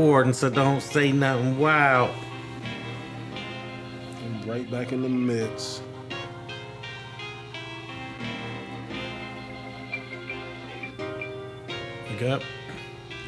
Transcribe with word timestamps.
recording, 0.00 0.32
so 0.32 0.48
don't 0.48 0.80
say 0.80 1.12
nothing 1.12 1.58
wild. 1.58 2.10
I'm 4.24 4.48
Right 4.48 4.70
back 4.70 4.92
in 4.92 5.02
the 5.02 5.10
midst. 5.10 5.82
You 12.18 12.26
up? 12.28 12.42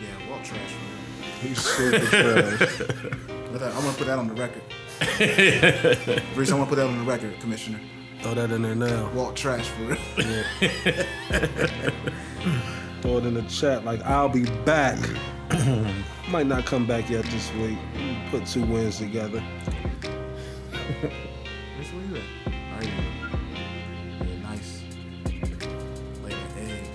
Yeah, 0.00 0.30
walk 0.30 0.44
trash. 0.44 0.72
For 0.72 1.46
He's 1.46 1.60
super 1.60 1.98
trash. 2.06 2.80
I'm 2.80 3.58
gonna 3.58 3.92
put 3.92 4.06
that 4.06 4.18
on 4.18 4.28
the 4.28 4.34
record. 4.34 4.62
Reese, 6.36 6.50
I'm 6.52 6.56
gonna 6.56 6.70
put 6.70 6.76
that 6.76 6.86
on 6.86 6.96
the 6.98 7.04
record, 7.04 7.38
Commissioner. 7.40 7.80
Throw 8.22 8.32
that 8.32 8.50
in 8.50 8.62
there 8.62 8.74
now. 8.74 9.10
Walk 9.10 9.36
trash 9.36 9.68
for 9.68 9.82
real. 9.82 9.98
Throw 13.02 13.18
it 13.18 13.26
in 13.26 13.34
the 13.34 13.42
chat 13.48 13.84
like 13.84 14.00
I'll 14.06 14.30
be 14.30 14.46
back. 14.64 14.98
Might 16.28 16.46
not 16.46 16.64
come 16.66 16.86
back 16.86 17.10
yet 17.10 17.24
this 17.26 17.52
week. 17.54 17.78
Put 18.30 18.46
two 18.46 18.62
wins 18.62 18.98
together. 18.98 19.42
Reese, 21.78 21.92
where 21.92 22.04
you 22.04 22.16
at? 22.16 22.22
Right 22.72 22.84
here. 22.84 23.04
Yeah, 24.26 24.42
nice. 24.42 24.82
Like 26.22 26.32
an 26.32 26.68
egg. 26.68 26.88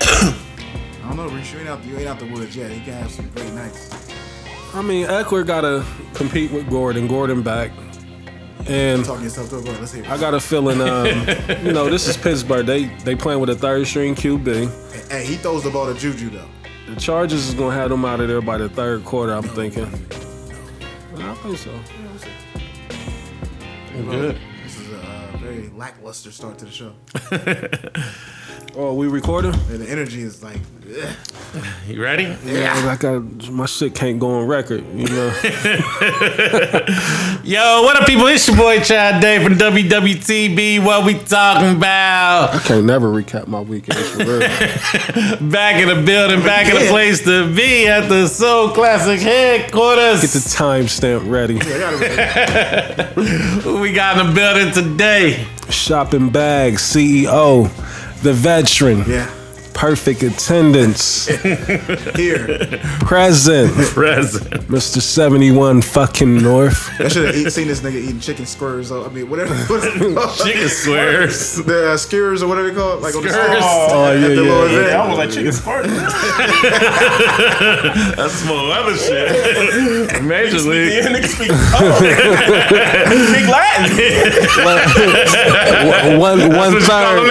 I 0.00 1.08
don't 1.08 1.16
know, 1.16 1.28
Reese. 1.28 1.52
You 1.52 1.58
ain't 1.60 1.68
out. 1.68 1.84
You 1.84 1.96
ain't 1.98 2.08
out 2.08 2.18
the 2.18 2.26
woods 2.26 2.56
yet. 2.56 2.70
He 2.70 2.80
can 2.80 2.94
have 2.94 3.10
some 3.10 3.28
great 3.30 3.52
nights. 3.52 3.90
I 4.74 4.82
mean, 4.82 5.06
Ekeler 5.06 5.46
got 5.46 5.62
to 5.62 5.84
compete 6.14 6.50
with 6.52 6.68
Gordon. 6.70 7.06
Gordon 7.08 7.42
back. 7.42 7.70
And 8.68 9.04
Talking 9.04 9.24
yourself 9.24 9.48
through. 9.48 9.62
Go 9.62 9.68
ahead, 9.70 9.80
let's 9.80 9.92
hear. 9.92 10.04
it. 10.04 10.10
I 10.10 10.18
got 10.18 10.34
a 10.34 10.40
feeling, 10.40 10.80
um, 10.82 11.06
you 11.64 11.72
know, 11.72 11.88
this 11.88 12.06
is 12.06 12.16
Pittsburgh. 12.16 12.66
They 12.66 12.84
they 13.04 13.16
playing 13.16 13.40
with 13.40 13.50
a 13.50 13.54
third 13.56 13.86
string 13.86 14.14
QB. 14.14 15.08
Hey, 15.10 15.24
he 15.24 15.36
throws 15.36 15.64
the 15.64 15.70
ball 15.70 15.92
to 15.92 15.98
Juju 15.98 16.30
though. 16.30 16.46
The 16.88 16.96
Chargers 16.96 17.48
is 17.48 17.54
gonna 17.54 17.74
have 17.74 17.90
them 17.90 18.04
out 18.04 18.20
of 18.20 18.28
there 18.28 18.40
by 18.40 18.58
the 18.58 18.68
third 18.68 19.04
quarter. 19.04 19.32
I'm 19.32 19.42
thinking. 19.42 19.84
I 19.84 21.34
think 21.34 21.58
so. 21.58 21.70
Good. 23.92 24.38
This 24.64 24.80
is 24.80 24.92
a 24.92 24.98
uh, 24.98 25.36
very 25.38 25.68
lackluster 25.70 26.30
start 26.32 26.58
to 26.58 26.64
the 26.64 26.70
show. 26.70 26.92
Oh, 28.76 28.94
we 28.94 29.08
recording? 29.08 29.52
And 29.52 29.80
the 29.80 29.90
energy 29.90 30.22
is 30.22 30.44
like, 30.44 30.54
ugh. 30.54 30.79
You 31.86 32.02
ready? 32.02 32.24
Yeah. 32.44 32.88
I 32.88 32.96
got 32.96 33.22
my 33.50 33.66
shit 33.66 33.94
can't 33.94 34.18
go 34.18 34.40
on 34.40 34.46
record. 34.46 34.84
You 34.94 35.06
know. 35.06 35.26
Yo, 37.44 37.82
what 37.82 38.00
up, 38.00 38.06
people? 38.06 38.26
It's 38.26 38.46
your 38.48 38.56
boy 38.56 38.80
Chad 38.80 39.20
Day 39.20 39.42
from 39.42 39.54
WWTB. 39.54 40.84
What 40.84 41.04
we 41.04 41.14
talking 41.14 41.76
about? 41.76 42.54
I 42.54 42.58
can't 42.60 42.86
never 42.86 43.08
recap 43.08 43.46
my 43.46 43.60
weekend. 43.60 43.98
For 43.98 44.18
real. 44.18 44.40
Back 45.50 45.80
in 45.80 45.88
the 45.88 46.02
building, 46.04 46.42
back 46.42 46.66
in 46.66 46.74
the 46.74 46.88
place 46.88 47.22
to 47.24 47.54
be 47.54 47.86
at 47.86 48.08
the 48.08 48.26
Soul 48.26 48.70
Classic 48.70 49.20
headquarters. 49.20 50.22
Get 50.22 50.30
the 50.30 50.38
timestamp 50.38 51.30
ready. 51.30 51.58
Who 53.62 53.80
we 53.80 53.92
got 53.92 54.18
in 54.18 54.28
the 54.28 54.32
building 54.32 54.72
today? 54.72 55.46
Shopping 55.68 56.30
bag 56.30 56.74
CEO, 56.74 57.68
the 58.22 58.32
veteran, 58.32 59.04
yeah. 59.06 59.30
Perfect 59.80 60.22
attendance, 60.22 61.26
Here, 62.14 62.68
present, 63.00 63.72
Present. 63.88 64.44
Mr. 64.68 65.00
71 65.00 65.80
fucking 65.80 66.42
North. 66.42 66.90
I 67.00 67.08
should 67.08 67.34
have 67.34 67.50
seen 67.50 67.66
this 67.66 67.80
nigga 67.80 67.94
eating 67.94 68.20
chicken 68.20 68.44
squares. 68.44 68.92
Or, 68.92 69.06
I 69.06 69.08
mean, 69.08 69.30
whatever. 69.30 69.54
What's 69.54 69.86
it 69.86 70.14
called? 70.14 70.36
Chicken 70.36 70.68
squares. 70.68 71.56
The 71.56 71.92
uh, 71.92 71.96
skewers 71.96 72.42
or 72.42 72.48
whatever 72.48 72.68
they 72.68 72.74
call 72.74 72.98
it, 72.98 73.00
like 73.00 73.14
on 73.16 73.22
the 73.22 73.30
Skewers. 73.30 73.48
street. 73.48 73.62
Oh, 73.64 74.12
yeah, 74.12 74.28
the 74.28 74.34
yeah, 74.34 74.40
Lord's 74.52 74.72
yeah. 74.74 75.00
I 75.00 75.08
was 75.08 75.16
like 75.16 75.30
chicken 75.30 75.52
squirt. 75.52 75.86
That's 78.16 78.34
some 78.34 78.50
other 78.52 78.94
shit. 78.96 80.22
Major 80.22 80.58
League. 80.58 80.92
Yeah, 80.92 81.20
speak. 81.24 81.48
Oh. 81.72 81.96
Speak 83.32 83.48
Latin. 83.48 83.96
One, 86.20 86.20
one, 86.20 86.38
one 86.50 86.50
What 86.50 86.72
you 86.74 86.80
call 86.86 87.14
them 87.16 87.24
third. 87.24 87.30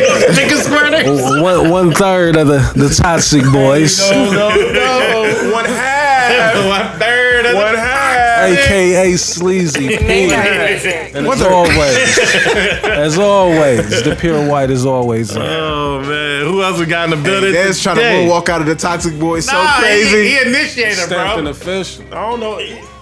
nowadays? 0.08 0.36
Chicken 0.38 0.58
squirters? 0.58 1.42
One, 1.42 1.70
one 1.70 1.92
third 1.92 2.36
of 2.36 2.46
the, 2.48 2.58
the 2.74 2.88
toxic 2.94 3.42
boys, 3.52 3.98
No, 4.10 4.30
no, 4.32 4.48
no. 4.72 5.50
One 5.52 5.64
half. 5.64 6.54
One 6.66 6.98
third 7.00 7.46
of 7.46 7.54
One 7.56 7.74
half. 7.74 8.50
aka 8.50 9.16
Sleazy 9.16 9.88
P. 9.96 10.30
And 10.32 11.26
as 11.26 11.42
always, 11.42 12.18
as 12.84 13.18
always, 13.18 14.02
the 14.02 14.16
pure 14.18 14.46
white 14.48 14.70
is 14.70 14.86
always. 14.86 15.34
in. 15.34 15.42
Oh 15.42 16.00
man, 16.00 16.44
who 16.46 16.62
else 16.62 16.78
we 16.78 16.86
got 16.86 17.04
in 17.12 17.18
the 17.18 17.24
building? 17.24 17.52
Dad's 17.52 17.82
trying 17.82 17.96
to 17.96 18.28
walk 18.30 18.48
out 18.48 18.60
of 18.60 18.66
the 18.66 18.74
toxic 18.76 19.18
boy 19.18 19.40
so 19.40 19.52
crazy. 19.78 20.22
He, 20.22 20.28
he 20.30 20.40
initiated, 20.48 20.94
Stamped 20.98 21.38
and 21.38 21.42
bro. 21.44 21.50
official. 21.50 22.04
I 22.14 22.30
don't 22.30 22.40
know. 22.40 22.58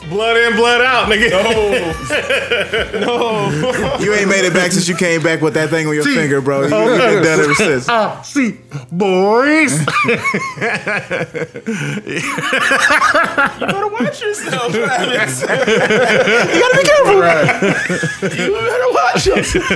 Blood 0.09 0.37
in, 0.39 0.57
blood 0.57 0.81
out, 0.81 1.09
nigga. 1.09 1.31
No. 1.31 1.49
No. 2.99 3.99
You 4.01 4.15
ain't 4.15 4.29
made 4.29 4.45
it 4.45 4.53
back 4.55 4.71
since 4.73 4.89
you 4.89 4.95
came 4.97 5.23
back 5.23 5.41
with 5.41 5.55
that 5.55 5.71
thing 5.71 5.87
on 5.87 5.95
your 5.95 6.05
finger, 6.05 6.41
bro. 6.41 6.63
You, 6.67 6.77
you've 6.77 6.99
been 6.99 7.23
done 7.23 7.41
ever 7.41 7.55
since. 7.55 7.89
Ah, 7.89 8.21
see, 8.23 8.57
boys. 8.93 9.79
You 13.59 13.67
better 13.67 13.89
watch 13.89 14.21
yourself, 14.23 14.73
Travis. 14.73 15.41
You 15.43 15.47
gotta 15.49 16.77
be 16.77 16.85
careful. 16.85 17.19
Right. 17.21 17.63
You 18.23 18.53
better 18.53 18.91
watch 18.93 19.27
yourself. 19.27 19.69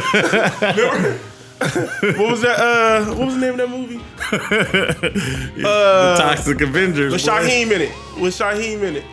What 2.18 2.30
was 2.30 2.40
that? 2.42 2.58
Uh, 2.58 3.04
what 3.14 3.26
was 3.26 3.34
the 3.34 3.40
name 3.40 3.52
of 3.52 3.58
that 3.58 3.68
movie? 3.70 4.00
the 5.60 6.14
Toxic 6.18 6.60
Avengers. 6.60 7.12
With. 7.12 7.22
Shaheem 7.22 7.70
in 7.72 7.82
it. 7.82 7.92
With 8.20 8.34
Shaheem 8.34 8.82
in 8.82 8.96
it. 8.96 9.04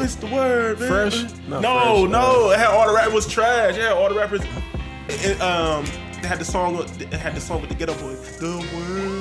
What's 0.00 0.14
the 0.14 0.26
word, 0.28 0.80
man? 0.80 0.88
Fresh? 0.88 1.24
No, 1.46 1.60
no. 2.06 2.06
fresh, 2.06 2.52
It 2.52 2.58
had 2.58 2.68
all 2.68 2.86
the 2.88 2.94
rap. 2.94 3.12
Was 3.12 3.26
trash. 3.28 3.76
Yeah, 3.76 3.92
all 3.92 4.08
the 4.08 4.14
rappers. 4.14 4.40
It, 5.08 5.38
um, 5.42 5.84
they 6.22 6.28
had 6.28 6.38
the 6.38 6.44
song. 6.44 6.78
It 6.98 7.12
had 7.12 7.34
the 7.34 7.40
song 7.40 7.60
with 7.60 7.68
the 7.68 7.76
Geto 7.76 8.00
Boys. 8.00 8.38
The 8.38 8.56
world 8.74 9.19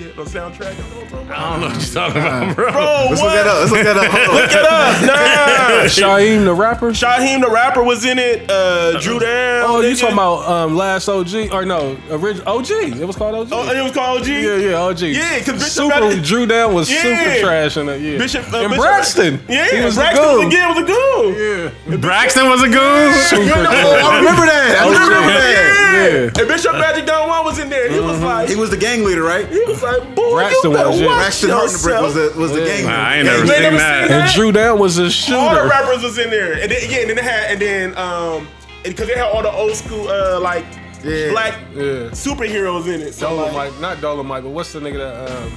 is 0.00 0.06
a 0.18 0.38
soundtrack. 0.38 0.76
You 0.76 0.82
know 0.82 1.00
what 1.00 1.04
I'm 1.04 1.08
talking 1.10 1.30
I 1.30 1.34
about? 1.34 1.50
don't 1.50 1.60
know 1.60 1.66
what 1.68 1.84
you're 1.84 1.94
talking 1.94 2.22
about, 2.22 2.56
bro. 2.56 2.72
Bro, 2.72 3.06
Let's 3.10 3.20
what? 3.20 3.24
look 3.24 3.34
that 3.34 3.46
up. 3.46 3.60
Let's 3.60 3.72
look 3.72 3.84
that 3.84 3.96
up. 3.96 4.04
Look 4.34 4.50
it 4.50 4.56
up. 4.56 4.94
Nah. 5.04 5.84
Shaheem 5.88 6.44
the 6.44 6.54
rapper. 6.54 6.90
Shaheem 6.92 7.40
the 7.40 7.50
rapper 7.50 7.82
was 7.82 8.04
in 8.04 8.18
it. 8.18 8.48
Uh, 8.50 8.98
Drew 9.00 9.18
Down. 9.18 9.64
Oh, 9.66 9.80
you 9.80 9.94
nigga. 9.94 10.00
talking 10.00 10.14
about 10.14 10.48
um, 10.48 10.76
last 10.76 11.08
OG 11.08 11.52
or 11.52 11.64
no 11.64 11.96
original 12.10 12.48
OG? 12.58 12.70
It 12.70 13.04
was 13.06 13.16
called 13.16 13.34
OG. 13.34 13.48
Oh, 13.52 13.70
it 13.72 13.82
was 13.82 13.92
called 13.92 14.20
OG. 14.22 14.26
yeah, 14.28 14.56
yeah, 14.56 14.74
OG. 14.80 15.00
Yeah, 15.02 15.38
'cause 15.40 15.54
Bishop 15.54 15.68
super 15.68 15.94
had 15.94 16.22
Drew 16.22 16.46
Down 16.46 16.74
was 16.74 16.90
Yeah. 16.90 17.02
super 17.02 17.40
trash 17.40 17.76
in 17.76 17.88
it. 17.88 18.00
Yeah, 18.00 18.18
Bishop 18.18 18.52
uh, 18.52 18.58
and 18.58 18.68
Bishop- 18.70 18.82
Braxton. 18.84 19.40
Yeah, 19.48 19.68
he 19.70 19.80
was 19.84 19.94
Braxton 19.96 20.22
the 20.22 20.28
was 20.32 20.38
goon. 20.38 20.46
again 20.46 20.68
was 20.68 20.78
a 20.78 20.86
goon. 20.86 21.72
Yeah, 21.90 21.96
Braxton 21.96 22.48
was 22.48 22.62
a 22.62 22.68
goon. 22.68 23.12
super 23.24 23.44
good. 23.44 23.66
I 23.66 24.18
remember 24.18 24.46
that. 24.46 24.78
I 24.80 24.84
remember 24.84 25.10
that. 25.14 26.30
Yeah. 26.34 26.40
And 26.40 26.48
Bishop 26.48 26.72
Magic 26.72 27.06
Don 27.06 27.28
Juan 27.28 27.44
was 27.44 27.58
in 27.58 27.68
there. 27.68 27.90
He 27.90 28.00
was 28.00 28.20
like, 28.20 28.48
He 28.48 28.56
was 28.56 28.70
the 28.70 28.76
gang 28.76 29.04
leader, 29.04 29.22
right? 29.22 29.48
he 29.48 29.60
was 29.64 29.82
like, 29.84 30.14
boy, 30.14 30.32
Braxton 30.34 30.70
you 30.70 30.76
better 30.76 30.88
was, 30.90 31.00
yeah. 31.00 31.06
watch 31.06 31.16
Braxton 31.18 31.50
Hartenbrick 31.50 32.02
was 32.02 32.14
the 32.14 32.32
was 32.38 32.52
the 32.52 32.60
Yeah. 32.60 32.66
gang. 32.66 32.84
Nah, 32.86 33.08
I 33.08 33.14
ain't 33.16 33.24
never 33.26 33.42
he- 33.42 33.48
You 33.48 33.52
ain't 33.52 33.54
seen 33.54 33.62
never 33.62 33.76
that. 33.78 34.08
seen 34.08 34.20
And 34.20 34.32
Drew 34.32 34.52
Down 34.52 34.78
was 34.78 34.98
a 34.98 35.10
shooter. 35.10 35.38
All 35.38 35.54
the 35.54 35.64
rappers 35.68 36.02
was 36.02 36.18
in 36.18 36.30
there, 36.30 36.52
and 36.54 36.70
then 36.70 36.90
yeah, 36.90 36.98
and 36.98 37.08
then 37.10 37.16
they 37.16 37.22
had, 37.22 37.50
and 37.52 37.60
then 37.60 37.96
um, 37.98 38.48
because 38.82 39.06
they 39.08 39.14
had 39.14 39.24
all 39.26 39.42
the 39.42 39.52
old 39.52 39.74
school 39.76 40.08
uh 40.08 40.40
like 40.40 40.64
Yeah. 41.02 41.30
black 41.30 41.54
Yeah. 41.74 42.10
superheroes 42.12 42.86
in 42.86 43.00
it. 43.02 43.14
So 43.14 43.34
like, 43.34 43.52
Dolomite, 43.52 43.80
not 43.80 44.00
Dolomite, 44.00 44.42
but 44.42 44.50
what's 44.50 44.72
the 44.72 44.80
nigga 44.80 44.98
that 44.98 45.30
um 45.30 45.52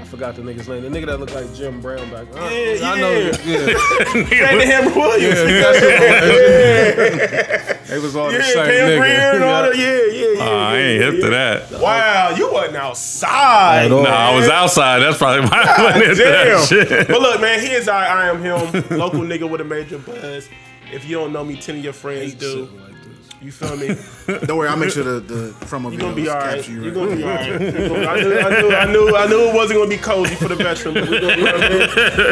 I 0.00 0.04
forgot 0.08 0.34
the 0.36 0.42
nigga's 0.42 0.68
name. 0.68 0.82
The 0.82 0.88
nigga 0.88 1.06
that 1.06 1.18
looked 1.18 1.34
like 1.34 1.52
Jim 1.54 1.80
Brown 1.80 2.08
back. 2.10 2.26
Uh, 2.34 2.48
Yeah, 2.48 2.92
I 2.92 3.00
know. 3.00 3.10
yeah. 3.10 3.36
Yeah, 3.44 4.40
Randy 4.44 4.66
Hammer 4.66 4.94
Williams. 4.94 5.40
they 7.88 7.98
was 7.98 8.16
all 8.16 8.26
the 8.30 8.34
Yeah, 8.34 8.42
same 8.42 8.54
Cam 8.66 8.88
nigga. 8.88 8.98
Greer 8.98 9.34
and 9.34 9.44
all 9.44 9.62
Yeah. 9.64 9.70
that. 9.70 9.76
Yeah, 9.76 10.20
yeah, 10.20 10.38
yeah. 10.38 10.48
Oh, 10.48 10.58
I 10.58 10.76
ain't 10.78 11.02
hip 11.02 11.20
to 11.22 11.30
that. 11.30 11.70
Wow, 11.80 12.34
you 12.36 12.52
wasn't 12.52 12.76
outside. 12.76 13.86
At 13.86 13.92
all. 13.92 14.02
No, 14.02 14.10
I 14.10 14.34
was 14.36 14.48
outside. 14.48 14.98
That's 15.00 15.18
probably 15.18 15.48
why 15.48 15.64
I 15.78 15.84
went 15.84 16.02
into 16.04 16.14
that 16.24 16.44
Damn. 16.44 16.66
shit. 16.66 17.08
But 17.08 17.20
look, 17.20 17.40
man, 17.40 17.60
he 17.60 17.72
is 17.72 17.88
I, 17.88 18.06
I 18.06 18.28
am 18.28 18.40
him. 18.42 18.84
Local 18.98 19.20
nigga 19.20 19.48
with 19.48 19.60
a 19.60 19.64
major 19.64 19.98
buzz. 19.98 20.48
If 20.92 21.04
you 21.08 21.16
don't 21.18 21.32
know 21.32 21.44
me, 21.44 21.56
ten 21.60 21.76
of 21.78 21.84
your 21.84 21.92
friends 21.92 22.34
do. 22.34 22.68
You 23.40 23.52
feel 23.52 23.76
me? 23.76 23.88
Don't 24.46 24.56
worry, 24.56 24.68
I'll 24.68 24.76
make 24.76 24.90
sure 24.90 25.04
the 25.04 25.20
the 25.20 25.50
promo 25.66 25.82
You're 25.84 25.90
video 25.92 26.04
gonna 26.06 26.14
be 26.16 26.28
alright. 26.30 26.54
capture 26.56 26.72
you. 26.72 26.82
You're 26.84 26.92
gonna 26.94 27.16
be 27.16 27.22
alright. 27.24 27.58
Gonna- 27.60 28.06
I 28.06 28.20
knew, 28.20 28.38
I 28.38 28.60
knew, 28.60 28.70
I 28.74 28.86
knew, 28.92 29.16
I 29.16 29.26
knew 29.26 29.40
it 29.50 29.54
wasn't 29.54 29.78
gonna 29.78 29.90
be 29.90 29.96
cozy 29.98 30.34
for 30.36 30.48
the 30.48 30.56
veteran. 30.56 30.94
But 30.94 31.08
we're 31.10 31.20
gonna, 31.20 31.36
you 31.36 31.44
know 31.44 31.52
what 31.52 31.62
I 31.62 31.68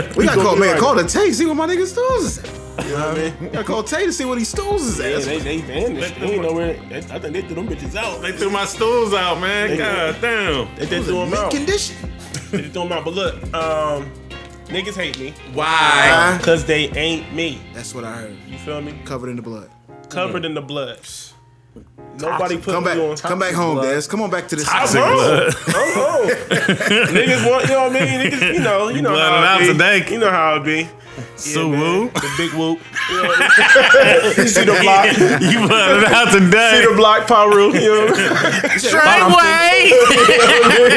mean? 0.06 0.12
We 0.16 0.24
gotta 0.26 0.40
call 0.42 0.56
man, 0.56 0.70
right. 0.72 0.80
call 0.80 0.94
the 0.94 1.04
Tay, 1.04 1.30
see 1.32 1.46
what 1.46 1.56
my 1.56 1.66
nigga 1.66 1.86
stools 1.86 2.24
is 2.24 2.38
at. 2.38 2.84
You 2.86 2.90
know 2.90 2.96
what 3.08 3.18
I 3.18 3.22
mean? 3.22 3.34
We 3.40 3.48
gotta 3.48 3.64
call 3.64 3.82
Tay 3.84 4.06
to 4.06 4.12
see 4.12 4.24
what 4.24 4.38
he 4.38 4.44
stools 4.44 4.82
is 4.86 4.98
Yeah, 4.98 5.16
at. 5.18 5.22
they, 5.24 5.38
they 5.38 5.60
vanished. 5.60 6.18
They 6.20 6.32
ain't 6.32 6.42
nowhere. 6.42 6.74
They, 6.88 6.96
I 6.98 7.00
think 7.18 7.32
they 7.34 7.42
threw 7.42 7.54
them 7.56 7.68
bitches 7.68 7.94
out. 7.96 8.20
They 8.22 8.32
threw 8.32 8.50
my 8.50 8.64
stools 8.64 9.12
out, 9.14 9.40
man. 9.40 9.70
They- 9.70 9.76
God 9.76 10.16
damn. 10.20 10.74
They, 10.76 10.86
they 10.86 11.02
threw 11.02 11.16
them 11.20 11.30
Mint 11.30 11.42
out. 11.42 11.50
condition. 11.52 11.96
They 12.50 12.62
threw 12.62 12.82
them 12.84 12.92
out. 12.92 13.04
But 13.04 13.14
look, 13.14 13.34
um, 13.54 14.10
niggas 14.66 14.96
hate 14.96 15.18
me 15.20 15.34
Why? 15.52 16.36
because 16.38 16.64
they 16.64 16.88
ain't 16.90 17.32
me. 17.34 17.60
That's 17.74 17.94
what 17.94 18.04
I 18.04 18.12
heard. 18.16 18.36
You 18.48 18.58
feel 18.58 18.80
me? 18.80 18.98
Covered 19.04 19.28
in 19.28 19.36
the 19.36 19.42
blood. 19.42 19.70
Covered 20.10 20.44
in 20.44 20.54
the 20.54 20.62
blood. 20.62 21.00
Nobody 22.20 22.56
put 22.58 22.74
Come 22.74 22.84
me 22.84 22.90
back, 22.90 22.98
on. 22.98 23.16
come 23.16 23.38
back 23.40 23.54
home, 23.54 23.80
Des. 23.82 24.02
Come 24.08 24.22
on 24.22 24.30
back 24.30 24.46
to 24.48 24.56
the 24.56 24.62
Toxic 24.62 25.00
I'm 25.00 25.12
blood. 25.14 25.52
home. 25.54 25.74
I'm 25.74 25.94
home. 25.94 26.28
Niggas 27.14 27.44
want, 27.50 27.62
you 27.64 27.70
know 27.70 27.88
what 27.88 27.96
I 27.96 28.00
mean? 28.00 28.20
Niggas, 28.30 28.54
you 28.54 28.60
know, 28.60 28.88
you 28.88 29.02
know 29.02 29.10
blooded 29.10 29.44
how 29.48 29.56
it 29.56 29.60
be. 29.60 29.66
today. 29.72 30.04
You 30.12 30.18
know 30.20 30.30
how 30.30 30.54
it 30.56 30.64
be. 30.64 30.88
So 31.36 31.68
man. 31.68 31.80
woo. 31.80 32.08
The 32.10 32.30
big 32.36 32.52
whoop. 32.52 32.78
You, 33.10 33.16
know 33.22 33.34
I 33.34 33.36
mean? 34.38 34.48
See 34.48 34.64
the 34.64 34.72
block. 34.80 35.06
You 35.42 35.58
put 35.68 35.98
it 35.98 36.04
out 36.12 36.28
today. 36.32 36.70
See 36.80 36.86
the 36.90 36.94
block, 36.96 37.26
Paru. 37.26 37.72
You 37.74 37.80
know 37.80 38.06
what 38.12 38.18
I 38.18 38.20
mean? 38.68 38.78
Straight 38.78 39.26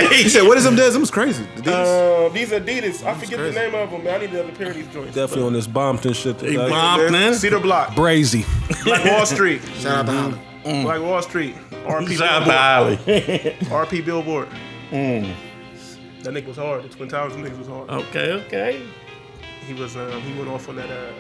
way. 0.10 0.24
He 0.24 0.30
said, 0.30 0.44
"What 0.48 0.58
is 0.58 0.64
them, 0.64 0.76
Des? 0.76 0.92
Them 0.92 1.02
was 1.02 1.12
crazy." 1.12 1.44
Adidas. 1.58 2.28
Uh, 2.28 2.30
these 2.30 2.52
Adidas. 2.52 3.04
I 3.04 3.14
forget 3.16 3.40
the 3.40 3.52
name 3.52 3.76
of 3.76 3.92
them, 3.92 4.04
man. 4.04 4.16
I 4.16 4.20
need 4.26 4.30
another 4.32 4.52
pair 4.54 4.70
of 4.70 4.76
these 4.76 4.88
joints. 4.88 5.14
Definitely 5.16 5.46
on 5.48 5.54
this 5.54 5.68
Bompton 5.68 6.14
shit 6.16 6.40
He 6.42 6.48
today. 6.54 6.70
bombed, 6.70 7.12
man. 7.12 7.34
Cedar 7.34 7.60
Block. 7.60 7.90
Brazy. 7.90 8.46
Black 8.86 9.04
Wall 9.06 9.26
Street. 9.26 9.62
Shout 9.80 9.98
out 9.98 10.06
to 10.06 10.12
Holland. 10.14 10.40
Black 10.68 11.02
Wall 11.02 11.22
Street. 11.22 11.56
RP 11.86 12.18
Billboard. 12.18 13.00
RP 13.70 14.06
Billboard. 14.06 14.48
That 14.92 16.34
nigga 16.34 16.48
was 16.48 16.58
hard. 16.58 16.84
The 16.84 16.90
Twin 16.90 17.10
Towers 17.10 17.34
nigga 17.34 17.58
was 17.58 17.68
hard. 17.68 17.90
Okay, 17.90 18.32
okay. 18.46 18.86
He 19.66 19.74
was 19.74 19.96
um, 19.96 20.22
he 20.22 20.34
went 20.38 20.50
off 20.50 20.68
on 20.70 20.76
that 20.78 20.90
uh, 20.90 21.12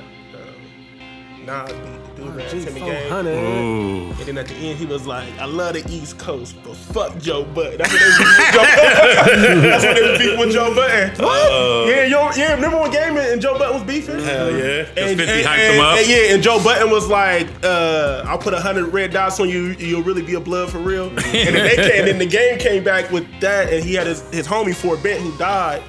uh 1.49 1.63
Nas 1.65 1.71
beat, 1.71 2.15
the 2.15 2.23
dude 2.23 2.35
ran 2.35 2.49
Timmy 2.49 2.79
Game. 2.81 3.11
G400. 3.11 3.25
Ooh. 3.27 4.07
And 4.09 4.15
then 4.25 4.37
at 4.37 4.47
the 4.47 4.55
end, 4.55 4.77
he 4.79 4.85
was 4.85 5.05
like, 5.07 5.27
"I 5.39 5.45
love 5.45 5.73
the 5.73 5.85
East 5.89 6.17
Coast, 6.17 6.55
but 6.63 6.75
fuck 6.75 7.17
Joe 7.19 7.43
Budden." 7.45 7.77
That's 7.77 7.91
what 7.93 7.99
they 8.01 8.07
was 8.07 8.17
beefing 8.17 8.39
with 8.39 8.53
Joe 8.53 9.15
Budden. 9.15 9.61
That's 9.69 9.85
what 9.85 9.95
they 9.95 10.09
was 10.11 10.19
beefing 10.19 10.39
with 10.39 10.51
Joe 10.51 10.75
Budden. 10.75 11.23
What? 11.23 11.87
yeah, 11.89 12.03
yo, 12.05 12.29
yeah. 12.35 12.53
Remember 12.55 12.81
when 12.81 12.91
Game 12.91 13.17
and 13.17 13.41
Joe 13.41 13.57
Budden 13.57 13.75
was 13.75 13.83
beefing? 13.83 14.19
Hell 14.19 14.51
yeah. 14.51 14.85
And, 14.97 15.17
50 15.17 15.23
and- 15.23 15.29
hyped 15.47 15.47
and- 15.57 15.75
him 15.75 15.81
up. 15.81 15.97
and 15.99 16.07
yeah, 16.07 16.33
and 16.33 16.43
Joe 16.43 16.63
Budden 16.63 16.89
was 16.89 17.07
like, 17.07 17.47
uh, 17.63 18.23
"I'll 18.25 18.37
put 18.39 18.53
a 18.53 18.59
hundred 18.59 18.85
red 18.93 19.11
dots 19.11 19.39
on 19.39 19.47
you. 19.49 19.75
You'll 19.79 20.03
really 20.03 20.23
be 20.23 20.33
a 20.35 20.39
blood 20.39 20.69
for 20.69 20.79
real." 20.79 21.07
and 21.09 21.17
then 21.19 21.53
they 21.53 21.75
came, 21.75 21.91
and 21.99 22.07
then 22.07 22.17
the 22.17 22.25
game 22.25 22.57
came 22.59 22.83
back 22.83 23.11
with 23.11 23.25
that, 23.41 23.71
and 23.71 23.83
he 23.83 23.93
had 23.93 24.07
his, 24.07 24.21
his 24.31 24.47
homie 24.47 24.75
Fort 24.75 25.01
Bent 25.03 25.21
who 25.21 25.37
died, 25.37 25.81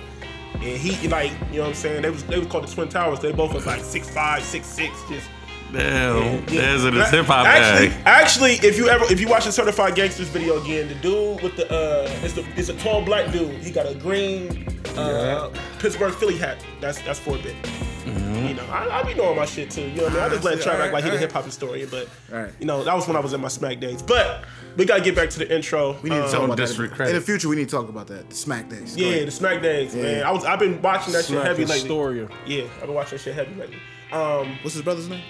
and 0.54 0.62
he 0.62 1.08
like, 1.08 1.32
you 1.50 1.56
know 1.56 1.62
what 1.62 1.68
I'm 1.70 1.74
saying? 1.74 2.02
They 2.02 2.10
was 2.10 2.22
they 2.24 2.38
was 2.38 2.48
called 2.48 2.64
the 2.66 2.72
Twin 2.74 2.88
Towers. 2.88 3.20
They 3.20 3.32
both 3.32 3.54
was 3.54 3.66
like 3.66 3.82
six 3.82 4.08
five, 4.10 4.42
six 4.44 4.66
six, 4.66 4.94
just. 5.08 5.28
Damn. 5.72 6.38
Yeah. 6.38 6.40
There's 6.46 6.84
it 6.84 6.94
is 6.94 7.10
hip 7.10 7.26
hop 7.26 7.46
Actually, 7.46 7.88
bag. 7.88 8.02
actually, 8.06 8.52
if 8.66 8.76
you 8.78 8.88
ever 8.88 9.04
if 9.12 9.20
you 9.20 9.28
watch 9.28 9.44
the 9.44 9.52
Certified 9.52 9.94
Gangsters 9.94 10.28
video 10.28 10.62
again, 10.62 10.88
the 10.88 10.94
dude 10.96 11.42
with 11.42 11.56
the 11.56 11.70
uh, 11.70 12.08
it's 12.22 12.32
the 12.34 12.44
it's 12.56 12.68
a 12.70 12.74
tall 12.78 13.02
black 13.04 13.30
dude. 13.32 13.54
He 13.62 13.70
got 13.70 13.86
a 13.86 13.94
green 13.94 14.66
uh, 14.96 15.50
Pittsburgh 15.78 16.14
Philly 16.14 16.38
hat. 16.38 16.64
That's 16.80 17.00
that's 17.02 17.18
for 17.18 17.36
a 17.36 17.42
bit. 17.42 17.54
Mm-hmm. 17.62 18.46
You 18.46 18.54
know, 18.54 18.64
I, 18.70 19.00
I 19.00 19.02
be 19.02 19.12
knowing 19.12 19.36
my 19.36 19.44
shit 19.44 19.70
too. 19.70 19.82
You 19.82 19.96
know 19.96 20.02
what 20.04 20.12
I 20.12 20.14
mean? 20.14 20.22
I 20.24 20.28
just 20.30 20.44
let 20.44 20.62
see. 20.62 20.68
Trav 20.70 20.80
act 20.80 20.92
like 20.94 21.04
he 21.04 21.10
the 21.10 21.16
alright. 21.16 21.20
hip 21.20 21.32
hop 21.32 21.44
historian, 21.44 21.88
but 21.90 22.08
Alright. 22.32 22.52
you 22.58 22.64
know 22.64 22.82
that 22.84 22.94
was 22.94 23.06
when 23.06 23.16
I 23.16 23.20
was 23.20 23.34
in 23.34 23.40
my 23.42 23.48
smack 23.48 23.78
days. 23.80 24.00
But 24.00 24.44
we 24.78 24.86
gotta 24.86 25.02
get 25.02 25.14
back 25.14 25.28
to 25.30 25.38
the 25.38 25.54
intro. 25.54 25.98
We 26.02 26.08
need 26.08 26.16
to 26.16 26.24
Um, 26.24 26.30
talk 26.30 26.42
about 26.44 26.56
that. 26.56 26.66
disrespect. 26.68 27.10
In 27.10 27.16
the 27.16 27.20
future, 27.20 27.50
we 27.50 27.56
need 27.56 27.68
to 27.68 27.76
talk 27.76 27.90
about 27.90 28.06
that. 28.06 28.30
The 28.30 28.34
Smack 28.36 28.70
Days. 28.70 28.96
Go 28.96 29.02
yeah, 29.02 29.08
ahead. 29.10 29.26
the 29.26 29.30
smack 29.32 29.60
days, 29.60 29.94
man. 29.94 30.22
I 30.24 30.30
was 30.30 30.46
I've 30.46 30.58
been 30.58 30.80
watching 30.80 31.12
that 31.12 31.26
shit 31.26 31.42
heavy 31.44 31.64
lately. 31.66 31.80
historian. 31.80 32.30
Yeah, 32.46 32.64
I've 32.76 32.86
been 32.86 32.94
watching 32.94 33.18
that 33.18 33.22
shit 33.24 33.34
heavy 33.34 33.54
lately. 33.54 33.76
Um, 34.10 34.56
What's 34.62 34.72
his 34.72 34.82
brother's 34.82 35.08
name? 35.10 35.22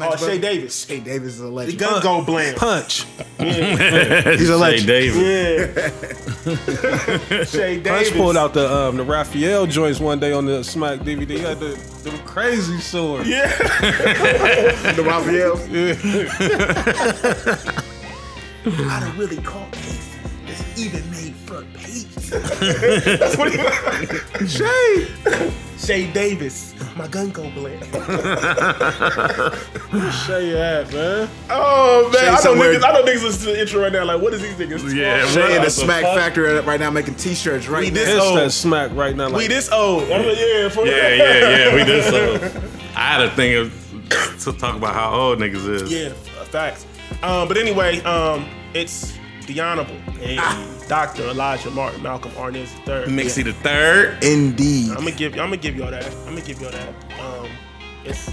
Oh, 0.00 0.16
Shay? 0.16 0.38
Davis. 0.38 0.86
Shay 0.86 1.00
Davis 1.00 1.34
is 1.34 1.40
a 1.40 1.44
The 1.44 1.50
legend. 1.50 1.78
gun 1.78 2.02
go 2.02 2.22
blam. 2.24 2.54
Punch. 2.54 3.04
He's 3.38 4.48
a 4.50 4.56
legend. 4.56 4.86
Davis. 4.86 5.16
Yeah. 5.16 5.90
Shay 7.44 7.78
Davis. 7.80 8.08
Punch 8.10 8.16
pulled 8.16 8.36
out 8.36 8.54
the 8.54 8.70
um, 8.72 8.96
the 8.96 9.04
Raphael 9.04 9.66
joints 9.66 10.00
one 10.00 10.18
day 10.20 10.32
on 10.32 10.46
the 10.46 10.62
Smack 10.64 11.00
DVD. 11.00 11.30
He 11.30 11.38
had 11.38 11.58
the, 11.60 11.76
the 12.04 12.10
crazy 12.24 12.78
sword. 12.80 13.26
Yeah. 13.26 13.48
the 14.94 15.02
Raphael. 15.04 15.58
Yeah. 15.68 15.94
I 18.66 19.00
done 19.00 19.16
really 19.18 19.38
caught 19.38 19.72
cases 19.72 20.16
that's 20.46 20.78
even 20.80 21.10
made 21.10 21.34
front 21.34 21.72
pages. 21.74 22.09
That's 22.30 23.36
what 23.36 23.52
he 23.52 23.58
Shay. 24.46 25.08
Shay 25.78 26.12
Davis. 26.12 26.74
My 26.96 27.06
gun 27.08 27.30
go 27.30 27.50
blam. 27.52 27.80
Shay 30.12 30.56
at, 30.60 30.92
man. 30.92 31.28
Oh 31.48 32.10
man, 32.12 32.20
Shay 32.20 32.28
I 32.28 32.30
know 32.34 32.36
somewhere- 32.40 32.74
niggas. 32.74 32.84
I 32.84 32.92
know 32.92 33.02
niggas 33.04 33.22
listen 33.22 33.46
to 33.46 33.52
the 33.52 33.60
intro 33.60 33.82
right 33.82 33.92
now. 33.92 34.04
Like, 34.04 34.20
what 34.20 34.34
is 34.34 34.42
these 34.42 34.54
niggas? 34.54 34.94
Yeah, 34.94 35.18
talking 35.20 35.34
Shay 35.34 35.40
What 35.42 35.50
in 35.52 35.56
the 35.58 35.64
the 35.64 35.70
Smack 35.70 36.02
fuck? 36.02 36.16
Factory 36.18 36.60
right 36.60 36.80
now 36.80 36.90
making 36.90 37.14
T-shirts 37.14 37.68
right 37.68 37.84
We 37.84 37.88
now. 37.90 37.94
this- 37.94 38.08
It's 38.10 38.18
Oh. 38.24 38.34
that 38.36 38.50
Smack 38.52 38.90
right 38.94 39.16
now. 39.16 39.26
We 39.28 39.32
Like, 39.34 39.48
this 39.48 39.70
old. 39.72 40.04
I'm 40.04 40.26
like, 40.26 40.38
yeah, 40.38 40.68
for 40.68 40.86
Yeah, 40.86 41.14
yeah, 41.14 41.48
yeah. 41.68 41.74
We 41.74 41.84
did 41.84 42.04
so. 42.10 42.62
I 42.94 43.00
had 43.00 43.22
a 43.22 43.30
thing 43.30 43.54
of, 43.56 43.72
to 44.44 44.52
talk 44.52 44.76
about 44.76 44.94
how 44.94 45.12
old 45.12 45.38
niggas 45.38 45.66
is. 45.68 45.90
Yeah, 45.92 46.08
f- 46.08 46.48
facts. 46.48 46.86
Um, 47.22 47.48
but 47.48 47.56
anyway, 47.56 48.00
um, 48.02 48.46
it's 48.74 49.12
the 49.46 49.60
Honorable 49.60 49.96
Dr. 50.90 51.22
Elijah 51.28 51.70
Martin 51.70 52.02
Malcolm 52.02 52.32
Arnaz 52.32 52.68
III. 52.88 53.12
Mixie 53.14 53.44
the 53.44 53.52
third. 53.52 54.24
Indeed. 54.24 54.90
I'm 54.90 54.96
gonna 54.96 55.12
give 55.12 55.34
I'm 55.34 55.38
gonna 55.38 55.56
give 55.56 55.76
y'all 55.76 55.88
that. 55.92 56.04
I'm 56.26 56.34
gonna 56.34 56.40
give 56.40 56.60
y'all 56.60 56.72
that. 56.72 56.88
Um, 57.20 57.48
it's 58.04 58.26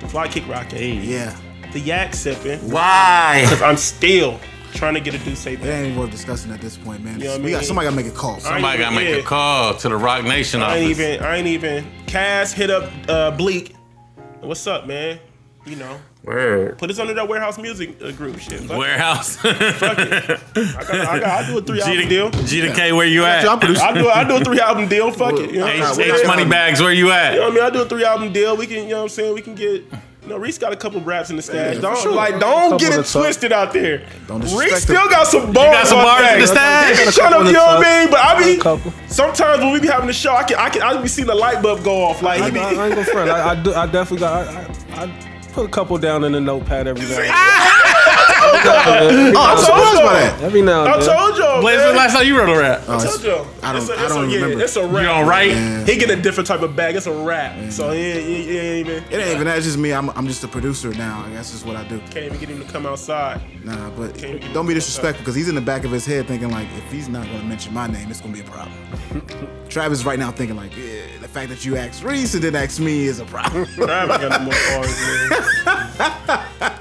the 0.00 0.08
fly 0.08 0.26
kick 0.26 0.46
rocket, 0.48 0.80
Yeah. 0.80 1.36
the 1.72 1.78
yak 1.78 2.14
sipping. 2.16 2.58
Why? 2.68 3.44
Cause 3.48 3.62
I'm 3.62 3.76
still 3.76 4.40
trying 4.74 4.94
to 4.94 5.00
get 5.00 5.14
a 5.14 5.18
do 5.18 5.36
say 5.36 5.52
It 5.52 5.62
ain't 5.64 5.86
even 5.86 5.98
worth 6.00 6.10
discussing 6.10 6.50
at 6.50 6.60
this 6.60 6.76
point, 6.76 7.04
man. 7.04 7.20
You 7.20 7.26
know 7.26 7.30
what 7.32 7.40
I 7.42 7.44
we 7.44 7.50
got 7.52 7.58
mean? 7.58 7.66
somebody 7.68 7.84
gotta 7.86 7.96
make 7.96 8.06
a 8.06 8.10
call. 8.10 8.40
Somebody 8.40 8.78
gotta 8.78 8.96
make 8.96 9.08
Yeah. 9.08 9.14
a 9.16 9.22
call 9.22 9.76
to 9.76 9.88
the 9.88 9.96
Roc 9.96 10.24
Nation 10.24 10.62
I 10.62 10.64
office. 10.64 10.80
ain't 10.80 10.90
even 10.90 11.22
I 11.22 11.36
ain't 11.36 11.46
even. 11.46 11.86
Cass 12.08 12.52
hit 12.52 12.70
up 12.70 12.90
uh, 13.08 13.30
Bleek. 13.30 13.76
What's 14.40 14.66
up, 14.66 14.88
man? 14.88 15.20
You 15.64 15.76
know, 15.76 16.00
Word. 16.24 16.76
put 16.78 16.90
us 16.90 16.98
under 16.98 17.14
that 17.14 17.28
warehouse 17.28 17.56
music 17.56 17.96
uh, 18.02 18.10
group 18.10 18.36
shit. 18.40 18.60
Fuck 18.62 18.70
it. 18.72 18.78
Warehouse. 18.78 19.36
Fuck 19.36 19.54
it. 19.54 20.40
I 20.56 20.82
got, 20.82 20.90
I 20.90 21.20
got, 21.20 21.44
I 21.44 21.46
do 21.46 21.58
a 21.58 21.62
three 21.62 21.80
album 21.80 21.98
G 21.98 22.08
deal. 22.08 22.30
to, 22.32 22.44
G 22.44 22.60
to 22.62 22.74
K, 22.74 22.92
where 22.92 23.06
you 23.06 23.24
at? 23.24 23.46
I'm 23.46 23.60
producing. 23.60 23.84
I 23.84 23.92
do 23.94 24.08
I 24.08 24.24
do 24.24 24.36
a 24.36 24.44
three 24.44 24.58
album 24.58 24.88
deal. 24.88 25.12
Fuck 25.12 25.34
it. 25.34 25.52
You 25.52 25.60
know, 25.60 25.68
H- 25.68 25.98
H, 26.00 26.20
H 26.20 26.26
Money 26.26 26.44
Bags, 26.46 26.80
where 26.80 26.92
you 26.92 27.12
at? 27.12 27.34
You 27.34 27.38
know 27.40 27.44
what 27.44 27.52
I 27.52 27.54
mean? 27.54 27.64
I 27.64 27.70
do 27.70 27.82
a 27.82 27.88
three 27.88 28.04
album 28.04 28.32
deal. 28.32 28.56
We 28.56 28.66
can, 28.66 28.84
you 28.84 28.90
know 28.90 28.96
what 28.96 29.02
I'm 29.04 29.08
saying? 29.10 29.34
We 29.34 29.42
can 29.42 29.54
get. 29.54 29.84
You 30.22 30.28
know, 30.28 30.36
Reese 30.36 30.58
got 30.58 30.72
a 30.72 30.76
couple 30.76 31.00
raps 31.00 31.30
in 31.30 31.36
the 31.36 31.42
stash. 31.42 31.76
for 31.76 31.82
don't 31.82 31.98
sure. 31.98 32.12
like, 32.12 32.38
don't 32.38 32.78
get 32.78 32.92
it 32.92 32.98
the 32.98 33.02
tuck. 33.02 33.22
twisted 33.22 33.50
out 33.52 33.72
there. 33.72 34.06
Don't 34.28 34.40
Reese 34.56 34.82
still 34.82 35.08
got 35.08 35.26
some 35.26 35.52
bars. 35.52 35.76
got 35.76 35.86
some 35.88 35.98
bars 35.98 36.32
in 36.32 36.40
the 36.40 36.46
stash? 36.46 37.14
Shut 37.14 37.32
up, 37.32 37.40
in 37.40 37.46
you 37.48 37.52
know 37.52 37.64
what. 37.64 37.84
I 37.84 38.02
mean? 38.02 38.10
But 38.10 38.20
I 38.20 38.56
Got 38.58 38.78
a 38.78 38.84
mean, 38.84 38.94
sometimes 39.08 39.62
when 39.62 39.72
we 39.72 39.80
be 39.80 39.88
having 39.88 40.06
the 40.06 40.12
show, 40.12 40.34
I 40.34 40.44
can, 40.44 40.58
I 40.58 40.70
can, 40.70 40.82
I 40.82 41.00
be 41.00 41.08
seeing 41.08 41.26
the 41.26 41.34
light 41.34 41.60
bulb 41.60 41.82
go 41.82 42.04
off. 42.04 42.22
Like 42.22 42.40
I, 42.40 42.46
he 42.46 42.50
be, 42.52 42.60
I, 42.60 42.62
I 42.62 42.86
ain't 42.86 42.94
gonna 42.94 43.04
front. 43.04 43.30
I, 43.30 43.50
I, 43.50 43.62
do, 43.62 43.74
I 43.74 43.86
definitely 43.86 44.18
got. 44.18 44.46
I, 44.46 44.60
I, 44.94 45.02
I 45.02 45.31
put 45.52 45.66
a 45.66 45.68
couple 45.68 45.98
down 45.98 46.24
in 46.24 46.32
the 46.32 46.40
notepad 46.40 46.86
every 46.86 47.06
now. 47.06 47.20
and 47.20 47.88
Oh, 49.34 49.40
I'm 49.40 49.56
told 49.56 49.64
surprised 49.64 49.96
y'all. 49.98 50.06
by 50.06 50.12
that. 50.20 50.36
then. 50.38 50.44
Every 50.46 50.62
now 50.62 50.84
I 50.84 50.92
and 50.94 51.02
then. 51.02 51.16
told 51.16 51.38
y'all. 51.38 51.62
When's 51.62 51.78
man. 51.78 51.88
the 51.92 51.96
last 51.96 52.12
time 52.14 52.26
you 52.26 52.38
wrote 52.38 52.48
a 52.56 52.58
rap? 52.60 52.82
Oh, 52.86 52.98
I 52.98 53.04
told 53.06 53.22
y'all. 53.22 53.46
I 53.62 53.72
don't- 53.72 53.82
It's 53.82 53.90
a- 53.90 53.94
I 53.98 54.04
it's 54.04 54.14
don't 54.14 54.24
a, 54.24 54.28
yeah, 54.28 54.34
remember. 54.40 54.64
It's 54.64 54.76
a 54.76 54.80
You 54.80 54.86
rap. 54.88 55.04
don't 55.04 55.26
write? 55.28 55.50
Yeah. 55.50 55.84
He 55.84 55.96
get 55.96 56.10
a 56.10 56.16
different 56.16 56.46
type 56.46 56.62
of 56.62 56.76
bag. 56.76 56.96
It's 56.96 57.06
a 57.06 57.12
rap. 57.12 57.72
So 57.72 57.90
he, 57.92 58.12
he, 58.12 58.42
he 58.44 58.58
ain't 58.58 58.88
even. 58.88 59.04
It 59.04 59.14
ain't 59.14 59.28
even 59.34 59.44
that. 59.46 59.56
It's 59.56 59.66
just 59.66 59.78
me. 59.78 59.92
I'm, 59.92 60.10
I'm 60.10 60.26
just 60.26 60.42
a 60.44 60.48
producer 60.48 60.90
now. 60.90 61.20
I 61.24 61.28
guess 61.30 61.36
that's 61.36 61.50
just 61.52 61.66
what 61.66 61.76
I 61.76 61.84
do. 61.88 61.98
Can't 62.10 62.26
even 62.26 62.38
get 62.38 62.48
him 62.48 62.60
to 62.64 62.72
come 62.72 62.86
outside. 62.86 63.40
Nah, 63.64 63.90
but 63.90 64.16
don't 64.52 64.66
be 64.66 64.74
disrespectful 64.74 65.22
because 65.22 65.34
he's 65.34 65.48
in 65.48 65.54
the 65.54 65.60
back 65.60 65.84
of 65.84 65.90
his 65.90 66.04
head 66.04 66.26
thinking 66.26 66.50
like, 66.50 66.66
if 66.76 66.90
he's 66.92 67.08
not 67.08 67.24
going 67.26 67.40
to 67.40 67.44
mention 67.46 67.72
my 67.72 67.86
name, 67.86 68.10
it's 68.10 68.20
going 68.20 68.34
to 68.34 68.42
be 68.42 68.46
a 68.46 68.50
problem. 68.50 68.76
Travis 69.68 70.04
right 70.04 70.18
now 70.18 70.30
thinking 70.32 70.56
like, 70.56 70.76
yeah, 70.76 71.02
the 71.20 71.28
fact 71.28 71.48
that 71.48 71.64
you 71.64 71.76
asked 71.76 72.02
Reese 72.02 72.34
and 72.34 72.42
didn't 72.42 72.62
ask 72.62 72.78
me 72.80 73.06
is 73.06 73.20
a 73.20 73.24
problem. 73.24 73.64
Trav 73.66 74.10
ain't 74.10 74.20
got 74.20 74.40
no 74.40 74.44
more 74.46 74.54
bars, 74.68 75.00
man. 76.60 76.71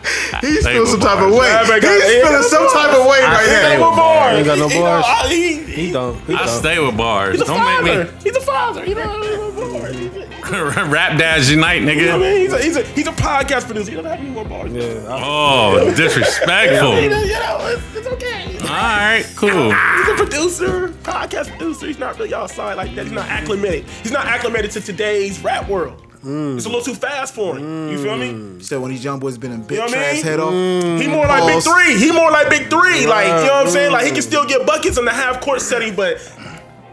He's 0.42 0.66
feeling 0.68 0.86
some 0.88 1.00
were 1.00 1.06
type 1.06 1.20
of 1.20 1.30
bars. 1.32 1.40
way. 1.40 1.48
Trav 1.50 1.72
ain't 1.74 1.82
got- 1.82 1.92
He's 2.04 2.22
feeling 2.28 2.44
some 2.44 2.68
type 2.74 2.94
of 2.98 3.06
way 3.06 3.20
right 3.22 3.46
stay 3.46 3.62
now. 3.62 3.72
with 3.72 3.80
no 3.80 3.96
bars. 3.96 4.38
Ain't 4.38 4.46
got 4.48 4.58
no 4.60 4.68
He- 4.68 4.76
he 4.76 4.82
bars? 4.82 5.06
he- 5.30 5.58
He 5.82 5.92
don't. 5.92 6.20
He 6.28 6.34
I 6.36 6.46
don't. 6.46 6.60
stay 6.60 6.80
with 6.80 6.98
bars. 6.98 7.32
He's 7.34 7.42
a 7.42 7.46
Don't 7.46 7.58
father. 7.60 7.84
make 7.84 8.08
me 8.14 8.20
He's 8.24 8.36
a 8.36 8.42
father. 8.42 8.86
You 8.86 8.96
know, 8.96 9.22
he's 9.22 9.38
a 9.38 9.80
bars. 9.80 9.96
He's 9.96 10.08
a- 10.16 10.28
rap 10.90 11.18
dads 11.18 11.50
unite, 11.50 11.82
You 11.82 11.88
know 12.08 12.18
what 12.18 12.28
I 12.28 12.30
nigga. 12.30 12.34
mean? 12.34 12.42
He's 12.42 12.54
a, 12.54 12.60
he's 12.62 12.76
a, 12.78 12.84
he's 12.84 13.08
a 13.08 13.12
podcast 13.12 13.66
producer. 13.68 13.92
He 13.92 13.96
doesn't 13.98 14.12
have 14.12 14.20
any 14.20 14.30
more 14.30 14.44
bars. 14.44 14.72
Yeah, 14.74 14.84
Oh, 15.08 15.94
disrespectful. 15.96 17.00
You 17.02 17.10
know, 17.10 17.22
you 17.22 17.34
know, 17.34 17.58
it's, 17.68 17.96
it's 17.96 18.08
okay. 18.08 18.58
All 18.64 18.68
right, 18.68 19.26
cool. 19.36 19.50
He's 19.72 20.10
a 20.10 20.16
producer, 20.16 20.90
podcast 21.04 21.50
producer. 21.50 21.88
He's 21.88 22.00
not 22.00 22.18
really 22.20 22.34
outside 22.34 22.76
like 22.76 22.94
that. 22.96 23.04
He's 23.04 23.12
not 23.14 23.28
acclimated. 23.30 23.86
He's 24.04 24.12
not 24.12 24.26
acclimated 24.26 24.72
to 24.72 24.82
today's 24.82 25.40
rap 25.42 25.68
world. 25.70 26.02
Mm. 26.24 26.56
It's 26.56 26.66
a 26.66 26.70
little 26.70 26.84
too 26.84 26.94
fast 26.94 27.34
for 27.34 27.58
him. 27.58 27.90
You 27.90 28.02
feel 28.02 28.16
me? 28.16 28.30
Mm. 28.30 28.58
He 28.58 28.64
said 28.64 28.80
when 28.80 28.92
these 28.92 29.04
young 29.04 29.20
boys 29.20 29.38
been 29.38 29.52
in 29.52 29.62
big 29.64 29.72
You 29.78 29.84
know 29.86 29.88
trash 29.88 30.14
mean? 30.16 30.24
head 30.24 30.40
off. 30.40 30.54
Mm. 30.54 31.02
He 31.02 31.08
more 31.08 31.26
like 31.26 31.48
Big 31.48 31.64
Three. 31.64 31.98
He 31.98 32.12
more 32.12 32.30
like 32.32 32.50
Big 32.50 32.70
Three. 32.70 33.08
Like, 33.08 33.26
you 33.28 33.48
know 33.48 33.54
what 33.54 33.66
I'm 33.66 33.70
saying? 33.70 33.92
Like, 33.92 34.06
he 34.06 34.12
can 34.12 34.22
still 34.22 34.46
get 34.46 34.66
buckets 34.68 34.98
in 35.00 35.06
the 35.06 35.12
half 35.12 35.42
court 35.42 35.62
setting, 35.62 35.96
but 35.96 36.18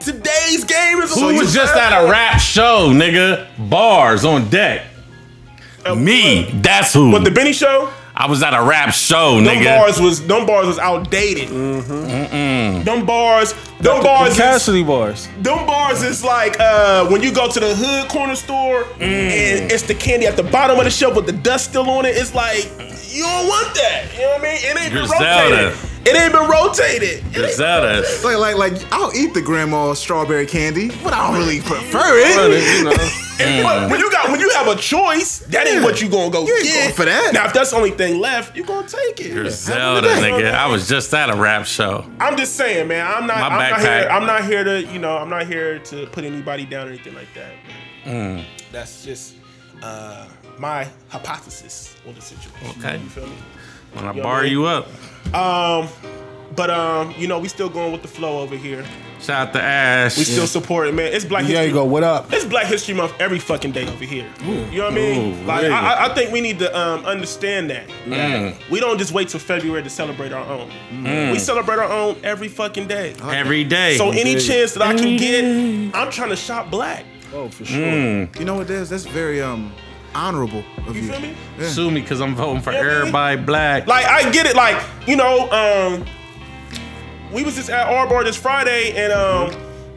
today's 0.00 0.64
game 0.64 0.99
is 1.00 1.12
a 1.12 1.14
Who 1.20 1.26
little 1.26 1.40
was 1.42 1.52
too 1.52 1.58
just 1.58 1.75
fast 1.75 1.92
at 1.92 2.04
a 2.04 2.11
rap 2.11 2.40
show, 2.40 2.88
nigga? 2.92 3.47
Bars 3.68 4.25
on 4.25 4.49
deck. 4.49 4.87
Uh, 5.85 5.94
Me, 5.94 6.50
that's 6.62 6.92
who. 6.94 7.12
But 7.12 7.25
the 7.25 7.30
Benny 7.30 7.52
show, 7.52 7.92
I 8.20 8.26
was 8.26 8.42
at 8.42 8.52
a 8.52 8.60
rap 8.60 8.92
show, 8.92 9.37
them 9.37 9.44
nigga. 9.44 9.78
bars 9.78 10.00
was 10.00 10.26
them 10.26 10.44
bars 10.44 10.66
was 10.66 10.78
outdated. 10.80 11.48
Them 11.50 13.06
bars, 13.06 13.52
them 13.80 13.98
the 13.98 14.02
bars, 14.02 14.32
is, 14.32 14.37
Cassidy 14.37 14.82
bars. 14.82 15.28
them 15.40 15.64
bars 15.66 16.02
is 16.02 16.25
like 16.25 16.58
uh, 16.58 17.06
when 17.08 17.22
you 17.22 17.32
go 17.32 17.48
to 17.48 17.60
the 17.60 17.75
hood 17.76 18.08
corner 18.10 18.34
store 18.34 18.84
and 19.00 19.70
it's 19.70 19.82
the 19.84 19.94
candy 19.94 20.26
at 20.26 20.37
the 20.37 20.42
bottom 20.42 20.76
of 20.78 20.84
the 20.84 20.90
shelf 20.90 21.14
with 21.14 21.26
the 21.26 21.32
dust 21.32 21.70
still 21.70 21.88
on 21.90 22.06
it. 22.06 22.16
It's 22.16 22.34
like 22.34 22.64
You 23.08 23.22
don't 23.22 23.46
want 23.46 23.72
that. 23.76 24.08
You 24.14 24.20
know 24.22 24.28
what 24.32 24.40
I 24.40 24.42
mean? 24.42 24.56
It 24.56 24.76
ain't 24.82 24.92
been 24.92 25.06
Griselda. 25.06 25.72
rotated. 25.72 25.78
It 26.07 26.17
ain't 26.17 26.33
been 26.33 26.49
rotated. 26.49 27.25
Ain't- 27.25 27.35
Griselda. 27.35 28.02
Like, 28.25 28.38
like, 28.38 28.57
like, 28.57 28.93
I'll 28.93 29.14
eat 29.14 29.35
the 29.35 29.43
grandma 29.43 29.93
strawberry 29.95 30.47
candy, 30.47 30.88
but 31.02 31.12
I 31.12 31.26
don't 31.31 31.38
really 31.38 31.61
prefer 31.61 32.00
it. 32.02 32.78
you 33.38 33.62
know, 33.62 33.88
when 33.90 34.00
you 34.00 34.11
got 34.11 34.31
when 34.31 34.40
you 34.40 34.49
have 34.50 34.69
a 34.69 34.76
choice, 34.76 35.40
that 35.50 35.67
ain't 35.67 35.76
Yeah. 35.76 35.85
what 35.85 36.00
you 36.00 36.09
gonna 36.09 36.31
go 36.31 36.47
You 36.47 36.55
ain't 36.57 36.64
get 36.64 36.83
going 36.83 36.95
for 36.95 37.05
that. 37.05 37.35
Now, 37.35 37.47
if 37.47 37.52
that's 37.52 37.71
the 37.71 37.76
only 37.76 37.90
thing 37.93 38.19
left, 38.21 38.57
you 38.57 38.64
gonna 38.64 38.87
take 38.88 39.21
it. 39.21 39.33
Griselda, 39.35 40.09
nigga. 40.09 40.52
I 40.52 40.67
was 40.67 40.88
just 40.88 41.12
at 41.14 41.31
a 41.31 41.37
rap 41.37 41.67
show. 41.67 42.05
I'm 42.21 42.37
just 42.37 42.57
saying, 42.57 42.88
man. 42.88 43.07
I'm 43.07 43.26
not. 43.26 43.38
My 43.38 43.47
I'm 43.49 43.71
not 43.71 43.81
here. 43.81 44.09
I'm 44.11 44.26
not 44.26 44.45
here 44.45 44.64
to. 44.64 44.83
You 44.85 44.99
know, 44.99 45.17
I'm 45.17 45.28
not 45.31 45.47
here 45.47 45.78
to 45.81 46.07
put 46.07 46.25
anybody 46.25 46.64
down 46.64 46.88
or 46.88 46.90
anything 46.90 47.14
like 47.14 47.28
that. 47.35 47.52
Mm. 48.05 48.45
That's 48.73 49.05
just 49.05 49.35
uh, 49.83 50.26
my 50.59 50.87
hypothesis 51.09 51.97
on 52.07 52.14
the 52.14 52.21
situation. 52.23 52.81
Okay. 52.81 52.99
You 52.99 53.09
feel 53.11 53.26
me? 53.26 53.37
When 53.95 54.05
I 54.05 54.12
bar 54.12 54.45
you 54.45 54.64
up. 54.67 54.88
Um, 55.35 55.88
but 56.56 56.70
um, 56.70 57.14
you 57.16 57.28
know, 57.28 57.38
we 57.38 57.49
still 57.49 57.68
going 57.68 57.92
with 57.92 58.02
the 58.02 58.08
flow 58.08 58.40
over 58.40 58.56
here. 58.56 58.85
Shout 59.20 59.49
out 59.49 59.52
to 59.54 59.61
Ash. 59.61 60.16
We 60.16 60.23
still 60.23 60.47
support 60.47 60.87
it, 60.87 60.94
man. 60.94 61.12
It's 61.12 61.25
Black 61.25 61.42
there 61.42 61.50
History. 61.50 61.66
you 61.68 61.73
go. 61.73 61.85
What 61.85 62.04
up? 62.04 62.32
It's 62.32 62.44
Black 62.44 62.66
History 62.66 62.94
Month 62.94 63.14
every 63.18 63.40
fucking 63.40 63.73
day 63.73 63.87
over 63.88 64.04
here. 64.04 64.30
You 64.44 64.78
know 64.78 64.85
what 64.85 64.92
I 64.92 64.94
mean? 64.94 65.42
Ooh, 65.42 65.44
like 65.47 65.62
really? 65.62 65.75
I, 65.75 65.92
I- 65.94 66.11
I 66.11 66.14
think 66.14 66.30
we 66.32 66.40
need 66.40 66.61
to 66.61 66.76
um, 66.78 67.04
understand 67.04 67.68
that. 67.70 67.88
that 68.06 68.56
We 68.70 68.78
don't 68.78 68.97
just 68.97 69.11
wait 69.12 69.28
till 69.28 69.40
February 69.40 69.82
to 69.82 69.90
celebrate 69.90 70.32
our 70.32 70.47
own. 70.47 70.70
We 71.32 71.38
celebrate 71.40 71.78
our 71.80 71.90
own 71.90 72.16
every 72.23 72.47
fucking 72.49 72.87
day. 72.87 73.14
Every 73.23 73.64
day. 73.64 73.97
So 73.97 74.11
any 74.11 74.32
Indeed. 74.32 74.40
chance 74.47 74.75
that 74.75 74.82
I 74.82 74.94
can 74.94 75.16
get. 75.16 75.94
I'm 75.97 76.11
trying 76.12 76.30
to 76.30 76.37
shop 76.37 76.70
black. 76.70 77.04
Oh, 77.35 77.49
for 77.49 77.64
sure. 77.64 77.76
Mm. 77.87 78.38
You 78.38 78.44
know 78.47 78.54
what, 78.54 78.68
Des? 78.68 78.85
That's 78.85 79.04
very 79.04 79.42
um 79.42 79.73
honorable 80.15 80.65
of 80.87 80.97
you. 80.97 81.03
You 81.03 81.12
feel 81.12 81.21
me? 81.21 81.35
Sue 81.61 81.91
me 81.91 82.00
because 82.00 82.21
I'm 82.21 82.35
voting 82.35 82.62
for 82.62 82.73
Yeah, 82.73 82.83
man. 82.83 82.97
everybody 82.99 83.41
black. 83.43 83.87
Like 83.87 84.07
I 84.07 84.31
get 84.31 84.47
it. 84.47 84.57
Like 84.57 84.83
you 85.07 85.17
know, 85.17 85.50
um, 85.50 86.05
we 87.33 87.45
was 87.45 87.57
just 87.57 87.71
at 87.71 87.87
Arbor 87.88 88.25
this 88.25 88.37
Friday, 88.37 88.93
and 88.97 89.12
um, 89.12 89.53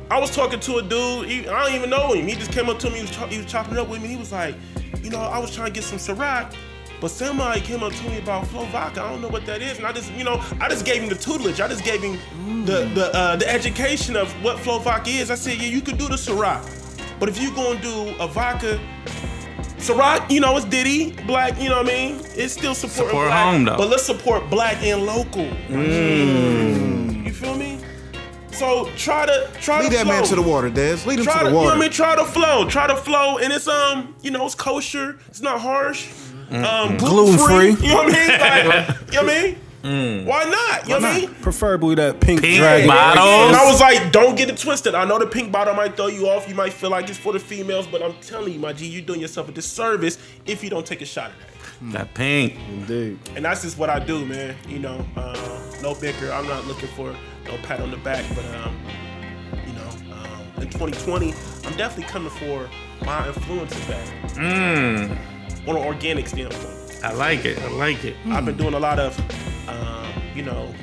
I 0.09 0.19
was 0.19 0.35
talking 0.35 0.59
to 0.61 0.77
a 0.77 0.81
dude. 0.83 1.27
He, 1.29 1.47
I 1.47 1.65
don't 1.65 1.75
even 1.75 1.89
know 1.89 2.13
him. 2.13 2.27
He 2.27 2.35
just 2.35 2.51
came 2.51 2.69
up 2.69 2.79
to 2.79 2.89
me. 2.89 2.97
He 2.97 3.01
was, 3.03 3.11
cho- 3.11 3.27
he 3.27 3.37
was 3.37 3.45
chopping 3.45 3.77
up 3.77 3.87
with 3.87 4.01
me. 4.01 4.09
He 4.09 4.17
was 4.17 4.31
like, 4.31 4.55
you 5.01 5.09
know, 5.09 5.19
I 5.19 5.39
was 5.39 5.53
trying 5.55 5.67
to 5.67 5.73
get 5.73 5.83
some 5.83 5.97
Ciroc. 5.97 6.53
But 6.99 7.09
somebody 7.09 7.61
came 7.61 7.81
up 7.81 7.93
to 7.93 8.03
me 8.09 8.19
about 8.19 8.45
Flow 8.45 8.65
Vodka. 8.65 9.01
I 9.01 9.09
don't 9.09 9.21
know 9.23 9.27
what 9.27 9.47
that 9.47 9.59
is, 9.59 9.77
and 9.79 9.87
I 9.87 9.91
just, 9.91 10.13
you 10.13 10.23
know, 10.23 10.39
I 10.59 10.69
just 10.69 10.85
gave 10.85 11.01
him 11.01 11.09
the 11.09 11.15
tutelage. 11.15 11.59
I 11.59 11.67
just 11.67 11.83
gave 11.83 11.99
him 12.03 12.19
the 12.65 12.85
the 12.93 13.09
uh, 13.15 13.35
the 13.37 13.49
education 13.51 14.15
of 14.15 14.31
what 14.43 14.59
Flow 14.59 14.77
Vodka 14.77 15.09
is. 15.09 15.31
I 15.31 15.35
said, 15.35 15.55
yeah, 15.57 15.67
you 15.67 15.81
could 15.81 15.97
do 15.97 16.07
the 16.07 16.15
Ciroc, 16.15 16.61
but 17.19 17.27
if 17.27 17.41
you 17.41 17.49
gonna 17.55 17.81
do 17.81 18.13
a 18.19 18.27
vodka 18.27 18.79
Ciroc, 19.81 20.29
you 20.29 20.39
know, 20.39 20.55
it's 20.57 20.65
Diddy, 20.65 21.11
black, 21.25 21.59
you 21.61 21.69
know 21.69 21.77
what 21.77 21.89
I 21.91 21.93
mean? 21.93 22.21
It's 22.35 22.53
still 22.53 22.75
supporting 22.75 23.07
Support 23.09 23.27
black, 23.27 23.45
home, 23.53 23.63
though. 23.65 23.77
But 23.77 23.89
let's 23.89 24.03
support 24.03 24.49
black 24.49 24.81
and 24.83 25.05
local. 25.05 25.45
You 25.69 27.33
feel 27.33 27.55
me? 27.55 27.79
So 28.51 28.89
try 28.95 29.25
to 29.25 29.49
try 29.59 29.77
to 29.77 29.83
Lead 29.83 29.91
to 29.91 29.97
that 29.97 30.05
flow. 30.05 30.13
man 30.13 30.23
to 30.25 30.35
the 30.35 30.41
water, 30.41 30.69
Des. 30.69 30.97
Lead 31.07 31.19
him 31.19 31.25
Try 31.25 31.33
to 31.33 31.39
to, 31.39 31.45
the 31.45 31.49
you 31.49 31.51
know 31.51 31.57
water. 31.57 31.67
what 31.69 31.77
I 31.77 31.79
mean? 31.79 31.89
Try 31.91 32.15
to 32.15 32.25
flow. 32.25 32.69
Try 32.69 32.85
to 32.87 32.95
flow. 32.95 33.37
And 33.39 33.51
it's 33.51 33.67
um, 33.67 34.13
you 34.21 34.29
know, 34.29 34.45
it's 34.45 34.53
kosher. 34.55 35.17
It's 35.29 35.41
not 35.41 35.59
harsh. 35.61 36.09
Um, 36.51 36.97
gluten 36.97 37.37
free. 37.39 37.73
Gluten-free. 37.75 37.87
You 37.87 37.93
know 37.93 38.03
what 38.03 38.13
I 38.13 38.27
mean? 38.27 38.67
Like, 38.69 38.87
you 39.07 39.13
know 39.13 39.23
what 39.23 39.37
I 39.37 39.41
mean? 39.43 39.57
Why 39.81 40.43
not? 40.45 40.83
You 40.87 40.99
know 40.99 40.99
what 40.99 41.03
I 41.05 41.19
mean? 41.21 41.33
Preferably 41.35 41.95
that 41.95 42.19
pink, 42.19 42.41
Pink 42.41 42.57
dragon. 42.57 42.87
bottle. 42.87 43.23
And 43.47 43.55
I 43.55 43.65
was 43.69 43.79
like, 43.81 44.11
don't 44.11 44.35
get 44.35 44.49
it 44.49 44.57
twisted. 44.57 44.93
I 44.95 45.05
know 45.05 45.17
the 45.19 45.25
pink 45.27 45.51
bottle 45.51 45.73
might 45.73 45.95
throw 45.97 46.07
you 46.07 46.27
off. 46.27 46.47
You 46.47 46.55
might 46.55 46.73
feel 46.73 46.89
like 46.91 47.09
it's 47.09 47.17
for 47.17 47.33
the 47.33 47.39
females, 47.39 47.87
but 47.87 48.01
I'm 48.03 48.13
telling 48.21 48.53
you, 48.53 48.59
my 48.59 48.73
G, 48.73 48.85
you're 48.87 49.01
doing 49.01 49.19
yourself 49.21 49.49
a 49.49 49.51
disservice 49.51 50.17
if 50.45 50.63
you 50.63 50.69
don't 50.69 50.85
take 50.85 51.01
a 51.01 51.05
shot 51.05 51.31
of 51.31 51.37
that. 51.39 51.93
That 51.93 52.13
pink. 52.13 52.55
Indeed. 52.69 53.17
And 53.35 53.43
that's 53.43 53.63
just 53.63 53.77
what 53.79 53.89
I 53.89 53.97
do, 53.99 54.23
man. 54.25 54.55
You 54.67 54.79
know, 54.79 55.05
uh, 55.15 55.35
no 55.81 55.95
bicker. 55.95 56.31
I'm 56.31 56.47
not 56.47 56.65
looking 56.67 56.89
for 56.89 57.15
no 57.45 57.57
pat 57.63 57.79
on 57.79 57.89
the 57.89 57.97
back, 57.97 58.23
but 58.35 58.45
um, 58.63 58.77
you 59.65 59.73
know, 59.73 59.89
um, 60.13 60.61
in 60.61 60.69
2020, 60.69 61.33
I'm 61.65 61.75
definitely 61.77 62.03
coming 62.11 62.29
for 62.29 62.69
my 63.03 63.27
influences 63.27 63.83
back 63.87 64.05
Mmm. 64.35 65.17
on 65.67 65.75
an 65.75 65.83
organic 65.83 66.27
standpoint. 66.27 66.77
I 67.03 67.13
like 67.13 67.45
it. 67.45 67.57
I 67.59 67.69
like 67.71 68.03
it. 68.05 68.15
I've 68.27 68.45
been 68.45 68.57
doing 68.57 68.73
a 68.75 68.79
lot 68.79 68.99
of, 68.99 69.17
um, 69.67 70.11
you 70.35 70.43
know, 70.43 70.73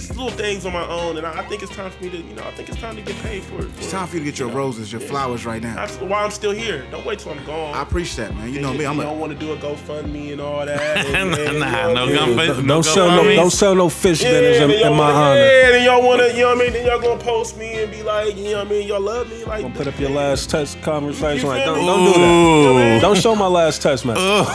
just 0.00 0.16
little 0.18 0.30
things 0.30 0.64
on 0.66 0.72
my 0.72 0.86
own, 0.88 1.16
and 1.18 1.26
I, 1.26 1.40
I 1.40 1.46
think 1.46 1.62
it's 1.62 1.74
time 1.74 1.90
for 1.90 2.02
me 2.02 2.10
to, 2.10 2.16
you 2.16 2.34
know, 2.34 2.42
I 2.44 2.50
think 2.52 2.68
it's 2.68 2.80
time 2.80 2.96
to 2.96 3.02
get 3.02 3.16
paid 3.22 3.42
for 3.42 3.58
it. 3.58 3.64
For, 3.70 3.78
It's 3.80 3.90
time 3.90 4.06
for 4.08 4.14
you 4.16 4.20
to 4.20 4.24
get 4.24 4.38
your 4.38 4.48
roses, 4.48 4.90
your 4.92 5.00
flowers 5.00 5.44
right 5.44 5.62
now. 5.62 5.74
That's 5.74 5.96
why 5.98 6.24
I'm 6.24 6.30
still 6.30 6.52
here. 6.52 6.84
Don't 6.90 7.04
wait 7.04 7.18
till 7.18 7.32
I'm 7.32 7.44
gone. 7.44 7.74
I 7.74 7.82
appreciate 7.82 8.28
that, 8.28 8.36
man. 8.36 8.52
You 8.52 8.60
know 8.60 8.72
me. 8.72 8.86
I'm 8.86 8.96
you 8.96 9.02
a 9.02 9.04
don't 9.04 9.18
want 9.18 9.32
to 9.32 9.38
do 9.38 9.52
a 9.52 9.56
GoFundMe 9.56 10.32
and 10.32 10.40
all 10.40 10.64
that. 10.64 10.80
and- 11.06 11.34
and, 11.40 11.60
nah, 11.60 11.88
you 11.88 11.94
no 11.94 12.06
know, 12.06 12.36
gun 12.36 12.36
Don't, 12.36 12.66
no 12.66 12.82
sell 12.82 13.08
no, 13.08 13.24
don't 13.34 13.50
sell 13.50 13.74
no 13.74 13.88
fish 13.88 14.22
Yeah, 14.22 14.30
dinners 14.32 14.58
in, 14.58 14.70
in 14.70 14.92
my 14.92 14.98
wanna, 14.98 15.12
honor. 15.14 15.40
Yeah, 15.40 15.70
then 15.70 15.84
y'all 15.84 16.02
wanna, 16.06 16.26
you 16.28 16.40
know 16.40 16.48
what 16.54 16.58
I 16.58 16.60
mean? 16.60 16.72
Then 16.72 16.86
y'all 16.86 17.00
gonna 17.00 17.20
post 17.22 17.56
me 17.58 17.82
and 17.82 17.90
be 17.92 18.02
like, 18.02 18.36
you 18.36 18.44
know 18.44 18.58
what 18.58 18.66
I 18.66 18.70
mean? 18.70 18.88
Y'all 18.88 19.00
love 19.00 19.28
me, 19.30 19.44
like. 19.44 19.62
Don't 19.62 19.74
put 19.74 19.86
up 19.86 19.98
your 20.00 20.10
last 20.10 20.50
text 20.50 20.80
conversation. 20.82 21.48
Like, 21.48 21.64
don't, 21.64 21.84
don't 21.84 22.12
do 22.12 22.20
that. 22.20 23.00
Don't 23.00 23.16
show 23.18 23.34
my 23.34 23.46
last 23.46 23.82
text 23.82 24.04
man. 24.06 24.16
Thank 24.16 24.48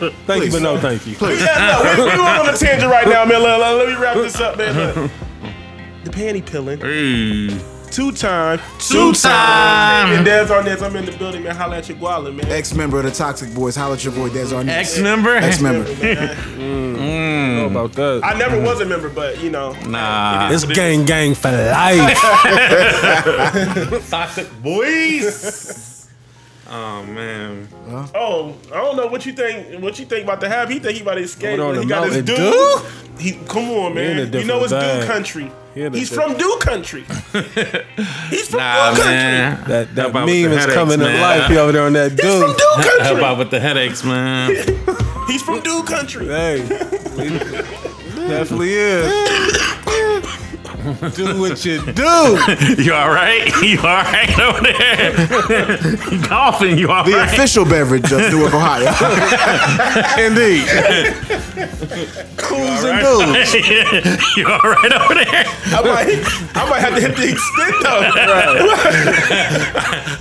you. 0.00 0.10
Thank 0.26 0.44
you, 0.44 0.50
but 0.50 0.62
no 0.62 0.78
thank 0.78 1.06
you. 1.06 1.16
Yeah, 1.22 1.94
no, 1.96 2.04
we, 2.04 2.12
we 2.12 2.18
went 2.20 2.48
on 2.48 2.54
a 2.54 2.58
tangent 2.58 2.90
right 2.90 3.06
now, 3.06 3.24
man. 3.24 3.40
Let, 3.62 3.76
let- 3.76 3.86
let 3.86 3.88
me 3.88 4.02
wrap 4.02 4.16
this 4.16 4.40
up, 4.40 4.58
man. 4.58 4.74
Look. 4.76 5.10
The 6.04 6.10
panty 6.10 6.44
peeling, 6.44 6.80
Hey. 6.80 7.56
two 7.92 8.10
time, 8.10 8.58
Two 8.80 9.12
time. 9.12 10.12
And 10.12 10.24
Des 10.24 10.52
Arnett, 10.52 10.82
I'm 10.82 10.96
in 10.96 11.04
the 11.04 11.12
building, 11.12 11.44
man. 11.44 11.54
Holla 11.54 11.76
at 11.76 11.88
your 11.88 11.96
guala, 11.96 12.34
man. 12.34 12.44
ex 12.50 12.74
member 12.74 12.98
of 12.98 13.04
the 13.04 13.12
Toxic 13.12 13.54
Boys. 13.54 13.76
Holla 13.76 13.94
at 13.94 14.02
your 14.02 14.12
boy 14.12 14.28
Des 14.30 14.52
Arnett. 14.52 14.78
Ex 14.78 14.98
member? 14.98 15.36
Ex 15.36 15.60
member. 15.60 15.84
Know 15.84 15.94
mm. 16.58 17.70
about 17.70 17.92
that. 17.92 18.22
I 18.24 18.36
never 18.36 18.60
was 18.60 18.80
a 18.80 18.84
member, 18.84 19.08
but 19.08 19.40
you 19.40 19.50
know. 19.50 19.74
Nah. 19.86 20.50
It's 20.50 20.64
gang 20.64 21.04
gang 21.04 21.36
for 21.36 21.52
life. 21.52 22.18
Toxic 24.10 24.50
boys. 24.60 25.91
Oh 26.72 27.04
man. 27.06 27.68
Oh, 28.14 28.56
I 28.72 28.76
don't 28.76 28.96
know 28.96 29.06
what 29.06 29.24
you 29.26 29.32
think. 29.32 29.80
What 29.82 29.98
you 29.98 30.06
think 30.06 30.24
about 30.24 30.40
the 30.40 30.48
have? 30.48 30.68
He 30.68 30.78
think 30.78 30.96
he 30.96 31.02
about 31.02 31.14
to 31.14 31.20
escape. 31.22 31.58
What 31.58 31.68
on 31.68 31.74
he 31.74 31.80
the 31.82 31.86
got 31.86 32.04
his 32.08 32.16
mountain, 32.16 32.34
dude. 32.34 32.52
dude? 32.52 33.20
He 33.20 33.32
come 33.46 33.68
on, 33.70 33.92
He 33.96 34.02
in 34.02 34.18
a 34.18 34.22
man. 34.26 34.32
You 34.32 34.44
know 34.44 34.60
different 34.60 34.62
it's 34.64 34.72
bag. 34.72 35.00
dude 35.00 35.08
country. 35.10 35.52
He 35.74 35.82
in 35.82 35.94
a 35.94 35.96
He's 35.98 36.10
different- 36.10 36.30
from 36.32 36.38
dude 36.40 36.60
country. 36.60 37.04
He's 38.30 38.48
from 38.48 38.58
Nah, 38.60 38.90
dude 38.90 38.96
country. 38.98 39.12
man. 39.12 39.64
That 39.68 39.86
How 39.88 39.94
that 39.94 40.06
about 40.10 40.26
meme 40.26 40.42
with 40.42 40.50
the 40.50 40.56
is 40.56 40.58
headaches, 40.60 40.74
coming 40.74 40.98
to 40.98 41.04
man? 41.04 41.20
life 41.20 41.50
he 41.50 41.56
over 41.58 41.72
there 41.72 41.82
on 41.82 41.92
that 41.94 42.10
He's 42.12 42.20
from 42.20 42.40
dude. 42.40 42.56
dude 42.56 42.58
How 42.58 42.82
country. 42.98 43.18
about 43.18 43.38
with 43.38 43.50
the 43.50 43.60
headaches, 43.60 44.04
man? 44.04 44.50
He's 45.28 45.42
from 45.42 45.60
dude 45.60 45.86
country. 45.86 46.26
Hey, 46.26 46.66
definitely 48.28 48.72
is. 48.74 49.61
do 51.14 51.38
what 51.40 51.64
you 51.64 51.80
do. 51.92 52.02
you 52.82 52.92
all 52.94 53.10
right? 53.10 53.50
You 53.62 53.78
all 53.78 54.02
right 54.02 54.38
over 54.40 54.60
there? 54.60 55.12
you 56.12 56.20
coughing? 56.22 56.76
You 56.78 56.90
all 56.90 57.04
The 57.04 57.12
right? 57.12 57.32
official 57.32 57.64
beverage 57.64 58.10
of 58.12 58.18
Newark, 58.32 58.52
Ohio. 58.54 58.90
Indeed. 60.18 60.66
Cools 62.36 62.82
and 62.84 62.98
dudes. 63.00 63.54
you 64.36 64.46
all 64.46 64.58
right 64.60 64.92
over 64.92 65.14
there? 65.14 65.44
I 65.46 65.82
might, 65.84 66.56
I 66.56 66.68
might 66.68 66.80
have 66.80 66.94
to 66.96 67.00
hit 67.00 67.16
the 67.16 67.28
extendo. 67.32 68.12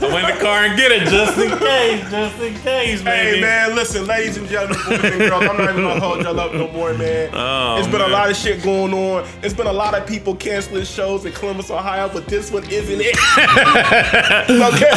I 0.01 0.13
went 0.13 0.29
in 0.29 0.35
the 0.35 0.41
car 0.41 0.65
and 0.65 0.77
get 0.77 0.91
it 0.91 1.07
just 1.09 1.37
in 1.37 1.57
case, 1.57 2.09
just 2.11 2.39
in 2.41 2.53
case, 2.61 3.01
baby. 3.01 3.35
Hey 3.37 3.41
man, 3.41 3.75
listen, 3.75 4.05
ladies 4.05 4.37
and 4.37 4.47
gentlemen, 4.47 4.77
boys 4.87 5.03
and 5.03 5.19
girls, 5.19 5.43
I'm 5.43 5.57
not 5.57 5.69
even 5.69 5.81
gonna 5.83 5.99
hold 5.99 6.21
y'all 6.23 6.39
up 6.39 6.53
no 6.53 6.67
more, 6.71 6.93
man. 6.93 7.29
Oh, 7.33 7.77
it's 7.79 7.87
been 7.87 8.01
a 8.01 8.07
lot 8.07 8.29
of 8.29 8.35
shit 8.37 8.61
going 8.63 8.93
on. 8.93 9.27
It's 9.41 9.53
been 9.53 9.67
a 9.67 9.73
lot 9.73 9.95
of 9.95 10.05
people 10.07 10.35
canceling 10.51 10.83
shows 10.83 11.23
in 11.23 11.31
Columbus, 11.31 11.71
Ohio, 11.71 12.09
but 12.11 12.25
this 12.27 12.51
one 12.51 12.65
isn't 12.69 12.99
it. 13.01 13.15
okay, 14.67 14.91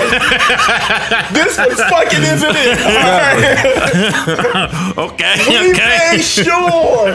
this 1.32 1.56
one 1.56 1.70
fucking 1.70 2.22
isn't 2.22 2.56
it. 2.56 2.78
All 2.82 2.98
right? 3.22 4.98
Okay, 4.98 5.34
We 5.48 5.70
okay. 5.70 6.08
made 6.16 6.22
sure 6.24 7.12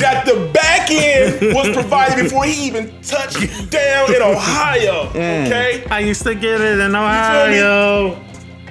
that 0.00 0.24
the 0.26 0.50
back 0.52 0.90
end 0.90 1.54
was 1.54 1.70
provided 1.72 2.24
before 2.24 2.44
he 2.44 2.66
even 2.66 2.90
touched 3.02 3.38
down 3.70 4.12
in 4.16 4.20
Ohio. 4.20 5.04
Mm. 5.10 5.46
Okay, 5.46 5.84
I 5.90 6.00
used 6.00 6.24
to 6.24 6.34
get 6.34 6.60
it 6.60 6.80
in? 6.80 6.94
Ohio. 6.96 8.16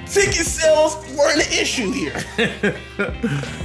ticket 0.07 0.45
sales 0.45 0.97
weren't 1.17 1.39
an 1.47 1.53
issue 1.53 1.91
here. 1.91 2.21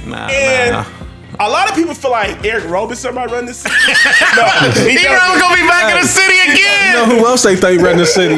Nah, 0.05 0.27
And 0.29 0.71
nah. 0.71 1.04
A 1.39 1.49
lot 1.49 1.69
of 1.69 1.75
people 1.75 1.93
feel 1.93 2.11
like 2.11 2.43
Eric 2.45 2.69
Roberson 2.69 3.13
might 3.15 3.29
run 3.31 3.45
this. 3.45 3.63
no, 3.65 3.71
he 4.85 4.89
He 4.97 5.03
never 5.03 5.39
gonna 5.39 5.55
be 5.55 5.67
back 5.67 5.93
in 5.95 6.01
the 6.01 6.07
city 6.07 6.39
again. 6.51 6.55
You 6.55 6.93
know 6.95 7.03
again. 7.05 7.19
who 7.19 7.25
else 7.27 7.43
they 7.43 7.55
think 7.55 7.81
run 7.81 7.97
the 7.97 8.05
city? 8.05 8.35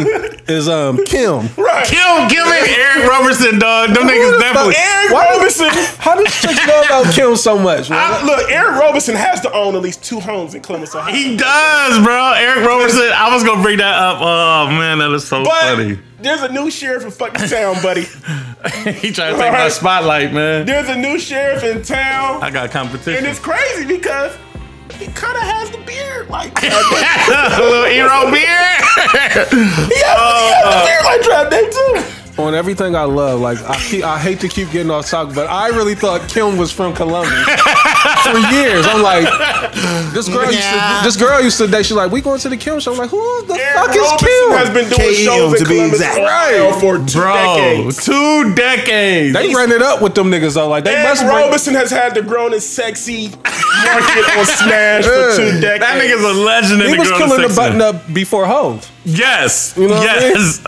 is 0.47 0.67
um 0.69 1.03
Kim. 1.05 1.49
Right. 1.57 1.85
Kill, 1.85 2.29
kill 2.29 2.45
me, 2.45 2.57
Eric 2.75 3.09
Roberson, 3.09 3.59
dog. 3.59 3.89
Them 3.93 4.07
niggas 4.07 4.39
definitely. 4.39 4.75
Eric 4.77 5.11
Why- 5.11 5.29
Roberson. 5.33 5.67
How 5.99 6.15
does 6.15 6.33
chicks 6.41 6.65
know 6.67 6.81
about 6.83 7.13
Kim 7.13 7.35
so 7.35 7.59
much? 7.59 7.91
I, 7.91 8.23
look, 8.25 8.49
Eric 8.49 8.79
Roberson 8.79 9.15
has 9.15 9.41
to 9.41 9.51
own 9.53 9.75
at 9.75 9.81
least 9.81 10.03
two 10.03 10.19
homes 10.21 10.55
in 10.55 10.61
Clemens, 10.61 10.95
Ohio. 10.95 11.13
He 11.13 11.35
does, 11.37 12.03
bro. 12.03 12.33
Eric 12.33 12.65
Roberson. 12.65 13.09
I 13.13 13.33
was 13.33 13.43
gonna 13.43 13.61
bring 13.61 13.77
that 13.79 13.93
up. 13.99 14.17
Oh 14.21 14.67
man, 14.69 14.99
that 14.99 15.11
is 15.11 15.27
so 15.27 15.43
but 15.43 15.51
funny. 15.61 15.99
there's 16.21 16.41
a 16.41 16.51
new 16.51 16.71
sheriff 16.71 17.03
in 17.03 17.11
fucking 17.11 17.47
town, 17.49 17.75
buddy. 17.83 18.05
he 19.01 19.11
trying 19.11 19.35
to 19.35 19.39
take 19.39 19.51
my 19.51 19.69
spotlight, 19.69 20.33
man. 20.33 20.65
There's 20.65 20.89
a 20.89 20.95
new 20.95 21.19
sheriff 21.19 21.63
in 21.63 21.83
town, 21.83 22.41
I 22.43 22.49
got 22.49 22.71
competition. 22.71 23.17
and 23.17 23.27
it's 23.27 23.39
crazy 23.39 23.85
because 23.85 24.35
he 24.95 25.05
kind 25.07 25.37
of 25.37 25.43
has 25.43 25.69
the 25.69 25.77
beard 25.79 26.27
like 26.29 26.51
a 26.63 27.61
little 27.61 27.85
Erro 27.85 28.31
beard. 28.31 28.41
He 28.41 29.19
has, 29.29 29.51
he 29.51 29.99
has 30.01 30.61
the 30.63 30.69
uh, 30.69 30.85
beard 30.85 31.05
like 31.05 31.21
Trap 31.21 31.49
Day 31.51 31.69
too. 31.69 32.16
On 32.37 32.53
everything 32.55 32.95
I 32.95 33.03
love. 33.03 33.41
Like 33.41 33.57
I, 33.63 33.77
keep, 33.79 34.03
I 34.03 34.17
hate 34.19 34.39
to 34.41 34.47
keep 34.47 34.69
getting 34.71 34.91
off 34.91 35.09
topic, 35.09 35.35
but 35.35 35.47
I 35.49 35.69
really 35.69 35.95
thought 35.95 36.27
Kim 36.29 36.57
was 36.57 36.71
from 36.71 36.93
Columbus 36.93 37.31
for 38.23 38.37
years. 38.53 38.85
I'm 38.87 39.01
like, 39.01 39.25
this 40.13 40.27
girl 40.29 40.45
used 40.51 40.69
to, 40.69 40.99
this 41.03 41.15
girl 41.17 41.41
used 41.41 41.57
to 41.57 41.67
date. 41.67 41.85
She's 41.85 41.95
like, 41.97 42.11
we 42.11 42.21
going 42.21 42.39
to 42.39 42.49
the 42.49 42.57
Kim 42.57 42.79
show. 42.79 42.91
I'm 42.91 42.97
like, 42.97 43.09
who 43.09 43.45
the 43.45 43.53
Eric 43.55 43.75
fuck 43.75 43.95
is 43.95 44.01
Roberson 44.01 44.27
Kim? 44.27 44.51
has 44.51 44.69
been 44.69 44.89
doing 44.89 45.13
KM 45.13 45.25
shows 45.25 45.53
in 45.53 45.59
to 45.59 45.65
be 45.69 45.75
Columbus, 45.75 45.99
exact. 45.99 46.19
Ohio 46.19 46.71
for 46.79 46.97
two 47.05 47.19
Bro, 47.19 47.33
decades. 47.33 48.05
two 48.05 48.55
decades. 48.55 49.33
they 49.33 49.53
ran 49.55 49.71
it 49.71 49.81
up 49.81 50.01
with 50.01 50.15
them 50.15 50.27
niggas 50.31 50.53
though. 50.55 50.67
Like 50.69 50.83
they 50.83 50.95
Eric 50.95 51.07
must 51.09 51.21
bring. 51.23 51.75
Has 51.77 51.89
had 51.91 52.13
the 52.15 52.21
grown 52.21 52.53
and 52.53 52.61
sexy 52.61 53.29
market 53.29 54.37
on 54.37 54.45
Smash 54.45 55.03
for 55.05 55.35
two 55.35 55.59
decades. 55.59 55.79
that 55.79 56.01
nigga's 56.01 56.23
a 56.23 56.33
legend 56.39 56.81
in 56.81 56.87
He 56.89 56.93
the 56.93 56.99
was 56.99 57.09
girl 57.09 57.17
killing 57.19 57.41
the 57.47 57.53
button 57.55 57.81
up 57.81 58.13
before 58.13 58.45
Hove. 58.45 58.89
Yes. 59.05 59.75
You 59.77 59.87
know 59.87 59.95
what 59.95 60.09
I 60.09 60.19
mean? 60.19 60.33
yes. 60.33 60.59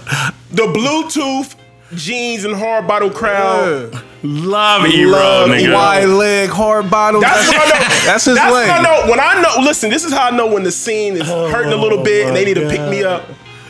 the 0.52 0.64
Bluetooth 0.64 1.56
jeans 1.94 2.44
and 2.46 2.56
hard 2.56 2.88
bottle 2.88 3.10
crowd. 3.10 3.94
Love 4.22 4.82
Erro, 4.86 5.12
Love 5.12 5.50
nigga. 5.50 5.74
Wide 5.74 6.06
leg, 6.06 6.50
hard 6.50 6.90
bottom. 6.92 7.22
That's 7.22 7.48
what 7.48 7.58
I 7.76 7.80
know. 7.80 7.86
That's 8.06 8.26
his 8.26 8.36
That's 8.36 8.54
lane. 8.54 8.68
when 8.68 8.78
I 8.78 8.82
know. 8.84 9.10
When 9.12 9.20
I 9.20 9.42
know, 9.42 9.62
listen, 9.64 9.90
this 9.90 10.04
is 10.04 10.12
how 10.12 10.28
I 10.28 10.32
know 10.32 10.48
when 10.48 10.64
the 10.64 10.72
scene 10.72 11.16
is 11.16 11.30
oh 11.30 11.50
hurting 11.50 11.72
a 11.74 11.78
little 11.78 12.04
bit 12.04 12.28
and 12.28 12.36
they 12.36 12.46
need 12.46 12.56
to 12.56 12.68
pick 12.70 12.82
me 12.90 13.04
up. 13.04 13.26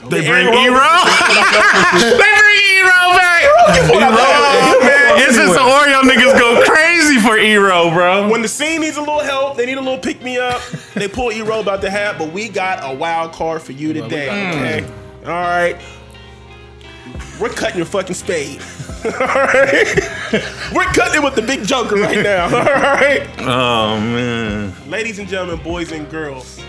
They 0.10 0.22
The 0.22 0.28
bring 0.28 0.48
Eric 0.48 0.56
Erro. 0.56 0.90
they 2.02 2.18
bring 2.18 2.60
Erro 2.82 3.14
back. 3.18 3.44
what 3.94 4.04
I'm 4.04 4.14
Oh, 4.18 4.80
saying. 4.82 4.88
man. 4.88 5.20
It's 5.20 5.36
just 5.38 5.54
the 5.54 5.60
Oreo 5.60 6.02
niggas 6.02 6.40
go 6.40 6.64
crazy 6.66 7.20
for 7.20 7.38
Erro, 7.38 7.92
bro. 7.92 8.28
When 8.30 8.42
the 8.42 8.48
scene 8.48 8.82
needs 8.82 8.98
a 8.98 9.02
little 9.02 9.20
help, 9.20 9.56
they 9.58 9.68
need 9.68 9.78
a 9.78 9.82
little 9.82 10.00
pick 10.00 10.24
me 10.24 10.40
up. 10.40 10.62
They 10.96 11.08
pull 11.08 11.32
E 11.32 11.42
robe 11.42 11.68
out 11.68 11.82
the 11.82 11.92
hat, 11.92 12.16
but 12.18 12.32
we 12.34 12.50
got 12.50 12.80
a 12.82 12.94
wild 12.96 13.34
card 13.34 13.62
for 13.62 13.74
you 13.74 13.94
today. 13.94 14.30
Okay, 14.30 14.84
all 15.26 15.32
right. 15.32 15.78
We're 17.40 17.50
cutting 17.50 17.78
your 17.78 17.86
fucking 17.86 18.16
spade. 18.16 18.62
all 19.06 19.12
right, 19.12 19.96
we're 20.76 20.84
cutting 20.92 21.22
it 21.22 21.24
with 21.24 21.36
the 21.36 21.42
big 21.42 21.66
joker 21.66 21.96
right 21.96 22.22
now. 22.22 22.44
All 22.56 22.66
right, 22.66 23.26
Oh 23.40 23.98
man. 23.98 24.74
ladies 24.90 25.20
and 25.20 25.28
gentlemen, 25.28 25.64
boys 25.64 25.94
and 25.94 26.10
girls, 26.10 26.60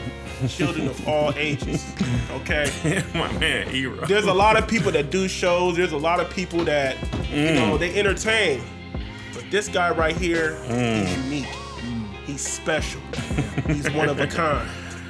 children 0.48 0.86
of 0.86 1.08
all 1.08 1.32
ages. 1.36 1.92
Okay. 2.30 2.70
My 3.14 3.30
man 3.38 3.66
Erro. 3.74 4.06
there's 4.06 4.26
a 4.26 4.32
lot 4.32 4.56
of 4.56 4.68
people 4.68 4.92
that 4.92 5.10
do 5.10 5.26
shows. 5.26 5.76
There's 5.76 5.90
a 5.90 5.98
lot 5.98 6.20
of 6.20 6.30
people 6.30 6.64
that 6.64 6.96
you 7.30 7.48
mm. 7.48 7.54
know 7.56 7.76
they 7.76 7.98
entertain. 7.98 8.62
But 9.34 9.50
this 9.50 9.66
guy 9.66 9.90
right 9.90 10.16
here 10.16 10.52
here 10.66 11.02
is 11.02 11.08
mm. 11.08 11.24
unique. 11.24 11.48
He's 12.26 12.46
special. 12.46 13.00
He's 13.66 13.90
one 13.90 14.08
of 14.08 14.20
a 14.20 14.26
kind. 14.26 14.68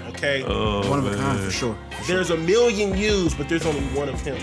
Okay. 0.08 0.42
Oh, 0.46 0.88
one 0.88 1.00
of 1.00 1.06
a 1.06 1.16
kind 1.16 1.38
for 1.38 1.50
sure. 1.50 1.78
There's 2.06 2.30
a 2.30 2.36
million 2.36 2.96
yous, 2.96 3.34
but 3.34 3.48
there's 3.48 3.66
only 3.66 3.82
one 3.98 4.08
of 4.08 4.20
him. 4.22 4.38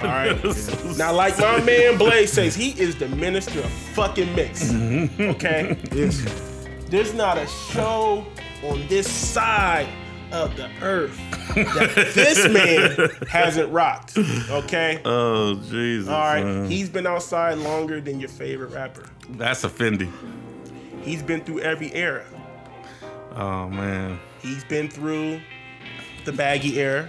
All 0.00 0.08
right. 0.08 0.38
Now, 0.96 1.12
like 1.12 1.38
my 1.38 1.60
man 1.64 1.96
Blaze 1.98 2.32
says, 2.32 2.54
he 2.54 2.70
is 2.80 2.96
the 2.96 3.08
minister 3.08 3.60
of 3.60 3.70
fucking 3.70 4.34
mix. 4.34 4.64
Mm-hmm. 4.64 5.22
Okay. 5.22 5.76
Yes. 5.92 6.66
There's 6.88 7.14
not 7.14 7.38
a 7.38 7.46
show 7.46 8.26
on 8.64 8.86
this 8.88 9.08
side 9.10 9.88
of 10.32 10.56
the 10.56 10.68
earth 10.82 11.16
that 11.54 12.10
this 12.14 12.48
man 12.48 13.10
hasn't 13.28 13.70
rocked. 13.72 14.16
Okay. 14.18 15.00
Oh 15.04 15.54
Jesus. 15.54 16.08
All 16.08 16.20
right. 16.20 16.44
man. 16.44 16.70
He's 16.70 16.88
been 16.88 17.06
outside 17.06 17.58
longer 17.58 18.00
than 18.00 18.18
your 18.20 18.28
favorite 18.28 18.72
rapper. 18.72 19.04
That's 19.30 19.64
a 19.64 19.68
Fendi. 19.68 20.10
He's 21.02 21.22
been 21.22 21.42
through 21.44 21.60
every 21.60 21.92
era. 21.94 22.24
Oh 23.36 23.68
man. 23.68 24.18
He's 24.42 24.64
been 24.64 24.88
through 24.90 25.40
the 26.24 26.32
baggy 26.32 26.80
era. 26.80 27.08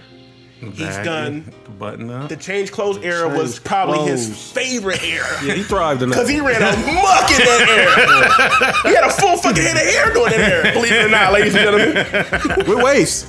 He's 0.60 0.96
done 0.98 1.50
the 1.64 1.70
button 1.70 2.10
up. 2.10 2.28
the 2.28 2.36
change 2.36 2.70
clothes 2.70 2.98
era 2.98 3.26
was 3.28 3.54
Change 3.54 3.64
probably 3.64 4.10
his 4.10 4.52
favorite 4.52 5.02
era. 5.02 5.26
Yeah, 5.42 5.54
he 5.54 5.62
thrived 5.62 6.02
in 6.02 6.10
that. 6.10 6.16
Cause 6.16 6.28
he 6.28 6.38
ran 6.40 6.56
amok 6.56 7.30
in 7.30 7.38
that 7.38 7.64
era. 7.66 8.72
he 8.90 8.94
had 8.94 9.04
a 9.04 9.10
full 9.10 9.38
fucking 9.38 9.62
head 9.62 9.76
of 9.76 9.82
hair 9.82 10.12
doing 10.12 10.30
that 10.32 10.40
era. 10.40 10.72
Believe 10.72 10.92
it 10.92 11.06
or 11.06 11.08
not, 11.08 11.32
ladies 11.32 11.54
and 11.54 11.64
gentlemen. 11.64 12.66
With 12.68 12.82
waves. 12.82 13.24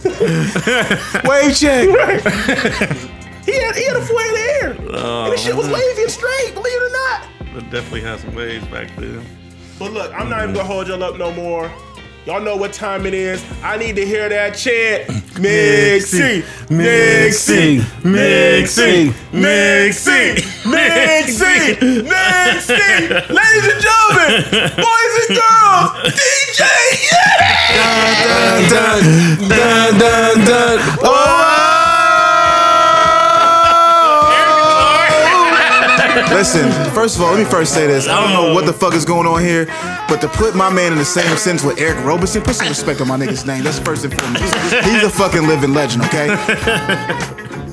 Wave 1.23 1.55
check. 1.55 1.87
He 3.45 3.53
had 3.59 3.75
he 3.75 3.85
had 3.85 3.95
a 3.95 4.05
full 4.05 4.19
head 4.19 4.33
of 4.33 4.39
hair. 4.39 4.71
and 4.71 4.87
the 4.87 4.91
oh, 4.93 5.35
shit 5.37 5.55
was 5.55 5.69
wavy 5.69 6.01
and 6.01 6.11
straight, 6.11 6.51
believe 6.53 6.75
it 6.75 6.83
or 6.83 6.91
not. 6.91 7.27
It 7.63 7.69
definitely 7.71 8.01
had 8.01 8.19
some 8.19 8.35
waves 8.35 8.65
back 8.67 8.93
then. 8.97 9.25
But 9.79 9.93
look, 9.93 10.13
I'm 10.13 10.29
not 10.29 10.43
even 10.43 10.53
gonna 10.53 10.67
hold 10.67 10.87
y'all 10.87 11.01
up 11.01 11.17
no 11.17 11.33
more. 11.33 11.71
Y'all 12.25 12.39
know 12.39 12.55
what 12.55 12.71
time 12.71 13.07
it 13.07 13.15
is. 13.15 13.43
I 13.63 13.77
need 13.77 13.95
to 13.95 14.05
hear 14.05 14.29
that 14.29 14.55
chant. 14.55 15.07
Mixie, 15.41 16.43
Mixie, 16.69 17.81
Mixie, 18.03 19.11
Mixie, 19.33 20.35
Mixie, 20.63 21.81
Mixie. 22.05 23.09
Ladies 23.27 23.65
and 23.73 23.81
gentlemen, 23.81 24.31
boys 24.77 25.13
and 25.17 25.33
girls, 25.33 26.13
DJ 26.13 26.61
Yeti. 27.09 28.69
dun, 28.69 29.01
dun, 29.49 29.97
dun, 29.97 30.45
dun. 30.45 30.79
Oh, 31.01 31.80
Listen, 36.31 36.69
first 36.93 37.15
of 37.15 37.21
all, 37.23 37.31
let 37.33 37.39
me 37.39 37.45
first 37.49 37.73
say 37.73 37.87
this. 37.87 38.07
I 38.07 38.19
don't 38.21 38.33
know 38.33 38.53
what 38.53 38.65
the 38.65 38.73
fuck 38.73 38.93
is 38.93 39.05
going 39.05 39.27
on 39.27 39.41
here, 39.41 39.65
but 40.07 40.19
to 40.21 40.27
put 40.27 40.55
my 40.55 40.69
man 40.69 40.91
in 40.91 40.97
the 40.97 41.05
same 41.05 41.37
sentence 41.37 41.63
with 41.63 41.79
Eric 41.79 42.03
Roberson, 42.05 42.41
put 42.41 42.55
some 42.55 42.67
respect 42.67 42.99
on 43.01 43.07
my 43.07 43.17
nigga's 43.17 43.45
name. 43.45 43.63
That's 43.63 43.79
first 43.79 44.03
and 44.05 44.13
foremost. 44.13 44.43
He's 44.85 45.03
a 45.03 45.09
fucking 45.09 45.47
living 45.47 45.73
legend, 45.73 46.03
okay? 46.05 46.27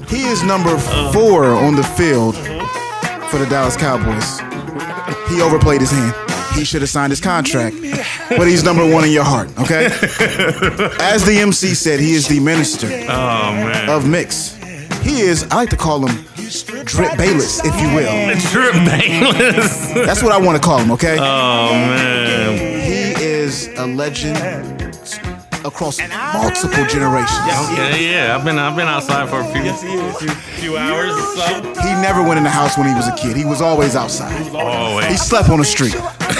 He 0.08 0.24
is 0.24 0.42
number 0.42 0.76
four 1.12 1.44
on 1.46 1.74
the 1.74 1.82
field 1.82 2.36
for 3.30 3.38
the 3.38 3.46
Dallas 3.50 3.76
Cowboys. 3.76 4.40
He 5.30 5.40
overplayed 5.42 5.80
his 5.80 5.90
hand. 5.90 6.14
He 6.54 6.64
should 6.64 6.80
have 6.82 6.90
signed 6.90 7.10
his 7.12 7.20
contract, 7.20 7.76
but 8.30 8.48
he's 8.48 8.64
number 8.64 8.82
one 8.88 9.04
in 9.04 9.10
your 9.12 9.22
heart, 9.24 9.48
okay? 9.60 9.86
As 11.00 11.24
the 11.24 11.36
MC 11.40 11.74
said, 11.74 12.00
he 12.00 12.14
is 12.14 12.26
the 12.26 12.40
minister 12.40 12.86
Oh 12.86 13.52
man. 13.52 13.88
of 13.88 14.08
mix. 14.08 14.57
He 15.02 15.20
is, 15.20 15.44
I 15.50 15.56
like 15.56 15.70
to 15.70 15.76
call 15.76 16.06
him 16.06 16.24
Drip 16.84 17.16
Bayless, 17.16 17.60
if 17.64 17.74
you 17.80 17.88
will. 17.94 18.36
Drip 18.50 18.74
Bayless. 18.84 19.92
That's 19.92 20.22
what 20.22 20.32
I 20.32 20.38
want 20.38 20.60
to 20.60 20.62
call 20.62 20.78
him, 20.78 20.90
okay? 20.92 21.16
oh 21.18 21.70
man. 21.72 22.58
He 22.84 23.22
is 23.24 23.68
a 23.78 23.86
legend 23.86 24.36
across 25.64 25.98
multiple 26.34 26.84
generations. 26.86 27.38
Okay, 27.72 28.12
yeah. 28.12 28.36
I've 28.36 28.44
been 28.44 28.58
I've 28.58 28.76
been 28.76 28.86
outside 28.86 29.28
for 29.28 29.40
a 29.40 29.44
few 29.52 29.62
Yes, 29.64 29.82
he 29.82 29.88
is. 29.92 30.16
few, 30.18 30.28
few 30.30 30.76
hours 30.76 31.10
or 31.12 31.36
so. 31.36 31.62
He 31.82 31.92
never 32.00 32.22
went 32.22 32.38
in 32.38 32.44
the 32.44 32.50
house 32.50 32.78
when 32.78 32.86
he 32.86 32.94
was 32.94 33.08
a 33.08 33.16
kid. 33.16 33.36
He 33.36 33.44
was 33.44 33.60
always 33.60 33.96
outside. 33.96 34.54
Always. 34.54 35.06
He 35.06 35.16
slept 35.16 35.48
on 35.48 35.58
the 35.58 35.64
street. 35.64 35.94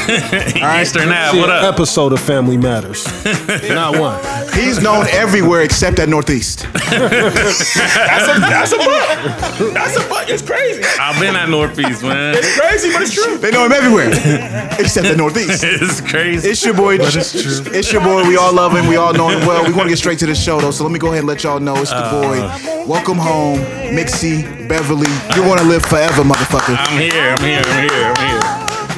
Eastern 0.08 1.08
Ave, 1.10 1.32
See 1.32 1.40
what 1.40 1.50
up? 1.50 1.74
episode 1.74 2.12
of 2.12 2.20
Family 2.20 2.56
Matters. 2.56 3.04
Not 3.68 3.98
one. 3.98 4.18
He's 4.54 4.82
known 4.82 5.06
everywhere 5.08 5.62
except 5.62 5.98
at 5.98 6.08
Northeast. 6.08 6.66
That's 6.72 8.28
a 8.28 8.40
that's 8.40 8.72
a 8.72 8.78
butt. 8.78 9.74
That's 9.74 9.96
a 9.96 10.08
butt. 10.08 10.30
It's 10.30 10.42
crazy. 10.42 10.82
I've 10.98 11.20
been 11.20 11.36
at 11.36 11.48
Northeast, 11.48 12.02
man. 12.02 12.34
It's 12.36 12.58
crazy, 12.58 12.90
but 12.92 13.02
it's 13.02 13.12
true. 13.12 13.36
They 13.38 13.50
know 13.50 13.66
him 13.66 13.72
everywhere 13.72 14.08
except 14.78 15.06
at 15.06 15.16
Northeast. 15.16 15.64
It's 15.68 16.00
crazy. 16.00 16.48
It's 16.48 16.64
your 16.64 16.74
boy. 16.74 16.96
It's 16.98 17.92
your 17.92 18.02
boy. 18.02 18.26
We 18.26 18.36
all 18.36 18.52
love 18.54 18.74
him. 18.74 18.86
We 18.86 18.96
all 18.96 19.12
know 19.12 19.28
him 19.28 19.46
well. 19.46 19.64
We 19.64 19.72
want 19.72 19.84
to 19.84 19.88
get 19.90 19.98
straight 19.98 20.18
to 20.20 20.26
the 20.26 20.34
show 20.34 20.60
though, 20.60 20.70
so 20.70 20.82
let 20.84 20.92
me 20.92 20.98
go 20.98 21.08
ahead 21.08 21.20
and 21.20 21.28
let 21.28 21.44
y'all 21.44 21.60
know 21.60 21.76
it's 21.76 21.90
the 21.90 21.96
uh, 21.98 22.10
boy. 22.10 22.86
Welcome 22.86 23.18
home, 23.18 23.58
Mixie, 23.94 24.42
Beverly. 24.68 25.08
You 25.36 25.46
want 25.46 25.60
to 25.60 25.66
live 25.66 25.82
forever, 25.84 26.22
motherfucker. 26.22 26.74
I'm 26.78 26.98
here. 27.00 27.34
I'm 27.36 27.40
here. 27.44 27.62
I'm 27.64 27.88
here. 27.88 28.12
I'm 28.16 28.28
here. 28.30 28.37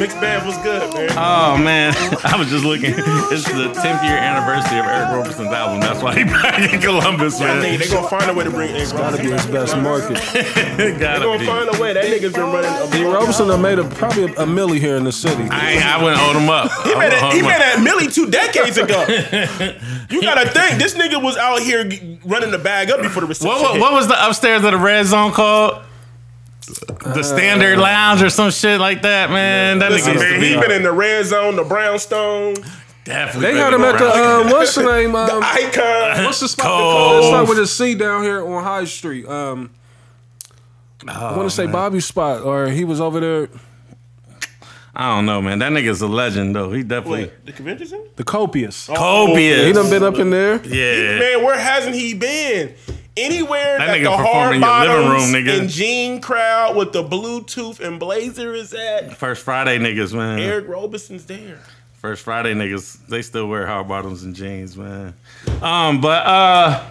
Mixed 0.00 0.18
bag 0.18 0.46
was 0.46 0.56
good, 0.58 0.92
man. 0.94 1.10
Oh 1.12 1.58
man, 1.62 1.92
I 2.24 2.36
was 2.38 2.48
just 2.48 2.64
looking. 2.64 2.94
It's 2.96 3.44
the 3.44 3.68
10th 3.68 4.02
year 4.02 4.16
anniversary 4.16 4.78
of 4.78 4.86
Eric 4.86 5.10
Roberson's 5.12 5.52
album. 5.52 5.80
That's 5.80 6.02
why 6.02 6.14
he 6.16 6.24
back 6.40 6.72
in 6.72 6.80
Columbus, 6.80 7.38
I 7.38 7.44
man. 7.48 7.60
think 7.62 7.82
they 7.82 7.88
gonna 7.90 8.08
find 8.08 8.30
a 8.30 8.32
way 8.32 8.44
to 8.44 8.50
bring 8.50 8.70
Eric 8.70 8.90
Gotta 8.92 9.18
be 9.22 9.30
his 9.30 9.44
best 9.46 9.76
market. 9.76 10.16
They 10.80 10.96
Gotta 10.98 11.24
gonna 11.26 11.38
be. 11.38 11.44
find 11.46 11.68
a 11.76 11.78
way. 11.78 11.92
That 11.92 12.04
nigga's 12.06 12.32
been 12.32 12.44
running. 12.50 12.70
A 12.70 12.90
D. 12.90 13.04
Roberson 13.04 13.48
done 13.48 13.60
made 13.60 13.78
a, 13.78 13.84
probably 13.90 14.22
a, 14.24 14.26
a 14.28 14.46
milli 14.46 14.78
here 14.80 14.96
in 14.96 15.04
the 15.04 15.12
city. 15.12 15.46
I, 15.50 15.72
ain't- 15.72 15.84
I 15.84 16.02
wouldn't 16.02 16.18
hold 16.20 16.36
him 16.36 16.48
up. 16.48 16.70
He 16.86 16.94
I 16.94 16.98
made, 16.98 17.12
wouldn't 17.12 17.32
a, 17.34 17.36
he 17.36 17.42
made 17.42 17.52
up. 17.52 17.58
that 17.58 17.82
Millie 17.82 18.08
two 18.08 18.30
decades 18.30 18.78
ago. 18.78 19.04
you 20.08 20.22
gotta 20.22 20.48
think 20.48 20.78
this 20.80 20.94
nigga 20.94 21.22
was 21.22 21.36
out 21.36 21.60
here 21.60 21.84
g- 21.84 22.18
running 22.24 22.50
the 22.50 22.58
bag 22.58 22.90
up 22.90 23.02
before 23.02 23.20
the 23.20 23.26
reception. 23.26 23.48
What, 23.50 23.60
what, 23.62 23.72
hit. 23.74 23.80
what 23.82 23.92
was 23.92 24.08
the 24.08 24.26
upstairs 24.26 24.64
of 24.64 24.72
the 24.72 24.78
red 24.78 25.04
zone 25.04 25.32
called? 25.32 25.82
The 27.14 27.22
Standard 27.22 27.78
Lounge 27.78 28.22
or 28.22 28.30
some 28.30 28.50
shit 28.50 28.80
like 28.80 29.02
that, 29.02 29.30
man. 29.30 29.78
That 29.80 29.90
Listen, 29.92 30.14
nigga 30.14 30.14
used 30.14 30.24
to 30.26 30.30
man, 30.32 30.40
be 30.40 30.48
he 30.48 30.60
been 30.60 30.70
in 30.72 30.82
the 30.82 30.92
red 30.92 31.24
zone, 31.26 31.56
the 31.56 31.64
brownstone, 31.64 32.54
definitely. 33.04 33.52
They 33.52 33.58
had 33.58 33.72
him 33.74 33.80
been 33.80 33.94
at 33.94 33.98
the 33.98 34.06
around. 34.06 34.46
um, 34.46 34.50
what's 34.52 34.74
the 34.74 34.82
name? 34.84 35.14
Um, 35.14 35.42
icon. 35.42 36.24
what's 36.24 36.40
the 36.40 36.48
spot? 36.48 36.66
Cove. 36.66 37.14
Let's 37.16 37.26
start 37.28 37.48
with 37.48 37.58
a 37.58 37.66
C 37.66 37.94
down 37.94 38.22
here 38.22 38.44
on 38.46 38.62
High 38.62 38.84
Street. 38.84 39.26
Um, 39.26 39.70
I 41.08 41.36
want 41.36 41.48
to 41.48 41.54
say 41.54 41.66
Bobby's 41.66 42.04
spot, 42.04 42.42
or 42.42 42.68
he 42.68 42.84
was 42.84 43.00
over 43.00 43.20
there. 43.20 43.48
I 44.94 45.14
don't 45.14 45.24
know, 45.24 45.40
man. 45.40 45.60
That 45.60 45.72
nigga's 45.72 46.02
a 46.02 46.08
legend, 46.08 46.54
though. 46.54 46.72
He 46.72 46.82
definitely 46.82 47.22
Wait, 47.26 47.46
the 47.46 47.52
convention 47.52 47.86
center? 47.86 48.08
The 48.16 48.24
Copious. 48.24 48.86
copious. 48.88 49.66
He 49.66 49.72
done 49.72 49.88
been 49.88 50.02
up 50.02 50.16
in 50.18 50.30
there. 50.30 50.56
yeah. 50.66 51.18
Man, 51.18 51.44
where 51.44 51.58
hasn't 51.58 51.94
he 51.94 52.12
been? 52.12 52.74
Anywhere 53.20 53.78
That 53.78 53.86
that, 53.86 54.02
the 54.02 54.10
hard 54.10 54.54
in 54.56 54.60
your 54.62 54.70
living 54.70 55.06
bottoms 55.06 55.32
room, 55.32 55.32
nigga. 55.44 55.60
and 55.60 55.68
jean 55.70 56.20
crowd 56.20 56.76
with 56.76 56.92
the 56.92 57.02
Bluetooth 57.02 57.80
and 57.80 57.98
blazer 58.00 58.54
is 58.54 58.72
at. 58.74 59.16
First 59.16 59.42
Friday 59.44 59.78
niggas, 59.78 60.12
man. 60.14 60.38
Eric 60.38 60.68
Roberson's 60.68 61.26
there. 61.26 61.58
First 61.94 62.22
Friday 62.22 62.54
niggas, 62.54 63.06
they 63.08 63.20
still 63.22 63.46
wear 63.46 63.66
hard 63.66 63.86
bottoms 63.88 64.22
and 64.22 64.34
jeans, 64.34 64.76
man. 64.76 65.14
Um, 65.60 66.00
but 66.00 66.24
uh, 66.26 66.82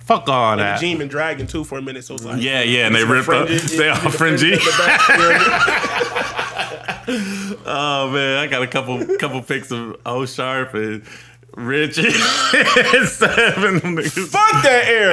fuck 0.00 0.28
all 0.28 0.56
The 0.56 0.62
that. 0.64 0.80
Jean 0.80 1.00
and 1.00 1.08
Dragon 1.08 1.46
too 1.46 1.62
for 1.62 1.78
a 1.78 1.82
minute, 1.82 2.04
so 2.04 2.14
it's 2.14 2.24
like 2.24 2.42
Yeah, 2.42 2.62
yeah, 2.62 2.86
and 2.86 2.94
they 2.94 3.04
ripped 3.04 3.28
up. 3.28 3.46
fringy- 3.48 3.76
They 3.76 3.88
all 3.88 3.96
fringy. 4.10 4.52
at 4.54 4.58
the 4.60 4.74
back, 4.78 5.08
you 5.08 5.16
know 5.16 5.28
what 5.28 5.36
I 5.36 7.06
mean? 7.06 7.56
Oh 7.64 8.10
man, 8.12 8.38
I 8.38 8.46
got 8.48 8.62
a 8.62 8.66
couple 8.66 9.04
couple 9.18 9.40
pics 9.42 9.70
of 9.70 9.96
O 10.04 10.26
Sharp 10.26 10.74
and 10.74 11.02
Rich 11.56 11.98
and 11.98 12.06
seven 13.08 13.80
niggas. 13.80 14.28
Fuck 14.28 14.62
that 14.62 14.84
air. 14.86 15.12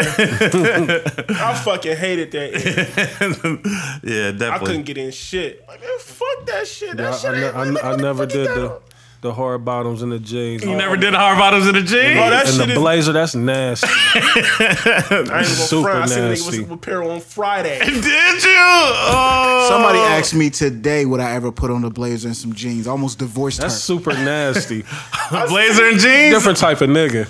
I 1.30 1.56
fucking 1.56 1.96
hated 1.96 2.32
that 2.32 2.54
air. 2.54 3.60
yeah, 4.04 4.32
definitely. 4.32 4.48
I 4.48 4.60
couldn't 4.60 4.84
get 4.84 4.98
in 4.98 5.12
shit. 5.12 5.66
Like, 5.68 5.82
man, 5.82 5.90
fuck 6.00 6.46
that 6.48 6.68
shit. 6.68 6.98
That 6.98 7.14
I, 7.14 7.18
shit 7.18 7.30
I, 7.32 7.34
ain't 7.34 7.56
ne- 7.56 7.60
really 7.62 7.82
I, 7.82 7.94
I 7.94 7.96
never 7.96 8.26
did 8.26 8.48
that? 8.48 8.56
the 8.56 8.82
the 9.22 9.34
hard 9.34 9.66
bottoms 9.66 10.02
and 10.04 10.12
the 10.12 10.20
jeans. 10.20 10.64
you 10.64 10.76
never 10.76 10.96
did 10.96 11.14
the 11.14 11.18
hard 11.18 11.38
bottoms 11.40 11.68
in 11.68 11.74
the 11.74 11.82
jeans. 11.82 12.20
Oh, 12.20 12.30
that 12.30 12.46
and 12.48 12.56
shit 12.56 12.68
the 12.68 12.74
is. 12.74 12.78
blazer, 12.80 13.12
that's 13.14 13.34
nasty. 13.36 13.88
I 13.90 15.12
ain't 15.20 15.28
gonna 15.30 15.44
super 15.46 15.84
front. 15.90 16.04
I 16.04 16.06
seen 16.06 16.18
a 16.20 16.28
nigga 16.28 16.30
nasty. 16.30 16.60
with 16.62 16.72
a 16.72 16.78
pair 16.78 17.04
on 17.04 17.20
Friday. 17.22 17.80
Did 17.86 18.44
you? 18.44 18.56
Oh, 18.58 19.68
Somebody 19.70 20.00
asked 20.00 20.36
me 20.36 20.50
today 20.50 21.06
would 21.06 21.20
I 21.22 21.32
ever 21.32 21.52
put 21.52 21.72
on 21.72 21.84
a 21.86 21.90
blazer 21.90 22.28
and 22.28 22.38
some 22.38 22.54
jeans. 22.54 22.88
I 22.88 22.92
almost 22.92 23.18
divorced 23.20 23.60
That's 23.62 23.74
her. 23.74 23.80
super 23.80 24.14
nasty. 24.14 24.84
blazer 25.48 25.88
and 25.88 26.00
jeans. 26.00 26.34
Different 26.34 26.58
type 26.58 26.82
of 26.82 26.90
nigga. 26.90 27.28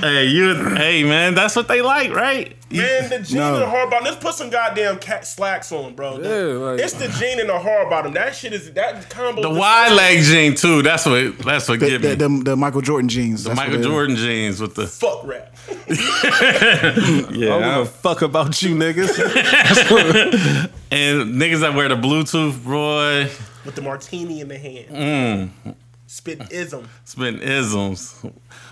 Hey, 0.00 0.26
you. 0.26 0.54
Hey, 0.54 1.02
man, 1.02 1.34
that's 1.34 1.56
what 1.56 1.66
they 1.66 1.82
like, 1.82 2.12
right? 2.12 2.56
Man, 2.70 3.08
the 3.10 3.18
jean 3.20 3.38
No. 3.38 3.54
and 3.54 3.62
the 3.62 3.68
hard 3.68 3.90
bottom. 3.90 4.04
Let's 4.04 4.22
put 4.22 4.34
some 4.34 4.48
goddamn 4.50 4.98
cat 4.98 5.26
slacks 5.26 5.72
on, 5.72 5.94
bro. 5.94 6.18
The- 6.18 6.28
Yeah, 6.28 6.58
like- 6.58 6.80
it's 6.80 6.92
the 6.92 7.08
jean 7.08 7.40
and 7.40 7.48
the 7.48 7.58
hard 7.58 7.90
bottom. 7.90 8.12
That 8.12 8.36
shit 8.36 8.52
is 8.52 8.70
that 8.74 9.08
combo. 9.10 9.42
The 9.42 9.50
is 9.50 9.58
wide 9.58 9.92
leg 9.92 10.22
jean 10.22 10.54
too. 10.54 10.82
That's 10.82 11.04
what. 11.06 11.38
That's 11.38 11.68
what 11.68 11.80
The, 11.80 11.86
give 11.88 12.02
the, 12.02 12.08
me. 12.28 12.38
the, 12.38 12.44
the 12.50 12.56
Michael 12.56 12.80
Jordan 12.82 13.08
jeans. 13.08 13.42
The 13.42 13.50
that's 13.50 13.56
Michael 13.56 13.74
what 13.74 13.82
they- 13.82 13.88
Jordan 13.88 14.16
jeans 14.16 14.60
with 14.60 14.74
the 14.76 14.86
Fuck 14.86 15.26
rap. 15.26 15.54
I 15.70 16.92
don't 16.94 17.28
give 17.30 17.36
yeah, 17.36 17.80
a 17.80 17.84
fuck 17.84 18.22
about 18.22 18.60
you 18.62 18.74
niggas. 18.76 19.08
and 20.92 21.34
niggas 21.34 21.60
that 21.60 21.74
wear 21.74 21.88
the 21.88 21.96
Bluetooth, 21.96 22.62
boy, 22.64 23.30
With 23.64 23.74
the 23.74 23.82
martini 23.82 24.40
in 24.40 24.48
the 24.48 24.58
hand. 24.58 25.50
Mm. 25.64 25.74
Spit 26.10 26.50
ism. 26.62 26.88
spitting 27.04 27.40
isms. 27.42 28.18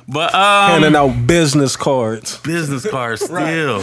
But 0.09 0.35
um, 0.35 0.71
Handing 0.83 0.97
out 0.97 1.27
business 1.27 1.77
cards. 1.77 2.39
business 2.39 2.89
cards 2.91 3.21
still. 3.25 3.83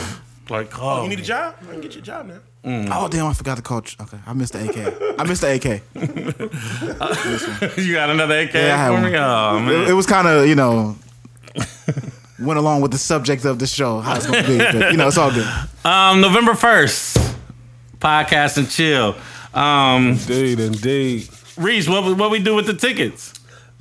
Like, 0.50 0.72
oh, 0.82 1.04
You 1.04 1.10
need 1.10 1.20
a 1.20 1.24
job? 1.24 1.56
I 1.62 1.66
can 1.72 1.80
get 1.82 1.94
you 1.96 2.02
a 2.02 2.04
job 2.04 2.26
now. 2.28 2.40
Oh 2.66 3.08
damn! 3.10 3.26
I 3.28 3.34
forgot 3.34 3.58
the 3.58 3.62
coach. 3.62 3.98
Okay, 4.00 4.18
I 4.26 4.32
missed 4.34 4.54
the 4.54 4.70
AK. 4.70 5.20
I 5.20 5.24
missed 5.26 5.42
the 5.42 5.54
AK. 5.54 5.82
you 7.78 7.94
got 7.94 8.10
another 8.10 8.40
AK 8.40 8.54
Yeah, 8.54 8.88
for 8.88 9.02
me? 9.02 9.18
Oh 9.18 9.58
It, 9.58 9.62
man, 9.62 9.88
it 9.90 9.94
was 9.94 10.06
kind 10.06 10.28
of 10.30 10.48
you 10.48 10.56
know 10.56 10.96
went 12.40 12.58
along 12.58 12.80
with 12.82 12.92
the 12.92 12.98
subject 12.98 13.44
of 13.44 13.60
the 13.60 13.68
show. 13.68 14.00
How 14.00 14.16
it's 14.16 14.26
gonna 14.26 14.48
be, 14.48 14.58
but 14.58 14.92
you 14.92 14.98
know 14.98 15.08
it's 15.08 15.18
all 15.18 15.32
good. 15.32 15.46
um, 15.84 16.22
November 16.22 16.56
first, 16.56 17.18
podcast 18.00 18.58
and 18.58 18.70
chill. 18.70 19.16
Um, 19.54 20.12
Indeed, 20.12 20.60
indeed. 20.62 21.28
Reese, 21.58 21.88
what 21.90 22.06
we- 22.06 22.14
what 22.14 22.32
we 22.32 22.40
do 22.40 22.56
with 22.56 22.66
the 22.66 22.74
tickets? 22.74 23.33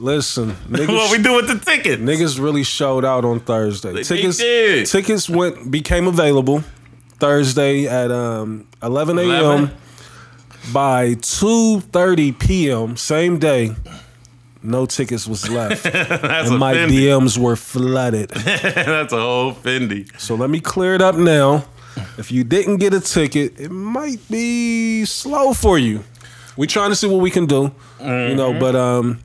Listen, 0.03 0.51
what 0.69 1.13
we 1.17 1.23
do 1.23 1.37
with 1.37 1.47
the 1.47 1.59
tickets? 1.65 2.03
niggas 2.03 2.41
really 2.43 2.65
showed 2.65 3.05
out 3.05 3.25
on 3.25 3.39
Thursday. 3.39 3.93
They 3.93 4.03
tickets, 4.03 4.39
did. 4.39 4.87
tickets 4.87 5.31
went 5.31 5.71
became 5.71 6.09
available 6.09 6.65
Thursday 7.21 7.87
at 7.87 8.11
um, 8.11 8.67
11 8.83 9.19
a.m. 9.21 9.71
By 10.73 11.15
2:30 11.15 12.39
p.m. 12.39 12.97
same 12.97 13.39
day, 13.39 13.77
no 14.61 14.87
tickets 14.87 15.27
was 15.29 15.49
left, 15.59 15.85
That's 15.85 16.51
and 16.51 16.59
my 16.59 16.75
Fendi. 16.75 17.03
DMs 17.03 17.39
were 17.39 17.55
flooded. 17.57 18.31
That's 18.31 19.13
a 19.13 19.21
whole 19.21 19.53
Fendi. 19.55 20.09
So 20.21 20.35
let 20.35 20.51
me 20.51 20.59
clear 20.59 20.95
it 20.97 21.01
up 21.03 21.15
now. 21.15 21.65
If 22.19 22.33
you 22.33 22.43
didn't 22.43 22.79
get 22.79 22.93
a 22.93 23.01
ticket, 23.01 23.59
it 23.61 23.71
might 23.71 24.19
be 24.29 25.05
slow 25.05 25.53
for 25.53 25.79
you. 25.79 26.03
We 26.57 26.67
trying 26.67 26.91
to 26.91 26.97
see 26.97 27.07
what 27.07 27.21
we 27.21 27.31
can 27.31 27.47
do, 27.47 27.71
you 28.01 28.35
know. 28.35 28.53
But 28.59 28.75
um, 28.77 29.19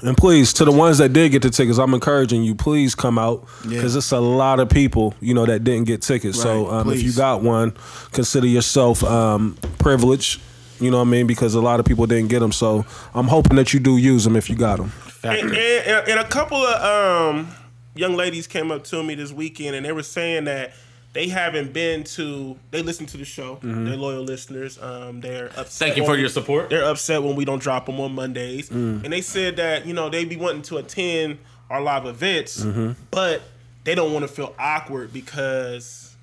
and 0.00 0.16
please 0.16 0.54
to 0.54 0.64
the 0.64 0.72
ones 0.72 0.98
that 0.98 1.12
did 1.12 1.32
get 1.32 1.42
the 1.42 1.50
tickets, 1.50 1.78
I'm 1.78 1.92
encouraging 1.92 2.42
you. 2.44 2.54
Please 2.54 2.94
come 2.94 3.18
out 3.18 3.46
because 3.68 3.94
it's 3.94 4.10
a 4.12 4.20
lot 4.20 4.58
of 4.60 4.70
people, 4.70 5.14
you 5.20 5.34
know, 5.34 5.44
that 5.44 5.64
didn't 5.64 5.84
get 5.86 6.00
tickets. 6.02 6.40
so 6.40 6.70
um, 6.70 6.90
if 6.90 7.02
you 7.02 7.12
got 7.12 7.42
one, 7.42 7.72
consider 8.12 8.46
yourself 8.46 9.04
um, 9.04 9.56
privileged. 9.78 10.40
You 10.80 10.90
know 10.90 10.96
what 10.96 11.06
I 11.08 11.10
mean? 11.10 11.26
Because 11.26 11.54
a 11.54 11.60
lot 11.60 11.78
of 11.78 11.86
people 11.86 12.06
didn't 12.06 12.28
get 12.30 12.40
them. 12.40 12.50
So 12.52 12.84
I'm 13.14 13.28
hoping 13.28 13.56
that 13.56 13.72
you 13.72 13.78
do 13.80 13.98
use 13.98 14.24
them 14.24 14.34
if 14.34 14.48
you 14.50 14.56
got 14.56 14.78
them. 14.78 14.92
And, 15.22 15.38
and, 15.38 15.52
and- 15.56 16.08
and 16.08 16.20
a 16.20 16.24
couple 16.26 16.56
of 16.56 17.34
um, 17.36 17.48
young 17.94 18.14
ladies 18.16 18.46
came 18.48 18.72
up 18.72 18.82
to 18.84 19.02
me 19.04 19.14
this 19.14 19.30
weekend 19.30 19.76
and 19.76 19.84
they 19.86 19.92
were 19.92 20.02
saying 20.02 20.44
that 20.44 20.72
they 21.12 21.28
haven't 21.28 21.72
been 21.72 22.04
to, 22.04 22.56
they 22.70 22.82
listen 22.82 23.06
to 23.06 23.16
the 23.18 23.24
show. 23.24 23.58
They're 23.62 23.96
loyal 23.96 24.22
listeners. 24.22 24.80
Um, 24.82 25.20
they're 25.20 25.46
upset. 25.56 25.88
Thank 25.88 25.96
you 25.98 26.04
for 26.06 26.16
your 26.16 26.28
support. 26.30 26.70
They're 26.70 26.84
upset 26.84 27.22
when 27.22 27.36
we 27.36 27.44
don't 27.44 27.62
drop 27.62 27.86
them 27.86 28.00
on 28.00 28.14
Mondays. 28.14 28.70
And 28.70 29.04
they 29.12 29.20
said 29.20 29.56
that, 29.56 29.84
you 29.86 29.92
know, 29.94 30.08
they 30.08 30.24
be 30.24 30.36
wanting 30.36 30.62
to 30.62 30.78
attend 30.78 31.38
our 31.68 31.80
live 31.82 32.06
events, 32.06 32.64
but 33.10 33.42
they 33.84 33.94
don't 33.94 34.12
want 34.12 34.22
to 34.26 34.28
feel 34.32 34.54
awkward 34.58 35.12
because, 35.12 36.14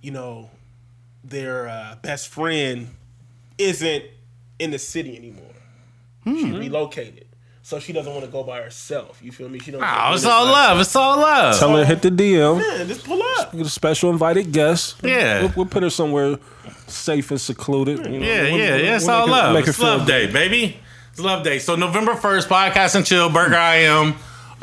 you 0.00 0.10
know, 0.10 0.50
their 1.22 1.68
uh, 1.68 1.96
best 2.02 2.28
friend 2.28 2.88
isn't 3.58 4.04
in 4.58 4.70
the 4.72 4.78
city 4.78 5.16
anymore. 5.16 5.44
She 6.24 6.50
relocated. 6.52 7.23
So 7.66 7.78
she 7.80 7.94
doesn't 7.94 8.12
want 8.12 8.26
to 8.26 8.30
go 8.30 8.42
by 8.42 8.60
herself. 8.60 9.20
You 9.22 9.32
feel 9.32 9.48
me? 9.48 9.58
She 9.58 9.70
don't. 9.70 9.82
Oh, 9.82 10.12
it's 10.12 10.26
all 10.26 10.44
love. 10.44 10.78
It's 10.80 10.94
all 10.94 11.16
love. 11.16 11.58
Tell 11.58 11.74
her 11.74 11.82
hit 11.82 12.02
the 12.02 12.10
DM. 12.10 12.58
Man, 12.58 12.86
just 12.86 13.04
pull 13.06 13.22
up. 13.38 13.52
Get 13.52 13.64
a 13.64 13.70
special 13.70 14.10
invited 14.10 14.52
guest. 14.52 14.96
Yeah. 15.02 15.40
we'll, 15.40 15.52
we'll 15.56 15.66
put 15.66 15.82
her 15.82 15.88
somewhere 15.88 16.36
safe 16.86 17.30
and 17.30 17.40
secluded. 17.40 18.00
you 18.04 18.20
know. 18.20 18.26
Yeah, 18.26 18.42
We'll- 18.42 18.58
yeah, 18.58 18.70
we'll- 18.74 18.84
yeah. 18.84 18.96
It's 18.96 19.08
all 19.08 19.24
her- 19.26 19.32
love. 19.32 19.54
Make 19.54 19.66
It's 19.66 19.78
love 19.78 20.06
day, 20.06 20.30
baby. 20.30 20.76
It's 21.12 21.20
love 21.20 21.42
day. 21.42 21.58
So 21.58 21.74
November 21.74 22.14
first, 22.16 22.50
podcast 22.50 22.96
and 22.96 23.06
chill, 23.06 23.30
Burgerim. 23.30 24.14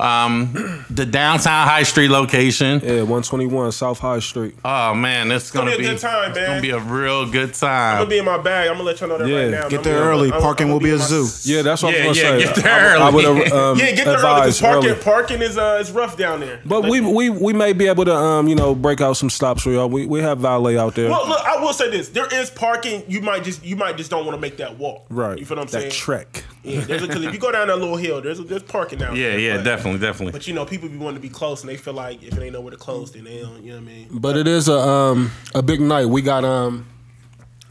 Um, 0.02 0.86
the 0.90 1.06
downtown 1.06 1.68
High 1.68 1.84
Street 1.84 2.10
location. 2.10 2.80
Yeah, 2.84 3.02
121 3.04 3.72
South 3.72 4.00
High 4.00 4.20
Street. 4.20 4.56
Oh 4.66 4.94
man, 4.96 5.32
it's 5.32 5.52
gonna, 5.52 5.72
gonna 5.72 5.78
be 5.78 5.84
be 5.84 5.90
a 5.90 5.92
good 5.94 6.00
time, 6.02 6.32
It's 6.32 6.40
gonna 6.40 6.62
be 6.62 6.70
a 6.72 6.80
real 6.80 7.26
good 7.30 7.50
I'm 7.50 7.52
time. 7.52 7.98
gonna 8.00 8.10
be 8.10 8.18
in 8.18 8.26
my 8.26 8.38
bag. 8.38 8.68
I'm 8.68 8.74
gonna 8.76 8.84
let 8.86 9.00
y'all 9.00 9.10
know 9.10 9.18
that 9.20 9.28
Yeah, 9.28 9.42
right 9.44 9.52
now. 9.52 9.70
Get 9.70 9.78
I'm 9.80 9.84
there 9.84 10.00
gonna- 10.00 10.10
early. 10.12 10.32
I'm- 10.32 10.42
Parking 10.42 10.68
I'm 10.68 10.72
will 10.74 10.80
gonna 10.80 10.88
be 10.88 10.92
a 10.92 10.94
in 10.96 11.00
my- 11.00 11.06
zoo. 11.06 11.54
Yeah, 11.54 11.62
that's 11.62 11.84
what 11.84 11.94
Yeah, 11.96 12.04
I 12.04 12.08
was 12.08 12.22
gonna 12.22 12.40
say. 12.40 12.46
get 12.46 12.56
there 12.56 12.72
I, 12.74 12.78
I 12.98 13.10
early. 13.12 13.14
would 13.16 13.52
um, 13.52 13.78
Yeah, 13.80 13.92
get 13.92 14.06
there 14.06 14.16
early 14.18 14.42
because 14.42 14.60
parking, 14.62 14.90
early. 14.92 15.02
parking 15.04 15.42
is 15.42 15.58
uh 15.58 15.78
is 15.82 15.92
rough 15.92 16.18
down 16.18 16.40
there. 16.40 16.62
But 16.66 16.84
we 16.90 17.00
we 17.02 17.30
we 17.30 17.54
may 17.54 17.74
be 17.74 17.88
able 17.88 18.06
to 18.06 18.16
um 18.16 18.48
you 18.48 18.56
know 18.56 18.74
break 18.76 19.02
out 19.02 19.18
some 19.18 19.30
stops 19.30 19.62
for 19.64 19.72
y'all. 19.72 19.88
We 19.90 20.06
we 20.08 20.20
have 20.22 20.40
valet 20.40 20.78
out 20.78 20.96
there. 20.96 21.10
Well, 21.10 21.28
look, 21.28 21.46
I 21.46 21.58
will 21.62 21.74
say 21.74 21.90
this: 21.92 22.10
there 22.10 22.28
is 22.34 22.50
parking. 22.50 23.04
You 23.08 23.22
might 23.22 23.44
just 23.44 23.64
you 23.64 23.76
might 23.76 23.98
just 23.98 24.10
don't 24.10 24.26
want 24.26 24.36
to 24.36 24.42
make 24.42 24.58
that 24.58 24.78
walk. 24.78 25.06
right. 25.10 25.38
You 25.38 25.46
feel 25.46 25.58
what 25.58 25.68
I'm 25.68 25.72
that 25.72 25.80
saying? 25.82 25.92
trek. 25.92 26.44
Yeah, 26.64 26.86
because 26.86 27.24
if 27.24 27.34
you 27.34 27.40
go 27.40 27.52
down 27.52 27.68
that 27.70 27.80
little 27.80 27.96
hill, 27.98 28.22
there's 28.22 28.40
there's 28.46 28.62
parking 28.64 29.00
down 29.00 29.16
yeah, 29.16 29.30
there. 29.30 29.40
yeah, 29.40 29.56
but, 29.58 29.64
definitely, 30.00 30.08
definitely. 30.08 30.32
But 30.34 30.48
you 30.48 30.54
know, 30.54 30.66
people 30.66 30.90
be 30.90 30.98
wanting 30.98 31.22
to 31.22 31.28
be 31.28 31.34
close, 31.34 31.62
and 31.62 31.70
they 31.70 31.78
feel 31.78 31.94
like 31.94 32.24
if 32.24 32.38
it 32.38 32.42
ain't 32.42 32.54
nowhere 32.54 32.72
to 32.72 32.78
close, 32.78 33.12
then 33.12 33.24
they 33.26 33.42
don't. 33.42 33.64
You 33.64 33.72
know 33.72 33.76
what 33.78 33.84
I 33.84 33.94
mean? 33.94 34.08
But 34.12 34.38
it 34.38 34.48
is 34.48 34.68
a 34.68 34.78
um 34.78 35.32
a 35.54 35.62
big 35.62 35.82
night. 35.82 36.06
We 36.06 36.22
got 36.22 36.44
um 36.44 36.86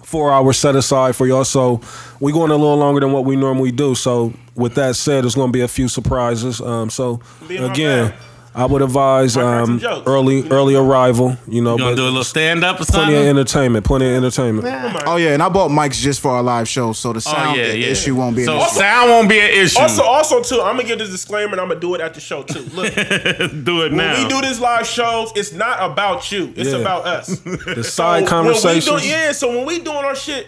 four 0.03 0.33
hours 0.33 0.59
set 0.59 0.75
aside 0.75 1.15
for 1.15 1.27
y'all. 1.27 1.45
So 1.45 1.81
we 2.19 2.33
going 2.33 2.51
a 2.51 2.57
little 2.57 2.77
longer 2.77 3.01
than 3.01 3.13
what 3.13 3.25
we 3.25 3.37
normally 3.37 3.71
do. 3.71 3.95
So 3.95 4.33
with 4.57 4.75
that 4.75 4.97
said, 4.97 5.23
there's 5.25 5.37
going 5.37 5.49
to 5.49 5.53
be 5.53 5.61
a 5.61 5.69
few 5.69 5.89
surprises. 5.89 6.61
Um, 6.61 6.91
so 6.91 7.21
Be 7.47 7.57
again, 7.57 8.11
bag. 8.11 8.19
I 8.53 8.67
would 8.67 8.83
advise 8.83 9.37
Might 9.37 9.43
crack 9.43 9.67
some 9.81 9.85
um, 9.85 10.03
early 10.07 10.49
early 10.51 10.75
arrival. 10.75 11.37
You 11.47 11.63
know, 11.63 11.73
You 11.75 11.79
gonna 11.79 11.91
but 11.93 11.97
do 11.97 12.03
a 12.03 12.07
little 12.07 12.25
stand 12.25 12.65
up 12.65 12.81
or 12.81 12.85
plenty 12.85 13.15
of 13.15 13.25
entertainment. 13.25 13.87
Plenty 13.87 14.07
of 14.09 14.17
entertainment. 14.17 14.67
Oh 15.07 15.17
yeah, 15.17 15.31
and 15.35 15.43
I 15.43 15.49
bought 15.49 15.71
mics 15.71 16.01
just 16.01 16.21
for 16.21 16.33
our 16.33 16.43
live 16.43 16.69
show, 16.69 16.93
so 16.93 17.13
the 17.13 17.21
sound 17.21 17.53
Oh, 17.53 17.55
yeah, 17.63 17.73
yeah. 17.73 17.87
issue 17.87 18.17
won't 18.17 18.35
be. 18.35 18.45
So 18.45 18.55
an 18.57 18.61
issue. 18.63 18.75
sound 18.77 19.11
won't 19.11 19.29
be 19.29 19.39
an 19.39 19.51
issue. 19.51 19.81
Also, 19.81 20.03
also 20.03 20.43
too, 20.43 20.61
I'm 20.61 20.77
gonna 20.77 20.89
give 20.89 20.99
this 20.99 21.11
disclaimer 21.11 21.53
and 21.53 21.61
I'm 21.61 21.69
gonna 21.69 21.79
do 21.81 21.95
it 21.95 22.01
at 22.01 22.15
the 22.15 22.21
show 22.21 22.43
too. 22.43 22.63
Look, 22.75 22.93
do 22.95 23.83
it 23.83 23.93
now. 23.93 23.97
when 23.97 23.97
now. 23.97 24.23
we 24.25 24.29
do 24.29 24.41
this 24.41 24.59
live 24.59 24.87
shows, 24.87 25.31
it's 25.37 25.53
not 25.53 25.79
about 25.89 26.33
you. 26.33 26.53
It's 26.57 26.71
Yeah. 26.71 26.79
about 26.79 27.07
us. 27.07 27.29
The 27.41 27.85
side 27.85 28.23
when 28.23 28.27
conversations. 28.29 28.91
We 29.03 29.03
do, 29.03 29.09
yeah, 29.09 29.33
so 29.33 29.49
when 29.57 29.65
we 29.67 29.79
doing 29.79 29.97
our 29.99 30.17
shit, 30.17 30.47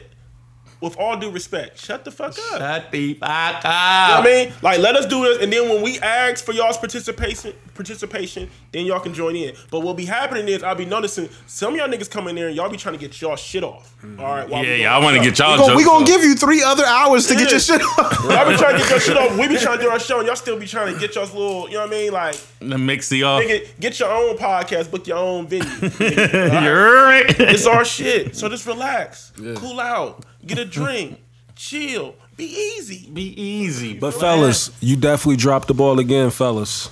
with 0.83 0.99
all 0.99 1.17
due 1.17 1.31
respect, 1.31 1.79
shut 1.79 2.05
the 2.05 2.11
fuck 2.11 2.31
up. 2.31 2.59
Shut 2.59 2.91
the 2.93 3.15
fuck 3.15 3.65
up. 3.65 3.65
You 3.65 3.71
know 3.71 4.21
what 4.21 4.27
I 4.27 4.45
mean, 4.45 4.53
like 4.63 4.81
let 4.81 4.97
us 4.97 5.07
do 5.07 5.23
this, 5.23 5.43
and 5.43 5.53
then 5.53 5.69
when 5.69 5.81
we 5.83 5.99
ask 6.01 6.45
for 6.45 6.53
y'all's 6.53 6.77
participation, 6.77 7.55
participation, 7.75 8.51
then 8.73 8.85
y'all 8.87 9.01
can 9.01 9.15
join 9.15 9.37
in. 9.37 9.55
But 9.71 9.81
what'll 9.81 9.95
be 9.95 10.05
happening 10.05 10.49
is 10.49 10.63
I'll 10.63 10.75
be 10.75 10.85
noticing 10.85 11.29
some 11.47 11.75
of 11.75 11.79
y'all 11.79 11.89
niggas 11.89 12.11
come 12.11 12.29
in 12.29 12.37
there 12.37 12.49
and 12.49 12.57
y'all 12.57 12.69
be 12.69 12.77
trying 12.77 12.95
to 12.95 13.01
get 13.01 13.21
y'all 13.21 13.37
shit 13.37 13.65
off. 13.65 13.95
Mm-hmm. 14.03 14.21
All 14.21 14.27
right, 14.27 14.49
while 14.49 14.63
Yeah, 14.63 14.71
doing 14.71 14.81
yeah, 14.83 14.97
I 14.97 14.99
want 14.99 15.17
to 15.17 15.23
get 15.23 15.39
y'all 15.39 15.53
we 15.53 15.59
gonna, 15.59 15.77
we 15.77 15.85
gonna 15.85 16.07
give 16.07 16.23
you 16.23 16.35
three 16.35 16.63
other 16.63 16.85
hours 16.85 17.27
to 17.29 17.35
get 17.35 17.51
your 17.51 17.61
shit 17.61 17.81
off. 17.81 18.25
Y'all 18.25 18.49
be 18.49 18.57
trying 18.57 18.75
to 18.75 18.79
get 18.79 18.91
your 18.91 19.01
shit 19.01 19.17
off. 19.17 19.39
We 19.39 19.49
be 19.49 19.57
trying 19.57 19.79
to 19.79 19.85
do 19.85 19.91
our 19.91 19.99
show, 20.01 20.19
and 20.19 20.27
y'all 20.27 20.37
still 20.37 20.59
be 20.59 20.67
trying 20.67 20.93
to 20.93 20.99
get 20.99 21.15
y'all's 21.15 21.33
little. 21.33 21.69
You 21.69 21.75
know 21.75 21.81
what 21.81 21.89
I 21.89 21.91
mean? 21.91 22.13
Like, 22.13 22.35
the 22.59 22.77
mixy 22.77 23.27
off. 23.27 23.43
nigga, 23.43 23.69
get 23.81 23.99
your 23.99 24.11
own 24.11 24.37
podcast, 24.37 24.91
book 24.91 25.07
your 25.07 25.19
own 25.19 25.47
venue. 25.47 25.65
You're 26.01 27.05
right. 27.05 27.25
It's 27.41 27.67
our 27.67 27.85
shit. 27.85 28.37
So 28.37 28.49
just 28.49 28.67
relax, 28.67 29.33
cool 29.57 29.81
out, 29.81 30.25
get 30.47 30.59
a 30.59 30.65
drink, 30.65 31.21
chill, 31.57 32.15
be 32.37 32.45
easy. 32.45 33.09
Be 33.11 33.41
easy. 33.41 33.99
But 33.99 34.13
fellas, 34.15 34.71
you 34.81 34.97
definitely 34.97 35.37
dropped 35.37 35.69
the 35.69 35.75
ball 35.75 35.99
again, 35.99 36.31
fellas. 36.31 36.91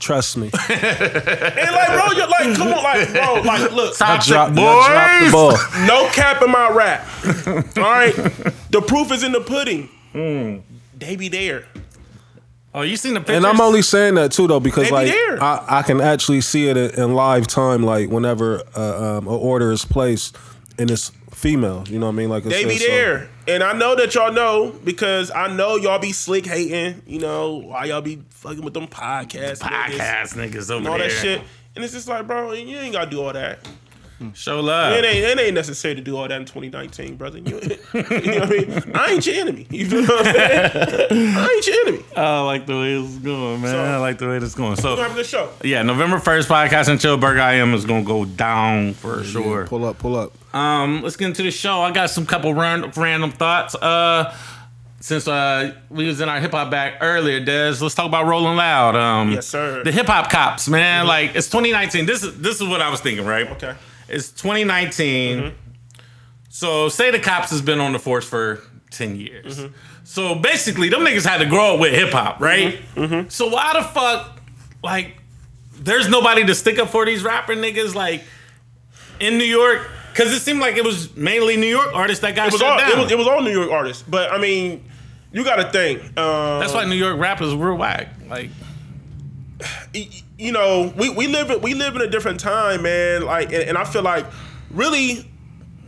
Trust 0.00 0.36
me. 0.36 0.50
And 0.68 1.70
like, 1.76 1.88
bro, 1.88 2.10
you're 2.16 2.26
like, 2.28 2.56
come 2.56 2.72
on, 2.72 2.82
like, 2.82 3.12
bro, 3.12 3.34
like, 3.42 3.70
look, 3.72 3.96
Toxic 3.96 4.32
Drop, 4.32 4.48
boys. 4.48 4.86
dropped 4.86 5.24
the 5.24 5.30
ball. 5.30 5.86
no 5.86 6.08
cap 6.12 6.42
in 6.42 6.50
my 6.50 6.68
rap. 6.70 7.06
All 7.76 7.82
right, 7.84 8.14
the 8.70 8.82
proof 8.84 9.12
is 9.12 9.22
in 9.22 9.30
the 9.32 9.40
pudding. 9.40 9.88
They 10.98 11.14
be 11.16 11.28
there. 11.28 11.66
Oh, 12.74 12.82
you 12.82 12.96
seen 12.96 13.14
the 13.14 13.20
pictures? 13.20 13.36
And 13.36 13.46
I'm 13.46 13.60
only 13.60 13.82
saying 13.82 14.14
that 14.14 14.32
too, 14.32 14.46
though, 14.48 14.58
because 14.58 14.84
They 14.84 14.90
be 14.90 14.94
like 14.94 15.06
there. 15.08 15.42
I, 15.42 15.64
I 15.68 15.82
can 15.82 16.00
actually 16.00 16.40
see 16.40 16.68
it 16.68 16.76
in, 16.76 16.90
in 16.98 17.14
live 17.14 17.46
time, 17.46 17.82
like 17.82 18.08
whenever 18.10 18.62
uh, 18.74 19.18
um, 19.18 19.28
an 19.28 19.34
order 19.34 19.70
is 19.72 19.84
placed 19.84 20.36
and 20.78 20.90
it's 20.90 21.12
female. 21.42 21.84
You 21.88 21.98
know 21.98 22.06
what 22.06 22.12
I 22.12 22.16
mean? 22.16 22.28
Like 22.30 22.44
They 22.44 22.60
it's- 22.62 22.68
be 22.68 22.78
so- 22.78 22.86
there. 22.90 23.28
And 23.48 23.62
I 23.64 23.72
know 23.72 23.96
that 23.96 24.14
y'all 24.14 24.32
know 24.32 24.70
because 24.84 25.32
I 25.32 25.52
know 25.52 25.74
y'all 25.74 25.98
be 25.98 26.12
slick 26.12 26.46
hating, 26.46 27.02
you 27.06 27.18
know, 27.18 27.54
why 27.56 27.86
y'all 27.86 28.00
be 28.00 28.22
fucking 28.30 28.62
with 28.62 28.72
them 28.74 28.86
podcasts, 28.86 29.58
niggas 29.58 29.90
podcast 29.90 30.34
niggas 30.36 30.70
over 30.70 30.78
and 30.78 30.86
all 30.88 30.98
there. 30.98 31.08
that 31.08 31.14
shit. 31.20 31.42
And 31.74 31.84
it's 31.84 31.92
just 31.92 32.06
like, 32.06 32.26
bro, 32.28 32.52
you 32.52 32.76
ain't 32.78 32.92
gotta 32.92 33.10
do 33.10 33.20
all 33.22 33.32
that. 33.32 33.66
Show 34.34 34.60
love. 34.60 34.92
It 34.96 35.04
ain't, 35.04 35.24
it 35.24 35.38
ain't 35.40 35.54
necessary 35.54 35.94
to 35.94 36.00
do 36.00 36.16
all 36.16 36.28
that 36.28 36.32
in 36.40 36.44
2019, 36.46 37.16
brother. 37.16 37.38
You, 37.38 37.44
you 37.94 38.02
know 38.02 38.02
what 38.02 38.22
I 38.24 38.46
mean? 38.48 38.92
I 38.94 39.06
ain't 39.12 39.26
your 39.26 39.36
enemy. 39.36 39.66
You 39.70 39.86
feel 39.86 40.02
what 40.02 40.26
I'm 40.26 40.34
saying? 40.34 40.70
I 41.36 41.52
ain't 41.54 41.66
your 41.66 41.80
enemy. 41.88 42.04
I 42.16 42.40
like 42.42 42.66
the 42.66 42.74
way 42.74 42.92
it's 42.94 43.16
going, 43.18 43.60
man. 43.62 43.70
So- 43.70 43.82
I 43.82 43.96
like 43.98 44.18
the 44.18 44.28
way 44.28 44.36
it's 44.38 44.54
going. 44.54 44.76
So 44.76 44.90
We're 44.90 44.96
gonna 44.96 45.08
So 45.08 45.14
have 45.14 45.18
a 45.18 45.24
show. 45.24 45.50
yeah, 45.68 45.82
November 45.82 46.18
first, 46.18 46.48
podcast 46.48 46.88
and 46.88 47.00
chill. 47.00 47.18
Burgerim 47.18 47.74
is 47.74 47.84
gonna 47.84 48.04
go 48.04 48.24
down 48.24 48.94
for 48.94 49.22
sure. 49.24 49.66
Pull 49.66 49.84
up, 49.84 49.98
pull 49.98 50.16
up. 50.16 50.32
Um, 50.54 51.02
let's 51.02 51.16
get 51.16 51.26
into 51.28 51.42
the 51.42 51.50
show. 51.50 51.80
I 51.80 51.90
got 51.92 52.10
some 52.10 52.26
couple 52.26 52.52
random, 52.54 52.92
random 52.96 53.30
thoughts. 53.32 53.74
Uh, 53.74 54.34
since 55.00 55.26
uh 55.26 55.74
we 55.90 56.06
was 56.06 56.20
in 56.20 56.28
our 56.28 56.38
hip 56.38 56.52
hop 56.52 56.70
back 56.70 56.98
earlier, 57.00 57.40
Des, 57.40 57.78
let's 57.80 57.94
talk 57.94 58.06
about 58.06 58.26
Rolling 58.26 58.56
Loud. 58.56 58.94
Um, 58.94 59.32
Yes, 59.32 59.48
sir. 59.48 59.82
The 59.82 59.90
hip 59.90 60.06
hop 60.06 60.30
cops, 60.30 60.68
man. 60.68 61.06
Like 61.08 61.34
it's 61.34 61.48
2019. 61.48 62.06
This 62.06 62.22
is 62.22 62.38
this 62.40 62.60
is 62.60 62.68
what 62.68 62.80
I 62.80 62.88
was 62.88 63.00
thinking, 63.00 63.24
right? 63.26 63.50
Okay. 63.52 63.74
It's 64.08 64.30
2019. 64.32 65.38
Mm-hmm. 65.38 65.56
So 66.48 66.88
say 66.88 67.10
the 67.10 67.18
cops 67.18 67.50
has 67.50 67.62
been 67.62 67.80
on 67.80 67.92
the 67.92 67.98
force 67.98 68.28
for 68.28 68.60
10 68.90 69.16
years. 69.16 69.58
Mm-hmm. 69.58 69.74
So 70.04 70.34
basically, 70.34 70.88
them 70.88 71.00
niggas 71.00 71.24
had 71.24 71.38
to 71.38 71.46
grow 71.46 71.74
up 71.74 71.80
with 71.80 71.92
hip 71.92 72.10
hop, 72.10 72.40
right? 72.40 72.80
Mm-hmm. 72.94 73.28
So 73.28 73.48
why 73.48 73.72
the 73.74 73.82
fuck, 73.82 74.40
like, 74.82 75.16
there's 75.80 76.08
nobody 76.08 76.44
to 76.44 76.54
stick 76.54 76.78
up 76.78 76.90
for 76.90 77.06
these 77.06 77.22
rapper 77.22 77.54
niggas, 77.54 77.94
like, 77.94 78.22
in 79.20 79.38
New 79.38 79.44
York? 79.44 79.88
Because 80.12 80.32
it 80.32 80.40
seemed 80.40 80.60
like 80.60 80.76
it 80.76 80.84
was 80.84 81.16
mainly 81.16 81.56
New 81.56 81.68
York 81.68 81.94
artists 81.94 82.20
that 82.20 82.34
got 82.34 82.48
It 82.48 82.52
was, 82.52 82.60
shut 82.60 82.70
all, 82.70 82.78
down. 82.78 82.90
it, 82.90 82.98
was, 82.98 83.12
it 83.12 83.18
was 83.18 83.26
all 83.26 83.40
New 83.40 83.50
York 83.50 83.70
artists. 83.70 84.02
But 84.06 84.30
I 84.30 84.38
mean, 84.38 84.84
you 85.32 85.44
gotta 85.44 85.70
think. 85.72 86.02
Um, 86.18 86.60
That's 86.60 86.72
uh, 86.74 86.78
why 86.78 86.84
New 86.84 86.96
York 86.96 87.18
rappers 87.18 87.54
were 87.54 87.74
whack. 87.74 88.08
Like, 88.28 88.50
you 90.38 90.52
know, 90.52 90.92
we, 90.96 91.08
we 91.10 91.26
live 91.26 91.50
in 91.50 91.60
we 91.60 91.74
live 91.74 91.96
in 91.96 92.02
a 92.02 92.08
different 92.08 92.40
time, 92.40 92.82
man. 92.82 93.22
Like, 93.24 93.52
and, 93.52 93.62
and 93.62 93.78
I 93.78 93.84
feel 93.84 94.02
like 94.02 94.26
really, 94.70 95.30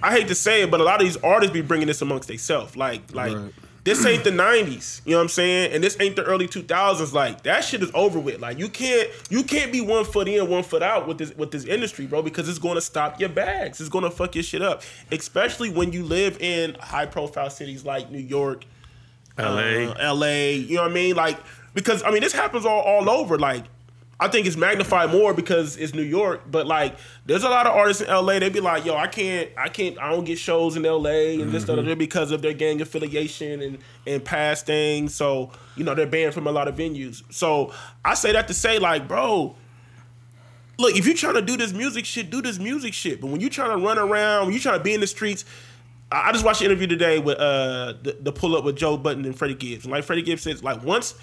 I 0.02 0.12
hate 0.12 0.28
to 0.28 0.34
say 0.34 0.62
it, 0.62 0.70
but 0.70 0.80
a 0.80 0.84
lot 0.84 1.00
of 1.00 1.06
these 1.06 1.16
artists 1.18 1.52
be 1.52 1.62
bringing 1.62 1.86
this 1.86 2.02
amongst 2.02 2.28
themselves. 2.28 2.76
Like, 2.76 3.14
like 3.14 3.34
Right. 3.34 3.52
this 3.84 4.04
ain't 4.06 4.24
the 4.24 4.30
'90s, 4.30 5.00
you 5.04 5.12
know 5.12 5.18
what 5.18 5.22
I'm 5.24 5.28
saying? 5.28 5.72
And 5.72 5.82
this 5.84 5.96
ain't 6.00 6.16
the 6.16 6.24
early 6.24 6.46
2000s. 6.48 7.12
Like 7.12 7.42
that 7.44 7.64
shit 7.64 7.82
is 7.82 7.90
over 7.94 8.18
with. 8.18 8.40
Like 8.40 8.58
you 8.58 8.68
can't 8.68 9.08
you 9.30 9.42
can't 9.44 9.72
be 9.72 9.80
one 9.80 10.04
foot 10.04 10.28
in, 10.28 10.48
one 10.48 10.62
foot 10.62 10.82
out 10.82 11.06
with 11.08 11.18
this 11.18 11.34
with 11.36 11.50
this 11.50 11.64
industry, 11.64 12.06
bro, 12.06 12.22
because 12.22 12.48
it's 12.48 12.58
going 12.58 12.76
to 12.76 12.80
stop 12.82 13.18
your 13.20 13.28
bags. 13.30 13.80
It's 13.80 13.90
going 13.90 14.04
to 14.04 14.10
fuck 14.10 14.34
your 14.34 14.44
shit 14.44 14.62
up, 14.62 14.82
especially 15.12 15.70
when 15.70 15.92
you 15.92 16.02
live 16.04 16.40
in 16.40 16.74
high 16.80 17.06
profile 17.06 17.50
cities 17.50 17.84
like 17.84 18.10
New 18.10 18.18
York, 18.18 18.64
LA. 19.38 19.44
uh, 19.92 20.14
LA. 20.14 20.26
You 20.50 20.76
know 20.76 20.82
what 20.82 20.90
I 20.90 20.94
mean? 20.94 21.16
Like 21.16 21.38
because 21.74 22.02
I 22.02 22.10
mean 22.10 22.22
this 22.22 22.32
happens 22.32 22.64
all, 22.64 22.80
all 22.80 23.10
over. 23.10 23.38
Like 23.38 23.64
I 24.18 24.28
think 24.28 24.46
it's 24.46 24.56
magnified 24.56 25.10
more 25.10 25.34
because 25.34 25.76
it's 25.76 25.92
New 25.92 26.02
York. 26.02 26.42
But 26.50 26.66
like 26.66 26.96
there's 27.26 27.42
a 27.42 27.48
lot 27.48 27.66
of 27.66 27.74
artists 27.74 28.02
in 28.02 28.08
LA. 28.08 28.38
They'd 28.38 28.52
be 28.52 28.60
like, 28.60 28.84
yo, 28.84 28.96
I 28.96 29.06
can't, 29.06 29.50
I 29.56 29.68
can't, 29.68 29.98
I 29.98 30.10
don't 30.10 30.24
get 30.24 30.38
shows 30.38 30.76
in 30.76 30.82
LA 30.84 31.40
and 31.40 31.50
this, 31.50 31.64
that, 31.64 31.76
that, 31.76 31.98
because 31.98 32.30
of 32.30 32.40
their 32.42 32.52
gang 32.52 32.80
affiliation 32.80 33.60
and 33.60 33.78
and 34.06 34.24
past 34.24 34.66
things. 34.66 35.14
So 35.14 35.50
you 35.76 35.84
know 35.84 35.94
they're 35.94 36.06
banned 36.06 36.34
from 36.34 36.46
a 36.46 36.52
lot 36.52 36.68
of 36.68 36.76
venues. 36.76 37.22
So 37.30 37.72
I 38.04 38.14
say 38.14 38.32
that 38.32 38.48
to 38.48 38.54
say 38.54 38.78
like, 38.78 39.08
bro. 39.08 39.56
Look, 40.76 40.96
if 40.96 41.06
you're 41.06 41.14
trying 41.14 41.34
to 41.34 41.42
do 41.42 41.56
this 41.56 41.72
music 41.72 42.04
shit, 42.04 42.30
do 42.30 42.42
this 42.42 42.58
music 42.58 42.94
shit. 42.94 43.20
But 43.20 43.28
when 43.28 43.40
you're 43.40 43.48
trying 43.48 43.78
to 43.78 43.86
run 43.86 43.96
around, 43.96 44.46
when 44.46 44.54
you're 44.54 44.60
trying 44.60 44.78
to 44.78 44.82
be 44.82 44.92
in 44.92 45.00
the 45.00 45.06
streets, 45.06 45.44
I 46.10 46.30
I 46.30 46.32
just 46.32 46.44
watched 46.44 46.62
an 46.62 46.66
interview 46.66 46.88
today 46.88 47.20
with 47.20 47.38
uh 47.38 47.94
the, 48.02 48.16
the 48.20 48.32
pull 48.32 48.56
up 48.56 48.64
with 48.64 48.74
Joe 48.74 48.96
Budden 48.96 49.24
and 49.24 49.38
Freddie 49.38 49.54
Gibbs. 49.54 49.84
And 49.84 49.92
like 49.92 50.02
Freddie 50.02 50.22
Gibbs 50.22 50.42
says, 50.42 50.64
like 50.64 50.82
once 50.82 51.14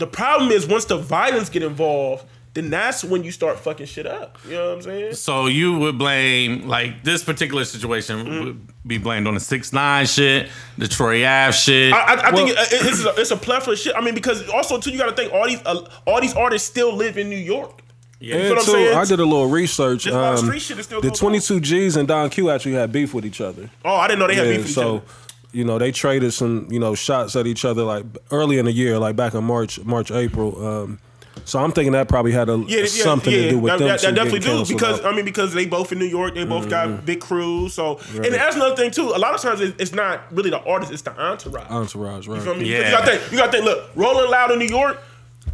the 0.00 0.06
problem 0.08 0.50
is 0.50 0.66
once 0.66 0.86
the 0.86 0.96
violence 0.98 1.48
get 1.48 1.62
involved, 1.62 2.24
then 2.54 2.68
that's 2.68 3.04
when 3.04 3.22
you 3.22 3.30
start 3.30 3.60
fucking 3.60 3.86
shit 3.86 4.06
up. 4.06 4.36
You 4.44 4.54
know 4.54 4.66
what 4.70 4.74
I'm 4.78 4.82
saying? 4.82 5.14
So 5.14 5.46
you 5.46 5.78
would 5.78 5.96
blame 5.98 6.66
like 6.66 7.04
this 7.04 7.22
particular 7.22 7.64
situation 7.64 8.16
Mm-hmm. 8.26 8.44
would 8.44 8.66
be 8.84 8.98
blamed 8.98 9.28
on 9.28 9.34
the 9.34 9.40
six 9.40 9.72
nine 9.72 10.04
shit, 10.06 10.48
the 10.76 10.88
Troy 10.88 11.24
Ave 11.24 11.52
shit. 11.52 11.92
I, 11.92 11.96
I, 11.98 12.12
I 12.28 12.32
think 12.32 12.48
Well- 12.48 12.64
it, 12.64 12.72
it- 12.72 12.86
it's, 12.86 13.04
a, 13.04 13.20
it's 13.20 13.30
a 13.30 13.36
plethora 13.36 13.74
of 13.74 13.78
shit. 13.78 13.94
I 13.94 14.00
mean, 14.00 14.14
because 14.14 14.48
also 14.48 14.80
too, 14.80 14.90
you 14.90 14.98
got 14.98 15.10
to 15.10 15.14
think 15.14 15.32
all 15.32 15.46
these 15.46 15.60
uh, 15.64 15.88
all 16.06 16.20
these 16.20 16.34
artists 16.34 16.66
still 16.68 16.92
live 16.96 17.16
in 17.18 17.28
New 17.30 17.36
York. 17.54 17.82
yeah. 18.18 18.34
feel 18.34 18.40
And 18.40 18.50
what 18.50 18.58
I'm 18.58 18.64
too, 18.64 18.72
saying? 18.72 18.96
I 18.98 19.04
did 19.04 19.20
a 19.20 19.24
little 19.24 19.46
research. 19.48 20.02
Just 20.04 20.16
a 20.16 20.18
lot 20.18 20.32
of 20.32 20.38
um, 20.40 20.46
street 20.46 20.62
shit 20.62 20.78
is 20.80 20.86
still 20.86 21.00
the 21.00 21.08
going 21.08 21.12
on. 21.12 21.18
22 21.18 21.60
G's 21.60 21.96
and 21.96 22.08
Don 22.08 22.30
Q 22.30 22.50
actually 22.50 22.72
had 22.74 22.90
beef 22.90 23.14
with 23.14 23.24
each 23.26 23.40
other. 23.40 23.70
Oh, 23.84 23.94
I 23.94 24.08
didn't 24.08 24.18
know 24.18 24.26
they 24.26 24.34
had 24.34 24.46
Yeah, 24.46 24.52
beef 24.54 24.60
with 24.62 24.68
each 24.70 24.74
so 24.74 24.96
other. 24.96 25.04
You 25.52 25.64
know 25.64 25.78
they 25.78 25.92
traded 25.92 26.32
some 26.32 26.66
you 26.70 26.78
know 26.78 26.94
shots 26.94 27.36
at 27.36 27.46
each 27.46 27.64
other 27.64 27.82
like 27.82 28.04
early 28.30 28.58
in 28.58 28.64
the 28.66 28.72
year, 28.72 28.98
like 28.98 29.16
back 29.16 29.34
in 29.34 29.44
March, 29.44 29.82
March, 29.84 30.10
April. 30.10 30.64
Um, 30.66 30.98
so 31.44 31.58
I'm 31.58 31.72
thinking 31.72 31.92
that 31.92 32.08
probably 32.08 32.32
had 32.32 32.48
a 32.48 32.58
Yeah, 32.68 32.80
yeah, 32.80 32.86
something 32.86 33.32
yeah. 33.32 33.42
to 33.42 33.50
do 33.50 33.58
with 33.60 33.72
that, 33.72 33.78
them. 33.78 33.88
that, 33.88 34.00
that 34.02 34.14
definitely 34.14 34.40
do 34.40 34.64
because 34.66 35.00
out. 35.00 35.06
I 35.06 35.16
mean 35.16 35.24
because 35.24 35.52
they 35.54 35.64
both 35.66 35.90
in 35.92 35.98
New 35.98 36.04
York, 36.06 36.34
they 36.34 36.44
both 36.44 36.62
Mm-hmm. 36.68 36.96
got 36.96 37.06
big 37.06 37.20
crews. 37.20 37.72
So 37.74 37.98
and 38.14 38.24
that's 38.26 38.56
another 38.56 38.76
thing 38.76 38.90
too. 38.90 39.08
A 39.14 39.18
lot 39.18 39.34
of 39.34 39.40
times 39.40 39.60
it's 39.60 39.92
not 39.92 40.22
really 40.32 40.50
the 40.50 40.60
artist, 40.62 40.92
it's 40.92 41.02
the 41.02 41.12
entourage. 41.18 41.70
entourage, 41.70 42.28
right? 42.28 42.36
You 42.36 42.42
feel 42.42 42.54
me? 42.56 42.64
Yeah. 42.70 42.78
You 42.86 42.90
got 42.90 43.04
to 43.06 43.16
think. 43.16 43.32
You 43.32 43.38
got 43.38 43.46
to 43.46 43.52
think. 43.52 43.64
Look, 43.64 43.90
Rolling 43.94 44.30
Loud 44.30 44.50
in 44.52 44.58
New 44.58 44.66
York. 44.68 45.00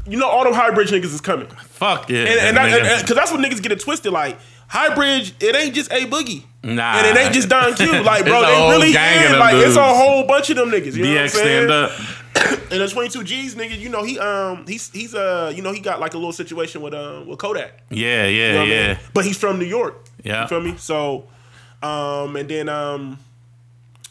You 0.08 0.18
know 0.18 0.28
all 0.28 0.44
them 0.44 0.52
high 0.54 0.70
bridge 0.70 0.90
niggas 0.90 1.04
is 1.14 1.20
coming, 1.20 1.46
Fuck 1.48 2.08
yeah. 2.10 2.20
and 2.20 2.56
and 2.56 2.56
nigga. 2.56 3.00
because 3.02 3.16
that's 3.16 3.30
what 3.32 3.40
niggas 3.40 3.60
get 3.62 3.72
it 3.72 3.80
twisted. 3.80 4.12
Like 4.12 4.38
high 4.68 4.94
bridge, 4.94 5.34
it 5.40 5.54
ain't 5.56 5.74
just 5.74 5.90
a 5.92 6.06
boogie. 6.06 6.44
Nah. 6.62 6.98
and 6.98 7.06
it 7.06 7.20
ain't 7.20 7.32
just 7.32 7.48
Don 7.48 7.74
Q. 7.74 7.86
Like, 8.02 8.24
bro, 8.24 8.40
they 8.42 8.70
really 8.70 8.88
is. 8.88 8.94
Like, 9.38 9.54
it's 9.54 9.76
a 9.76 9.84
whole 9.84 10.26
bunch 10.26 10.50
of 10.50 10.56
them 10.56 10.70
niggas. 10.70 10.94
You 10.94 11.04
know 11.04 11.10
what 11.10 11.18
I'm 11.20 11.26
DX 11.26 11.30
saying? 11.30 11.68
stand 11.68 11.70
up. 11.70 11.92
And 12.70 12.80
the 12.82 12.88
22 12.88 13.24
G's 13.24 13.54
nigga, 13.54 13.78
you 13.78 13.88
know 13.88 14.02
he 14.02 14.18
um 14.18 14.66
he's 14.66 14.90
he's 14.90 15.14
uh 15.14 15.52
you 15.54 15.62
know 15.62 15.72
he 15.72 15.80
got 15.80 16.00
like 16.00 16.12
a 16.12 16.18
little 16.18 16.32
situation 16.34 16.82
with 16.82 16.92
um 16.92 17.26
with 17.26 17.38
Kodak. 17.38 17.80
Yeah, 17.90 18.26
yeah, 18.26 18.48
You 18.48 18.52
know 18.52 18.58
what 18.58 18.68
I 18.68 18.72
yeah. 18.72 18.88
mean? 18.88 18.98
But 19.14 19.24
he's 19.24 19.38
from 19.38 19.58
New 19.58 19.64
York. 19.64 20.04
Yeah. 20.22 20.42
You 20.42 20.48
feel 20.48 20.60
me? 20.60 20.74
So, 20.76 21.24
um, 21.82 22.36
and 22.36 22.48
then 22.48 22.68
um, 22.68 23.18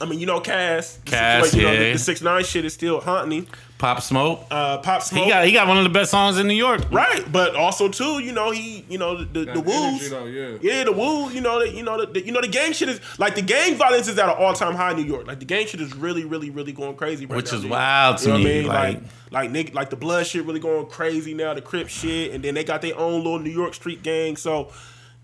I 0.01 0.05
mean, 0.05 0.19
you 0.19 0.25
know, 0.25 0.39
Cass. 0.39 0.95
the 0.95 1.11
Cass, 1.11 1.45
situation, 1.51 1.59
you 1.59 1.65
know, 1.65 1.73
yeah. 1.73 1.87
the, 1.87 1.93
the 1.93 1.99
six 1.99 2.21
nine 2.21 2.43
shit 2.43 2.65
is 2.65 2.73
still 2.73 2.99
haunting. 2.99 3.43
him. 3.43 3.47
Pop 3.77 4.01
Smoke. 4.01 4.45
Uh, 4.49 4.77
Pop 4.77 5.01
Smoke. 5.01 5.25
he 5.25 5.29
got 5.29 5.45
he 5.45 5.51
got 5.51 5.67
one 5.67 5.77
of 5.77 5.83
the 5.83 5.89
best 5.89 6.09
songs 6.09 6.37
in 6.39 6.47
New 6.47 6.53
York. 6.55 6.81
Right, 6.91 7.29
but 7.29 7.55
also 7.55 7.89
too, 7.89 8.19
you 8.19 8.31
know, 8.31 8.51
he, 8.51 8.85
you 8.89 8.97
know, 8.97 9.17
the 9.17 9.25
the, 9.45 9.51
the 9.51 9.59
woos, 9.61 10.09
yeah. 10.09 10.57
yeah, 10.61 10.83
the 10.85 10.93
woo, 10.93 11.29
you 11.29 11.41
know, 11.41 11.59
the, 11.59 11.69
you 11.69 11.83
know, 11.83 11.99
the, 12.05 12.11
the- 12.13 12.25
you 12.25 12.31
know, 12.31 12.39
the 12.41 12.47
gang 12.47 12.71
shit 12.71 12.87
is 12.87 13.01
like 13.19 13.35
the 13.35 13.41
gang 13.41 13.75
violence 13.75 14.07
is 14.07 14.17
at 14.17 14.29
an 14.29 14.35
all 14.39 14.53
time 14.53 14.75
high 14.75 14.91
in 14.91 14.97
New 14.97 15.03
York. 15.03 15.27
Like 15.27 15.39
the 15.39 15.45
gang 15.45 15.67
shit 15.67 15.81
is 15.81 15.93
really, 15.93 16.23
really, 16.23 16.49
really 16.49 16.71
going 16.71 16.95
crazy 16.95 17.25
right 17.25 17.35
Which 17.35 17.51
now. 17.51 17.57
is 17.57 17.61
dude. 17.63 17.71
wild 17.71 18.17
to 18.19 18.25
you 18.25 18.31
know 18.31 18.37
me, 18.39 18.65
What 18.67 18.75
I 18.77 18.85
mean? 18.85 18.93
like- 18.95 19.03
Like, 19.31 19.51
like, 19.53 19.67
nigga, 19.67 19.73
like 19.73 19.89
the 19.89 19.97
blood 19.97 20.25
shit 20.25 20.45
really 20.45 20.61
going 20.61 20.85
crazy 20.85 21.33
now. 21.33 21.53
The 21.53 21.61
Crip 21.61 21.89
shit, 21.89 22.31
and 22.31 22.41
then 22.41 22.53
they 22.53 22.63
got 22.63 22.81
their 22.81 22.97
own 22.97 23.23
little 23.23 23.39
New 23.39 23.49
York 23.51 23.73
street 23.73 24.01
gang. 24.03 24.37
So, 24.37 24.71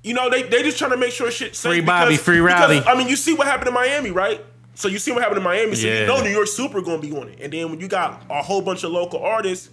you 0.03 0.13
know, 0.13 0.29
they 0.29 0.43
they 0.43 0.61
just 0.63 0.77
trying 0.77 0.91
to 0.91 0.97
make 0.97 1.13
sure 1.13 1.31
shit 1.31 1.55
safe. 1.55 1.71
Free 1.71 1.81
Bobby, 1.81 2.17
free 2.17 2.39
Rowdy. 2.39 2.79
because, 2.79 2.93
I 2.93 2.97
mean, 2.97 3.07
you 3.07 3.15
see 3.15 3.33
what 3.33 3.47
happened 3.47 3.69
in 3.69 3.73
Miami, 3.73 4.11
right? 4.11 4.43
So 4.75 4.87
you 4.87 4.97
see 4.99 5.11
what 5.11 5.21
happened 5.21 5.37
in 5.37 5.43
Miami. 5.43 5.75
So 5.75 5.87
Yeah. 5.87 6.01
you 6.01 6.07
know 6.07 6.21
New 6.21 6.29
York 6.29 6.47
Super 6.47 6.81
gonna 6.81 6.99
be 7.01 7.11
on 7.15 7.27
it. 7.29 7.39
And 7.41 7.51
then 7.53 7.69
when 7.69 7.79
you 7.79 7.87
got 7.87 8.23
a 8.29 8.41
whole 8.41 8.61
bunch 8.61 8.83
of 8.83 8.91
local 8.91 9.21
artists 9.23 9.69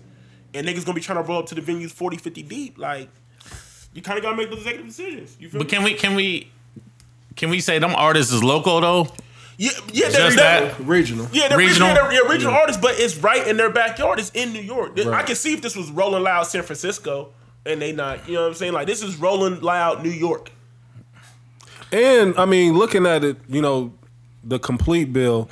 and 0.54 0.66
niggas 0.66 0.84
gonna 0.84 0.94
be 0.94 1.00
trying 1.00 1.22
to 1.22 1.28
roll 1.28 1.38
up 1.40 1.46
to 1.46 1.54
the 1.54 1.60
venues 1.62 1.90
40, 1.92 2.16
50 2.16 2.42
deep, 2.42 2.78
like 2.78 3.08
you 3.94 4.02
kind 4.02 4.18
of 4.18 4.24
gotta 4.24 4.36
make 4.36 4.48
those 4.50 4.58
executive 4.58 4.86
decisions. 4.86 5.36
You 5.40 5.48
feel 5.48 5.58
But 5.60 5.66
me? 5.68 5.70
can 5.70 5.84
we 5.84 5.94
can 5.94 6.14
we 6.14 6.50
can 7.36 7.50
we 7.50 7.60
say 7.60 7.78
them 7.78 7.94
artists 7.94 8.32
is 8.32 8.42
local 8.42 8.80
though? 8.80 9.08
Yeah, 9.60 9.70
yeah, 9.92 10.08
they're, 10.08 10.20
Just 10.30 10.36
they're- 10.36 10.66
that? 10.66 10.78
Regional. 10.80 11.28
Yeah, 11.32 11.48
they're 11.48 11.58
Regional? 11.58 11.88
regional, 11.88 12.08
they're, 12.10 12.24
yeah, 12.24 12.30
regional 12.30 12.54
artists, 12.54 12.80
but 12.80 12.98
it's 13.00 13.16
right 13.16 13.44
in 13.44 13.56
their 13.56 13.70
backyard. 13.70 14.20
It's 14.20 14.30
in 14.30 14.52
New 14.52 14.60
York. 14.60 14.94
Th- 14.94 15.08
I 15.08 15.22
can 15.24 15.34
see 15.34 15.52
if 15.52 15.62
this 15.62 15.74
was 15.74 15.90
Rolling 15.90 16.22
Loud 16.22 16.44
San 16.44 16.62
Francisco 16.62 17.30
and 17.66 17.82
they 17.82 17.90
not, 17.90 18.28
you 18.28 18.34
know 18.34 18.42
what 18.42 18.48
I'm 18.48 18.54
saying? 18.54 18.72
Like 18.72 18.86
this 18.86 19.02
is 19.02 19.16
Rolling 19.16 19.60
Loud 19.60 20.02
New 20.04 20.10
York. 20.10 20.50
And 21.90 22.34
I 22.36 22.44
mean, 22.44 22.74
looking 22.76 23.06
at 23.06 23.24
it, 23.24 23.36
you 23.48 23.62
know, 23.62 23.92
the 24.44 24.58
complete 24.58 25.12
bill, 25.12 25.48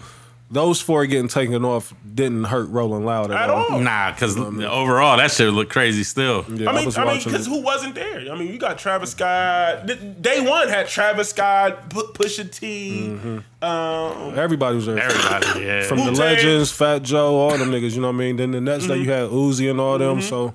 those 0.51 0.81
four 0.81 1.07
getting 1.07 1.29
taken 1.29 1.65
off 1.65 1.93
didn't 2.15 2.45
hurt 2.45 2.69
Rolling 2.69 3.05
Loud 3.05 3.31
at, 3.33 3.43
At 3.43 3.51
all. 3.51 3.81
Nah, 3.81 4.13
because 4.13 4.37
overall 4.39 5.17
that 5.17 5.31
shit 5.33 5.53
look 5.53 5.69
crazy 5.71 6.05
still. 6.05 6.45
Yeah, 6.49 6.71
I 6.71 6.77
mean, 6.77 6.87
was 6.87 6.97
I, 6.97 7.05
mean, 7.05 7.19
because 7.23 7.47
who 7.47 7.63
wasn't 7.63 7.97
there? 7.97 8.33
I 8.33 8.39
mean, 8.39 8.53
you 8.53 8.59
got 8.59 8.79
Travis 8.79 9.11
Scott. 9.11 9.87
Day 9.87 10.47
one 10.49 10.69
had 10.69 10.87
Travis 10.87 11.31
Scott, 11.31 11.91
Pu- 11.91 12.13
Pusha 12.13 12.51
T. 12.51 13.09
Mm-hmm. 13.09 13.65
Um, 13.65 14.39
Everybody 14.39 14.77
was 14.77 14.87
there. 14.87 14.99
Everybody, 14.99 15.65
yeah. 15.65 15.83
From 15.83 15.99
the 15.99 16.05
Wu-Tang. 16.05 16.17
legends, 16.17 16.71
Fat 16.71 17.03
Joe, 17.03 17.35
all 17.35 17.59
them 17.59 17.71
niggas, 17.71 17.95
you 17.95 18.01
know 18.01 18.09
what 18.09 18.15
I 18.15 18.19
mean? 18.19 18.37
Then 18.37 18.53
the 18.53 18.61
next 18.61 18.87
day 18.87 18.99
you 18.99 19.11
had 19.11 19.31
Uzi 19.31 19.69
and 19.69 19.81
all 19.81 19.99
them, 19.99 20.21
so 20.23 20.55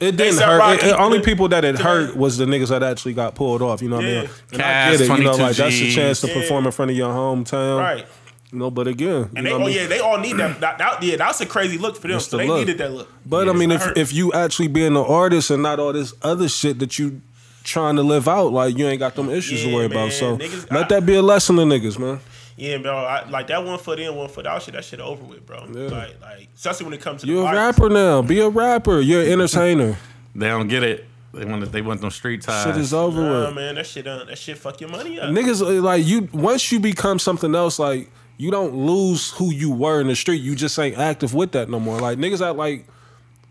it 0.00 0.16
didn't 0.16 0.38
hurt. 0.40 0.58
Rocky, 0.58 0.86
It- 0.86 0.88
it- 0.90 0.98
only 0.98 1.20
people 1.20 1.48
that 1.48 1.64
it 1.64 1.78
hurt 1.78 2.16
was 2.16 2.36
the 2.38 2.46
niggas 2.46 2.68
that 2.68 2.82
actually 2.82 3.12
got 3.14 3.34
pulled 3.34 3.62
off, 3.62 3.82
you 3.82 3.88
know 3.88 3.96
what 3.96 4.04
I 4.04 4.08
mean? 4.08 4.28
And 4.52 4.62
I 4.62 4.90
get 4.92 5.00
it, 5.00 5.00
you 5.02 5.08
know, 5.08 5.14
22 5.16 5.42
like 5.42 5.56
that's 5.56 5.74
a 5.80 5.90
chance 5.90 6.20
to 6.22 6.26
Yeah. 6.28 6.34
perform 6.34 6.66
in 6.66 6.72
front 6.72 6.90
of 6.90 6.96
your 6.96 7.12
hometown. 7.12 7.78
right. 7.78 8.06
You 8.52 8.58
know, 8.58 8.68
but 8.70 8.88
again, 8.88 9.08
you 9.08 9.30
And 9.36 9.46
they, 9.46 9.50
know 9.50 9.58
oh 9.58 9.62
I 9.62 9.66
mean? 9.66 9.76
yeah, 9.76 9.86
they 9.86 10.00
all 10.00 10.18
need 10.18 10.36
that. 10.38 10.60
that, 10.60 10.78
that 10.78 11.02
yeah, 11.04 11.14
that's 11.16 11.40
a 11.40 11.46
crazy 11.46 11.78
look 11.78 11.94
for 12.00 12.08
them. 12.08 12.16
It's 12.16 12.26
So 12.26 12.36
they 12.36 12.48
look. 12.48 12.58
needed 12.58 12.78
that 12.78 12.92
look. 12.92 13.08
But 13.24 13.48
I 13.48 13.52
mean, 13.52 13.70
if 13.70 13.80
hurt. 13.82 13.96
if 13.96 14.12
you 14.12 14.32
actually 14.32 14.66
being 14.66 14.88
an 14.88 14.96
artist 14.96 15.50
and 15.52 15.62
not 15.62 15.78
all 15.78 15.92
this 15.92 16.14
other 16.22 16.48
shit 16.48 16.80
that 16.80 16.98
you 16.98 17.20
trying 17.62 17.94
to 17.94 18.02
live 18.02 18.26
out, 18.26 18.52
like 18.52 18.76
you 18.76 18.88
ain't 18.88 18.98
got 18.98 19.14
them 19.14 19.30
issues 19.30 19.62
to 19.62 19.72
worry 19.72 19.86
man. 19.88 19.98
about. 19.98 20.12
So 20.14 20.36
Niggas- 20.36 20.68
let 20.72 20.86
I- 20.86 20.88
that 20.88 21.06
be 21.06 21.14
a 21.14 21.22
lesson 21.22 21.56
to 21.56 21.62
niggas, 21.62 21.96
man. 21.96 22.18
Yeah, 22.60 22.76
bro. 22.78 22.94
I, 22.96 23.28
like 23.28 23.46
that 23.46 23.64
one 23.64 23.78
foot 23.78 23.98
in, 23.98 24.14
one 24.14 24.28
foot 24.28 24.46
out 24.46 24.62
shit. 24.62 24.74
That 24.74 24.84
shit 24.84 25.00
over 25.00 25.24
with, 25.24 25.46
bro. 25.46 25.64
Like, 25.64 26.20
like 26.20 26.48
especially 26.54 26.84
when 26.84 26.94
it 26.94 27.00
comes 27.00 27.22
to 27.22 27.26
You're 27.26 27.36
the 27.38 27.42
a 27.42 27.46
artists. 27.46 27.80
rapper 27.80 27.92
now. 27.92 28.22
Be 28.22 28.40
a 28.40 28.48
rapper. 28.48 29.00
You're 29.00 29.22
an 29.22 29.28
entertainer. 29.32 29.96
They 30.34 30.48
don't 30.48 30.68
get 30.68 30.82
it. 30.82 31.06
They 31.32 31.44
want 31.44 31.70
they 31.72 31.80
want 31.80 32.00
them 32.00 32.10
street 32.10 32.42
ties. 32.42 32.64
Shit 32.64 32.76
is 32.76 32.92
over 32.92 33.22
Nah, 33.22 33.46
with. 33.46 33.54
man, 33.54 33.76
that 33.76 33.86
shit, 33.86 34.06
uh, 34.06 34.24
that 34.24 34.36
shit, 34.36 34.58
fuck 34.58 34.80
your 34.80 34.90
money 34.90 35.18
up. 35.18 35.30
Niggas 35.30 35.62
uh, 35.62 35.80
like 35.80 36.04
you. 36.04 36.28
Once 36.32 36.70
you 36.70 36.80
become 36.80 37.18
something 37.18 37.54
else, 37.54 37.78
like 37.78 38.10
you 38.36 38.50
don't 38.50 38.74
lose 38.74 39.30
who 39.32 39.50
you 39.52 39.70
were 39.70 40.00
in 40.00 40.08
the 40.08 40.16
street. 40.16 40.42
You 40.42 40.54
just 40.54 40.78
ain't 40.78 40.98
active 40.98 41.32
with 41.32 41.52
that 41.52 41.70
no 41.70 41.80
more. 41.80 41.98
Like 41.98 42.18
niggas 42.18 42.46
act 42.46 42.56
like. 42.56 42.86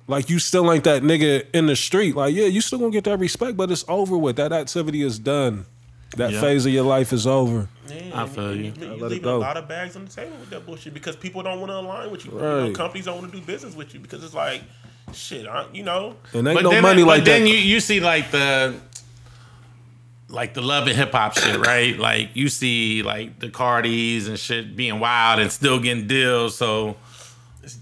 Like 0.07 0.27
you 0.27 0.39
still 0.39 0.73
ain't 0.73 0.85
that 0.85 1.03
nigga 1.03 1.45
in 1.53 1.67
the 1.67 1.75
street. 1.75 2.15
Like 2.15 2.33
yeah, 2.33 2.45
you 2.45 2.61
still 2.61 2.79
gonna 2.79 2.89
get 2.91 3.03
that 3.03 3.19
respect, 3.19 3.55
but 3.55 3.69
it's 3.69 3.85
over 3.87 4.17
with. 4.17 4.37
That 4.37 4.51
activity 4.51 5.03
is 5.03 5.19
done. 5.19 5.67
That 6.17 6.31
Yeah. 6.31 6.41
phase 6.41 6.65
of 6.65 6.71
your 6.73 6.83
life 6.83 7.13
is 7.13 7.27
over. 7.27 7.67
Yeah, 7.87 8.21
I 8.23 8.25
feel 8.27 8.55
you. 8.55 8.63
You, 8.65 8.71
let 8.71 8.91
it 8.91 9.01
leaving 9.03 9.21
go. 9.23 9.37
a 9.37 9.39
lot 9.39 9.57
of 9.57 9.67
bags 9.67 9.95
on 9.95 10.05
the 10.05 10.11
table 10.11 10.35
with 10.39 10.49
that 10.49 10.65
bullshit 10.65 10.93
because 10.93 11.15
people 11.15 11.43
don't 11.43 11.59
want 11.59 11.71
to 11.71 11.77
align 11.77 12.09
with 12.11 12.25
you. 12.25 12.31
You 12.33 12.39
know, 12.39 12.71
companies 12.73 13.05
don't 13.05 13.19
want 13.19 13.31
to 13.31 13.39
do 13.39 13.45
business 13.45 13.75
with 13.75 13.93
you 13.93 13.99
because 13.99 14.23
it's 14.23 14.33
like, 14.33 14.61
shit, 15.13 15.47
I, 15.47 15.65
you 15.73 15.83
know. 15.83 16.15
And 16.33 16.47
ain't 16.47 16.55
But 16.57 16.63
no 16.63 16.71
then, 16.71 16.81
money 16.81 17.03
but 17.03 17.07
like 17.07 17.23
then 17.25 17.43
that. 17.43 17.49
you 17.49 17.55
you 17.55 17.79
see 17.79 17.99
like 17.99 18.31
the 18.31 18.75
like 20.29 20.53
the 20.55 20.61
love 20.61 20.87
and 20.87 20.95
hip 20.95 21.11
hop 21.11 21.37
shit, 21.37 21.59
right? 21.65 21.97
Like 21.97 22.29
you 22.35 22.49
see 22.49 23.01
like 23.03 23.39
the 23.39 23.49
Cardis 23.49 24.27
and 24.27 24.37
shit 24.39 24.75
being 24.75 24.99
wild 24.99 25.39
and 25.39 25.51
still 25.51 25.79
getting 25.79 26.07
deals. 26.07 26.57
So 26.57 26.97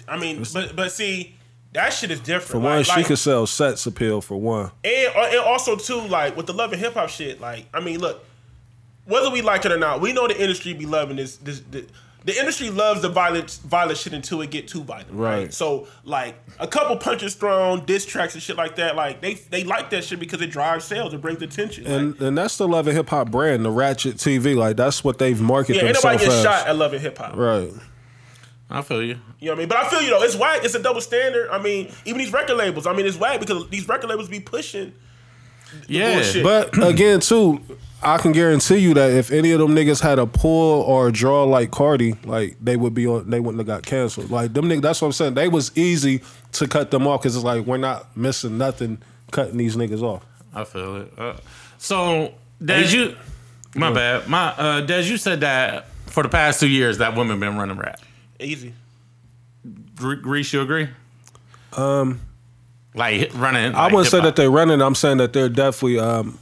I 0.08 0.18
mean, 0.18 0.44
but 0.54 0.76
but 0.76 0.92
see, 0.92 1.37
that 1.78 1.94
shit 1.94 2.10
is 2.10 2.20
different. 2.20 2.52
For 2.52 2.60
one, 2.60 2.78
Like- 2.78 2.86
she 2.88 2.92
like- 2.94 3.06
could 3.06 3.20
sell 3.20 3.46
sets 3.46 3.86
appeal 3.86 4.20
for 4.20 4.36
one. 4.36 4.72
and 4.84 5.08
uh, 5.16 5.28
and 5.30 5.40
also 5.40 5.76
too, 5.76 6.02
like 6.08 6.36
with 6.36 6.48
the 6.48 6.54
love 6.54 6.74
and 6.74 6.82
hip 6.82 6.96
hop 6.96 7.10
shit. 7.10 7.40
Like, 7.40 7.68
I 7.74 7.80
mean, 7.80 8.00
look, 8.00 8.24
whether 9.06 9.30
we 9.30 9.42
like 9.42 9.63
it 9.66 9.72
or 9.72 9.78
not, 9.78 10.02
we 10.02 10.12
know 10.12 10.28
the 10.28 10.40
industry 10.42 10.74
be 10.74 10.86
loving 10.88 11.18
this. 11.18 11.38
This 11.38 11.62
the, 11.72 11.86
the 12.26 12.38
industry 12.38 12.70
loves 12.72 13.02
the 13.04 13.10
violent 13.10 13.52
violent 13.63 13.98
shit 14.00 14.12
until 14.12 14.42
it 14.42 14.50
get 14.50 14.68
too 14.68 14.84
violent. 14.84 15.10
Right. 15.12 15.38
Right. 15.44 15.54
So 15.54 15.88
like 16.04 16.36
a 16.60 16.68
couple 16.68 16.98
punches 16.98 17.36
thrown, 17.36 17.86
diss 17.86 18.06
tracks 18.06 18.34
and 18.34 18.42
shit 18.44 18.58
like 18.58 18.76
that. 18.78 18.96
Like 18.96 19.22
they 19.22 19.36
they 19.36 19.63
like 19.63 19.92
that 19.92 20.04
shit 20.04 20.20
because 20.20 20.42
it 20.42 20.48
drives 20.48 20.84
sales, 20.84 21.13
it 21.13 21.22
brings 21.22 21.42
attention. 21.44 21.84
Like, 21.84 21.94
And 21.94 22.22
and 22.22 22.38
that's 22.38 22.58
the 22.58 22.68
love 22.68 22.88
and 22.88 22.98
hip 22.98 23.08
hop 23.10 23.30
brand, 23.30 23.63
the 23.63 23.72
Ratchet 23.72 24.16
TV. 24.18 24.56
Like 24.56 24.76
that's 24.78 25.04
what 25.04 25.20
they've 25.20 25.40
marketed 25.40 25.76
yeah, 25.78 25.84
themselves 25.94 26.24
nobody 26.24 26.26
get 26.26 26.44
shot 26.44 26.68
at 26.68 26.76
love 26.76 26.92
and 26.94 27.02
hip 27.04 27.18
hop. 27.20 27.36
Right. 27.38 27.72
I 28.69 28.82
feel 28.82 29.01
you. 29.01 29.17
You 29.39 29.47
know 29.47 29.51
what 29.53 29.56
I 29.56 29.60
mean? 29.60 29.69
But 29.69 29.77
I 29.77 29.89
feel 29.89 30.01
you 30.01 30.10
though, 30.10 30.23
it's 30.23 30.36
whack. 30.36 30.62
It's 30.63 30.75
a 30.75 30.82
double 30.82 31.01
standard. 31.01 31.49
I 31.49 31.62
mean, 31.62 31.91
even 32.06 32.19
these 32.19 32.34
record 32.34 32.56
labels. 32.58 32.86
I 32.86 32.93
mean, 32.93 33.06
it's 33.06 33.17
whack 33.17 33.39
because 33.39 33.69
these 33.69 33.88
record 33.88 34.10
labels 34.10 34.27
be 34.30 34.39
pushing. 34.39 34.93
Yeah. 35.88 36.15
bullshit. 36.15 36.43
But 36.43 36.84
again, 36.84 37.19
too, 37.19 37.62
I 38.01 38.17
can 38.17 38.32
guarantee 38.32 38.77
you 38.77 38.93
that 38.93 39.12
if 39.12 39.32
any 39.32 39.51
of 39.51 39.60
them 39.60 39.75
niggas 39.75 40.01
had 40.01 40.19
a 40.19 40.27
pull 40.27 40.82
or 40.82 41.08
a 41.08 41.12
draw 41.12 41.43
like 41.45 41.71
Cardi, 41.71 42.15
like 42.25 42.58
they 42.62 42.75
would 42.77 42.93
be 42.93 43.08
on, 43.08 43.30
they 43.30 43.39
wouldn't 43.39 43.60
have 43.60 43.67
got 43.67 43.86
canceled. 43.86 44.30
Like 44.30 44.53
them 44.53 44.65
niggas, 44.65 44.82
that's 44.82 45.01
what 45.01 45.08
I'm 45.08 45.13
saying. 45.13 45.34
They 45.34 45.47
was 45.47 45.75
easy 45.77 46.21
to 46.53 46.67
cut 46.67 46.91
them 46.91 47.08
off 47.08 47.21
because 47.21 47.36
it's 47.36 47.45
like 47.45 47.65
we're 47.65 47.77
not 47.77 48.15
missing 48.15 48.58
nothing 48.58 49.01
cutting 49.32 49.58
these 49.58 49.75
niggas 49.75 50.01
off. 50.01 50.25
I 50.53 50.63
feel 50.63 50.97
it. 50.97 51.13
Uh, 51.17 51.38
so, 51.77 52.34
Des, 52.63 52.95
you, 52.95 53.15
my 53.75 53.91
bad. 53.91 54.27
My 54.27 54.47
uh, 54.58 54.82
Des, 54.82 55.03
you 55.03 55.17
said 55.17 55.41
that 55.41 55.89
for 56.08 56.23
the 56.23 56.30
past 56.30 56.60
two 56.60 56.69
years 56.69 56.99
that 56.99 57.15
women 57.15 57.39
been 57.39 57.58
running 57.58 57.77
rap. 57.77 57.99
Easy. 58.39 58.73
Re- 60.00 60.19
Reese, 60.21 60.54
you 60.54 60.62
agree? 60.62 60.89
Um, 61.73 62.21
like 62.93 63.32
running. 63.36 63.76
I 63.76 63.84
like 63.84 63.91
wouldn't 63.93 64.10
say 64.10 64.17
hip-hop. 64.17 64.36
that 64.36 64.41
they're 64.41 64.52
running. 64.52 64.82
I'm 64.82 64.95
saying 64.95 65.17
that 65.17 65.34
they're 65.34 65.50
definitely 65.50 66.00
um, 66.00 66.39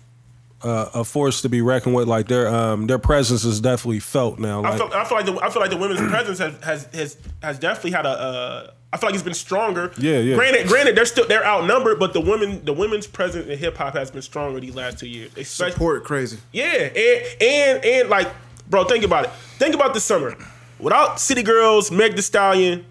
uh, 0.62 0.90
a 0.94 1.04
force 1.04 1.42
to 1.42 1.50
be 1.50 1.62
reckoned 1.62 1.96
with. 1.96 2.08
Like 2.08 2.28
their 2.28 2.48
um, 2.48 2.88
their 2.88 3.00
presence 3.00 3.44
is 3.44 3.60
definitely 3.60 4.00
felt 4.00 4.40
now. 4.40 4.64
I 4.64 4.78
feel, 4.78 4.90
I 4.94 5.04
feel 5.06 5.18
like 5.18 5.26
the 5.26 5.40
I 5.42 5.50
feel 5.50 5.62
like 5.62 5.72
the 5.72 5.78
women's 5.78 6.00
presence 6.10 6.40
has 6.40 6.56
has 6.64 6.86
has, 6.94 7.18
has 7.42 7.60
definitely 7.60 7.92
had 7.92 8.06
a. 8.06 8.10
Uh, 8.10 8.72
I 8.94 8.98
feel 8.98 9.10
like 9.10 9.16
it's 9.16 9.24
been 9.24 9.34
stronger. 9.34 9.92
Yeah, 9.98 10.20
yeah. 10.20 10.36
Granted, 10.36 10.68
granted, 10.68 10.96
they're 10.96 11.06
still 11.06 11.28
they're 11.28 11.46
outnumbered, 11.46 12.00
but 12.00 12.14
the 12.14 12.22
women 12.22 12.64
the 12.64 12.72
women's 12.74 13.08
presence 13.08 13.48
in 13.48 13.58
hip 13.58 13.76
hop 13.76 13.94
has 13.96 14.10
been 14.10 14.22
stronger 14.22 14.60
these 14.62 14.76
last 14.76 15.00
two 15.00 15.08
years. 15.08 15.32
Especially, 15.36 15.74
Support 15.74 16.04
crazy. 16.06 16.38
yeah, 16.54 16.64
and 16.96 17.42
and 17.42 17.86
and 17.86 18.10
like, 18.10 18.30
bro, 18.70 18.86
think 18.86 19.04
about 19.04 19.26
it. 19.26 19.32
Think 19.58 19.76
about 19.76 19.94
this 19.94 20.06
summer 20.06 20.38
without 20.80 21.20
City 21.20 21.44
Girls, 21.44 21.92
Meg 21.92 22.16
Thee 22.16 22.22
Stallion. 22.22 22.86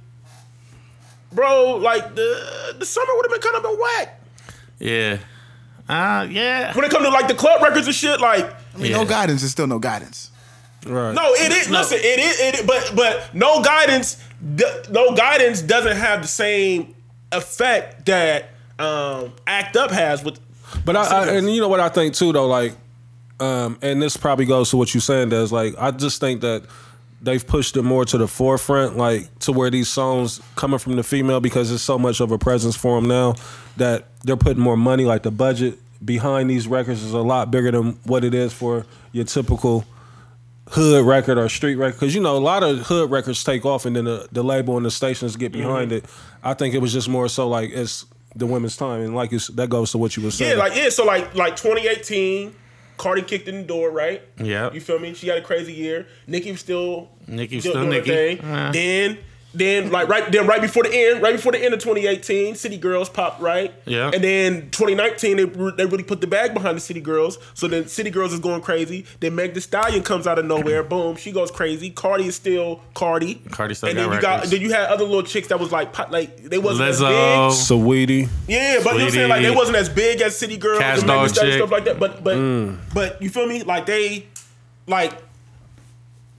Bro, 1.32 1.76
like 1.76 2.14
the 2.14 2.76
the 2.78 2.86
summer 2.86 3.12
would 3.16 3.26
have 3.30 3.32
been 3.32 3.52
kind 3.52 3.56
of 3.56 3.62
been 3.70 3.80
whack 3.80 4.20
Yeah. 4.78 5.18
Uh, 5.88 6.26
yeah. 6.30 6.72
when 6.74 6.84
it 6.84 6.90
comes 6.90 7.04
to 7.04 7.10
like 7.10 7.28
the 7.28 7.34
club 7.34 7.60
records 7.60 7.86
and 7.86 7.94
shit. 7.94 8.20
Like, 8.20 8.44
I 8.74 8.78
mean, 8.78 8.92
Yeah. 8.92 8.98
no 8.98 9.04
guidance 9.04 9.42
is 9.42 9.50
still 9.50 9.66
no 9.66 9.78
guidance. 9.78 10.30
right. 10.86 11.12
No, 11.14 11.32
it 11.34 11.50
is. 11.52 11.68
Listen, 11.70 11.98
it 11.98 12.18
is. 12.20 12.40
It 12.40 12.54
is, 12.60 12.62
but 12.66 12.92
but 12.94 13.34
no 13.34 13.62
guidance. 13.62 14.16
No 14.90 15.14
guidance 15.14 15.60
doesn't 15.62 15.96
have 15.96 16.22
the 16.22 16.28
same 16.28 16.94
effect 17.32 18.06
that 18.06 18.50
um, 18.78 19.32
Act 19.46 19.76
Up 19.76 19.90
has 19.90 20.22
with. 20.22 20.38
But 20.84 20.96
I, 20.96 21.02
I 21.02 21.26
and 21.32 21.52
you 21.52 21.60
know 21.60 21.68
what 21.68 21.80
I 21.80 21.88
think 21.88 22.14
too 22.14 22.32
though, 22.32 22.46
like, 22.46 22.74
um, 23.40 23.76
and 23.82 24.00
this 24.00 24.16
probably 24.16 24.44
goes 24.44 24.70
to 24.70 24.76
what 24.76 24.94
you're 24.94 25.00
saying, 25.00 25.30
Des. 25.30 25.46
Like, 25.46 25.74
I 25.78 25.90
just 25.90 26.20
think 26.20 26.42
that 26.42 26.62
they've 27.24 27.46
pushed 27.46 27.76
it 27.76 27.82
more 27.82 28.04
to 28.04 28.18
the 28.18 28.28
forefront, 28.28 28.96
like 28.96 29.37
to 29.40 29.52
where 29.52 29.70
these 29.70 29.88
songs 29.88 30.40
coming 30.56 30.78
from 30.78 30.96
the 30.96 31.02
female 31.02 31.40
because 31.40 31.68
there's 31.70 31.82
so 31.82 31.98
much 31.98 32.20
of 32.20 32.30
a 32.30 32.38
presence 32.38 32.76
for 32.76 33.00
them 33.00 33.08
now 33.08 33.34
that 33.76 34.04
they're 34.22 34.37
putting 34.37 34.62
more 34.62 34.76
money. 34.76 35.04
Like 35.04 35.22
the 35.22 35.30
budget 35.30 35.78
behind 36.04 36.50
these 36.50 36.68
records 36.68 37.02
is 37.02 37.12
a 37.12 37.18
lot 37.18 37.50
bigger 37.50 37.70
than 37.70 37.92
what 38.04 38.24
it 38.24 38.34
is 38.34 38.52
for 38.52 38.84
your 39.12 39.24
typical 39.24 39.84
hood 40.70 41.04
record 41.06 41.37
or 41.38 41.48
street 41.48 41.76
record 41.76 41.94
because 42.00 42.14
you 42.14 42.20
know 42.22 42.37
a 42.37 42.38
lot 42.38 42.62
of 42.62 42.78
hood 42.80 43.10
records 43.10 43.44
take 43.44 43.66
off 43.66 43.84
and 43.84 43.94
then 43.96 44.04
the, 44.06 44.26
the 44.32 44.42
label 44.42 44.76
and 44.78 44.87
the 44.87 44.90
stations 44.90 45.37
get 45.37 45.52
behind 45.52 45.90
Mm-hmm. 45.90 46.04
it 46.06 46.10
i 46.42 46.54
think 46.54 46.74
it 46.74 46.78
was 46.78 46.90
just 46.90 47.06
more 47.06 47.28
so 47.28 47.46
like 47.48 47.70
it's 47.70 48.06
the 48.34 48.46
women's 48.46 48.74
time 48.76 49.02
and 49.02 49.14
like 49.14 49.30
it's, 49.32 49.48
that 49.48 49.68
goes 49.68 49.90
to 49.92 49.98
what 49.98 50.16
you 50.16 50.22
were 50.22 50.30
saying 50.30 50.52
Yeah, 50.56 50.62
like 50.64 50.74
yeah. 50.74 50.88
So 50.88 51.04
like 51.04 51.34
like 51.34 51.56
2018, 51.56 52.54
Cardi 52.96 53.22
kicked 53.22 53.48
in 53.48 53.57
the 53.59 53.64
door, 53.64 53.90
right? 53.90 54.22
Yeah. 54.37 54.72
You 54.72 54.80
feel 54.80 54.98
me? 54.98 55.14
She 55.14 55.28
had 55.28 55.38
a 55.38 55.42
crazy 55.42 55.72
year. 55.72 56.07
Nicki 56.26 56.50
was 56.50 56.61
still 56.61 57.11
Nicki 57.26 57.57
was 57.57 57.64
still 57.64 57.90
thing. 57.90 58.38
Yeah. 58.38 58.70
Then 58.72 59.18
then 59.54 59.90
like 59.90 60.08
right 60.08 60.30
then 60.32 60.46
right 60.46 60.60
before 60.60 60.82
the 60.82 60.92
end, 60.94 61.22
right 61.22 61.34
before 61.36 61.52
the 61.52 61.58
end 61.64 61.72
of 61.74 61.80
2018, 61.80 62.54
City 62.56 62.76
Girls 62.76 63.08
popped 63.08 63.40
right. 63.40 63.72
Yeah. 63.86 64.10
And 64.12 64.22
then 64.22 64.70
2019 64.70 65.36
they 65.36 65.44
re- 65.44 65.72
they 65.76 65.86
really 65.86 66.02
put 66.02 66.20
the 66.20 66.26
bag 66.26 66.52
behind 66.54 66.76
the 66.76 66.80
City 66.80 67.00
Girls. 67.00 67.38
So 67.54 67.68
then 67.68 67.86
City 67.88 68.10
Girls 68.10 68.32
is 68.32 68.40
going 68.40 68.60
crazy. 68.62 69.06
Then 69.20 69.34
Meg 69.34 69.54
Thee 69.54 69.60
Stallion 69.60 70.02
comes 70.02 70.26
out 70.26 70.38
of 70.38 70.44
nowhere. 70.44 70.82
Boom, 70.82 71.16
she 71.16 71.32
goes 71.32 71.50
crazy. 71.50 71.90
Cardi 71.90 72.26
is 72.26 72.36
still 72.36 72.82
Cardi. 72.94 73.36
Cardi 73.50 73.74
still 73.74 73.88
and 73.90 73.96
got 73.98 74.04
then 74.08 74.14
you 74.16 74.20
got 74.22 74.44
then 74.46 74.60
you 74.60 74.72
had 74.72 74.88
other 74.90 75.04
little 75.04 75.22
chicks 75.22 75.48
that 75.48 75.60
was 75.60 75.70
like 75.72 75.92
pop- 75.92 76.10
like 76.10 76.36
they 76.44 76.58
wasn't 76.58 76.88
as 76.88 77.00
Lizzo. 77.00 77.48
big. 77.48 78.08
Saweetie. 78.18 78.29
Yeah, 78.48 78.81
but 78.83 78.94
you 78.94 78.98
know 78.98 79.04
what 79.04 79.04
I'm 79.04 79.10
saying 79.10 79.29
like 79.31 79.42
they 79.42 79.54
wasn't 79.54 79.76
as 79.79 79.88
big 79.88 80.20
as 80.20 80.37
City 80.37 80.56
Girls 80.56 80.81
Cash 80.81 80.98
and 80.98 81.06
Meg 81.06 81.16
Thee 81.16 81.20
Dog 81.20 81.29
Stallion, 81.31 81.52
chick. 81.52 81.60
stuff 81.60 81.70
like 81.70 81.85
that. 81.85 81.98
But 82.00 82.24
but 82.24 82.37
Mm. 82.37 82.79
but 82.92 83.22
you 83.22 83.31
feel 83.31 83.46
me? 83.46 83.62
Like 83.62 83.87
they 83.87 84.26
like 84.87 85.12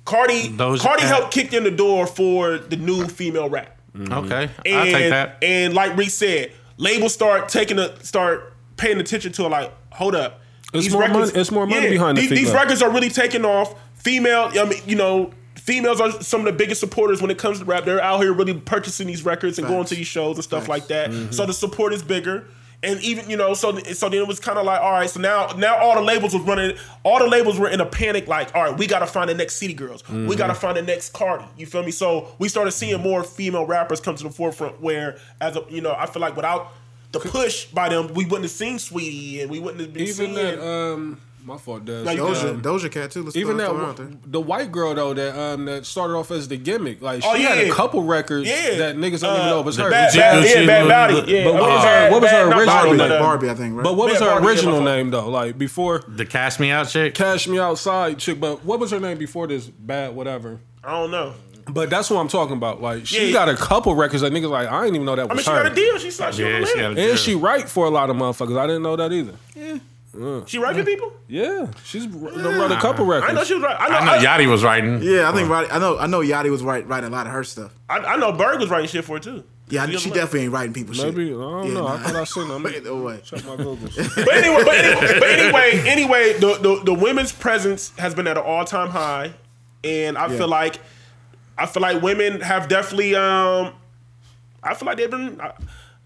Cardi 0.06 0.50
Doja 0.50 0.80
Cardi 0.80 1.02
Cat. 1.02 1.10
helped 1.10 1.34
kick 1.34 1.54
in 1.54 1.64
the 1.64 1.72
door 1.72 2.06
for 2.08 2.58
the 2.58 2.78
new 2.78 3.06
female 3.08 3.50
rap. 3.50 3.78
Okay, 3.98 4.50
And, 4.66 4.76
I'll 4.76 4.86
take 4.86 5.10
that. 5.10 5.38
And 5.42 5.74
like 5.74 5.96
Reese 5.98 6.14
said, 6.16 6.52
labels 6.78 7.14
start 7.14 7.50
taking 7.50 7.80
a 7.80 7.98
start 8.04 8.54
paying 8.78 9.00
attention 9.00 9.32
to 9.34 9.46
it. 9.46 9.50
Like, 9.50 9.72
hold 9.92 10.16
up, 10.16 10.42
It's 10.74 10.92
more 10.92 11.08
money- 11.08 11.32
it's 11.34 11.52
more 11.52 11.66
money 11.66 11.90
behind 11.90 12.18
the 12.18 12.22
these, 12.22 12.30
these 12.30 12.40
female. 12.50 12.56
records 12.56 12.82
are 12.82 12.90
really 12.92 13.10
taking 13.10 13.46
off. 13.46 13.74
Female, 13.96 14.52
I 14.54 14.66
mean, 14.66 14.82
you 14.86 14.96
know, 14.96 15.32
females 15.56 16.00
are 16.02 16.12
some 16.22 16.42
of 16.42 16.46
the 16.46 16.52
biggest 16.52 16.80
supporters 16.82 17.22
when 17.22 17.32
it 17.32 17.38
comes 17.38 17.60
to 17.60 17.66
rap. 17.66 17.86
They're 17.86 18.02
out 18.02 18.22
here 18.22 18.34
really 18.34 18.54
purchasing 18.54 19.08
these 19.08 19.24
records 19.26 19.58
and 19.58 19.68
going 19.68 19.86
to 19.86 19.96
these 19.96 20.06
shows 20.08 20.36
and 20.36 20.44
stuff 20.44 20.64
Facts. 20.64 20.70
like 20.70 20.88
that. 20.90 21.10
Mm-hmm. 21.10 21.32
So 21.32 21.46
the 21.46 21.54
support 21.54 21.94
is 21.94 22.04
bigger. 22.04 22.46
And 22.86 23.02
even 23.02 23.30
you 23.30 23.36
know, 23.36 23.54
so 23.56 23.78
so 23.80 24.08
then 24.10 24.22
it 24.22 24.28
was 24.28 24.40
kind 24.40 24.58
of 24.60 24.66
like, 24.66 24.80
all 24.80 24.92
right, 24.92 25.10
so 25.10 25.20
now 25.20 25.48
now 25.58 25.76
all 25.78 25.96
the 25.96 26.02
labels 26.02 26.34
was 26.34 26.44
running, 26.44 26.78
all 27.04 27.20
the 27.20 27.28
labels 27.28 27.58
were 27.60 27.68
in 27.70 27.82
a 27.82 27.86
panic, 27.86 28.28
like, 28.28 28.54
all 28.56 28.64
right, 28.64 28.78
we 28.78 28.86
got 28.88 29.00
to 29.00 29.08
find 29.08 29.30
the 29.30 29.34
next 29.34 29.56
City 29.56 29.74
Girls, 29.74 30.04
Mm-hmm. 30.04 30.28
we 30.28 30.36
got 30.36 30.48
to 30.48 30.54
find 30.56 30.78
the 30.78 30.82
next 30.84 31.12
Cardi. 31.14 31.46
You 31.58 31.66
feel 31.66 31.84
me? 31.84 31.92
So 31.92 32.36
we 32.40 32.48
started 32.48 32.72
seeing 32.72 33.02
more 33.02 33.24
female 33.24 33.66
rappers 33.66 34.00
come 34.00 34.16
to 34.16 34.24
the 34.24 34.30
forefront. 34.30 34.80
Where 34.82 35.18
as 35.42 35.56
a 35.58 35.64
you 35.70 35.82
know, 35.82 35.94
I 35.98 36.06
feel 36.06 36.22
like 36.22 36.36
without 36.36 36.72
the 37.12 37.20
push 37.20 37.66
by 37.66 37.90
them, 37.90 38.14
we 38.14 38.26
wouldn't 38.26 38.44
have 38.44 38.52
seen 38.52 38.78
Saweetie 38.78 39.42
and 39.42 39.50
we 39.50 39.60
wouldn't 39.60 39.82
have 39.82 39.94
been 39.94 40.04
Even 40.04 40.14
seeing. 40.16 40.34
that, 40.36 40.60
um, 40.62 41.22
my 41.46 41.58
fault, 41.58 41.86
Does 41.86 42.06
Like, 42.06 42.18
Doja, 42.18 42.50
Um, 42.52 42.62
Doja 42.62 42.92
Cat 42.92 43.12
too. 43.12 43.22
Let's 43.24 43.36
even 43.36 43.58
that 43.58 43.68
throw 43.70 43.78
her 43.78 43.86
out 43.86 43.98
there. 43.98 44.08
the 44.26 44.42
white 44.42 44.72
girl 44.72 44.94
though 44.96 45.14
that 45.14 45.38
um 45.40 45.66
that 45.66 45.86
started 45.86 46.16
off 46.16 46.32
as 46.32 46.48
the 46.48 46.58
gimmick, 46.58 47.02
like 47.02 47.22
she 47.22 47.28
Oh, 47.30 47.34
had 47.36 47.60
a 47.60 47.70
couple 47.72 48.04
records 48.04 48.48
Yeah. 48.50 48.76
that 48.78 48.96
niggas 48.98 49.22
don't 49.22 49.36
even 49.36 49.48
Uh, 49.48 49.50
know 49.52 49.62
was 49.62 49.78
her. 49.78 49.90
bad, 49.90 50.14
bad, 50.16 50.44
Gucci, 50.44 50.56
yeah, 50.62 50.66
bad 50.66 50.88
body. 50.90 51.32
Yeah, 51.32 51.44
but 51.46 51.54
what 51.54 51.64
I 51.64 51.76
was 51.76 51.84
her- 51.84 52.12
what 52.12 52.22
was 52.24 52.32
her 52.32 52.38
bad- 52.38 52.50
not 52.50 52.58
original 52.60 52.66
Barbie, 52.76 52.98
name? 52.98 53.10
but, 53.10 53.20
Barbie, 53.20 53.50
I 53.50 53.54
think, 53.54 53.76
right? 53.76 53.84
But 53.84 53.96
what 53.96 54.10
was 54.10 54.20
Yeah, 54.20 54.26
her 54.26 54.32
Barbie, 54.32 54.48
original 54.48 54.80
yeah, 54.80 54.86
name 54.96 55.12
though? 55.12 55.30
Like 55.30 55.58
before 55.58 56.04
The 56.08 56.26
Cash 56.26 56.60
Me 56.60 56.72
Out 56.72 56.90
chick. 56.90 57.14
Cash 57.14 57.48
Me 57.48 57.60
Outside 57.60 58.18
chick, 58.18 58.40
but 58.40 58.66
what 58.66 58.80
was 58.80 58.92
her 58.92 59.00
name 59.00 59.18
before 59.18 59.48
this 59.48 59.66
bad 59.66 60.16
whatever? 60.16 60.60
I 60.84 60.92
don't 60.92 61.12
know. 61.12 61.34
But 61.68 61.90
that's 61.90 62.12
what 62.12 62.20
I'm 62.20 62.28
talking 62.28 62.56
about. 62.58 62.82
Like 62.82 63.08
she 63.08 63.28
Yeah. 63.28 63.34
got 63.34 63.50
a 63.50 63.56
couple 63.56 63.96
records 63.96 64.22
that 64.22 64.32
niggas 64.32 64.50
like 64.50 64.68
I 64.68 64.82
didn't 64.84 64.96
even 64.96 65.06
know 65.06 65.16
that 65.16 65.32
I 65.32 65.34
mean, 65.34 65.44
she 65.44 65.50
her. 65.52 65.64
got 65.64 65.72
a 65.72 65.76
deal. 65.76 65.98
She's 65.98 66.20
like, 66.20 66.34
she, 66.34 66.42
Yeah, 66.44 66.60
yeah, 66.60 66.66
she 66.66 66.76
got 66.80 66.92
a 66.92 66.96
deal. 66.96 67.10
and 67.12 67.20
she 67.20 67.34
write 67.36 67.70
for 67.70 67.86
a 67.86 67.90
lot 67.90 68.10
of 68.10 68.16
motherfuckers. 68.16 68.58
I 68.58 68.68
didn't 68.68 68.84
know 68.84 68.96
that 68.96 69.12
either. 69.12 69.34
She 70.48 70.58
writing 70.58 70.86
people. 70.86 71.12
Yeah, 71.28 71.68
she's 71.84 72.06
done 72.06 72.24
wrote 72.24 72.72
a 72.72 72.76
couple 72.80 73.06
records. 73.06 73.26
I 73.32 73.34
records. 73.34 73.36
know 73.36 73.44
she 73.44 73.54
was 73.56 73.64
right. 73.64 73.76
I 73.80 73.90
know. 73.90 73.96
I 73.98 74.06
know 74.06 74.12
I, 74.14 74.38
Yachty 74.38 74.50
was 74.50 74.64
writing. 74.64 75.02
Yeah, 75.02 75.30
I 75.30 75.34
think 75.34 75.50
Roddy, 75.50 75.70
I 75.70 75.80
know 75.80 75.98
I 75.98 76.08
know 76.08 76.20
Yachty 76.22 76.50
was 76.52 76.64
right 76.64 76.88
writing 76.88 77.10
a 77.10 77.12
lot 77.14 77.26
of 77.28 77.34
her 77.34 77.44
stuff. 77.44 77.74
I, 77.90 78.00
I 78.00 78.16
know 78.18 78.32
Berg 78.32 78.60
was 78.60 78.70
writing 78.70 78.88
shit 78.88 79.04
for 79.06 79.18
it 79.18 79.24
too. 79.24 79.44
Yeah, 79.68 79.86
You 79.88 79.98
she 79.98 80.10
definitely 80.12 80.42
ain't 80.44 80.54
writing 80.54 80.74
people 80.74 80.94
shit. 80.94 81.08
Maybe 81.16 81.30
I 81.34 81.38
don't 81.38 81.68
Yeah, 81.68 81.74
know. 81.74 81.88
I 81.88 81.98
nah. 81.98 82.04
thought 82.04 82.16
I 82.16 82.24
seen 82.26 82.48
them. 82.48 82.62
Wait, 82.64 82.84
no 82.84 82.98
way. 83.02 83.20
Check 83.24 83.44
my 83.46 83.56
Google. 83.56 83.78
But 84.16 84.34
anyway, 84.36 84.64
but 84.64 84.76
anyway, 84.76 85.20
but 85.20 85.30
anyway, 85.30 85.84
anyway, 85.90 86.34
the, 86.34 86.60
the 86.62 86.82
the 86.86 86.94
women's 86.94 87.32
presence 87.32 87.92
has 87.98 88.14
been 88.14 88.28
at 88.28 88.38
an 88.38 88.44
all 88.44 88.64
time 88.64 88.90
high, 88.90 89.34
and 89.84 90.18
I 90.20 90.28
Yeah. 90.28 90.38
feel 90.38 90.48
like 90.48 90.80
I 91.58 91.66
feel 91.66 91.82
like 91.82 92.02
women 92.04 92.42
have 92.42 92.68
definitely. 92.68 93.16
um 93.16 93.74
I 94.62 94.74
feel 94.76 94.88
like 94.88 94.98
they've 94.98 95.10
been, 95.12 95.40
uh, 95.40 95.52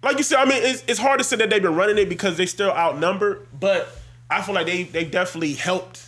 like 0.04 0.18
you 0.18 0.24
said. 0.24 0.38
I 0.40 0.46
mean, 0.46 0.62
it's, 0.62 0.84
it's 0.88 1.00
hard 1.00 1.18
to 1.20 1.24
say 1.24 1.38
that 1.38 1.50
they've 1.50 1.62
been 1.62 1.76
running 1.76 1.98
it 1.98 2.10
because 2.10 2.36
they 2.38 2.46
still 2.46 2.72
outnumbered, 2.72 3.48
but 3.58 3.99
I 4.30 4.42
feel 4.42 4.56
like 4.56 4.66
they 4.68 4.84
they 4.84 5.06
definitely 5.06 5.54
helped. 5.54 6.06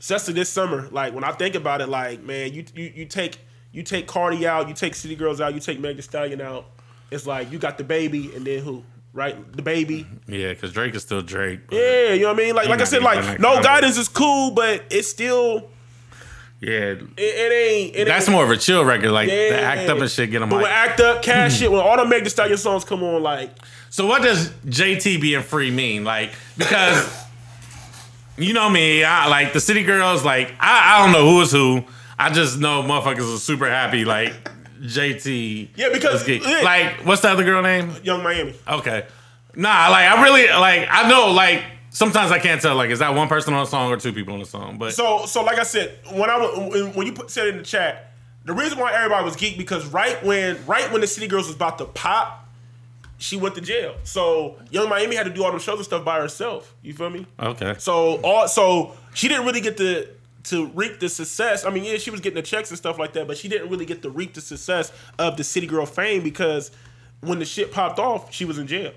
Especially 0.00 0.34
this 0.34 0.50
summer, 0.50 0.88
like 0.90 1.14
when 1.14 1.24
I 1.24 1.32
think 1.32 1.54
about 1.54 1.80
it, 1.80 1.88
like 1.88 2.22
man, 2.22 2.52
you 2.52 2.64
you 2.74 2.92
you 2.94 3.04
take 3.06 3.38
you 3.72 3.82
take 3.82 4.06
Cardi 4.06 4.46
out, 4.46 4.68
you 4.68 4.74
take 4.74 4.94
City 4.94 5.16
Girls 5.16 5.40
out, 5.40 5.54
you 5.54 5.60
take 5.60 5.80
Meg 5.80 5.96
Thee 5.96 6.02
Stallion 6.02 6.40
out. 6.40 6.66
It's 7.10 7.26
like 7.26 7.50
you 7.50 7.58
got 7.58 7.78
the 7.78 7.84
baby, 7.84 8.34
and 8.34 8.44
then 8.44 8.62
who? 8.62 8.84
Right, 9.12 9.52
the 9.52 9.62
baby, 9.62 10.00
mm-hmm. 10.00 10.34
Yeah, 10.34 10.48
because 10.48 10.72
Drake 10.72 10.94
is 10.96 11.02
still 11.02 11.22
Drake. 11.22 11.60
yeah, 11.70 12.14
you 12.14 12.22
know 12.22 12.32
what 12.32 12.40
I 12.40 12.44
mean. 12.44 12.54
Like, 12.56 12.68
like 12.68 12.80
I 12.80 12.84
said, 12.84 13.02
like 13.02 13.38
no 13.38 13.52
cover. 13.52 13.62
guidance 13.62 13.96
is 13.96 14.08
cool, 14.08 14.50
but 14.50 14.84
it's 14.90 15.08
still 15.08 15.70
yeah. 16.60 16.72
it, 16.72 17.10
it 17.16 17.52
ain't. 17.52 17.96
It 17.96 18.04
That's 18.06 18.26
ain't, 18.26 18.32
more 18.32 18.44
of 18.44 18.50
a 18.50 18.56
chill 18.56 18.84
record. 18.84 19.10
Like 19.10 19.28
yeah. 19.28 19.50
the 19.50 19.60
act 19.60 19.88
up 19.88 19.98
and 19.98 20.10
shit, 20.10 20.30
get 20.30 20.40
them 20.40 20.48
But 20.48 20.62
when 20.62 20.70
act 20.70 21.00
up, 21.00 21.22
cash 21.22 21.58
shit, 21.58 21.70
when 21.70 21.80
all 21.80 21.96
the 21.96 22.06
Meg 22.06 22.24
Thee 22.24 22.30
Stallion 22.30 22.56
songs 22.56 22.84
come 22.84 23.02
on, 23.02 23.22
like 23.22 23.50
So 23.94 24.06
what 24.06 24.22
does 24.22 24.50
JT 24.66 25.20
being 25.20 25.42
free 25.42 25.70
mean? 25.70 26.02
Like 26.02 26.32
because 26.58 27.24
you 28.36 28.52
know 28.52 28.68
me, 28.68 29.04
I 29.04 29.28
like 29.28 29.52
the 29.52 29.60
city 29.60 29.84
girls. 29.84 30.24
Like 30.24 30.52
I, 30.58 30.96
I 30.96 31.02
don't 31.04 31.12
know 31.12 31.30
who 31.30 31.40
is 31.42 31.52
who. 31.52 31.84
I 32.18 32.30
just 32.30 32.58
know 32.58 32.82
motherfuckers 32.82 33.32
are 33.32 33.38
super 33.38 33.70
happy. 33.70 34.04
Like 34.04 34.32
JT. 34.80 35.68
Yeah, 35.76 35.90
because- 35.92 36.26
yeah. 36.26 36.62
like 36.64 37.06
what's 37.06 37.22
the 37.22 37.28
other 37.28 37.44
girl 37.44 37.62
name? 37.62 37.92
Yung 38.02 38.24
Miami. 38.24 38.56
Okay. 38.66 39.06
Nah, 39.54 39.86
like 39.90 40.10
I 40.10 40.24
really 40.24 40.48
like 40.48 40.88
I 40.90 41.08
know 41.08 41.30
like 41.30 41.62
sometimes 41.90 42.32
I 42.32 42.40
can't 42.40 42.60
tell 42.60 42.74
like 42.74 42.90
is 42.90 42.98
that 42.98 43.14
one 43.14 43.28
person 43.28 43.54
on 43.54 43.62
a 43.62 43.66
song 43.66 43.92
or 43.92 43.96
two 43.96 44.12
people 44.12 44.34
on 44.34 44.40
a 44.40 44.44
song. 44.44 44.76
But 44.76 44.94
So, 44.94 45.26
so 45.26 45.44
like 45.44 45.60
I 45.60 45.62
said, 45.62 46.00
when 46.12 46.28
I 46.30 46.38
when, 46.38 46.94
when 46.94 47.06
you 47.06 47.12
put, 47.12 47.30
said 47.30 47.46
in 47.46 47.58
the 47.58 47.62
chat, 47.62 48.10
the 48.44 48.54
reason 48.54 48.76
why 48.76 48.92
everybody 48.92 49.24
was 49.24 49.36
geek 49.36 49.56
because 49.56 49.86
right 49.86 50.20
when 50.24 50.66
right 50.66 50.90
when 50.90 51.00
the 51.00 51.06
City 51.06 51.28
Girls 51.28 51.46
was 51.46 51.54
about 51.54 51.78
to 51.78 51.84
pop, 51.84 52.43
she 53.24 53.36
went 53.38 53.54
to 53.54 53.60
jail. 53.62 53.94
So 54.02 54.56
Yung 54.70 54.86
Miami 54.90 55.16
had 55.16 55.24
to 55.24 55.32
do 55.32 55.42
all 55.44 55.50
them 55.50 55.58
shows 55.58 55.76
and 55.76 55.84
stuff 55.86 56.04
by 56.04 56.18
herself. 56.18 56.74
You 56.82 56.92
feel 56.92 57.08
me? 57.08 57.26
okay. 57.40 57.74
So 57.78 58.20
all 58.22 58.46
so 58.48 58.92
she 59.14 59.28
didn't 59.28 59.46
really 59.46 59.62
get 59.62 59.78
to 59.78 60.08
to 60.44 60.66
reap 60.68 61.00
the 61.00 61.08
success. 61.08 61.64
I 61.64 61.70
mean, 61.70 61.84
yeah, 61.84 61.96
she 61.96 62.10
was 62.10 62.20
getting 62.20 62.36
the 62.36 62.42
checks 62.42 62.68
and 62.70 62.76
stuff 62.76 62.98
like 62.98 63.14
that, 63.14 63.26
but 63.26 63.38
she 63.38 63.48
didn't 63.48 63.70
really 63.70 63.86
get 63.86 64.02
to 64.02 64.10
reap 64.10 64.34
the 64.34 64.42
success 64.42 64.92
of 65.18 65.38
the 65.38 65.44
City 65.44 65.66
Girl 65.66 65.86
fame 65.86 66.22
because 66.22 66.70
when 67.20 67.38
the 67.38 67.46
shit 67.46 67.72
popped 67.72 67.98
off, 67.98 68.30
she 68.30 68.44
was 68.44 68.58
in 68.58 68.66
jail. 68.66 68.92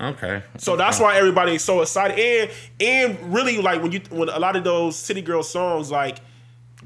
Okay. 0.00 0.42
So 0.56 0.76
that's 0.76 0.98
why 0.98 1.18
everybody's 1.18 1.62
so 1.62 1.82
excited. 1.82 2.18
And 2.18 2.50
and 2.80 3.34
really 3.34 3.60
like 3.60 3.82
when 3.82 3.92
you 3.92 4.00
when 4.08 4.30
a 4.30 4.38
lot 4.38 4.56
of 4.56 4.64
those 4.64 4.96
City 4.96 5.20
Girl 5.20 5.42
songs 5.42 5.90
like 5.90 6.18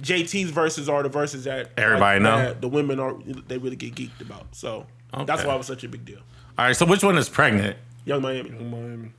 JT's 0.00 0.50
verses 0.50 0.88
are 0.88 1.04
the 1.04 1.08
verses 1.08 1.44
that 1.44 1.70
Everybody 1.76 2.18
like, 2.18 2.22
know. 2.22 2.38
that 2.38 2.60
the 2.60 2.68
women 2.68 2.98
are 2.98 3.14
they 3.46 3.58
really 3.58 3.76
get 3.76 3.94
geeked 3.94 4.20
about. 4.20 4.56
So 4.56 4.86
that's 5.24 5.44
why 5.44 5.54
it 5.54 5.58
was 5.58 5.68
such 5.68 5.84
a 5.84 5.88
big 5.88 6.04
deal. 6.04 6.20
All 6.58 6.66
right. 6.66 6.76
So 6.76 6.86
which 6.86 7.02
one 7.02 7.18
is 7.18 7.28
pregnant? 7.28 7.76
Yung 8.04 8.22
Miami. 8.22 8.50
Yung 8.50 8.70
Miami. 8.70 9.12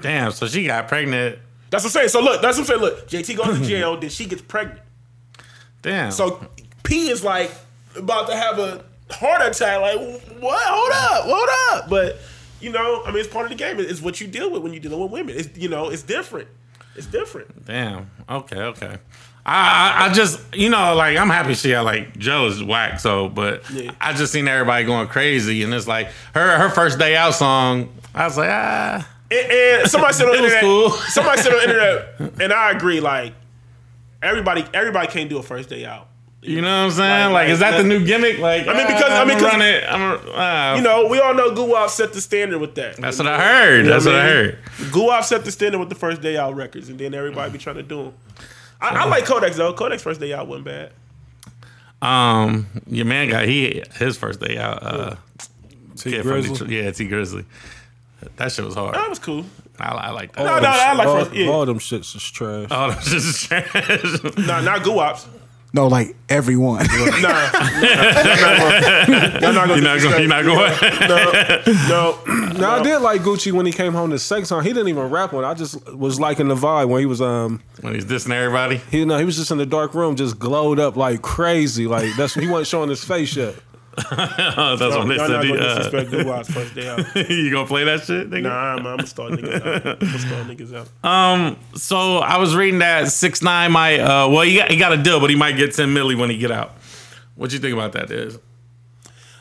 Damn. 0.00 0.32
So 0.32 0.46
she 0.46 0.66
got 0.66 0.88
pregnant. 0.88 1.38
That's 1.70 1.84
what 1.84 1.90
I'm 1.90 1.92
saying. 1.92 2.08
So 2.08 2.20
look, 2.20 2.42
that's 2.42 2.58
what 2.58 2.62
I'm 2.62 2.66
saying. 2.66 2.80
Look, 2.80 3.08
JT 3.08 3.36
goes 3.36 3.58
to 3.58 3.64
jail, 3.64 3.98
then 3.98 4.10
she 4.10 4.26
gets 4.26 4.42
pregnant. 4.42 4.80
Damn. 5.82 6.12
So 6.12 6.46
P 6.82 7.08
is 7.08 7.24
like 7.24 7.50
about 7.96 8.28
to 8.28 8.36
have 8.36 8.58
a 8.58 8.84
heart 9.10 9.42
attack. 9.42 9.80
Like, 9.80 9.98
what? 10.40 10.62
Hold 10.66 10.92
up, 10.92 11.24
hold 11.24 11.48
up. 11.72 11.90
But 11.90 12.18
you 12.60 12.70
know, 12.70 13.02
I 13.04 13.10
mean, 13.10 13.18
it's 13.18 13.32
part 13.32 13.46
of 13.46 13.50
the 13.50 13.56
game. 13.56 13.78
It's 13.78 14.00
what 14.00 14.20
you 14.20 14.26
deal 14.26 14.50
with 14.50 14.62
when 14.62 14.72
you're 14.72 14.82
dealing 14.82 15.00
with 15.00 15.10
women. 15.10 15.34
It's 15.36 15.56
you 15.56 15.68
know, 15.68 15.88
it's 15.88 16.02
different. 16.02 16.48
It's 16.94 17.06
different. 17.06 17.66
Damn. 17.66 18.10
Okay. 18.28 18.60
Okay. 18.60 18.98
I, 19.48 20.02
I 20.04 20.06
I 20.06 20.12
just 20.12 20.40
you 20.54 20.68
know 20.68 20.94
like 20.96 21.16
I'm 21.16 21.30
happy 21.30 21.54
she 21.54 21.70
got 21.70 21.84
like 21.84 22.18
Joe 22.18 22.46
is 22.46 22.62
whack 22.64 22.98
so 22.98 23.28
but 23.28 23.62
Yeah. 23.70 23.92
I 24.00 24.12
just 24.12 24.32
seen 24.32 24.48
everybody 24.48 24.84
going 24.84 25.06
crazy 25.06 25.62
and 25.62 25.72
it's 25.72 25.86
like 25.86 26.08
her 26.34 26.58
her 26.58 26.68
first 26.68 26.98
day 26.98 27.14
out 27.16 27.32
song 27.34 27.88
I 28.14 28.24
was 28.24 28.36
like 28.36 28.50
ah 28.50 29.08
And, 29.30 29.52
and 29.52 29.90
somebody 29.90 30.14
said 30.14 30.26
on 30.26 30.32
the 30.32 30.38
It 30.38 30.42
was 30.42 30.52
internet. 30.52 30.62
cool. 30.62 30.90
Somebody 31.16 31.42
said 31.42 31.52
on 31.52 31.58
the 31.58 31.64
internet, 32.18 32.40
and 32.42 32.52
I 32.52 32.70
agree. 32.72 32.98
Like 33.00 33.34
everybody, 34.22 34.64
everybody 34.74 35.06
can't 35.08 35.28
do 35.30 35.38
a 35.38 35.42
first 35.42 35.68
day 35.68 35.84
out. 35.84 36.08
you 36.42 36.60
know 36.62 36.68
what 36.68 36.84
I'm 36.86 36.90
saying 36.92 37.32
Like- 37.32 37.46
like, 37.46 37.48
is 37.50 37.58
that 37.60 37.76
the 37.76 37.84
new 37.84 38.04
gimmick 38.04 38.38
like 38.38 38.66
I 38.66 38.74
mean, 38.74 38.86
because- 38.86 39.02
ah, 39.10 39.22
I 39.22 39.24
mean, 39.24 39.36
I'm 39.36 39.42
gonna 39.42 39.50
'cause- 39.50 39.52
run 39.52 39.62
it 39.62 39.84
I'm 39.88 40.02
a, 40.02 40.32
ah. 40.34 40.74
You 40.76 40.82
know, 40.82 41.06
we 41.06 41.18
all 41.20 41.34
know 41.34 41.50
Guwap 41.52 41.90
set 41.90 42.12
the 42.12 42.20
standard 42.20 42.58
with 42.60 42.74
that. 42.76 42.96
that's 42.96 43.18
what 43.18 43.26
I 43.28 43.38
heard 43.40 43.76
You 43.78 43.82
know 43.84 43.90
that's 43.90 44.06
what 44.06 44.14
I 44.14 44.18
mean? 44.18 44.26
heard 44.26 44.58
Guwap 44.92 45.24
set 45.24 45.44
the 45.44 45.52
standard 45.52 45.78
with 45.78 45.88
the 45.88 45.94
first 45.96 46.20
day 46.20 46.36
out 46.36 46.54
records, 46.56 46.88
and 46.88 46.98
then 46.98 47.14
everybody 47.14 47.50
be 47.52 47.58
trying 47.58 47.76
to 47.76 47.82
do 47.82 47.96
them. 48.04 48.12
I, 48.80 48.88
I 48.90 49.04
like 49.06 49.24
Kodak's 49.24 49.56
though. 49.56 49.72
Kodak's 49.74 50.02
first 50.02 50.20
day 50.20 50.32
out 50.32 50.46
wasn't 50.48 50.66
bad. 50.66 50.92
um 52.02 52.66
your 52.86 53.06
man 53.06 53.28
got 53.30 53.44
he 53.46 53.82
his 53.94 54.16
first 54.18 54.40
day 54.40 54.58
out 54.58 54.82
uh 54.82 55.16
T 55.96 56.10
kid 56.10 56.22
from 56.22 56.32
Grizzley. 56.32 56.48
Detroit. 56.52 56.70
yeah 56.70 56.90
Tee 56.90 57.08
Grizzley 57.08 57.44
that 58.36 58.52
shit 58.52 58.64
was 58.64 58.74
hard 58.74 58.94
That 58.94 59.08
was 59.08 59.18
cool. 59.18 59.44
I, 59.78 59.88
I 59.88 60.10
like 60.10 60.32
that 60.36 60.44
No, 60.44 60.58
no, 60.58 60.68
I 60.68 60.94
like 60.94 61.06
all, 61.06 61.24
first. 61.24 61.34
Yeah, 61.34 61.48
all 61.48 61.64
them 61.66 61.78
shits 61.78 62.14
is 62.16 62.22
trash. 62.30 62.68
oh 62.70 62.90
that's 62.90 63.10
just 63.10 63.44
trash 63.46 64.22
nah, 64.38 64.60
not 64.60 64.80
Guwap's. 64.82 65.26
No, 65.76 65.88
like 65.88 66.16
everyone. 66.30 66.86
Nah, 66.86 66.88
y'all 69.42 69.52
not 69.52 69.68
You're 69.76 69.82
not 69.82 70.00
going. 70.00 70.18
You're 70.20 70.28
not 70.28 70.44
going. 70.44 70.72
No, 71.86 72.18
No, 72.58 72.70
I 72.80 72.82
did 72.82 72.98
like 73.00 73.20
Gucci 73.20 73.52
when 73.52 73.66
he 73.66 73.72
came 73.72 73.92
home 73.92 74.08
to 74.10 74.18
sex 74.18 74.48
song. 74.48 74.62
He 74.62 74.70
didn't 74.70 74.88
even 74.88 75.10
rap 75.10 75.34
one. 75.34 75.44
I 75.44 75.52
just 75.52 75.86
was 75.92 76.18
liking 76.18 76.48
the 76.48 76.54
vibe 76.54 76.88
when 76.88 77.00
he 77.00 77.06
was 77.06 77.20
um 77.20 77.60
when 77.82 77.92
he's 77.94 78.06
dissing 78.06 78.32
everybody. 78.32 78.78
he 78.90 79.04
no 79.04 79.18
he 79.18 79.26
was 79.26 79.36
just 79.36 79.50
in 79.50 79.58
the 79.58 79.66
dark 79.66 79.92
room, 79.94 80.16
just 80.16 80.38
glowed 80.38 80.78
up 80.78 80.96
like 80.96 81.20
crazy. 81.20 81.86
Like 81.86 82.16
that's 82.16 82.32
he 82.32 82.48
wasn't 82.48 82.68
showing 82.68 82.88
his 82.88 83.04
face 83.04 83.36
yet. 83.36 83.54
That's 83.96 84.80
y'all 84.80 84.98
what 84.98 85.08
they 85.08 85.16
not 85.16 85.26
said. 85.26 85.42
gonna 85.42 85.44
he, 85.44 85.52
uh, 85.58 85.74
disrespect 85.78 86.10
Guwap's 86.10 86.50
first 86.52 86.74
day 86.74 86.86
out. 86.88 86.98
you 87.30 87.50
gonna 87.50 87.66
play 87.66 87.84
that 87.84 88.02
shit? 88.04 88.28
Nigga? 88.30 88.42
Nah, 88.42 88.72
I'm, 88.74 88.78
I'm 88.78 88.96
gonna 88.96 89.06
start 89.06 89.32
niggas 89.32 89.54
out. 89.54 89.86
I'm 89.86 89.98
gonna 89.98 90.18
start 90.18 90.46
niggas 90.48 90.74
out. 91.02 91.04
Um, 91.08 91.58
so 91.74 92.18
I 92.18 92.36
was 92.36 92.54
reading 92.54 92.80
that 92.80 93.08
six 93.08 93.42
nine 93.42 93.72
might 93.72 93.98
uh 94.00 94.28
well 94.30 94.42
he 94.42 94.56
got 94.56 94.70
he 94.70 94.76
got 94.76 94.92
a 94.92 95.02
deal, 95.02 95.18
but 95.20 95.30
he 95.30 95.36
might 95.36 95.56
get 95.56 95.74
ten 95.74 95.88
milli 95.94 96.18
when 96.18 96.28
he 96.30 96.36
get 96.36 96.50
out. 96.50 96.72
What 97.36 97.52
you 97.52 97.58
think 97.58 97.72
about 97.74 97.92
that? 97.92 98.10
Is 98.10 98.38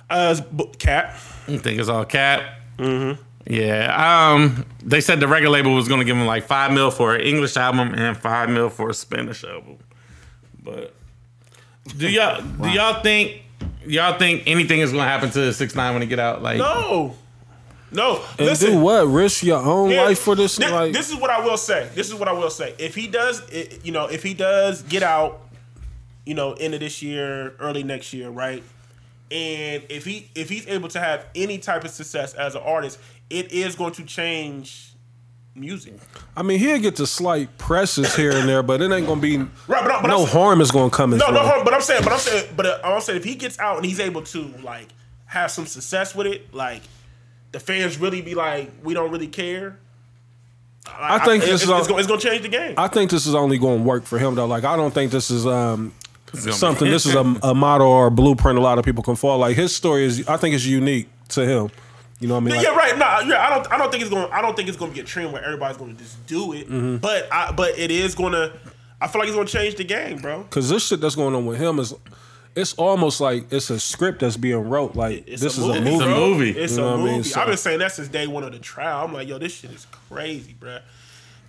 Uh, 0.09 0.35
Cat. 0.79 1.15
you 1.47 1.59
think 1.59 1.79
it's 1.79 1.89
all 1.89 2.05
cap? 2.05 2.41
Mm-hmm. 2.77 3.21
Yeah. 3.47 4.31
Um, 4.33 4.65
they 4.83 5.01
said 5.01 5.19
the 5.19 5.27
record 5.27 5.49
label 5.49 5.73
was 5.75 5.87
gonna 5.87 6.03
give 6.05 6.15
him 6.17 6.25
like 6.25 6.43
five 6.45 6.71
mil 6.71 6.91
for 6.91 7.15
an 7.15 7.21
English 7.21 7.57
album 7.57 7.93
and 7.93 8.15
five 8.17 8.49
mil 8.49 8.69
for 8.69 8.89
a 8.89 8.93
Spanish 8.93 9.43
album. 9.43 9.77
But 10.63 10.93
do 11.97 12.09
y'all 12.09 12.41
do 12.41 12.69
y'all 12.69 13.01
think 13.03 13.43
y'all 13.87 14.17
think 14.17 14.43
anything 14.47 14.79
is 14.79 14.91
gonna 14.91 15.03
happen 15.03 15.29
to 15.31 15.53
six 15.53 15.75
nine 15.75 15.93
when 15.93 16.01
he 16.01 16.07
get 16.07 16.19
out? 16.19 16.41
Like 16.43 16.57
No, 16.57 17.15
no. 17.91 18.21
And 18.37 18.47
Listen, 18.47 18.71
do 18.71 18.79
what? 18.79 19.07
Risk 19.07 19.43
your 19.43 19.59
own 19.59 19.91
Yeah, 19.91 20.03
life 20.03 20.19
for 20.19 20.35
this? 20.35 20.57
thi- 20.57 20.67
like 20.69 20.93
this 20.93 21.09
is 21.09 21.15
what 21.15 21.29
I 21.29 21.39
will 21.41 21.57
say. 21.57 21.89
This 21.95 22.07
is 22.07 22.15
what 22.15 22.27
I 22.27 22.33
will 22.33 22.49
say. 22.49 22.73
If 22.77 22.95
he 22.95 23.07
does, 23.07 23.41
i- 23.53 23.69
you 23.83 23.91
know, 23.91 24.05
if 24.07 24.23
he 24.23 24.33
does 24.33 24.81
get 24.83 25.03
out, 25.03 25.41
you 26.25 26.33
know, 26.33 26.53
end 26.53 26.73
of 26.73 26.79
this 26.79 27.01
year, 27.01 27.53
early 27.59 27.83
next 27.83 28.11
year, 28.13 28.29
right? 28.29 28.63
And 29.31 29.83
if 29.89 30.05
he 30.05 30.29
if 30.35 30.49
he's 30.49 30.67
able 30.67 30.89
to 30.89 30.99
have 30.99 31.25
any 31.35 31.57
type 31.57 31.83
of 31.83 31.91
success 31.91 32.33
as 32.33 32.55
an 32.55 32.61
artist, 32.63 32.99
it 33.29 33.51
is 33.51 33.75
going 33.75 33.93
to 33.93 34.03
change 34.03 34.91
music. 35.55 35.93
I 36.35 36.43
mean, 36.43 36.59
he'll 36.59 36.79
get 36.79 36.97
to 36.97 37.07
slight 37.07 37.57
presses 37.57 38.15
here 38.15 38.31
and 38.31 38.47
there, 38.47 38.61
but 38.61 38.81
it 38.81 38.91
ain't 38.91 39.07
gonna 39.07 39.21
be 39.21 39.37
Right, 39.37 39.49
but, 39.67 39.91
I- 39.91 40.01
but 40.01 40.07
no 40.09 40.23
I'm, 40.23 40.27
harm 40.29 40.61
is 40.61 40.71
gonna 40.71 40.89
come. 40.89 41.11
his 41.11 41.19
No, 41.21 41.31
no, 41.31 41.39
harm, 41.39 41.63
but 41.63 41.73
I'm 41.73 41.81
saying, 41.81 42.03
but 42.03 42.11
I'm 42.13 42.19
saying, 42.19 42.53
but 42.55 42.65
uh, 42.65 42.79
I'm 42.83 43.01
saying, 43.01 43.17
if 43.17 43.23
he 43.23 43.35
gets 43.35 43.57
out 43.59 43.77
and 43.77 43.85
he's 43.85 43.99
able 43.99 44.21
to 44.23 44.41
like 44.63 44.87
have 45.25 45.51
some 45.51 45.65
success 45.65 46.13
with 46.13 46.27
it, 46.27 46.53
like 46.53 46.81
the 47.51 47.59
fans 47.59 47.97
really 47.99 48.21
be 48.21 48.35
like, 48.35 48.71
we 48.83 48.93
don't 48.93 49.11
really 49.11 49.27
care. 49.27 49.79
I 50.87 51.17
think 51.25 51.41
it's, 51.43 51.51
this 51.51 51.55
is 51.55 51.61
it's, 51.63 51.71
all- 51.71 51.79
it's, 51.79 51.87
gonna, 51.87 51.99
it's 51.99 52.07
gonna 52.07 52.21
change 52.21 52.43
the 52.43 52.49
game. 52.49 52.75
I 52.77 52.87
think 52.87 53.09
this 53.09 53.25
is 53.25 53.33
only 53.33 53.57
going 53.57 53.79
to 53.79 53.83
work 53.83 54.03
for 54.03 54.19
him 54.19 54.35
though. 54.35 54.45
Like 54.45 54.63
I 54.65 54.75
don't 54.75 54.93
think 54.93 55.11
this 55.11 55.31
is 55.31 55.45
um 55.47 55.93
it's 56.27 56.41
gonna 56.41 56.45
be- 56.47 56.51
something. 56.59 56.89
This 56.91 57.05
is 57.05 57.15
a, 57.15 57.19
a 57.43 57.55
model 57.55 57.87
or 57.87 58.07
a 58.07 58.11
blueprint. 58.11 58.59
A 58.59 58.61
lot 58.61 58.77
of 58.77 58.85
people 58.85 59.03
can 59.03 59.15
follow. 59.15 59.37
Like 59.39 59.55
his 59.55 59.75
story 59.75 60.03
is, 60.03 60.27
I 60.27 60.37
think, 60.37 60.53
is 60.53 60.67
unique 60.67 61.07
to 61.29 61.45
him. 61.45 61.71
You 62.19 62.27
know 62.29 62.35
what 62.35 62.41
I 62.41 62.43
mean? 62.45 62.55
Like, 62.55 62.65
yeah, 62.65 62.75
right. 62.75 62.97
No, 62.97 63.05
yeah, 63.33 63.45
I 63.45 63.49
don't. 63.49 63.71
I 63.73 63.77
don't 63.77 63.91
think 63.91 64.01
it's 64.01 64.09
going. 64.09 64.31
I 64.31 64.41
don't 64.41 64.55
think 64.55 64.69
it's 64.69 64.77
going 64.77 64.91
to 64.91 64.95
be 64.95 65.01
a 65.01 65.03
trend 65.03 65.33
where 65.33 65.43
everybody's 65.43 65.77
going 65.77 65.95
to 65.95 66.01
just 66.01 66.25
do 66.27 66.53
it. 66.53 66.67
Mm-hmm. 66.69 66.97
But 66.97 67.27
I. 67.31 67.51
But 67.51 67.77
it 67.77 67.91
is 67.91 68.15
going 68.15 68.31
to. 68.33 68.53
I 69.01 69.07
feel 69.07 69.19
like 69.19 69.27
it's 69.27 69.35
going 69.35 69.47
to 69.47 69.53
change 69.53 69.75
the 69.75 69.83
game, 69.83 70.19
bro. 70.19 70.43
Cause 70.49 70.69
this 70.69 70.87
shit 70.87 71.01
that's 71.01 71.15
going 71.15 71.35
on 71.35 71.45
with 71.45 71.59
him 71.59 71.79
is, 71.79 71.93
it's 72.55 72.73
almost 72.75 73.19
like 73.19 73.51
it's 73.51 73.69
a 73.69 73.77
script 73.77 74.21
that's 74.21 74.37
being 74.37 74.69
wrote. 74.69 74.95
Like 74.95 75.27
It's 75.27 75.41
this 75.41 75.57
a 75.57 75.61
is 75.61 75.67
movie. 75.67 75.79
a 75.79 75.81
movie. 75.83 75.99
It's 75.99 76.01
a 76.01 76.07
movie. 76.07 76.49
It's 76.61 76.71
You 76.75 76.77
know 76.81 76.87
a 76.87 76.97
what 77.01 77.09
I 77.09 77.11
mean? 77.11 77.23
so, 77.25 77.41
I've 77.41 77.47
been 77.47 77.57
saying 77.57 77.79
that 77.79 77.91
since 77.91 78.07
day 78.07 78.25
one 78.27 78.43
of 78.45 78.53
the 78.53 78.59
trial. 78.59 79.03
I'm 79.05 79.11
like, 79.13 79.27
yo, 79.27 79.37
this 79.37 79.53
shit 79.53 79.71
is 79.71 79.85
crazy, 80.09 80.53
bro. 80.53 80.79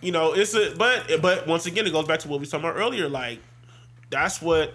You 0.00 0.10
know, 0.10 0.32
it's 0.32 0.54
a. 0.54 0.74
But 0.76 1.22
but 1.22 1.46
once 1.46 1.66
again, 1.66 1.86
it 1.86 1.92
goes 1.92 2.06
back 2.08 2.18
to 2.20 2.28
what 2.28 2.40
we 2.40 2.46
talking 2.46 2.68
about 2.68 2.76
earlier. 2.78 3.08
Like, 3.08 3.38
that's 4.10 4.42
what 4.42 4.74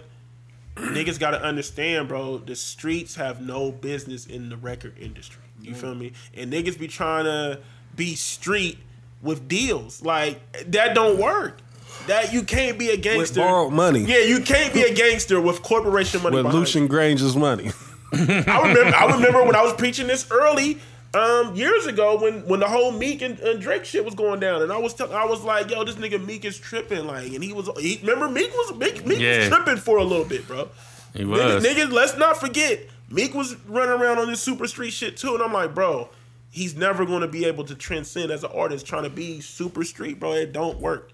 niggas 0.76 1.20
got 1.20 1.32
to 1.32 1.42
understand, 1.42 2.08
bro. 2.08 2.38
The 2.38 2.56
streets 2.56 3.16
have 3.16 3.42
no 3.42 3.70
business 3.70 4.26
in 4.26 4.48
the 4.48 4.56
record 4.56 4.96
industry. 4.98 5.42
You 5.62 5.74
feel 5.74 5.94
me? 5.94 6.12
And 6.34 6.52
niggas 6.52 6.78
be 6.78 6.88
trying 6.88 7.24
to 7.24 7.60
be 7.96 8.14
street 8.14 8.78
with 9.22 9.48
deals. 9.48 10.02
Like 10.02 10.40
that 10.72 10.94
don't 10.94 11.18
work. 11.18 11.58
That 12.06 12.32
you 12.32 12.42
can't 12.42 12.78
be 12.78 12.90
a 12.90 12.96
gangster. 12.96 13.18
With 13.18 13.34
gangster. 13.34 13.40
borrowed 13.40 13.72
money. 13.72 14.00
Yeah, 14.00 14.18
you 14.20 14.40
can't 14.40 14.74
be 14.74 14.82
a 14.82 14.92
gangster 14.94 15.40
with 15.40 15.62
corporation 15.62 16.22
money. 16.22 16.42
With. 16.42 16.52
Lucian 16.52 16.88
Grainge's 16.88 17.36
money. 17.36 17.70
I 18.12 18.16
remember. 18.18 18.96
I 18.96 19.14
remember 19.14 19.44
when 19.44 19.56
I 19.56 19.62
was 19.62 19.72
preaching 19.74 20.06
this 20.06 20.30
early 20.30 20.78
um, 21.14 21.54
years 21.54 21.86
ago 21.86 22.18
when 22.20 22.46
when 22.46 22.60
the 22.60 22.68
whole 22.68 22.90
Meek 22.90 23.22
and, 23.22 23.38
and 23.40 23.60
Drake 23.60 23.84
shit 23.84 24.04
was 24.04 24.14
going 24.14 24.40
down, 24.40 24.62
and 24.62 24.72
I 24.72 24.78
was 24.78 24.94
tell, 24.94 25.12
I 25.12 25.24
was 25.24 25.42
like, 25.42 25.70
yo, 25.70 25.84
this 25.84 25.94
nigga 25.96 26.24
Meek 26.24 26.44
is 26.44 26.58
tripping, 26.58 27.06
like, 27.06 27.32
and 27.32 27.42
he 27.44 27.52
was. 27.52 27.70
He, 27.78 27.98
remember 28.00 28.28
Meek 28.28 28.50
was 28.52 28.74
Meek, 28.76 29.06
Meek 29.06 29.18
Yeah. 29.20 29.38
was 29.38 29.48
tripping 29.48 29.76
for 29.76 29.98
a 29.98 30.04
little 30.04 30.24
bit, 30.24 30.46
bro. 30.46 30.68
He 31.14 31.24
Niggas, 31.24 31.54
was. 31.54 31.64
niggas, 31.64 31.92
let's 31.92 32.16
not 32.16 32.38
forget, 32.38 32.80
Meek 33.12 33.34
was 33.34 33.56
running 33.66 34.00
around 34.00 34.18
on 34.18 34.28
this 34.28 34.40
super 34.40 34.66
street 34.66 34.92
shit 34.92 35.16
too, 35.16 35.34
and 35.34 35.42
I'm 35.42 35.52
like, 35.52 35.74
bro, 35.74 36.08
he's 36.50 36.74
never 36.76 37.04
going 37.04 37.20
to 37.20 37.28
be 37.28 37.44
able 37.44 37.64
to 37.64 37.74
transcend 37.74 38.30
as 38.30 38.42
an 38.44 38.50
artist 38.54 38.86
trying 38.86 39.04
to 39.04 39.10
be 39.10 39.40
super 39.40 39.84
street, 39.84 40.18
bro. 40.18 40.32
It 40.32 40.52
don't 40.52 40.78
work. 40.80 41.10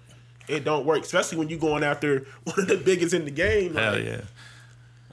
It 0.46 0.64
don't 0.64 0.86
work, 0.86 1.02
especially 1.02 1.38
when 1.38 1.48
you're 1.48 1.58
going 1.58 1.82
after 1.84 2.26
one 2.44 2.60
of 2.60 2.68
the 2.68 2.76
biggest 2.76 3.12
in 3.14 3.24
the 3.24 3.30
game. 3.30 3.74
like, 3.74 3.84
Hell 3.84 4.00
yeah. 4.00 4.20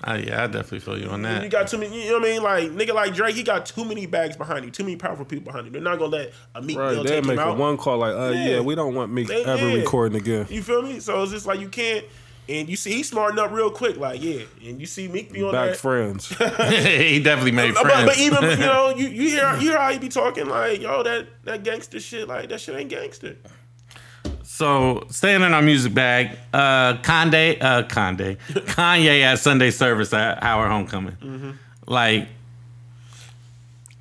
Uh, 0.04 0.22
yeah, 0.24 0.44
I 0.44 0.48
definitely 0.48 0.80
feel 0.82 1.00
you 1.00 1.08
on 1.10 1.22
that. 1.24 1.42
you 1.42 1.50
got 1.50 1.68
too 1.68 1.78
many, 1.78 2.04
you 2.06 2.12
know 2.12 2.20
what 2.20 2.28
I 2.28 2.32
mean? 2.32 2.44
Like, 2.44 2.88
nigga 2.90 2.94
like 2.94 3.14
Drake, 3.16 3.34
he 3.34 3.44
got 3.44 3.66
too 3.66 3.86
many 3.86 4.06
bags 4.06 4.36
behind 4.38 4.64
him, 4.66 4.72
too 4.72 4.84
many 4.84 4.98
powerful 4.98 5.26
people 5.26 5.46
behind 5.46 5.66
him. 5.68 5.74
They're 5.74 5.82
not 5.82 5.98
gonna 5.98 6.12
let 6.12 6.34
a 6.54 6.62
Meek 6.62 6.78
Right, 6.78 6.92
Mill 6.94 7.04
they'll 7.04 7.14
take 7.16 7.24
make 7.26 7.34
him 7.34 7.40
a 7.40 7.52
out. 7.52 7.58
one 7.58 7.78
call 7.78 7.98
like, 8.00 8.14
uh, 8.14 8.32
yeah. 8.36 8.48
Yeah. 8.50 8.60
we 8.60 8.76
don't 8.76 8.94
want 8.94 9.12
Meek 9.12 9.28
They- 9.28 9.44
ever 9.46 9.68
yeah. 9.70 9.76
recording 9.76 10.18
again. 10.22 10.46
You 10.50 10.62
feel 10.62 10.82
me? 10.84 11.00
So 11.00 11.24
it's 11.24 11.32
just 11.32 11.48
like 11.48 11.60
you 11.60 11.70
can't. 11.70 12.06
And 12.48 12.70
you 12.70 12.76
see, 12.76 12.92
he 12.92 13.02
smarting 13.04 13.40
up 13.40 13.52
real 13.52 13.72
quick. 13.72 13.98
Like, 13.98 14.22
yeah. 14.22 14.42
And 14.64 14.80
you 14.80 14.86
see 14.86 15.08
Meek 15.08 15.32
be 15.32 15.42
on 15.44 15.52
Back 15.52 15.72
that. 15.72 15.78
friends. 15.78 16.28
he 16.30 17.20
definitely 17.20 17.52
made 17.52 17.74
But, 17.74 17.84
friends. 17.84 18.06
but 18.06 18.18
even 18.20 18.44
you 18.52 18.58
know, 18.58 18.90
you, 18.96 19.08
you 19.08 19.30
hear 19.30 19.54
you 19.56 19.70
hear 19.72 19.80
how 19.80 19.92
he 19.92 19.98
be 19.98 20.10
talking 20.10 20.48
like, 20.48 20.80
yo, 20.80 21.02
that 21.04 21.28
that 21.46 21.64
gangster 21.64 22.00
shit, 22.00 22.28
like 22.28 22.50
that 22.50 22.62
shit 22.62 22.76
ain't 22.76 22.90
gangster. 22.90 23.36
So 24.44 25.06
staying 25.10 25.42
in 25.42 25.54
our 25.54 25.62
music 25.62 25.94
bag, 25.94 26.38
uh 26.54 26.98
Kanye, 26.98 27.62
uh 27.62 27.84
Kanye, 27.84 28.38
Kanye 28.50 29.22
at 29.22 29.40
Sunday 29.40 29.72
service 29.72 30.14
at 30.14 30.44
Howard 30.44 30.70
Homecoming. 30.70 31.16
Mm-hmm. 31.16 31.52
Like, 31.88 32.28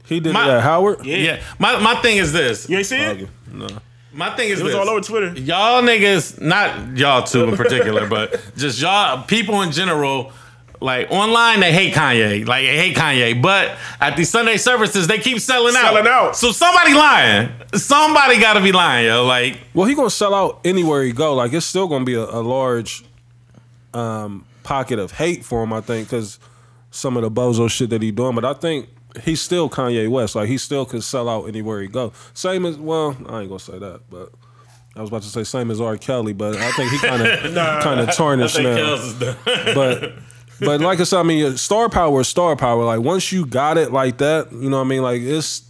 He 0.05 0.21
did 0.21 0.33
My- 0.35 0.47
that. 0.47 0.63
Howard. 0.63 1.05
yeah. 1.07 1.41
My 1.59 1.79
my 1.79 1.95
thing 2.03 2.19
is 2.19 2.33
this. 2.33 2.69
You 2.69 2.77
ain't 2.79 2.87
see 2.87 2.97
it? 2.99 3.29
No. 3.51 3.69
My 4.15 4.35
thing 4.37 4.49
is 4.51 4.61
It 4.61 4.65
was 4.65 4.73
this. 4.73 4.81
all 4.81 4.89
over 4.89 5.01
Twitter. 5.01 5.33
Y'all 5.41 5.83
niggas, 5.83 6.41
not 6.41 6.97
y'all 6.97 7.23
two 7.25 7.45
in 7.45 7.57
particular, 7.57 8.09
but 8.17 8.41
just 8.57 8.81
y'all 8.81 9.23
people 9.25 9.63
in 9.63 9.73
general. 9.73 10.33
Like 10.81 11.11
online, 11.11 11.61
they 11.61 11.73
hate 11.73 11.95
Kanye. 11.95 12.47
Like 12.47 12.65
they 12.67 12.77
hate 12.77 12.97
Kanye, 12.97 13.41
but 13.41 13.77
at 14.01 14.17
these 14.19 14.29
Sunday 14.29 14.59
services, 14.59 15.07
they 15.07 15.19
keep 15.19 15.39
selling 15.41 15.75
out. 15.75 15.83
Selling 15.83 16.07
out. 16.07 16.37
So 16.37 16.53
somebody 16.53 16.93
lying. 16.93 17.49
Somebody 17.75 18.39
got 18.39 18.55
to 18.55 18.61
be 18.61 18.71
lying, 18.71 19.07
yo. 19.07 19.25
Like 19.25 19.61
Well, 19.73 19.87
he 19.87 19.95
gonna 19.95 20.11
sell 20.11 20.35
out 20.35 20.61
anywhere 20.65 21.03
he 21.03 21.13
go. 21.13 21.35
Like 21.35 21.53
it's 21.55 21.65
still 21.65 21.89
gonna 21.89 22.05
be 22.05 22.15
a, 22.15 22.25
a 22.25 22.43
large 22.43 23.03
um, 23.95 24.45
pocket 24.63 24.99
of 24.99 25.13
hate 25.13 25.45
for 25.45 25.63
him. 25.63 25.73
I 25.73 25.81
think 25.81 26.09
because 26.09 26.39
some 26.91 27.17
of 27.17 27.23
the 27.23 27.31
bozo 27.31 27.71
shit 27.71 27.89
that 27.91 28.03
he 28.03 28.11
doing. 28.11 28.35
But 28.35 28.45
I 28.45 28.53
think 28.53 28.89
he's 29.23 29.41
still 29.41 29.69
Kanye 29.71 30.09
West. 30.09 30.35
Like 30.35 30.49
he 30.49 30.59
still 30.59 30.85
could 30.85 31.05
sell 31.05 31.29
out 31.29 31.45
anywhere 31.45 31.81
he 31.81 31.89
go. 31.89 32.13
Same 32.33 32.67
as 32.67 32.77
well, 32.77 33.17
I 33.29 33.41
ain't 33.41 33.49
gonna 33.49 33.59
say 33.59 33.79
that, 33.79 34.03
but 34.11 34.33
I 34.97 35.01
was 35.01 35.11
about 35.11 35.23
to 35.23 35.29
say 35.29 35.45
same 35.45 35.71
as 35.71 35.81
R. 35.81 35.97
Kelly, 35.97 36.33
but 36.33 36.57
I 36.57 36.71
think 36.73 36.91
he 36.93 36.99
kind 36.99 37.23
of 37.23 37.83
kind 37.83 38.01
of 38.01 38.15
tarnished 38.15 38.59
now. 38.61 38.97
But 39.75 40.15
but 40.61 40.81
like 40.81 41.01
I 41.01 41.05
said, 41.05 41.19
I 41.19 41.25
mean, 41.25 41.57
star 41.57 41.89
power 41.89 42.21
is 42.21 42.29
star 42.29 42.55
power. 42.57 42.85
Like 42.85 43.01
once 43.01 43.33
you 43.33 43.45
got 43.45 43.77
it 43.77 43.93
like 43.93 44.19
that, 44.19 44.53
you 44.53 44.71
know 44.71 44.79
what 44.79 44.85
I 44.85 44.89
mean. 44.89 45.03
Like 45.03 45.21
it's 45.21 45.64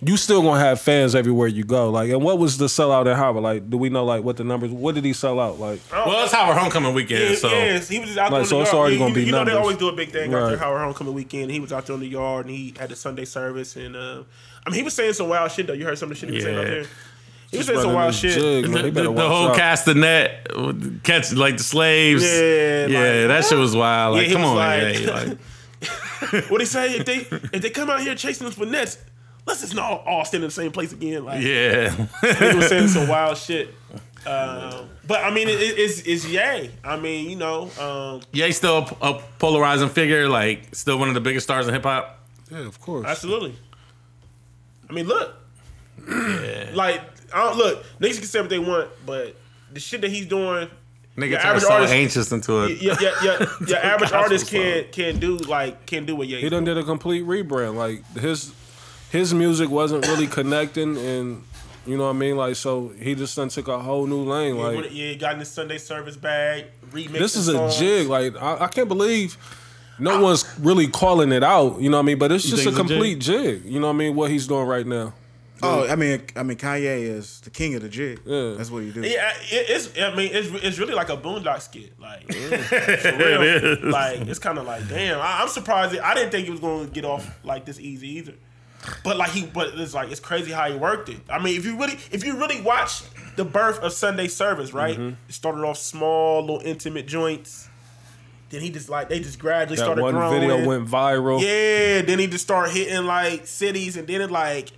you 0.00 0.16
still 0.16 0.42
gonna 0.42 0.60
have 0.60 0.80
fans 0.80 1.14
everywhere 1.14 1.48
you 1.48 1.64
go. 1.64 1.90
Like, 1.90 2.10
and 2.10 2.22
what 2.22 2.38
was 2.38 2.56
the 2.56 2.66
sellout 2.66 3.06
at 3.10 3.16
Howard? 3.16 3.42
Like, 3.42 3.68
do 3.68 3.76
we 3.76 3.88
know 3.88 4.04
like 4.04 4.22
what 4.22 4.36
the 4.36 4.44
numbers? 4.44 4.70
What 4.70 4.94
did 4.94 5.04
he 5.04 5.12
sell 5.12 5.40
out? 5.40 5.58
Like, 5.58 5.80
well, 5.90 6.22
it's 6.24 6.32
Howard 6.32 6.56
Homecoming 6.56 6.94
weekend, 6.94 7.30
Yeah, 7.30 7.36
so 7.36 7.48
yes, 7.48 7.88
he 7.88 7.98
was 7.98 8.08
just 8.10 8.18
out 8.18 8.30
there 8.30 8.40
Like, 8.40 8.40
on 8.42 8.46
so 8.46 8.56
the 8.56 8.62
it's 8.62 8.72
yard. 8.72 8.80
already 8.80 8.94
You- 8.94 8.98
gonna 9.00 9.08
you, 9.10 9.14
be 9.16 9.24
you 9.24 9.32
know 9.32 9.44
they 9.44 9.52
always 9.52 9.76
do 9.76 9.88
a 9.88 9.92
big 9.92 10.10
thing 10.10 10.32
out 10.32 10.38
there 10.40 10.50
Right. 10.50 10.58
Howard 10.58 10.80
Homecoming 10.82 11.14
weekend. 11.14 11.50
He 11.50 11.58
was 11.60 11.72
out 11.72 11.86
there 11.86 11.94
on 11.94 12.00
the 12.00 12.06
yard 12.06 12.46
and 12.46 12.54
he 12.54 12.74
had 12.78 12.90
the 12.90 12.96
Sunday 12.96 13.24
service 13.24 13.74
and 13.76 13.96
uh, 13.96 14.22
I 14.66 14.70
mean 14.70 14.78
he 14.78 14.82
was 14.84 14.94
saying 14.94 15.14
some 15.14 15.28
wild 15.28 15.50
shit 15.50 15.66
though. 15.66 15.72
You 15.72 15.84
heard 15.84 15.98
some 15.98 16.10
of 16.12 16.16
the 16.16 16.20
shit 16.20 16.28
he 16.30 16.34
was 16.36 16.44
saying 16.44 16.58
out 16.58 16.64
there. 16.64 16.84
He 17.50 17.56
was 17.56 17.66
saying 17.66 17.80
some 17.80 17.94
wild 17.94 18.14
shit. 18.14 18.34
Jig, 18.34 18.66
the, 18.66 18.68
He 18.70 18.82
the, 18.84 18.90
better 18.92 19.02
the 19.04 19.10
watch 19.10 19.26
whole 19.26 19.48
out. 19.48 19.56
castanet 19.56 21.02
catch 21.02 21.32
like 21.32 21.56
the 21.56 21.62
slaves. 21.64 22.22
Yeah, 22.22 22.86
yeah, 22.86 22.98
like- 23.26 23.28
that 23.28 23.44
shit 23.46 23.58
was 23.58 23.74
wild. 23.74 24.16
Like, 24.16 24.28
Yeah, 24.28 24.32
come 24.34 24.42
was 24.42 24.50
on, 24.50 24.56
like- 24.56 24.80
hey, 24.96 25.06
like, 25.10 25.38
What 26.50 26.60
he 26.60 26.66
say? 26.66 26.96
If 26.96 27.04
they 27.06 27.16
if 27.52 27.62
they 27.62 27.70
come 27.70 27.88
out 27.90 28.00
here 28.00 28.14
chasing 28.14 28.46
us 28.46 28.54
for 28.54 28.66
nets, 28.66 28.98
let's 29.48 29.62
just 29.62 29.74
not 29.74 30.06
all 30.06 30.24
stand 30.24 30.44
in 30.44 30.48
the 30.48 30.54
same 30.54 30.70
place 30.70 30.92
again. 30.92 31.24
Like 31.24 31.42
yeah. 31.42 31.90
he 31.90 32.56
was 32.56 32.68
saying 32.68 32.88
some 32.88 33.08
wild 33.08 33.38
shit. 33.38 33.74
Um, 34.26 34.90
but 35.06 35.24
I 35.24 35.30
mean, 35.30 35.48
it, 35.48 35.58
it's 35.58 36.00
it's 36.02 36.26
yay. 36.26 36.70
I 36.84 36.98
mean, 36.98 37.30
you 37.30 37.36
know, 37.36 37.70
um, 37.80 38.20
yeah, 38.32 38.50
still 38.50 38.86
a, 39.00 39.14
a 39.14 39.22
polarizing 39.38 39.88
figure. 39.88 40.28
Like, 40.28 40.74
still 40.74 40.98
one 40.98 41.08
of 41.08 41.14
the 41.14 41.20
biggest 41.20 41.46
stars 41.46 41.66
in 41.66 41.74
hip 41.74 41.82
hop. 41.82 42.20
Yeah, 42.50 42.66
of 42.66 42.80
course. 42.80 43.06
absolutely. 43.06 43.56
I 44.88 44.92
mean, 44.92 45.06
look, 45.06 45.34
like 46.74 47.00
I 47.32 47.44
don't 47.44 47.56
look. 47.56 47.84
Niggas 48.00 48.18
can 48.18 48.24
say 48.24 48.40
what 48.40 48.50
they 48.50 48.58
want, 48.58 48.90
but 49.06 49.34
the 49.72 49.80
shit 49.80 50.00
that 50.02 50.10
he's 50.10 50.26
doing, 50.26 50.68
Niggas 51.16 51.30
Your 51.30 51.38
are 51.40 51.46
average 51.46 51.62
so 51.64 51.72
artist- 51.72 51.92
anxious 51.92 52.32
into 52.32 52.64
it. 52.64 52.82
Yeah, 52.82 52.96
yeah, 53.00 53.14
yeah. 53.22 53.46
Your 53.66 53.78
average 53.78 54.12
artist 54.12 54.50
can't 54.50 54.92
can't 54.92 55.18
do 55.18 55.36
like 55.36 55.84
can't 55.84 56.06
do 56.06 56.14
what 56.14 56.28
Ye. 56.28 56.40
He 56.40 56.48
done 56.48 56.64
did 56.64 56.78
a 56.78 56.84
complete 56.84 57.24
rebrand. 57.24 57.74
Like 57.74 58.04
his 58.16 58.52
his 59.10 59.32
music 59.34 59.70
wasn't 59.70 60.06
really 60.06 60.26
connecting, 60.26 60.96
and 60.96 61.42
you 61.86 61.96
know 61.96 62.04
what 62.04 62.10
I 62.10 62.14
mean. 62.14 62.36
Like 62.36 62.56
so, 62.56 62.88
he 63.00 63.14
just 63.14 63.36
done 63.36 63.48
took 63.48 63.68
a 63.68 63.78
whole 63.78 64.06
new 64.06 64.22
lane. 64.22 64.56
Yeah, 64.56 64.62
Like 64.62 64.76
when- 64.76 64.88
yeah, 64.92 65.14
got 65.14 65.32
in 65.34 65.38
the 65.38 65.44
Sunday 65.44 65.78
service 65.78 66.16
bag. 66.16 66.66
Remix 66.90 67.18
this 67.18 67.36
is 67.36 67.48
a 67.48 67.70
jig. 67.78 68.08
Like 68.08 68.36
I, 68.36 68.64
I 68.64 68.66
can't 68.68 68.88
believe 68.88 69.36
no 69.98 70.20
one's 70.22 70.44
really 70.60 70.86
calling 70.86 71.32
it 71.32 71.42
out. 71.42 71.80
You 71.80 71.90
know 71.90 71.96
what 71.98 72.02
I 72.04 72.06
mean? 72.06 72.18
But 72.18 72.32
it's 72.32 72.44
You 72.44 72.50
just 72.52 72.62
a 72.62 72.70
think 72.70 72.78
it's 72.78 72.90
a 72.90 72.94
complete 72.94 73.18
jig. 73.18 73.64
You 73.64 73.80
know 73.80 73.88
what 73.88 73.94
I 73.94 73.96
mean? 73.96 74.14
What 74.14 74.30
he's 74.30 74.46
doing 74.46 74.66
right 74.66 74.86
now. 74.86 75.12
Oh, 75.60 75.88
I 75.88 75.96
mean, 75.96 76.22
I 76.36 76.44
mean, 76.44 76.56
Kanye 76.56 77.00
is 77.00 77.40
the 77.40 77.50
king 77.50 77.74
of 77.74 77.82
the 77.82 77.88
jig. 77.88 78.20
Yeah. 78.24 78.54
That's 78.56 78.70
what 78.70 78.84
he 78.84 78.92
do. 78.92 79.00
Yeah, 79.00 79.32
it, 79.50 79.66
it's. 79.68 79.98
I 79.98 80.14
mean, 80.14 80.30
it's 80.32 80.48
it's 80.64 80.78
really 80.78 80.94
like 80.94 81.08
a 81.08 81.16
Boondock 81.16 81.60
skit. 81.62 81.98
Like, 81.98 82.32
for 82.32 83.16
real. 83.16 83.90
Like, 83.90 84.20
it's 84.20 84.38
kind 84.38 84.58
of 84.58 84.66
like, 84.66 84.88
damn. 84.88 85.18
I, 85.18 85.40
I'm 85.42 85.48
surprised. 85.48 85.94
It, 85.94 86.00
I 86.00 86.14
didn't 86.14 86.30
think 86.30 86.46
it 86.46 86.52
was 86.52 86.60
going 86.60 86.86
to 86.86 86.92
get 86.92 87.04
off 87.04 87.28
like 87.44 87.64
this 87.64 87.80
easy 87.80 88.08
either. 88.18 88.34
But 89.04 89.16
like 89.16 89.30
he, 89.30 89.44
but 89.46 89.68
it's 89.74 89.94
like 89.94 90.10
it's 90.10 90.20
crazy 90.20 90.52
how 90.52 90.70
he 90.70 90.76
worked 90.76 91.08
it. 91.08 91.20
I 91.28 91.42
mean, 91.42 91.56
if 91.56 91.64
you 91.64 91.78
really, 91.78 91.98
if 92.10 92.24
you 92.24 92.36
really 92.38 92.60
watch 92.60 93.02
the 93.36 93.44
birth 93.44 93.78
of 93.80 93.92
Sunday 93.92 94.28
service, 94.28 94.72
right? 94.72 94.96
Mm-hmm. 94.96 95.14
It 95.28 95.32
started 95.32 95.64
off 95.64 95.78
small, 95.78 96.40
little 96.40 96.60
intimate 96.64 97.06
joints. 97.06 97.68
Then 98.50 98.62
he 98.62 98.70
just 98.70 98.88
like 98.88 99.08
they 99.08 99.20
just 99.20 99.38
gradually 99.38 99.76
That 99.76 99.82
started 99.82 100.02
one 100.02 100.14
growing. 100.14 100.40
video 100.40 100.66
went 100.66 100.88
viral. 100.88 101.40
Yeah, 101.40 102.02
then 102.02 102.18
he 102.18 102.26
just 102.26 102.44
started 102.44 102.72
hitting 102.72 103.04
like 103.04 103.46
cities, 103.46 103.96
and 103.96 104.08
then 104.08 104.22
it 104.22 104.30
like, 104.30 104.70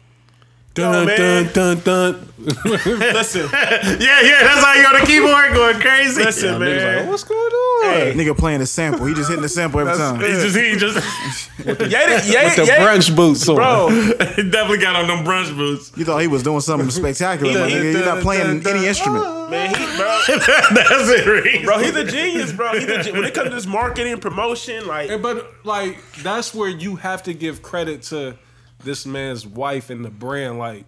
Dun, 0.73 1.09
Yo, 1.09 1.17
dun, 1.17 1.53
dun, 1.53 1.81
dun. 1.81 2.27
listen, 2.65 3.49
Yeah, 3.53 4.21
yeah, 4.23 4.43
that's 4.45 4.65
how 4.65 4.73
you 4.75 4.87
on 4.87 5.01
the 5.01 5.05
keyboard 5.07 5.53
going 5.53 5.81
crazy. 5.81 6.23
listen, 6.23 6.55
Niggas 6.55 6.61
man. 6.61 6.97
like, 7.01 7.09
what's 7.09 7.25
going 7.25 7.39
on? 7.41 7.83
Hey. 7.93 8.13
Nigga 8.15 8.39
playing 8.39 8.61
the 8.61 8.67
sample. 8.67 9.05
He 9.07 9.13
just 9.13 9.29
hitting 9.29 9.43
the 9.43 9.49
sample 9.49 9.81
every 9.81 9.95
time. 9.95 10.21
He 10.21 10.27
just, 10.29 10.57
he 10.57 10.77
just 10.77 11.49
Ye, 11.59 11.65
Ye, 11.67 11.75
With 11.75 12.57
the 12.57 12.65
Ye- 12.67 12.79
brunch 12.87 13.15
boots 13.17 13.47
on. 13.49 13.57
bro. 13.57 13.89
he 14.37 14.49
definitely 14.49 14.79
got 14.79 14.95
on 14.97 15.09
them 15.09 15.25
brunch 15.25 15.55
boots. 15.55 15.91
You 15.97 16.05
thought 16.05 16.19
he 16.19 16.29
was 16.29 16.43
doing 16.45 16.61
something 16.61 16.89
spectacular, 16.91 17.53
He- 17.53 17.59
but 17.59 17.69
he- 17.69 17.75
nigga, 17.77 17.93
you're 17.93 18.05
not 18.07 18.23
playing 18.23 18.67
any 18.67 18.87
instrument. 18.87 19.51
Man, 19.51 19.69
he, 19.75 19.75
bro, 19.97 20.21
that's 20.29 21.09
it, 21.11 21.27
Reese. 21.27 21.65
bro, 21.65 21.79
he's 21.81 21.97
a 21.97 22.05
genius, 22.05 22.53
bro. 22.53 22.73
He's 22.75 22.85
a, 22.85 23.03
gen- 23.03 23.15
when 23.17 23.25
it 23.25 23.35
comes 23.35 23.49
to 23.51 23.55
this 23.57 23.67
marketing 23.67 24.19
promotion, 24.21 24.87
like, 24.87 25.11
And 25.11 25.21
but 25.21 25.53
like 25.65 25.99
that's 26.23 26.55
where 26.55 26.69
you 26.69 26.95
have 26.97 27.25
to 27.25 27.35
give 27.35 27.61
credit 27.61 28.03
to 28.05 28.39
this 28.85 29.07
man's 29.07 29.47
wife 29.47 29.91
and 29.91 30.05
the 30.05 30.11
brand. 30.11 30.59
Like 30.59 30.85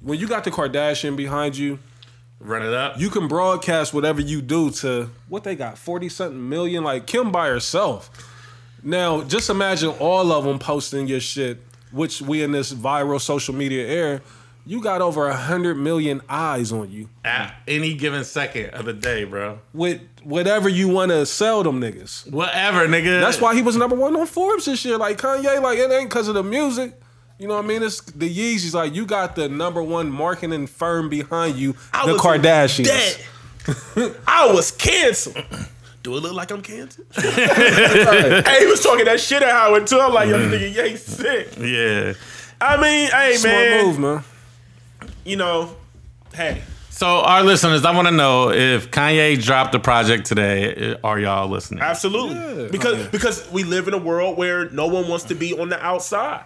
when 0.00 0.18
you 0.18 0.28
got 0.28 0.44
the 0.44 0.50
Kardashian 0.50 1.16
behind 1.16 1.56
you, 1.56 1.78
Run 2.40 2.62
it 2.62 2.74
up. 2.74 2.98
you 3.00 3.08
can 3.10 3.26
broadcast 3.28 3.94
whatever 3.94 4.20
you 4.20 4.42
do 4.42 4.70
to 4.70 5.08
what 5.28 5.44
they 5.44 5.54
got 5.56 5.78
forty 5.78 6.08
something 6.08 6.48
million. 6.48 6.84
Like 6.84 7.06
Kim 7.06 7.32
by 7.32 7.48
herself. 7.48 8.10
Now 8.82 9.22
just 9.22 9.48
imagine 9.50 9.90
all 9.98 10.30
of 10.32 10.44
them 10.44 10.58
posting 10.58 11.06
your 11.06 11.20
shit, 11.20 11.58
which 11.90 12.20
we 12.20 12.42
in 12.42 12.52
this 12.52 12.72
viral 12.72 13.20
social 13.20 13.54
media 13.54 13.86
era. 13.86 14.20
You 14.66 14.80
got 14.82 15.02
over 15.02 15.28
a 15.28 15.36
hundred 15.36 15.74
million 15.76 16.22
eyes 16.26 16.72
on 16.72 16.90
you 16.90 17.10
At 17.22 17.54
any 17.68 17.92
given 17.92 18.24
second 18.24 18.70
of 18.70 18.86
the 18.86 18.94
day, 18.94 19.24
bro. 19.24 19.58
with 19.74 20.00
whatever 20.22 20.70
you 20.70 20.88
want 20.88 21.10
to 21.10 21.26
sell 21.26 21.62
them 21.62 21.82
niggas. 21.82 22.30
Whatever, 22.32 22.88
nigga. 22.88 23.20
That's 23.20 23.42
why 23.42 23.54
he 23.54 23.60
was 23.60 23.76
number 23.76 23.94
one 23.94 24.16
on 24.16 24.26
Forbes 24.26 24.64
this 24.64 24.82
year. 24.86 24.96
Like 24.96 25.18
Kanye, 25.18 25.60
like 25.62 25.78
it 25.78 25.90
ain't 25.92 26.08
because 26.08 26.28
of 26.28 26.34
the 26.34 26.42
music. 26.42 26.98
You 27.38 27.48
know 27.48 27.54
what 27.56 27.64
I 27.64 27.68
mean? 27.68 27.82
It's 27.82 28.00
the 28.00 28.28
Yeezys. 28.28 28.74
Like 28.74 28.94
you 28.94 29.06
got 29.06 29.34
the 29.36 29.48
number 29.48 29.82
one 29.82 30.10
marketing 30.10 30.66
firm 30.66 31.08
behind 31.08 31.56
you, 31.56 31.74
I 31.92 32.06
the 32.06 32.12
was 32.14 32.22
Kardashians. 32.22 32.84
dead. 32.86 34.16
I 34.26 34.52
was 34.52 34.70
canceled. 34.70 35.36
Do 36.02 36.16
it 36.16 36.20
look 36.20 36.34
like 36.34 36.50
I'm 36.50 36.60
canceled? 36.62 37.06
hey, 37.14 38.56
he 38.60 38.66
was 38.66 38.82
talking 38.82 39.06
that 39.06 39.18
shit 39.20 39.42
at 39.42 39.50
Howard 39.50 39.86
too. 39.86 39.98
I'm 39.98 40.12
like, 40.12 40.28
yo, 40.28 40.38
this 40.38 40.60
nigga, 40.60 40.74
yeah, 40.74 40.84
he's 40.84 41.02
sick. 41.02 41.48
Yeah. 41.58 42.12
I 42.60 42.76
mean, 42.76 43.10
hey, 43.10 43.36
Smart 43.36 43.54
man, 43.56 43.86
move, 43.86 43.98
man. 43.98 44.24
you 45.24 45.36
know, 45.36 45.74
hey, 46.34 46.62
So, 46.90 47.06
our 47.20 47.42
listeners, 47.42 47.84
I 47.84 47.90
want 47.94 48.06
to 48.08 48.12
know 48.14 48.50
if 48.50 48.90
Kanye 48.90 49.42
dropped 49.42 49.74
a 49.74 49.80
project 49.80 50.26
today, 50.26 50.92
uh, 50.92 50.96
are 51.02 51.18
y'all 51.18 51.48
listening? 51.48 51.80
absolutely, 51.82 52.68
because 52.70 53.06
oh, 53.06 53.08
because 53.10 53.50
we 53.50 53.64
live 53.64 53.88
in 53.88 53.94
a 53.94 53.98
world 53.98 54.36
where 54.38 54.68
no 54.70 54.86
one 54.86 55.08
wants 55.08 55.24
to 55.26 55.34
be 55.34 55.58
on 55.58 55.68
the 55.70 55.82
outside. 55.84 56.44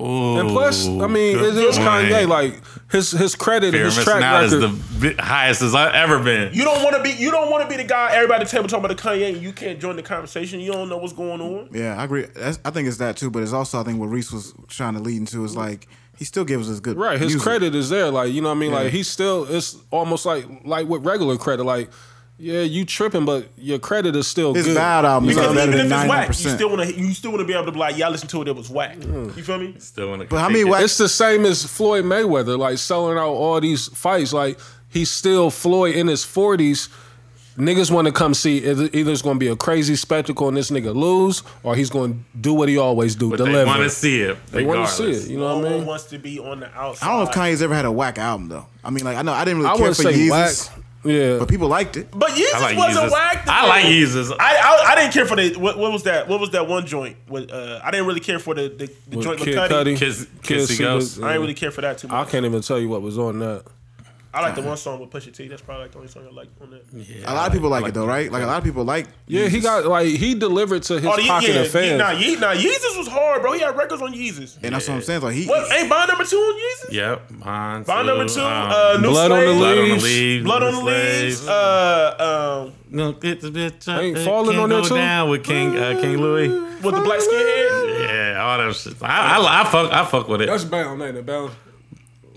Ooh, 0.00 0.38
And 0.38 0.48
plus, 0.50 0.86
I 0.86 1.06
mean, 1.06 1.36
it 1.38 1.56
is. 1.56 1.76
Kanye. 1.78 2.26
Like 2.28 2.60
his 2.90 3.10
his 3.10 3.34
credit, 3.34 3.72
Fear 3.72 3.86
his 3.86 3.96
track 4.04 4.20
record. 4.20 4.44
is 4.44 4.60
the 5.00 5.14
bi- 5.16 5.22
highest 5.22 5.62
as 5.62 5.74
I've 5.74 5.94
ever 5.94 6.22
been. 6.22 6.54
You 6.54 6.64
don't 6.64 6.82
want 6.84 6.96
to 6.96 7.02
be 7.02 7.10
you 7.10 7.30
don't 7.30 7.50
want 7.50 7.62
to 7.64 7.68
be 7.68 7.82
the 7.82 7.88
guy 7.88 8.12
everybody 8.12 8.42
at 8.42 8.46
the 8.46 8.50
table 8.56 8.68
talking 8.68 8.84
about 8.84 8.96
the 8.96 9.02
Kanye. 9.02 9.40
You 9.40 9.52
can't 9.52 9.80
join 9.80 9.96
the 9.96 10.02
conversation. 10.02 10.60
You 10.60 10.72
don't 10.72 10.88
know 10.88 10.98
what's 10.98 11.12
going 11.12 11.40
on. 11.40 11.68
Yeah, 11.72 11.96
I 12.00 12.04
agree. 12.04 12.26
That's, 12.34 12.58
I 12.64 12.70
think 12.70 12.86
it's 12.88 12.98
that 12.98 13.16
too, 13.16 13.30
but 13.30 13.42
it's 13.42 13.52
also 13.52 13.80
I 13.80 13.84
think 13.84 13.98
what 13.98 14.06
Reese 14.06 14.30
was 14.32 14.54
trying 14.68 14.94
to 14.94 15.00
lead 15.00 15.16
into 15.16 15.44
is 15.44 15.56
like 15.56 15.88
he 16.16 16.24
still 16.24 16.44
gives 16.44 16.68
us 16.70 16.80
good 16.80 16.96
Right, 16.96 17.12
his 17.18 17.28
music. 17.32 17.42
credit 17.42 17.74
is 17.74 17.90
there. 17.90 18.10
Like 18.10 18.32
you 18.32 18.40
know 18.40 18.48
what 18.48 18.56
I 18.56 18.58
mean. 18.60 18.70
Yeah. 18.70 18.78
Like 18.80 18.92
he's 18.92 19.08
still. 19.08 19.44
It's 19.48 19.76
almost 19.90 20.26
like 20.26 20.44
like 20.64 20.86
with 20.88 21.04
regular 21.04 21.36
credit. 21.36 21.64
Like 21.64 21.90
yeah, 22.38 22.60
you 22.62 22.84
tripping, 22.84 23.24
but 23.24 23.48
your 23.56 23.78
credit 23.78 24.14
is 24.16 24.26
still 24.26 24.54
His 24.54 24.66
good. 24.66 24.76
bad 24.76 25.04
album 25.04 25.28
is 25.28 25.36
Because 25.36 25.54
better 25.54 25.68
even 25.68 25.74
if 25.74 25.76
than 25.76 25.86
it's 25.86 25.90
ninety 25.90 26.08
whack, 26.08 26.22
you 26.22 26.26
percent. 26.28 26.54
still 26.58 26.68
want 26.70 26.88
to 26.88 26.96
you 27.00 27.12
still 27.12 27.30
want 27.32 27.40
to 27.40 27.46
be 27.46 27.52
able 27.52 27.66
to 27.66 27.72
be 27.72 27.78
like, 27.78 27.96
yeah, 27.98 28.06
I 28.06 28.10
listened 28.10 28.30
to 28.30 28.42
it. 28.42 28.48
It 28.48 28.56
was 28.56 28.70
whack. 28.70 28.96
Mm. 28.98 29.36
You 29.36 29.42
feel 29.42 29.58
me? 29.58 29.74
Still 29.78 30.12
in 30.14 30.20
the 30.20 30.24
But 30.26 30.38
how 30.38 30.48
many 30.48 30.64
whack- 30.64 30.84
It's 30.84 30.96
the 30.98 31.08
same 31.08 31.44
as 31.44 31.64
Floyd 31.64 32.04
Mayweather, 32.04 32.56
like 32.58 32.78
selling 32.78 33.18
out 33.18 33.28
all 33.30 33.60
these 33.60 33.88
fights. 33.88 34.32
Like 34.32 34.58
he's 34.88 35.10
still 35.10 35.50
Floyd 35.50 35.96
in 35.96 36.06
his 36.06 36.24
forties. 36.24 36.88
Niggas 37.56 37.90
want 37.90 38.06
to 38.06 38.12
come 38.12 38.34
see 38.34 38.58
either 38.58 38.88
either 38.92 39.10
it's 39.10 39.20
going 39.20 39.34
to 39.34 39.40
be 39.40 39.48
a 39.48 39.56
crazy 39.56 39.96
spectacle 39.96 40.46
and 40.46 40.56
this 40.56 40.70
nigga 40.70 40.94
lose, 40.94 41.42
or 41.64 41.74
he's 41.74 41.90
going 41.90 42.12
to 42.12 42.38
do 42.40 42.54
what 42.54 42.68
he 42.68 42.78
always 42.78 43.16
do, 43.16 43.30
But 43.30 43.38
they 43.40 43.46
deliver. 43.46 43.66
want 43.66 43.82
to 43.82 43.90
see 43.90 44.20
it. 44.20 44.36
They 44.52 44.62
want 44.64 44.86
to 44.86 44.92
see 44.94 45.10
it. 45.10 45.28
You 45.28 45.38
know 45.38 45.48
no 45.48 45.56
what 45.56 45.64
I 45.66 45.70
one 45.70 45.78
mean? 45.80 45.86
wants 45.88 46.04
to 46.04 46.18
be 46.20 46.38
on 46.38 46.60
the 46.60 46.72
outside. 46.78 47.04
I 47.04 47.10
don't 47.10 47.24
know 47.24 47.30
if 47.30 47.36
Kanye's 47.36 47.60
ever 47.60 47.74
had 47.74 47.84
a 47.84 47.90
whack 47.90 48.16
album 48.18 48.48
though. 48.48 48.66
I 48.84 48.90
mean, 48.90 49.04
like 49.04 49.16
I 49.16 49.22
know 49.22 49.32
I 49.32 49.44
didn't 49.44 49.58
really 49.58 49.70
I 49.70 49.72
care 49.76 49.88
wouldn't 49.88 49.96
for 49.96 50.02
say 50.04 50.30
whack. 50.30 50.52
Yeezus, 51.04 51.32
Yeah, 51.32 51.38
but 51.38 51.48
people 51.48 51.68
liked 51.68 51.96
it. 51.96 52.08
But 52.10 52.30
Yeezus 52.30 52.60
like 52.60 52.76
wasn't 52.76 53.06
Yeezus. 53.06 53.12
whack. 53.12 53.44
I 53.46 53.66
like 53.66 53.84
Yeezus. 53.84 54.32
I, 54.38 54.56
I 54.56 54.92
I 54.92 54.94
didn't 54.96 55.12
care 55.12 55.26
for 55.26 55.36
the 55.36 55.54
what, 55.56 55.78
what 55.78 55.92
was 55.92 56.02
that? 56.04 56.28
What 56.28 56.40
was 56.40 56.50
that 56.50 56.66
one 56.66 56.86
joint? 56.86 57.16
With, 57.28 57.50
uh, 57.50 57.80
I 57.82 57.90
didn't 57.90 58.06
really 58.06 58.20
care 58.20 58.38
for 58.38 58.54
the 58.54 58.68
the, 58.68 58.90
the 59.08 59.16
With 59.16 59.24
joint 59.26 59.40
with 59.40 59.48
Kid 59.48 59.58
Cudi. 59.58 59.68
Cudi. 59.68 59.96
Kiss, 59.98 60.24
Kid 60.42 60.42
Kids 60.42 60.68
See 60.76 60.82
Ghost. 60.82 61.16
the- 61.18 61.24
I 61.24 61.28
didn't 61.28 61.42
really 61.42 61.54
care 61.54 61.70
for 61.70 61.80
that 61.82 61.98
too 61.98 62.08
much. 62.08 62.26
I 62.26 62.30
can't 62.30 62.44
even 62.46 62.62
tell 62.62 62.78
you 62.78 62.88
what 62.88 63.02
was 63.02 63.16
on 63.18 63.38
that. 63.40 63.64
I 64.38 64.42
like 64.42 64.54
the 64.54 64.62
one 64.62 64.76
song 64.76 65.00
with 65.00 65.10
Pusha 65.10 65.34
T. 65.34 65.48
That's 65.48 65.62
probably 65.62 65.82
like 65.84 65.90
the 65.92 65.98
only 65.98 66.08
song 66.10 66.26
I 66.30 66.32
like 66.32 66.48
on 66.62 66.70
that. 66.70 66.84
A 67.26 67.34
lot 67.34 67.46
of 67.48 67.52
people 67.52 67.68
like, 67.70 67.86
it 67.86 67.94
though, 67.94 68.06
right? 68.06 68.30
Like 68.30 68.42
a 68.42 68.46
lot 68.46 68.58
of 68.58 68.64
people 68.64 68.84
like. 68.84 69.06
Yeah, 69.26 69.48
he 69.48 69.60
got 69.60 69.84
like 69.86 70.06
he 70.06 70.34
delivered 70.34 70.82
to 70.84 70.94
his 70.94 71.04
Oh, 71.06 71.16
the, 71.16 71.26
pocket 71.26 71.48
yeah, 71.50 71.60
of 71.62 71.68
fans. 71.70 71.98
nah, 71.98 72.10
Ye, 72.12 72.36
nah, 72.36 72.52
Yeezus 72.54 72.96
was 72.98 73.08
hard, 73.08 73.42
bro. 73.42 73.52
He 73.52 73.60
had 73.60 73.76
records 73.76 74.00
on 74.00 74.14
Yeezus. 74.14 74.56
and 74.62 74.74
that's 74.74 74.86
what 74.88 74.94
I'm 74.94 75.02
saying. 75.02 75.22
Like 75.22 75.34
he, 75.34 75.46
What 75.46 75.72
ain't 75.72 75.90
Bound 75.90 76.08
number 76.08 76.24
two 76.24 76.36
on 76.36 76.54
Yeezus? 76.60 76.92
Yep. 76.92 77.28
Bound, 77.44 77.86
Bound 77.86 78.06
number 78.06 78.28
two, 78.28 78.40
um, 78.40 78.46
uh, 78.70 78.98
New 79.00 79.08
Blood 79.10 79.30
on 79.32 79.38
the 79.40 79.44
Slave, 79.48 79.58
Blood 79.58 79.78
on 79.78 79.84
the 79.88 79.90
Leaves. 79.90 80.04
Leaves. 80.04 80.44
Blood 80.44 80.62
on 80.62 80.74
the 80.74 80.80
Leaves. 80.84 81.48
Uh, 81.48 82.64
um, 82.68 82.72
No, 82.90 83.12
get 83.12 83.40
the 83.40 83.50
bitch 83.50 83.88
up. 83.88 84.00
Ain't 84.00 84.18
Falling 84.18 84.52
can't 84.52 84.62
on 84.62 84.68
there 84.70 84.82
too? 84.82 84.94
down 84.94 85.30
with 85.30 85.44
King 85.44 85.76
uh, 85.76 85.98
King 86.00 86.18
Louie. 86.18 86.48
with 86.48 86.94
the 86.94 87.00
black 87.02 87.20
skinhead. 87.20 88.08
Yeah, 88.08 88.42
all 88.42 88.58
that 88.58 88.74
shit. 88.76 88.94
I, 89.02 89.38
I, 89.38 89.60
I 89.60 89.64
fuck 89.64 89.92
I 89.92 90.04
fuck 90.04 90.28
with 90.28 90.42
it. 90.42 90.46
That's 90.46 90.64
bound, 90.64 91.02
ain't 91.02 91.16
it? 91.16 91.26
Bound 91.26 91.50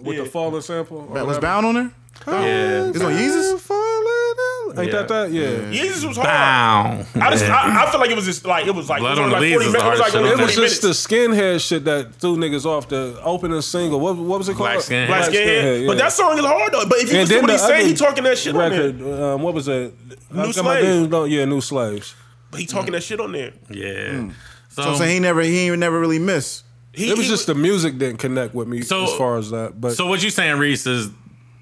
with 0.03 0.17
Yeah. 0.17 0.23
the 0.23 0.29
falling 0.29 0.61
sample. 0.61 1.07
or 1.11 1.25
was 1.25 1.39
bound 1.39 1.65
on 1.65 1.75
there. 1.75 1.91
yeah. 2.27 2.89
It's 2.89 3.01
on 3.01 3.13
Yeezus. 3.13 3.59
Falling 3.59 4.33
down. 4.37 4.79
Ain't 4.83 4.91
Yeah. 4.93 4.99
that 4.99 5.07
that? 5.07 5.31
Yeah. 5.31 5.47
Yeezus 5.73 6.07
was 6.07 6.17
hard. 6.17 6.27
Bow. 6.27 7.05
I 7.21 7.31
just, 7.31 7.45
Yeah. 7.45 7.55
I, 7.55 7.83
I 7.87 7.91
feel 7.91 7.99
like 7.99 8.09
it 8.11 8.15
was 8.15 8.25
just 8.25 8.45
like 8.45 8.67
it 8.67 8.75
was 8.75 8.89
like 8.89 8.99
Blood 8.99 9.17
it 9.17 9.21
was 9.21 9.25
on 9.25 9.29
the 9.29 9.33
like 9.33 9.41
Leaves 9.41 9.53
forty 9.55 9.65
minutes. 9.71 9.83
It 9.83 9.89
was 9.89 9.99
like 9.99 10.11
hard 10.11 10.15
only 10.23 10.29
shit 10.29 10.39
It 10.39 10.61
was 10.61 10.71
just 10.71 10.81
the 10.83 11.15
skinhead 11.15 11.67
shit 11.67 11.83
that 11.85 12.15
threw 12.15 12.37
niggas 12.37 12.65
off 12.65 12.87
the 12.89 13.19
opening 13.23 13.61
single. 13.61 13.99
What, 13.99 14.17
what 14.17 14.37
was 14.37 14.49
it 14.49 14.53
called? 14.55 14.69
Black 14.69 14.77
Skinhead. 14.79 15.07
Black 15.07 15.29
skinhead. 15.31 15.87
But 15.87 15.97
that 15.97 16.13
song 16.13 16.37
is 16.37 16.45
hard 16.45 16.71
though. 16.73 16.85
But 16.85 16.99
if 16.99 17.11
you 17.11 17.19
And 17.19 17.27
listen 17.29 17.35
to 17.37 17.41
what 17.41 17.51
he's 17.51 17.61
saying, 17.67 17.87
he 17.87 17.93
talking 17.95 18.23
that 18.23 18.37
shit 18.37 18.55
on 18.55 18.69
there. 18.71 19.33
Um, 19.33 19.41
what 19.41 19.53
was 19.53 19.67
it? 19.67 19.93
New 20.31 20.41
I 20.41 20.51
got 20.51 20.63
my 20.65 20.79
Slaves. 20.79 21.09
no, 21.09 21.23
yeah, 21.25 21.45
new 21.45 21.59
slaves. 21.61 22.15
But 22.51 22.59
he 22.59 22.65
talking 22.65 22.91
that 22.93 23.03
shit 23.03 23.19
on 23.19 23.31
there. 23.31 23.51
Yeah. 23.69 24.29
So, 24.69 24.83
So 24.83 24.89
I'm 24.91 24.97
saying 24.97 25.13
he 25.13 25.19
never, 25.19 25.41
he 25.41 25.69
never 25.75 25.99
really 25.99 26.19
miss. 26.19 26.63
He, 26.93 27.09
It 27.09 27.17
was 27.17 27.25
he 27.25 27.31
just 27.31 27.47
the 27.47 27.55
music 27.55 27.97
didn't 27.97 28.17
connect 28.17 28.53
with 28.53 28.67
me 28.67 28.81
So- 28.81 29.03
as 29.05 29.13
far 29.13 29.37
as 29.37 29.49
that. 29.51 29.79
But 29.79 29.95
so 29.95 30.07
what 30.07 30.21
you 30.23 30.29
saying, 30.29 30.57
Reese, 30.59 30.85
is 30.87 31.09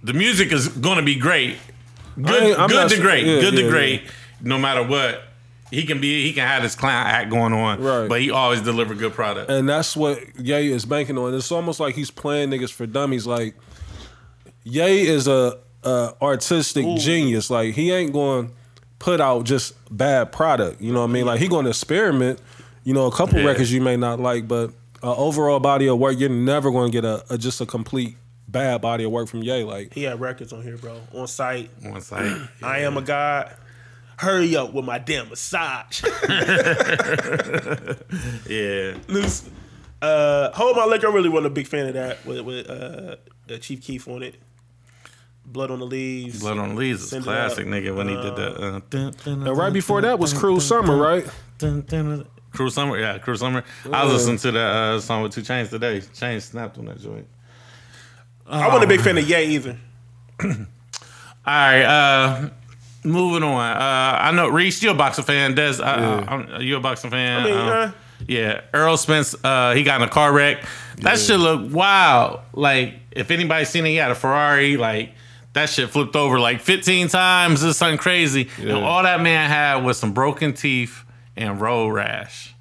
the 0.04 0.14
music 0.14 0.52
is 0.52 0.68
gonna 0.70 1.04
be 1.04 1.16
great. 1.16 1.58
Good, 2.22 2.58
I'm 2.58 2.70
good 2.70 2.90
to 2.90 3.00
great. 3.02 3.26
yeah, 3.26 3.40
good 3.40 3.54
yeah, 3.54 3.62
to 3.64 3.70
great. 3.70 4.02
No 4.42 4.58
matter 4.58 4.84
what. 4.84 5.24
He 5.72 5.84
can 5.84 6.02
be 6.02 6.24
he 6.26 6.34
can 6.34 6.48
have 6.48 6.64
his 6.64 6.74
clown 6.76 7.06
act 7.06 7.30
going 7.30 7.54
on. 7.54 7.80
Right. 7.80 8.10
But 8.10 8.22
he 8.22 8.32
always 8.32 8.60
deliver 8.62 8.96
good 8.96 9.14
product. 9.14 9.52
and 9.52 9.70
that's 9.70 9.96
what 9.96 10.20
Ye 10.40 10.72
is 10.72 10.84
banking 10.84 11.16
on. 11.18 11.36
It's 11.36 11.52
almost 11.52 11.80
like 11.80 11.94
he's 11.94 12.10
playing 12.10 12.50
niggas 12.50 12.72
for 12.72 12.88
dummies. 12.88 13.28
Like 13.28 13.54
Ye 14.64 15.08
is 15.08 15.28
a, 15.28 15.60
a 15.84 16.14
artistic 16.22 16.86
genius. 16.98 17.52
Like 17.52 17.76
he 17.76 17.92
ain't 17.92 18.14
going 18.14 18.48
to 18.48 18.54
put 18.98 19.22
out 19.22 19.44
just 19.46 19.74
bad 19.96 20.32
product. 20.32 20.82
You 20.82 20.92
know 20.92 21.02
what 21.02 21.10
I 21.10 21.14
mean? 21.14 21.26
Like 21.28 21.40
he 21.40 21.48
going 21.48 21.66
to 21.66 21.70
experiment. 21.70 22.42
You 22.84 22.94
know, 22.96 23.06
a 23.06 23.12
couple 23.12 23.40
Yeah. 23.40 23.46
records 23.46 23.72
you 23.72 23.82
may 23.82 23.96
not 23.96 24.20
like, 24.20 24.48
but 24.48 24.72
uh, 25.04 25.16
overall 25.16 25.60
body 25.60 25.88
of 25.88 25.98
work, 26.00 26.18
you're 26.20 26.30
never 26.30 26.72
going 26.72 26.92
to 26.92 27.02
get 27.02 27.06
a, 27.06 27.24
a 27.34 27.38
just 27.38 27.62
a 27.62 27.66
complete 27.66 28.18
bad 28.48 28.82
body 28.82 29.04
of 29.04 29.12
work 29.12 29.28
from 29.30 29.44
Ye. 29.44 29.64
Like 29.64 29.94
he 29.94 30.04
had 30.04 30.20
records 30.20 30.52
on 30.54 30.64
here, 30.64 30.78
bro. 30.78 31.00
On 31.14 31.28
site, 31.28 31.70
One 31.82 32.02
side. 32.02 32.50
I 32.64 32.80
am 32.80 32.98
a 32.98 33.02
god. 33.02 33.56
hurry 34.18 34.56
up 34.56 34.74
with 34.74 34.86
my 34.86 34.98
damn 35.00 35.30
massage. 35.30 36.04
Yeah. 38.48 38.96
Loose. 39.08 39.50
Uh, 40.02 40.52
Hold 40.54 40.76
My 40.78 40.86
Liquor, 40.86 41.08
I 41.10 41.14
really 41.14 41.30
wasn't 41.30 41.48
a 41.48 41.50
big 41.52 41.68
fan 41.68 41.88
of 41.88 41.94
that 41.94 42.26
with, 42.26 42.40
with 42.42 42.70
uh, 42.70 43.18
uh, 43.50 43.58
Chief 43.58 43.82
Keef 43.82 44.08
on 44.08 44.24
it. 44.24 44.36
Blood 45.46 45.72
on 45.72 45.80
the 45.80 45.86
Leaves. 45.86 46.40
Blood 46.40 46.58
on 46.58 46.70
the 46.70 46.76
Leaves 46.76 47.12
is 47.12 47.24
classic, 47.24 47.66
nigga, 47.68 47.96
when 47.96 48.08
he 48.08 48.16
did 48.16 48.36
that. 48.36 48.56
Uh, 48.62 48.80
dun, 48.90 49.14
dun, 49.24 49.48
And 49.48 49.58
right 49.58 49.74
before 49.74 50.02
that 50.02 50.20
was 50.20 50.34
Cruel 50.34 50.60
Summer, 50.62 50.96
right? 50.96 51.26
Cruel 52.52 52.72
Summer, 52.72 52.98
yeah, 53.00 53.18
Cruel 53.20 53.38
Summer. 53.38 53.64
I 53.92 54.04
was 54.04 54.14
listening 54.14 54.38
to 54.40 54.52
that 54.52 54.60
uh, 54.76 55.00
song 55.00 55.24
with 55.24 55.34
Two 55.34 55.42
Chainz 55.42 55.70
today. 55.70 56.00
Chainz 56.00 56.44
snapped 56.44 56.78
on 56.78 56.86
that 56.86 57.00
joint. 57.00 57.28
I 58.48 58.68
wasn't 58.68 58.86
a 58.86 58.88
big 58.88 59.02
fan 59.02 59.18
of 59.18 59.30
Ye 59.30 59.46
either. 59.56 59.78
All 60.44 60.50
right, 61.46 61.84
uh, 61.84 62.50
moving 63.04 63.44
on. 63.44 63.78
Uh, 63.78 64.18
I 64.22 64.32
know 64.32 64.48
Reese, 64.50 64.82
you're 64.84 64.94
a 64.94 64.98
boxing 64.98 65.24
fan. 65.26 65.56
Des, 65.56 65.82
uh, 65.82 66.26
I'm, 66.28 66.62
you 66.62 66.76
a 66.78 66.80
boxing 66.80 67.12
fan? 67.12 67.42
I 67.42 67.44
mean, 67.44 67.54
Um, 67.54 67.68
uh, 67.70 67.92
yeah, 68.28 68.62
Errol 68.74 68.98
Spence. 68.98 69.36
Uh, 69.44 69.74
he 69.74 69.84
got 69.84 70.02
in 70.02 70.08
a 70.08 70.12
car 70.12 70.34
wreck. 70.34 70.64
That 70.98 71.18
shit 71.20 71.40
look 71.40 71.72
wild. 71.74 72.42
Like 72.54 72.96
if 73.12 73.32
anybody's 73.32 73.70
seen 73.70 73.86
it, 73.86 73.90
he 73.90 73.96
had 73.96 74.12
a 74.12 74.16
Ferrari. 74.16 74.76
Like 74.76 75.14
that 75.54 75.70
shit 75.70 75.90
flipped 75.90 76.16
over 76.16 76.40
like 76.40 76.60
15 76.60 77.08
times. 77.08 77.64
It's 77.64 77.78
something 77.78 77.98
crazy. 77.98 78.50
And 78.60 78.72
all 78.74 79.04
that 79.04 79.22
man 79.22 79.50
had 79.50 79.86
was 79.86 79.98
some 79.98 80.14
broken 80.14 80.54
teeth 80.54 81.04
and 81.40 81.60
road 81.60 81.90
rash. 81.90 82.54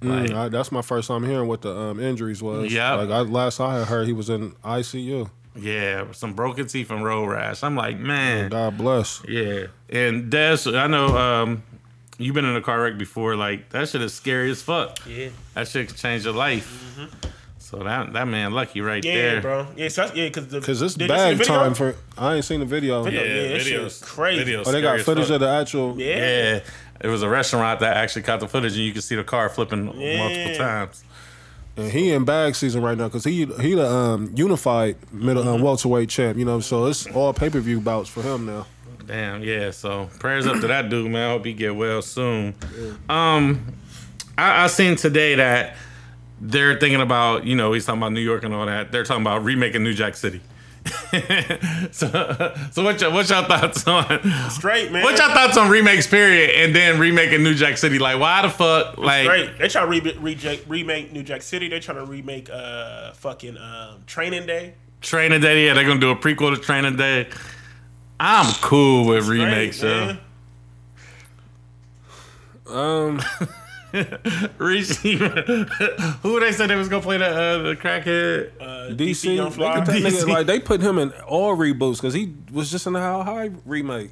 Like, 0.00 0.30
I- 0.32 0.48
that's 0.50 0.70
my 0.70 0.82
first 0.82 1.08
time 1.08 1.24
hearing 1.24 1.48
what 1.48 1.62
the 1.62 1.74
um, 1.74 1.98
injuries 1.98 2.42
was. 2.42 2.70
Yep. 2.72 2.98
Like 2.98 3.08
I, 3.10 3.20
last 3.20 3.58
I 3.58 3.78
had 3.78 3.88
heard, 3.88 4.06
he 4.06 4.12
was 4.12 4.28
in 4.28 4.52
ICU. 4.62 5.30
yeah, 5.56 6.04
some 6.12 6.34
broken 6.34 6.66
teeth 6.66 6.90
and 6.90 7.02
road 7.02 7.26
rash. 7.26 7.62
I'm 7.62 7.74
like, 7.74 7.98
man. 7.98 8.50
God 8.50 8.76
bless. 8.76 9.22
Yeah, 9.26 9.66
and 9.88 10.30
Des, 10.30 10.58
I 10.66 10.86
know 10.88 11.16
um, 11.16 11.62
you've 12.18 12.34
been 12.34 12.44
in 12.44 12.54
a 12.54 12.60
car 12.60 12.82
wreck 12.82 12.98
before. 12.98 13.34
Like 13.34 13.70
that 13.70 13.88
shit 13.88 14.02
is 14.02 14.12
scary 14.12 14.50
as 14.50 14.60
fuck. 14.60 14.98
Yeah. 15.08 15.30
That 15.54 15.68
shit 15.68 15.88
can 15.88 15.96
change 15.96 16.24
your 16.24 16.34
life. 16.34 16.98
So 17.58 17.78
that 17.82 18.12
that 18.12 18.28
man 18.28 18.52
lucky 18.52 18.82
right 18.82 19.02
Yeah, 19.02 19.14
there. 19.14 19.40
bro. 19.40 19.66
Yeah, 19.74 19.88
so 19.88 20.02
that's, 20.04 20.14
yeah, 20.16 20.28
because 20.28 20.64
Cause 20.64 20.82
it's 20.82 20.94
did 20.94 21.08
you 21.08 21.16
see 21.16 21.32
the 21.32 21.36
bag 21.38 21.46
time 21.46 21.74
for. 21.74 21.96
I 22.18 22.34
ain't 22.34 22.44
seen 22.44 22.60
the 22.60 22.66
video. 22.66 23.02
Video. 23.02 23.24
Yeah, 23.24 23.52
that 23.54 23.60
shit 23.62 23.82
was 23.82 24.00
crazy. 24.00 24.44
videos 24.52 24.64
Oh, 24.66 24.72
they 24.72 24.82
got 24.82 25.00
footage 25.00 25.24
fuck. 25.28 25.34
of 25.36 25.40
the 25.40 25.48
actual. 25.48 25.98
Yeah. 25.98 26.16
Yeah, 26.16 26.60
it 27.00 27.08
was 27.08 27.22
a 27.22 27.28
restaurant 27.28 27.80
that 27.80 27.96
actually 27.96 28.22
caught 28.22 28.40
the 28.40 28.48
footage, 28.48 28.72
and 28.76 28.82
you 28.84 28.92
could 28.92 29.04
see 29.04 29.16
the 29.16 29.24
car 29.24 29.48
flipping 29.48 29.92
Yeah. 30.00 30.18
multiple 30.18 30.56
times. 30.56 31.04
And 31.76 31.90
he 31.90 32.12
in 32.12 32.24
bag 32.24 32.54
season 32.54 32.82
right 32.82 32.96
now 32.96 33.08
because 33.08 33.24
he 33.24 33.46
he 33.60 33.74
the 33.74 33.86
um, 33.88 34.32
unified 34.36 34.96
middle 35.12 35.42
Mm-hmm. 35.42 35.54
um, 35.56 35.60
welterweight 35.62 36.08
champ. 36.08 36.38
You 36.38 36.44
know, 36.44 36.60
so 36.60 36.86
it's 36.86 37.06
all 37.08 37.32
pay 37.32 37.50
per 37.50 37.58
view 37.60 37.80
bouts 37.80 38.08
for 38.08 38.22
him 38.22 38.46
now. 38.46 38.66
Damn, 39.06 39.42
yeah. 39.42 39.70
So 39.72 40.08
prayers 40.20 40.46
up 40.46 40.60
to 40.60 40.66
that 40.68 40.88
dude, 40.88 41.10
man. 41.10 41.28
I 41.30 41.32
hope 41.32 41.44
he 41.44 41.52
get 41.52 41.74
well 41.76 42.00
soon. 42.00 42.54
Um, 43.08 43.74
I, 44.38 44.64
I 44.64 44.66
seen 44.68 44.96
today 44.96 45.34
that 45.34 45.76
they're 46.40 46.78
thinking 46.78 47.00
about, 47.00 47.44
you 47.44 47.54
know, 47.56 47.72
he's 47.72 47.84
talking 47.84 48.00
about 48.00 48.12
New 48.12 48.20
York 48.20 48.44
and 48.44 48.54
all 48.54 48.66
that. 48.66 48.92
They're 48.92 49.04
talking 49.04 49.22
about 49.22 49.42
remaking 49.44 49.82
New 49.82 49.94
Jack 49.94 50.14
City. 50.14 50.40
so, 51.92 52.54
so 52.72 52.82
what 52.84 53.00
y'all, 53.00 53.12
what 53.12 53.28
y'all 53.28 53.44
thoughts 53.44 53.86
on? 53.86 54.04
Straight, 54.50 54.90
man. 54.92 55.02
What 55.02 55.18
y'all 55.18 55.28
thoughts 55.34 55.56
on 55.56 55.70
remakes? 55.70 56.06
Period, 56.06 56.50
and 56.50 56.74
then 56.74 56.98
remaking 56.98 57.42
New 57.42 57.54
Jack 57.54 57.76
City. 57.76 57.98
Like, 57.98 58.18
why 58.18 58.42
the 58.42 58.50
fuck? 58.50 58.98
Like, 58.98 59.24
Straight. 59.24 59.58
They 59.58 59.68
try 59.68 59.82
to 59.82 59.88
re- 59.88 60.16
reject, 60.20 60.68
remake 60.68 61.12
New 61.12 61.22
Jack 61.22 61.42
City. 61.42 61.68
They 61.68 61.80
trying 61.80 61.98
to 61.98 62.04
remake 62.04 62.48
uh 62.50 63.12
fucking 63.12 63.56
um, 63.58 64.02
Training 64.06 64.46
Day. 64.46 64.74
Training 65.00 65.40
Day. 65.40 65.66
Yeah, 65.66 65.74
they're 65.74 65.86
gonna 65.86 66.00
do 66.00 66.10
a 66.10 66.16
prequel 66.16 66.54
to 66.54 66.60
Training 66.60 66.96
Day. 66.96 67.28
I'm 68.18 68.52
cool 68.62 69.06
with 69.06 69.24
Straight, 69.24 69.44
remakes, 69.44 69.82
yo. 69.82 69.88
man. 70.06 70.18
Um, 72.66 73.20
Reese, 74.58 74.96
who 75.02 76.40
they 76.40 76.52
said 76.52 76.68
they 76.70 76.74
was 76.76 76.88
gonna 76.88 77.02
play 77.02 77.18
the 77.18 77.26
uh, 77.26 77.58
the 77.62 77.76
crackhead? 77.76 78.50
Uh, 78.60 78.94
DC, 78.94 79.34
Young 79.36 79.46
look 79.46 79.54
Fly. 79.54 79.78
at 79.78 79.86
nigga, 79.88 80.10
DC. 80.10 80.28
like 80.28 80.46
they 80.46 80.58
put 80.60 80.80
him 80.80 80.98
in 80.98 81.12
all 81.26 81.56
reboots 81.56 81.96
because 81.96 82.14
he 82.14 82.34
was 82.52 82.70
just 82.70 82.86
in 82.86 82.92
the 82.94 83.00
How 83.00 83.22
High 83.22 83.50
remake. 83.64 84.10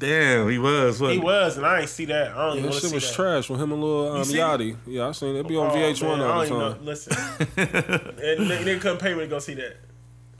Damn, 0.00 0.50
he 0.50 0.58
was. 0.58 1.00
What? 1.00 1.12
He 1.12 1.18
was, 1.18 1.56
and 1.56 1.64
I 1.64 1.80
ain't 1.80 1.88
see 1.88 2.04
that. 2.06 2.32
I 2.32 2.46
don't 2.48 2.50
even 2.58 2.62
That 2.64 2.70
want 2.70 2.80
shit 2.82 2.90
see 2.90 2.94
was 2.96 3.08
that. 3.08 3.14
trash 3.14 3.48
with 3.48 3.60
him 3.60 3.72
and 3.72 3.80
Lil 3.82 4.12
um, 4.16 4.24
seen 4.24 4.36
it? 4.36 4.40
Yachty. 4.40 4.76
Yeah, 4.86 5.08
I 5.08 5.12
seen 5.12 5.36
it. 5.36 5.40
It 5.40 5.48
be 5.48 5.56
on 5.56 5.70
Oh, 5.70 5.74
VH1 5.74 6.02
man, 6.02 6.20
I 6.20 6.24
all 6.24 6.44
don't 6.44 6.48
the 6.48 6.54
even 6.54 6.58
know. 6.58 6.74
time. 6.74 6.84
Listen, 6.84 7.16
and 8.40 8.50
they, 8.50 8.64
they 8.64 8.78
couldn't 8.78 8.98
pay 8.98 9.14
me 9.14 9.20
to 9.20 9.26
go 9.28 9.38
see 9.38 9.54
that. 9.54 9.76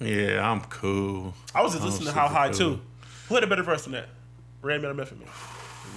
Yeah, 0.01 0.51
I'm 0.51 0.61
cool. 0.63 1.35
I 1.55 1.63
was 1.63 1.73
just 1.73 1.85
listening 1.85 2.09
to 2.09 2.13
How 2.15 2.27
High 2.29 2.49
cool. 2.49 2.59
too. 2.77 2.81
Who 3.29 3.37
had 3.37 3.45
a 3.45 3.47
better 3.47 3.63
verse 3.63 3.85
than 3.85 3.93
that? 3.93 4.09
Redman 4.61 4.91
or 4.91 4.95
Method 4.95 5.21
Man? 5.21 5.29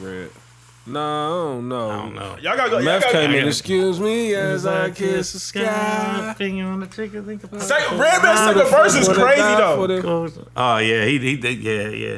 Red. 0.02 0.30
Nah, 0.88 1.60
I. 1.60 1.90
I 1.90 1.96
don't 1.98 2.16
know. 2.16 2.38
Y'all 2.42 2.56
gotta 2.56 2.70
go. 2.70 2.76
Y'all 2.78 2.86
Meth 2.86 3.02
gotta 3.04 3.14
came 3.14 3.30
in. 3.32 3.36
gotta- 3.38 3.48
Excuse 3.48 4.00
me 4.00 4.34
as 4.36 4.66
I 4.66 4.90
kiss 4.92 5.34
the 5.34 5.40
sky. 5.40 6.34
Finger 6.38 6.66
on 6.66 6.80
the 6.80 6.88
trigger, 6.88 7.22
think 7.22 7.44
about 7.44 7.62
Second, 7.62 8.00
Redman's 8.00 8.40
second 8.40 8.68
verse 8.72 8.96
is 8.96 9.08
crazy 9.10 9.42
though. 9.42 10.46
Oh 10.56 10.78
yeah, 10.78 11.06
he 11.06 11.20
he 11.20 11.38
did. 11.38 11.60
Yeah, 11.60 11.90
yeah. 11.90 12.18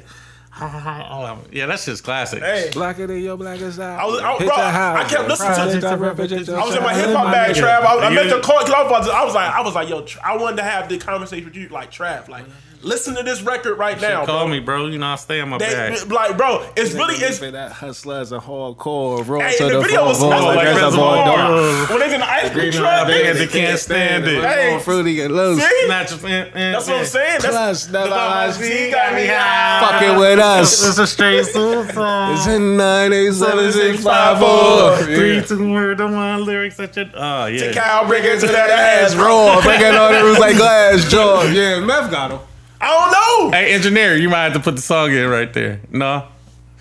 Oh, 0.62 1.40
yeah, 1.54 1.68
that's 1.68 1.86
just 1.86 2.04
classic. 2.04 2.44
Hey, 2.44 2.70
Blacker 2.74 3.08
than 3.08 3.22
your 3.22 3.38
blackest 3.38 3.80
eye. 3.80 3.96
I 3.96 4.06
was- 4.06 4.20
I- 4.20 4.38
bro, 4.40 4.48
the 4.48 4.54
I- 4.54 5.06
kept 5.08 5.28
listening 5.30 5.50
to- 5.52 5.56
Project 5.56 5.84
I- 5.86 5.92
I 5.92 5.94
represent 5.96 6.50
I 6.50 6.66
was 6.66 6.76
in 6.76 6.84
my 6.84 6.94
hip 6.94 7.16
hop 7.16 7.32
bag. 7.32 7.56
Trav. 7.56 7.66
I, 7.82 7.96
I 7.96 8.10
You- 8.10 8.16
meant 8.16 8.30
to 8.32 8.42
call 8.42 8.58
I 8.60 8.84
was, 8.84 9.08
I 9.08 9.24
was 9.24 9.36
like, 9.36 9.54
I 9.54 9.62
was 9.62 9.74
like, 9.76 9.88
yo, 9.90 10.06
I 10.24 10.36
wanted 10.36 10.58
to 10.58 10.64
have 10.64 10.90
the 10.90 10.98
conversation 10.98 11.46
with 11.46 11.56
you, 11.56 11.70
like 11.70 11.92
Trav, 11.92 12.28
like, 12.28 12.44
listen 12.82 13.16
to 13.16 13.24
this 13.24 13.42
record 13.42 13.78
right 13.78 14.00
now, 14.00 14.26
Call 14.26 14.46
bro. 14.46 14.48
me, 14.48 14.60
bro. 14.60 14.88
You 14.88 14.98
know 14.98 15.08
I 15.08 15.16
stay 15.16 15.40
on 15.42 15.50
my 15.50 15.58
They, 15.58 15.72
back. 15.74 16.10
like, 16.10 16.38
bro, 16.38 16.66
it's 16.76 16.94
really 16.94 17.16
it's. 17.16 17.40
For 17.40 17.52
that 17.52 17.72
hustlers 17.72 18.32
and 18.32 18.42
hardcore 18.42 19.26
roll 19.28 19.42
Hey, 19.42 19.58
to 19.58 19.64
the 19.66 19.70
the 19.72 19.82
video 19.82 20.06
was 20.06 20.18
floor, 20.18 20.32
like 20.32 20.56
like 20.58 20.66
reservoir 20.68 21.16
Reservoir. 21.18 21.26
Dogs. 21.26 21.90
when 21.90 22.00
they 22.00 22.14
in 22.14 22.20
the 22.22 22.30
ice 22.30 22.50
cream 22.52 22.72
truck, 22.72 22.84
Light 22.84 23.08
Band, 23.08 23.38
nigga. 23.38 23.40
they 23.40 23.48
can't 23.48 23.80
stand 23.80 24.28
it. 24.28 24.44
Hey. 24.44 24.72
Hey, 24.74 24.80
fruity 24.80 25.22
and 25.22 25.36
loose. 25.36 25.62
See? 25.64 25.86
Snatch 25.86 26.12
of- 26.12 26.26
eh, 26.26 26.30
eh, 26.30 26.72
That's 26.72 26.88
what 26.88 26.96
I'm 26.98 27.02
eh. 27.02 27.06
saying. 27.06 27.40
That's 27.42 27.48
Plus, 27.56 27.86
the 27.88 27.92
never 28.00 28.10
vibes 28.16 28.70
he 28.86 28.92
got 28.92 29.14
me 29.14 29.28
high. 29.28 29.88
Fucking 29.92 30.18
with 30.20 30.40
us. 30.40 30.88
It's 30.88 30.98
a 30.98 31.08
straight 31.08 31.46
soul 31.46 31.86
song. 31.86 32.34
It's 32.34 32.48
in 32.48 32.78
nine 32.78 33.14
eight 33.14 33.34
seven 33.34 33.72
six 33.72 34.04
five 34.04 34.40
four. 34.40 34.98
Three, 35.06 35.42
two, 35.44 35.72
word 35.72 36.02
on 36.02 36.14
my 36.14 36.38
lyrics. 36.38 36.76
Such 36.78 36.98
a 36.98 37.10
oh 37.16 37.46
yeah. 37.48 37.74
Cow 37.74 38.08
bring 38.08 38.24
it 38.24 38.40
to 38.42 38.48
that 38.48 38.70
ass, 38.70 39.14
bro. 39.16 39.26
Raw, 39.56 39.62
breaking 39.62 39.96
all 39.96 40.12
the 40.12 40.24
rules 40.24 40.40
like 40.40 40.56
glass 40.58 41.10
jaw. 41.10 41.44
Yeah, 41.44 41.80
Meth 41.80 42.10
got 42.12 42.32
him. 42.32 42.40
I 42.82 42.88
don't 42.88 43.12
know. 43.52 43.58
Hey, 43.58 43.74
engineer, 43.74 44.16
you 44.16 44.30
might 44.30 44.44
have 44.46 44.54
to 44.54 44.60
put 44.60 44.76
the 44.76 44.82
song 44.82 45.12
in 45.12 45.28
right 45.30 45.52
there. 45.54 45.82
No. 45.92 46.28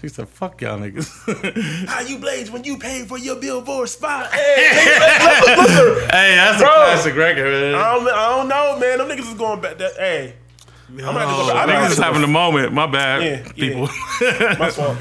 She 0.01 0.09
said, 0.09 0.29
fuck 0.29 0.61
y'all 0.61 0.79
niggas. 0.79 1.87
How 1.89 2.01
you 2.03 2.19
blaze 2.19 2.53
when 2.53 2.63
you 2.63 2.79
pay 2.79 3.05
for 3.05 3.19
your 3.19 3.35
billboard 3.35 3.89
spot? 3.89 4.33
Hey, 4.33 4.71
nigga, 4.71 5.57
listen, 5.57 6.11
hey, 6.11 6.35
that's 6.37 6.63
Bro. 6.63 6.71
a 6.71 6.75
classic 6.75 7.17
record, 7.17 7.45
man. 7.51 7.75
I 7.75 7.95
don't, 7.95 8.09
I 8.09 8.29
don't 8.37 8.49
know, 8.49 8.79
man. 8.79 8.99
Them 8.99 9.09
niggas 9.09 9.33
is 9.33 9.35
going 9.35 9.61
back. 9.61 9.79
That, 9.79 9.95
hey, 9.97 10.35
I'm 10.89 10.97
gonna 10.99 11.19
have 11.19 11.29
to 11.31 11.35
go 11.35 11.49
back. 11.49 11.57
I'm 11.57 11.69
Niggas 11.69 11.83
have 11.83 11.93
is 11.93 11.99
having 11.99 12.23
a 12.23 12.29
moment. 12.29 12.73
My 12.73 12.87
bad, 12.87 13.23
Yeah, 13.23 13.31
yeah. 13.45 13.53
people. 13.53 13.89
My 14.61 14.71
fault. 14.71 14.99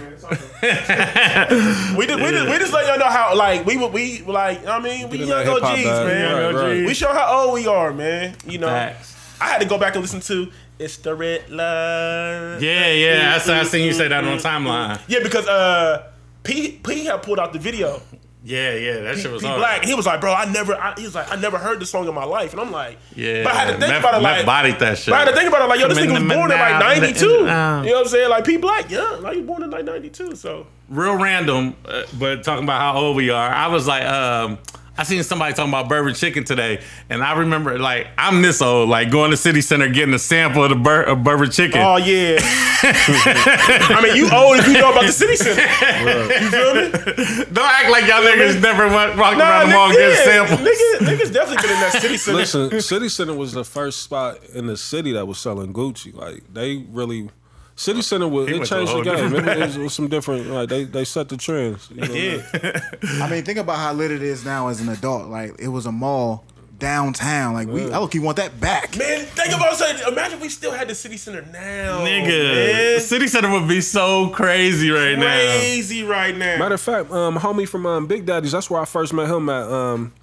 we 1.97 2.05
just, 2.07 2.19
we 2.19 2.31
just, 2.31 2.49
we 2.49 2.57
just 2.57 2.73
let 2.73 2.87
y'all 2.87 2.97
know 2.97 3.05
how, 3.05 3.35
like, 3.37 3.65
we 3.67 3.77
would, 3.77 3.93
we 3.93 4.23
like, 4.23 4.65
I 4.65 4.79
mean, 4.79 5.09
we 5.09 5.19
Get 5.19 5.23
in 5.25 5.27
young 5.29 5.47
OGs, 5.47 5.63
man. 5.85 6.55
Right, 6.55 6.55
right. 6.55 6.85
We 6.87 6.93
show 6.95 7.13
how 7.13 7.43
old 7.45 7.53
we 7.53 7.67
are, 7.67 7.93
man. 7.93 8.35
You 8.47 8.57
know, 8.57 8.67
Facts. 8.67 9.15
I 9.39 9.47
had 9.49 9.61
to 9.61 9.67
go 9.67 9.77
back 9.77 9.93
and 9.93 10.01
listen 10.01 10.19
to 10.21 10.51
"It's 10.79 10.97
the 10.97 11.15
Red 11.15 11.49
Line." 11.49 12.61
Yeah, 12.61 12.91
yeah. 12.93 13.33
I, 13.35 13.37
saw- 13.39 13.59
I 13.59 13.63
seen 13.63 13.85
you 13.85 13.93
say 13.93 14.07
that 14.07 14.23
on 14.23 14.37
the 14.37 14.43
timeline. 14.43 14.99
Yeah, 15.07 15.19
because 15.23 15.47
uh, 15.47 16.11
P 16.43 16.79
P 16.83 17.05
had 17.05 17.21
pulled 17.23 17.39
out 17.39 17.53
the 17.53 17.59
video. 17.59 18.01
Yeah, 18.43 18.75
yeah. 18.75 18.99
That 19.01 19.17
shit 19.17 19.29
was 19.29 19.41
P. 19.41 19.47
Black, 19.49 19.79
and 19.81 19.89
he 19.89 19.93
was 19.93 20.05
like, 20.05 20.21
"Bro, 20.21 20.33
I 20.33 20.45
never." 20.45 20.73
I, 20.73 20.93
he 20.95 21.03
was 21.03 21.13
like, 21.15 21.29
"I 21.29 21.35
never 21.35 21.57
heard 21.57 21.81
this 21.81 21.89
song 21.89 22.07
in 22.07 22.13
my 22.13 22.23
life," 22.23 22.53
and 22.53 22.61
I'm 22.61 22.71
like, 22.71 22.97
Yeah. 23.13 23.43
But 23.43 23.53
I 23.53 23.55
had 23.57 23.65
to 23.65 23.71
think 23.71 23.81
Meth- 23.91 23.99
about 23.99 24.13
it, 24.15 24.23
Meth 24.23 24.37
like, 24.37 24.45
bodied 24.45 24.79
that 24.79 24.97
shit. 24.99 25.11
But 25.11 25.15
I 25.15 25.19
had 25.25 25.29
to 25.31 25.35
think 25.35 25.49
about 25.49 25.63
it, 25.63 25.67
like, 25.67 25.79
yo, 25.81 25.87
this 25.89 25.97
nigga 25.97 26.13
was 26.13 26.33
born 26.37 26.51
in 26.51 26.57
like 26.57 26.79
'92. 26.79 27.25
You 27.25 27.43
know 27.45 27.81
what 27.83 27.97
I'm 27.97 28.05
saying? 28.07 28.29
Like 28.29 28.45
P 28.45 28.55
Black, 28.57 28.89
yeah, 28.89 29.01
like 29.19 29.33
he 29.33 29.39
was 29.41 29.47
born 29.47 29.63
in 29.63 29.69
like 29.69 29.83
'92. 29.83 30.35
So 30.37 30.65
real 30.87 31.15
random, 31.17 31.75
uh, 31.85 32.03
but 32.17 32.43
talking 32.43 32.63
about 32.63 32.79
how 32.79 32.97
old 33.01 33.17
we 33.17 33.29
are. 33.31 33.49
I 33.49 33.67
was 33.67 33.85
like, 33.85 34.05
um, 34.05 34.59
I 34.97 35.03
seen 35.03 35.21
somebody 35.23 35.53
talking 35.53 35.69
about 35.71 35.87
Bourbon 35.89 36.13
Chicken 36.15 36.43
today, 36.43 36.81
and 37.09 37.23
I 37.23 37.37
remember 37.37 37.77
like 37.77 38.07
I'm 38.17 38.41
this 38.41 38.61
old, 38.61 38.89
like 38.89 39.11
going 39.11 39.31
to 39.31 39.37
City 39.37 39.61
Center 39.61 39.87
getting 39.89 40.13
a 40.13 40.19
sample 40.19 40.63
of 40.63 40.69
the 40.71 40.75
bur- 40.75 41.03
of 41.03 41.23
Bourbon 41.23 41.51
Chicken. 41.51 41.79
Oh 41.81 41.97
yeah. 41.97 42.39
I 42.83 44.01
mean, 44.03 44.15
you 44.15 44.29
old 44.31 44.57
if 44.59 44.67
you 44.67 44.73
know 44.73 44.91
about 44.91 45.05
the 45.05 45.11
city 45.11 45.35
center. 45.35 45.61
You 45.61 46.49
feel 46.49 46.75
me? 46.75 47.45
Don't 47.51 47.57
act 47.65 47.89
like 47.89 48.05
y'all 48.07 48.21
niggas 48.21 48.61
never 48.61 48.87
went 48.87 49.17
walking 49.17 49.39
Nah, 49.39 49.45
around 49.49 49.69
the 49.69 49.73
mall 49.75 49.91
getting 49.91 50.09
yeah, 50.15 50.23
samples. 50.23 50.59
niggas, 50.59 50.99
niggas 51.07 51.33
definitely 51.33 51.67
been 51.67 51.71
in 51.75 51.79
that 51.81 51.97
city 52.01 52.17
center. 52.17 52.37
Listen, 52.37 52.81
City 52.81 53.09
Center 53.09 53.33
was 53.33 53.53
the 53.53 53.63
first 53.65 54.03
spot 54.03 54.43
in 54.53 54.67
the 54.67 54.77
city 54.77 55.11
that 55.13 55.25
was 55.27 55.39
selling 55.39 55.73
Gucci. 55.73 56.13
Like 56.13 56.43
they 56.53 56.77
really, 56.89 57.29
City 57.77 58.01
Center 58.01 58.27
was 58.27 58.47
He 58.47 58.55
it 58.55 58.57
went 58.57 58.69
to 58.69 58.75
a 58.75 58.85
changed 58.85 58.93
the 58.93 59.03
game. 59.03 59.29
different 59.29 59.47
It 59.47 59.59
was, 59.59 59.77
it 59.77 59.81
was 59.83 59.93
some 59.93 60.07
different. 60.07 60.47
Like 60.47 60.67
they 60.67 60.83
they 60.83 61.05
set 61.05 61.29
the 61.29 61.37
trends. 61.37 61.89
You 61.91 62.01
know? 62.01 62.13
Yeah. 62.13 62.81
I 63.23 63.29
mean, 63.29 63.45
think 63.45 63.59
about 63.59 63.77
how 63.77 63.93
lit 63.93 64.09
it 64.09 64.23
is 64.23 64.43
now 64.43 64.67
as 64.67 64.81
an 64.81 64.89
adult. 64.89 65.29
Like 65.29 65.55
it 65.59 65.67
was 65.67 65.85
a 65.85 65.91
mall 65.91 66.43
downtown. 66.79 67.53
Like 67.53 67.67
we, 67.67 67.91
I 67.91 67.99
look, 67.99 68.15
you 68.15 68.23
want 68.23 68.37
that 68.37 68.59
back. 68.59 68.97
Man, 68.97 69.25
think 69.25 69.53
about 69.53 69.75
saying. 69.75 70.01
Imagine 70.07 70.37
if 70.37 70.41
we 70.41 70.49
still 70.49 70.71
had 70.71 70.87
the 70.87 70.95
city 70.95 71.17
center 71.17 71.43
now, 71.53 71.99
Nigga, 71.99 72.27
Man. 72.27 72.99
City 72.99 73.27
Center 73.27 73.51
would 73.51 73.67
be 73.67 73.81
so 73.81 74.29
crazy 74.29 74.89
right 74.89 75.17
now. 75.17 75.35
Crazy 75.59 76.03
right 76.03 76.35
now. 76.35 76.57
Matter 76.57 76.75
of 76.75 76.81
fact, 76.81 77.11
um, 77.11 77.37
homie 77.37 77.67
from 77.67 77.85
um, 77.85 78.07
Big 78.07 78.25
Daddy's. 78.25 78.53
That's 78.53 78.71
where 78.71 78.81
I 78.81 78.85
first 78.85 79.13
met 79.13 79.29
him 79.29 79.49
at. 79.49 79.71
Um, 79.71 80.13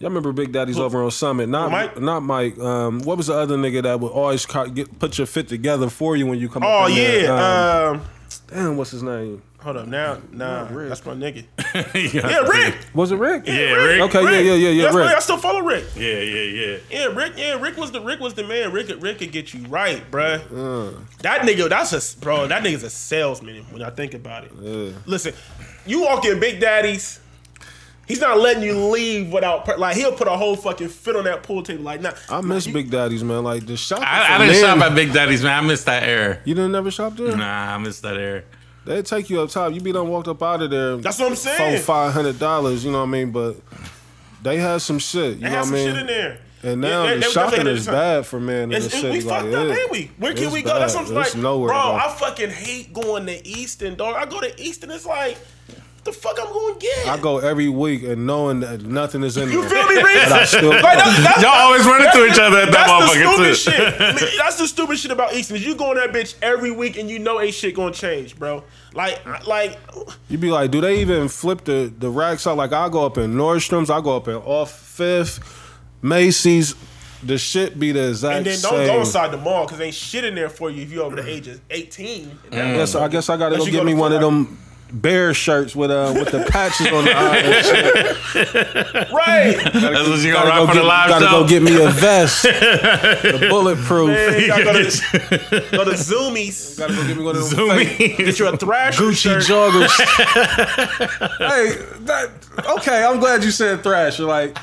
y'all 0.00 0.08
remember 0.10 0.32
Big 0.32 0.50
Daddy's 0.52 0.78
over 0.78 1.02
on 1.04 1.10
Summit? 1.12 1.48
Not 1.48 1.70
Mike? 1.70 2.00
not 2.00 2.22
Mike. 2.24 2.58
Um, 2.58 3.00
what 3.00 3.16
was 3.16 3.28
the 3.28 3.34
other 3.34 3.56
nigga 3.56 3.82
that 3.84 4.00
would 4.00 4.10
always 4.12 4.44
ca- 4.46 4.66
get, 4.66 4.98
put 4.98 5.16
your 5.18 5.26
fit 5.28 5.46
together 5.48 5.88
for 5.88 6.16
you 6.16 6.26
when 6.26 6.38
you 6.40 6.48
come? 6.48 6.64
Oh 6.66 6.86
yeah. 6.88 7.28
Um, 7.28 8.00
Um, 8.00 8.06
damn, 8.48 8.76
what's 8.76 8.90
his 8.90 9.02
name? 9.04 9.42
hold 9.60 9.76
up. 9.76 9.86
Now, 9.86 10.16
nah, 10.32 10.66
Rick. 10.70 10.88
that's 10.88 11.04
my 11.04 11.12
nigga. 11.12 11.44
yeah, 12.14 12.30
Yeah, 12.30 12.38
Rick. 12.38 12.76
Was 12.94 13.12
it 13.12 13.16
Rick? 13.16 13.42
Yeah, 13.46 13.74
Rick. 13.74 14.00
Okay, 14.00 14.22
yeah, 14.22 14.30
yeah, 14.38 14.54
yeah, 14.54 14.68
yeah, 14.70 14.84
Rick. 14.86 14.94
why 14.94 15.14
I 15.14 15.18
still 15.18 15.36
follow 15.36 15.60
Rick. 15.60 15.84
Yeah, 15.94 16.18
yeah, 16.20 16.42
yeah. 16.44 16.76
Yeah, 16.90 17.04
Rick. 17.08 17.34
Yeah, 17.36 17.60
Rick 17.60 17.76
was 17.76 17.92
the 17.92 18.00
Rick 18.00 18.20
was 18.20 18.32
the 18.32 18.42
man. 18.44 18.72
Rick, 18.72 18.90
Rick 19.00 19.18
could 19.18 19.32
get 19.32 19.52
you 19.52 19.66
right, 19.66 20.02
bruh. 20.10 20.40
That 21.20 21.42
nigga, 21.42 21.68
that's 21.68 21.92
a 21.92 22.20
bro. 22.20 22.46
That 22.46 22.62
nigga's 22.64 22.84
a 22.84 22.88
salesman. 22.90 23.64
When 23.64 23.82
I 23.82 23.90
think 23.90 24.14
about 24.14 24.44
it, 24.44 24.52
listen, 25.06 25.34
you 25.84 26.00
walk 26.02 26.24
in 26.24 26.40
Big 26.40 26.58
Daddy's. 26.58 27.20
He's 28.10 28.20
not 28.20 28.38
letting 28.38 28.62
you 28.64 28.74
leave 28.88 29.32
without 29.32 29.64
per- 29.64 29.76
like 29.76 29.96
he'll 29.96 30.10
put 30.12 30.26
a 30.26 30.32
whole 30.32 30.56
fucking 30.56 30.88
fit 30.88 31.14
on 31.14 31.24
that 31.24 31.44
pool 31.44 31.62
table 31.62 31.84
like 31.84 32.00
nah. 32.00 32.12
I 32.28 32.40
miss 32.40 32.66
Big 32.66 32.90
Daddy's, 32.90 33.22
man. 33.22 33.44
Like 33.44 33.64
the 33.66 33.76
shop. 33.76 34.00
I, 34.02 34.34
I 34.34 34.38
didn't 34.46 34.60
shop 34.60 34.78
at 34.78 34.94
Big 34.96 35.12
Daddy's, 35.12 35.42
man. 35.44 35.62
I 35.62 35.66
missed 35.66 35.86
that 35.86 36.02
era. 36.02 36.38
You 36.44 36.54
didn't 36.54 36.72
never 36.72 36.90
shop 36.90 37.16
there? 37.16 37.36
Nah, 37.36 37.74
I 37.74 37.78
missed 37.78 38.02
that 38.02 38.16
era. 38.16 38.42
They 38.84 39.02
take 39.02 39.30
you 39.30 39.40
up 39.42 39.50
top. 39.50 39.72
You 39.72 39.80
be 39.80 39.92
done 39.92 40.08
walked 40.08 40.26
up 40.28 40.42
out 40.42 40.60
of 40.62 40.70
there. 40.70 40.96
That's 40.96 41.18
what 41.20 41.28
I'm 41.30 41.36
saying. 41.36 41.76
Four 41.76 41.84
five 41.84 42.12
hundred 42.12 42.38
dollars. 42.38 42.84
You 42.84 42.90
know 42.90 42.98
what 42.98 43.04
I 43.08 43.10
mean? 43.10 43.30
But 43.30 43.56
they 44.42 44.56
had 44.58 44.82
some 44.82 44.98
shit. 44.98 45.34
You 45.36 45.40
They 45.42 45.44
know 45.44 45.50
have 45.50 45.56
what 45.56 45.60
I 45.60 45.62
some 45.64 45.72
mean? 45.74 45.86
shit 45.88 45.96
in 46.00 46.06
there. 46.06 46.38
And 46.62 46.82
Yeah, 46.82 46.88
now 46.90 47.06
they- 47.06 47.14
the 47.14 47.20
they 47.20 47.26
shopping 47.30 47.66
is 47.68 47.86
bad 47.86 48.26
for 48.26 48.38
men 48.38 48.64
in 48.64 48.72
It's, 48.72 48.84
the 48.86 48.90
city. 48.90 49.18
we 49.18 49.20
like, 49.24 49.42
fucked 49.44 49.54
up, 49.54 49.66
it- 49.66 49.78
ain't 49.78 49.90
we? 49.90 50.10
Where 50.18 50.34
can 50.34 50.52
we 50.52 50.60
go? 50.60 50.78
That's 50.78 50.94
what 50.94 51.06
I'm 51.06 51.14
bad. 51.14 51.26
like, 51.26 51.36
nowhere 51.36 51.68
to 51.68 51.72
bro. 51.74 51.92
I 51.94 52.14
fucking 52.18 52.50
hate 52.50 52.92
going 52.92 53.24
to 53.26 53.46
Easton, 53.46 53.94
dog. 53.94 54.16
I 54.16 54.26
go 54.26 54.40
to 54.42 54.60
Easton, 54.60 54.90
it's 54.90 55.06
like, 55.06 55.36
what 55.36 55.44
the 56.12 56.18
fuck 56.18 56.38
I'm 56.40 56.52
going 56.52 56.74
to 56.74 56.80
get? 56.80 57.06
I 57.08 57.18
go 57.18 57.38
every 57.38 57.68
week 57.68 58.02
and 58.02 58.26
knowing 58.26 58.60
that 58.60 58.82
nothing 58.82 59.22
is 59.24 59.36
in 59.36 59.50
you 59.50 59.60
there. 59.62 59.70
feel 59.70 59.88
me, 59.88 60.02
Reese? 60.02 60.24
But 60.28 60.32
I 60.32 60.44
still- 60.44 60.70
Like, 60.70 60.82
that's, 60.82 61.22
that's, 61.24 61.42
Y'all 61.42 61.50
always 61.52 61.84
running 61.86 62.06
into 62.06 62.26
each 62.26 62.38
other 62.38 62.58
at 62.60 62.70
that 62.72 62.86
that's 62.86 63.14
motherfucker 63.14 63.36
too. 63.36 63.54
shit. 63.54 63.98
Man, 64.00 64.16
That's 64.38 64.58
the 64.58 64.66
stupid 64.68 64.98
shit 64.98 65.10
about 65.10 65.34
Easton. 65.34 65.56
Is 65.56 65.64
you 65.66 65.74
go 65.76 65.90
in 65.92 65.96
that 65.98 66.10
bitch 66.12 66.34
every 66.42 66.70
week 66.70 66.96
and 66.98 67.08
you 67.10 67.18
know 67.18 67.40
ain't 67.40 67.54
shit 67.54 67.74
gonna 67.74 67.92
change, 67.92 68.38
bro. 68.38 68.62
Like, 68.94 69.24
like, 69.46 69.78
You 70.28 70.38
be 70.38 70.50
like, 70.50 70.70
do 70.70 70.80
they 70.80 71.00
even 71.00 71.28
flip 71.28 71.64
the, 71.64 71.92
the 71.98 72.10
racks 72.10 72.46
out? 72.46 72.56
Like 72.56 72.72
I 72.72 72.88
go 72.88 73.06
up 73.06 73.18
in 73.18 73.34
Nordstrom's, 73.34 73.88
I 73.90 74.00
go 74.00 74.16
up 74.16 74.26
in 74.28 74.34
Off 74.36 74.72
Fifth, 74.72 75.40
Macy's. 76.02 76.74
The 77.22 77.36
shit 77.36 77.78
be 77.78 77.92
the 77.92 78.08
exact 78.08 78.34
and 78.38 78.46
then 78.46 78.58
don't 78.62 78.72
same. 78.72 78.86
go 78.86 79.00
inside 79.00 79.30
the 79.30 79.36
mall 79.36 79.66
because 79.66 79.78
ain't 79.80 79.94
shit 79.94 80.24
in 80.24 80.34
there 80.34 80.48
for 80.48 80.70
you 80.70 80.82
if 80.82 80.90
you're 80.90 81.04
over 81.04 81.16
the 81.16 81.28
age 81.28 81.48
of 81.48 81.60
18. 81.68 82.38
I 82.50 82.54
guess 82.54 82.94
I 82.94 83.08
guess 83.08 83.28
I 83.28 83.36
gotta 83.36 83.56
Unless 83.56 83.68
go 83.68 83.72
get 83.72 83.78
go 83.80 83.84
me 83.84 83.92
to 83.92 83.98
one 83.98 84.12
of 84.14 84.22
them 84.22 84.58
bear 84.92 85.32
shirts 85.34 85.74
with 85.76 85.90
uh 85.90 86.12
with 86.14 86.30
the 86.30 86.44
patches 86.50 86.86
on 86.88 87.04
the 87.04 87.12
eye 87.14 87.36
and 87.38 87.64
shit. 87.66 89.10
Right. 89.12 89.56
That's 89.72 90.08
what 90.08 90.20
you 90.20 90.32
Gotta, 90.32 90.48
gonna 90.50 90.60
go 90.60 90.66
for 90.66 90.72
get, 90.74 90.80
the 90.80 90.86
live 90.86 91.08
gotta 91.08 91.24
show. 91.26 91.30
go 91.42 91.48
get 91.48 91.62
me 91.62 91.82
a 91.82 91.88
vest, 91.88 92.42
the 92.42 93.46
bulletproof. 93.48 94.08
Man, 94.08 94.40
you 94.40 94.46
gotta 94.48 94.64
go 94.64 94.72
to, 94.72 95.76
go 95.76 95.84
to 95.84 95.90
Zumiez. 95.92 96.78
Gotta 96.78 96.94
go 96.94 97.06
get 97.06 97.16
me 97.16 97.22
one 97.24 97.36
of 97.36 97.50
them 97.50 97.68
fake 97.70 98.16
Get 98.18 98.38
you 98.38 98.48
a 98.48 98.56
Thrasher 98.56 99.02
Gucci 99.02 99.14
shirt. 99.16 99.42
joggers. 99.44 99.90
hey, 101.38 101.76
that 102.04 102.30
okay? 102.78 103.04
I'm 103.04 103.20
glad 103.20 103.44
you 103.44 103.50
said 103.50 103.82
Thrasher. 103.82 104.24
Like, 104.24 104.56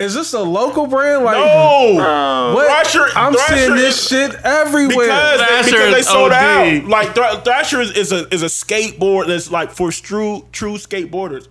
is 0.00 0.14
this 0.14 0.32
a 0.32 0.40
local 0.40 0.86
brand? 0.86 1.24
Like, 1.24 1.36
No. 1.36 2.52
what? 2.54 2.68
Uh, 2.68 2.82
Thrasher- 2.82 3.10
I'm 3.16 3.32
Thrasher 3.34 3.56
seeing 3.56 3.72
is- 3.76 3.80
this 3.82 4.08
shit 4.08 4.34
everywhere. 4.44 5.06
because 5.06 5.38
they, 5.40 5.46
Thrasher 5.46 5.70
because 5.70 5.94
they 5.94 6.02
sold 6.02 6.32
OD. 6.32 6.36
out. 6.82 6.84
Like 6.88 7.14
Thr- 7.14 7.40
Thrasher 7.44 7.80
is, 7.80 7.90
is 7.92 8.10
a 8.12 8.26
is 8.34 8.42
a 8.42 8.46
skateboard 8.46 9.26
that's 9.28 9.50
like 9.50 9.70
for 9.70 9.90
true 9.92 10.46
true 10.52 10.74
skateboarders. 10.74 11.46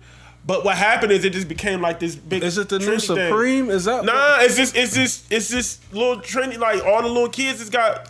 But 0.46 0.64
what 0.64 0.76
happened 0.76 1.12
is 1.12 1.24
it 1.24 1.30
just 1.34 1.48
became 1.48 1.80
like 1.80 2.00
this 2.00 2.16
big. 2.16 2.42
is 2.42 2.58
it 2.58 2.68
the 2.70 2.78
new 2.78 2.86
trendy 2.86 3.06
thing. 3.06 3.28
Supreme? 3.28 3.70
Is 3.70 3.84
that? 3.84 4.04
Nah, 4.04 4.38
it's 4.40 4.56
just 4.56 4.74
it's 4.74 4.94
just 4.94 5.30
it's 5.30 5.48
just 5.50 5.92
little 5.94 6.16
trendy. 6.16 6.58
Like 6.58 6.84
all 6.84 7.02
the 7.02 7.08
little 7.08 7.28
kids, 7.28 7.60
it's 7.60 7.70
got 7.70 8.09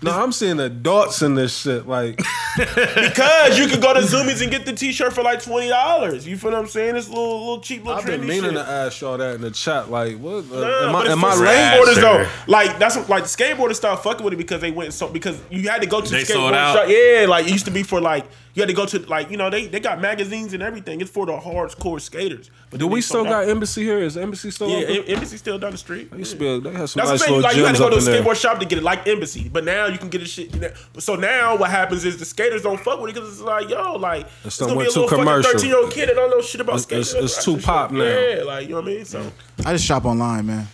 No, 0.00 0.12
I'm 0.12 0.30
seeing 0.30 0.60
adults 0.60 1.22
in 1.22 1.34
this 1.34 1.56
shit. 1.56 1.88
Like, 1.88 2.16
because 2.56 3.58
you 3.58 3.66
could 3.66 3.82
go 3.82 3.94
to 3.94 4.00
Zumiez 4.00 4.40
and 4.42 4.50
get 4.50 4.64
the 4.64 4.72
T-shirt 4.72 5.12
for 5.12 5.22
like 5.22 5.42
twenty 5.42 5.68
dollars. 5.68 6.26
You 6.26 6.36
feel 6.36 6.52
what 6.52 6.58
I'm 6.60 6.66
saying? 6.68 6.96
It's 6.96 7.08
little 7.08 7.38
little 7.40 7.60
cheap 7.60 7.84
little 7.84 7.98
I've 7.98 8.04
trendy 8.04 8.18
been 8.20 8.26
meaning 8.28 8.42
shit. 8.44 8.54
to 8.54 8.60
ask 8.68 9.00
y'all 9.00 9.18
that 9.18 9.34
in 9.34 9.40
the 9.40 9.50
chat. 9.50 9.90
Like, 9.90 10.16
what? 10.18 10.44
Uh, 10.52 10.60
Nah, 10.60 10.86
am 10.86 10.92
but 10.92 11.08
I, 11.08 11.12
am 11.12 11.24
I 11.24 11.30
skateboarders 11.34 11.94
though. 12.00 12.28
Like 12.46 12.78
that's 12.78 12.96
what, 12.96 13.08
like 13.08 13.24
the 13.24 13.28
skateboarders 13.28 13.74
stopped 13.76 14.04
fucking 14.04 14.24
with 14.24 14.34
it 14.34 14.36
because 14.36 14.60
they 14.60 14.70
went 14.70 14.92
so 14.92 15.08
because 15.08 15.40
you 15.50 15.68
had 15.68 15.82
to 15.82 15.88
go 15.88 16.00
to 16.00 16.10
They 16.10 16.20
the 16.20 16.26
sold 16.26 16.52
skateboard 16.52 16.56
out. 16.56 16.76
shop. 16.76 16.88
Yeah, 16.88 17.26
like 17.28 17.46
it 17.46 17.52
used 17.52 17.64
to 17.64 17.70
be 17.72 17.82
for 17.82 18.00
like 18.00 18.24
you 18.58 18.62
had 18.62 18.68
to 18.68 18.74
go 18.74 18.86
to 18.86 18.98
like 19.08 19.30
you 19.30 19.36
know 19.36 19.48
they 19.50 19.66
they 19.68 19.78
got 19.78 20.00
magazines 20.00 20.52
and 20.52 20.62
everything. 20.62 21.00
It's 21.00 21.10
for 21.10 21.24
the 21.26 21.32
hardcore 21.38 22.00
skaters. 22.00 22.50
But 22.70 22.80
Do 22.80 22.88
we 22.88 23.00
still 23.00 23.18
sold 23.18 23.28
out. 23.28 23.44
got 23.44 23.48
embassy 23.48 23.84
here? 23.84 23.98
Is 24.00 24.16
embassy 24.16 24.50
still 24.50 24.68
Yeah, 24.68 24.78
open? 24.78 24.96
Em- 24.96 25.04
Embassy 25.06 25.36
still 25.36 25.58
down 25.58 25.70
the 25.70 25.78
street. 25.78 26.12
Used 26.14 26.32
to 26.32 26.38
be 26.38 26.46
a- 26.48 26.60
they 26.60 26.70
had 26.72 26.88
some 26.88 27.00
That's 27.00 27.10
nice 27.12 27.20
the 27.20 27.26
thing. 27.26 27.40
Like 27.42 27.56
you 27.56 27.64
had 27.64 27.76
to 27.76 27.80
go 27.80 27.88
to 27.88 27.94
a 27.94 27.98
in 27.98 28.04
there. 28.04 28.22
skateboard 28.22 28.36
shop 28.40 28.58
to 28.58 28.66
get 28.66 28.78
it, 28.78 28.84
like 28.84 29.06
Embassy. 29.06 29.48
But 29.48 29.64
now 29.64 29.86
you 29.86 29.96
can 29.98 30.08
get 30.08 30.22
a 30.22 30.26
shit. 30.26 30.52
You 30.54 30.60
know, 30.60 30.70
so 30.98 31.14
now 31.14 31.56
what 31.56 31.70
happens 31.70 32.04
is 32.04 32.18
the 32.18 32.24
skaters 32.24 32.62
don't 32.62 32.80
fuck 32.80 33.00
with 33.00 33.10
it 33.10 33.14
because 33.14 33.30
it's 33.30 33.40
like, 33.40 33.70
yo, 33.70 33.94
like 33.94 34.26
it's, 34.44 34.58
done 34.58 34.68
gonna 34.70 34.80
be 34.80 34.84
a 34.84 34.86
went 34.86 34.94
too 34.94 35.02
fucking 35.04 35.18
commercial. 35.18 35.52
thirteen 35.52 35.68
year 35.70 35.78
old 35.78 35.92
kid 35.92 36.08
that 36.08 36.16
don't 36.16 36.30
know 36.30 36.42
shit 36.42 36.60
about 36.60 36.80
It's- 36.80 36.82
skating. 37.08 37.24
it's- 37.24 37.36
it's 37.36 37.44
too 37.44 37.56
pop 37.58 37.90
shit. 37.90 37.98
now. 37.98 38.04
Yeah, 38.04 38.42
like 38.44 38.64
you 38.64 38.70
know 38.74 38.80
what 38.80 38.90
I 38.90 38.94
mean. 38.94 39.04
So 39.04 39.32
I 39.64 39.72
just 39.72 39.84
shop 39.84 40.04
online, 40.04 40.46
man. 40.46 40.68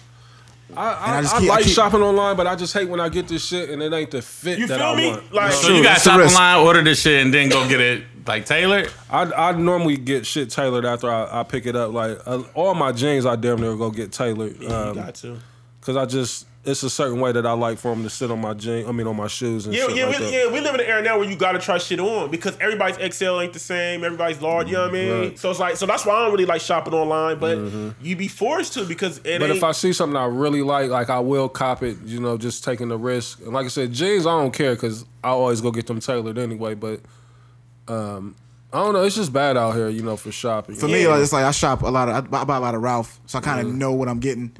I, 0.76 0.92
I, 0.92 1.18
I 1.18 1.22
just 1.22 1.36
keep- 1.38 1.50
I 1.50 1.54
like 1.54 1.64
keep- 1.64 1.74
shopping 1.74 2.00
online, 2.02 2.36
but 2.36 2.46
I 2.46 2.56
just 2.56 2.72
hate 2.72 2.88
when 2.88 3.00
I 3.00 3.08
get 3.08 3.28
this 3.28 3.44
shit 3.44 3.70
and 3.70 3.82
it 3.82 3.92
ain't 3.92 4.10
the 4.10 4.22
fit 4.22 4.58
you 4.58 4.66
that 4.66 4.78
feel 4.78 4.86
I 4.88 4.96
me? 4.96 5.08
want. 5.08 5.32
Like 5.32 5.52
So 5.52 5.74
you 5.74 5.82
got 5.82 5.96
It's 5.96 6.04
shop 6.04 6.18
risk. 6.18 6.34
online, 6.34 6.66
order 6.66 6.82
this 6.82 7.00
shit, 7.02 7.22
and 7.24 7.32
then 7.32 7.48
go 7.48 7.68
get 7.68 7.80
it 7.80 8.04
like 8.26 8.46
tailored. 8.46 8.90
I, 9.10 9.22
I 9.24 9.52
normally 9.52 9.96
get 9.98 10.24
shit 10.26 10.50
tailored 10.50 10.84
after 10.86 11.10
I, 11.10 11.40
I 11.40 11.42
pick 11.42 11.66
it 11.66 11.76
up. 11.76 11.92
Like 11.92 12.18
uh, 12.26 12.42
all 12.54 12.74
my 12.74 12.92
jeans, 12.92 13.26
I 13.26 13.36
damn 13.36 13.60
near 13.60 13.76
go 13.76 13.90
get 13.90 14.10
tailored. 14.12 14.60
you 14.60 14.68
Um, 14.70 14.94
got 14.94 15.14
to. 15.16 15.38
Cause 15.82 15.96
I 15.96 16.06
just 16.06 16.46
it's 16.66 16.82
a 16.82 16.88
certain 16.90 17.20
way 17.20 17.30
that 17.32 17.44
I 17.44 17.52
like 17.52 17.78
for 17.78 17.94
them 17.94 18.02
to 18.04 18.10
sit 18.10 18.30
on 18.30 18.40
my 18.40 18.54
jeans. 18.54 18.88
I 18.88 18.92
mean 18.92 19.06
on 19.06 19.16
my 19.16 19.26
shoes 19.26 19.66
and 19.66 19.74
Yeah, 19.74 19.86
shit 19.86 19.96
yeah, 19.96 20.06
like 20.06 20.18
we, 20.18 20.24
that. 20.24 20.32
yeah. 20.32 20.52
We 20.52 20.60
live 20.60 20.74
in 20.74 20.80
an 20.80 20.86
era 20.86 21.02
now 21.02 21.18
where 21.18 21.28
you 21.28 21.36
gotta 21.36 21.58
try 21.58 21.78
shit 21.78 22.00
on 22.00 22.30
because 22.30 22.56
everybody's 22.58 23.14
XL 23.14 23.40
ain't 23.40 23.52
the 23.52 23.58
same. 23.58 24.02
Everybody's 24.02 24.40
large. 24.40 24.68
You 24.68 24.74
know 24.74 24.82
what 24.82 24.90
I 24.90 24.92
mean? 24.92 25.20
Right. 25.20 25.38
So 25.38 25.50
it's 25.50 25.60
like, 25.60 25.76
so 25.76 25.84
that's 25.86 26.06
why 26.06 26.14
I 26.14 26.22
don't 26.24 26.32
really 26.32 26.46
like 26.46 26.60
shopping 26.62 26.94
online. 26.94 27.38
But 27.38 27.58
you 28.00 28.16
be 28.16 28.28
forced 28.28 28.72
to 28.74 28.84
because 28.84 29.18
it 29.24 29.40
But 29.40 29.50
if 29.50 29.62
I 29.62 29.72
see 29.72 29.92
something 29.92 30.16
I 30.16 30.26
really 30.26 30.62
like, 30.62 30.90
like 30.90 31.10
I 31.10 31.20
will 31.20 31.48
cop 31.48 31.82
it. 31.82 31.98
You 32.04 32.20
know, 32.20 32.38
just 32.38 32.64
taking 32.64 32.88
the 32.88 32.98
risk. 32.98 33.40
And 33.40 33.52
like 33.52 33.66
I 33.66 33.68
said, 33.68 33.92
jeans 33.92 34.26
I 34.26 34.30
don't 34.40 34.52
care 34.54 34.74
because 34.74 35.04
I 35.22 35.28
always 35.28 35.60
go 35.60 35.70
get 35.70 35.86
them 35.86 36.00
tailored 36.00 36.38
anyway. 36.38 36.74
But 36.74 37.00
um, 37.88 38.36
I 38.75 38.79
don't 38.79 38.93
know. 38.93 39.05
It's 39.05 39.14
just 39.14 39.33
bad 39.33 39.57
out 39.57 39.77
here, 39.77 39.89
you 39.89 40.03
know, 40.03 40.16
for 40.16 40.33
shopping. 40.33 40.75
For 40.75 40.89
me, 40.89 41.03
Yeah. 41.05 41.11
like, 41.11 41.20
it's 41.22 41.33
like 41.33 41.45
I 41.45 41.53
shop 41.53 41.83
a 41.83 41.87
lot 41.87 42.09
of. 42.09 42.35
I 42.35 42.43
buy 42.45 42.57
a 42.57 42.61
lot 42.61 42.75
of 42.75 42.83
Ralph, 42.83 43.20
so 43.27 43.39
I 43.39 43.41
kind 43.41 43.64
of 43.66 43.72
know 43.72 43.93
what 43.93 44.09
I'm 44.09 44.18
getting. 44.18 44.51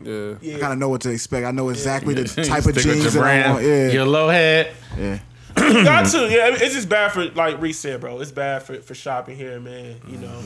yeah. 0.41 0.57
I 0.57 0.61
kind 0.61 0.73
of 0.73 0.79
know 0.79 0.89
what 0.89 1.01
to 1.01 1.11
expect. 1.11 1.45
I 1.45 1.51
know 1.51 1.69
exactly 1.71 2.15
the 2.15 2.25
type 2.45 2.59
of 2.59 2.62
stick 2.62 2.75
with 2.77 2.85
jeans 2.85 3.03
your 3.03 3.11
that 3.11 3.19
I 3.19 3.23
brand, 3.23 3.53
want. 3.55 3.65
Yeah, 3.67 3.89
Your 3.91 4.05
low 4.07 4.29
head. 4.29 4.73
yeah. 4.97 5.19
You 5.59 5.85
got 5.85 6.07
to. 6.12 6.19
Yeah, 6.31 6.49
it's 6.53 6.75
just 6.75 6.89
bad 6.89 7.11
for 7.12 7.25
like 7.31 7.61
Reese 7.61 7.79
said, 7.81 8.01
bro. 8.01 8.21
It's 8.21 8.31
bad 8.33 8.62
for, 8.62 8.77
for 8.81 8.95
shopping 8.95 9.37
here, 9.37 9.59
man. 9.61 9.97
You 10.09 10.19
know, 10.19 10.41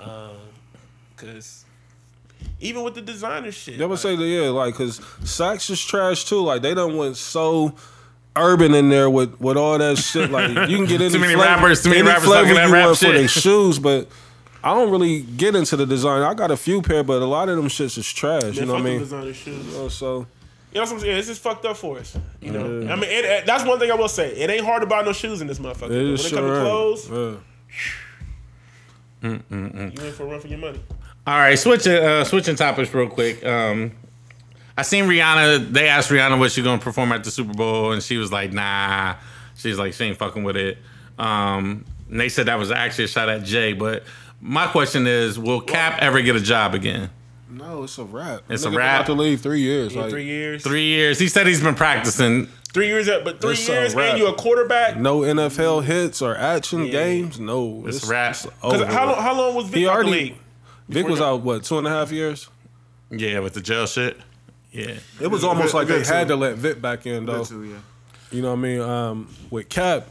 um, 0.00 0.36
cause 1.16 1.64
even 2.60 2.82
with 2.82 2.94
the 2.94 3.02
designer 3.02 3.50
shit, 3.52 3.74
Yeah, 3.76 3.84
I 3.84 3.86
would 3.86 3.94
like, 3.94 4.00
say 4.02 4.16
that 4.16 4.24
yeah, 4.26 4.48
like 4.50 4.74
because 4.74 4.98
Saks 5.22 5.70
is 5.70 5.84
trash 5.84 6.24
too. 6.24 6.40
Like 6.42 6.62
they 6.62 6.74
done 6.74 6.96
went 6.96 7.16
so 7.16 7.74
urban 8.40 8.74
in 8.74 8.88
there 8.88 9.08
with 9.10 9.40
with 9.40 9.56
all 9.56 9.78
that 9.78 9.98
shit. 9.98 10.30
Like 10.30 10.48
you 10.68 10.76
can 10.76 10.86
get 10.86 11.00
any 11.00 11.10
Too 11.10 11.18
many 11.18 11.34
flavor, 11.34 11.48
rappers- 11.48 11.82
too 11.82 11.88
many 11.90 12.00
any 12.00 12.08
rappers 12.08 12.24
flavor 12.24 12.40
talking 12.48 12.54
that 12.56 12.66
you 12.68 12.72
rap 12.74 12.86
want 12.86 12.98
for 12.98 13.12
their 13.12 13.28
shoes, 13.28 13.78
but. 13.88 14.08
I 14.60 14.74
don't 14.74 14.90
really 14.90 15.20
get 15.20 15.54
into 15.54 15.76
the 15.76 15.86
design. 15.86 16.22
I 16.22 16.34
got 16.34 16.50
a 16.50 16.56
few 16.56 16.82
pair, 16.82 17.04
but 17.04 17.22
a 17.22 17.24
lot 17.26 17.48
of 17.48 17.56
them 17.56 17.68
shits 17.68 17.96
is 17.96 18.12
trash. 18.12 18.42
man, 18.42 18.54
You 18.54 18.64
know 18.66 18.72
what 18.72 18.82
I 18.82 18.84
mean? 18.84 18.98
Designer 18.98 19.32
shoes. 19.32 19.64
You 19.66 19.72
know, 19.72 19.88
so 19.88 20.26
You 20.72 20.74
know 20.74 20.80
what 20.82 20.92
I'm 20.94 20.98
saying? 21.00 21.16
It's 21.16 21.28
just 21.28 21.40
fucked 21.40 21.64
up 21.64 21.76
for 21.76 21.96
us. 22.00 22.18
You 22.40 22.50
know, 22.50 22.64
I 22.92 22.96
mean, 22.96 23.04
it, 23.04 23.24
it- 23.24 23.46
that's 23.46 23.64
one 23.64 23.78
thing 23.78 23.92
I 23.92 23.94
will 23.94 24.08
say. 24.08 24.32
It 24.34 24.50
ain't 24.50 24.64
hard 24.66 24.80
to 24.82 24.86
buy 24.88 25.02
no 25.02 25.12
shoes 25.12 25.40
in 25.40 25.46
this 25.46 25.60
motherfucker. 25.60 25.84
it 25.84 25.90
when 25.90 26.06
it 26.06 26.10
is 26.14 26.22
comes 26.22 26.34
to 26.34 26.40
clothes, 26.60 27.08
ain't. 27.08 27.38
Yeah. 29.22 29.30
you 29.48 30.06
in 30.06 30.12
for 30.12 30.24
a 30.24 30.26
run 30.26 30.40
for 30.40 30.48
your 30.48 30.58
money. 30.58 30.80
All 31.26 31.38
right, 31.38 31.56
switching 31.58 31.92
uh, 31.94 32.24
switching 32.24 32.56
topics 32.56 32.92
real 32.92 33.08
quick. 33.08 33.44
Um, 33.46 33.92
I 34.78 34.82
seen 34.82 35.04
Rihanna. 35.06 35.72
They 35.72 35.88
asked 35.88 36.08
Rihanna 36.08 36.38
was 36.38 36.52
she 36.52 36.62
gonna 36.62 36.80
perform 36.80 37.10
at 37.12 37.24
the 37.24 37.30
Super 37.32 37.52
Bowl, 37.52 37.92
and 37.92 38.02
she 38.02 38.16
was 38.16 38.30
like, 38.30 38.52
"Nah." 38.52 39.16
She's 39.56 39.76
like, 39.76 39.92
"She 39.92 40.04
ain't 40.04 40.16
fucking 40.16 40.44
with 40.44 40.56
it." 40.56 40.78
Um, 41.18 41.84
and 42.10 42.20
they 42.20 42.28
said 42.28 42.46
that 42.46 42.58
was 42.60 42.70
actually 42.70 43.04
a 43.04 43.08
shot 43.08 43.28
at 43.28 43.42
Jay. 43.44 43.72
But 43.72 44.04
my 44.40 44.66
question 44.68 45.06
is, 45.08 45.36
will 45.38 45.60
Kaep 45.60 45.98
ever 45.98 46.22
get 46.22 46.36
a 46.36 46.40
job 46.40 46.74
again? 46.74 47.10
No, 47.50 47.82
it's 47.82 47.98
a 47.98 48.04
wrap. 48.04 48.42
It's 48.48 48.62
Nigga 48.62 48.66
a 48.66 48.70
been 48.70 48.78
wrap. 48.78 49.00
Out 49.00 49.06
the 49.06 49.14
league 49.16 49.40
three 49.40 49.60
years. 49.62 49.94
Yeah, 49.94 50.02
like, 50.02 50.10
three 50.10 50.24
years, 50.26 50.62
Three 50.62 50.84
years. 50.86 51.18
He 51.18 51.26
said 51.28 51.46
he's 51.48 51.60
been 51.62 51.74
practicing. 51.74 52.46
three 52.72 52.86
years, 52.86 53.08
at, 53.08 53.24
but 53.24 53.40
three 53.40 53.52
It's 53.52 53.66
years, 53.68 53.94
wrap. 53.96 54.10
and 54.10 54.18
you 54.18 54.28
a 54.28 54.34
quarterback. 54.34 54.96
No 54.96 55.20
NFL 55.22 55.80
hits 55.84 56.22
or 56.22 56.36
action 56.36 56.84
Yeah. 56.84 56.92
games. 56.92 57.40
No, 57.40 57.82
It's 57.86 58.04
a 58.06 58.10
wrap. 58.10 58.36
Because 58.62 58.84
how 58.94 59.06
long? 59.06 59.22
How 59.22 59.34
long 59.36 59.54
was 59.56 59.64
Vick 59.66 59.78
He 59.78 59.86
out 59.88 59.94
already- 59.94 60.10
the 60.10 60.16
league? 60.16 60.34
Vick 60.88 61.08
was 61.08 61.20
out 61.20 61.40
what 61.40 61.64
two 61.64 61.78
and 61.78 61.86
a 61.86 61.90
half 61.90 62.12
years. 62.12 62.48
Yeah, 63.10 63.40
with 63.40 63.54
the 63.54 63.60
jail 63.60 63.86
shit. 63.86 64.18
Yeah. 64.86 64.94
It 65.20 65.26
was 65.28 65.44
almost 65.44 65.68
Vit- 65.72 65.74
like 65.74 65.88
they 65.88 66.04
had 66.04 66.28
too. 66.28 66.34
to 66.34 66.36
let 66.36 66.56
Vit 66.56 66.80
back 66.82 67.06
in 67.06 67.26
though. 67.26 67.44
Too, 67.44 67.64
yeah. 67.64 67.76
You 68.30 68.42
know 68.42 68.50
what 68.50 68.58
I 68.58 68.62
mean? 68.62 68.80
Um, 68.80 69.28
with 69.50 69.68
Kaep, 69.68 70.04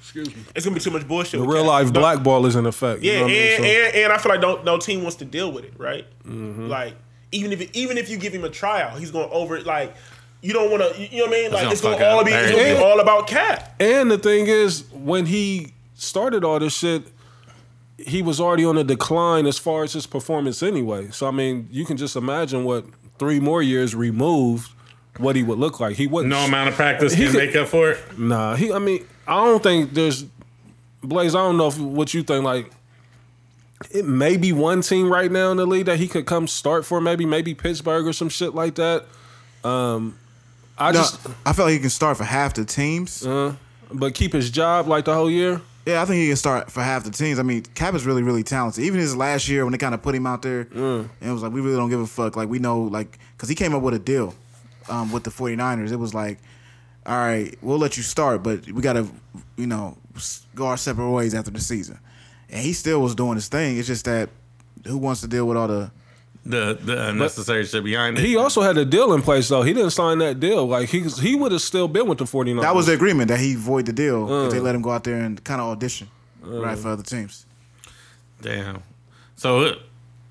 excuse 0.00 0.28
me, 0.28 0.42
It's 0.54 0.64
gonna 0.64 0.74
be 0.74 0.80
too 0.80 0.90
much 0.90 1.06
bullshit. 1.06 1.40
the 1.40 1.46
real 1.46 1.64
life 1.64 1.86
No- 1.92 2.00
blackball 2.00 2.46
is 2.46 2.56
in 2.56 2.66
effect. 2.66 3.02
you 3.02 3.12
Yeah, 3.12 3.18
know 3.18 3.24
what 3.24 3.30
I 3.30 3.34
mean? 3.34 3.42
and, 3.52 3.64
So- 3.64 3.70
and 3.70 3.94
and 4.04 4.12
I 4.12 4.18
feel 4.18 4.32
like 4.32 4.40
no 4.40 4.62
no 4.62 4.78
team 4.78 5.02
wants 5.02 5.16
to 5.16 5.24
deal 5.24 5.52
with 5.52 5.64
it, 5.64 5.74
right? 5.78 6.06
Mm-hmm. 6.26 6.68
Like 6.68 6.94
even 7.32 7.52
if 7.52 7.70
even 7.74 7.98
if 7.98 8.08
you 8.08 8.16
give 8.16 8.32
him 8.32 8.44
a 8.44 8.50
tryout, 8.50 8.98
he's 8.98 9.10
going 9.10 9.28
over 9.30 9.56
it. 9.56 9.66
Like 9.66 9.94
you 10.42 10.52
don't 10.54 10.70
want 10.70 10.82
to, 10.82 11.00
you 11.00 11.18
know 11.18 11.26
what 11.26 11.36
I 11.36 11.42
mean? 11.42 11.52
Like 11.52 11.60
gonna 11.62 11.72
it's 11.72 11.80
gonna 11.82 12.04
all 12.06 12.24
be 12.24 12.32
it's 12.32 12.50
gonna 12.52 12.74
be 12.78 12.82
all 12.82 13.00
about 13.00 13.28
Kaep. 13.28 13.62
And 13.78 14.10
the 14.10 14.18
thing 14.18 14.46
is, 14.46 14.84
when 14.92 15.26
he 15.26 15.72
started 15.94 16.44
all 16.44 16.58
this 16.58 16.74
shit, 16.76 17.02
he 18.06 18.22
was 18.22 18.40
already 18.40 18.64
on 18.64 18.76
a 18.78 18.84
decline 18.84 19.46
as 19.46 19.58
far 19.58 19.84
as 19.84 19.92
his 19.92 20.06
performance 20.06 20.62
anyway. 20.62 21.10
So 21.10 21.26
I 21.26 21.30
mean, 21.30 21.68
you 21.70 21.84
can 21.84 21.96
just 21.96 22.16
imagine 22.16 22.64
what 22.64 22.84
three 23.18 23.40
more 23.40 23.62
years 23.62 23.94
removed, 23.94 24.70
what 25.18 25.36
he 25.36 25.42
would 25.42 25.58
look 25.58 25.80
like. 25.80 25.96
He 25.96 26.06
wouldn't. 26.06 26.30
No 26.30 26.38
amount 26.44 26.68
of 26.68 26.74
practice 26.74 27.12
He 27.12 27.24
can 27.24 27.32
could- 27.32 27.38
make 27.46 27.56
up 27.56 27.68
for 27.68 27.90
it. 27.92 28.18
Nah, 28.18 28.56
he. 28.56 28.72
I 28.72 28.78
mean, 28.78 29.04
I 29.26 29.44
don't 29.44 29.62
think 29.62 29.92
there's 29.94 30.24
Blaze. 31.02 31.34
I 31.34 31.38
don't 31.38 31.56
know 31.56 31.68
if, 31.68 31.78
what 31.78 32.12
you 32.14 32.22
think. 32.22 32.44
Like, 32.44 32.70
it 33.90 34.04
may 34.04 34.36
be 34.36 34.52
one 34.52 34.82
team 34.82 35.10
right 35.10 35.30
now 35.30 35.50
in 35.50 35.56
the 35.56 35.66
league 35.66 35.86
that 35.86 35.98
he 35.98 36.08
could 36.08 36.26
come 36.26 36.46
start 36.46 36.84
for. 36.84 37.00
Maybe, 37.00 37.24
maybe 37.26 37.54
Pittsburgh 37.54 38.06
or 38.06 38.12
some 38.12 38.28
shit 38.28 38.54
like 38.54 38.74
that. 38.76 39.06
Um, 39.64 40.18
I 40.78 40.92
No, 40.92 40.98
just, 40.98 41.20
I 41.46 41.52
feel 41.52 41.64
like 41.66 41.72
he 41.74 41.78
can 41.80 41.90
start 41.90 42.16
for 42.16 42.24
half 42.24 42.54
the 42.54 42.64
teams. 42.64 43.26
uh, 43.26 43.54
but 43.92 44.14
keep 44.14 44.32
his 44.32 44.50
job 44.50 44.86
like 44.86 45.04
the 45.06 45.14
whole 45.14 45.30
year. 45.30 45.60
Yeah, 45.86 46.02
I 46.02 46.04
think 46.04 46.20
he 46.20 46.28
can 46.28 46.36
start 46.36 46.70
for 46.70 46.82
half 46.82 47.04
the 47.04 47.10
teams. 47.10 47.38
I 47.38 47.42
mean, 47.42 47.62
Kaep 47.62 47.94
is 47.94 48.04
really, 48.04 48.22
really 48.22 48.42
talented. 48.42 48.84
Even 48.84 49.00
his 49.00 49.16
last 49.16 49.48
year 49.48 49.64
when 49.64 49.72
they 49.72 49.78
kind 49.78 49.94
of 49.94 50.02
put 50.02 50.14
him 50.14 50.26
out 50.26 50.42
there, 50.42 50.68
and 51.20 51.30
it 51.30 51.32
was 51.32 51.42
like, 51.42 51.52
we 51.52 51.60
really 51.60 51.76
don't 51.76 51.88
give 51.90 52.00
a 52.00 52.06
fuck. 52.06 52.36
Like, 52.36 52.48
we 52.48 52.58
know, 52.58 52.82
like, 52.82 53.18
because 53.36 53.48
he 53.48 53.54
came 53.54 53.74
up 53.74 53.82
with 53.82 53.94
a 53.94 53.98
deal 53.98 54.34
um, 54.88 55.10
with 55.10 55.24
the 55.24 55.30
49ers. 55.30 55.90
It 55.90 55.96
was 55.96 56.12
like, 56.14 56.38
all 57.06 57.16
right, 57.16 57.56
we'll 57.62 57.78
let 57.78 57.96
you 57.96 58.02
start, 58.02 58.42
but 58.42 58.70
we 58.70 58.82
got 58.82 58.92
to, 58.92 59.08
you 59.56 59.66
know, 59.66 59.96
go 60.54 60.66
our 60.66 60.76
separate 60.76 61.10
ways 61.10 61.34
after 61.34 61.50
the 61.50 61.60
season. 61.60 61.98
And 62.50 62.60
he 62.60 62.72
still 62.74 63.00
was 63.00 63.14
doing 63.14 63.36
his 63.36 63.48
thing. 63.48 63.78
It's 63.78 63.86
just 63.86 64.04
that 64.04 64.28
who 64.86 64.98
wants 64.98 65.22
to 65.22 65.28
deal 65.28 65.46
with 65.46 65.56
all 65.56 65.68
the. 65.68 65.90
The 66.50 66.78
the 66.80 67.08
unnecessary 67.08 67.64
shit 67.64 67.82
behind 67.84 68.18
it. 68.18 68.24
He 68.24 68.36
also 68.36 68.60
had 68.62 68.76
a 68.76 68.84
deal 68.84 69.12
in 69.14 69.22
place 69.22 69.48
though. 69.48 69.62
He 69.62 69.72
didn't 69.72 69.90
sign 69.90 70.18
that 70.18 70.40
deal. 70.40 70.66
Like 70.66 70.88
he 70.88 71.00
he 71.00 71.34
would 71.36 71.52
have 71.52 71.62
still 71.62 71.88
been 71.88 72.06
with 72.08 72.18
the 72.18 72.24
49ers. 72.24 72.62
That 72.62 72.74
was 72.74 72.86
the 72.86 72.92
agreement 72.94 73.28
that 73.28 73.40
he 73.40 73.54
void 73.54 73.86
the 73.86 73.92
deal 73.92 74.46
if 74.46 74.52
they 74.52 74.60
let 74.60 74.74
him 74.74 74.82
go 74.82 74.90
out 74.90 75.04
there 75.04 75.16
and 75.20 75.42
kind 75.44 75.60
of 75.60 75.68
audition, 75.68 76.08
right, 76.42 76.76
for 76.78 76.88
other 76.88 77.02
teams. 77.02 77.46
Damn. 78.42 78.82
So, 79.36 79.76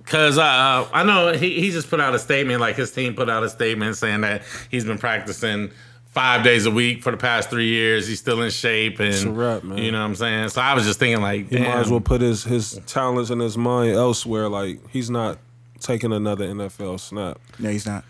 cause 0.05 0.37
uh, 0.37 0.87
I 0.91 1.03
know 1.03 1.33
he 1.33 1.59
he 1.61 1.71
just 1.71 1.89
put 1.89 1.99
out 1.99 2.13
a 2.15 2.19
statement. 2.19 2.59
Like 2.61 2.75
his 2.75 2.91
team 2.91 3.13
put 3.15 3.29
out 3.29 3.43
a 3.43 3.49
statement 3.49 3.95
saying 3.97 4.21
that 4.21 4.43
he's 4.69 4.85
been 4.85 4.97
practicing 4.97 5.71
five 6.07 6.43
days 6.43 6.65
a 6.65 6.71
week 6.71 7.03
for 7.03 7.11
the 7.11 7.17
past 7.17 7.49
three 7.49 7.67
years. 7.67 8.07
He's 8.07 8.19
still 8.19 8.41
in 8.41 8.49
shape, 8.49 8.99
and 8.99 9.27
a 9.27 9.31
wrap, 9.31 9.63
man. 9.63 9.77
you 9.77 9.91
know 9.91 9.99
what 9.99 10.05
I'm 10.05 10.15
saying. 10.15 10.49
So 10.49 10.61
I 10.61 10.73
was 10.73 10.85
just 10.85 10.99
thinking 10.99 11.21
like, 11.21 11.49
He 11.49 11.57
damn. 11.57 11.65
might 11.65 11.79
as 11.81 11.89
well 11.89 12.01
put 12.01 12.21
his 12.21 12.43
his 12.43 12.79
talents 12.87 13.29
and 13.29 13.39
his 13.41 13.57
mind 13.57 13.93
elsewhere. 13.93 14.49
Like 14.49 14.79
he's 14.89 15.09
not 15.09 15.37
taking 15.79 16.13
another 16.13 16.47
NFL 16.47 16.99
snap. 16.99 17.39
No, 17.57 17.69
he's 17.69 17.85
not. 17.85 18.03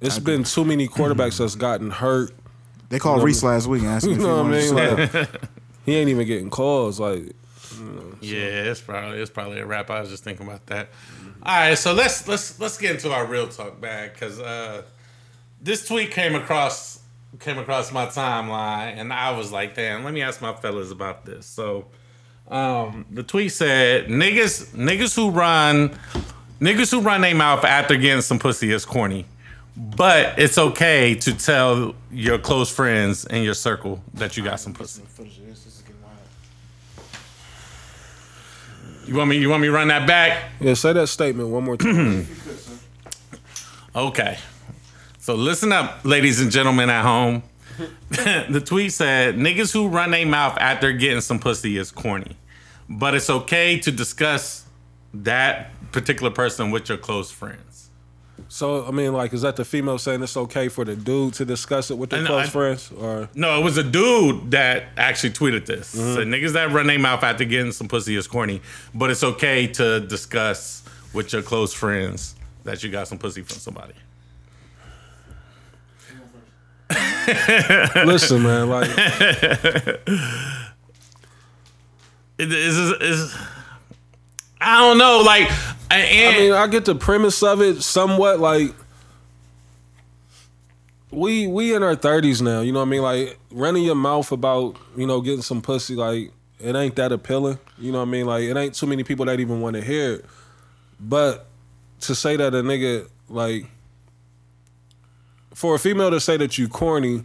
It's 0.00 0.18
been 0.18 0.44
too 0.44 0.64
many 0.64 0.88
quarterbacks 0.88 1.38
that's 1.38 1.54
gotten 1.54 1.90
hurt. 1.90 2.32
They 2.88 2.98
called 2.98 3.22
Reese 3.22 3.42
last 3.42 3.66
week 3.66 3.82
and 3.82 3.90
asked 3.90 4.06
him 4.06 4.12
You 4.12 4.18
he 4.18 4.22
know 4.22 4.42
what 4.42 4.46
I 4.46 4.50
mean? 4.50 4.74
Like, 4.74 5.30
he 5.84 5.94
ain't 5.96 6.08
even 6.08 6.26
getting 6.26 6.50
calls. 6.50 7.00
Like 7.00 7.34
Yeah, 8.20 8.38
it's 8.70 8.80
probably 8.80 9.20
it's 9.20 9.30
probably 9.30 9.60
a 9.60 9.66
wrap. 9.66 9.90
I 9.90 10.00
was 10.00 10.10
just 10.10 10.24
thinking 10.24 10.46
about 10.46 10.66
that. 10.66 10.88
All 11.42 11.54
right, 11.54 11.78
so 11.78 11.92
let's 11.92 12.26
let's 12.28 12.58
let's 12.60 12.76
get 12.76 12.96
into 12.96 13.12
our 13.12 13.26
real 13.26 13.48
talk 13.48 13.80
bag 13.80 14.12
because 14.12 14.40
uh, 14.40 14.82
this 15.60 15.86
tweet 15.86 16.10
came 16.10 16.34
across 16.34 17.00
came 17.38 17.58
across 17.58 17.92
my 17.92 18.06
timeline, 18.06 18.98
and 18.98 19.12
I 19.12 19.36
was 19.36 19.52
like, 19.52 19.74
damn, 19.74 20.04
let 20.04 20.14
me 20.14 20.22
ask 20.22 20.40
my 20.40 20.54
fellas 20.54 20.90
about 20.90 21.24
this. 21.24 21.46
So, 21.46 21.86
um, 22.48 23.06
the 23.10 23.22
tweet 23.22 23.52
said, 23.52 24.08
"Niggas 24.08 24.74
niggas 24.74 25.14
who 25.14 25.30
run 25.30 25.96
niggas 26.60 26.90
who 26.90 27.00
run 27.00 27.20
their 27.20 27.34
mouth 27.34 27.64
after 27.64 27.96
getting 27.96 28.22
some 28.22 28.38
pussy 28.38 28.72
is 28.72 28.84
corny." 28.84 29.26
But 29.76 30.38
it's 30.38 30.56
okay 30.56 31.14
to 31.16 31.34
tell 31.34 31.94
your 32.10 32.38
close 32.38 32.70
friends 32.70 33.26
in 33.26 33.42
your 33.42 33.52
circle 33.52 34.02
that 34.14 34.36
you 34.36 34.42
got 34.42 34.58
some 34.58 34.72
pussy. 34.72 35.02
You 39.06 39.14
want 39.14 39.30
me? 39.30 39.36
You 39.36 39.48
want 39.50 39.60
me 39.62 39.68
to 39.68 39.72
run 39.72 39.88
that 39.88 40.06
back? 40.06 40.50
yeah, 40.60 40.74
say 40.74 40.92
that 40.94 41.06
statement 41.08 41.50
one 41.50 41.64
more 41.64 41.76
time. 41.76 42.26
Okay. 43.94 44.36
So 45.18 45.34
listen 45.36 45.72
up, 45.72 46.04
ladies 46.04 46.38
and 46.42 46.50
gentlemen 46.50 46.90
at 46.90 47.02
home. 47.02 47.42
the 48.10 48.62
tweet 48.62 48.92
said, 48.92 49.36
"Niggas 49.36 49.72
who 49.72 49.88
run 49.88 50.10
their 50.10 50.26
mouth 50.26 50.58
after 50.60 50.92
getting 50.92 51.22
some 51.22 51.38
pussy 51.38 51.78
is 51.78 51.90
corny, 51.90 52.36
but 52.90 53.14
it's 53.14 53.30
okay 53.30 53.78
to 53.78 53.90
discuss 53.90 54.66
that 55.14 55.70
particular 55.92 56.30
person 56.30 56.70
with 56.70 56.88
your 56.88 56.98
close 56.98 57.30
friends." 57.30 57.90
so 58.48 58.86
I 58.86 58.90
mean, 58.90 59.12
like, 59.12 59.32
is 59.32 59.42
that 59.42 59.56
the 59.56 59.64
female 59.64 59.98
saying 59.98 60.22
it's 60.22 60.36
okay 60.36 60.68
for 60.68 60.84
the 60.84 60.94
dude 60.94 61.34
to 61.34 61.44
discuss 61.44 61.90
it 61.90 61.98
with 61.98 62.10
their 62.10 62.20
know, 62.22 62.28
close 62.28 62.46
I- 62.46 62.50
friends? 62.50 62.92
Or 62.92 63.28
No, 63.34 63.58
it 63.60 63.64
was 63.64 63.76
a 63.78 63.82
dude 63.82 64.50
that 64.50 64.84
actually 64.96 65.30
tweeted 65.30 65.66
this. 65.66 65.94
Mm-hmm. 65.94 66.14
Said, 66.14 66.26
"Niggas 66.28 66.52
that 66.52 66.70
run 66.70 66.86
their 66.86 66.98
mouth 66.98 67.22
after 67.24 67.44
getting 67.44 67.72
some 67.72 67.88
pussy 67.88 68.14
is 68.16 68.26
corny, 68.26 68.60
but 68.94 69.10
it's 69.10 69.24
okay 69.24 69.66
to 69.68 70.00
discuss 70.00 70.82
with 71.12 71.32
your 71.32 71.42
close 71.42 71.72
friends 71.72 72.34
that 72.64 72.82
you 72.82 72.90
got 72.90 73.08
some 73.08 73.18
pussy 73.18 73.42
from 73.42 73.58
somebody." 73.58 73.94
listen, 78.06 78.42
man, 78.42 78.68
like 78.68 78.88
It 82.38 82.52
is 82.52 82.76
is 82.78 83.34
I 84.60 84.80
don't 84.80 84.98
know, 84.98 85.22
like, 85.24 85.50
and 85.90 86.36
I 86.36 86.38
mean, 86.38 86.52
I 86.52 86.66
get 86.66 86.84
the 86.84 86.94
premise 86.94 87.42
of 87.42 87.60
it 87.60 87.82
somewhat. 87.82 88.40
Like, 88.40 88.74
we 91.10 91.46
we 91.46 91.74
in 91.74 91.82
our 91.82 91.94
thirties 91.94 92.42
now. 92.42 92.60
You 92.60 92.72
know 92.72 92.80
what 92.80 92.86
I 92.86 92.90
mean? 92.90 93.02
Like, 93.02 93.38
running 93.50 93.84
your 93.84 93.94
mouth 93.94 94.32
about 94.32 94.76
you 94.96 95.06
know 95.06 95.20
getting 95.20 95.42
some 95.42 95.62
pussy, 95.62 95.94
like 95.94 96.32
it 96.58 96.74
ain't 96.74 96.96
that 96.96 97.12
appealing. 97.12 97.58
You 97.78 97.92
know 97.92 97.98
what 97.98 98.08
I 98.08 98.10
mean? 98.10 98.26
Like, 98.26 98.44
it 98.44 98.56
ain't 98.56 98.74
too 98.74 98.86
many 98.86 99.04
people 99.04 99.26
that 99.26 99.40
even 99.40 99.60
want 99.60 99.76
to 99.76 99.82
hear 99.82 100.14
it. 100.14 100.24
But 100.98 101.46
to 102.00 102.14
say 102.14 102.36
that 102.36 102.54
a 102.54 102.62
nigga 102.62 103.08
like 103.28 103.66
for 105.54 105.74
a 105.74 105.78
female 105.78 106.10
to 106.10 106.20
say 106.20 106.36
that 106.36 106.58
you 106.58 106.68
corny 106.68 107.24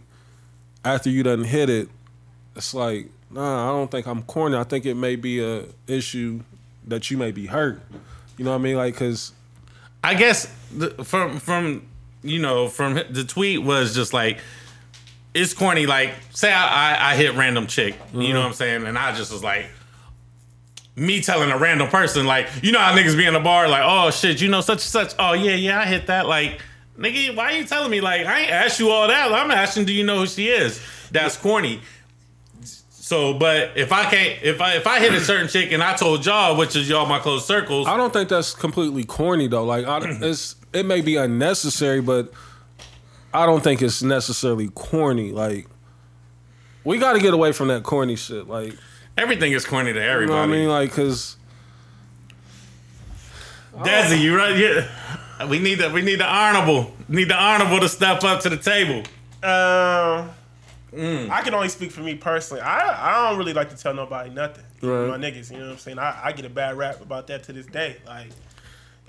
after 0.84 1.10
you 1.10 1.22
done 1.22 1.44
hit 1.44 1.68
it, 1.70 1.88
it's 2.56 2.74
like, 2.74 3.08
nah, 3.30 3.68
I 3.68 3.72
don't 3.72 3.90
think 3.90 4.06
I'm 4.06 4.22
corny. 4.22 4.56
I 4.56 4.64
think 4.64 4.86
it 4.86 4.94
may 4.94 5.16
be 5.16 5.42
a 5.42 5.64
issue 5.86 6.40
that 6.86 7.10
you 7.10 7.16
may 7.16 7.30
be 7.30 7.46
hurt. 7.46 7.80
You 8.36 8.44
know 8.44 8.52
what 8.52 8.58
I 8.58 8.62
mean? 8.62 8.76
Like, 8.76 8.96
cause 8.96 9.32
I 10.02 10.14
guess 10.14 10.52
the, 10.74 10.90
from 11.04 11.38
from 11.38 11.86
you 12.22 12.38
know 12.38 12.68
from 12.68 12.94
the 12.94 13.24
tweet 13.24 13.62
was 13.62 13.94
just 13.94 14.12
like 14.12 14.38
it's 15.34 15.54
corny. 15.54 15.86
Like 15.86 16.14
say 16.30 16.52
I 16.52 16.94
I, 16.94 17.12
I 17.12 17.16
hit 17.16 17.34
random 17.34 17.66
chick, 17.66 17.96
you 18.12 18.18
know 18.18 18.24
mm-hmm. 18.24 18.36
what 18.36 18.46
I'm 18.46 18.52
saying, 18.54 18.86
and 18.86 18.98
I 18.98 19.14
just 19.14 19.32
was 19.32 19.42
like. 19.42 19.66
Me 20.94 21.22
telling 21.22 21.50
a 21.50 21.56
random 21.56 21.88
person, 21.88 22.26
like, 22.26 22.46
you 22.62 22.70
know 22.70 22.78
how 22.78 22.94
niggas 22.94 23.16
be 23.16 23.24
in 23.24 23.32
the 23.32 23.40
bar, 23.40 23.66
like, 23.66 23.80
oh 23.82 24.10
shit, 24.10 24.42
you 24.42 24.48
know 24.50 24.60
such 24.60 24.74
and 24.74 24.80
such. 24.82 25.14
Oh 25.18 25.32
yeah, 25.32 25.54
yeah, 25.54 25.80
I 25.80 25.86
hit 25.86 26.08
that. 26.08 26.26
Like, 26.28 26.60
nigga, 26.98 27.34
why 27.34 27.52
you 27.52 27.64
telling 27.64 27.90
me? 27.90 28.02
Like, 28.02 28.26
I 28.26 28.40
ain't 28.40 28.50
asked 28.50 28.78
you 28.78 28.90
all 28.90 29.08
that. 29.08 29.32
I'm 29.32 29.50
asking, 29.50 29.86
do 29.86 29.92
you 29.94 30.04
know 30.04 30.18
who 30.18 30.26
she 30.26 30.48
is? 30.48 30.82
That's 31.10 31.38
corny. 31.38 31.80
So, 33.12 33.34
but 33.34 33.72
if 33.76 33.92
I 33.92 34.06
can't, 34.06 34.42
if 34.42 34.62
I 34.62 34.76
if 34.76 34.86
I 34.86 34.98
hit 34.98 35.12
a 35.12 35.20
certain 35.20 35.46
chick 35.46 35.70
and 35.70 35.82
I 35.82 35.92
told 35.92 36.24
y'all, 36.24 36.56
which 36.56 36.74
is 36.74 36.88
y'all 36.88 37.04
my 37.04 37.18
close 37.18 37.44
circles, 37.46 37.86
I 37.86 37.98
don't 37.98 38.10
think 38.10 38.30
that's 38.30 38.54
completely 38.54 39.04
corny 39.04 39.48
though. 39.48 39.66
Like, 39.66 39.84
I, 39.84 39.98
it's 40.22 40.56
it 40.72 40.86
may 40.86 41.02
be 41.02 41.16
unnecessary, 41.16 42.00
but 42.00 42.32
I 43.34 43.44
don't 43.44 43.62
think 43.62 43.82
it's 43.82 44.02
necessarily 44.02 44.70
corny. 44.70 45.30
Like, 45.30 45.66
we 46.84 46.96
got 46.96 47.12
to 47.12 47.20
get 47.20 47.34
away 47.34 47.52
from 47.52 47.68
that 47.68 47.82
corny 47.82 48.16
shit. 48.16 48.48
Like, 48.48 48.72
everything 49.18 49.52
is 49.52 49.66
corny 49.66 49.92
to 49.92 49.98
you 49.98 50.06
know 50.06 50.10
everybody. 50.10 50.38
what 50.38 50.44
I 50.44 50.46
mean? 50.46 50.68
Like, 50.70 50.92
cause 50.92 51.36
Desi, 53.76 54.22
you 54.22 54.34
right? 54.34 54.56
Yeah. 54.56 55.48
We 55.50 55.58
need 55.58 55.80
the 55.80 55.90
we 55.90 56.00
need 56.00 56.18
the 56.18 56.26
honorable. 56.26 56.94
Need 57.08 57.28
the 57.28 57.36
honorable 57.36 57.80
to 57.80 57.90
step 57.90 58.24
up 58.24 58.40
to 58.40 58.48
the 58.48 58.56
table. 58.56 59.02
Um, 59.42 60.30
I 60.94 61.40
can 61.42 61.54
only 61.54 61.68
speak 61.68 61.90
for 61.90 62.00
me 62.00 62.14
personally. 62.14 62.60
I 62.62 63.24
I 63.26 63.28
don't 63.30 63.38
really 63.38 63.54
like 63.54 63.70
to 63.70 63.76
tell 63.76 63.94
nobody 63.94 64.30
nothing. 64.30 64.64
Right. 64.82 65.08
My 65.08 65.16
niggas, 65.16 65.50
you 65.50 65.58
know 65.58 65.64
what 65.66 65.72
I'm 65.72 65.78
saying. 65.78 65.98
I, 65.98 66.20
I 66.24 66.32
get 66.32 66.44
a 66.44 66.50
bad 66.50 66.76
rap 66.76 67.00
about 67.00 67.26
that 67.28 67.44
to 67.44 67.52
this 67.52 67.66
day. 67.66 67.96
Like, 68.06 68.28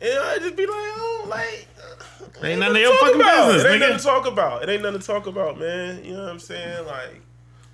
and 0.01 0.19
I 0.19 0.37
just 0.39 0.55
be 0.55 0.65
like, 0.65 0.73
oh, 0.75 1.25
like, 1.29 1.67
uh, 1.79 2.45
Ain't 2.45 2.59
nothing 2.59 2.75
to 2.75 2.79
your 2.81 2.91
talk 2.93 2.99
fucking 3.01 3.21
about. 3.21 3.47
business, 3.47 3.63
It 3.63 3.67
ain't 3.67 3.75
nigga. 3.77 3.79
nothing 3.89 3.97
to 3.97 4.03
talk 4.03 4.25
about. 4.27 4.63
It 4.63 4.69
ain't 4.69 4.81
nothing 4.83 4.99
to 5.01 5.05
talk 5.07 5.27
about, 5.27 5.59
man. 5.59 6.03
You 6.05 6.13
know 6.13 6.23
what 6.23 6.29
I'm 6.31 6.39
saying? 6.39 6.85
Like, 6.85 7.21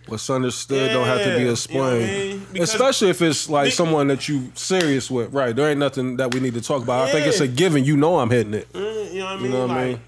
What's 0.07 0.27
understood 0.29 0.91
don't 0.91 1.05
have 1.05 1.23
to 1.23 1.37
be 1.37 1.47
explained. 1.49 2.01
you 2.01 2.07
know 2.07 2.15
I 2.15 2.29
mean? 2.29 2.47
Because- 2.51 2.73
Especially 2.73 3.09
if 3.09 3.21
it's 3.21 3.47
like 3.49 3.71
someone 3.73 4.07
that 4.07 4.27
you 4.27 4.51
serious 4.55 5.11
with. 5.11 5.31
Right. 5.33 5.55
There 5.55 5.69
ain't 5.69 5.77
nothing 5.79 6.17
that 6.17 6.33
we 6.33 6.39
need 6.39 6.55
to 6.55 6.61
talk 6.61 6.81
about. 6.81 7.07
I 7.09 7.11
think 7.11 7.27
it's 7.27 7.41
a 7.41 7.47
given. 7.47 7.83
You 7.85 7.95
know 7.95 8.17
I'm 8.19 8.31
hitting 8.31 8.55
it. 8.55 8.71
Mm, 8.73 9.13
You 9.13 9.19
know 9.19 9.25
what 9.25 9.31
I 9.31 9.35
mean? 9.35 9.43
You 9.45 9.49
know 9.51 9.61
what 9.67 9.69
I 9.71 9.75
like, 9.75 9.87
mean? 9.87 9.99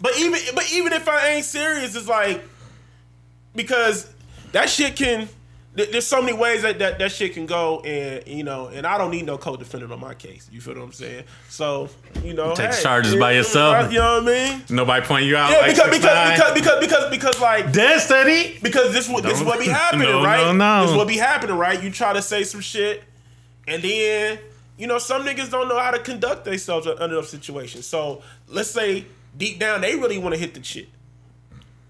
But 0.00 0.18
even 0.18 0.40
but 0.54 0.72
even 0.72 0.92
if 0.92 1.08
I 1.08 1.28
ain't 1.28 1.44
serious, 1.46 1.94
it's 1.96 2.06
like 2.08 2.42
because 3.56 4.12
that 4.52 4.68
shit 4.68 4.96
can. 4.96 5.28
There's 5.74 6.06
so 6.06 6.22
many 6.22 6.34
ways 6.34 6.62
that, 6.62 6.78
that 6.78 6.98
that 7.00 7.12
shit 7.12 7.34
can 7.34 7.44
go, 7.44 7.80
and 7.80 8.26
you 8.26 8.44
know, 8.44 8.68
and 8.68 8.86
I 8.86 8.96
don't 8.96 9.10
need 9.10 9.26
no 9.26 9.36
co-defendant 9.36 9.92
on 9.92 10.00
my 10.00 10.14
case. 10.14 10.48
You 10.50 10.58
feel 10.62 10.72
what 10.72 10.82
I'm 10.82 10.92
saying? 10.92 11.24
So 11.50 11.90
you 12.24 12.32
know, 12.32 12.54
Take 12.54 12.72
hey, 12.72 12.82
charges 12.82 13.12
you 13.12 13.20
by 13.20 13.32
know, 13.32 13.38
yourself. 13.40 13.84
Uh, 13.84 13.88
you 13.90 13.98
know 13.98 14.22
what 14.22 14.32
I 14.34 14.50
mean? 14.52 14.62
Nobody 14.70 15.04
point 15.04 15.26
you 15.26 15.36
out. 15.36 15.50
Yeah, 15.50 15.58
like 15.58 15.74
because 15.74 15.90
because, 15.98 16.30
because 16.32 16.54
because 16.54 16.80
because 16.80 17.10
because 17.10 17.40
like 17.42 17.72
dead 17.72 18.00
steady. 18.00 18.58
because 18.62 18.94
this 18.94 19.06
what 19.06 19.22
this 19.22 19.42
what 19.42 19.58
be 19.60 19.66
happening, 19.82 20.08
No, 20.08 20.24
right? 20.24 20.46
no, 20.46 20.52
no. 20.54 20.86
This 20.86 20.96
what 20.96 21.08
be 21.08 21.18
happening, 21.18 21.56
right? 21.58 21.82
You 21.82 21.90
try 21.90 22.14
to 22.14 22.22
say 22.22 22.44
some 22.44 22.62
shit, 22.62 23.04
and 23.68 23.82
then 23.82 24.38
you 24.78 24.86
know 24.86 24.96
some 24.96 25.26
niggas 25.26 25.50
don't 25.50 25.68
know 25.68 25.78
how 25.78 25.90
to 25.90 25.98
conduct 25.98 26.46
themselves 26.46 26.86
under 26.86 27.16
those 27.16 27.28
situations. 27.28 27.84
So 27.84 28.22
let's 28.48 28.70
say 28.70 29.04
deep 29.36 29.58
down 29.58 29.82
they 29.82 29.94
really 29.94 30.16
want 30.16 30.34
to 30.34 30.40
hit 30.40 30.54
the 30.54 30.60
chick. 30.60 30.88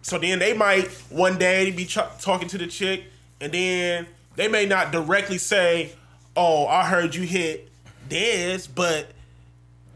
So 0.06 0.18
then 0.18 0.38
they 0.38 0.52
might 0.52 0.86
one 1.10 1.36
day 1.36 1.72
be 1.72 1.84
ch- 1.84 1.98
talking 2.20 2.46
to 2.50 2.58
the 2.58 2.68
chick, 2.68 3.06
and 3.40 3.50
then 3.50 4.06
they 4.36 4.46
may 4.46 4.64
not 4.64 4.92
directly 4.92 5.36
say, 5.36 5.94
"Oh, 6.36 6.68
I 6.68 6.86
heard 6.86 7.16
you 7.16 7.22
hit 7.22 7.68
this," 8.08 8.68
but 8.68 9.08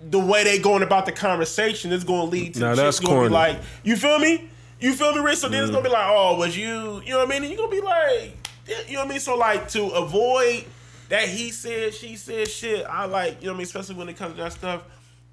the 0.02 0.18
way 0.18 0.42
they 0.42 0.58
going 0.58 0.82
about 0.82 1.06
the 1.06 1.12
conversation 1.12 1.92
is 1.92 2.02
going 2.02 2.22
to 2.22 2.26
lead 2.26 2.54
to 2.54 2.60
Now 2.60 2.74
the 2.74 2.90
chick 2.90 3.06
gonna 3.06 3.28
be 3.28 3.28
like, 3.28 3.60
"You 3.84 3.96
feel 3.96 4.18
me? 4.18 4.48
You 4.80 4.94
feel 4.94 5.14
me, 5.14 5.20
Rich?" 5.20 5.38
So 5.38 5.48
then 5.48 5.62
it's 5.62 5.70
mm. 5.70 5.74
gonna 5.74 5.84
be 5.84 5.92
like, 5.92 6.08
"Oh, 6.08 6.36
was 6.38 6.58
you? 6.58 7.00
You 7.02 7.10
know 7.10 7.18
what 7.18 7.28
I 7.28 7.30
mean?" 7.30 7.42
And 7.44 7.52
you 7.52 7.56
gonna 7.56 7.70
be 7.70 7.80
like, 7.80 8.36
"You 8.66 8.94
know 8.94 9.02
what 9.02 9.06
I 9.06 9.10
mean?" 9.10 9.20
So 9.20 9.36
like 9.36 9.68
to 9.68 9.90
avoid 9.90 10.64
that 11.08 11.28
he 11.28 11.52
said, 11.52 11.94
she 11.94 12.16
said 12.16 12.48
shit. 12.48 12.84
I 12.84 13.04
like, 13.04 13.40
you 13.40 13.46
know 13.46 13.52
what 13.52 13.54
I 13.54 13.58
mean, 13.58 13.66
especially 13.66 13.94
when 13.94 14.08
it 14.08 14.16
comes 14.16 14.34
to 14.34 14.42
that 14.42 14.54
stuff. 14.54 14.82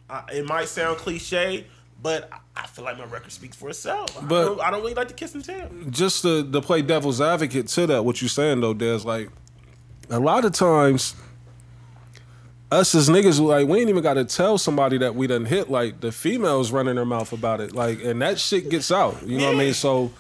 I, 0.08 0.24
it 0.34 0.46
might 0.46 0.68
sound 0.68 0.98
cliche, 0.98 1.66
but 2.00 2.30
I- 2.58 2.64
I 2.64 2.68
feel 2.68 2.84
like 2.86 2.98
my 2.98 3.06
record 3.06 3.32
speaks 3.32 3.56
for 3.56 3.70
itself. 3.70 4.18
I 4.22 4.26
But- 4.26 4.46
don't, 4.46 4.62
I 4.62 4.72
don't 4.72 4.82
really 4.82 4.94
like 4.96 5.08
to 5.10 5.14
kiss 5.14 5.34
and 5.36 5.44
tell. 5.46 5.70
just 5.90 6.22
to, 6.24 6.50
to 6.52 6.62
play 6.62 6.82
devil's 6.82 7.22
advocate 7.22 7.68
to 7.70 7.88
that, 7.88 8.04
what 8.04 8.22
you're 8.22 8.30
saying 8.30 8.62
though, 8.62 8.74
Des, 8.74 9.00
like 9.06 9.30
a 10.10 10.20
lot 10.20 10.44
of 10.46 10.54
times 10.54 11.16
us 12.72 12.94
as 12.96 13.08
niggas, 13.10 13.40
like 13.40 13.68
we 13.68 13.80
ain't 13.80 13.90
even 13.90 14.04
gotta 14.04 14.26
tell 14.26 14.58
somebody 14.58 14.98
that 14.98 15.16
we 15.16 15.28
done 15.28 15.46
hit. 15.46 15.70
Like 15.70 16.02
the 16.02 16.12
females 16.12 16.72
running 16.72 16.96
their 16.96 17.06
mouth 17.06 17.32
about 17.32 17.62
it. 17.62 17.74
Like 17.74 18.04
and 18.04 18.22
that 18.22 18.40
shit 18.40 18.70
gets 18.70 18.92
out. 18.92 19.26
You 19.26 19.38
know 19.40 19.48
what 19.48 19.56
I 19.56 19.60
mean? 19.60 19.74
So 19.74 20.12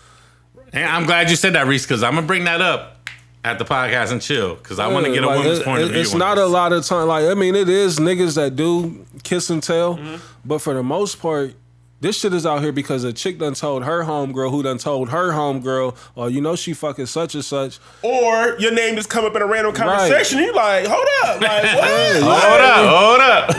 And 0.74 0.86
I'm 0.86 1.06
glad 1.06 1.30
you 1.30 1.36
said 1.36 1.54
that, 1.54 1.68
Reese, 1.68 1.86
because 1.86 2.04
I'm 2.04 2.16
gonna 2.16 2.28
bring 2.28 2.46
that 2.46 2.62
up 2.62 3.10
at 3.44 3.60
the 3.60 3.66
podcast 3.66 4.12
and 4.12 4.22
chill 4.22 4.56
because 4.56 4.80
I 4.80 4.88
want 4.88 5.06
to 5.06 5.14
get 5.14 5.24
a 5.24 5.28
like, 5.28 5.40
woman's 5.40 5.60
it- 5.60 5.66
point 5.66 5.84
of 5.84 5.90
view. 5.92 6.00
It's 6.02 6.14
not 6.14 6.36
this. 6.36 6.44
a 6.46 6.48
lot 6.48 6.72
of 6.74 6.86
time. 6.86 7.08
Like 7.08 7.26
I 7.26 7.34
mean, 7.34 7.56
it 7.56 7.68
is 7.70 8.00
niggas 8.00 8.36
that 8.36 8.56
do 8.56 9.06
kiss 9.24 9.50
and 9.50 9.62
tell, 9.62 9.96
Mm-hmm. 9.98 10.16
but 10.46 10.60
for 10.60 10.74
the 10.74 10.84
most 10.84 11.20
part. 11.22 11.54
This 12.00 12.20
shit 12.20 12.32
is 12.32 12.46
out 12.46 12.62
here 12.62 12.72
because 12.72 13.04
a 13.04 13.12
chick 13.12 13.40
done 13.40 13.56
told 13.56 13.84
her 13.84 14.04
homegirl 14.04 14.52
who 14.52 14.62
done 14.62 14.78
told 14.78 15.10
her 15.10 15.32
homegirl, 15.32 15.96
oh, 16.16 16.28
you 16.28 16.42
know 16.42 16.56
she 16.56 16.74
fucking 16.74 17.08
such 17.08 17.34
and 17.34 17.44
such. 17.44 17.80
Or 18.04 18.56
your 18.60 18.72
name 18.72 18.96
just 18.96 19.10
come 19.10 19.26
up 19.26 19.36
in 19.36 19.42
a 19.42 19.48
random 19.48 19.74
conversation. 19.74 20.38
You 20.38 20.54
like, 20.54 20.86
hold 20.86 21.08
up, 21.24 21.42
like 21.42 21.64
what? 21.76 22.22
Hold 22.22 22.62
up, 22.62 22.86
hold 22.86 23.22
up. 23.22 23.50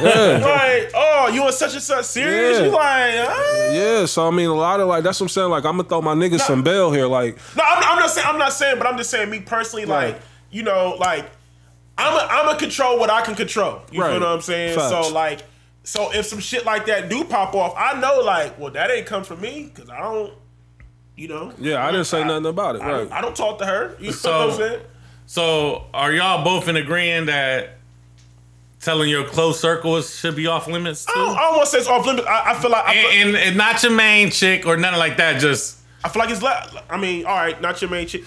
Like, 0.40 0.92
oh, 0.94 1.30
you 1.34 1.42
on 1.42 1.52
such 1.52 1.72
and 1.74 1.82
such 1.82 2.04
serious? 2.04 2.58
Yeah. 2.58 2.64
You 2.66 2.70
like, 2.70 3.14
huh? 3.28 3.70
Yeah, 3.72 4.04
so 4.06 4.28
I 4.28 4.30
mean, 4.30 4.48
a 4.48 4.54
lot 4.54 4.78
of 4.78 4.86
like 4.86 5.02
that's 5.02 5.18
what 5.18 5.24
I'm 5.24 5.28
saying. 5.30 5.50
Like, 5.50 5.64
I'm 5.64 5.76
gonna 5.76 5.88
throw 5.88 6.00
my 6.00 6.14
niggas 6.14 6.40
some 6.40 6.62
bail 6.62 6.92
here. 6.92 7.06
Like, 7.08 7.36
No, 7.56 7.64
I'm, 7.66 7.82
I'm 7.82 7.98
not 7.98 8.10
saying. 8.10 8.26
I'm 8.28 8.38
not 8.38 8.52
saying, 8.52 8.78
but 8.78 8.86
I'm 8.86 8.96
just 8.98 9.10
saying. 9.10 9.30
Me 9.30 9.40
personally, 9.40 9.84
like, 9.84 10.20
you 10.52 10.62
know, 10.62 10.96
like, 11.00 11.28
I'm 11.98 12.14
a, 12.14 12.28
I'm 12.30 12.54
a 12.54 12.56
control 12.58 13.00
what 13.00 13.10
I 13.10 13.22
can 13.22 13.34
control. 13.34 13.80
You 13.90 14.00
Right. 14.02 14.12
feel 14.12 14.20
what 14.20 14.28
I'm 14.28 14.40
saying? 14.42 14.78
Facts. 14.78 14.90
So 14.90 15.12
like, 15.12 15.40
so 15.88 16.12
if 16.12 16.26
some 16.26 16.38
shit 16.40 16.66
like 16.66 16.84
that 16.86 17.08
do 17.08 17.24
pop 17.24 17.54
off, 17.54 17.72
I 17.76 17.98
know, 17.98 18.20
like, 18.20 18.58
well, 18.58 18.70
that 18.72 18.90
ain't 18.90 19.06
come 19.06 19.24
from 19.24 19.40
me 19.40 19.70
because 19.74 19.88
I 19.88 20.00
don't, 20.00 20.32
you 21.16 21.28
know. 21.28 21.52
yeah, 21.58 21.82
I 21.86 21.90
didn't 21.90 22.04
say 22.06 22.22
nothing 22.24 22.44
about 22.46 22.76
it. 22.76 22.82
I, 22.82 22.92
Right. 23.02 23.12
I 23.12 23.20
don't 23.22 23.34
talk 23.34 23.58
to 23.60 23.66
her. 23.66 23.96
You 23.98 24.12
So- 24.12 24.30
know 24.30 24.38
what 24.48 24.50
I'm 24.50 24.56
saying? 24.58 24.80
So, 25.26 25.84
are 25.94 26.12
y'all 26.12 26.44
both 26.44 26.68
in 26.68 26.76
agreeing 26.76 27.26
that 27.26 27.76
telling 28.80 29.08
your 29.10 29.24
close 29.24 29.58
circle 29.60 29.96
is- 29.96 30.14
should 30.18 30.36
be 30.36 30.46
off 30.46 30.66
limits 30.68 31.04
too? 31.06 31.12
I 31.16 31.24
don't, 31.24 31.36
I 31.38 31.40
don't 31.56 31.66
say 31.66 31.78
it's 31.78 31.88
off 31.88 32.06
limits. 32.06 32.26
I, 32.28 32.50
I 32.52 32.54
feel 32.54 32.70
like 32.70 32.84
I 32.86 32.94
feel, 32.94 33.10
and, 33.10 33.28
and, 33.28 33.36
and 33.36 33.56
not 33.56 33.82
your 33.82 33.92
main 33.92 34.30
chick 34.30 34.66
or 34.66 34.76
nothing 34.76 34.98
like 34.98 35.16
that. 35.16 35.40
Just 35.40 35.78
I 36.04 36.08
feel 36.10 36.20
like 36.20 36.30
it's. 36.30 36.42
Le- 36.42 36.82
I 36.88 36.96
mean, 36.96 37.24
all 37.26 37.34
right, 37.36 37.60
not 37.60 37.80
your 37.82 37.90
main 37.90 38.06
chick. 38.06 38.24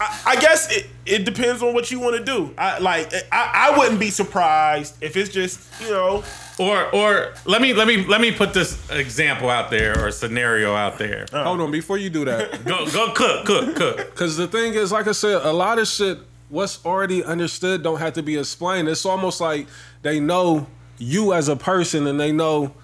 I, 0.00 0.20
I 0.26 0.36
guess 0.36 0.70
it, 0.74 0.86
it 1.06 1.24
depends 1.24 1.62
on 1.62 1.72
what 1.74 1.90
you 1.90 2.00
want 2.00 2.16
to 2.16 2.24
do. 2.24 2.54
I 2.56 2.78
like. 2.78 3.12
I, 3.32 3.70
I 3.72 3.78
wouldn't 3.78 3.98
be 3.98 4.10
surprised 4.10 4.94
if 5.02 5.16
it's 5.16 5.30
just 5.32 5.60
you 5.82 5.90
know. 5.90 6.22
Or 6.58 6.94
or 6.94 7.34
let 7.44 7.60
me 7.60 7.72
let 7.74 7.86
me 7.86 8.04
let 8.06 8.20
me 8.20 8.32
put 8.32 8.54
this 8.54 8.88
example 8.90 9.50
out 9.50 9.70
there 9.70 10.04
or 10.04 10.10
scenario 10.10 10.74
out 10.74 10.98
there. 10.98 11.26
Oh. 11.32 11.44
Hold 11.44 11.60
on, 11.60 11.70
before 11.70 11.98
you 11.98 12.10
do 12.10 12.24
that, 12.24 12.64
Go 12.64 12.86
go 12.90 13.12
cook 13.12 13.44
cook 13.46 13.76
cook. 13.76 13.96
because 13.98 14.36
the 14.36 14.46
thing 14.46 14.74
is, 14.74 14.90
like 14.92 15.06
I 15.06 15.12
said, 15.12 15.42
a 15.42 15.52
lot 15.52 15.78
of 15.78 15.86
shit, 15.86 16.18
what's 16.48 16.84
already 16.84 17.22
understood, 17.22 17.82
don't 17.82 17.98
have 17.98 18.14
to 18.14 18.22
be 18.22 18.38
explained. 18.38 18.88
It's 18.88 19.04
almost 19.04 19.40
like 19.40 19.66
they 20.02 20.18
know 20.20 20.66
you 20.98 21.34
as 21.34 21.48
a 21.48 21.56
person, 21.56 22.06
and 22.06 22.18
they 22.18 22.32
know, 22.32 22.74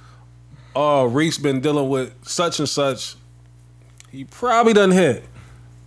oh, 0.77 1.07
Reese 1.07 1.39
been 1.39 1.61
dealing 1.61 1.89
with 1.89 2.13
such 2.29 2.59
and 2.59 2.69
such. 2.69 3.15
He 4.11 4.25
probably 4.25 4.75
done 4.75 4.91
hit. 4.91 5.25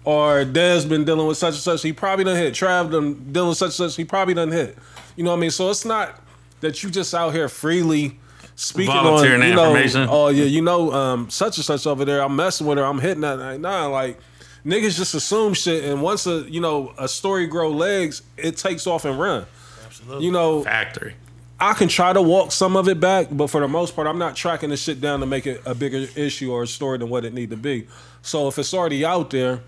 Or 0.03 0.43
Dez 0.45 0.87
been 0.87 1.03
dealing 1.03 1.25
with 1.27 1.37
such 1.37 1.53
and 1.55 1.61
such. 1.63 1.81
He 1.81 1.91
probably 1.93 2.25
done 2.25 2.35
hit. 2.35 2.53
Trav 2.53 2.91
done 2.91 3.31
dealing 3.31 3.49
with 3.49 3.57
such 3.57 3.79
and 3.79 3.89
such. 3.91 3.95
He 3.95 4.05
probably 4.05 4.33
done 4.35 4.51
hit. 4.51 4.77
You 5.15 5.23
know 5.23 5.31
what 5.31 5.37
I 5.37 5.39
mean? 5.39 5.51
So 5.51 5.69
it's 5.71 5.85
not 5.85 6.19
that 6.65 6.83
you 6.83 6.89
just 6.89 7.13
out 7.13 7.33
here 7.33 7.47
freely 7.47 8.19
speaking 8.55 8.93
Volunteering 8.93 9.41
on, 9.41 9.47
you 9.47 9.55
know, 9.55 9.67
information. 9.67 10.07
oh 10.09 10.29
yeah, 10.29 10.45
you 10.45 10.61
know, 10.61 10.91
um, 10.91 11.29
such 11.29 11.57
and 11.57 11.65
such 11.65 11.87
over 11.87 12.05
there. 12.05 12.21
I'm 12.21 12.35
messing 12.35 12.67
with 12.67 12.77
her. 12.77 12.83
I'm 12.85 12.99
hitting 12.99 13.21
that. 13.21 13.39
Like, 13.39 13.59
nah, 13.59 13.87
like 13.87 14.19
niggas 14.65 14.97
just 14.97 15.13
assume 15.13 15.53
shit, 15.53 15.83
and 15.85 16.01
once 16.01 16.27
a 16.27 16.45
you 16.49 16.61
know 16.61 16.93
a 16.97 17.07
story 17.07 17.47
grow 17.47 17.69
legs, 17.69 18.21
it 18.37 18.57
takes 18.57 18.87
off 18.87 19.05
and 19.05 19.19
run. 19.19 19.45
Absolutely. 19.85 20.25
You 20.25 20.31
know, 20.31 20.63
Factory. 20.63 21.15
I 21.59 21.73
can 21.73 21.87
try 21.87 22.11
to 22.11 22.21
walk 22.21 22.51
some 22.51 22.75
of 22.75 22.89
it 22.89 22.99
back, 22.99 23.27
but 23.31 23.47
for 23.47 23.61
the 23.61 23.67
most 23.67 23.95
part, 23.95 24.07
I'm 24.07 24.19
not 24.19 24.35
tracking 24.35 24.71
the 24.71 24.77
shit 24.77 24.99
down 24.99 25.21
to 25.21 25.25
make 25.25 25.47
it 25.47 25.61
a 25.65 25.73
bigger 25.73 26.05
issue 26.15 26.51
or 26.51 26.63
a 26.63 26.67
story 26.67 26.97
than 26.97 27.09
what 27.09 27.23
it 27.23 27.33
need 27.33 27.51
to 27.51 27.57
be. 27.57 27.87
So 28.21 28.49
if 28.49 28.59
it's 28.59 28.73
already 28.73 29.05
out 29.05 29.29
there, 29.29 29.61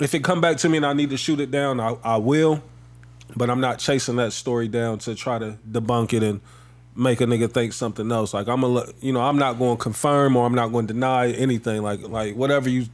if 0.00 0.14
it 0.14 0.22
come 0.22 0.42
back 0.42 0.58
to 0.58 0.68
me 0.68 0.76
and 0.76 0.84
I 0.84 0.92
need 0.92 1.08
to 1.10 1.16
shoot 1.16 1.40
it 1.40 1.50
down, 1.50 1.80
I, 1.80 1.96
I 2.04 2.16
will. 2.18 2.62
But 3.36 3.50
I'm 3.50 3.60
not 3.60 3.78
chasing 3.78 4.16
that 4.16 4.32
story 4.32 4.68
down 4.68 4.98
to 5.00 5.14
try 5.14 5.38
to 5.38 5.58
debunk 5.70 6.12
it 6.12 6.22
and 6.22 6.40
make 6.94 7.20
a 7.20 7.24
nigga 7.24 7.50
think 7.50 7.72
something 7.72 8.10
else. 8.10 8.34
Like 8.34 8.48
I'm 8.48 8.60
gonna, 8.62 8.86
you 9.00 9.12
know, 9.12 9.20
I'm 9.20 9.38
not 9.38 9.58
going 9.58 9.76
to 9.76 9.82
confirm 9.82 10.36
or 10.36 10.46
I'm 10.46 10.54
not 10.54 10.68
going 10.68 10.86
to 10.86 10.94
deny 10.94 11.30
anything. 11.32 11.82
Like 11.82 12.02
like 12.08 12.34
whatever 12.34 12.68
you 12.68 12.86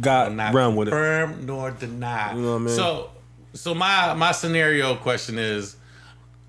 got, 0.00 0.34
Not 0.34 0.54
run 0.54 0.74
with 0.74 0.88
it. 0.88 0.90
confirm 0.92 1.46
nor 1.46 1.70
deny. 1.70 2.34
You 2.34 2.40
know 2.42 2.52
what 2.52 2.56
I 2.56 2.58
mean? 2.58 2.74
So 2.74 3.10
so 3.54 3.74
my 3.74 4.14
my 4.14 4.32
scenario 4.32 4.96
question 4.96 5.38
is, 5.38 5.76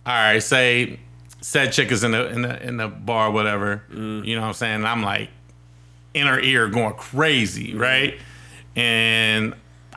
all 0.06 0.14
right, 0.14 0.40
say 0.40 1.00
said 1.42 1.72
chick 1.72 1.92
is 1.92 2.04
in 2.04 2.12
the 2.12 2.28
in 2.30 2.42
the 2.42 2.68
in 2.68 2.78
the 2.78 2.88
bar, 2.88 3.32
whatever. 3.32 3.84
Mm. 3.92 4.26
You 4.26 4.36
know 4.36 4.42
what 4.42 4.48
I'm 4.48 4.54
saying? 4.54 4.86
I'm 4.86 5.04
like 5.04 5.30
in 6.14 6.28
her 6.28 6.40
ear 6.40 6.68
going 6.68 6.94
crazy, 6.96 7.76
right? 7.76 8.18
And 8.76 9.54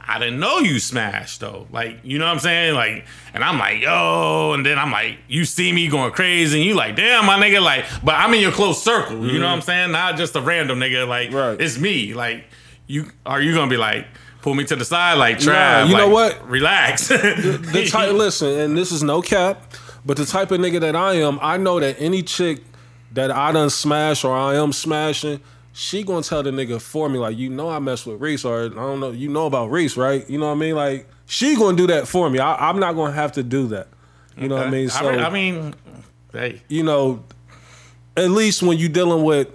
I 0.06 0.18
didn't 0.18 0.40
know 0.40 0.58
you 0.58 0.78
smashed 0.78 1.40
though. 1.40 1.66
Like, 1.70 2.00
you 2.02 2.18
know 2.18 2.26
what 2.26 2.32
I'm 2.32 2.38
saying? 2.40 2.74
Like, 2.74 3.06
and 3.34 3.42
I'm 3.44 3.58
like, 3.58 3.80
yo, 3.80 4.52
and 4.54 4.64
then 4.64 4.78
I'm 4.78 4.90
like, 4.90 5.18
you 5.28 5.44
see 5.44 5.72
me 5.72 5.88
going 5.88 6.12
crazy, 6.12 6.58
and 6.58 6.66
you 6.66 6.74
like, 6.74 6.96
damn, 6.96 7.24
my 7.24 7.38
nigga, 7.38 7.62
like, 7.62 7.84
but 8.02 8.14
I'm 8.14 8.32
in 8.34 8.40
your 8.40 8.52
close 8.52 8.82
circle. 8.82 9.26
You 9.26 9.38
know 9.38 9.46
what 9.46 9.52
I'm 9.52 9.58
mm-hmm. 9.58 9.66
saying? 9.66 9.92
Not 9.92 10.16
just 10.16 10.36
a 10.36 10.40
random 10.40 10.80
nigga. 10.80 11.06
Like. 11.06 11.32
Right. 11.32 11.60
it's 11.60 11.78
me. 11.78 12.14
Like, 12.14 12.44
you 12.86 13.10
are 13.24 13.40
you 13.40 13.54
gonna 13.54 13.70
be 13.70 13.76
like, 13.76 14.06
pull 14.42 14.54
me 14.54 14.64
to 14.64 14.76
the 14.76 14.84
side, 14.84 15.14
like, 15.14 15.36
Nah, 15.40 15.52
Trav? 15.52 15.88
you 15.88 15.96
know 15.96 16.08
like, 16.08 16.38
what? 16.38 16.48
Relax. 16.48 17.08
the 17.08 17.88
type 17.90 18.12
listen, 18.12 18.48
and 18.58 18.76
this 18.76 18.92
is 18.92 19.02
no 19.02 19.22
cap, 19.22 19.72
but 20.04 20.16
the 20.16 20.26
type 20.26 20.50
of 20.50 20.60
nigga 20.60 20.80
that 20.80 20.96
I 20.96 21.14
am, 21.14 21.38
I 21.40 21.56
know 21.56 21.80
that 21.80 21.96
any 21.98 22.22
chick 22.22 22.62
that 23.12 23.30
I 23.30 23.52
done 23.52 23.70
smash 23.70 24.24
or 24.24 24.36
I 24.36 24.56
am 24.56 24.72
smashing, 24.72 25.40
she 25.72 26.02
gonna 26.02 26.22
tell 26.22 26.42
the 26.42 26.50
nigga 26.50 26.80
for 26.80 27.08
me, 27.08 27.18
like, 27.18 27.36
you 27.38 27.48
know 27.48 27.68
I 27.70 27.78
mess 27.78 28.04
with 28.06 28.20
Reese, 28.20 28.44
or 28.44 28.64
I 28.66 28.68
don't 28.68 29.00
know, 29.00 29.10
you 29.10 29.28
know 29.28 29.46
about 29.46 29.70
Reese, 29.70 29.96
right? 29.96 30.28
You 30.28 30.38
know 30.38 30.46
what 30.46 30.52
I 30.52 30.56
mean? 30.56 30.74
Like, 30.74 31.08
she 31.26 31.56
gonna 31.56 31.76
do 31.76 31.86
that 31.88 32.06
for 32.06 32.28
me. 32.28 32.38
I, 32.38 32.68
I'm 32.68 32.78
not 32.78 32.92
gonna 32.94 33.12
have 33.14 33.32
to 33.32 33.42
do 33.42 33.68
that. 33.68 33.88
You 34.36 34.48
know 34.48 34.56
what 34.56 34.66
I 34.66 34.70
mean? 34.70 34.88
So 34.88 35.08
I, 35.08 35.30
mean, 35.30 35.74
hey, 36.32 36.62
you 36.68 36.82
know, 36.82 37.24
at 38.16 38.30
least 38.30 38.62
when 38.62 38.78
you 38.78 38.88
dealing 38.88 39.24
with, 39.24 39.48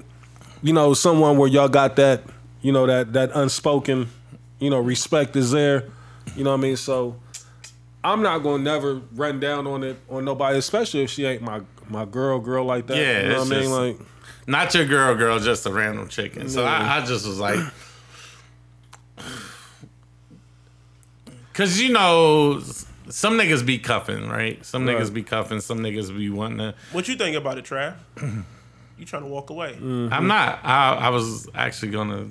you 0.63 0.74
know, 0.74 0.93
someone 0.93 1.38
where 1.38 1.47
y'all 1.49 1.68
got 1.70 1.95
that, 1.97 2.24
you 2.61 2.72
know, 2.72 2.86
that 2.88 3.13
that 3.13 3.32
unspoken, 3.36 4.09
you 4.59 4.70
know, 4.70 4.80
respect 4.80 5.36
is 5.36 5.51
there. 5.51 5.86
You 6.36 6.43
know 6.43 6.51
what 6.51 6.57
I 6.57 6.61
mean? 6.61 6.78
So 6.78 7.15
I'm 8.03 8.22
not 8.22 8.39
gonna 8.39 8.63
never 8.63 9.01
run 9.13 9.39
down 9.39 9.68
on 9.68 9.84
it 9.84 9.97
on 10.09 10.26
nobody, 10.26 10.57
especially 10.57 11.03
if 11.03 11.09
she 11.11 11.26
ain't 11.26 11.41
my 11.41 11.61
my 11.89 12.05
girl, 12.05 12.39
girl 12.39 12.65
like 12.65 12.88
that. 12.88 12.97
Yeah, 12.97 13.22
you 13.24 13.30
know 13.30 13.39
what 13.39 13.47
I 13.47 13.49
mean? 13.49 13.59
just- 13.61 13.72
Like, 13.72 13.99
not 14.48 14.74
your 14.74 14.86
girl, 14.86 15.16
girl, 15.16 15.40
just 15.40 15.66
a 15.66 15.72
random 15.72 16.08
chicken. 16.08 16.50
So 16.50 16.66
I, 16.66 16.98
I 16.98 17.06
just 17.06 17.28
was 17.28 17.40
like, 17.40 17.60
Cause 21.58 21.80
you 21.80 21.92
know, 21.92 22.62
some 23.10 23.36
niggas 23.36 23.66
be 23.66 23.80
cuffing, 23.80 24.30
right? 24.30 24.64
Some 24.64 24.86
Right. 24.86 24.95
niggas 24.95 25.12
be 25.12 25.24
cuffing. 25.24 25.60
Some 25.60 25.80
niggas 25.80 26.16
be 26.16 26.30
wanting 26.30 26.60
to. 26.60 26.76
What 26.91 27.08
you 27.08 27.16
think 27.16 27.36
about 27.36 27.58
it, 27.58 27.66
Trav? 27.66 27.95
you 28.98 29.06
trying 29.06 29.24
to 29.24 29.28
walk 29.28 29.49
away? 29.49 29.74
I'm 29.74 30.10
mm-hmm. 30.10 30.28
not. 30.28 30.60
I, 30.64 30.94
I 30.94 31.10
was 31.10 31.48
actually 31.56 31.91
gonna. 31.94 32.28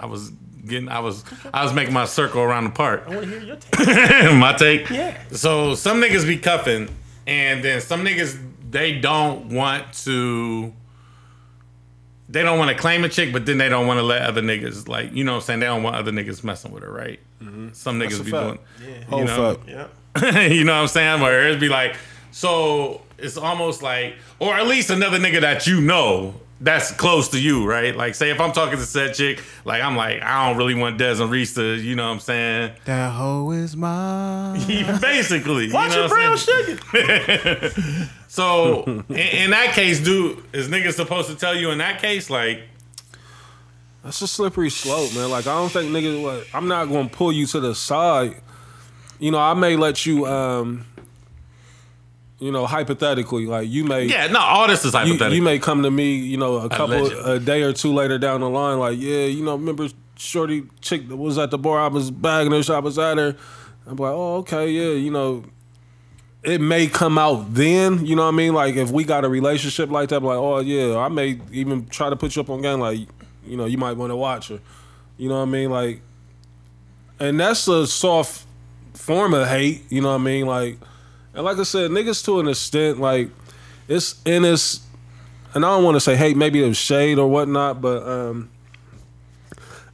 I 0.00 0.06
was 0.06 0.30
getting. 0.66 0.88
I 0.88 0.98
was. 0.98 1.24
I 1.54 1.62
was 1.62 1.72
making 1.72 1.94
my 1.94 2.06
circle 2.06 2.42
around 2.42 2.64
the 2.64 2.70
park. 2.70 3.04
I 3.06 3.10
want 3.10 3.22
to 3.22 3.30
hear 3.30 3.40
your 3.40 3.56
take. 3.60 4.34
my 4.34 4.52
take. 4.52 4.90
Yeah. 4.90 5.16
So 5.30 5.76
some 5.76 6.00
niggas 6.00 6.26
be 6.26 6.38
cuffing, 6.38 6.88
and 7.26 7.62
then 7.62 7.80
some 7.80 8.04
niggas 8.04 8.36
they 8.68 8.98
don't 8.98 9.50
want 9.50 9.92
to. 10.04 10.72
They 12.30 12.42
don't 12.42 12.58
want 12.58 12.70
to 12.70 12.76
claim 12.76 13.04
a 13.04 13.08
chick, 13.08 13.32
but 13.32 13.46
then 13.46 13.56
they 13.58 13.68
don't 13.70 13.86
want 13.86 13.98
to 13.98 14.02
let 14.02 14.22
other 14.22 14.42
niggas 14.42 14.86
like 14.88 15.12
you 15.12 15.24
know 15.24 15.32
what 15.32 15.36
I'm 15.38 15.42
saying. 15.44 15.60
They 15.60 15.66
don't 15.66 15.82
want 15.82 15.96
other 15.96 16.12
niggas 16.12 16.44
messing 16.44 16.72
with 16.72 16.82
her, 16.82 16.92
right? 16.92 17.18
Mm-hmm. 17.42 17.68
Some 17.72 17.98
niggas 17.98 18.24
be 18.24 18.30
fact. 18.30 18.46
doing. 18.46 18.58
Yeah. 18.86 19.04
Whole 19.04 19.18
You 19.20 19.24
know? 19.24 19.54
fact. 19.54 19.68
Yeah. 19.68 20.40
you 20.48 20.64
know 20.64 20.74
what 20.74 20.82
I'm 20.82 20.88
saying? 20.88 21.20
Where 21.22 21.46
it'd 21.48 21.60
be 21.60 21.68
like, 21.68 21.96
so 22.30 23.02
it's 23.16 23.36
almost 23.36 23.82
like, 23.82 24.14
or 24.38 24.54
at 24.54 24.66
least 24.66 24.90
another 24.90 25.18
nigga 25.18 25.40
that 25.40 25.66
you 25.66 25.80
know 25.80 26.34
that's 26.60 26.90
close 26.92 27.28
to 27.28 27.40
you, 27.40 27.64
right? 27.68 27.94
Like, 27.96 28.14
say 28.16 28.30
if 28.30 28.40
I'm 28.40 28.52
talking 28.52 28.78
to 28.78 28.84
said 28.84 29.14
chick, 29.14 29.42
like 29.64 29.80
I'm 29.82 29.96
like, 29.96 30.20
I 30.22 30.48
don't 30.48 30.56
really 30.56 30.74
want 30.74 30.98
Des 30.98 31.22
and 31.22 31.30
Reese 31.30 31.54
to, 31.54 31.74
you 31.76 31.94
know 31.94 32.06
what 32.06 32.14
I'm 32.14 32.20
saying? 32.20 32.72
That 32.84 33.12
hoe 33.12 33.50
is 33.52 33.76
mine. 33.76 34.58
Basically, 35.00 35.72
Watch 35.72 35.90
you 35.90 35.96
know 35.96 36.06
your 36.06 36.08
what 36.08 36.10
brown 36.10 36.36
sugar. 36.36 37.70
So 38.30 38.84
in, 39.08 39.16
in 39.16 39.50
that 39.52 39.72
case, 39.72 40.00
dude, 40.00 40.44
is 40.52 40.68
nigga 40.68 40.92
supposed 40.92 41.30
to 41.30 41.34
tell 41.34 41.56
you 41.56 41.70
in 41.70 41.78
that 41.78 41.98
case, 42.00 42.28
like, 42.28 42.60
That's 44.04 44.20
a 44.20 44.28
slippery 44.28 44.68
slope, 44.70 45.14
man. 45.14 45.30
Like 45.30 45.46
I 45.46 45.54
don't 45.54 45.70
think 45.70 45.90
niggas. 45.90 46.22
What, 46.22 46.46
I'm 46.52 46.68
not 46.68 46.86
gonna 46.86 47.08
pull 47.08 47.32
you 47.32 47.46
to 47.46 47.60
the 47.60 47.74
side. 47.74 48.36
You 49.18 49.30
know, 49.30 49.38
I 49.38 49.54
may 49.54 49.76
let 49.76 50.04
you. 50.06 50.26
um 50.26 50.84
You 52.40 52.52
know, 52.52 52.66
hypothetically, 52.66 53.46
like 53.46 53.68
you 53.68 53.82
may. 53.84 54.04
yeah, 54.04 54.28
no, 54.28 54.38
all 54.38 54.68
this 54.68 54.84
is 54.84 54.92
You, 54.94 54.98
hypothetical. 55.00 55.34
you 55.34 55.42
may 55.42 55.58
come 55.58 55.82
to 55.82 55.90
me, 55.90 56.14
you 56.14 56.36
know, 56.36 56.56
a 56.58 56.68
couple, 56.68 56.94
Allegedly. 56.94 57.32
a 57.32 57.38
day 57.40 57.62
or 57.62 57.72
two 57.72 57.92
later 57.92 58.16
down 58.16 58.40
the 58.42 58.48
line, 58.48 58.78
like, 58.78 58.96
yeah, 58.98 59.24
you 59.24 59.44
know, 59.44 59.56
remember 59.56 59.88
Shorty 60.16 60.64
chick 60.80 61.08
that 61.08 61.16
was 61.16 61.36
at 61.36 61.50
the 61.50 61.58
bar, 61.58 61.80
I 61.80 61.88
was 61.88 62.12
bagging 62.12 62.52
her, 62.52 62.74
I 62.74 62.78
was 62.78 62.96
at 62.98 63.18
her. 63.18 63.36
I'm 63.88 63.96
like, 63.96 64.12
oh, 64.12 64.36
okay, 64.36 64.70
yeah, 64.70 64.92
you 64.92 65.10
know, 65.10 65.42
it 66.44 66.60
may 66.60 66.86
come 66.86 67.18
out 67.18 67.52
then, 67.54 68.06
you 68.06 68.14
know 68.14 68.22
what 68.22 68.34
I 68.34 68.36
mean? 68.36 68.54
Like, 68.54 68.76
if 68.76 68.90
we 68.92 69.02
got 69.02 69.24
a 69.24 69.28
relationship 69.28 69.90
like 69.90 70.10
that, 70.10 70.18
I'm 70.18 70.24
like, 70.24 70.36
oh, 70.38 70.60
yeah, 70.60 70.96
I 70.98 71.08
may 71.08 71.40
even 71.50 71.86
try 71.88 72.08
to 72.08 72.14
put 72.16 72.36
you 72.36 72.42
up 72.42 72.50
on 72.50 72.62
game, 72.62 72.78
like, 72.78 73.00
you 73.44 73.56
know, 73.56 73.64
you 73.64 73.78
might 73.78 73.96
want 73.96 74.10
to 74.10 74.16
watch 74.16 74.48
her. 74.48 74.60
You 75.16 75.28
know 75.28 75.36
what 75.36 75.48
I 75.48 75.50
mean? 75.50 75.70
Like, 75.70 76.02
and 77.18 77.40
that's 77.40 77.66
a 77.66 77.84
soft 77.86 78.44
form 78.94 79.34
of 79.34 79.48
hate, 79.48 79.82
you 79.90 80.00
know 80.02 80.10
what 80.10 80.20
I 80.20 80.24
mean? 80.24 80.46
Like, 80.46 80.78
and 81.38 81.44
like 81.44 81.56
I 81.58 81.62
said, 81.62 81.92
niggas 81.92 82.24
to 82.24 82.40
an 82.40 82.48
extent, 82.48 82.98
like, 82.98 83.30
it's 83.86 84.20
in 84.24 84.42
this, 84.42 84.80
and 85.54 85.64
I 85.64 85.68
don't 85.70 85.84
want 85.84 85.94
to 85.94 86.00
say 86.00 86.16
hate, 86.16 86.36
maybe 86.36 86.62
it 86.62 86.66
was 86.66 86.76
shade 86.76 87.16
or 87.16 87.28
whatnot, 87.30 87.80
but 87.80 88.02
um, 88.02 88.50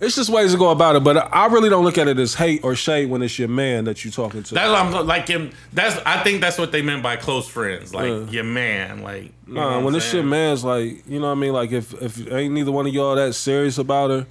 it's 0.01 0.16
just 0.16 0.31
ways 0.31 0.53
to 0.53 0.59
go 0.59 0.71
about 0.71 0.97
it. 0.97 1.05
But 1.05 1.33
I 1.35 1.47
really 1.47 1.69
don't 1.69 1.85
look 1.85 1.99
at 1.99 2.09
it 2.09 2.19
as 2.19 2.35
hate 2.35 2.65
or 2.65 2.75
shade 2.75 3.11
when 3.11 3.21
it's 3.23 3.39
your 3.39 3.49
man 3.49 3.85
that 3.85 4.05
you're 4.05 4.11
talking 4.12 4.43
to. 4.43 4.55
that's 4.55 4.71
what 4.71 4.79
I'm 5.03 5.07
like. 5.07 5.29
him- 5.29 5.53
That's 5.73 5.97
I 6.07 6.23
think 6.23 6.41
that's 6.41 6.57
what 6.59 6.73
they 6.73 6.81
meant 6.81 7.03
by 7.03 7.16
close 7.16 7.47
friends, 7.47 7.95
like 7.95 8.09
Yeah. 8.09 8.25
your 8.31 8.45
man, 8.45 9.03
like. 9.03 9.25
you 9.47 9.55
Nah, 9.55 9.81
when 9.81 9.93
this 9.93 10.11
shit 10.11 10.25
man's 10.25 10.65
like, 10.65 11.07
you 11.07 11.21
know 11.21 11.27
what 11.27 11.33
I 11.33 11.35
mean? 11.37 11.53
Like 11.53 11.73
if 11.73 11.93
if 12.03 12.33
ain't 12.33 12.55
neither 12.55 12.73
one 12.73 12.87
of 12.87 12.93
y'all 12.95 13.15
that 13.16 13.35
serious 13.35 13.77
about 13.79 14.09
her, 14.11 14.27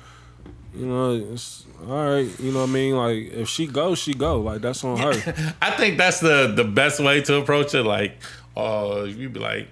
you 0.75 0.85
know, 0.87 1.13
it's 1.31 1.62
all 1.81 2.09
right. 2.15 2.39
You 2.39 2.51
know 2.51 2.61
what 2.61 2.69
I 2.69 2.73
mean? 2.73 2.95
Like 2.95 3.31
if 3.33 3.49
she 3.49 3.67
goes, 3.67 3.99
she 3.99 4.13
go. 4.13 4.39
Like 4.41 4.61
that's 4.61 4.83
on 4.83 4.97
her. 4.97 5.53
I 5.61 5.71
think 5.71 5.97
that's 5.97 6.19
the 6.19 6.47
the 6.55 6.63
best 6.63 6.99
way 6.99 7.21
to 7.23 7.35
approach 7.35 7.73
it. 7.75 7.83
Like, 7.83 8.17
uh, 8.55 9.03
you 9.07 9.29
be 9.29 9.39
like, 9.39 9.67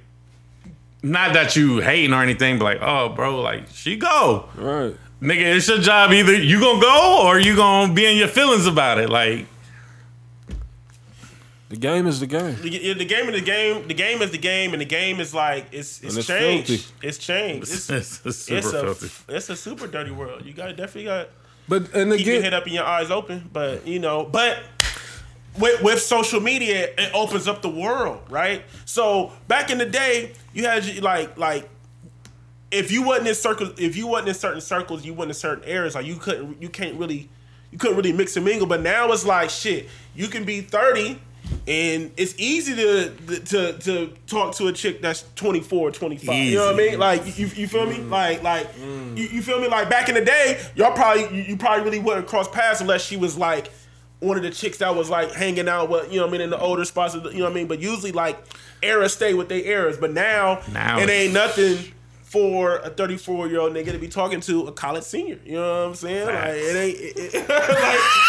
not 1.03 1.33
that 1.33 1.55
you 1.55 1.79
hating 1.79 2.13
or 2.13 2.21
anything, 2.21 2.59
but 2.59 2.65
like, 2.65 2.79
oh, 2.81 3.09
bro, 3.09 3.39
like 3.41 3.67
she 3.73 3.95
go, 3.97 4.49
Right. 4.55 4.95
nigga. 5.21 5.55
It's 5.55 5.67
your 5.67 5.79
job. 5.79 6.11
Either 6.11 6.35
you 6.35 6.59
gonna 6.59 6.81
go 6.81 7.21
or 7.27 7.39
you 7.39 7.55
gonna 7.55 7.93
be 7.93 8.05
in 8.05 8.17
your 8.17 8.27
feelings 8.27 8.65
about 8.67 8.97
it. 8.99 9.09
Like, 9.09 9.45
The 11.69 11.77
game 11.77 12.05
is 12.07 12.19
the 12.19 12.27
game. 12.27 12.57
The, 12.61 12.93
the 12.93 13.05
game 13.05 13.29
is 13.29 13.35
the 13.35 13.45
game. 13.45 13.87
The 13.87 13.93
game 13.93 14.21
is 14.21 14.31
the 14.31 14.37
game, 14.37 14.73
and 14.73 14.81
the 14.81 14.85
game 14.85 15.21
is 15.21 15.33
like 15.33 15.67
it's 15.71 16.01
it's, 16.03 16.09
And 16.09 16.17
it's 16.19 16.27
changed. 16.27 16.67
filthy. 16.67 17.07
It's 17.07 17.17
changed. 17.17 17.71
It's, 17.71 17.89
it's, 17.99 18.25
it's 18.25 18.37
super 18.39 18.57
it's 18.57 18.67
a 18.73 18.81
filthy. 18.81 19.33
it's 19.35 19.49
a 19.49 19.55
super 19.55 19.87
dirty 19.87 20.11
world. 20.11 20.45
You 20.45 20.51
got 20.53 20.67
definitely 20.75 21.05
got 21.05 21.29
But 21.67 21.93
and 21.93 22.11
keep 22.13 22.25
your 22.25 22.35
again, 22.35 22.43
head 22.43 22.53
up 22.53 22.65
and 22.65 22.73
your 22.73 22.85
eyes 22.85 23.11
open. 23.11 23.49
But 23.51 23.87
you 23.87 23.99
know, 23.99 24.25
but 24.25 24.59
with 25.57 25.81
with 25.81 26.01
social 26.01 26.39
media, 26.39 26.89
it 26.97 27.11
opens 27.13 27.47
up 27.47 27.61
the 27.61 27.69
world, 27.69 28.21
right? 28.29 28.63
So 28.85 29.31
back 29.47 29.69
in 29.69 29.77
the 29.77 29.85
day, 29.85 30.33
you 30.53 30.65
had 30.65 31.01
like 31.01 31.37
like 31.37 31.69
if 32.71 32.91
you 32.91 33.03
wasn't 33.03 33.27
in 33.27 33.35
circles, 33.35 33.73
if 33.77 33.95
you 33.97 34.07
wasn't 34.07 34.29
in 34.29 34.35
certain 34.35 34.61
circles, 34.61 35.05
you 35.05 35.13
wasn't 35.13 35.31
in 35.31 35.35
certain 35.35 35.63
areas. 35.65 35.95
Like 35.95 36.05
you 36.05 36.15
couldn't, 36.15 36.61
you 36.61 36.69
can't 36.69 36.97
really, 36.97 37.29
you 37.71 37.77
couldn't 37.77 37.97
really 37.97 38.13
mix 38.13 38.35
and 38.37 38.45
mingle. 38.45 38.67
But 38.67 38.81
now 38.81 39.11
it's 39.11 39.25
like 39.25 39.49
shit. 39.49 39.89
You 40.15 40.27
can 40.27 40.45
be 40.45 40.61
thirty. 40.61 41.19
And 41.67 42.11
it's 42.17 42.33
easy 42.37 42.75
to 42.75 43.09
to 43.45 43.73
to 43.79 44.13
talk 44.27 44.55
to 44.55 44.67
a 44.67 44.73
chick 44.73 45.01
that's 45.01 45.25
24, 45.35 45.91
25. 45.91 46.35
You 46.35 46.55
know 46.55 46.65
what 46.65 46.73
I 46.73 46.77
mean? 46.77 46.99
Like 46.99 47.37
you, 47.37 47.47
you 47.47 47.67
feel 47.67 47.85
me? 47.85 47.97
Mm. 47.97 48.09
Like 48.09 48.43
like 48.43 48.75
mm. 48.75 49.17
you, 49.17 49.25
you 49.25 49.41
feel 49.41 49.59
me? 49.59 49.67
Like 49.67 49.89
back 49.89 50.09
in 50.09 50.15
the 50.15 50.25
day, 50.25 50.59
y'all 50.75 50.93
probably 50.93 51.35
you, 51.35 51.43
you 51.43 51.57
probably 51.57 51.83
really 51.83 51.99
wouldn't 51.99 52.27
cross 52.27 52.47
paths 52.47 52.81
unless 52.81 53.03
she 53.03 53.17
was 53.17 53.37
like 53.37 53.71
one 54.19 54.37
of 54.37 54.43
the 54.43 54.51
chicks 54.51 54.77
that 54.77 54.95
was 54.95 55.09
like 55.09 55.33
hanging 55.33 55.67
out 55.67 55.89
with 55.89 56.11
you 56.11 56.19
know 56.19 56.25
what 56.25 56.29
I 56.29 56.31
mean 56.33 56.41
in 56.41 56.49
the 56.49 56.59
older 56.59 56.85
spots. 56.85 57.13
You 57.13 57.21
know 57.21 57.43
what 57.43 57.51
I 57.51 57.53
mean? 57.53 57.67
But 57.67 57.79
usually 57.79 58.11
like 58.11 58.39
eras 58.81 59.13
stay 59.13 59.33
with 59.33 59.49
their 59.49 59.63
eras. 59.63 59.97
But 59.97 60.11
now, 60.11 60.61
Now 60.71 60.99
it 60.99 61.09
ain't 61.09 61.33
nothing 61.33 61.77
for 62.31 62.77
a 62.77 62.89
34 62.89 63.49
year 63.49 63.59
old 63.59 63.73
nigga 63.73 63.91
to 63.91 63.97
be 63.97 64.07
talking 64.07 64.39
to 64.39 64.67
a 64.67 64.71
college 64.71 65.03
senior. 65.03 65.37
You 65.45 65.55
know 65.55 65.81
what 65.81 65.89
I'm 65.89 65.95
saying? 65.95 66.27
Like 66.27 66.55
it 66.55 66.75
ain't. 66.77 66.97
It, 66.97 67.33
it, 67.35 67.49
like, 67.49 67.69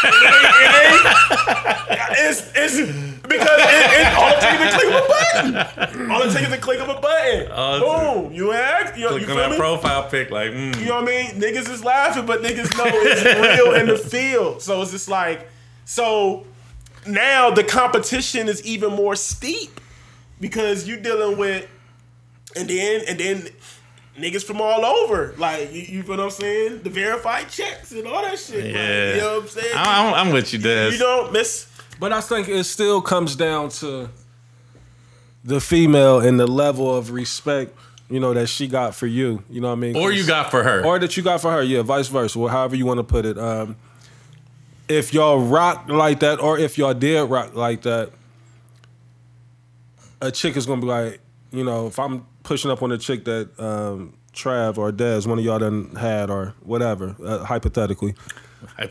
it 0.04 0.34
ain't, 0.34 0.56
it 0.60 1.86
ain't 1.86 1.92
it's 2.18 2.52
it's 2.54 2.76
because 3.22 3.60
it, 3.60 4.14
all 4.14 4.28
it 4.28 4.40
takes 4.40 4.74
is 4.74 4.74
a 4.74 4.78
click 4.78 4.88
of 4.88 5.04
a 5.04 5.08
button. 5.08 6.10
All 6.10 6.22
it 6.22 6.32
takes 6.32 6.48
is 6.48 6.52
a 6.52 6.58
click 6.58 6.80
of 6.80 6.88
a 6.88 7.00
button. 7.00 7.48
Oh, 7.52 8.22
Boom. 8.24 8.32
You 8.32 8.52
act. 8.52 8.98
You, 8.98 9.04
you 9.04 9.08
Click 9.08 9.22
on 9.22 9.26
feel 9.28 9.36
that 9.36 9.50
me? 9.52 9.56
profile 9.56 10.08
pic, 10.08 10.30
like, 10.30 10.50
mm. 10.50 10.76
You 10.80 10.86
know 10.86 10.96
what 10.96 11.04
I 11.04 11.06
mean? 11.06 11.40
Niggas 11.40 11.70
is 11.70 11.84
laughing, 11.84 12.26
but 12.26 12.42
niggas 12.42 12.76
know 12.76 12.84
it's 12.86 13.58
real 13.60 13.74
in 13.74 13.86
the 13.86 13.96
field. 13.96 14.62
So 14.62 14.82
it's 14.82 14.90
just 14.90 15.08
like, 15.08 15.48
so 15.84 16.44
now 17.06 17.50
the 17.50 17.64
competition 17.64 18.48
is 18.48 18.64
even 18.64 18.92
more 18.92 19.14
steep 19.14 19.80
because 20.40 20.88
you're 20.88 21.00
dealing 21.00 21.38
with, 21.38 21.68
and 22.56 22.68
then 22.68 23.02
and 23.08 23.18
then 23.18 23.48
niggas 24.18 24.44
from 24.44 24.60
all 24.60 24.84
over, 24.84 25.34
like 25.39 25.72
you, 25.72 25.82
you 25.82 26.02
feel 26.02 26.16
what 26.16 26.20
I'm 26.20 26.30
saying? 26.30 26.82
The 26.82 26.90
verified 26.90 27.48
checks 27.48 27.93
and 27.93 28.06
all 28.06 28.22
that 28.22 28.39
shit. 28.39 28.64
like, 28.64 28.74
Yeah. 28.74 29.14
you 29.14 29.20
know 29.20 29.34
what 29.36 29.43
I'm 29.43 29.48
saying? 29.48 29.74
I, 29.76 30.06
I'm, 30.09 30.14
I'm 30.28 30.32
with 30.34 30.52
you, 30.52 30.59
Des. 30.59 30.90
you 30.93 30.98
don't 30.98 31.32
miss. 31.32 31.66
but 31.98 32.12
I 32.12 32.20
think 32.20 32.48
it 32.48 32.64
still 32.64 33.01
comes 33.01 33.36
down 33.36 33.70
to 33.70 34.09
the 35.44 35.60
female 35.60 36.20
and 36.20 36.39
the 36.39 36.47
level 36.47 36.94
of 36.94 37.10
respect, 37.10 37.74
you 38.09 38.20
know, 38.20 38.32
that 38.34 38.47
she 38.48 38.68
got 38.68 38.94
for 38.94 39.06
you. 39.06 39.43
You 39.51 39.60
know 39.60 39.68
what 39.68 39.72
I 39.74 39.76
mean? 39.80 39.97
or 39.97 40.12
you 40.12 40.26
got 40.26 40.51
for 40.51 40.62
her. 40.62 40.84
or 40.84 40.98
that 40.98 41.16
you 41.16 41.22
got 41.22 41.40
for 41.40 41.51
her, 41.51 41.62
yeah, 41.62 41.82
vice 41.82 42.09
versa, 42.09 42.39
or 42.39 42.51
however 42.51 42.76
you 42.76 42.86
want 42.86 42.98
to 42.98 43.05
put 43.05 43.24
it. 43.24 43.39
Um, 43.39 43.76
if 44.89 45.14
y'all 45.14 45.40
rock 45.40 45.86
like 45.89 46.20
that, 46.20 46.39
or 46.40 46.59
if 46.59 46.76
y'all 46.76 46.93
did 46.94 47.22
rock 47.30 47.55
like 47.55 47.82
that, 47.82 48.10
a 50.20 50.30
chick 50.30 50.56
is 50.56 50.66
gonna 50.66 50.80
be 50.80 50.86
like, 50.86 51.20
you 51.51 51.64
know, 51.64 51.86
if 51.86 51.98
I'm 51.98 52.26
pushing 52.43 52.70
up 52.70 52.82
on 52.82 52.93
a 52.93 52.98
chick 52.98 53.24
that 53.24 53.51
um, 53.60 54.14
Trav 54.35 54.78
or 54.78 54.90
Dez, 54.93 55.27
one 55.27 55.39
of 55.39 55.44
y'all 55.44 55.59
done 55.59 55.94
had 55.97 56.31
or 56.31 56.55
whatever, 56.62 57.14
uh, 57.24 57.44
hypothetically, 57.44 58.14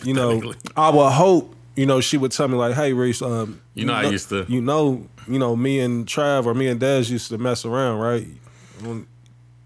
you 0.05 0.13
know. 0.13 0.39
I 0.77 0.89
would 0.89 1.11
hope, 1.11 1.55
you 1.75 1.85
know, 1.85 2.01
she 2.01 2.17
would 2.17 2.31
tell 2.31 2.47
me 2.47 2.55
like, 2.55 2.75
hey, 2.75 2.93
Reese, 2.93 3.21
um, 3.21 3.61
You 3.73 3.85
know 3.85 3.93
I 3.93 4.03
used 4.11 4.29
to- 4.29 4.45
you 4.49 4.61
know, 4.61 5.07
you 5.27 5.39
know, 5.39 5.55
me 5.55 5.79
and 5.79 6.05
Trav 6.05 6.45
or 6.45 6.53
me 6.53 6.67
and 6.67 6.79
Dez 6.81 7.09
used 7.09 7.29
to 7.29 7.37
mess 7.37 7.65
around, 7.65 7.99
right? 7.99 8.27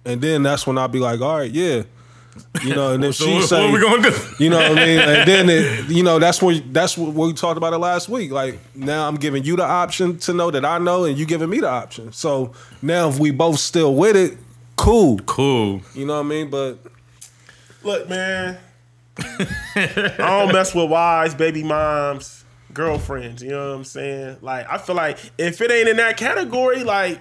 And 0.06 0.22
then 0.22 0.44
that's 0.44 0.68
when 0.68 0.78
I'd 0.78 0.92
be 0.92 1.00
like, 1.00 1.22
all 1.22 1.38
right, 1.40 1.52
yeah. 1.52 1.84
You 2.64 2.76
know, 2.76 2.94
and 2.94 3.04
then 3.04 3.14
So 3.14 3.26
she 3.26 3.34
what, 3.36 3.50
say, 3.50 3.64
what 3.64 3.74
we 3.74 3.80
gonna 3.82 4.10
do? 4.10 4.44
you 4.44 4.50
know 4.50 4.58
what 4.58 4.72
I 4.78 4.86
mean? 4.86 5.00
And 5.00 5.28
then 5.28 5.50
it, 5.50 5.90
you 5.90 6.04
know, 6.04 6.20
that's 6.20 6.42
what 6.42 6.62
that's 6.74 6.98
what 6.98 7.14
we 7.14 7.34
talked 7.34 7.58
about 7.58 7.74
it 7.74 7.78
last 7.78 8.10
week. 8.10 8.32
Like 8.32 8.60
now 8.76 9.08
I'm 9.08 9.16
giving 9.16 9.44
you 9.44 9.56
the 9.56 9.66
option 9.66 10.18
to 10.20 10.34
know 10.34 10.52
that 10.52 10.66
I 10.66 10.78
know 10.80 11.06
and 11.06 11.18
you 11.18 11.26
giving 11.26 11.50
me 11.50 11.60
the 11.60 11.70
option. 11.70 12.12
So 12.14 12.54
now 12.82 13.10
if 13.10 13.20
we 13.20 13.32
both 13.32 13.60
still 13.60 13.96
with 13.96 14.16
it, 14.16 14.38
cool. 14.76 15.20
Cool. 15.20 15.82
You 15.94 16.06
know 16.06 16.16
what 16.16 16.26
I 16.26 16.30
mean? 16.30 16.50
But 16.50 16.80
Look, 17.84 18.10
man. 18.10 18.58
I 19.18 20.14
don't 20.18 20.52
mess 20.52 20.74
with 20.76 20.90
wives, 20.90 21.36
baby 21.36 21.64
moms, 21.64 22.44
girlfriends. 22.74 23.42
You 23.44 23.52
know 23.52 23.70
what 23.70 23.76
I'm 23.78 23.84
saying? 23.86 24.38
Like, 24.42 24.70
I 24.70 24.78
feel 24.78 24.96
like 24.96 25.20
if 25.38 25.62
it 25.62 25.72
ain't 25.72 25.88
in 25.88 25.98
that 25.98 26.18
category, 26.18 26.84
like, 26.84 27.20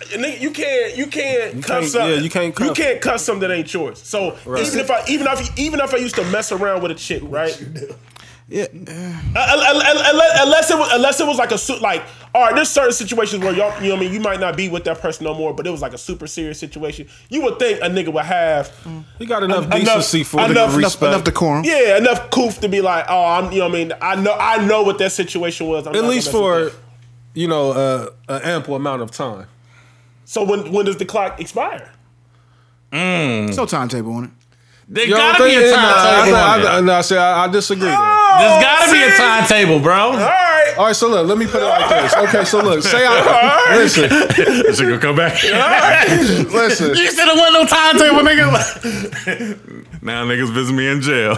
nigga, 0.00 0.40
you 0.40 0.50
can't, 0.50 0.96
you 0.96 1.06
can't 1.06 1.54
cuss 1.62 1.66
can't- 1.66 1.84
something. 1.86 2.10
yeah, 2.10 2.16
you 2.20 2.30
can't 2.30 2.58
you 2.58 2.72
can't 2.72 3.00
cuff 3.00 3.20
something 3.20 3.48
that 3.48 3.54
ain't 3.54 3.72
yours. 3.72 4.02
So 4.02 4.36
Right. 4.44 4.66
even 4.66 4.78
if 4.80 4.90
I, 4.90 5.04
even 5.08 5.26
if, 5.26 5.58
even 5.58 5.80
if 5.80 5.94
I 5.94 5.98
used 5.98 6.14
to 6.16 6.24
mess 6.30 6.52
around 6.52 6.82
with 6.82 6.90
a 6.90 6.94
chick, 6.94 7.22
right? 7.24 7.58
Yeah, 8.46 8.64
Uh, 9.34 9.64
unless, 9.72 10.42
unless 10.42 10.70
it 10.70 10.76
was 10.78 10.92
unless 10.92 11.18
it 11.18 11.26
was 11.26 11.38
like 11.38 11.50
a 11.50 11.56
su- 11.56 11.78
like 11.78 12.02
all 12.34 12.42
right, 12.42 12.54
there's 12.54 12.68
certain 12.68 12.92
situations 12.92 13.42
where 13.42 13.54
y'all 13.54 13.72
you 13.82 13.88
know 13.88 13.94
what 13.94 14.02
I 14.02 14.04
mean 14.04 14.12
you 14.12 14.20
might 14.20 14.38
not 14.38 14.54
be 14.54 14.68
with 14.68 14.84
that 14.84 15.00
person 15.00 15.24
no 15.24 15.32
more, 15.32 15.54
but 15.54 15.66
it 15.66 15.70
was 15.70 15.80
like 15.80 15.94
a 15.94 15.98
super 15.98 16.26
serious 16.26 16.58
situation. 16.58 17.08
You 17.30 17.40
would 17.44 17.58
think 17.58 17.78
a 17.80 17.84
nigga 17.86 18.12
would 18.12 18.24
have 18.26 18.68
mm. 18.84 19.02
He 19.18 19.24
got 19.24 19.42
enough 19.44 19.64
Enough- 19.64 19.80
decency 19.80 20.24
for 20.24 20.44
enough, 20.44 20.76
respect. 20.76 21.10
enough 21.14 21.24
decorum. 21.24 21.64
yeah 21.64 21.96
enough 21.96 22.28
coof 22.30 22.60
to 22.60 22.68
be 22.68 22.82
like 22.82 23.06
oh 23.08 23.24
I'm 23.24 23.50
you 23.50 23.60
know 23.60 23.68
what 23.68 23.76
I 23.76 23.78
mean 23.78 23.92
I 24.02 24.14
know 24.16 24.36
I 24.38 24.62
know 24.66 24.82
what 24.82 24.98
that 24.98 25.12
situation 25.12 25.66
was. 25.66 25.86
I'm 25.86 25.94
At 25.96 26.04
least 26.04 26.30
for 26.30 26.70
you 27.32 27.48
know 27.48 27.70
uh, 27.72 28.10
an 28.28 28.42
ample 28.42 28.74
amount 28.76 29.00
of 29.00 29.10
time. 29.10 29.46
So 30.24 30.44
when 30.44 30.72
when 30.72 30.86
does 30.86 30.96
the 30.96 31.04
clock 31.04 31.40
expire? 31.40 31.90
Mm. 32.92 33.46
There's 33.46 33.56
no 33.56 33.66
timetable 33.66 34.12
on 34.12 34.24
it. 34.24 34.30
There 34.86 35.04
You 35.04 35.16
don't 35.16 35.38
gotta 35.38 35.44
be 35.44 35.54
a 35.54 35.72
timetable. 35.72 36.36
I, 36.36 36.54
on. 36.54 36.66
I, 36.66 36.76
I, 36.76 36.80
no, 36.80 36.94
I, 36.94 37.00
say, 37.00 37.16
I, 37.16 37.44
I 37.44 37.48
disagree. 37.48 37.88
there. 37.88 37.96
There's 37.96 38.62
gotta 38.62 38.92
be 38.92 39.02
a 39.02 39.16
timetable, 39.16 39.80
bro. 39.80 39.94
All 39.94 40.12
right. 40.16 40.74
All 40.76 40.86
right, 40.86 40.96
so 40.96 41.08
look, 41.08 41.26
let 41.28 41.38
me 41.38 41.46
put 41.46 41.62
it 41.62 41.66
like 41.66 41.88
this. 41.88 42.14
Okay, 42.14 42.44
so 42.44 42.60
look, 42.62 42.82
say 42.82 43.04
I 43.06 43.76
listen, 43.76 44.08
This 44.08 44.80
gonna 44.80 44.98
come 44.98 45.16
back. 45.16 45.42
listen. 46.52 46.96
You 46.96 47.10
said 47.10 47.26
there 47.26 47.36
wasn't 47.36 47.52
no 47.54 47.66
timetable, 47.66 48.20
nigga. 48.20 49.92
now 50.02 50.24
niggas 50.24 50.52
visit 50.52 50.72
me 50.74 50.88
in 50.88 51.00
jail. 51.00 51.36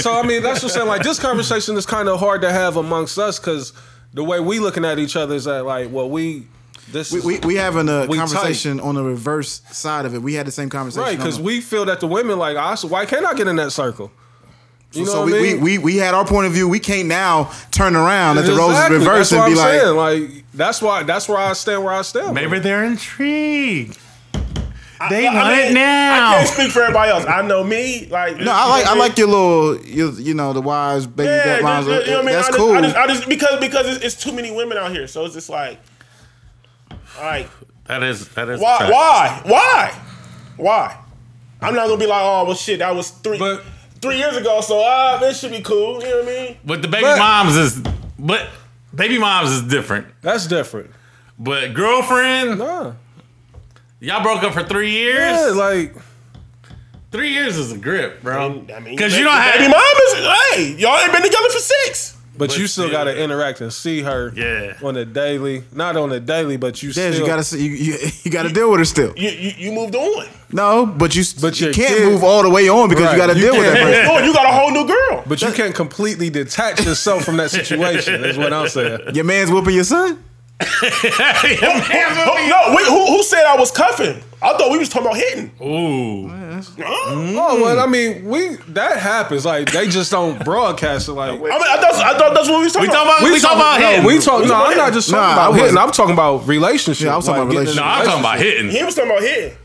So 0.00 0.18
I 0.18 0.22
mean, 0.24 0.42
that's 0.42 0.62
what 0.62 0.70
I'm 0.72 0.76
saying. 0.76 0.88
Like 0.88 1.02
this 1.02 1.18
conversation 1.18 1.76
is 1.76 1.86
kind 1.86 2.08
of 2.08 2.20
hard 2.20 2.42
to 2.42 2.52
have 2.52 2.76
amongst 2.76 3.18
us 3.18 3.38
because 3.38 3.72
the 4.14 4.22
way 4.22 4.38
we 4.40 4.60
looking 4.60 4.84
at 4.84 4.98
each 4.98 5.16
other 5.16 5.34
is 5.34 5.44
that 5.44 5.64
like, 5.64 5.90
well, 5.90 6.08
we 6.08 6.46
this 6.90 7.12
We, 7.12 7.18
is, 7.18 7.24
we, 7.24 7.38
we 7.40 7.54
having 7.56 7.88
a 7.88 8.06
We 8.06 8.18
conversation 8.18 8.80
on 8.80 8.94
the 8.94 9.02
reverse 9.04 9.62
side 9.70 10.04
of 10.04 10.14
it. 10.14 10.22
We 10.22 10.34
had 10.34 10.46
the 10.46 10.50
same 10.52 10.68
conversation. 10.68 11.02
right 11.04 11.16
because 11.16 11.40
we 11.40 11.60
feel 11.60 11.84
that 11.86 12.00
the 12.00 12.06
women 12.06 12.38
like, 12.38 12.56
I 12.56 12.74
so 12.74 12.88
why 12.88 13.06
can't 13.06 13.24
I 13.24 13.34
get 13.34 13.46
in 13.48 13.56
that 13.56 13.72
circle? 13.72 14.10
You 14.92 15.06
know 15.06 15.10
so 15.12 15.20
what 15.22 15.32
we, 15.32 15.38
I 15.38 15.42
mean? 15.54 15.60
we, 15.62 15.78
we 15.78 15.84
we 15.84 15.96
had 15.96 16.12
our 16.12 16.26
point 16.26 16.46
of 16.48 16.52
view. 16.52 16.68
We 16.68 16.78
can't 16.78 17.08
now 17.08 17.50
turn 17.70 17.96
around 17.96 18.36
at 18.36 18.44
the 18.44 18.52
roles 18.52 18.72
Exactly, 18.72 18.98
reverse 18.98 19.30
that's 19.30 19.38
what 19.40 19.46
and 19.46 19.54
be 19.54 19.60
I'm 19.60 19.66
like, 19.96 20.20
saying. 20.20 20.34
like 20.36 20.44
that's 20.52 20.82
why 20.82 21.02
that's 21.04 21.28
where 21.30 21.38
I 21.38 21.54
stand 21.54 21.82
where 21.82 21.94
I 21.94 22.02
stand. 22.02 22.34
Maybe 22.34 22.58
they're 22.58 22.84
intrigued. 22.84 23.98
They 25.10 25.26
I 25.26 25.34
want 25.34 25.58
it 25.58 25.64
mean, 25.64 25.74
now. 25.74 26.30
I 26.30 26.34
can't 26.36 26.48
speak 26.48 26.70
for 26.70 26.82
everybody 26.82 27.10
else. 27.10 27.24
I 27.26 27.42
know 27.42 27.64
me. 27.64 28.06
Like 28.08 28.36
no, 28.36 28.52
I 28.54 28.68
like 28.68 28.86
I 28.86 28.94
like 28.94 29.18
your 29.18 29.26
little, 29.28 29.84
your, 29.84 30.12
you 30.12 30.34
know, 30.34 30.52
the 30.52 30.60
wise 30.60 31.06
baby 31.08 31.26
Yeah, 31.28 31.44
that 31.44 31.62
moms. 31.62 31.86
just- 31.86 32.06
you 32.06 32.12
know 32.12 32.18
what 32.18 32.22
I 32.22 32.26
mean? 32.26 32.34
That's 32.36 32.48
I 32.48 32.50
just, 32.50 32.58
cool. 32.58 32.72
I 32.72 32.80
just, 32.82 32.96
I 32.96 33.06
just 33.08 33.28
because 33.28 33.60
because 33.60 33.96
it's, 33.96 34.04
it's 34.04 34.22
too 34.22 34.32
many 34.32 34.50
women 34.52 34.78
out 34.78 34.92
here, 34.92 35.08
so 35.08 35.24
it's 35.24 35.34
just 35.34 35.48
like, 35.48 35.80
like 37.20 37.48
That 37.86 38.02
is 38.02 38.28
that 38.30 38.48
is 38.48 38.60
why 38.60 38.78
a 38.86 38.90
why 38.90 39.40
why 39.44 40.00
why? 40.56 40.98
I'm 41.60 41.74
not 41.74 41.86
gonna 41.86 41.98
be 41.98 42.06
like, 42.06 42.22
oh 42.22 42.44
well, 42.44 42.54
shit, 42.54 42.78
that 42.80 42.94
was 42.94 43.10
three 43.10 43.38
But- 43.38 43.62
three 44.00 44.16
years 44.18 44.36
ago, 44.36 44.60
so 44.60 44.80
ah, 44.84 45.18
this 45.18 45.38
should 45.40 45.52
be 45.52 45.60
cool. 45.62 46.02
You 46.02 46.08
know 46.10 46.16
what 46.18 46.24
I 46.24 46.26
mean? 46.48 46.56
But 46.64 46.82
the 46.82 46.88
baby 46.88 47.04
But- 47.04 47.18
moms 47.18 47.56
is 47.56 47.80
but 48.18 48.48
baby 48.94 49.18
moms 49.18 49.50
is 49.50 49.62
different. 49.62 50.06
That's 50.22 50.46
different. 50.46 50.90
But 51.38 51.72
girlfriend, 51.74 52.58
Nah. 52.58 52.92
y'all 54.00 54.22
broke 54.22 54.42
up 54.42 54.52
for 54.54 54.62
three 54.64 54.90
years. 54.90 55.38
Yeah, 55.38 55.52
like 55.54 55.94
three 57.10 57.30
years 57.30 57.56
is 57.58 57.72
a 57.72 57.78
grip, 57.78 58.22
bro. 58.22 58.64
I 58.74 58.80
mean, 58.80 58.96
Because 58.96 59.12
ba- 59.12 59.18
you 59.18 59.24
don't 59.24 59.34
have 59.34 59.54
baby 59.58 59.72
mom 59.72 59.82
is 59.82 60.14
hey, 60.14 60.74
y'all 60.78 60.98
ain't 60.98 61.12
been 61.12 61.22
together 61.22 61.48
for 61.48 61.58
six. 61.58 62.16
But, 62.36 62.48
But 62.48 62.58
you 62.58 62.66
still 62.66 62.84
still. 62.86 62.90
got 62.90 63.04
to 63.04 63.16
interact 63.16 63.60
and 63.60 63.72
see 63.72 64.00
her 64.02 64.32
Yeah. 64.34 64.74
on 64.82 64.96
a 64.96 65.04
daily, 65.04 65.64
not 65.72 65.96
on 65.96 66.10
a 66.12 66.18
daily, 66.20 66.56
but 66.56 66.82
you 66.82 66.88
Yes, 66.88 66.94
still 66.94 67.14
you 67.20 67.26
gotta 67.26 67.44
see- 67.44 67.62
you, 67.62 67.70
you, 67.72 67.98
you 68.24 68.30
gotta 68.30 68.48
deal 68.50 68.70
with 68.70 68.78
her 68.80 68.84
still. 68.84 69.12
You 69.16 69.28
you, 69.30 69.52
you 69.58 69.72
moved 69.72 69.94
on. 69.94 70.26
No, 70.50 70.86
but 70.86 71.14
you 71.14 71.24
But 71.40 71.60
you 71.60 71.72
can't 71.72 71.88
kid- 71.96 72.04
move 72.12 72.22
all 72.24 72.42
the 72.42 72.50
way 72.50 72.68
on 72.68 72.88
because 72.88 73.04
Right, 73.06 73.12
you 73.12 73.18
gotta 73.18 73.34
you 73.34 73.40
deal 73.42 73.56
with 73.56 73.72
that 73.72 73.82
person. 73.82 74.04
No, 74.06 74.18
you 74.18 74.32
got 74.34 74.46
a 74.46 74.52
whole 74.52 74.70
new 74.70 74.86
girl. 74.86 75.24
But 75.26 75.40
you 75.42 75.50
can't 75.52 75.74
completely 75.74 76.30
detach 76.30 76.84
yourself 76.84 77.24
from 77.24 77.36
that 77.38 77.50
situation. 77.50 78.24
Is 78.24 78.36
what 78.38 78.52
I'm 78.52 78.68
saying. 78.68 79.14
Your 79.14 79.24
man's 79.24 79.50
whooping 79.50 79.74
your 79.74 79.84
son. 79.84 80.22
No, 82.48 82.74
wait, 82.74 82.86
who, 82.86 83.06
who 83.06 83.22
said 83.22 83.44
I 83.44 83.56
was 83.58 83.70
cuffing? 83.70 84.22
I 84.40 84.56
thought 84.56 84.70
we 84.72 84.78
was 84.78 84.88
talking 84.88 85.06
about 85.06 85.16
hitting. 85.18 85.50
Ooh. 85.62 86.28
Oh 86.84 87.60
well, 87.62 87.78
I 87.80 87.86
mean, 87.86 88.24
we 88.24 88.56
that 88.68 88.98
happens. 88.98 89.44
Like 89.44 89.70
they 89.72 89.88
just 89.88 90.10
don't 90.10 90.44
broadcast 90.44 91.08
it. 91.08 91.12
Like 91.12 91.32
I 91.32 91.36
mean, 91.42 91.52
I 91.52 91.58
thought 91.58 91.94
I 91.94 92.18
thought 92.18 92.34
that's 92.34 92.48
what 92.48 92.58
we 92.58 92.64
was 92.64 92.72
talking 92.72 92.88
We 92.88 92.92
about. 92.94 93.04
talking 93.04 93.22
about 93.22 93.32
we, 93.32 93.40
talking 93.40 93.58
about 93.58 93.80
no, 93.80 93.86
hitting. 93.88 94.06
we 94.06 94.18
talk. 94.20 94.44
No, 94.46 94.54
I'm 94.66 94.76
not 94.76 94.92
just 94.92 95.10
talking 95.10 95.22
Nah, 95.36 95.42
I 95.42 95.48
about 95.48 95.54
hitting. 95.60 95.78
I'm 95.78 95.90
talking 95.92 96.12
about 96.14 96.46
relationship. 96.48 97.06
Yeah, 97.06 97.14
I 97.14 97.16
was 97.16 97.26
talking 97.26 97.42
about 97.42 97.52
getting 97.52 97.68
in 97.68 97.72
a 97.72 97.76
no, 97.76 97.82
I'm 97.82 98.04
talking 98.04 98.20
about 98.20 98.38
hitting. 98.38 98.70
he 98.70 98.82
was 98.84 98.94
talking 98.94 99.10
about 99.10 99.22
hitting. 99.22 99.56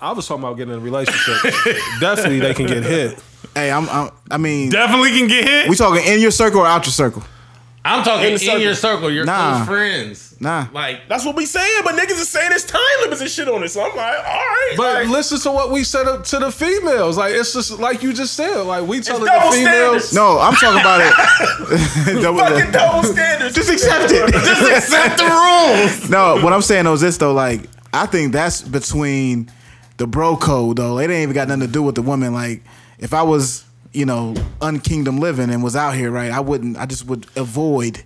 I 0.00 0.12
was 0.12 0.28
talking 0.28 0.44
about 0.44 0.56
getting 0.56 0.74
in 0.74 0.80
a 0.80 0.82
relationship. 0.82 1.34
Definitely, 2.00 2.38
they 2.38 2.54
can 2.54 2.66
get 2.66 2.84
hit. 2.84 3.20
Hey, 3.54 3.70
I'm, 3.72 3.88
I'm 3.88 4.10
I 4.30 4.36
mean, 4.38 4.70
Definitely 4.70 5.10
can 5.10 5.26
get 5.28 5.44
hit. 5.44 5.68
we 5.68 5.74
talking 5.76 6.04
in 6.04 6.20
your 6.20 6.30
circle 6.30 6.60
or 6.60 6.66
out 6.66 6.86
your 6.86 6.92
circle? 6.92 7.22
I'm 7.88 8.04
talking 8.04 8.20
In 8.26 8.26
in, 8.28 8.32
the 8.34 8.38
circle. 8.38 8.60
your 8.62 8.74
circle, 8.74 9.10
your 9.10 9.24
Nah. 9.24 9.56
close 9.64 9.66
friends. 9.68 10.34
Nah. 10.40 10.66
Like 10.72 11.08
That's 11.08 11.24
what 11.24 11.34
we 11.34 11.46
saying, 11.46 11.80
but 11.84 11.94
niggas 11.96 12.12
is 12.20 12.28
saying 12.28 12.50
it's 12.52 12.64
time 12.64 12.80
limits 13.02 13.20
and 13.20 13.28
shit 13.30 13.48
on 13.48 13.62
it. 13.64 13.68
So 13.70 13.82
I'm 13.82 13.96
like, 13.96 14.16
all 14.18 14.22
right. 14.24 14.74
But 14.76 14.94
like, 14.94 15.08
listen 15.08 15.38
to 15.40 15.50
what 15.50 15.70
we 15.72 15.82
said 15.84 16.06
up 16.06 16.24
to 16.26 16.38
the 16.38 16.52
females. 16.52 17.16
Like 17.18 17.32
it's 17.34 17.52
just 17.54 17.78
like 17.80 18.02
you 18.02 18.12
just 18.12 18.34
said. 18.34 18.62
Like 18.62 18.86
we 18.86 19.00
telling 19.00 19.24
the 19.24 19.30
females. 19.50 19.54
standards. 19.54 20.12
No, 20.14 20.38
I'm 20.38 20.54
talking 20.54 20.80
about 20.80 21.00
it. 21.00 21.12
Double- 22.22 22.38
fucking 22.38 22.70
double 22.72 23.02
standards. 23.04 23.54
Just 23.54 23.70
accept 23.70 24.12
it. 24.12 24.32
just 24.32 24.62
accept 24.92 25.18
the 25.18 25.24
rules. 25.24 26.10
No, 26.10 26.40
what 26.42 26.52
I'm 26.52 26.62
saying 26.62 26.84
though 26.84 26.92
is 26.94 27.00
this 27.00 27.16
though. 27.16 27.32
Like, 27.32 27.62
I 27.92 28.06
think 28.06 28.32
that's 28.32 28.62
between 28.62 29.50
the 29.96 30.06
bro 30.06 30.36
code 30.36 30.76
though. 30.76 30.98
It 30.98 31.04
ain't 31.10 31.22
even 31.24 31.34
got 31.34 31.48
nothing 31.48 31.62
to 31.66 31.72
do 31.72 31.82
with 31.82 31.94
the 31.96 32.02
woman. 32.02 32.32
Like, 32.32 32.62
if 32.98 33.12
I 33.14 33.22
was, 33.22 33.64
you 33.92 34.04
know, 34.06 34.34
unkingdom 34.60 35.18
living 35.20 35.50
and 35.50 35.62
was 35.62 35.74
out 35.76 35.94
here, 35.94 36.10
right, 36.10 36.30
I 36.30 36.40
wouldn't. 36.40 36.76
I 36.76 36.86
just 36.86 37.06
would 37.06 37.26
avoid 37.36 38.02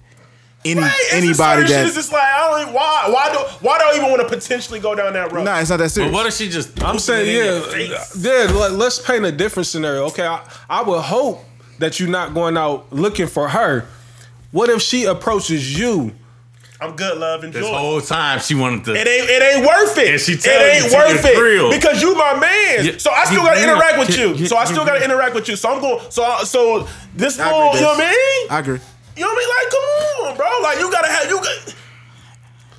any 0.64 0.80
Right, 0.80 0.92
anybody 1.12 1.34
certain 1.36 1.66
shit 1.66 1.68
that. 1.76 1.86
is 1.88 1.94
just 1.94 2.12
like 2.12 2.22
I 2.22 2.48
don't 2.50 2.60
even, 2.62 2.74
why 2.74 3.08
why 3.12 3.32
do 3.32 3.38
why 3.66 3.78
do 3.78 3.84
I 3.84 3.96
even 3.96 4.10
want 4.10 4.22
to 4.22 4.28
potentially 4.28 4.78
go 4.78 4.94
down 4.94 5.12
that 5.14 5.32
road? 5.32 5.44
Nah, 5.44 5.58
it's 5.58 5.70
not 5.70 5.78
that 5.78 5.84
But 5.84 5.90
serious. 5.90 6.12
what 6.12 6.26
if 6.26 6.34
she 6.34 6.48
just? 6.48 6.80
I'm 6.84 7.00
saying, 7.00 7.28
it 7.28 7.34
in 7.34 7.44
your 7.44 7.88
yeah, 7.90 7.98
face? 7.98 8.16
yeah. 8.24 8.52
Let, 8.56 8.72
let's 8.72 9.00
paint 9.04 9.24
a 9.24 9.32
different 9.32 9.66
scenario. 9.66 10.04
Okay, 10.06 10.24
I, 10.26 10.40
I 10.70 10.82
would 10.82 11.00
hope 11.00 11.44
that 11.80 11.98
you're 11.98 12.08
not 12.08 12.32
going 12.32 12.56
out 12.56 12.92
looking 12.92 13.26
for 13.26 13.48
her. 13.48 13.86
What 14.52 14.68
if 14.70 14.82
she 14.82 15.04
approaches 15.06 15.76
you? 15.76 16.12
I'm 16.82 16.96
good, 16.96 17.16
love, 17.18 17.44
enjoy. 17.44 17.60
This 17.60 17.68
whole 17.70 18.00
time 18.00 18.40
she 18.40 18.54
wanted 18.54 18.84
to. 18.86 18.92
It 18.94 19.06
ain't 19.06 19.30
it 19.30 19.42
ain't 19.42 19.66
worth 19.66 19.96
it. 19.98 20.08
And 20.12 20.20
she 20.20 20.32
it 20.32 20.40
tell 20.40 20.60
you 20.60 20.66
ain't 20.82 20.90
to 20.90 20.96
worth 20.96 21.24
it 21.24 21.38
real. 21.40 21.70
because 21.70 22.02
you 22.02 22.14
my 22.16 22.34
man. 22.38 22.84
Yeah, 22.86 22.98
so 22.98 23.10
I 23.12 23.24
still 23.24 23.42
get 23.42 23.54
gotta 23.54 23.60
real. 23.60 23.70
interact 23.76 23.98
with 23.98 24.08
Get- 24.08 24.18
you. 24.18 24.34
get- 24.36 24.48
so 24.48 24.56
I 24.56 24.64
still 24.64 24.84
gotta 24.84 24.98
real. 25.00 25.04
interact 25.10 25.34
with 25.34 25.48
you. 25.48 25.56
So 25.56 25.72
I'm 25.72 25.80
going. 25.80 26.00
So 26.10 26.24
I, 26.24 26.42
so 26.44 26.88
this 27.14 27.38
I 27.38 27.48
fool, 27.50 27.68
agree, 27.68 27.78
you 27.80 27.86
know 27.86 27.92
what 27.92 28.00
I 28.00 28.10
mean? 28.10 28.46
I 28.50 28.58
agree. 28.58 28.80
You 29.16 29.22
know 29.22 29.28
what 29.28 29.36
I 29.36 29.38
mean? 29.38 29.48
Like, 29.56 29.70
come 29.70 29.84
on, 30.26 30.36
bro. 30.36 30.62
Like 30.62 30.78
you 30.80 30.90
gotta 30.90 31.08
have 31.12 31.28
you. 31.30 31.36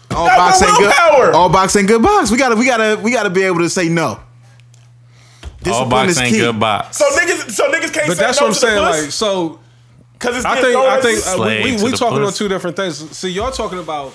Got, 0.09 0.17
All 0.17 0.27
box 0.27 0.61
ain't 0.61 0.71
good. 0.77 0.81
willpower. 0.81 1.31
All 1.33 1.49
box 1.49 1.75
ain't 1.75 1.87
good 1.87 2.01
box. 2.01 2.29
We 2.29 2.37
gotta, 2.37 2.55
we 2.55 2.65
gotta, 2.65 2.99
we 3.01 3.11
gotta 3.11 3.29
be 3.29 3.43
able 3.43 3.59
to 3.59 3.69
say 3.69 3.87
no. 3.89 4.19
All 5.71 5.87
box 5.87 6.17
ain't 6.19 6.33
key. 6.33 6.39
good 6.41 6.59
box. 6.59 6.97
so 6.97 7.05
niggas, 7.11 7.51
so 7.51 7.71
niggas 7.71 7.93
can't 7.93 8.07
But 8.07 8.17
say 8.17 8.23
that's 8.25 8.39
no 8.41 8.47
what 8.47 8.49
I'm 8.49 8.53
saying. 8.53 8.81
Like 8.81 9.11
so, 9.11 9.59
because 10.23 10.37
it's 10.37 10.45
I 10.45 10.61
think 10.61 10.75
I 10.77 11.01
think 11.01 11.19
uh, 11.27 11.35
we, 11.39 11.75
we, 11.75 11.83
we 11.83 11.91
the 11.91 11.97
talking 11.97 12.23
on 12.23 12.31
two 12.33 12.47
different 12.47 12.75
things. 12.77 12.97
See, 13.17 13.29
y'all 13.29 13.51
talking 13.51 13.79
about 13.79 14.13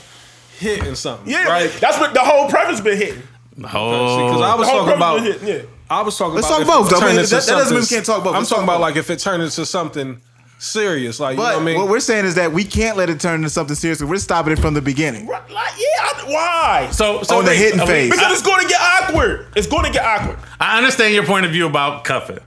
hitting 0.58 0.94
something, 0.94 1.30
yeah, 1.30 1.44
right? 1.44 1.70
That's 1.80 1.98
what 2.00 2.14
the 2.14 2.20
whole 2.20 2.48
premise 2.48 2.80
been 2.80 2.96
hitting. 2.96 3.22
Because 3.56 3.74
oh, 3.74 4.42
I 4.42 4.54
was 4.54 4.66
The 4.66 4.72
whole 4.72 4.80
talking 4.84 4.94
about. 4.96 5.22
hitting. 5.22 5.48
Yeah. 5.48 5.62
I 5.90 6.02
was 6.02 6.16
talking 6.16 6.34
Let's 6.34 6.46
about 6.46 6.58
talk 6.58 6.62
if 6.62 6.66
both, 6.68 6.86
it 6.86 6.90
though. 6.94 7.00
turned 7.00 7.16
That- 7.18 7.22
into 7.24 7.30
that 7.34 7.46
doesn't 7.46 7.56
mean 7.56 7.74
we 7.74 7.80
something- 7.80 7.96
can't 7.96 8.06
talk 8.06 8.22
both. 8.24 8.34
I'm 8.34 8.40
Let's 8.40 8.50
talking 8.50 8.66
talk 8.66 8.76
about 8.76 8.84
both. 8.86 8.94
like 8.94 8.96
if 8.96 9.10
it 9.10 9.18
turned 9.20 9.42
into 9.42 9.64
something 9.66 10.20
serious, 10.58 11.18
like 11.20 11.32
you 11.32 11.42
But 11.42 11.50
know 11.50 11.54
what 11.56 11.62
I 11.62 11.64
mean. 11.64 11.78
what 11.78 11.88
we're 11.88 12.00
saying 12.00 12.24
is 12.26 12.34
that 12.36 12.52
we 12.52 12.64
can't 12.64 12.96
let 12.96 13.08
it 13.10 13.20
turn 13.20 13.36
into 13.36 13.50
something 13.50 13.74
serious. 13.76 14.02
We're 14.02 14.18
stopping 14.18 14.52
it 14.52 14.58
from 14.58 14.74
the 14.74 14.82
beginning. 14.82 15.26
Right, 15.26 15.48
Like, 15.50 15.72
yeah, 15.78 15.84
I, 16.02 16.24
why? 16.26 16.88
so 16.92 17.22
so 17.22 17.38
On 17.38 17.44
the 17.44 17.50
wait, 17.50 17.56
hitting 17.58 17.80
phase. 17.86 18.10
Because 18.10 18.32
it's 18.32 18.42
going 18.46 18.60
to 18.62 18.68
get 18.68 18.80
awkward. 18.80 19.46
It's 19.56 19.66
going 19.66 19.84
to 19.86 19.90
get 19.92 20.04
awkward. 20.04 20.38
I 20.60 20.78
understand 20.78 21.14
your 21.14 21.24
point 21.24 21.46
of 21.46 21.52
view 21.52 21.66
about 21.66 22.04
cuffing. 22.04 22.38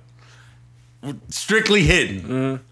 Strictly 1.29 1.83
hitting. 1.83 2.21
Mm-hmm. 2.21 2.63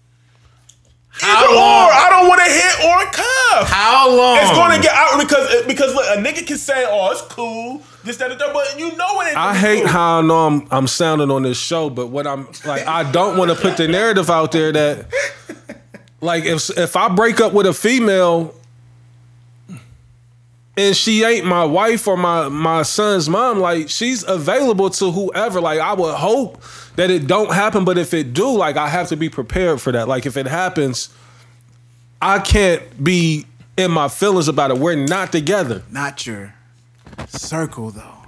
How 1.12 1.44
Either 1.44 1.54
long? 1.54 1.88
or, 1.88 1.92
I 1.92 2.06
don't 2.10 2.28
want 2.28 2.40
to 2.40 2.50
hit 2.50 2.84
or 2.86 3.04
cuff. 3.12 3.68
How 3.68 4.08
long? 4.08 4.38
It's 4.38 4.50
going 4.52 4.76
to 4.76 4.82
get 4.82 4.94
awkward 4.96 5.26
because 5.26 5.50
uh, 5.50 5.64
because 5.66 5.94
look, 5.94 6.04
a 6.06 6.20
nigga 6.20 6.46
can 6.46 6.56
say, 6.56 6.86
"Oh, 6.88 7.10
it's 7.10 7.22
cool," 7.22 7.82
this, 8.04 8.16
that, 8.18 8.30
and 8.30 8.40
that, 8.40 8.52
but 8.52 8.78
you 8.78 8.96
know 8.96 9.20
it. 9.22 9.36
I 9.36 9.54
hate 9.54 9.80
cool. 9.80 9.88
how 9.88 10.18
I 10.18 10.22
know 10.22 10.46
I'm 10.46 10.68
I'm 10.70 10.86
sounding 10.86 11.30
on 11.30 11.42
this 11.42 11.58
show, 11.58 11.90
but 11.90 12.06
what 12.08 12.26
I'm 12.26 12.46
like, 12.64 12.86
I 12.86 13.10
don't 13.10 13.36
want 13.36 13.50
to 13.50 13.56
put 13.56 13.76
the 13.76 13.88
narrative 13.88 14.30
out 14.30 14.52
there 14.52 14.70
that, 14.72 15.06
like, 16.20 16.44
if 16.44 16.70
if 16.78 16.94
I 16.96 17.08
break 17.08 17.40
up 17.40 17.52
with 17.52 17.66
a 17.66 17.74
female 17.74 18.54
and 20.80 20.96
she 20.96 21.22
ain't 21.24 21.44
my 21.44 21.64
wife 21.64 22.08
or 22.08 22.16
my 22.16 22.48
my 22.48 22.82
son's 22.82 23.28
mom, 23.28 23.58
like, 23.58 23.90
she's 23.90 24.26
available 24.26 24.88
to 24.90 25.10
whoever. 25.10 25.60
Like, 25.60 25.78
I 25.78 25.92
would 25.92 26.14
hope 26.14 26.62
that 26.96 27.10
it 27.10 27.26
don't 27.26 27.52
happen, 27.52 27.84
but 27.84 27.98
if 27.98 28.14
it 28.14 28.32
do, 28.32 28.50
like, 28.56 28.76
I 28.78 28.88
have 28.88 29.08
to 29.08 29.16
be 29.16 29.28
prepared 29.28 29.80
for 29.80 29.92
that. 29.92 30.08
Like, 30.08 30.24
if 30.24 30.38
it 30.38 30.46
happens, 30.46 31.10
I 32.22 32.38
can't 32.38 33.02
be 33.02 33.44
in 33.76 33.90
my 33.90 34.08
feelings 34.08 34.48
about 34.48 34.70
it. 34.70 34.78
We're 34.78 34.96
not 34.96 35.32
together. 35.32 35.82
Not 35.90 36.26
your 36.26 36.54
circle 37.28 37.90
though. 37.90 38.19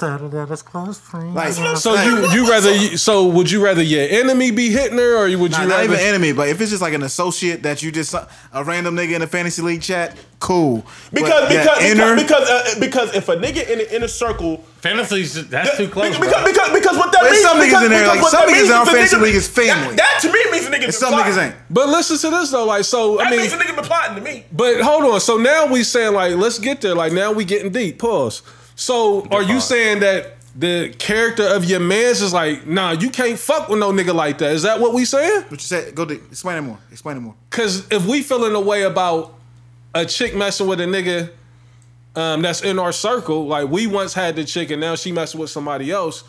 Started 0.00 0.34
out 0.34 0.50
as 0.50 0.62
close 0.62 0.98
friends. 0.98 1.34
Like, 1.36 1.52
So 1.76 1.92
you 2.02 2.30
you 2.32 2.50
rather 2.50 2.74
you- 2.74 2.96
so 2.96 3.26
would 3.26 3.50
you 3.50 3.62
rather 3.62 3.82
your 3.82 4.06
enemy 4.08 4.50
be 4.50 4.70
hitting 4.70 4.96
her 4.96 5.16
or 5.18 5.24
would 5.24 5.32
you 5.52 5.58
Nah, 5.58 5.64
not 5.66 5.68
rather 5.68 5.84
even 5.84 6.00
enemy, 6.00 6.32
but 6.32 6.48
if 6.48 6.58
it's 6.58 6.70
just 6.70 6.80
like 6.80 6.94
an 6.94 7.02
associate 7.02 7.62
that 7.64 7.82
you 7.82 7.92
just 7.92 8.14
a 8.14 8.64
random 8.64 8.96
nigga 8.96 9.16
in 9.16 9.20
a 9.20 9.26
fantasy 9.26 9.60
league 9.60 9.82
chat, 9.82 10.16
cool. 10.38 10.86
Because 11.12 11.28
But 11.28 11.48
because 11.50 11.82
inner, 11.82 12.16
because 12.16 12.48
because, 12.48 12.76
uh, 12.76 12.80
because 12.80 13.14
if 13.14 13.28
a 13.28 13.36
nigga 13.36 13.68
in 13.68 13.76
the 13.76 13.94
inner 13.94 14.08
circle 14.08 14.64
fantasy 14.80 15.22
that's 15.42 15.76
too 15.76 15.86
close. 15.88 16.16
Because, 16.16 16.32
bro. 16.32 16.44
because, 16.46 16.70
because 16.72 16.96
what 16.96 17.12
that 17.12 17.20
There's 17.20 17.32
means 17.34 17.44
some 17.44 17.58
niggas 17.58 17.84
in 17.84 17.90
there, 17.90 18.06
like, 18.06 18.20
some 18.22 18.42
niggas 18.48 18.52
means 18.54 18.68
in 18.70 18.74
our 18.76 18.86
fantasy 18.86 19.16
nigga- 19.16 19.20
league 19.20 19.34
is 19.34 19.48
family. 19.48 19.96
That, 19.96 20.20
that 20.22 20.22
to 20.22 20.32
me 20.32 20.50
means 20.50 20.66
a 20.66 20.70
nigga. 20.70 20.84
and 20.84 20.94
some 20.94 21.12
niggas 21.12 21.36
ain't. 21.44 21.54
But 21.68 21.90
listen 21.90 22.16
to 22.16 22.30
this 22.38 22.50
though, 22.50 22.64
like 22.64 22.84
so 22.84 23.20
I 23.20 23.28
mean 23.28 23.40
means 23.40 23.52
a 23.52 23.58
nigga 23.58 23.76
been 23.76 23.84
plotting 23.84 24.14
to 24.16 24.22
me. 24.22 24.46
But 24.50 24.80
hold 24.80 25.04
on. 25.04 25.20
So 25.20 25.36
now 25.36 25.66
we 25.66 25.82
saying 25.84 26.14
like, 26.14 26.36
let's 26.36 26.58
get 26.58 26.80
there. 26.80 26.94
Like 26.94 27.12
now 27.12 27.32
we 27.32 27.44
getting 27.44 27.70
deep. 27.70 27.98
Pause. 27.98 28.40
So 28.80 29.26
are 29.30 29.42
you 29.42 29.60
saying 29.60 30.00
that 30.00 30.36
the 30.56 30.94
character 30.98 31.46
of 31.46 31.66
your 31.66 31.80
man's 31.80 32.22
is 32.22 32.32
like, 32.32 32.66
nah, 32.66 32.92
you 32.92 33.10
can't 33.10 33.38
fuck 33.38 33.68
with 33.68 33.78
no 33.78 33.92
nigga 33.92 34.14
like 34.14 34.38
that? 34.38 34.52
Is 34.52 34.62
that 34.62 34.80
what 34.80 34.94
we 34.94 35.04
saying? 35.04 35.42
What 35.42 35.52
you 35.52 35.58
said? 35.58 35.94
Go 35.94 36.06
to, 36.06 36.14
explain 36.14 36.56
it 36.56 36.62
more. 36.62 36.78
Explain 36.90 37.18
it 37.18 37.20
more. 37.20 37.34
Cause 37.50 37.86
if 37.92 38.06
we 38.06 38.22
feeling 38.22 38.54
a 38.54 38.60
way 38.60 38.84
about 38.84 39.34
a 39.94 40.06
chick 40.06 40.34
messing 40.34 40.66
with 40.66 40.80
a 40.80 40.84
nigga 40.84 41.30
um, 42.16 42.40
that's 42.40 42.62
in 42.62 42.78
our 42.78 42.90
circle, 42.90 43.46
like 43.46 43.68
we 43.68 43.86
once 43.86 44.14
had 44.14 44.34
the 44.34 44.46
chick 44.46 44.70
and 44.70 44.80
now 44.80 44.94
she 44.94 45.12
messing 45.12 45.38
with 45.38 45.50
somebody 45.50 45.90
else, 45.90 46.24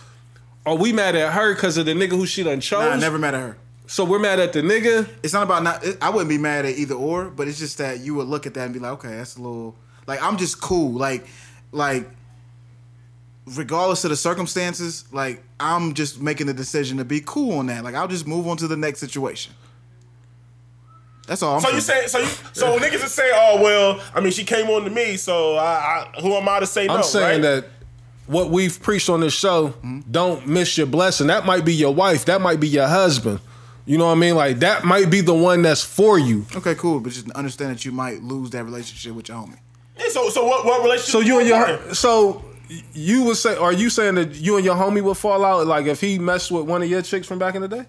are 0.66 0.76
we 0.76 0.92
mad 0.92 1.16
at 1.16 1.32
her 1.32 1.56
because 1.56 1.78
of 1.78 1.86
the 1.86 1.94
nigga 1.94 2.12
who 2.12 2.26
she 2.26 2.44
done 2.44 2.60
chose? 2.60 2.82
Nah, 2.82 2.92
I 2.92 2.98
never 2.98 3.18
met 3.18 3.34
her. 3.34 3.56
So 3.88 4.04
we're 4.04 4.20
mad 4.20 4.40
at 4.40 4.52
the 4.52 4.62
nigga. 4.62 5.08
It's 5.24 5.34
not 5.34 5.44
about 5.44 5.64
not. 5.64 5.86
I 6.02 6.10
wouldn't 6.10 6.30
be 6.30 6.38
mad 6.38 6.66
at 6.66 6.78
either 6.78 6.96
or, 6.96 7.30
but 7.30 7.48
it's 7.48 7.60
just 7.60 7.78
that 7.78 8.02
you 8.02 8.16
would 8.16 8.28
look 8.28 8.46
at 8.46 8.56
that 8.56 8.66
and 8.66 8.74
be 8.74 8.80
like, 8.80 8.92
okay, 8.94 9.16
that's 9.16 9.38
a 9.38 9.42
little. 9.42 9.74
Like 10.06 10.22
I'm 10.22 10.36
just 10.36 10.60
cool. 10.60 10.92
Like, 10.92 11.26
like, 11.72 12.10
regardless 13.56 14.04
of 14.04 14.10
the 14.10 14.16
circumstances, 14.16 15.06
like 15.12 15.44
I'm 15.60 15.94
just 15.94 16.22
making 16.22 16.48
the 16.48 16.54
decision 16.54 16.98
to 16.98 17.06
be 17.06 17.22
cool 17.26 17.60
on 17.60 17.68
that. 17.68 17.84
Like 17.84 17.96
I'll 17.96 18.08
just 18.08 18.28
move 18.28 18.48
on 18.48 18.58
to 18.58 18.68
the 18.68 18.78
next 18.78 19.00
situation. 19.00 19.54
That's 21.28 21.44
all. 21.44 21.56
I'm 21.56 21.62
So 21.62 21.70
you 21.70 21.82
saying. 21.82 22.08
saying 22.08 22.26
so 22.28 22.74
you 22.74 22.80
so 22.80 22.80
niggas 22.80 23.04
is 23.04 23.14
saying, 23.14 23.32
oh 23.36 23.62
well, 23.62 24.02
I 24.14 24.20
mean 24.20 24.32
she 24.32 24.44
came 24.44 24.68
on 24.70 24.84
to 24.84 24.90
me, 24.90 25.18
so 25.18 25.56
I, 25.56 26.08
I 26.16 26.22
who 26.22 26.34
am 26.34 26.48
I 26.50 26.60
to 26.60 26.66
say 26.68 26.88
no? 26.88 26.96
I'm 26.98 27.04
saying 27.04 27.42
right? 27.44 27.62
that 27.62 27.66
what 28.28 28.50
we've 28.50 28.82
preached 28.82 29.10
on 29.10 29.20
this 29.22 29.34
show, 29.34 29.74
don't 30.10 30.48
miss 30.48 30.78
your 30.78 30.88
blessing. 30.88 31.28
That 31.28 31.46
might 31.46 31.66
be 31.66 31.74
your 31.74 31.94
wife. 31.94 32.26
That 32.26 32.42
might 32.42 32.60
be 32.60 32.68
your 32.68 32.88
husband. 32.88 33.40
You 33.86 33.98
know 33.98 34.06
what 34.06 34.14
I 34.14 34.16
mean? 34.16 34.36
Like 34.36 34.60
that 34.60 34.84
might 34.84 35.10
be 35.10 35.22
the 35.22 35.34
one 35.34 35.62
that's 35.62 35.84
for 35.84 36.18
you. 36.20 36.46
Okay, 36.56 36.76
cool, 36.76 37.00
but 37.00 37.12
just 37.12 37.30
understand 37.32 37.72
that 37.72 37.86
you 37.86 37.92
might 37.92 38.22
lose 38.24 38.50
that 38.52 38.64
relationship 38.64 39.14
with 39.14 39.28
your 39.30 39.38
homie. 39.38 39.58
Yeah, 39.98 40.10
so 40.10 40.30
so 40.30 40.46
what 40.46 40.66
what 40.66 40.82
relationship? 40.84 41.12
So 41.12 41.20
you 41.20 41.40
and 41.40 41.48
your 41.48 41.68
important? 41.68 41.98
so 41.98 42.46
you 42.94 43.24
would 43.24 43.38
say, 43.38 43.56
are 43.56 43.74
you 43.74 43.90
saying 43.90 44.16
that 44.16 44.36
you 44.36 44.56
and 44.56 44.66
your 44.66 44.76
homie 44.76 45.02
would 45.02 45.18
fall 45.18 45.44
out? 45.44 45.68
Like 45.68 45.86
if 45.86 46.02
he 46.02 46.20
messed 46.20 46.52
with 46.52 46.66
one 46.66 46.82
of 46.82 46.90
your 46.90 47.02
chicks 47.02 47.28
from 47.28 47.40
back 47.40 47.56
in 47.56 47.62
the 47.62 47.68
day? 47.68 47.86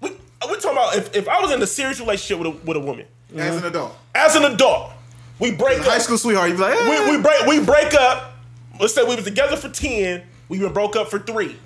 we 0.00 0.10
we 0.10 0.16
talking 0.56 0.72
about 0.72 0.96
if, 0.96 1.14
if 1.14 1.28
I 1.28 1.40
was 1.40 1.52
in 1.52 1.62
a 1.62 1.66
serious 1.66 2.00
relationship 2.00 2.44
with 2.44 2.54
a 2.54 2.66
with 2.66 2.76
a 2.76 2.80
woman 2.80 3.06
As 3.36 3.56
an 3.56 3.64
adult, 3.64 3.96
as 4.14 4.36
an 4.36 4.44
adult, 4.44 4.92
we 5.38 5.52
break 5.52 5.78
high 5.78 5.98
school 5.98 6.18
sweetheart, 6.18 6.50
you 6.50 6.56
be 6.56 6.62
like, 6.62 6.74
eh. 6.76 7.06
we, 7.06 7.16
we 7.16 7.22
break 7.22 7.46
we 7.46 7.64
break 7.64 7.94
up. 7.94 8.32
Let's 8.80 8.94
say 8.94 9.04
we 9.04 9.14
was 9.14 9.24
together 9.24 9.56
for 9.56 9.68
ten. 9.68 10.22
We've 10.48 10.60
been 10.60 10.72
broke 10.72 10.96
up 10.96 11.08
for 11.08 11.18
three. 11.18 11.56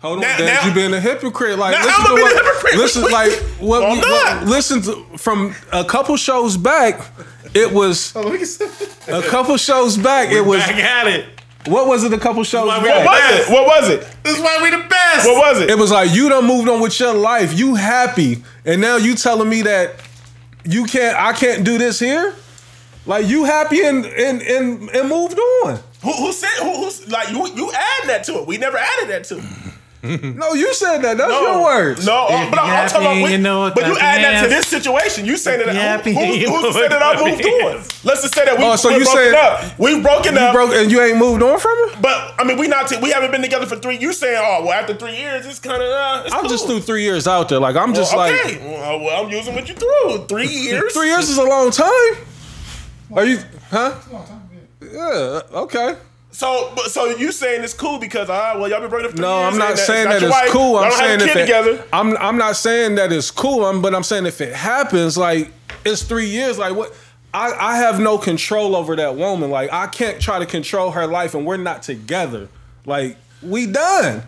Hold 0.00 0.14
on, 0.16 0.20
Now- 0.22 0.38
Dad, 0.38 0.46
now- 0.62 0.68
you 0.68 0.74
being 0.74 0.94
a 0.94 1.00
hypocrite. 1.00 1.58
Like, 1.58 1.72
Now, 1.72 1.84
listen 1.84 1.94
I'm 2.06 2.16
to 2.16 2.22
what, 2.22 2.32
a 2.32 2.44
hypocrite. 2.44 2.74
listen, 2.76 3.02
like 3.02 3.32
what, 3.58 3.80
No, 3.80 3.88
we, 3.90 4.00
I'm 4.02 4.10
what- 4.40 4.46
listen 4.46 4.82
to 4.82 5.06
from 5.18 5.54
a 5.72 5.84
couple 5.84 6.16
shows 6.16 6.56
back. 6.56 7.00
It 7.52 7.72
was 7.72 8.12
Oh, 8.16 8.22
look 8.22 8.40
at- 8.40 9.08
a 9.08 9.22
couple 9.28 9.56
shows 9.56 9.96
back. 9.96 10.30
It 10.30 10.40
was 10.44 10.60
Back 10.60 10.76
at 10.76 11.06
it. 11.08 11.24
what 11.66 11.86
was 11.86 12.04
it? 12.04 12.12
A 12.14 12.18
couple 12.18 12.44
shows 12.44 12.66
why 12.68 12.80
back. 12.82 13.04
What 13.04 13.20
was 13.20 13.40
it? 13.40 13.52
What 13.52 13.66
was 13.66 13.88
it? 13.90 14.06
This 14.22 14.36
is 14.38 14.42
why 14.42 14.58
we 14.62 14.70
the 14.70 14.88
best. 14.88 15.26
What 15.26 15.36
was 15.36 15.60
it? 15.62 15.68
It 15.70 15.76
was 15.78 15.90
like 15.90 16.10
you 16.12 16.28
done 16.28 16.46
moved 16.46 16.68
on 16.68 16.80
with 16.80 16.98
your 17.00 17.12
life. 17.12 17.52
You 17.58 17.74
happy, 17.74 18.42
and 18.64 18.80
now 18.80 18.96
you 18.96 19.14
telling 19.16 19.48
me 19.48 19.62
that 19.62 19.96
you 20.64 20.84
can't. 20.84 21.16
I 21.18 21.32
can't 21.34 21.64
do 21.64 21.76
this 21.76 21.98
here. 21.98 22.34
Like 23.04 23.26
you 23.26 23.44
happy 23.44 23.82
and 23.84 24.06
and 24.06 24.40
and, 24.42 24.88
and 24.90 25.08
moved 25.08 25.38
on. 25.64 25.80
Who, 26.02 26.12
who 26.12 26.32
said 26.32 26.48
who, 26.60 26.76
who's 26.84 27.06
like 27.08 27.30
you? 27.30 27.46
You 27.54 27.72
add 27.72 28.08
that 28.08 28.24
to 28.24 28.38
it. 28.38 28.46
We 28.46 28.56
never 28.56 28.78
added 28.78 29.10
that 29.10 29.24
to. 29.24 29.38
it. 29.38 29.44
No, 30.40 30.54
you 30.54 30.72
said 30.72 30.98
that. 31.02 31.18
That's 31.18 31.30
No 31.30 31.40
your 31.42 31.62
words. 31.62 32.06
No, 32.06 32.26
If 32.30 32.50
but 32.50 32.58
I'm, 32.58 32.66
you 32.68 32.72
I'm 32.72 32.88
talking 32.88 33.06
about. 33.06 33.16
happy, 33.18 33.32
you 33.32 33.38
know 33.38 33.70
but 33.74 33.86
you 33.86 33.98
add 33.98 34.22
that 34.24 34.42
to 34.44 34.48
this 34.48 34.66
situation. 34.66 35.26
You 35.26 35.36
saying 35.36 35.58
that? 35.66 35.74
you 35.74 35.78
happy, 35.80 36.14
Who, 36.14 36.20
you 36.22 36.48
who, 36.48 36.62
know 36.62 36.72
said 36.72 36.90
that 36.90 37.02
I 37.02 37.20
what 37.20 37.30
moved 37.30 37.44
on? 37.64 37.74
Let's 38.04 38.22
just 38.22 38.34
say 38.34 38.46
that 38.46 38.56
we. 38.56 38.64
Oh, 38.64 38.76
so 38.76 38.88
we're 38.88 38.98
you 39.00 39.04
broken 39.04 39.22
saying- 39.22 39.34
up. 39.34 39.78
We 39.78 40.00
broken 40.00 40.34
You 40.34 40.40
up. 40.40 40.54
broke 40.54 40.70
and 40.72 40.90
you 40.90 41.02
ain't 41.02 41.18
moved 41.18 41.42
on 41.42 41.58
from 41.60 41.76
it. 41.88 42.00
But 42.00 42.34
I 42.38 42.44
mean, 42.44 42.56
we 42.56 42.66
not. 42.66 42.88
T- 42.88 42.96
we 43.02 43.10
haven't 43.10 43.30
been 43.30 43.42
together 43.42 43.66
for 43.66 43.76
three. 43.76 43.98
You 43.98 44.12
saying, 44.14 44.40
oh 44.42 44.64
well, 44.64 44.72
after 44.72 44.94
three 44.94 45.16
years, 45.16 45.44
it's 45.44 45.58
kind 45.58 45.82
of. 45.82 45.88
Uh, 45.90 46.22
I'm 46.32 46.40
cool. 46.42 46.48
just 46.50 46.66
through 46.66 46.80
three 46.80 47.02
years 47.02 47.26
out 47.28 47.50
there. 47.50 47.60
Like 47.60 47.76
I'm 47.76 47.92
just 47.92 48.14
okay. 48.14 48.54
like 48.54 48.60
well, 48.62 49.00
well, 49.00 49.24
I'm 49.24 49.30
using 49.30 49.54
what 49.54 49.68
you 49.68 49.74
threw. 49.74 50.24
Three 50.28 50.46
years. 50.66 50.94
three 50.94 51.08
years 51.08 51.28
is 51.28 51.36
a 51.36 51.44
long 51.44 51.70
time. 51.70 52.14
Are 53.12 53.24
you? 53.26 53.38
Huh? 53.70 53.94
Yeah. 54.80 55.40
Okay. 55.52 55.94
So, 56.32 56.72
but, 56.76 56.86
so 56.86 57.06
you 57.06 57.32
saying 57.32 57.64
it's 57.64 57.74
cool 57.74 57.98
because 57.98 58.30
ah, 58.30 58.54
well, 58.56 58.68
y'all 58.68 58.80
been 58.80 58.88
broken 58.88 59.06
up. 59.06 59.16
For 59.16 59.20
No, 59.20 59.42
I'm 59.42 59.58
not 59.58 59.78
saying 59.78 60.04
not 60.04 60.20
that 60.20 60.22
it's 60.22 60.32
wife. 60.32 60.50
cool. 60.50 60.76
I'm 60.76 60.92
saying 60.92 61.20
if 61.20 61.36
it, 61.36 61.40
together. 61.40 61.84
I'm 61.92 62.16
I'm 62.18 62.36
not 62.36 62.56
saying 62.56 62.94
that 62.96 63.12
it's 63.12 63.30
cool. 63.30 63.64
I'm, 63.64 63.82
but 63.82 63.94
I'm 63.94 64.04
saying 64.04 64.26
if 64.26 64.40
it 64.40 64.54
happens, 64.54 65.18
like 65.18 65.52
it's 65.84 66.02
three 66.02 66.28
years. 66.28 66.58
Like 66.58 66.76
what? 66.76 66.94
I 67.34 67.52
I 67.52 67.76
have 67.78 68.00
no 68.00 68.16
control 68.16 68.76
over 68.76 68.96
that 68.96 69.16
woman. 69.16 69.50
Like 69.50 69.72
I 69.72 69.86
can't 69.88 70.20
try 70.20 70.38
to 70.38 70.46
control 70.46 70.92
her 70.92 71.06
life, 71.06 71.34
and 71.34 71.44
we're 71.44 71.56
not 71.56 71.82
together. 71.82 72.48
Like 72.86 73.16
we 73.42 73.66
done. 73.66 74.22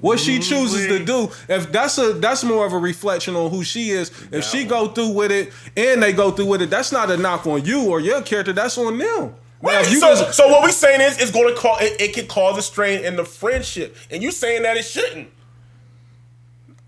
What 0.00 0.20
she 0.20 0.38
chooses 0.38 0.86
to 0.86 1.04
do, 1.04 1.32
if 1.48 1.72
that's 1.72 1.98
a 1.98 2.12
that's 2.12 2.44
more 2.44 2.64
of 2.64 2.72
a 2.72 2.78
reflection 2.78 3.34
on 3.34 3.50
who 3.50 3.64
she 3.64 3.90
is. 3.90 4.12
If 4.30 4.44
she 4.44 4.62
go 4.64 4.86
through 4.86 5.08
with 5.08 5.32
it 5.32 5.52
and 5.76 6.00
they 6.00 6.12
go 6.12 6.30
through 6.30 6.46
with 6.46 6.62
it, 6.62 6.70
that's 6.70 6.92
not 6.92 7.10
a 7.10 7.16
knock 7.16 7.48
on 7.48 7.64
you 7.64 7.90
or 7.90 7.98
your 7.98 8.22
character. 8.22 8.52
That's 8.52 8.78
on 8.78 8.96
them. 8.96 9.34
Now, 9.60 9.70
Right. 9.70 9.86
so, 9.86 10.14
just- 10.14 10.34
so 10.34 10.48
what 10.48 10.62
we 10.62 10.70
saying 10.70 11.00
is, 11.00 11.18
it's 11.20 11.30
going 11.32 11.52
to 11.52 11.60
cause 11.60 11.80
it, 11.82 12.00
it 12.00 12.14
can 12.14 12.26
cause 12.26 12.56
a 12.58 12.62
strain 12.62 13.04
in 13.04 13.16
the 13.16 13.24
friendship, 13.24 13.96
and 14.10 14.22
you 14.22 14.30
saying 14.30 14.62
that 14.62 14.76
it 14.76 14.84
shouldn't. 14.84 15.28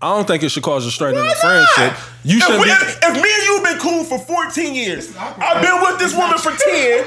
I 0.01 0.15
don't 0.15 0.25
think 0.25 0.41
it 0.41 0.49
should 0.49 0.63
cause 0.63 0.83
a 0.85 0.89
strain 0.91 1.13
in 1.13 1.19
Why 1.21 1.29
the 1.29 1.35
friendship. 1.35 1.93
not? 1.93 2.09
You 2.23 2.37
if, 2.37 2.43
should 2.45 2.59
we- 2.59 2.65
be. 2.65 2.71
if, 2.71 2.97
if 3.03 3.13
me 3.13 3.29
and 3.33 3.43
you 3.43 3.53
have 3.57 3.63
been 3.63 3.77
cool 3.79 4.03
for 4.03 4.17
14 4.17 4.73
years, 4.73 5.15
I've 5.17 5.61
been 5.61 5.79
with 5.81 5.99
this 5.99 6.15
woman 6.15 6.37
for 6.39 6.51
10. 6.51 7.05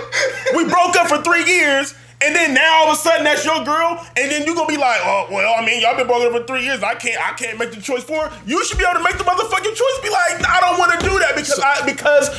We 0.56 0.64
broke 0.66 0.94
up 0.96 1.08
for 1.08 1.22
three 1.22 1.44
years. 1.44 1.94
And 2.24 2.34
then 2.34 2.54
now 2.54 2.84
all 2.84 2.92
of 2.92 2.94
a 2.96 3.00
sudden 3.00 3.24
that's 3.24 3.44
your 3.44 3.62
girl, 3.64 4.00
and 4.16 4.30
then 4.30 4.46
you're 4.46 4.54
gonna 4.54 4.68
be 4.68 4.78
like, 4.78 4.98
oh 5.02 5.26
well, 5.30 5.54
I 5.58 5.66
mean, 5.66 5.82
y'all 5.82 5.94
been 5.96 6.06
broken 6.06 6.28
up 6.28 6.40
for 6.40 6.46
three 6.46 6.62
years. 6.64 6.82
I 6.82 6.94
can't, 6.94 7.20
I 7.20 7.32
can't 7.34 7.58
make 7.58 7.72
the 7.72 7.82
choice 7.82 8.02
for 8.04 8.28
her. 8.28 8.40
You 8.46 8.64
should 8.64 8.78
be 8.78 8.84
able 8.88 8.98
to 8.98 9.04
make 9.04 9.18
the 9.18 9.24
motherfucking 9.24 9.74
choice. 9.74 10.00
Be 10.02 10.08
like, 10.08 10.48
I 10.48 10.58
don't 10.60 10.78
want 10.78 10.98
to 10.98 11.06
do 11.06 11.18
that 11.18 11.34
because 11.34 11.58
I 11.60 11.84
because 11.84 12.30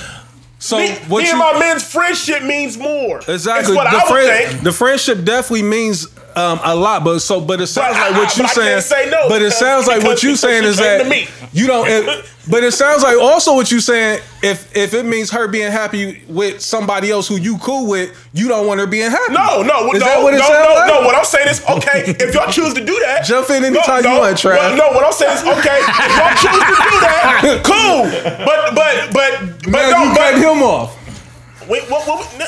So 0.66 0.78
me, 0.80 0.96
what 1.08 1.20
me 1.20 1.26
you 1.26 1.30
and 1.32 1.40
my 1.40 1.60
men's 1.60 1.84
friendship 1.84 2.42
means 2.44 2.76
more. 2.78 3.20
exactly 3.28 3.76
It's 3.76 3.76
what 3.76 3.84
the 3.92 3.98
I 3.98 4.04
would 4.04 4.12
friend, 4.26 4.52
think. 4.52 4.64
the 4.64 4.72
friendship 4.74 5.24
definitely 5.24 5.62
means 5.64 6.08
um, 6.36 6.60
a 6.64 6.76
lot, 6.76 7.04
but 7.04 7.20
so 7.20 7.40
but 7.42 7.62
it 7.62 7.68
sounds 7.68 7.96
But 7.96 8.02
like 8.02 8.14
I- 8.14 8.20
what 8.20 8.38
you 8.38 8.48
saying. 8.48 8.82
say 8.82 9.10
no 9.10 9.30
but 9.30 9.42
it 9.42 9.52
sounds 9.52 9.88
like 9.88 10.04
what 10.04 10.22
you 10.24 10.36
saying 10.36 10.64
is 10.66 10.78
that 10.78 11.06
you 11.54 11.68
don't. 11.68 11.88
It, 11.88 12.26
but 12.48 12.64
it 12.64 12.74
sounds 12.74 13.02
like 13.02 13.18
also 13.18 13.56
what 13.56 13.72
you 13.72 13.80
saying. 13.80 14.20
If 14.44 14.76
if 14.76 14.94
it 14.94 15.06
means 15.06 15.32
her 15.32 15.48
being 15.48 15.72
happy 15.72 16.22
with 16.28 16.62
somebody 16.62 17.10
else 17.10 17.28
who 17.28 17.38
you 17.38 17.58
cool 17.60 17.88
with, 17.90 18.12
you 18.34 18.48
don't 18.48 18.68
want 18.68 18.80
her 18.82 18.86
being 18.88 19.10
happy. 19.10 19.34
No, 19.34 19.64
no, 19.64 19.92
is 19.94 20.00
no, 20.02 20.06
that 20.06 20.22
what 20.22 20.34
it 20.34 20.38
no, 20.38 20.44
sounds 20.48 20.68
no, 20.70 20.74
like? 20.76 20.88
no. 20.88 21.02
What 21.08 21.16
I'm 21.16 21.26
saying 21.26 21.48
is, 21.48 21.64
okay, 21.68 22.04
if 22.20 22.34
y'all 22.36 22.52
choose 22.52 22.74
to 22.76 22.86
do 22.86 23.00
that, 23.00 23.24
Jump 23.26 23.50
in 23.50 23.64
anytime 23.66 24.04
no, 24.04 24.14
you 24.16 24.20
want, 24.20 24.38
Trav. 24.38 24.58
well, 24.58 24.76
No, 24.78 24.88
what 24.96 25.04
I'm 25.06 25.14
saying 25.14 25.38
is, 25.38 25.42
okay, 25.44 25.80
if 25.82 26.12
y'all 26.20 26.36
choose 26.38 26.62
to 26.62 26.76
do 26.86 26.96
that, 27.02 27.62
cool. 27.66 28.46
But, 28.46 28.76
but, 28.76 29.14
but, 29.14 29.54
but, 29.64 29.72
Man, 29.72 29.90
no, 29.92 30.04
you 30.04 30.10
but, 30.14 30.18
cut 30.18 30.36
him 30.38 30.62
off. 30.62 31.68
wait, 31.70 31.90
what, 31.90 32.06
what, 32.08 32.20
we- 32.38 32.46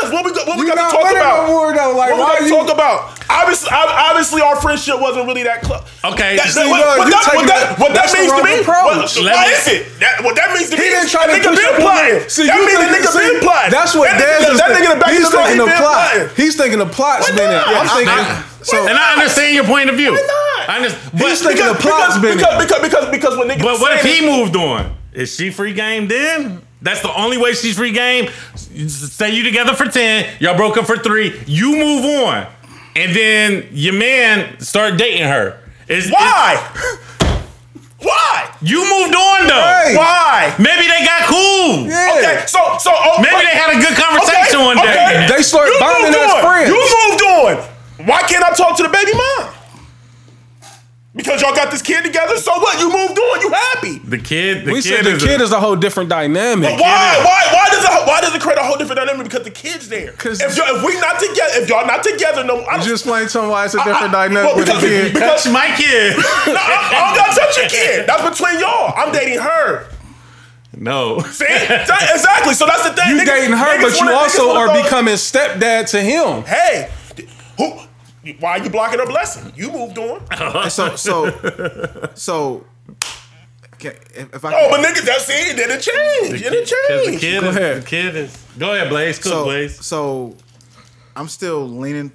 because 0.00 0.12
what 0.12 0.24
we 0.24 0.32
got, 0.32 0.46
what 0.46 0.56
we 0.58 0.66
You 0.66 0.74
got 0.74 0.90
to 0.90 0.96
talk 0.96 1.10
about? 1.10 1.48
no 1.48 1.54
more 1.54 1.72
though. 1.72 1.92
Like 1.96 2.10
what 2.12 2.18
we 2.18 2.24
got 2.24 2.42
to 2.44 2.48
talk 2.48 2.68
about? 2.72 3.16
Obviously, 3.30 3.70
obviously, 3.70 4.42
our 4.42 4.58
friendship 4.58 4.98
wasn't 4.98 5.26
really 5.30 5.44
that 5.46 5.62
close. 5.62 5.86
Okay, 6.02 6.34
That, 6.36 6.50
see, 6.50 6.66
that- 6.66 6.66
what, 6.66 6.82
what 6.98 7.08
that, 7.12 7.24
what 7.30 7.46
that, 7.46 7.62
what 7.78 7.92
that 7.94 8.08
means 8.10 8.32
to 8.34 8.42
me? 8.42 8.58
approach. 8.58 9.14
What, 9.22 9.30
why 9.30 9.46
me- 9.46 9.54
is 9.54 9.66
it? 9.70 9.80
That, 10.02 10.18
what 10.26 10.34
that 10.34 10.50
means 10.50 10.66
to 10.70 10.76
me? 10.76 10.82
He 10.82 10.90
didn't 10.90 11.08
try 11.14 11.30
to 11.30 11.38
nigga 11.38 11.54
push 11.54 11.62
been 11.62 11.78
up 11.78 11.86
on 11.86 12.02
you. 12.10 12.18
See, 12.26 12.46
that 12.50 12.58
you 12.58 12.62
means 12.66 12.80
the 12.82 12.90
think- 12.90 13.06
nigga 13.06 13.10
see, 13.14 13.26
been 13.30 13.40
plotting. 13.46 13.70
That's 13.70 13.92
what 13.94 14.10
that 14.10 14.18
Dez 14.18 14.50
is 14.50 14.58
that 14.58 14.70
nigga 14.74 14.90
in 14.90 14.92
the 14.98 15.00
back 15.00 15.12
He's 15.14 15.22
of 15.22 15.30
the 15.30 15.38
line, 15.38 15.46
thinking 15.54 15.70
of 15.70 15.78
plot. 15.78 16.10
He's 16.34 16.54
thinking 16.58 16.80
of 16.82 16.88
plot 16.90 17.18
spinning. 17.22 17.54
not? 17.54 17.70
I'm 17.70 17.86
thinking. 17.94 18.18
So 18.66 18.76
and 18.82 18.96
I 18.98 19.06
understand 19.14 19.54
your 19.54 19.64
point 19.70 19.88
of 19.88 19.96
view. 19.96 20.10
not? 20.12 20.66
I 20.68 20.74
understand, 20.82 21.14
He's 21.22 21.38
thinking 21.38 21.62
because, 21.70 21.78
of 21.78 21.86
plot 21.86 21.98
because, 22.00 22.14
spinning. 22.18 22.38
because, 22.42 22.56
because, 22.58 22.80
because, 22.82 23.06
because 23.14 23.34
when 23.38 23.46
niggas 23.48 23.62
but 23.62 23.78
what 23.78 23.94
if 23.94 24.02
he 24.02 24.26
moved 24.26 24.56
on? 24.58 24.96
Is 25.14 25.30
she 25.34 25.50
free 25.54 25.72
game 25.72 26.08
then? 26.10 26.62
That's 26.82 27.02
the 27.02 27.14
only 27.14 27.36
way 27.36 27.52
she's 27.52 27.76
free 27.76 27.92
game. 27.92 28.30
Say 28.54 29.34
you 29.34 29.42
together 29.42 29.74
for 29.74 29.86
10, 29.86 30.36
y'all 30.40 30.56
broke 30.56 30.76
up 30.76 30.86
for 30.86 30.96
three, 30.96 31.38
you 31.46 31.76
move 31.76 32.04
on. 32.04 32.46
And 32.96 33.14
then 33.14 33.68
your 33.72 33.94
man 33.94 34.58
start 34.60 34.98
dating 34.98 35.26
her. 35.26 35.60
Is 35.88 36.10
Why? 36.10 36.56
Why? 38.00 38.50
you 38.62 38.80
moved 38.80 39.14
on 39.14 39.46
though. 39.46 39.60
Hey. 39.60 39.96
Why? 39.96 40.54
Maybe 40.58 40.88
they 40.88 41.04
got 41.04 41.28
cool. 41.28 41.86
Yeah. 41.86 42.16
Okay, 42.16 42.46
so 42.46 42.76
so 42.78 42.92
oh, 42.92 43.20
Maybe 43.20 43.44
they 43.44 43.56
had 43.56 43.76
a 43.76 43.80
good 43.80 43.96
conversation 43.96 44.60
one 44.64 44.76
day. 44.76 45.26
They 45.28 45.42
start 45.42 45.68
bonding 45.80 46.14
as 46.14 46.32
friends. 46.40 46.68
You 46.68 46.80
moved 46.80 47.22
on. 47.24 48.06
Why 48.08 48.22
can't 48.22 48.44
I 48.44 48.52
talk 48.54 48.76
to 48.78 48.82
the 48.82 48.88
baby 48.88 49.12
mom? 49.12 49.49
Because 51.12 51.42
y'all 51.42 51.54
got 51.54 51.72
this 51.72 51.82
kid 51.82 52.04
together. 52.04 52.36
So 52.36 52.52
what? 52.60 52.78
You 52.78 52.86
moved 52.86 53.18
on. 53.18 53.40
You 53.40 53.50
happy? 53.50 53.98
The 53.98 54.18
kid, 54.18 54.64
the 54.64 54.72
we 54.72 54.80
kid 54.80 54.94
said 54.94 55.04
the 55.04 55.16
is 55.16 55.22
kid 55.24 55.40
a, 55.40 55.44
is 55.44 55.50
a 55.50 55.58
whole 55.58 55.74
different 55.74 56.08
dynamic. 56.08 56.70
Why? 56.78 57.18
Why? 57.24 57.48
Why 57.52 57.66
does 57.68 57.82
it? 57.82 57.90
Why 58.06 58.20
does 58.20 58.32
it 58.32 58.40
create 58.40 58.58
a 58.58 58.62
whole 58.62 58.76
different 58.78 59.00
dynamic? 59.00 59.24
Because 59.26 59.42
the 59.42 59.50
kid's 59.50 59.88
there. 59.88 60.12
'Cause- 60.12 60.40
if, 60.40 60.56
y'all, 60.56 60.76
if 60.76 60.84
we 60.84 60.94
not 61.00 61.18
together, 61.18 61.52
if 61.62 61.68
y'all 61.68 61.84
not 61.84 62.04
together, 62.04 62.44
no. 62.44 62.58
I 62.58 62.60
You 62.60 62.66
don't, 62.78 62.80
just 62.86 63.04
explain 63.04 63.26
to 63.26 63.40
him 63.42 63.48
why 63.50 63.64
it's 63.64 63.74
a 63.74 63.78
different 63.78 64.14
I- 64.14 64.28
dynamic 64.28 64.44
well, 64.54 64.56
with 64.56 64.68
a 64.68 64.72
because- 64.72 64.82
kid. 64.84 65.12
because- 65.14 65.42
touch 65.44 65.52
my 65.52 65.66
kid. 65.76 66.16
no, 66.46 66.54
I, 66.54 66.90
I 66.94 67.00
don't 67.08 67.16
gotta 67.16 67.40
touch 67.40 67.56
your 67.58 67.68
kid. 67.68 68.06
That's 68.06 68.38
between 68.38 68.60
y'all. 68.60 68.94
I'm 68.96 69.10
dating 69.12 69.40
her. 69.40 69.86
no. 70.76 71.18
See? 71.22 71.44
Exactly. 71.50 72.54
So 72.54 72.66
that's 72.66 72.84
the 72.88 72.94
thing. 72.94 73.16
You 73.16 73.22
Niggas- 73.22 73.26
dating 73.26 73.56
her, 73.56 73.80
but 73.82 73.98
you 73.98 74.06
wanna- 74.06 74.16
also 74.16 74.54
are 74.54 74.80
becoming 74.80 75.14
stepdad 75.14 75.90
to 75.90 76.00
him. 76.00 76.44
Hey, 76.44 76.88
who? 77.58 77.80
Why 78.38 78.58
are 78.58 78.62
you 78.64 78.70
blocking 78.70 78.98
her 78.98 79.06
blessing? 79.06 79.52
You 79.56 79.72
moved 79.72 79.96
on. 79.98 80.22
And 80.30 80.70
so 80.72 80.96
so 80.96 82.10
so. 82.14 82.66
Okay, 83.74 83.96
if, 84.14 84.34
if 84.34 84.44
I 84.44 84.52
Oh, 84.54 84.68
but 84.70 84.80
niggas, 84.84 85.06
that's 85.06 85.26
it. 85.30 85.56
Then 85.56 85.70
it 85.70 85.80
changed. 85.80 86.44
Then 86.44 86.52
it 86.52 86.66
change. 86.66 86.68
the 86.68 87.04
changed. 87.06 87.20
kid, 87.20 87.40
Go 87.40 87.48
is, 87.48 87.56
ahead. 87.56 87.82
the 87.82 87.86
kid 87.86 88.16
is. 88.16 88.46
Go 88.58 88.74
ahead, 88.74 88.90
Blaze. 88.90 89.18
Cook, 89.18 89.32
so 89.32 89.44
Blaze. 89.44 89.84
so 89.84 90.36
I'm 91.16 91.28
still 91.28 91.66
leaning 91.66 92.12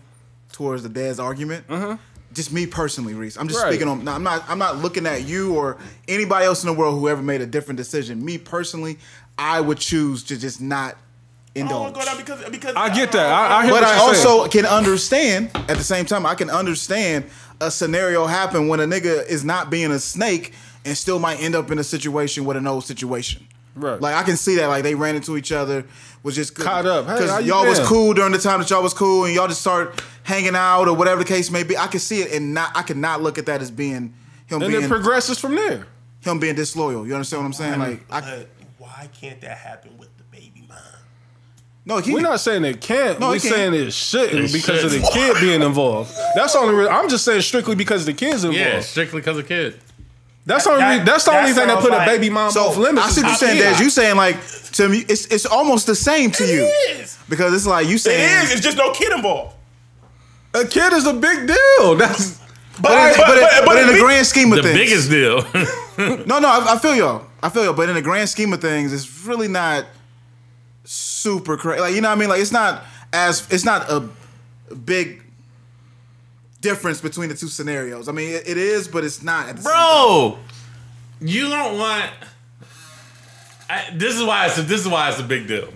towards 0.51 0.83
the 0.83 0.89
dad's 0.89 1.19
argument. 1.19 1.65
Uh-huh. 1.67 1.97
Just 2.33 2.51
me 2.53 2.67
personally, 2.67 3.13
Reese. 3.15 3.35
I'm 3.37 3.47
just 3.47 3.61
Right. 3.63 3.71
speaking 3.71 3.87
on. 3.87 4.03
no, 4.03 4.11
I'm 4.11 4.21
not. 4.21 4.43
I'm 4.47 4.59
not 4.59 4.77
looking 4.77 5.07
at 5.07 5.23
you 5.25 5.55
or 5.55 5.77
anybody 6.07 6.45
else 6.45 6.63
in 6.63 6.67
the 6.67 6.73
world 6.77 6.99
who 6.99 7.07
ever 7.09 7.21
made 7.23 7.41
a 7.41 7.45
different 7.47 7.77
decision. 7.77 8.23
Me 8.23 8.37
personally, 8.37 8.99
I 9.39 9.59
would 9.59 9.79
choose 9.79 10.23
to 10.25 10.37
just 10.37 10.61
not 10.61 10.91
I 10.91 10.91
don't 10.91 11.04
indulge. 11.55 11.73
Oh, 11.77 11.81
wanna 11.81 11.93
go 11.93 12.05
down 12.05 12.17
because 12.17 12.49
because 12.49 12.75
I 12.75 12.93
get 12.93 13.11
that. 13.13 13.31
I, 13.31 13.57
I 13.59 13.63
hear 13.63 13.73
but 13.73 13.81
what 13.81 13.83
I 13.83 14.05
you're 14.05 14.13
saying. 14.15 14.27
also 14.27 14.49
can 14.49 14.65
understand 14.65 15.51
at 15.55 15.77
the 15.77 15.83
same 15.83 16.05
time. 16.05 16.25
I 16.25 16.35
can 16.35 16.49
understand 16.49 17.25
a 17.61 17.71
scenario 17.71 18.25
happen 18.25 18.67
when 18.67 18.79
a 18.79 18.85
nigga 18.85 19.25
is 19.27 19.43
not 19.43 19.69
being 19.69 19.91
a 19.91 19.99
snake 19.99 20.53
and 20.83 20.95
still 20.97 21.19
might 21.19 21.41
end 21.41 21.55
up 21.55 21.71
in 21.71 21.79
a 21.79 21.83
situation 21.83 22.45
with 22.45 22.57
an 22.57 22.67
old 22.67 22.83
situation. 22.83 23.47
Right. 23.75 23.99
Like 23.99 24.15
I 24.15 24.23
can 24.23 24.37
see 24.37 24.55
that. 24.55 24.67
Like 24.67 24.83
they 24.83 24.95
ran 24.95 25.15
into 25.15 25.35
each 25.37 25.51
other, 25.51 25.85
was 26.23 26.35
just 26.35 26.55
Caught 26.55 26.85
up. 26.85 27.05
Because 27.05 27.41
you 27.41 27.53
y'all 27.53 27.65
was 27.65 27.79
cool 27.81 28.13
during 28.13 28.31
the 28.31 28.37
time 28.37 28.59
that 28.59 28.69
y'all 28.69 28.83
was 28.83 28.93
cool, 28.93 29.25
and 29.25 29.33
y'all 29.35 29.47
just 29.47 29.61
start 29.61 30.01
hanging 30.23 30.55
out 30.55 30.87
or 30.87 30.93
whatever 30.93 31.23
the 31.23 31.27
case 31.27 31.51
may 31.51 31.63
be. 31.63 31.77
I 31.77 31.87
can 31.87 31.99
see 31.99 32.21
it, 32.21 32.31
and 32.33 32.53
not 32.53 32.71
I 32.75 32.83
could 32.83 32.97
not 32.97 33.21
look 33.21 33.37
at 33.37 33.45
that 33.47 33.61
as 33.61 33.71
being 33.71 34.13
him 34.47 34.61
and 34.61 34.71
being 34.71 34.83
it 34.83 34.87
progresses 34.87 35.39
from 35.39 35.55
there. 35.55 35.87
him 36.21 36.39
being 36.39 36.55
disloyal. 36.55 37.05
You 37.05 37.15
understand 37.15 37.43
what 37.43 37.47
I'm 37.47 37.53
saying? 37.53 37.79
Like 37.79 38.05
I 38.09 38.21
But 38.21 38.49
why 38.77 39.09
can't 39.19 39.41
that 39.41 39.57
happen 39.57 39.97
with 39.97 40.15
the 40.17 40.23
baby 40.25 40.63
mom? 40.69 40.77
No, 41.85 41.97
he 41.99 42.13
We're 42.13 42.21
not 42.21 42.39
saying 42.39 42.65
it 42.65 42.81
can't. 42.81 43.19
No, 43.19 43.27
We're 43.29 43.39
can't. 43.39 43.53
saying 43.53 43.73
it 43.75 43.91
shouldn't 43.93 44.45
It 44.49 44.53
because 44.53 44.83
of 44.83 44.91
the 44.91 45.07
kid 45.13 45.37
being 45.39 45.61
involved. 45.61 46.13
That's 46.35 46.53
the 46.53 46.59
only. 46.59 46.73
Re- 46.75 46.87
I'm 46.87 47.07
just 47.09 47.23
saying 47.25 47.41
strictly 47.41 47.75
because 47.75 48.05
the 48.05 48.13
kid's 48.13 48.43
involved. 48.43 48.57
Yeah, 48.57 48.79
strictly 48.81 49.21
because 49.21 49.37
of 49.37 49.47
kid. 49.47 49.79
That's 50.47 50.63
the 50.65 50.71
only. 50.71 50.81
That- 50.81 51.05
that's 51.05 51.23
the 51.25 51.31
that 51.31 51.39
only 51.41 51.53
thing 51.53 51.67
that 51.67 51.79
put 51.81 51.91
like- 51.91 52.07
a 52.07 52.11
baby 52.11 52.29
mom 52.29 52.51
So 52.51 52.65
off 52.67 52.77
limits. 52.77 53.05
I 53.07 53.09
see 53.09 53.21
is 53.21 53.23
what 53.23 53.29
you're 53.29 53.37
saying, 53.49 53.57
kid. 53.57 53.63
Dad. 53.71 53.79
You 53.81 53.89
saying 53.89 54.15
like 54.15 54.37
to 54.73 54.89
me, 54.89 55.05
it's 55.07 55.25
it's 55.27 55.45
almost 55.45 55.87
the 55.87 55.95
same 55.95 56.31
to 56.31 56.43
you 56.45 56.71
is. 56.89 57.17
because 57.29 57.53
it's 57.53 57.65
like 57.67 57.87
you 57.87 57.95
It 57.95 57.99
saying 57.99 58.43
is. 58.45 58.51
It's 58.51 58.61
just 58.61 58.77
no 58.77 58.91
kid 58.91 59.11
involved. 59.13 59.55
A 60.53 60.65
kid 60.65 60.93
is 60.93 61.05
a 61.05 61.13
big 61.13 61.47
deal. 61.47 61.95
That's 61.97 62.39
But, 62.81 62.91
in, 62.91 63.17
but, 63.17 63.27
but, 63.27 63.65
but 63.65 63.77
in 63.77 63.87
the 63.87 63.95
it- 63.97 64.01
grand 64.01 64.25
scheme 64.27 64.51
of 64.53 64.57
The 64.63 64.73
things, 64.73 64.77
biggest 64.77 65.09
deal. 65.09 65.43
no, 66.25 66.39
no, 66.39 66.47
I, 66.49 66.73
I 66.75 66.77
feel 66.79 66.95
y'all. 66.95 67.25
I 67.43 67.49
feel 67.49 67.63
y'all. 67.65 67.73
But 67.73 67.89
in 67.89 67.95
the 67.95 68.01
grand 68.01 68.27
scheme 68.29 68.51
of 68.53 68.59
things, 68.61 68.91
it's 68.93 69.25
really 69.25 69.47
not 69.47 69.85
super 71.25 71.57
crazy. 71.57 71.81
Like 71.81 71.95
you 71.95 72.01
know 72.01 72.09
what 72.09 72.17
I 72.17 72.19
mean? 72.19 72.29
Like 72.29 72.41
it's 72.41 72.51
not 72.51 72.83
as 73.11 73.47
it's 73.49 73.65
not 73.65 73.89
a 73.89 74.07
big 74.73 75.23
difference 76.61 77.01
between 77.01 77.29
the 77.29 77.35
two 77.35 77.47
scenarios. 77.47 78.07
I 78.07 78.11
mean, 78.11 78.29
it, 78.29 78.47
it 78.47 78.57
is, 78.57 78.87
but 78.87 79.03
it's 79.03 79.23
not. 79.23 79.49
At 79.49 79.57
the 79.57 79.63
same 79.63 79.71
time. 79.71 80.31
Bro, 80.31 80.39
you 81.21 81.49
don't 81.49 81.79
want. 81.79 82.11
I, 83.67 83.89
this 83.93 84.15
is 84.15 84.23
why 84.23 84.45
it's 84.45 84.57
a, 84.59 84.61
this 84.61 84.81
is 84.81 84.87
why 84.87 85.09
it's 85.09 85.19
a 85.19 85.23
big 85.23 85.47
deal. 85.47 85.69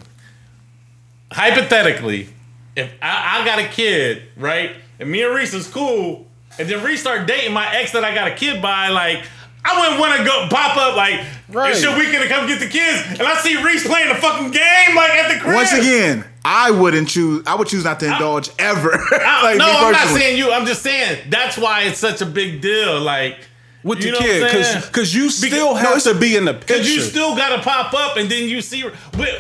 Hypothetically, 1.32 2.30
if 2.76 2.92
I, 3.02 3.42
I 3.42 3.46
got 3.46 3.58
a 3.58 3.68
kid, 3.68 4.24
right, 4.38 4.76
and 5.00 5.10
me 5.10 5.24
and 5.24 5.34
Reese 5.34 5.56
is 5.56 5.68
cool, 5.68 6.28
and 6.60 6.70
then 6.70 6.84
Reese 6.84 7.02
start 7.02 7.28
dating 7.28 7.54
my 7.54 7.68
ex 7.76 7.92
that 7.94 8.04
I 8.04 8.14
got 8.14 8.28
a 8.28 8.36
kid 8.36 8.62
by, 8.62 8.90
like. 8.90 9.24
I 9.72 9.80
wouldn't 9.80 10.00
want 10.00 10.18
to 10.18 10.26
go 10.26 10.48
pop 10.50 10.78
up 10.78 10.96
like 10.96 11.22
Right. 11.52 11.72
it's 11.72 11.82
your 11.82 11.98
weekend 11.98 12.22
to 12.24 12.30
come 12.30 12.46
get 12.48 12.60
the 12.60 12.68
kids, 12.68 13.04
and 13.20 13.24
I 13.24 13.36
see 13.42 13.56
Reese 13.64 13.86
playing 13.86 14.10
the 14.10 14.16
fucking 14.16 14.52
game 14.52 14.96
like 14.96 15.10
at 15.12 15.34
the 15.34 15.40
crib. 15.40 15.56
Once 15.56 15.74
again, 15.74 16.24
I 16.46 16.70
wouldn't 16.70 17.08
choose. 17.08 17.44
I 17.48 17.56
would 17.56 17.68
choose 17.68 17.84
not 17.84 18.00
to 18.02 18.06
indulge 18.12 18.50
ever. 18.60 18.92
I- 19.12 19.42
like 19.44 19.58
no, 19.58 19.66
I'm 19.68 19.92
not 19.92 20.08
saying 20.10 20.38
you. 20.38 20.52
I'm 20.52 20.68
just 20.68 20.84
saying 20.84 21.18
that's 21.30 21.58
why 21.58 21.84
it's 21.84 21.98
such 21.98 22.22
a 22.22 22.26
big 22.28 22.62
deal. 22.62 23.00
Like 23.02 23.40
with 23.84 24.04
you 24.04 24.12
the 24.12 24.18
kid 24.20 24.42
what 24.44 24.52
I'm 24.56 24.64
saying? 24.64 24.82
because 24.84 24.86
because 24.92 25.10
you 25.16 25.30
still 25.32 25.72
no, 25.72 25.80
have 25.80 25.96
it's 25.96 26.04
to 26.04 26.14
be 26.14 26.36
in 26.36 26.44
the 26.46 26.54
picture. 26.54 26.76
Because 26.84 26.90
you 26.92 27.00
still 27.00 27.32
gotta 27.36 27.64
pop 27.64 27.94
up, 27.96 28.18
and 28.18 28.28
then 28.30 28.48
you 28.52 28.60
see. 28.62 28.84
Wait, 28.84 28.94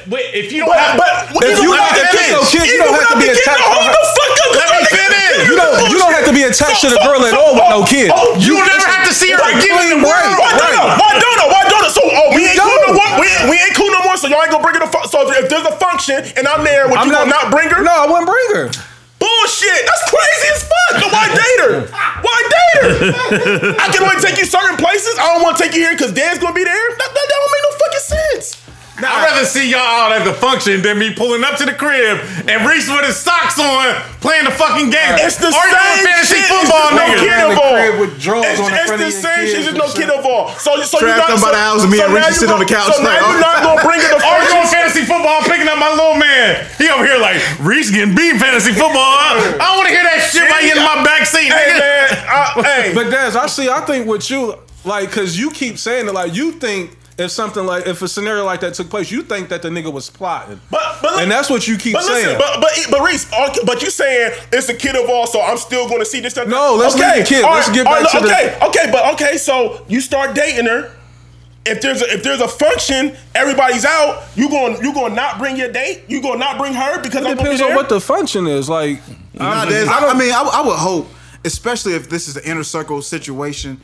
wait, 0.07 0.31
if 0.31 0.51
you 0.55 0.63
don't 0.63 0.71
But, 0.71 0.79
have, 0.79 0.95
but 0.95 1.43
If 1.43 1.59
even 1.59 1.63
you 1.63 1.71
without 1.75 1.91
got 1.91 1.99
the 1.99 2.07
a 2.07 2.39
kids, 2.39 2.51
kid, 2.51 2.63
kid, 2.63 2.67
you 2.71 2.77
don't 2.79 2.95
have 2.95 3.11
to 3.11 3.19
be 3.19 3.27
the 3.27 3.35
kid, 3.35 3.43
attached- 3.43 3.67
Hold 3.67 3.91
the 3.91 4.03
fuck 4.15 4.33
up. 4.39 4.51
Let 4.55 4.69
me 4.79 4.81
finish. 4.87 5.35
You 5.49 5.55
don't 5.59 5.75
you 5.91 5.97
don't 5.99 6.13
have 6.15 6.25
to 6.27 6.35
be 6.35 6.43
attached 6.47 6.81
to 6.87 6.89
the 6.89 6.99
girl 7.03 7.19
at 7.27 7.35
all 7.35 7.53
with 7.59 7.67
no 7.67 7.83
kid. 7.83 8.11
Oh, 8.15 8.35
you 8.39 8.55
will 8.55 8.63
never 8.67 8.87
have 8.87 9.03
to 9.07 9.13
see 9.13 9.31
her 9.31 9.43
again 9.43 9.75
in 9.91 9.99
the 9.99 10.07
world. 10.07 10.33
Why 10.39 10.55
don't? 10.71 10.87
Why 10.99 11.11
don't? 11.19 11.49
Why 11.51 11.63
don't? 11.67 11.91
So 11.91 12.01
oh, 12.03 12.31
we 12.35 12.47
ain't 12.47 12.59
cool 12.59 12.79
no 12.87 12.93
more. 12.95 13.11
We 13.19 13.55
ain't, 13.59 13.75
cool 13.75 13.91
no 13.91 14.03
more. 14.07 14.15
So 14.17 14.27
y'all 14.31 14.39
ain't 14.43 14.51
gonna 14.51 14.63
bring 14.63 14.75
her 14.79 14.87
to. 14.87 14.91
Fu- 14.91 15.07
so 15.07 15.27
if, 15.31 15.43
if 15.43 15.49
there's 15.51 15.65
a 15.67 15.75
function 15.79 16.23
and 16.37 16.47
I'm 16.47 16.63
there, 16.63 16.87
would 16.87 16.99
you 17.03 17.11
gonna 17.11 17.29
not 17.29 17.51
bring 17.51 17.69
her? 17.69 17.81
No, 17.83 17.91
I 17.91 18.05
wouldn't 18.07 18.27
bring 18.27 18.47
her. 18.55 18.67
Bullshit. 19.19 19.83
That's 19.85 20.05
crazy 20.09 20.47
as 20.55 20.61
fuck. 20.63 21.11
Why 21.11 21.27
date 21.27 21.59
her? 21.67 21.75
Why 22.23 22.37
date 22.49 22.75
her? 22.81 23.75
I 23.79 23.87
can 23.91 24.03
only 24.03 24.21
take 24.23 24.39
you 24.39 24.45
certain 24.45 24.77
places. 24.77 25.15
I 25.19 25.27
don't 25.35 25.43
want 25.43 25.57
to 25.57 25.63
take 25.63 25.73
you 25.75 25.81
here 25.81 25.91
because 25.93 26.11
Dan's 26.13 26.39
gonna 26.39 26.55
be 26.55 26.63
there. 26.63 26.89
That, 26.97 26.97
that, 26.97 27.13
that 27.13 27.27
don't 27.29 27.51
make 27.51 27.63
no 27.67 27.71
fucking 27.83 28.05
sense. 28.07 28.58
I'd 28.99 29.23
rather 29.31 29.45
see 29.47 29.71
y'all 29.71 29.79
out 29.79 30.11
at 30.11 30.23
the 30.27 30.33
function 30.35 30.81
than 30.83 30.99
me 30.99 31.13
pulling 31.15 31.43
up 31.43 31.55
to 31.57 31.65
the 31.65 31.73
crib 31.73 32.19
and 32.47 32.67
Reese 32.67 32.89
with 32.91 33.05
his 33.07 33.15
socks 33.15 33.55
on 33.59 33.95
playing 34.19 34.43
the 34.45 34.51
fucking 34.51 34.91
game. 34.91 35.15
It's 35.23 35.39
the 35.39 35.47
Or 35.47 35.55
you 35.55 35.71
same 35.71 36.03
fantasy 36.03 36.39
shit. 36.43 36.51
football, 36.51 36.91
It's 36.91 36.99
just 36.99 36.99
no 36.99 37.05
nigga. 37.07 37.23
kid 37.23 37.39
the 37.39 37.55
crib 37.59 37.93
with 38.03 38.11
drawers 38.19 38.45
It's, 38.51 38.59
on 38.59 38.67
in 38.69 38.75
it's 38.75 38.87
front 38.91 38.99
the 38.99 39.07
of 39.07 39.13
your 39.15 39.21
same 39.23 39.39
kids 39.39 39.49
shit. 39.49 39.55
There's 39.63 39.67
and 39.71 39.77
no 39.79 39.87
shit. 39.87 39.97
kid 40.03 40.09
involved. 40.11 40.59
So, 40.59 40.69
so 40.83 40.99
you 40.99 41.07
Trapped 41.07 41.31
not, 41.31 41.37
up 41.37 41.41
by 41.41 41.51
the 41.55 41.63
house 41.63 41.81
and 41.83 41.91
me 41.91 41.97
and 42.03 42.11
now 42.11 42.19
Richie 42.19 42.27
you 42.35 42.39
sitting 42.43 42.55
on 42.55 42.61
the 42.63 42.67
couch 42.69 42.91
So 42.91 42.99
like, 42.99 43.15
now 43.19 43.31
you're 43.31 43.39
not 43.43 43.57
gonna 43.63 43.83
bring 43.87 43.99
her 44.03 44.11
to 44.11 44.19
Or 44.19 44.37
you 44.43 44.51
functions. 44.51 44.59
on 44.59 44.65
fantasy 44.75 45.03
football 45.07 45.35
I'm 45.39 45.47
picking 45.47 45.69
up 45.71 45.79
my 45.79 45.91
little 45.95 46.19
man. 46.19 46.67
He 46.75 46.85
over 46.91 47.05
here 47.07 47.19
like, 47.23 47.39
Reese 47.63 47.91
getting 47.91 48.15
beat 48.15 48.35
fantasy 48.35 48.75
football. 48.75 48.99
I 48.99 49.55
don't 49.59 49.77
want 49.79 49.87
to 49.87 49.93
hear 49.95 50.03
that 50.03 50.19
shit 50.27 50.43
while 50.51 50.59
you 50.63 50.75
in 50.75 50.83
my 50.83 50.99
back 51.07 51.23
seat, 51.23 51.47
Hey 51.47 51.71
nigga. 51.71 51.79
man, 51.79 52.07
I, 52.27 52.43
hey. 52.67 52.83
But 52.93 53.07
Daz, 53.09 53.35
I 53.35 53.47
see. 53.47 53.69
I 53.71 53.81
think 53.87 54.07
with 54.07 54.27
you, 54.29 54.55
like, 54.85 55.11
cause 55.11 55.37
you 55.37 55.51
keep 55.51 55.77
saying 55.77 56.07
it, 56.07 56.13
like, 56.13 56.33
you 56.35 56.51
think 56.53 56.97
if 57.19 57.31
something 57.31 57.65
like 57.65 57.85
if 57.87 58.01
a 58.01 58.07
scenario 58.07 58.45
like 58.45 58.61
that 58.61 58.73
took 58.73 58.89
place, 58.89 59.11
you 59.11 59.21
think 59.23 59.49
that 59.49 59.61
the 59.61 59.69
nigga 59.69 59.91
was 59.91 60.09
plotting, 60.09 60.59
But, 60.71 60.99
but 61.01 61.21
and 61.21 61.29
that's 61.31 61.49
what 61.49 61.67
you 61.67 61.77
keep 61.77 61.93
But 61.93 62.03
saying. 62.03 62.37
listen, 62.37 62.39
but 62.39 62.61
but 62.61 62.71
but 62.91 63.01
Reese, 63.07 63.31
okay, 63.31 63.59
but 63.65 63.81
you 63.81 63.89
saying 63.89 64.33
it's 64.51 64.69
a 64.69 64.73
kid 64.73 64.95
of 64.95 65.09
all, 65.09 65.27
so 65.27 65.41
I'm 65.41 65.57
still 65.57 65.87
going 65.87 65.99
to 65.99 66.05
see 66.05 66.19
this 66.21 66.33
stuff. 66.33 66.47
No, 66.47 66.75
let's 66.75 66.95
leave 66.95 67.15
the 67.19 67.23
kid. 67.23 67.43
all 67.43 67.51
Let's 67.53 67.69
get 67.69 67.85
back 67.85 68.05
all 68.13 68.21
to 68.21 68.27
the- 68.27 68.33
okay, 68.33 68.57
okay, 68.67 68.91
but 68.91 69.13
okay. 69.13 69.37
So 69.37 69.85
you 69.87 70.01
start 70.01 70.33
dating 70.35 70.65
her. 70.65 70.91
If 71.65 71.81
there's 71.81 72.01
a, 72.01 72.05
if 72.13 72.23
there's 72.23 72.39
a 72.41 72.47
function, 72.47 73.15
everybody's 73.35 73.83
out. 73.85 74.23
You 74.35 74.49
going 74.49 74.81
you 74.81 74.93
going 74.93 75.09
to 75.11 75.15
not 75.15 75.37
bring 75.37 75.57
your 75.57 75.71
date? 75.71 76.03
You 76.07 76.21
going 76.21 76.35
to 76.35 76.39
not 76.39 76.57
bring 76.57 76.73
her 76.73 77.01
because 77.01 77.25
I'm 77.25 77.33
it 77.33 77.35
gonna 77.35 77.35
be 77.35 77.43
depends 77.43 77.59
there? 77.59 77.69
on 77.71 77.75
what 77.75 77.89
the 77.89 77.99
function 77.99 78.47
is. 78.47 78.69
Like, 78.69 79.01
Nah, 79.33 79.63
I'm- 79.63 79.67
I 79.89 80.05
I, 80.07 80.09
I 80.11 80.13
mean, 80.17 80.31
I, 80.33 80.41
I 80.41 80.61
would 80.65 80.77
hope, 80.77 81.07
especially 81.43 81.93
if 81.95 82.09
this 82.09 82.27
is 82.29 82.37
an 82.37 82.43
inner 82.45 82.63
circle 82.63 83.01
situation, 83.01 83.79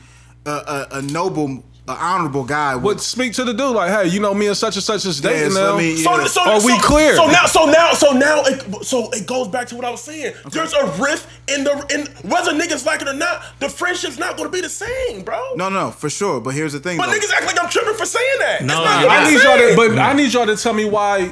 uh, 0.45 0.86
a, 0.91 0.98
a 0.98 1.02
noble, 1.02 1.64
a 1.88 1.91
honorable 1.91 2.44
guy 2.44 2.74
would. 2.76 2.84
would 2.84 2.99
speak 3.02 3.34
to 3.34 3.44
the 3.44 3.53
dude 3.53 3.76
like, 3.76 3.91
hey, 3.91 4.07
you 4.10 4.20
know, 4.20 4.34
me 4.34 4.48
and 4.48 4.57
such 4.57 4.76
and 4.76 4.84
such 4.84 5.06
is 5.06 5.22
dating 5.22 5.52
Yes, 5.52 5.53
now. 5.53 5.76
I 5.76 5.78
mean, 5.78 5.98
So, 5.98 6.26
so, 6.26 6.41
Are 6.41 6.56
we 6.66 6.74
so- 6.74 6.80
clear? 6.84 7.16
So 7.16 7.28
now, 7.28 7.45
so 7.45 7.66
now, 7.66 7.94
so 7.94 8.12
now, 8.12 8.41
it, 8.44 8.84
so 8.86 9.10
it 9.12 9.28
goes 9.28 9.49
back 9.49 9.68
to 9.68 9.76
what 9.76 9.86
I 9.86 9.91
was 9.91 10.02
saying. 10.02 10.34
There's 10.49 10.74
a 10.74 10.86
rift 10.99 11.28
in 11.48 11.64
the 11.64 11.74
in 11.94 12.07
whether 12.30 12.53
niggas 12.53 12.86
like 12.88 13.02
it 13.03 13.07
or 13.07 13.14
not. 13.14 13.44
The 13.60 13.70
friendship's 13.70 14.18
not 14.18 14.36
going 14.36 14.49
to 14.49 14.52
be 14.52 14.62
the 14.62 14.70
same, 14.70 15.22
bro. 15.22 15.40
no, 15.56 15.70
no, 15.70 15.91
for 15.91 16.10
sure. 16.10 16.41
But 16.41 16.56
here's 16.56 16.74
the 16.74 16.80
thing. 16.80 16.98
But 16.98 17.06
though. 17.06 17.14
niggas 17.14 17.32
act 17.32 17.45
like 17.45 17.64
I'm 17.64 17.70
tripping 17.70 17.94
for 17.94 18.06
saying 18.07 18.40
that. 18.40 18.62
No, 18.64 18.82
It's 18.82 18.86
not 18.86 19.06
I 19.07 19.18
I'm 19.18 19.32
need 19.34 19.44
y'all 19.44 19.57
to, 19.57 19.76
but 19.76 19.99
I 19.99 20.14
need 20.14 20.34
y'all 20.34 20.45
to 20.48 20.56
tell 20.57 20.74
me 20.74 20.86
why 20.86 21.32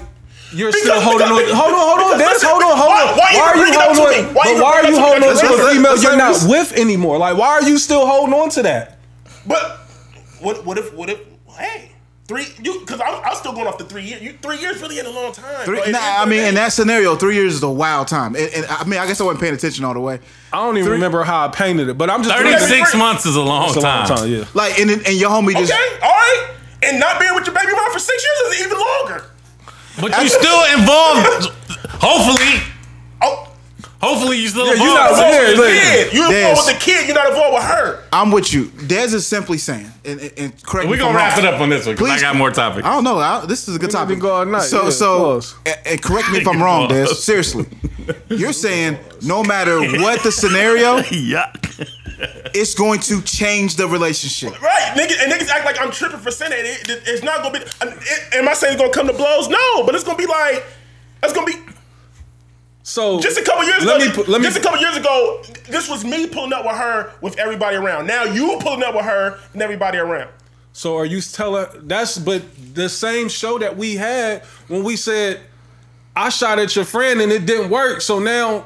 you're 0.53 0.69
Because- 0.69 0.81
still 0.83 1.01
holding 1.01 1.27
because- 1.29 1.49
on. 1.51 1.57
Hold 1.57 1.73
on, 1.73 1.79
hold 1.81 1.99
on, 2.13 2.17
because 2.19 2.21
Dez. 2.21 2.33
listen, 2.33 2.49
Hold 2.49 2.61
on, 2.61 2.77
hold 2.77 2.89
why- 2.89 3.01
on. 3.09 3.17
why 3.17 3.25
are 3.49 3.55
you 3.57 3.61
bring 3.63 3.73
it 3.73 3.79
up 3.79 3.89
to 3.89 3.95
holding 4.03 4.25
on? 4.27 4.33
Why 4.35 4.43
But 4.53 4.61
why 4.61 4.69
are 4.69 4.73
you 4.75 4.79
up 4.81 4.85
to 4.85 4.91
me? 4.91 4.97
holding 5.01 5.23
on 5.23 5.29
Let's 5.29 5.41
to 5.41 5.47
say- 5.47 5.53
a 5.65 5.73
female 5.73 5.97
you're 5.97 6.11
say 6.11 6.17
not 6.17 6.45
with 6.47 6.73
anymore? 6.77 7.17
Like, 7.17 7.37
why 7.37 7.47
are 7.47 7.63
you 7.63 7.79
still 7.79 8.05
holding 8.05 8.35
on 8.35 8.49
to 8.51 8.61
that? 8.61 8.99
But 9.47 9.79
what 10.43 10.65
what 10.65 10.77
if 10.77 10.93
what 10.93 11.09
if 11.09 11.19
hey 11.57 11.91
three 12.27 12.45
you 12.63 12.79
because 12.79 13.01
I'm, 13.01 13.23
I'm 13.23 13.35
still 13.35 13.53
going 13.53 13.67
off 13.67 13.77
the 13.77 13.85
three 13.85 14.03
years. 14.03 14.21
You 14.21 14.33
three 14.41 14.59
years 14.59 14.81
really 14.81 14.97
ain't 14.97 15.07
a 15.07 15.11
long 15.11 15.31
time. 15.33 15.65
Three, 15.65 15.91
nah, 15.91 15.99
I 16.01 16.25
mean, 16.25 16.43
in 16.45 16.55
that 16.55 16.71
scenario, 16.73 17.15
three 17.15 17.35
years 17.35 17.55
is 17.55 17.63
a 17.63 17.69
wild 17.69 18.07
time. 18.07 18.35
And, 18.35 18.49
and 18.53 18.65
I 18.67 18.83
mean, 18.85 18.99
I 18.99 19.07
guess 19.07 19.19
I 19.19 19.23
wasn't 19.25 19.41
paying 19.41 19.53
attention 19.55 19.83
all 19.83 19.93
the 19.93 19.99
way. 19.99 20.19
I 20.51 20.57
don't 20.57 20.77
even 20.77 20.91
remember 20.91 21.23
how 21.23 21.45
I 21.45 21.49
painted 21.49 21.89
it, 21.89 21.97
but 21.97 22.09
I'm 22.09 22.23
just 22.23 22.35
Thirty 22.35 22.57
six 22.59 22.95
months 22.95 23.25
is 23.25 23.35
a 23.35 23.41
long 23.41 23.67
It's 23.67 23.75
a 23.77 23.81
long 23.81 24.07
time. 24.07 24.17
time, 24.17 24.29
yeah. 24.31 24.45
Like, 24.53 24.79
and 24.79 24.89
and 24.91 25.15
your 25.15 25.29
homie 25.31 25.53
just. 25.53 25.71
okay, 25.71 25.99
all 26.01 26.11
right, 26.11 26.53
and 26.83 26.99
not 26.99 27.19
being 27.19 27.33
with 27.35 27.45
your 27.45 27.55
baby 27.55 27.71
mom 27.73 27.91
for 27.91 27.99
six 27.99 28.23
years 28.23 28.55
is 28.55 28.65
even 28.65 28.77
longer. 28.79 29.25
But 30.01 30.21
you 30.23 30.29
still 30.29 30.63
involved. 30.79 31.53
hopefully, 32.01 32.72
Hopefully 34.03 34.37
you 34.37 34.47
still 34.49 34.65
Yeah, 34.67 34.73
involved. 34.73 34.91
You're 34.91 34.99
not- 34.99 35.11
Involved 35.11 35.47
with 35.47 35.57
the 35.57 35.79
kid. 35.79 36.13
You 36.13 36.29
Des. 36.29 36.37
involved 36.49 36.67
with 36.67 36.75
the 36.75 36.79
kid. 36.85 37.05
You're 37.07 37.15
not 37.15 37.27
involved 37.29 37.53
with 37.55 37.63
her. 37.63 38.03
I'm 38.11 38.31
with 38.31 38.53
you. 38.53 38.65
Des 38.87 39.15
is 39.15 39.25
simply 39.25 39.57
saying, 39.57 39.91
and, 40.05 40.19
and- 40.19 40.31
and 40.37 40.63
correct 40.63 40.87
We're 40.89 40.95
me 40.95 40.97
if 40.97 40.99
gonna 40.99 41.09
I'm 41.11 41.15
wrap 41.15 41.37
wrong. 41.37 41.45
it 41.45 41.53
up 41.53 41.61
on 41.61 41.69
this 41.69 41.85
one 41.85 41.95
because 41.95 42.09
I 42.11 42.19
got 42.21 42.35
more 42.35 42.51
topics. 42.51 42.85
I 42.85 42.93
don't 42.93 43.03
know. 43.03 43.17
I, 43.19 43.45
this 43.45 43.67
is 43.67 43.75
a 43.75 43.79
good 43.79 43.87
We 43.89 43.93
topic. 43.93 44.19
go 44.19 44.31
all 44.35 44.45
night. 44.45 44.63
So, 44.63 44.83
Yeah, 44.85 44.89
so, 44.89 45.41
and, 45.65 45.77
and 45.85 46.01
correct 46.03 46.29
me 46.31 46.39
if 46.39 46.47
I'm 46.51 46.61
wrong, 46.61 46.87
Des. 46.89 47.07
Seriously, 47.15 47.65
you're 48.29 48.53
saying 48.53 48.97
no 49.21 49.43
matter 49.43 49.79
what 50.01 50.21
the 50.23 50.31
scenario, 50.31 50.97
Yuck. 51.01 51.87
it's 52.53 52.75
going 52.75 52.99
to 53.01 53.21
change 53.21 53.75
the 53.77 53.87
relationship. 53.87 54.61
Right, 54.61 54.93
niggas, 54.95 55.23
and 55.23 55.31
niggas 55.31 55.49
act 55.49 55.65
like 55.65 55.79
I'm 55.81 55.91
tripping 55.91 56.19
for 56.19 56.31
saying 56.31 56.51
that. 56.51 56.59
It, 56.59 56.89
it- 56.89 57.03
it's 57.05 57.23
not 57.23 57.41
gonna 57.41 57.59
be. 57.59 57.65
It, 57.65 58.33
am 58.35 58.47
I 58.49 58.53
saying 58.53 58.73
it's 58.73 58.81
gonna 58.81 58.93
come 58.93 59.07
to 59.07 59.13
blows? 59.13 59.47
No, 59.49 59.83
but 59.85 59.95
it's 59.95 60.03
gonna 60.03 60.17
be 60.17 60.25
like 60.27 60.63
it's 61.23 61.33
gonna 61.33 61.47
be 61.47 61.55
So 62.85 63.19
just 63.21 63.37
a 63.39 63.43
couple 63.43 63.63
years 63.65 63.83
let 63.85 63.97
ago. 64.01 64.05
Me, 64.09 64.13
put- 64.15 64.27
let 64.27 64.41
me. 64.41 64.47
just 64.47 64.57
a 64.57 64.61
couple 64.61 64.79
years 64.79 64.97
ago, 64.97 65.41
this 65.69 65.89
was 65.89 66.03
me 66.03 66.27
pulling 66.27 66.51
up 66.53 66.65
with 66.65 66.75
her 66.75 67.11
with 67.21 67.37
everybody 67.39 67.77
around. 67.77 68.07
Now 68.07 68.23
you 68.25 68.57
pulling 68.59 68.83
up 68.83 68.93
with 68.93 69.05
her 69.05 69.39
and 69.53 69.61
everybody 69.61 69.97
around. 69.97 70.29
So 70.73 70.97
are 70.97 71.05
you 71.05 71.21
telling 71.21 71.67
that's 71.87 72.17
but 72.17 72.43
the 72.73 72.89
same 72.89 73.29
show 73.29 73.57
that 73.59 73.77
we 73.77 73.95
had 73.95 74.41
when 74.67 74.83
we 74.83 74.95
said 74.97 75.39
I 76.15 76.29
shot 76.29 76.59
at 76.59 76.75
your 76.75 76.83
friend 76.85 77.21
and 77.21 77.31
it 77.31 77.45
didn't 77.45 77.69
work. 77.69 78.01
So 78.01 78.19
now 78.19 78.65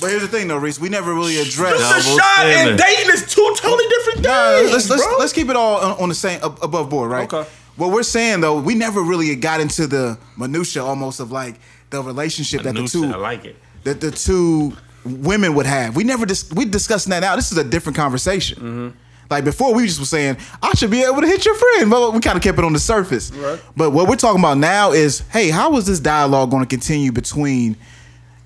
But 0.00 0.10
here's 0.10 0.22
the 0.22 0.28
thing, 0.28 0.48
though, 0.48 0.56
Reese. 0.58 0.80
We 0.80 0.88
never 0.88 1.12
really 1.14 1.38
addressed. 1.38 1.78
Just 1.78 2.08
a 2.08 2.10
shot 2.18 2.22
standard. 2.40 2.70
and 2.70 2.78
dating 2.80 3.12
is 3.14 3.32
two 3.34 3.54
totally 3.56 3.88
different 3.88 4.22
Nah, 4.22 4.58
things. 4.58 4.72
let's 4.72 4.90
let's 4.90 5.06
bro. 5.06 5.16
let's 5.18 5.32
keep 5.32 5.48
it 5.48 5.56
all 5.56 5.76
on, 5.78 6.02
on 6.02 6.08
the 6.08 6.14
same 6.14 6.40
above 6.42 6.88
board, 6.90 7.10
right? 7.10 7.32
Okay. 7.32 7.48
What 7.76 7.92
we're 7.92 8.02
saying 8.02 8.40
though, 8.40 8.58
we 8.60 8.74
never 8.74 9.00
really 9.02 9.34
got 9.36 9.60
into 9.60 9.86
the 9.86 10.18
minutia 10.36 10.82
almost 10.82 11.20
of 11.20 11.30
like 11.30 11.54
the 11.90 12.02
relationship 12.02 12.62
that 12.62 12.74
the 12.74 12.82
Noosa, 12.82 12.92
two 12.92 13.04
I 13.04 13.16
like 13.16 13.44
it. 13.44 13.56
that 13.84 14.00
the 14.00 14.10
two 14.10 14.76
women 15.04 15.54
would 15.54 15.66
have. 15.66 15.96
We 15.96 16.04
never 16.04 16.26
dis- 16.26 16.52
we 16.52 16.64
discussing 16.64 17.10
that 17.10 17.20
now. 17.20 17.36
This 17.36 17.52
is 17.52 17.58
a 17.58 17.64
different 17.64 17.96
conversation. 17.96 18.58
Mm-hmm. 18.58 18.88
Like 19.30 19.44
before, 19.44 19.74
we 19.74 19.86
just 19.86 19.98
were 19.98 20.06
saying 20.06 20.38
I 20.62 20.72
should 20.74 20.90
be 20.90 21.02
able 21.02 21.20
to 21.20 21.26
hit 21.26 21.44
your 21.44 21.54
friend, 21.54 21.90
but 21.90 22.12
we 22.14 22.20
kind 22.20 22.36
of 22.36 22.42
kept 22.42 22.58
it 22.58 22.64
on 22.64 22.72
the 22.72 22.78
surface. 22.78 23.30
Right. 23.30 23.60
But 23.76 23.90
what 23.90 24.08
we're 24.08 24.16
talking 24.16 24.40
about 24.40 24.58
now 24.58 24.92
is, 24.92 25.20
hey, 25.30 25.50
how 25.50 25.76
is 25.76 25.86
this 25.86 26.00
dialogue 26.00 26.50
going 26.50 26.62
to 26.62 26.68
continue 26.68 27.12
between 27.12 27.76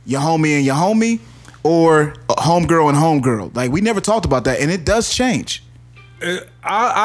your 0.04 0.20
homie 0.20 0.56
and 0.56 0.64
your 0.64 0.74
homie, 0.74 1.20
or 1.62 2.14
homegirl 2.28 2.88
and 2.88 2.98
homegirl? 2.98 3.54
Like 3.54 3.70
we 3.70 3.80
never 3.80 4.00
talked 4.00 4.26
about 4.26 4.44
that, 4.44 4.60
and 4.60 4.70
it 4.70 4.84
does 4.84 5.14
change. 5.14 5.62
I, 6.22 6.40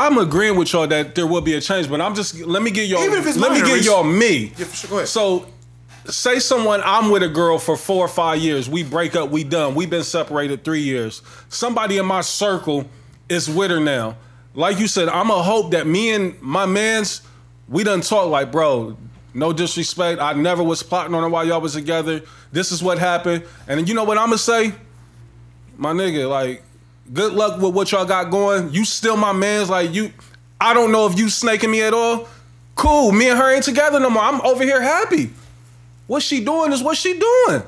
I'm 0.05 0.17
agreeing 0.17 0.57
with 0.57 0.71
y'all 0.73 0.87
that 0.87 1.15
there 1.15 1.25
will 1.25 1.41
be 1.41 1.53
a 1.55 1.61
change, 1.61 1.89
but 1.89 2.01
I'm 2.01 2.13
just 2.13 2.39
let 2.41 2.61
me 2.61 2.71
get 2.71 2.87
y'all 2.87 3.03
Even 3.03 3.19
if 3.19 3.27
it's 3.27 3.37
let 3.37 3.51
me 3.51 3.61
get 3.61 3.83
y'all 3.83 4.03
me. 4.03 4.53
Yeah, 4.57 4.65
for 4.65 4.75
sure. 4.75 4.89
Go 4.89 4.95
ahead. 4.97 5.07
So 5.07 5.47
say 6.09 6.39
someone 6.39 6.81
I'm 6.83 7.11
with 7.11 7.23
a 7.23 7.27
girl 7.27 7.59
for 7.59 7.77
four 7.77 8.05
or 8.05 8.07
five 8.07 8.39
years. 8.39 8.69
We 8.69 8.83
break 8.83 9.15
up, 9.15 9.29
we 9.29 9.43
done. 9.43 9.75
We've 9.75 9.89
been 9.89 10.03
separated 10.03 10.63
three 10.63 10.81
years. 10.81 11.21
Somebody 11.49 11.97
in 11.97 12.05
my 12.05 12.21
circle 12.21 12.85
is 13.29 13.49
with 13.49 13.71
her 13.71 13.79
now. 13.79 14.17
Like 14.53 14.79
you 14.79 14.87
said, 14.87 15.09
I'm 15.09 15.29
a 15.29 15.41
hope 15.41 15.71
that 15.71 15.85
me 15.85 16.11
and 16.11 16.41
my 16.41 16.65
mans, 16.65 17.21
we 17.69 17.83
done 17.83 18.01
talk 18.01 18.29
like, 18.29 18.51
bro, 18.51 18.97
no 19.33 19.53
disrespect. 19.53 20.19
I 20.19 20.33
never 20.33 20.63
was 20.63 20.81
plotting 20.81 21.13
on 21.13 21.21
her 21.21 21.29
while 21.29 21.45
y'all 21.45 21.61
was 21.61 21.73
together. 21.73 22.21
This 22.51 22.71
is 22.71 22.81
what 22.81 22.97
happened. 22.97 23.43
And 23.67 23.87
you 23.87 23.93
know 23.93 24.03
what 24.03 24.17
I'm 24.17 24.27
gonna 24.27 24.37
say? 24.39 24.73
My 25.77 25.93
nigga, 25.93 26.27
like, 26.27 26.63
good 27.13 27.33
luck 27.33 27.61
with 27.61 27.75
what 27.75 27.91
y'all 27.91 28.05
got 28.05 28.31
going. 28.31 28.73
You 28.73 28.83
still 28.83 29.15
my 29.15 29.33
mans, 29.33 29.69
like 29.69 29.93
you 29.93 30.11
I 30.59 30.73
don't 30.73 30.91
know 30.91 31.05
if 31.05 31.17
you 31.19 31.29
snaking 31.29 31.69
me 31.69 31.81
at 31.83 31.93
all. 31.93 32.27
Cool, 32.75 33.11
me 33.11 33.29
and 33.29 33.37
her 33.37 33.53
ain't 33.53 33.63
together 33.63 33.99
no 33.99 34.09
more. 34.09 34.23
I'm 34.23 34.41
over 34.41 34.63
here 34.63 34.81
happy. 34.81 35.31
What 36.07 36.23
she 36.23 36.43
doing 36.43 36.71
is 36.71 36.81
what 36.81 36.97
she 36.97 37.13
doing. 37.19 37.63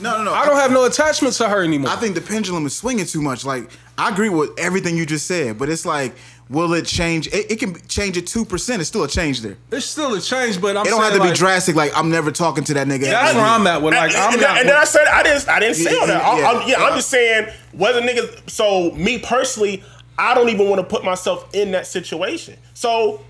No, 0.00 0.16
no, 0.16 0.24
no. 0.24 0.32
I 0.32 0.46
don't 0.46 0.56
have 0.56 0.72
no 0.72 0.86
attachment 0.86 1.34
to 1.34 1.48
her 1.48 1.62
anymore. 1.62 1.90
I 1.90 1.96
think 1.96 2.14
the 2.14 2.22
pendulum 2.22 2.64
is 2.66 2.74
swinging 2.74 3.04
too 3.06 3.20
much. 3.20 3.44
Like 3.44 3.70
I 3.98 4.10
agree 4.10 4.30
with 4.30 4.50
everything 4.58 4.96
you 4.96 5.04
just 5.04 5.26
said, 5.26 5.58
but 5.58 5.68
it's 5.68 5.84
like, 5.84 6.14
will 6.48 6.72
it 6.72 6.86
change? 6.86 7.26
It, 7.26 7.50
it 7.52 7.58
can 7.58 7.74
change 7.86 8.16
it 8.16 8.26
two 8.26 8.46
percent. 8.46 8.80
It's 8.80 8.88
still 8.88 9.04
a 9.04 9.08
change 9.08 9.42
there. 9.42 9.58
it's 9.70 9.84
still 9.84 10.14
a 10.14 10.20
change, 10.20 10.58
but 10.58 10.74
I'm 10.74 10.86
It 10.86 10.88
don't 10.90 11.02
have 11.02 11.12
saying, 11.12 11.22
to 11.22 11.28
be 11.28 11.34
drastic. 11.34 11.76
Like 11.76 11.92
I'm 11.94 12.10
never 12.10 12.30
talking 12.32 12.64
to 12.64 12.74
that 12.74 12.86
nigga. 12.86 13.02
That's 13.02 13.34
where 13.34 13.44
I'm 13.44 13.66
at 13.66 13.82
with 13.82 13.92
like 13.92 14.12
and, 14.12 14.18
I'm 14.20 14.32
and, 14.32 14.40
not. 14.40 14.58
and 14.58 14.68
then 14.70 14.76
I 14.76 14.84
said 14.84 15.06
I 15.06 15.22
didn't 15.22 15.48
I 15.48 15.60
didn't 15.60 15.76
say 15.76 15.94
all 15.94 16.06
that. 16.06 16.24
I, 16.24 16.38
Yeah, 16.38 16.46
I, 16.46 16.66
yeah, 16.66 16.76
I'm 16.84 16.94
just 16.96 17.10
saying 17.10 17.48
whether 17.72 18.00
niggas. 18.00 18.48
So 18.48 18.92
me 18.92 19.18
personally, 19.18 19.82
I 20.18 20.34
don't 20.34 20.48
even 20.48 20.66
want 20.70 20.80
to 20.80 20.86
put 20.86 21.04
myself 21.04 21.46
in 21.54 21.72
that 21.72 21.86
situation. 21.86 22.56
So 22.72 23.20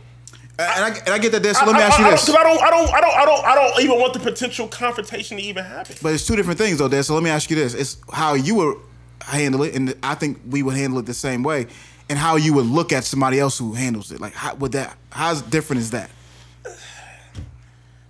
And 0.61 0.85
I, 0.85 0.99
and 0.99 1.09
I 1.09 1.19
get 1.19 1.33
that. 1.33 1.43
There, 1.43 1.55
so 1.55 1.65
let 1.65 1.75
me 1.77 1.83
ask 1.83 1.99
you 1.99 2.05
this. 2.11 2.27
because 2.27 2.37
I 2.41 2.43
don't, 2.43 2.63
I 2.63 2.71
don't, 2.71 2.95
I 2.95 3.01
don't, 3.01 3.15
I 3.17 3.25
don't, 3.25 3.45
I 3.47 3.55
don't 3.55 3.83
even 3.83 3.99
want 3.99 4.13
the 4.13 4.21
potential 4.21 4.69
confrontation 4.69 5.37
to 5.39 5.43
even 5.43 5.65
happen. 5.65 5.97
But 6.03 6.15
it's 6.15 6.27
two 6.27 6.37
different 6.37 6.59
things 6.59 6.79
though, 6.79 6.89
Dad. 6.89 7.05
So 7.05 7.15
let 7.15 7.23
me 7.23 7.31
ask 7.31 7.51
you 7.51 7.57
this: 7.57 7.75
It's 7.75 7.97
how 8.13 8.35
you 8.35 8.55
would 8.57 8.79
handle 9.23 9.63
it, 9.63 9.75
and 9.75 9.95
I 10.03 10.15
think 10.15 10.41
we 10.49 10.63
would 10.63 10.77
handle 10.77 10.99
it 10.99 11.07
the 11.07 11.15
same 11.15 11.43
way, 11.43 11.67
and 12.09 12.19
how 12.19 12.37
you 12.37 12.55
would 12.55 12.67
look 12.67 12.93
at 12.93 13.05
somebody 13.05 13.39
else 13.41 13.59
who 13.59 13.73
handles 13.73 14.13
it. 14.13 14.21
Like, 14.21 14.35
how 14.35 14.55
would 14.57 14.73
that? 14.73 14.97
How's 15.11 15.43
different 15.43 15.83
is 15.83 15.91
that? 15.93 16.11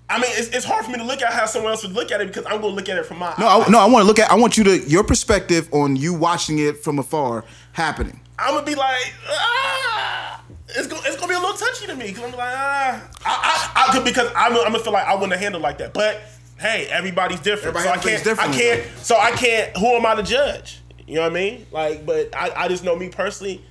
I 0.08 0.18
mean, 0.18 0.30
it's, 0.34 0.48
it's 0.48 0.64
hard 0.64 0.84
for 0.84 0.90
me 0.90 0.98
to 0.98 1.04
look 1.04 1.22
at 1.22 1.32
how 1.32 1.46
someone 1.46 1.70
else 1.70 1.84
would 1.84 1.92
look 1.92 2.10
at 2.10 2.20
it 2.20 2.26
because 2.26 2.44
I'm 2.44 2.60
going 2.60 2.72
to 2.72 2.76
look 2.76 2.88
at 2.88 2.98
it 2.98 3.06
from 3.06 3.18
my 3.18 3.32
No, 3.38 3.46
I, 3.46 3.68
no. 3.68 3.78
I 3.78 3.84
want 3.86 4.02
to 4.02 4.06
look 4.08 4.18
at. 4.18 4.28
I 4.28 4.34
want 4.34 4.56
you 4.56 4.64
to 4.64 4.78
your 4.88 5.04
perspective 5.04 5.68
on 5.72 5.94
you 5.94 6.14
watching 6.14 6.58
it 6.58 6.82
from 6.82 6.98
afar 6.98 7.44
happening. 7.72 8.20
I'm 8.36 8.54
gonna 8.54 8.66
be 8.66 8.74
like, 8.74 9.14
ah, 9.28 10.39
it's 10.76 10.86
gonna, 10.86 11.02
it's 11.06 11.16
gonna 11.16 11.28
be 11.28 11.34
a 11.34 11.40
little 11.40 11.56
touchy 11.56 11.86
to 11.86 11.96
me 11.96 12.08
because 12.08 12.24
I'm 12.24 12.30
like, 12.32 12.40
ah, 12.40 13.08
I, 13.24 13.72
I, 13.76 13.88
I 13.88 13.92
could 13.92 14.04
because 14.04 14.30
I'm, 14.36 14.52
I'm 14.52 14.72
gonna 14.72 14.78
feel 14.78 14.92
like 14.92 15.06
I 15.06 15.14
wouldn't 15.14 15.32
have 15.32 15.40
handled 15.40 15.62
like 15.62 15.78
that. 15.78 15.92
But 15.92 16.20
hey, 16.58 16.86
everybody's 16.90 17.40
different, 17.40 17.76
Everybody 17.76 18.00
so 18.02 18.08
I 18.08 18.12
can't, 18.12 18.20
I 18.20 18.24
differently, 18.24 18.58
can't, 18.58 18.98
so 18.98 19.16
I 19.16 19.30
can't. 19.32 19.76
Who 19.76 19.86
am 19.86 20.06
I 20.06 20.14
to 20.16 20.22
judge? 20.22 20.80
You 21.06 21.16
know 21.16 21.22
what 21.22 21.32
I 21.32 21.34
mean? 21.34 21.66
Like, 21.72 22.06
but 22.06 22.34
I, 22.36 22.52
I 22.56 22.68
just 22.68 22.84
know 22.84 22.96
me 22.96 23.08
personally, 23.08 23.64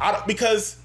I 0.00 0.22
because 0.26 0.78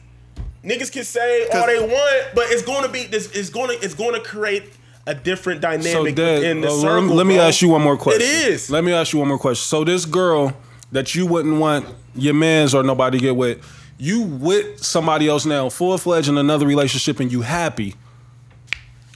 niggas 0.63 0.91
can 0.91 1.03
say 1.03 1.47
all 1.53 1.65
they 1.65 1.79
want, 1.79 2.35
but 2.35 2.45
it's 2.49 2.61
gonna 2.61 2.89
be 2.89 3.05
this, 3.05 3.31
it's 3.31 3.49
gonna, 3.49 3.73
it's 3.73 3.93
gonna 3.93 4.19
create 4.19 4.73
a 5.07 5.15
different 5.15 5.61
so 5.61 5.69
dynamic 5.69 6.19
in 6.19 6.61
the 6.61 6.67
uh, 6.67 6.71
circle. 6.71 7.01
let, 7.01 7.03
me, 7.03 7.13
let 7.13 7.27
me 7.27 7.39
ask 7.39 7.61
you 7.61 7.69
one 7.69 7.81
more 7.81 7.97
question. 7.97 8.21
It 8.21 8.49
is. 8.49 8.69
Let 8.69 8.83
me 8.83 8.91
ask 8.91 9.13
you 9.13 9.19
one 9.19 9.29
more 9.29 9.39
question. 9.39 9.63
So 9.63 9.83
this 9.83 10.05
girl 10.05 10.55
that 10.91 11.15
you 11.15 11.25
wouldn't 11.25 11.59
want 11.59 11.87
your 12.13 12.33
man's 12.33 12.75
or 12.75 12.83
nobody 12.83 13.17
to 13.17 13.21
get 13.21 13.35
with, 13.35 13.63
you 13.97 14.21
with 14.21 14.83
somebody 14.83 15.27
else 15.27 15.45
now, 15.45 15.69
full 15.69 15.97
fledged 15.97 16.29
in 16.29 16.37
another 16.37 16.65
relationship, 16.67 17.19
and 17.19 17.31
you 17.31 17.41
happy. 17.41 17.95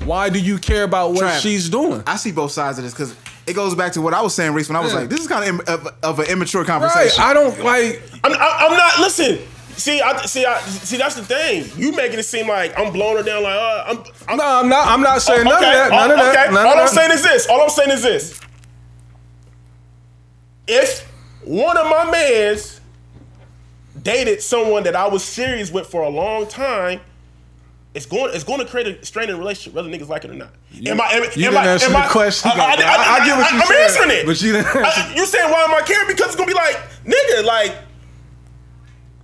Why 0.04 0.30
do 0.30 0.40
you 0.40 0.58
care 0.58 0.84
about 0.84 1.12
what 1.12 1.22
Trav, 1.24 1.42
she's 1.42 1.70
doing? 1.70 2.02
I 2.08 2.16
see 2.16 2.32
both 2.32 2.52
sides 2.52 2.80
of 2.80 2.84
this 2.84 2.94
because 2.94 3.16
it 3.46 3.54
goes 3.54 3.76
back 3.76 3.92
to 3.94 4.02
what 4.02 4.14
I 4.16 4.22
was 4.22 4.34
saying, 4.34 4.54
Reese. 4.54 4.68
When 4.68 4.76
I 4.76 4.80
was 4.80 4.94
Yeah. 4.94 5.00
like, 5.02 5.10
this 5.10 5.20
is 5.20 5.28
kind 5.28 5.60
of, 5.62 5.70
of, 5.70 5.96
of 6.02 6.20
an 6.20 6.26
immature 6.26 6.62
Right. 6.62 6.68
conversation. 6.68 7.24
I 7.24 7.34
don't 7.34 7.60
like. 7.64 8.02
I'm, 8.24 8.34
I- 8.34 8.58
I'm 8.68 8.76
not. 8.78 9.00
Listen. 9.00 9.40
See, 9.78 10.02
I 10.02 10.26
see. 10.26 10.46
I 10.46 10.60
see. 10.62 10.98
That's 10.98 11.16
the 11.16 11.24
thing. 11.24 11.70
You 11.76 11.92
making 11.94 12.20
it 12.20 12.24
seem 12.24 12.48
like 12.48 12.78
I'm 12.78 12.92
blowing 12.92 13.18
her 13.18 13.24
down. 13.24 13.44
Like, 13.44 13.54
uh, 13.56 13.84
I'm. 13.88 14.04
I'm 14.28 14.38
No, 14.38 14.44
I'm 14.46 14.70
not. 14.70 14.88
I'm 14.88 15.02
not 15.02 15.22
saying 15.22 15.44
none 15.46 15.54
of 15.54 15.60
that. 15.62 15.92
None 15.92 16.10
oh, 16.10 16.14
of 16.14 16.20
that. 16.20 16.46
okay. 16.48 16.54
None 16.54 16.66
All 16.66 16.74
of 16.74 16.80
I'm 16.80 16.86
that. 16.86 16.90
saying 16.96 17.12
is 17.12 17.24
this. 17.24 17.48
All 17.48 17.62
I'm 17.62 17.70
saying 17.70 17.92
is 17.92 18.02
this. 18.04 18.40
If 20.68 21.02
one 21.44 21.78
of 21.78 21.86
my 21.86 22.10
mans 22.12 22.81
dated 24.02 24.42
someone 24.42 24.84
that 24.84 24.96
I 24.96 25.08
was 25.08 25.24
serious 25.24 25.72
with 25.72 25.88
for 25.88 26.02
a 26.04 26.10
long 26.10 26.48
time, 26.48 27.00
it's 27.94 28.06
going 28.06 28.34
it's 28.34 28.44
going 28.44 28.60
to 28.60 28.66
create 28.66 28.88
a 28.88 29.06
straining 29.06 29.38
relationship, 29.38 29.74
whether 29.74 29.90
niggas 29.90 30.08
like 30.08 30.24
it 30.26 30.32
or 30.32 30.36
not. 30.36 30.52
am 30.86 31.02
I? 31.02 31.06
Am, 31.12 31.24
you 31.24 31.48
am 31.48 31.54
didn't 31.54 31.56
I, 31.58 31.68
answer 31.68 31.86
am 31.88 31.92
the 31.94 31.98
I- 32.00 32.08
question, 32.08 32.52
I, 32.52 32.54
I, 32.54 32.76
bro. 32.78 32.86
I, 32.86 32.90
I- 32.90 33.20
I 33.22 33.26
get 33.26 33.38
what 33.38 33.54
I, 33.54 33.56
you 33.56 33.62
I'm 33.64 33.84
answering 33.84 34.12
it. 34.12 34.26
but 34.26 34.42
you 34.42 34.52
didn't 34.54 34.68
I- 34.76 34.88
answer- 34.88 35.14
you 35.20 35.26
saying 35.26 35.52
why 35.52 35.64
am 35.64 35.74
I 35.76 35.82
caring? 35.86 36.08
Because 36.08 36.28
it's 36.28 36.36
gonna 36.36 36.48
be 36.48 36.54
like 36.54 36.78
nigga, 37.06 37.44
like 37.44 37.76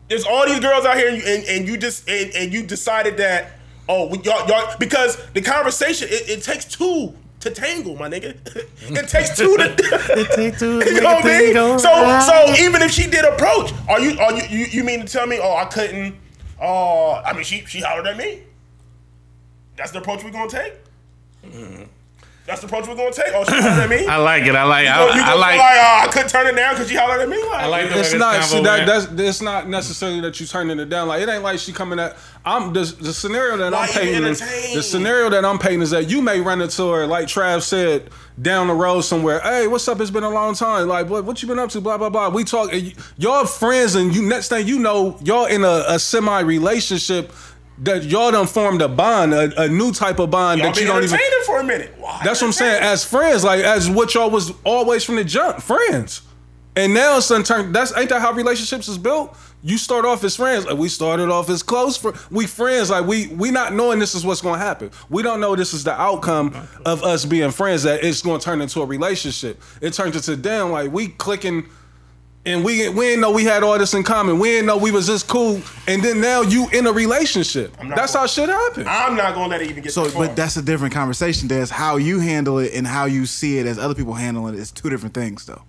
there's 0.09 0.25
all 0.25 0.45
these 0.45 0.59
girls 0.59 0.85
out 0.85 0.97
here, 0.97 1.09
and 1.09 1.17
you, 1.17 1.23
and, 1.25 1.43
and 1.45 1.67
you 1.67 1.77
just 1.77 2.07
and, 2.09 2.31
and 2.35 2.53
you 2.53 2.63
decided 2.65 3.17
that 3.17 3.51
oh 3.89 4.13
y'all 4.23 4.47
y'all 4.47 4.75
because 4.79 5.17
the 5.31 5.41
conversation 5.41 6.07
it, 6.11 6.29
it 6.29 6.43
takes 6.43 6.65
two 6.65 7.13
to 7.47 7.61
tangle, 7.61 7.95
my 7.95 8.09
nigga. 8.09 8.35
it 8.81 9.07
takes 9.07 9.35
two 9.35 9.57
to. 9.57 9.63
it 10.19 10.31
takes 10.35 10.59
two. 10.59 10.79
you 10.85 11.01
know 11.01 11.15
what 11.15 11.25
I 11.25 11.39
mean? 11.39 11.79
So 11.79 12.19
so 12.19 12.63
even 12.63 12.81
if 12.81 12.91
she 12.91 13.09
did 13.09 13.25
approach, 13.25 13.71
are 13.87 13.99
you 13.99 14.19
are 14.19 14.33
you 14.33 14.43
you, 14.49 14.65
you 14.65 14.83
mean 14.83 15.01
to 15.01 15.07
tell 15.07 15.27
me 15.27 15.39
oh 15.41 15.55
I 15.55 15.65
couldn't? 15.65 16.15
Oh, 16.61 17.21
I 17.25 17.33
mean 17.33 17.43
she 17.43 17.65
she 17.65 17.81
hollered 17.81 18.07
at 18.07 18.17
me. 18.17 18.43
That's 19.75 19.91
the 19.91 19.99
approach 19.99 20.23
we're 20.23 20.31
gonna 20.31 20.49
take. 20.49 20.73
Mm-hmm. 21.45 21.83
That's 22.47 22.61
the 22.61 22.67
approach 22.67 22.87
we're 22.87 22.95
gonna 22.95 23.11
take. 23.11 23.25
Oh, 23.35 23.43
she 23.43 23.51
hollered 23.59 23.83
at 23.83 23.89
me. 23.89 24.05
I 24.07 24.15
like 24.15 24.43
it. 24.43 24.55
I 24.55 24.63
like. 24.63 24.85
You 24.85 24.91
I, 24.91 25.15
you 25.17 25.21
I 25.21 25.33
like. 25.33 25.57
like 25.57 25.59
oh, 25.59 25.81
ah, 25.83 26.03
I 26.03 26.07
couldn't 26.07 26.29
turn 26.29 26.47
it 26.47 26.55
down 26.55 26.75
because 26.75 26.87
she 26.89 26.95
hollered 26.95 27.19
at 27.19 27.27
me. 27.27 27.37
Like, 27.43 27.51
I 27.63 27.65
like 27.67 27.89
the 27.89 27.99
It's 27.99 28.11
this 28.11 28.19
not. 28.19 28.41
See, 28.45 28.63
that, 28.63 28.87
that's 28.87 29.05
it's 29.11 29.41
not 29.41 29.67
necessarily 29.67 30.21
that 30.21 30.39
you 30.39 30.45
turning 30.45 30.79
it 30.79 30.87
down. 30.87 31.09
Like 31.09 31.21
it 31.21 31.27
ain't 31.27 31.43
like 31.43 31.59
she 31.59 31.73
coming 31.73 31.99
at. 31.99 32.15
I'm 32.45 32.71
the 32.71 32.83
the 33.01 33.11
scenario 33.13 33.57
that 33.57 33.73
Why 33.73 33.81
I'm 33.81 33.89
painting. 33.89 34.23
is- 34.23 34.39
The 34.39 34.81
scenario 34.81 35.29
that 35.29 35.43
I'm 35.43 35.59
painting 35.59 35.81
is 35.81 35.89
that 35.89 36.09
you 36.09 36.21
may 36.21 36.39
run 36.39 36.61
into 36.61 36.89
her, 36.89 37.05
like 37.05 37.27
Trav 37.27 37.61
said, 37.63 38.09
down 38.41 38.67
the 38.67 38.73
road 38.73 39.01
somewhere. 39.01 39.41
Hey, 39.41 39.67
what's 39.67 39.85
up? 39.89 39.99
It's 39.99 40.09
been 40.09 40.23
a 40.23 40.29
long 40.29 40.55
time. 40.55 40.87
Like, 40.87 41.09
what, 41.09 41.25
what 41.25 41.41
you 41.41 41.49
been 41.49 41.59
up 41.59 41.69
to? 41.71 41.81
Blah 41.81 41.97
blah 41.97 42.09
blah. 42.09 42.29
We 42.29 42.45
talk. 42.45 42.71
Y'all 43.17 43.45
friends, 43.45 43.95
and 43.95 44.15
you 44.15 44.21
next 44.21 44.47
thing 44.47 44.65
you 44.65 44.79
know, 44.79 45.19
y'all 45.21 45.47
in 45.47 45.65
a, 45.65 45.83
a 45.89 45.99
semi 45.99 46.39
relationship. 46.39 47.33
That 47.79 48.03
y'all 48.03 48.31
done 48.31 48.47
formed 48.47 48.81
a 48.81 48.87
bond, 48.87 49.33
a, 49.33 49.61
a 49.63 49.67
new 49.67 49.91
type 49.91 50.19
of 50.19 50.31
bond 50.31 50.59
Y'all 50.59 50.71
that 50.71 50.81
you 50.81 50.87
don't 50.87 51.03
even. 51.03 51.19
for 51.45 51.59
a 51.59 51.63
minute. 51.63 51.93
Why 51.97 52.21
That's 52.23 52.41
what 52.41 52.47
I'm 52.47 52.53
saying. 52.53 52.83
As 52.83 53.03
friends, 53.03 53.43
like 53.43 53.63
as 53.63 53.89
what 53.89 54.13
y'all 54.13 54.29
was 54.29 54.51
always 54.63 55.03
from 55.03 55.15
the 55.15 55.23
jump, 55.23 55.61
friends. 55.61 56.21
And 56.75 56.93
now 56.93 57.19
son 57.19 57.43
turn 57.43 57.71
that's 57.71 57.95
ain't 57.97 58.09
that 58.09 58.21
how 58.21 58.33
relationships 58.33 58.87
is 58.87 58.99
built? 58.99 59.35
You 59.63 59.79
start 59.79 60.05
off 60.05 60.23
as 60.23 60.35
friends. 60.35 60.65
Like 60.65 60.77
we 60.77 60.89
started 60.89 61.29
off 61.29 61.49
as 61.49 61.63
close 61.63 61.97
fr- 61.97 62.11
we 62.29 62.45
friends. 62.45 62.91
Like 62.91 63.07
we 63.07 63.27
we 63.27 63.49
not 63.49 63.73
knowing 63.73 63.97
this 63.97 64.13
is 64.13 64.23
what's 64.23 64.41
gonna 64.41 64.59
happen. 64.59 64.91
We 65.09 65.23
don't 65.23 65.39
know 65.39 65.55
this 65.55 65.73
is 65.73 65.83
the 65.83 65.99
outcome 65.99 66.53
of 66.85 67.03
us 67.03 67.25
being 67.25 67.49
friends, 67.49 67.81
that 67.83 68.03
it's 68.03 68.21
gonna 68.21 68.39
turn 68.39 68.61
into 68.61 68.81
a 68.81 68.85
relationship. 68.85 69.59
It 69.81 69.93
turns 69.93 70.15
into 70.15 70.35
damn 70.35 70.71
like 70.71 70.91
we 70.91 71.07
clicking 71.07 71.67
and 72.47 72.63
we 72.63 72.87
we 72.89 73.05
didn't 73.07 73.21
know 73.21 73.31
we 73.31 73.43
had 73.43 73.61
all 73.61 73.77
this 73.77 73.93
in 73.93 74.03
common. 74.03 74.39
We 74.39 74.49
didn't 74.49 74.67
know 74.67 74.77
we 74.77 74.91
was 74.91 75.07
this 75.07 75.21
cool. 75.21 75.61
And 75.87 76.01
then 76.01 76.21
now 76.21 76.41
you 76.41 76.69
in 76.69 76.87
a 76.87 76.91
relationship. 76.91 77.75
That's 77.77 78.13
gonna- 78.13 78.19
how 78.19 78.25
shit 78.27 78.49
happen. 78.49 78.87
I'm 78.87 79.15
not 79.15 79.35
gonna 79.35 79.47
let 79.49 79.61
it 79.61 79.69
even 79.69 79.83
get 79.83 79.91
So, 79.93 80.05
that 80.05 80.13
but 80.17 80.35
that's 80.35 80.55
a 80.57 80.61
different 80.61 80.93
conversation. 80.93 81.47
There's 81.47 81.69
how 81.69 81.97
you 81.97 82.19
handle 82.19 82.59
it 82.59 82.73
and 82.73 82.87
how 82.87 83.05
you 83.05 83.25
see 83.25 83.59
it 83.59 83.67
as 83.67 83.77
other 83.77 83.93
people 83.93 84.13
handle 84.13 84.47
it. 84.47 84.55
It's 84.55 84.71
two 84.71 84.89
different 84.89 85.13
things, 85.13 85.45
though. 85.45 85.61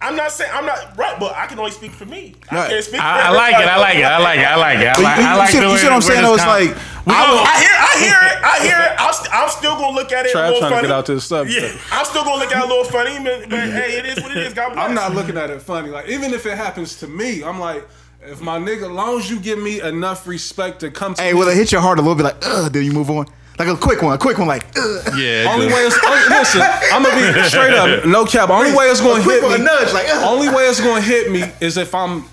I'm 0.00 0.14
not 0.14 0.30
saying 0.30 0.50
I'm 0.52 0.66
not 0.66 0.96
right, 0.98 1.18
but 1.18 1.34
I 1.34 1.46
can 1.46 1.58
only 1.58 1.70
speak 1.70 1.90
for 1.92 2.04
me. 2.04 2.34
I 2.50 2.68
can't 2.68 2.84
speak. 2.84 3.00
I, 3.00 3.28
I 3.28 3.30
like 3.30 3.54
it. 3.54 3.66
I 3.66 3.78
like 3.78 3.96
it. 3.96 4.04
I 4.04 4.18
like 4.18 4.38
it. 4.38 4.44
I 4.44 4.56
like 4.56 4.78
it. 4.78 4.86
I 4.88 5.00
like, 5.00 5.18
you- 5.18 5.24
I 5.24 5.32
you 5.32 5.38
like 5.38 5.50
see- 5.50 5.58
the 5.58 5.64
you 5.64 5.72
way 5.72 5.76
see 5.78 5.84
what 5.86 5.92
I'm 5.92 6.00
where 6.00 6.02
saying, 6.02 6.22
this 6.22 6.28
though? 6.28 6.34
It's 6.34 6.44
com- 6.44 6.76
like, 7.06 7.16
I 7.16 7.30
will- 7.32 7.38
I 7.40 7.56
hear, 7.64 7.76
I 7.80 7.94
hear 8.04 8.18
it, 8.28 8.44
I 8.44 8.66
hear 8.66 8.78
it. 8.92 9.00
I'm, 9.00 9.14
st- 9.14 9.34
I'm 9.34 9.48
still 9.48 9.74
gonna 9.76 9.96
look 9.96 10.12
at 10.12 10.26
it 10.26 10.34
a 10.34 10.36
Trav 10.36 10.52
little 10.52 10.68
trying 10.68 10.82
to 10.82 10.88
get 10.88 10.90
out 10.92 11.06
to 11.06 11.14
the 11.14 11.20
subject. 11.20 11.74
Yeah. 11.74 11.80
I'm 11.92 12.04
still 12.04 12.24
gonna 12.24 12.40
look 12.42 12.52
at 12.52 12.58
it 12.62 12.64
a 12.64 12.68
little 12.68 12.84
funny, 12.84 13.16
but, 13.24 13.48
but 13.48 13.58
hey, 13.58 13.96
it 13.98 14.04
is 14.06 14.22
what 14.22 14.32
it 14.32 14.38
is. 14.38 14.52
God 14.52 14.74
bless. 14.74 14.86
I'm 14.86 14.94
not 14.94 15.14
looking 15.14 15.38
at 15.38 15.48
it 15.50 15.62
funny. 15.62 15.88
Like 15.88 16.08
even 16.08 16.34
if 16.34 16.44
it 16.44 16.58
happens 16.58 16.96
to 17.00 17.06
me, 17.08 17.42
I'm 17.42 17.58
like, 17.58 17.88
if 18.22 18.40
my 18.42 18.58
nigga, 18.58 18.92
long 18.92 19.18
as 19.18 19.30
you 19.30 19.38
give 19.40 19.58
me 19.58 19.80
enough 19.80 20.26
respect 20.26 20.80
to 20.80 20.90
come 20.90 21.14
to 21.14 21.22
Hey, 21.22 21.32
me, 21.32 21.38
will 21.38 21.48
it 21.48 21.56
hit 21.56 21.72
your 21.72 21.80
heart 21.80 21.98
a 21.98 22.02
little 22.02 22.16
bit 22.16 22.24
like, 22.24 22.36
ugh, 22.42 22.70
then 22.72 22.84
you 22.84 22.92
move 22.92 23.08
on? 23.08 23.26
Like 23.58 23.68
a 23.68 23.76
quick 23.76 24.02
one, 24.02 24.14
a 24.14 24.18
quick 24.18 24.38
one, 24.38 24.48
like, 24.48 24.64
ugh. 24.76 25.14
Yeah. 25.16 25.46
only 25.48 25.66
good. 25.68 25.74
way 25.74 25.80
it's 25.86 25.96
oh, 26.02 26.26
listen, 26.30 26.60
I'm 26.92 27.02
gonna 27.02 27.32
be 27.42 27.42
straight 27.48 27.72
up, 27.72 28.04
no 28.04 28.24
cap. 28.26 28.50
Only 28.50 28.74
way 28.76 28.86
it's 28.86 29.00
gonna 29.00 29.20
a 29.20 29.22
quick 29.22 29.40
hit 29.40 29.42
one, 29.44 29.52
me, 29.60 29.60
a 29.60 29.64
nudge, 29.64 29.92
like, 29.94 30.06
ugh. 30.08 30.24
only 30.26 30.48
way 30.48 30.64
it's 30.64 30.80
gonna 30.80 31.00
hit 31.00 31.30
me 31.30 31.42
is 31.60 31.76
if 31.78 31.94
I'm 31.94 32.24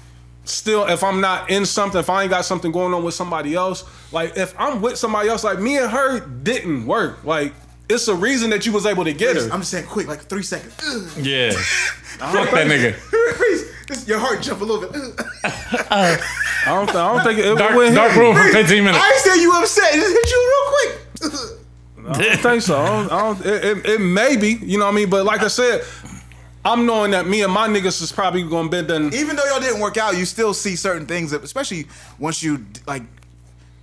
still, 0.45 0.85
if 0.87 1.03
I'm 1.03 1.21
not 1.21 1.49
in 1.49 1.65
something, 1.65 1.99
if 1.99 2.09
I 2.09 2.23
ain't 2.23 2.29
got 2.29 2.43
something 2.43 2.71
going 2.73 2.93
on 2.93 3.03
with 3.03 3.13
somebody 3.13 3.55
else. 3.55 3.85
Like 4.11 4.35
if 4.37 4.53
I'm 4.59 4.81
with 4.81 4.97
somebody 4.97 5.29
else, 5.29 5.43
like 5.43 5.59
me 5.59 5.77
and 5.77 5.89
her 5.89 6.19
didn't 6.19 6.85
work. 6.85 7.23
Like 7.23 7.53
it's 7.89 8.07
a 8.09 8.15
reason 8.15 8.49
that 8.51 8.65
you 8.65 8.71
was 8.73 8.85
able 8.85 9.05
to 9.05 9.13
get 9.13 9.35
her. 9.37 9.43
I'm 9.51 9.59
just 9.61 9.71
saying 9.71 9.87
quick, 9.87 10.07
like 10.07 10.21
three 10.23 10.43
seconds. 10.43 10.75
Ugh. 10.85 11.25
Yeah. 11.25 11.51
Fuck 12.19 12.51
that 12.51 12.67
nigga. 12.67 12.95
Reese, 13.39 13.71
just 13.87 14.07
your 14.07 14.19
heart 14.19 14.41
jump 14.41 14.61
a 14.61 14.65
little 14.65 14.81
bit. 14.89 14.91
Ugh. 15.43 16.19
I 16.65 16.67
don't, 16.67 16.85
th- 16.85 16.95
I 16.95 17.13
don't 17.15 17.23
think 17.23 17.39
it, 17.39 17.45
it 17.45 17.57
Dark, 17.57 17.75
wouldn't 17.75 17.95
dark 17.95 18.13
me. 18.13 18.19
room 18.19 18.35
for 18.35 18.43
15 18.43 18.83
minutes. 18.85 19.03
I 19.03 19.11
ain't 19.11 19.19
saying 19.21 19.41
you 19.41 19.53
upset. 19.53 19.93
It 19.93 19.97
just 19.99 20.11
hit 20.13 20.29
you 20.31 20.53
real 20.53 20.71
quick. 20.93 21.02
Ugh. 21.23 21.59
I 22.05 22.21
don't 22.21 22.39
think 22.41 22.61
so. 22.61 22.77
I 22.77 22.85
don't, 22.87 23.11
I 23.11 23.19
don't, 23.21 23.45
it, 23.45 23.63
it, 23.65 23.85
it 23.85 24.01
may 24.01 24.35
be, 24.35 24.53
you 24.61 24.77
know 24.77 24.85
what 24.85 24.91
I 24.91 24.95
mean? 24.95 25.09
But 25.09 25.25
like 25.25 25.41
I 25.41 25.47
said, 25.47 25.83
I'm 26.65 26.85
knowing 26.85 27.11
that 27.11 27.27
me 27.27 27.43
and 27.43 27.51
my 27.53 27.67
niggas 27.69 28.01
is 28.01 28.11
probably 28.11 28.43
gonna 28.43 28.67
be 28.69 28.81
done. 28.81 29.13
Even 29.13 29.35
though 29.37 29.45
y'all 29.45 29.59
didn't 29.61 29.79
work 29.79 29.95
out, 29.97 30.17
you 30.17 30.25
still 30.25 30.53
see 30.53 30.75
certain 30.75 31.05
things, 31.07 31.31
that, 31.31 31.43
especially 31.43 31.87
once 32.19 32.43
you 32.43 32.65
like. 32.87 33.03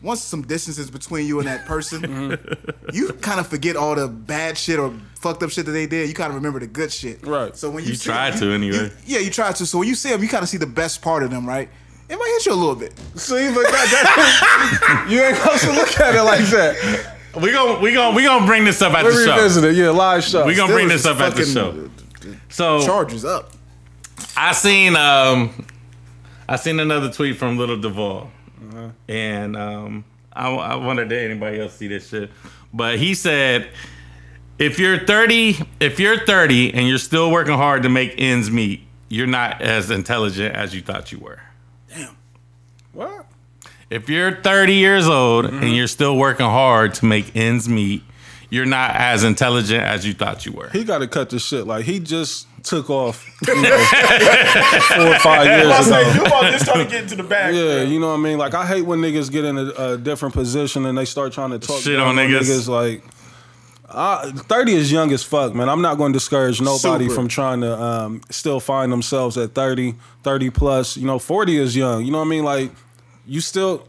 Once 0.03 0.23
some 0.23 0.41
distances 0.41 0.91
between 0.91 1.27
you 1.27 1.41
and 1.41 1.47
that 1.49 1.67
person, 1.67 2.01
Mm-hmm. 2.41 2.97
you 2.97 3.13
kind 3.21 3.39
of 3.39 3.47
forget 3.47 3.77
all 3.77 3.95
the 3.95 4.09
bad 4.09 4.57
shit 4.57 4.79
or 4.79 4.95
fucked 5.17 5.43
up 5.43 5.51
shit 5.51 5.67
that 5.67 5.73
they 5.73 5.87
did. 5.87 6.09
You 6.09 6.15
kind 6.15 6.31
of 6.31 6.37
remember 6.37 6.59
the 6.59 6.67
good 6.67 6.91
shit. 6.91 7.27
Right. 7.27 7.55
So 7.55 7.69
when 7.69 7.85
you, 7.85 7.91
You 7.91 7.97
see 7.97 8.07
try 8.09 8.31
to 8.31 8.47
anyway. 8.51 8.77
you- 8.79 8.91
yeah, 9.05 9.19
you 9.19 9.31
try 9.31 9.53
to. 9.53 9.67
So 9.67 9.77
when 9.79 9.89
you 9.89 9.95
see 9.95 10.09
them, 10.09 10.23
you 10.23 10.29
kind 10.31 10.43
of 10.43 10.49
see 10.49 10.57
the 10.57 10.65
best 10.67 11.03
part 11.03 11.23
of 11.23 11.31
them, 11.31 11.47
right? 11.47 11.69
It 12.09 12.17
might 12.17 12.33
hit 12.39 12.47
you 12.47 12.53
a 12.53 12.55
little 12.55 12.77
bit. 12.77 12.99
See, 13.15 13.49
but 13.55 13.61
that, 13.65 13.73
that, 13.93 15.07
you 15.11 15.21
ain't 15.21 15.37
supposed 15.37 15.65
to 15.65 15.73
look 15.73 16.01
at 16.01 16.15
it 16.15 16.23
like 16.23 16.47
that. 16.47 17.17
We 17.35 17.53
gon' 17.53 17.81
we 17.81 17.93
gon' 17.93 18.15
we 18.15 18.25
gonna 18.25 18.47
bring 18.47 18.65
this 18.65 18.83
up 18.83 18.93
at 18.93 19.05
We 19.05 19.13
the 19.13 19.25
show. 19.25 19.65
it, 19.69 19.77
yeah, 19.77 19.91
live 19.91 20.25
show. 20.25 20.45
We 20.47 20.55
gonna 20.55 20.67
Still 20.69 20.77
bring 20.77 20.89
this 20.89 21.07
up 21.07 21.21
at 21.21 21.35
the 21.37 21.45
show. 21.45 21.91
So 22.49 22.85
Charges 22.85 23.25
up. 23.25 23.53
I 24.37 24.53
seen 24.53 24.97
um 24.97 25.67
I 26.49 26.57
seen 26.57 26.81
another 26.81 27.11
tweet 27.11 27.37
from 27.37 27.57
Lil 27.57 27.81
Duval, 27.81 28.31
and 29.09 29.57
um 29.57 30.05
I, 30.33 30.49
I 30.51 30.75
wonder 30.77 31.05
did 31.05 31.31
anybody 31.31 31.61
else 31.61 31.75
see 31.75 31.89
this 31.89 32.09
shit, 32.09 32.31
but 32.75 32.99
he 32.99 33.15
said 33.15 33.69
if 34.59 34.79
you're 34.79 34.99
30 34.99 35.57
if 35.79 36.01
you're 36.01 36.19
30 36.19 36.75
and 36.75 36.89
you're 36.89 36.99
still 36.99 37.31
working 37.31 37.55
hard 37.55 37.85
to 37.85 37.89
make 37.89 38.15
ends 38.19 38.51
meet, 38.51 38.83
you're 39.09 39.27
not 39.27 39.63
as 39.63 39.91
intelligent 39.91 40.55
as 40.55 40.75
you 40.75 40.81
thought 40.83 41.13
you 41.13 41.19
were. 41.19 41.41
Damn. 41.89 42.17
what? 42.93 43.27
If 43.91 44.09
you're 44.09 44.37
30 44.37 44.75
years 44.75 45.09
old 45.09 45.47
and 45.47 45.75
you're 45.75 45.89
still 45.89 46.17
working 46.17 46.47
hard 46.47 46.95
to 46.95 47.07
make 47.07 47.35
ends 47.35 47.69
meet, 47.69 48.05
you're 48.49 48.67
not 48.67 48.95
as 48.95 49.25
intelligent 49.25 49.83
as 49.83 50.07
you 50.07 50.15
thought 50.15 50.47
you 50.47 50.53
were. 50.53 50.69
He 50.71 50.85
got 50.85 50.99
to 50.99 51.09
cut 51.09 51.31
the 51.31 51.41
shit. 51.41 51.67
Like 51.67 51.85
he 51.85 51.99
just 51.99 52.47
took 52.63 52.91
off 52.91 53.27
you 53.49 53.55
know, 53.55 53.79
four 54.95 55.07
or 55.07 55.19
five 55.19 55.47
years 55.47 55.65
ago. 55.65 55.83
saying, 55.83 56.17
you 56.17 56.23
about 56.23 56.53
just 56.53 56.67
trying 56.67 56.85
to 56.85 56.91
get 56.91 57.03
into 57.05 57.17
the 57.17 57.23
bag. 57.25 57.55
Yeah, 57.55 57.83
you 57.83 57.99
know 57.99 58.09
what 58.09 58.15
I 58.15 58.23
mean. 58.23 58.39
Like 58.39 58.55
I 58.55 58.67
hate 58.67 58.83
when 58.83 59.01
niggas 59.01 59.31
get 59.31 59.45
in 59.45 59.59
a, 59.59 59.71
a 59.71 59.99
different 59.99 60.35
position 60.35 60.87
and 60.87 60.97
they 60.97 61.05
start 61.05 61.33
trying 61.33 61.51
to 61.51 61.59
talk 61.59 61.81
Shit 61.81 61.97
down 61.97 62.09
on 62.09 62.17
niggas. 62.17 62.69
Like, 62.69 63.03
I, 63.89 64.31
thirty 64.31 64.75
is 64.75 64.93
young 64.93 65.13
as 65.13 65.25
fuck, 65.25 65.55
man. 65.55 65.69
I'm 65.69 65.83
not 65.83 65.99
going 65.99 66.13
to 66.13 66.17
discourage 66.17 66.61
nobody 66.61 67.05
Super. 67.05 67.15
from 67.15 67.29
trying 67.29 67.61
to 67.63 67.81
um, 67.81 68.21
still 68.31 68.61
find 68.61 68.93
themselves 68.93 69.37
at 69.37 69.55
30, 69.55 69.97
30 70.23 70.51
plus. 70.51 70.97
You 70.97 71.07
know, 71.07 71.19
forty 71.19 71.57
is 71.57 71.75
young. 71.75 72.05
You 72.05 72.13
know 72.13 72.19
what 72.19 72.27
I 72.27 72.29
mean? 72.29 72.45
Like, 72.45 72.71
you 73.31 73.41
still. 73.41 73.87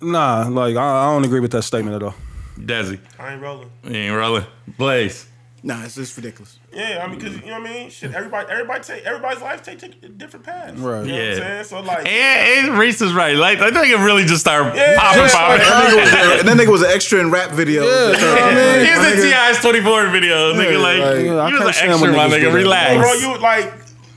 Nah, 0.00 0.48
like 0.48 0.76
I, 0.76 1.06
I 1.08 1.12
don't 1.12 1.24
agree 1.24 1.40
with 1.40 1.52
that 1.52 1.62
statement 1.62 1.94
at 1.96 2.02
all. 2.02 2.14
Desi, 2.58 2.98
I 3.18 3.32
ain't 3.34 3.42
rolling. 3.42 3.70
you 3.84 3.90
ain't 3.94 4.16
rolling. 4.16 4.44
Blaze. 4.78 5.26
Nah, 5.62 5.82
it's 5.82 5.94
just 5.94 6.14
ridiculous. 6.16 6.58
Yeah, 6.74 7.02
I 7.02 7.10
mean, 7.10 7.18
cause 7.18 7.32
you 7.36 7.46
know 7.46 7.58
what 7.58 7.70
I 7.70 7.72
mean. 7.72 7.90
Shit, 7.90 8.12
everybody, 8.14 8.50
everybody 8.50 8.82
take 8.84 9.04
everybody's 9.04 9.40
life 9.42 9.62
take, 9.62 9.78
take 9.78 10.18
different 10.18 10.44
paths. 10.44 10.78
Right. 10.78 11.06
You 11.06 11.12
know 11.12 11.18
Yeah. 11.18 11.28
what 11.30 11.36
I'm 11.38 11.42
saying? 11.42 11.64
So 11.64 11.80
like, 11.80 12.06
And, 12.06 12.68
and 12.68 12.78
Reese 12.78 13.00
is 13.00 13.12
right. 13.14 13.34
Like 13.36 13.60
I 13.60 13.70
think 13.70 13.86
it 13.88 13.96
really 13.96 14.24
just 14.24 14.40
started 14.42 14.76
Yeah, 14.76 14.98
popping, 14.98 15.22
just 15.22 15.34
popping. 15.34 15.58
That 15.60 15.88
nigga 15.88 16.00
was 16.02 16.12
a, 16.12 16.38
and 16.40 16.48
that 16.48 16.56
nigga 16.58 16.70
was 16.72 16.82
an 16.82 16.90
extra 16.90 17.20
in 17.20 17.30
rap 17.30 17.50
videos. 17.50 17.86
Yeah, 17.86 18.12
you 18.12 18.12
know 18.20 18.34
what 18.34 18.42
I 18.42 18.76
mean? 18.76 18.86
He's 18.86 18.98
My 18.98 19.10
in 19.12 19.22
T.I.'s 19.22 19.58
24 19.60 20.08
video, 20.10 20.52
nigga. 20.52 20.82
Like, 20.82 20.98
like, 21.00 21.24
Yeah, 21.24 21.36
I 21.36 21.48
you 21.48 21.56
can't 21.56 21.64
was 21.64 21.76
an 21.80 21.88
extra, 21.88 22.08
when 22.10 22.16
my 22.16 22.28
nigga. 22.28 22.52
Relax. 22.54 23.00
bro, 23.00 23.12
you 23.14 23.38
like 23.38 23.72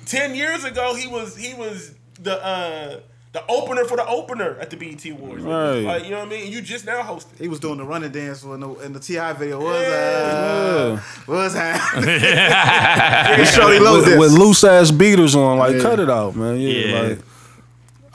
ten 0.06 0.36
years 0.36 0.64
ago 0.66 0.96
he 0.96 1.08
was 1.08 1.36
he 1.38 1.54
was 1.54 1.94
the 2.20 2.44
uh 2.46 3.00
the 3.34 3.44
opener 3.50 3.84
for 3.86 3.98
the 3.98 4.06
opener 4.08 4.58
at 4.60 4.70
the 4.70 4.78
BET 4.78 5.06
Awards. 5.06 5.44
Right. 5.44 5.80
Like 5.82 6.04
you 6.06 6.12
know 6.12 6.20
what 6.20 6.28
I 6.28 6.30
mean? 6.30 6.52
You 6.52 6.62
just 6.62 6.86
now 6.86 7.02
hosted. 7.04 7.38
He 7.40 7.48
was 7.48 7.60
doing 7.60 7.78
the 7.78 7.84
running 7.84 8.12
dance 8.12 8.44
in 8.44 8.60
the, 8.60 8.70
in 8.80 8.94
the 8.94 9.00
T.I. 9.00 9.34
video. 9.34 9.60
Was 9.60 9.82
Yeah. 9.82 9.90
uh, 9.90 11.02
was 11.28 11.54
happening? 11.54 12.20
Shorty 13.46 13.80
loves 13.80 14.06
with, 14.08 14.18
with 14.20 14.32
loose 14.32 14.64
ass 14.64 14.92
beaters 14.92 15.36
on. 15.36 15.58
Like, 15.58 15.76
Yeah. 15.76 15.82
cut 15.82 16.00
it 16.00 16.10
out, 16.10 16.36
man. 16.36 16.60
Yeah, 16.60 16.70
Yeah. 16.70 17.02
like. 17.02 17.20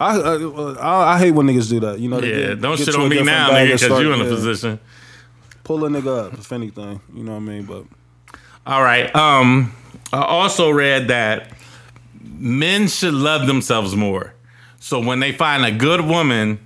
I, 0.01 0.19
I 0.19 0.35
I 0.81 1.15
I 1.15 1.19
hate 1.19 1.31
when 1.31 1.47
niggas 1.47 1.69
do 1.71 1.79
that. 1.81 2.01
You 2.01 2.09
know, 2.09 2.21
they 2.21 2.31
Yeah, 2.31 2.47
get- 2.49 2.61
don't 2.63 2.77
get 2.77 2.87
shit 2.87 2.97
on 2.97 3.09
me 3.09 3.23
now, 3.23 3.51
bag 3.51 3.69
nigga, 3.69 3.73
because 3.75 3.83
start- 3.83 4.03
you 4.03 4.13
in 4.13 4.21
a 4.21 4.25
position. 4.25 4.81
Pull 5.63 5.85
a 5.85 5.89
nigga 5.89 6.27
up, 6.27 6.33
if 6.35 6.51
anything. 6.51 7.01
You 7.15 7.23
know 7.23 7.33
what 7.33 7.37
I 7.37 7.41
mean? 7.41 7.63
But 7.65 7.85
All 8.67 8.83
right. 8.83 9.15
Um, 9.15 9.73
I 10.13 10.23
also 10.23 10.71
read 10.71 11.09
that 11.09 11.53
men 12.21 12.89
should 12.89 13.15
love 13.15 13.47
themselves 13.47 13.95
more. 13.95 14.35
So 14.83 14.99
when 14.99 15.21
they 15.21 15.31
find 15.31 15.65
a 15.65 15.71
good 15.71 16.01
woman, 16.01 16.59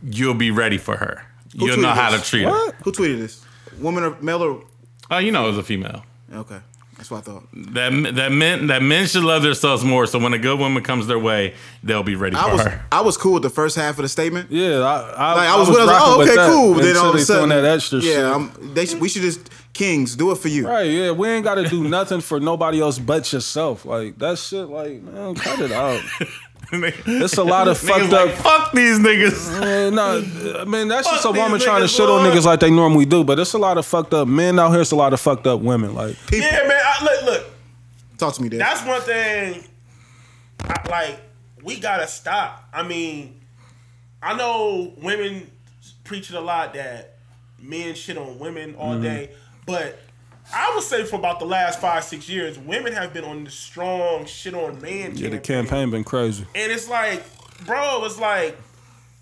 you'll 0.00 0.32
be 0.32 0.52
ready 0.52 0.78
for 0.78 0.96
her. 0.96 1.26
You'll 1.52 1.76
know 1.76 1.88
tweeted 1.88 1.94
how 1.94 2.10
to 2.10 2.18
this? 2.18 2.28
treat 2.28 2.44
her. 2.44 2.72
Who 2.84 2.92
tweeted 2.92 3.18
this? 3.18 3.44
Woman 3.80 4.04
or 4.04 4.16
male 4.22 4.42
or? 4.42 4.64
Oh, 5.10 5.18
you 5.18 5.32
know, 5.32 5.44
it 5.46 5.48
was 5.48 5.58
a 5.58 5.64
female. 5.64 6.04
Okay, 6.32 6.60
that's 6.96 7.10
what 7.10 7.18
I 7.18 7.20
thought. 7.22 7.48
That 7.52 8.14
that 8.14 8.30
men 8.30 8.68
that 8.68 8.80
men 8.80 9.08
should 9.08 9.24
love 9.24 9.42
themselves 9.42 9.82
more. 9.82 10.06
So 10.06 10.20
when 10.20 10.32
a 10.34 10.38
good 10.38 10.56
woman 10.56 10.84
comes 10.84 11.08
their 11.08 11.18
way, 11.18 11.54
they'll 11.82 12.04
be 12.04 12.14
ready 12.14 12.36
for 12.36 12.42
I 12.42 12.52
was 12.52 12.62
her. 12.62 12.86
I 12.92 13.00
was 13.00 13.16
cool 13.16 13.34
with 13.34 13.42
the 13.42 13.50
first 13.50 13.74
half 13.74 13.98
of 13.98 14.02
the 14.02 14.08
statement. 14.08 14.52
Yeah, 14.52 14.78
I, 14.78 15.10
I, 15.10 15.34
Like 15.34 15.48
I 15.48 15.58
was, 15.58 15.68
with, 15.68 15.78
I 15.78 15.80
was 15.80 15.88
like, 15.88 16.02
oh, 16.02 16.18
with 16.18 16.28
okay, 16.28 16.46
cool. 16.46 16.74
But 16.74 16.82
then 16.84 16.96
all 16.96 17.10
of 17.10 17.16
a 17.16 17.18
sudden, 17.18 17.48
throwing 17.48 17.64
that 17.64 17.74
extra 17.74 17.98
yeah, 17.98 18.12
shit. 18.12 18.24
I'm, 18.24 18.74
they 18.74 18.86
should, 18.86 19.00
we 19.00 19.08
should 19.08 19.22
just 19.22 19.50
kings 19.72 20.14
do 20.14 20.30
it 20.30 20.36
for 20.36 20.46
you. 20.46 20.68
Right, 20.68 20.84
yeah, 20.84 21.10
we 21.10 21.28
ain't 21.28 21.44
got 21.44 21.56
to 21.56 21.68
do 21.68 21.88
nothing 21.88 22.20
for 22.20 22.38
nobody 22.38 22.80
else 22.80 23.00
but 23.00 23.32
yourself. 23.32 23.84
Like 23.84 24.16
that 24.18 24.38
shit, 24.38 24.68
like 24.68 25.02
man, 25.02 25.34
cut 25.34 25.58
it 25.58 25.72
out. 25.72 26.00
It's 27.06 27.36
a 27.36 27.44
lot 27.44 27.68
of 27.68 27.78
Niggas 27.78 27.88
fucked 27.88 28.12
like, 28.12 28.28
up. 28.30 28.34
fuck 28.36 28.72
these 28.72 28.98
niggas. 28.98 29.60
Man, 29.60 29.94
no, 29.94 30.58
I 30.60 30.64
mean 30.64 30.88
that's 30.88 31.08
just 31.10 31.24
a 31.26 31.30
woman 31.30 31.60
trying 31.60 31.82
to 31.82 31.88
shit 31.88 32.08
on 32.08 32.26
niggas 32.28 32.44
like 32.46 32.60
they 32.60 32.70
normally 32.70 33.04
do. 33.04 33.22
But 33.24 33.38
it's 33.38 33.52
a 33.52 33.58
lot 33.58 33.76
of 33.78 33.84
fucked 33.86 34.14
up 34.14 34.26
men 34.26 34.58
out 34.58 34.70
here. 34.72 34.80
It's 34.80 34.90
a 34.92 34.96
lot 34.96 35.12
of 35.12 35.20
fucked 35.20 35.46
up 35.46 35.60
women. 35.60 35.94
Like 35.94 36.16
People, 36.26 36.46
Yeah, 36.48 36.66
man. 36.66 36.80
I, 36.82 37.04
look, 37.04 37.24
look. 37.24 37.46
talk 38.18 38.34
to 38.34 38.42
me, 38.42 38.48
Dad. 38.48 38.60
That's 38.60 38.86
one 38.86 39.00
thing. 39.02 39.64
I, 40.60 40.88
like 40.88 41.20
we 41.62 41.78
gotta 41.78 42.06
stop. 42.08 42.64
I 42.72 42.82
mean, 42.82 43.40
I 44.22 44.34
know 44.34 44.94
women 44.96 45.50
preach 46.04 46.30
it 46.30 46.36
a 46.36 46.40
lot 46.40 46.72
that 46.74 47.16
men 47.60 47.94
shit 47.94 48.16
on 48.16 48.38
women 48.38 48.74
all 48.76 48.94
Mm-hmm. 48.94 49.02
day, 49.02 49.30
but 49.66 49.98
I 50.54 50.72
would 50.74 50.84
say 50.84 51.04
for 51.04 51.16
about 51.16 51.38
the 51.38 51.46
last 51.46 51.80
five 51.80 52.04
six 52.04 52.28
years, 52.28 52.58
women 52.58 52.92
have 52.92 53.12
been 53.12 53.24
on 53.24 53.44
the 53.44 53.50
strong 53.50 54.26
shit 54.26 54.54
on 54.54 54.80
man 54.80 55.16
yeah, 55.16 55.28
the 55.30 55.38
campaign. 55.38 55.66
campaign 55.66 55.90
been 55.90 56.04
crazy. 56.04 56.46
And 56.54 56.70
it's 56.72 56.88
like, 56.88 57.22
bro, 57.66 58.04
it's 58.04 58.18
like 58.20 58.56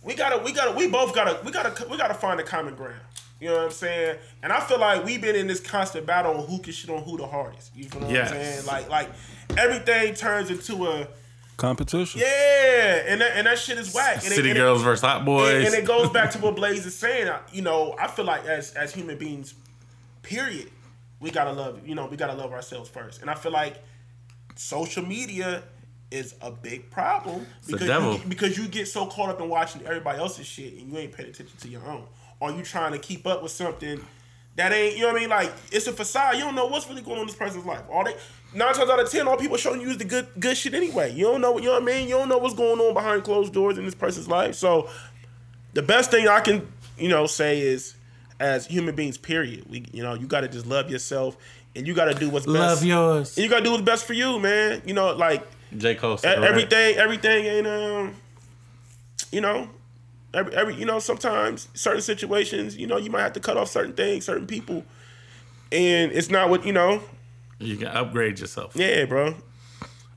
we 0.03 0.15
gotta, 0.15 0.43
we 0.43 0.53
gotta, 0.53 0.77
we 0.77 0.89
both 0.89 1.15
gotta, 1.15 1.39
we 1.45 1.53
gotta, 1.53 1.87
we 1.89 1.97
gotta 1.97 2.15
find 2.15 2.41
a 2.41 2.43
common 2.43 2.75
ground. 2.75 3.01
You 3.41 3.49
know 3.49 3.57
what 3.57 3.65
I'm 3.67 3.71
saying? 3.71 4.19
And 4.43 4.53
I 4.53 4.61
feel 4.61 4.79
like 4.79 5.05
we've 5.05 5.21
been 5.23 5.37
in 5.37 5.47
this 5.47 5.61
constant 5.61 6.05
battle 6.07 6.37
on 6.37 6.47
who 6.47 6.59
can 6.59 6.73
shit 6.75 6.91
on 6.91 7.03
who 7.03 7.17
the 7.17 7.27
hardest. 7.27 7.75
You 7.75 7.85
feel 7.85 8.03
what 8.03 8.11
Yes. 8.11 8.31
I'm 8.33 8.37
saying? 8.37 8.67
Like, 8.67 8.89
like 8.91 9.11
everything 9.57 10.15
turns 10.15 10.51
into 10.51 10.87
a 10.89 11.09
Competition. 11.57 12.23
yeah, 12.23 13.03
and 13.07 13.21
that, 13.21 13.33
and 13.37 13.47
that 13.47 13.59
shit 13.59 13.77
is 13.79 13.95
whack. 13.95 14.17
And 14.25 14.33
it- 14.33 14.35
City 14.37 14.49
and 14.51 14.59
it- 14.59 14.63
girls 14.63 14.83
versus 14.83 15.03
hot 15.03 15.25
boys. 15.27 15.55
and, 15.57 15.67
and 15.67 15.75
it 15.75 15.85
goes 15.87 16.09
back 16.11 16.31
to 16.33 16.39
what 16.39 16.57
Blaze 16.57 16.87
is 16.87 16.97
saying. 16.97 17.31
You 17.53 17.61
know, 17.63 17.95
I 18.01 18.09
feel 18.09 18.25
like 18.25 18.47
as 18.47 18.73
as 18.73 18.95
human 18.95 19.19
beings, 19.19 19.53
period, 20.23 20.71
we 21.21 21.31
gotta 21.31 21.53
love. 21.53 21.87
You 21.87 21.95
know, 21.95 22.07
we 22.07 22.17
gotta 22.17 22.35
love 22.35 22.53
ourselves 22.53 22.89
first. 22.89 23.21
And 23.21 23.31
I 23.31 23.35
feel 23.35 23.53
like 23.53 23.83
social 24.57 25.05
media 25.05 25.63
is 26.11 26.35
a 26.41 26.51
big 26.51 26.91
problem 26.91 27.47
because. 27.67 27.89
You, 27.89 28.29
because 28.29 28.59
you 28.59 28.69
get 28.69 28.89
so 28.89 29.07
caught 29.07 29.29
up 29.29 29.41
in 29.41 29.49
watching 29.49 29.85
everybody 29.87 30.19
else's 30.19 30.47
shit 30.47 30.75
and 30.75 30.91
you 30.91 30.99
ain't 30.99 31.13
paying 31.13 31.31
attention 31.31 31.57
to 31.59 31.69
your 31.69 31.87
own. 31.87 32.05
Or 32.41 32.51
you 32.51 32.63
trying 32.63 32.93
to 32.93 32.99
keep 32.99 33.27
up 33.27 33.43
with 33.43 33.53
something 33.53 34.01
that 34.57 34.73
ain't. 34.73 34.97
You 34.97 35.03
know 35.03 35.09
what 35.09 35.17
I 35.17 35.21
mean? 35.21 35.31
Like 35.31 35.53
it's 35.71 35.87
a 35.87 35.93
facade. 35.93 36.37
You 36.37 36.41
don't 36.41 36.55
know 36.55 36.67
what's 36.67 36.89
really 36.89 37.03
going 37.03 37.17
on 37.17 37.23
in 37.23 37.27
this 37.27 37.37
person's 37.37 37.65
life. 37.65 37.83
All 37.91 38.05
they. 38.05 38.15
Nine 38.53 38.75
times 38.75 38.91
out 38.91 38.99
of 38.99 39.09
ten, 39.09 39.29
all 39.29 39.37
people 39.37 39.57
showing 39.57 39.81
you 39.81 39.91
is 39.91 39.99
the 39.99 40.05
good 40.05 40.27
good 40.41 40.57
shit 40.57 40.75
anyway. 40.75 41.13
You 41.13 41.27
don't 41.27 41.41
know, 41.41 41.57
you 41.59 41.67
know 41.67 41.75
what 41.75 41.83
I 41.83 41.85
mean. 41.85 42.09
You 42.09 42.17
don't 42.17 42.29
know 42.29 42.39
what's 42.39 42.55
going 42.55 42.81
on 42.81 42.95
behind 42.95 43.23
closed 43.23 43.53
doors 43.53 43.79
in 43.79 43.85
this 43.85 43.95
person's 43.95 44.27
life. 44.27 44.57
So, 44.57 44.91
the 45.73 45.83
best 45.83 46.11
thing 46.11 46.27
I 46.27 46.41
can, 46.41 46.67
you 46.99 47.09
know, 47.09 47.27
say 47.27 47.61
is, 47.61 47.95
as 48.41 48.67
human 48.67 48.97
beings, 48.97 49.19
period. 49.19 49.67
We, 49.69 49.85
you 49.93 50.03
know, 50.03 50.15
you 50.15 50.27
got 50.27 50.41
to 50.41 50.49
just 50.49 50.67
love 50.67 50.91
yourself, 50.91 51.37
and 51.77 51.87
you 51.87 51.95
got 51.95 52.07
to 52.07 52.15
do 52.15 52.31
what's 52.31 52.47
best. 52.47 52.59
Love 52.59 52.85
yours. 52.85 53.37
And 53.37 53.45
you 53.45 53.51
got 53.51 53.59
to 53.59 53.65
do 53.65 53.71
what's 53.71 53.85
best 53.85 54.07
for 54.07 54.15
you, 54.15 54.41
man. 54.41 54.83
You 54.85 54.95
know, 54.95 55.15
like 55.15 55.47
J. 55.77 55.95
Cole 55.95 56.15
e- 56.15 56.19
said 56.19 56.39
it 56.39 56.41
right. 56.41 56.51
everything, 56.51 56.97
everything 56.97 57.45
ain't 57.45 57.67
um, 57.67 58.17
you 59.31 59.41
know, 59.41 59.69
every 60.35 60.55
every 60.57 60.75
you 60.75 60.87
know 60.87 60.99
sometimes 60.99 61.69
certain 61.75 62.03
situations, 62.03 62.77
you 62.77 62.87
know, 62.87 62.97
you 62.97 63.11
might 63.11 63.23
have 63.23 63.35
to 63.35 63.41
cut 63.41 63.57
off 63.57 63.69
certain 63.69 63.93
things, 63.93 64.25
certain 64.25 64.47
people, 64.47 64.85
and 65.71 66.11
it's 66.11 66.31
not 66.31 66.51
what 66.51 66.67
you 66.67 66.73
know. 66.73 67.03
You 67.59 67.77
can 67.77 67.89
upgrade 67.89 68.41
yourself. 68.41 68.75
Yeah, 68.75 69.05
bro. 69.05 69.35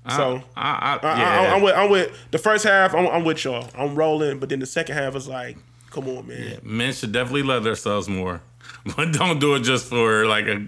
So. 0.10 0.44
I, 0.58 1.00
I, 1.02 1.08
I, 1.08 1.18
yeah. 1.18 1.42
I, 1.42 1.56
I'm 1.56 1.62
with. 1.62 1.76
I'm 1.76 1.90
with 1.90 2.32
the 2.32 2.38
first 2.38 2.66
half. 2.66 2.94
I'm, 2.94 3.08
I'm 3.08 3.24
with 3.24 3.44
y'all. 3.46 3.70
I'm 3.78 3.96
rolling, 3.96 4.40
but 4.40 4.50
then 4.50 4.60
the 4.60 4.66
second 4.66 4.98
half 4.98 5.16
is 5.16 5.30
like, 5.30 5.58
come 5.94 6.08
on, 6.10 6.28
man. 6.28 6.60
Men 6.64 6.94
should 6.94 7.12
definitely 7.12 7.44
love 7.44 7.64
themselves 7.64 8.10
more, 8.10 8.42
but 8.98 9.14
don't 9.14 9.40
do 9.40 9.56
it 9.56 9.62
just 9.62 9.86
for 9.86 10.26
like 10.26 10.48
a. 10.48 10.66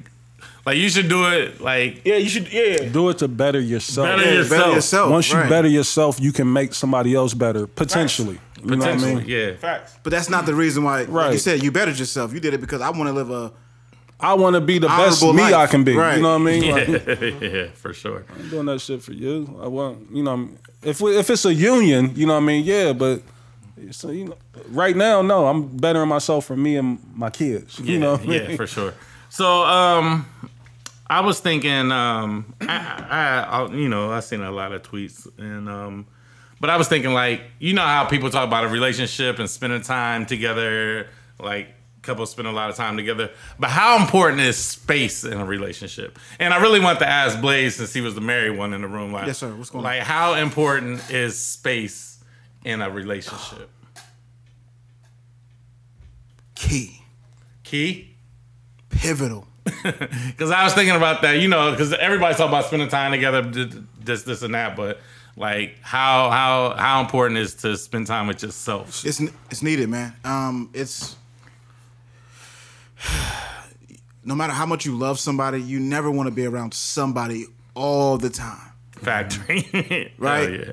Like 0.66 0.78
you 0.78 0.90
should 0.90 1.10
do 1.10 1.30
it 1.30 1.62
like 1.62 2.02
Yeah, 2.06 2.16
you 2.16 2.28
should. 2.28 2.52
Yeah, 2.52 2.90
Do 2.90 3.10
it 3.10 3.20
to 3.20 3.28
better 3.28 3.60
yourself. 3.60 4.08
better 4.08 4.24
Yeah, 4.24 4.38
yourself. 4.40 4.62
better 4.62 4.74
yourself. 4.74 5.12
Once 5.12 5.30
you 5.32 5.36
better 5.36 5.68
yourself, 5.68 6.20
you 6.20 6.32
can 6.32 6.52
make 6.52 6.74
somebody 6.74 7.14
else 7.14 7.36
better 7.36 7.68
potentially. 7.68 8.40
You 8.64 8.76
know 8.78 8.78
what 8.78 9.04
I 9.04 9.14
mean? 9.14 9.24
yeah. 9.28 9.56
facts. 9.58 9.96
But 10.02 10.10
that's 10.10 10.28
not 10.28 10.48
the 10.48 10.56
reason 10.56 10.84
why. 10.84 11.04
Like 11.04 11.34
you 11.34 11.38
said, 11.38 11.62
you 11.62 11.72
bettered 11.72 12.00
yourself. 12.00 12.34
You 12.34 12.40
did 12.40 12.56
it 12.56 12.62
because 12.62 12.82
I 12.82 12.90
want 12.90 13.08
to 13.10 13.14
live 13.14 13.30
a. 13.30 13.52
I 14.20 14.34
want 14.34 14.56
to 14.56 14.62
be 14.62 14.80
the 14.80 14.88
best 14.88 15.22
Honorable 15.22 15.34
me 15.34 15.44
life. 15.44 15.54
I 15.54 15.68
can 15.68 15.84
be. 15.84 15.96
Right. 15.96 16.16
You 16.16 16.24
know 16.24 16.40
what 16.40 16.42
I 16.42 16.46
mean? 16.46 16.72
Like, 16.72 17.42
yeah, 17.42 17.68
for 17.74 17.94
sure. 17.94 18.26
I'm 18.34 18.50
doing 18.50 18.66
that 18.66 18.80
shit 18.80 19.04
for 19.04 19.12
you. 19.14 19.60
I 19.62 19.68
want, 19.68 20.10
you 20.12 20.24
know, 20.24 20.50
if 20.82 21.02
we, 21.02 21.16
if 21.18 21.30
it's 21.30 21.46
a 21.46 21.54
union, 21.54 22.14
you 22.16 22.26
know 22.26 22.34
what 22.34 22.44
I 22.44 22.46
mean? 22.46 22.64
Yeah, 22.64 22.94
but 22.94 23.22
so, 23.92 24.10
you 24.12 24.26
know, 24.26 24.38
right 24.70 24.96
now, 24.96 25.22
no, 25.22 25.48
I'm 25.48 25.76
bettering 25.78 26.10
myself 26.10 26.46
for 26.46 26.56
me 26.56 26.78
and 26.78 27.00
my 27.14 27.30
kids. 27.30 27.80
You 27.80 27.94
Yeah, 27.94 28.00
know, 28.00 28.12
what 28.18 28.22
I 28.30 28.34
yeah, 28.34 28.48
mean? 28.48 28.58
for 28.58 28.68
sure. 28.68 28.94
So, 29.30 29.64
um, 29.66 30.26
I 31.08 31.22
was 31.22 31.40
thinking, 31.40 31.92
um, 31.92 32.54
I, 32.62 32.68
I, 33.10 33.62
I, 33.64 33.72
you 33.74 33.90
know, 33.90 34.12
I 34.12 34.22
seen 34.22 34.42
a 34.42 34.52
lot 34.52 34.72
of 34.72 34.82
tweets, 34.82 35.28
and 35.38 35.70
um, 35.70 36.08
but 36.60 36.70
I 36.70 36.78
was 36.78 36.88
thinking, 36.88 37.14
like, 37.14 37.42
you 37.60 37.74
know 37.74 37.84
how 37.86 38.06
people 38.06 38.30
talk 38.30 38.48
about 38.48 38.64
a 38.64 38.70
relationship 38.70 39.38
and 39.40 39.48
spending 39.50 39.82
time 39.82 40.26
together, 40.26 41.08
like 41.40 41.68
couples 42.02 42.32
spend 42.32 42.48
a 42.48 42.52
lot 42.52 42.70
of 42.70 42.76
time 42.76 42.98
together. 42.98 43.30
But 43.60 43.70
how 43.72 44.00
important 44.00 44.40
is 44.42 44.58
space 44.58 45.24
in 45.24 45.34
a 45.40 45.46
relationship? 45.46 46.18
And 46.40 46.54
I 46.54 46.62
really 46.62 46.80
want 46.80 47.00
to 47.00 47.08
ask 47.08 47.40
Blaze, 47.42 47.76
since 47.76 47.94
he 47.94 48.02
was 48.02 48.16
the 48.16 48.22
married 48.22 48.58
one 48.58 48.74
in 48.74 48.82
the 48.82 48.88
room, 48.88 49.12
like, 49.12 49.28
Yes, 49.28 49.40
sir. 49.40 49.54
What's 49.54 49.70
going 49.72 49.86
on? 49.86 49.92
like, 49.92 50.02
how 50.04 50.36
important 50.36 51.08
is 51.12 51.38
space 51.40 52.15
in 52.66 52.82
a 52.82 52.90
relationship? 52.90 53.70
Key, 56.56 57.02
Key. 57.64 58.16
pivotal. 58.90 59.48
Because 59.84 60.52
I 60.52 60.64
was 60.64 60.74
thinking 60.74 60.96
about 60.96 61.22
that, 61.22 61.40
you 61.40 61.48
know, 61.48 61.72
because 61.72 61.94
everybody's 61.94 62.38
talking 62.38 62.52
about 62.54 62.66
spending 62.66 62.88
time 62.90 63.12
together, 63.12 63.42
this, 64.00 64.24
this, 64.24 64.42
and 64.42 64.54
that. 64.54 64.76
But 64.76 65.00
like, 65.36 65.78
how 65.82 66.30
how 66.30 66.76
how 66.76 67.02
important 67.02 67.40
is 67.40 67.54
to 67.56 67.78
spend 67.78 68.08
time 68.08 68.28
with 68.28 68.42
yourself? 68.44 69.06
It's 69.06 69.20
it's 69.50 69.62
needed, 69.64 69.90
man. 69.90 70.14
Um, 70.24 70.70
it's 70.74 71.16
no 74.24 74.36
matter 74.36 74.54
how 74.54 74.66
much 74.66 74.86
you 74.86 74.96
love 74.98 75.20
somebody, 75.20 75.62
you 75.62 75.80
never 75.80 76.10
want 76.12 76.28
to 76.28 76.32
be 76.36 76.46
around 76.46 76.74
somebody 76.74 77.46
all 77.76 78.18
the 78.18 78.30
time. 78.30 78.72
Factory, 78.94 80.14
Right. 80.18 80.52
Yeah. 80.52 80.72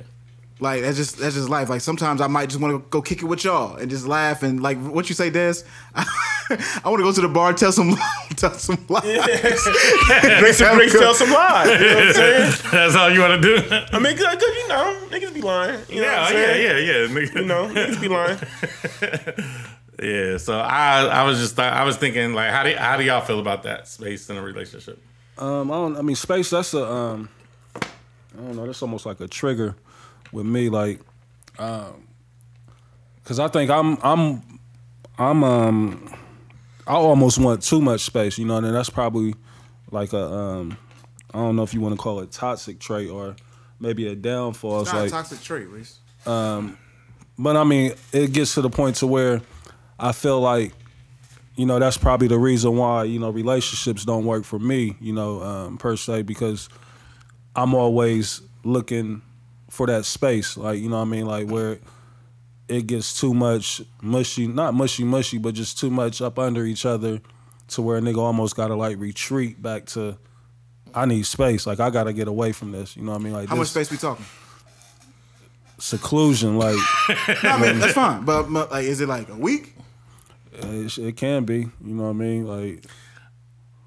Like 0.63 0.83
that's 0.83 0.97
just 0.97 1.19
that's 1.19 1.35
just 1.35 1.49
life. 1.49 1.69
Like 1.69 1.81
sometimes 1.81 2.21
I 2.21 2.29
might 2.29 2.49
just 2.49 2.61
want 2.61 2.73
to 2.73 2.89
go 2.89 3.03
kick 3.03 3.21
it 3.21 3.25
with 3.25 3.43
y'all 3.43 3.75
and 3.75 3.91
just 3.91 4.07
laugh 4.07 4.45
and 4.45 4.63
like 4.63 4.79
what 4.79 5.09
you 5.09 5.15
say, 5.17 5.29
Des. 5.29 5.55
I 5.97 6.83
want 6.85 6.99
to 6.99 7.03
go 7.03 7.11
to 7.11 7.21
the 7.21 7.29
bar, 7.29 7.53
tell 7.53 7.73
some 7.73 7.97
tell 8.37 8.53
some 8.53 8.79
lies. 8.89 9.03
Drink 9.03 10.55
some, 10.55 10.77
drink, 10.77 10.93
tell 10.93 11.15
some 11.15 11.33
lies. 11.33 11.69
You 11.69 11.79
know 11.79 11.95
what 11.95 12.07
I'm 12.07 12.13
saying? 12.13 12.53
That's 12.71 12.95
all 12.95 13.11
you 13.11 13.19
want 13.19 13.43
to 13.43 13.57
do? 13.57 13.75
I 13.93 13.99
mean, 13.99 14.15
because 14.15 14.41
you 14.41 14.69
know, 14.69 15.07
niggas 15.11 15.35
be 15.35 15.43
lying. 15.43 15.81
You 15.89 16.03
know 16.03 16.07
what 16.07 16.33
yeah, 16.33 16.53
I'm 16.53 16.61
yeah, 16.61 16.77
yeah, 16.77 16.79
yeah. 16.79 17.07
nigga. 17.09 17.35
You 17.35 17.45
know, 17.45 17.65
niggas 17.67 18.01
be 18.01 18.09
lying. 18.09 18.39
Yeah. 20.01 20.37
So 20.37 20.61
I 20.61 21.07
I 21.07 21.25
was 21.25 21.41
just 21.41 21.59
I 21.59 21.83
was 21.83 21.97
thinking 21.97 22.35
like, 22.35 22.51
how 22.51 22.63
do 22.63 22.73
how 22.77 22.97
do 22.97 23.03
y'all 23.03 23.21
feel 23.21 23.41
about 23.41 23.65
that 23.65 23.89
space 23.89 24.31
in 24.31 24.37
a 24.37 24.43
relationship? 24.43 25.03
Um, 25.39 25.73
I 25.73 25.75
don't. 25.75 25.97
I 25.97 26.03
mean, 26.03 26.15
space. 26.15 26.51
That's 26.51 26.73
a. 26.73 26.89
Um, 26.89 27.29
I 27.75 27.81
don't 28.37 28.55
know. 28.55 28.67
That's 28.67 28.81
almost 28.81 29.07
like 29.07 29.21
a 29.21 29.27
trigger 29.27 29.75
with 30.33 30.47
me. 30.47 30.69
Like, 30.69 31.01
um, 31.59 32.09
because 33.23 33.39
I 33.39 33.49
think 33.49 33.71
I'm. 33.71 33.99
I'm. 34.03 34.43
I'm. 35.19 35.45
Um. 35.45 36.15
I 36.87 36.95
almost 36.95 37.39
want 37.39 37.63
too 37.63 37.81
much 37.81 38.01
space. 38.01 38.39
You 38.39 38.45
know, 38.47 38.57
and 38.57 38.75
that's 38.75 38.91
probably 38.91 39.35
like 39.91 40.13
a. 40.13 40.25
Um. 40.25 40.79
I 41.35 41.39
don't 41.39 41.57
know 41.57 41.63
if 41.63 41.73
you 41.73 41.81
want 41.81 41.95
to 41.95 41.99
call 41.99 42.21
it 42.21 42.31
toxic 42.31 42.79
trait 42.79 43.09
or 43.09 43.37
maybe 43.81 44.07
a 44.07 44.15
downfall. 44.15 44.81
It's 44.81 44.91
It's 44.91 44.93
not 44.93 44.99
a 44.99 45.03
like, 45.03 45.11
toxic 45.11 45.41
trait, 45.41 45.69
Reese. 45.69 45.99
Um, 46.27 46.79
but 47.39 47.57
I 47.57 47.65
mean, 47.65 47.95
it 48.13 48.33
gets 48.33 48.55
to 48.55 48.61
the 48.61 48.71
point 48.71 48.97
to 48.97 49.07
where 49.07 49.41
I 49.99 50.13
feel 50.13 50.41
like, 50.41 50.73
you 51.57 51.67
know, 51.67 51.79
that's 51.79 51.97
probably 51.97 52.29
the 52.29 52.39
reason 52.39 52.77
why 52.77 53.05
you 53.05 53.19
know 53.19 53.31
relationships 53.31 54.05
don't 54.05 54.25
work 54.25 54.45
for 54.45 54.59
me. 54.59 54.97
You 55.01 55.13
know, 55.13 55.43
um, 55.43 55.79
per 55.79 55.97
se, 55.97 56.23
because 56.23 56.69
I'm 57.57 57.75
always 57.75 58.43
looking 58.65 59.23
for 59.73 59.87
that 59.87 60.05
space. 60.05 60.59
Like, 60.59 60.79
you 60.81 60.91
know, 60.91 60.97
what 60.97 61.03
I 61.03 61.07
mean, 61.07 61.25
like 61.25 61.49
where 61.49 61.79
it 62.69 62.87
gets 62.87 63.19
too 63.19 63.33
much 63.33 63.81
mushy, 64.03 64.47
not 64.47 64.75
mushy 64.75 65.03
mushy, 65.03 65.39
but 65.39 65.55
just 65.55 65.79
too 65.79 65.89
much 65.89 66.21
up 66.21 66.39
under 66.39 66.67
each 66.67 66.85
other, 66.85 67.23
to 67.69 67.81
where 67.81 67.97
a 67.97 68.01
nigga 68.03 68.19
almost 68.19 68.55
gotta 68.55 68.75
like 68.75 68.99
retreat 68.99 69.63
back 69.63 69.87
to. 69.87 70.19
I 70.95 71.07
need 71.07 71.25
space. 71.25 71.67
Like 71.67 71.81
I 71.81 71.89
gotta 71.89 72.13
get 72.13 72.29
away 72.29 72.53
from 72.53 72.71
this. 72.71 72.99
You 72.99 73.03
know 73.03 73.13
what 73.13 73.23
I 73.23 73.25
mean? 73.25 73.33
Like 73.33 73.49
How 73.49 73.57
much 73.57 73.73
this 73.73 73.89
space 73.89 73.91
we 73.91 73.97
talking? 73.97 74.27
seclusion. 75.79 76.59
Like 76.59 76.77
No, 77.43 77.51
I 77.51 77.59
mean 77.59 77.79
that's 77.79 77.95
fine. 77.95 78.27
But, 78.27 78.43
but 78.53 78.71
like, 78.71 78.85
is 78.85 79.01
it 79.01 79.09
like 79.09 79.31
a 79.31 79.35
week? 79.35 79.75
it, 80.53 80.99
it 80.99 81.17
can 81.17 81.47
be. 81.47 81.61
You 81.61 81.95
know 81.95 82.05
what 82.05 82.11
I 82.11 82.13
mean? 82.13 82.47
Like. 82.47 82.85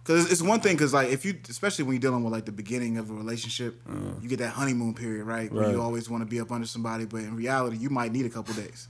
Because 0.05 0.31
it's 0.31 0.41
one 0.43 0.59
thing, 0.59 0.75
because 0.75 0.93
like 0.93 1.09
if 1.09 1.25
you, 1.25 1.35
especially 1.49 1.83
when 1.83 1.95
you're 1.95 1.99
dealing 1.99 2.23
with 2.23 2.31
like 2.31 2.45
the 2.45 2.51
beginning 2.51 2.99
of 2.99 3.09
a 3.09 3.13
relationship, 3.13 3.81
uh-huh. 3.89 4.19
you 4.21 4.29
get 4.29 4.37
that 4.37 4.49
honeymoon 4.51 4.93
period, 4.93 5.23
right? 5.25 5.51
Where 5.51 5.71
you 5.71 5.81
always 5.81 6.07
want 6.11 6.21
to 6.21 6.27
be 6.27 6.39
up 6.39 6.51
under 6.51 6.67
somebody, 6.67 7.05
but 7.05 7.21
in 7.21 7.35
reality, 7.35 7.77
you 7.77 7.89
might 7.89 8.11
need 8.11 8.27
a 8.27 8.29
couple 8.29 8.53
days. 8.53 8.87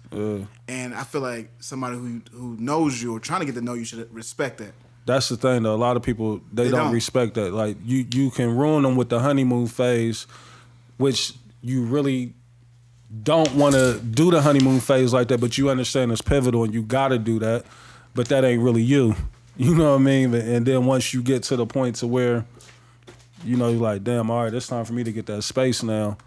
And 0.68 0.94
I 0.94 1.04
feel 1.06 1.22
like 1.22 1.52
somebody 1.60 1.96
who 1.96 2.22
who 2.34 2.58
knows 2.60 3.02
you 3.02 3.16
or 3.16 3.22
trying 3.22 3.40
to 3.40 3.46
get 3.46 3.56
to 3.56 3.62
know 3.62 3.76
you 3.76 3.86
should 3.86 4.14
respect 4.14 4.58
that. 4.58 4.74
that's 5.06 5.30
the 5.30 5.38
thing 5.38 5.64
though. 5.64 5.74
A 5.74 5.78
lot 5.78 5.96
of 5.96 6.04
people 6.04 6.42
they, 6.52 6.66
They 6.66 6.72
don't, 6.72 6.86
don't. 6.86 6.94
respect 6.94 7.36
that. 7.36 7.54
Like 7.54 7.78
you 7.86 8.06
you 8.12 8.30
can 8.30 8.54
ruin 8.58 8.84
them 8.84 8.98
with 8.98 9.08
the 9.08 9.20
honeymoon 9.22 9.68
phase, 9.68 10.28
which 10.98 11.34
you 11.62 11.86
really 11.86 12.34
don't 13.24 13.56
want 13.56 13.76
to 13.76 14.00
do 14.02 14.32
the 14.32 14.42
honeymoon 14.42 14.82
phase 14.82 15.14
like 15.14 15.30
that. 15.30 15.40
But 15.40 15.58
you 15.58 15.70
understand 15.70 16.12
it's 16.12 16.22
pivotal 16.22 16.66
and 16.66 16.74
you 16.74 16.84
got 16.84 17.10
to 17.10 17.18
do 17.18 17.40
that. 17.40 17.66
But 18.14 18.28
that 18.28 18.44
ain't 18.44 18.62
really 18.62 18.82
you. 18.84 19.16
You 19.58 19.74
know 19.74 19.92
what 19.92 20.02
I 20.02 20.04
mean? 20.04 20.34
And 20.34 20.66
then 20.66 20.86
once 20.86 21.14
you 21.14 21.22
get 21.22 21.44
to 21.44 21.56
the 21.56 21.66
point 21.66 21.98
to 21.98 22.08
where, 22.08 22.46
you 23.46 23.56
know, 23.56 23.70
you're 23.70 23.80
like, 23.80 24.04
damn, 24.04 24.30
all 24.30 24.44
right, 24.44 24.54
it's 24.54 24.68
time 24.68 24.84
for 24.84 24.94
me 24.94 25.04
to 25.04 25.14
get 25.14 25.28
that 25.28 25.44
space 25.44 25.82
now. 25.82 26.18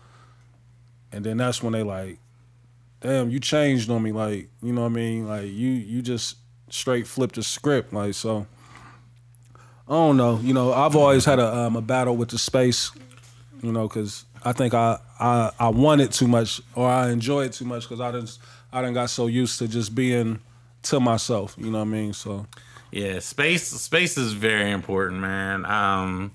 And 1.12 1.24
then 1.24 1.36
that's 1.36 1.62
when 1.62 1.74
they 1.74 1.82
like, 1.82 2.18
damn, 3.00 3.30
you 3.30 3.38
changed 3.40 3.90
on 3.90 4.02
me. 4.02 4.12
Like, 4.12 4.48
you 4.62 4.72
know 4.72 4.82
what 4.82 4.92
I 4.92 4.94
mean? 4.94 5.28
Like 5.28 5.44
you 5.44 5.68
you 5.68 6.02
just 6.02 6.36
straight 6.70 7.06
flipped 7.06 7.34
the 7.34 7.42
script. 7.42 7.92
Like 7.92 8.14
so. 8.14 8.46
I 9.88 9.92
don't 9.92 10.18
know. 10.18 10.38
You 10.42 10.52
know, 10.52 10.72
I've 10.72 10.94
always 10.96 11.24
had 11.24 11.38
a 11.38 11.54
um, 11.56 11.76
a 11.76 11.80
battle 11.80 12.16
with 12.16 12.28
the 12.28 12.38
space. 12.38 12.90
You 13.62 13.72
know, 13.72 13.88
because 13.88 14.24
I 14.44 14.52
think 14.52 14.74
I, 14.74 14.98
I 15.18 15.50
I 15.58 15.68
want 15.68 16.00
it 16.00 16.12
too 16.12 16.28
much 16.28 16.60
or 16.74 16.88
I 16.88 17.10
enjoy 17.10 17.44
it 17.44 17.54
too 17.54 17.64
much 17.64 17.88
because 17.88 18.00
I 18.00 18.12
just 18.12 18.40
I 18.72 18.82
done 18.82 18.94
got 18.94 19.10
so 19.10 19.26
used 19.26 19.58
to 19.58 19.68
just 19.68 19.94
being 19.94 20.40
to 20.84 21.00
myself. 21.00 21.54
You 21.58 21.70
know 21.70 21.78
what 21.78 21.88
I 21.88 21.90
mean? 21.90 22.12
So 22.12 22.46
Yeah, 22.90 23.18
space 23.18 23.66
space 23.66 24.16
is 24.16 24.32
very 24.32 24.70
important, 24.70 25.20
man. 25.20 25.64
Um 25.66 26.32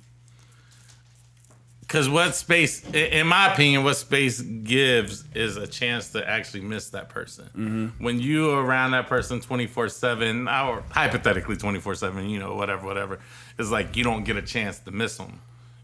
cuz 1.87 2.09
what 2.09 2.33
space 2.33 2.83
in 2.91 3.27
my 3.27 3.51
opinion 3.53 3.83
what 3.83 3.95
space 3.95 4.41
gives 4.41 5.25
is 5.35 5.57
a 5.57 5.67
chance 5.67 6.09
to 6.09 6.27
actually 6.27 6.61
miss 6.61 6.89
that 6.89 7.09
person. 7.09 7.93
When 7.99 8.19
you 8.19 8.51
are 8.51 8.63
around 8.63 8.91
that 8.91 9.07
person 9.07 9.39
24/7 9.41 10.47
or 10.47 10.83
hypothetically 10.89 11.55
24/7, 11.57 12.29
you 12.29 12.39
know, 12.39 12.55
whatever 12.55 12.85
whatever. 12.85 13.19
It's 13.59 13.69
like 13.69 13.95
you 13.95 14.03
don't 14.03 14.23
get 14.23 14.37
a 14.37 14.41
chance 14.41 14.79
to 14.79 14.91
miss 14.91 15.17
them. 15.17 15.39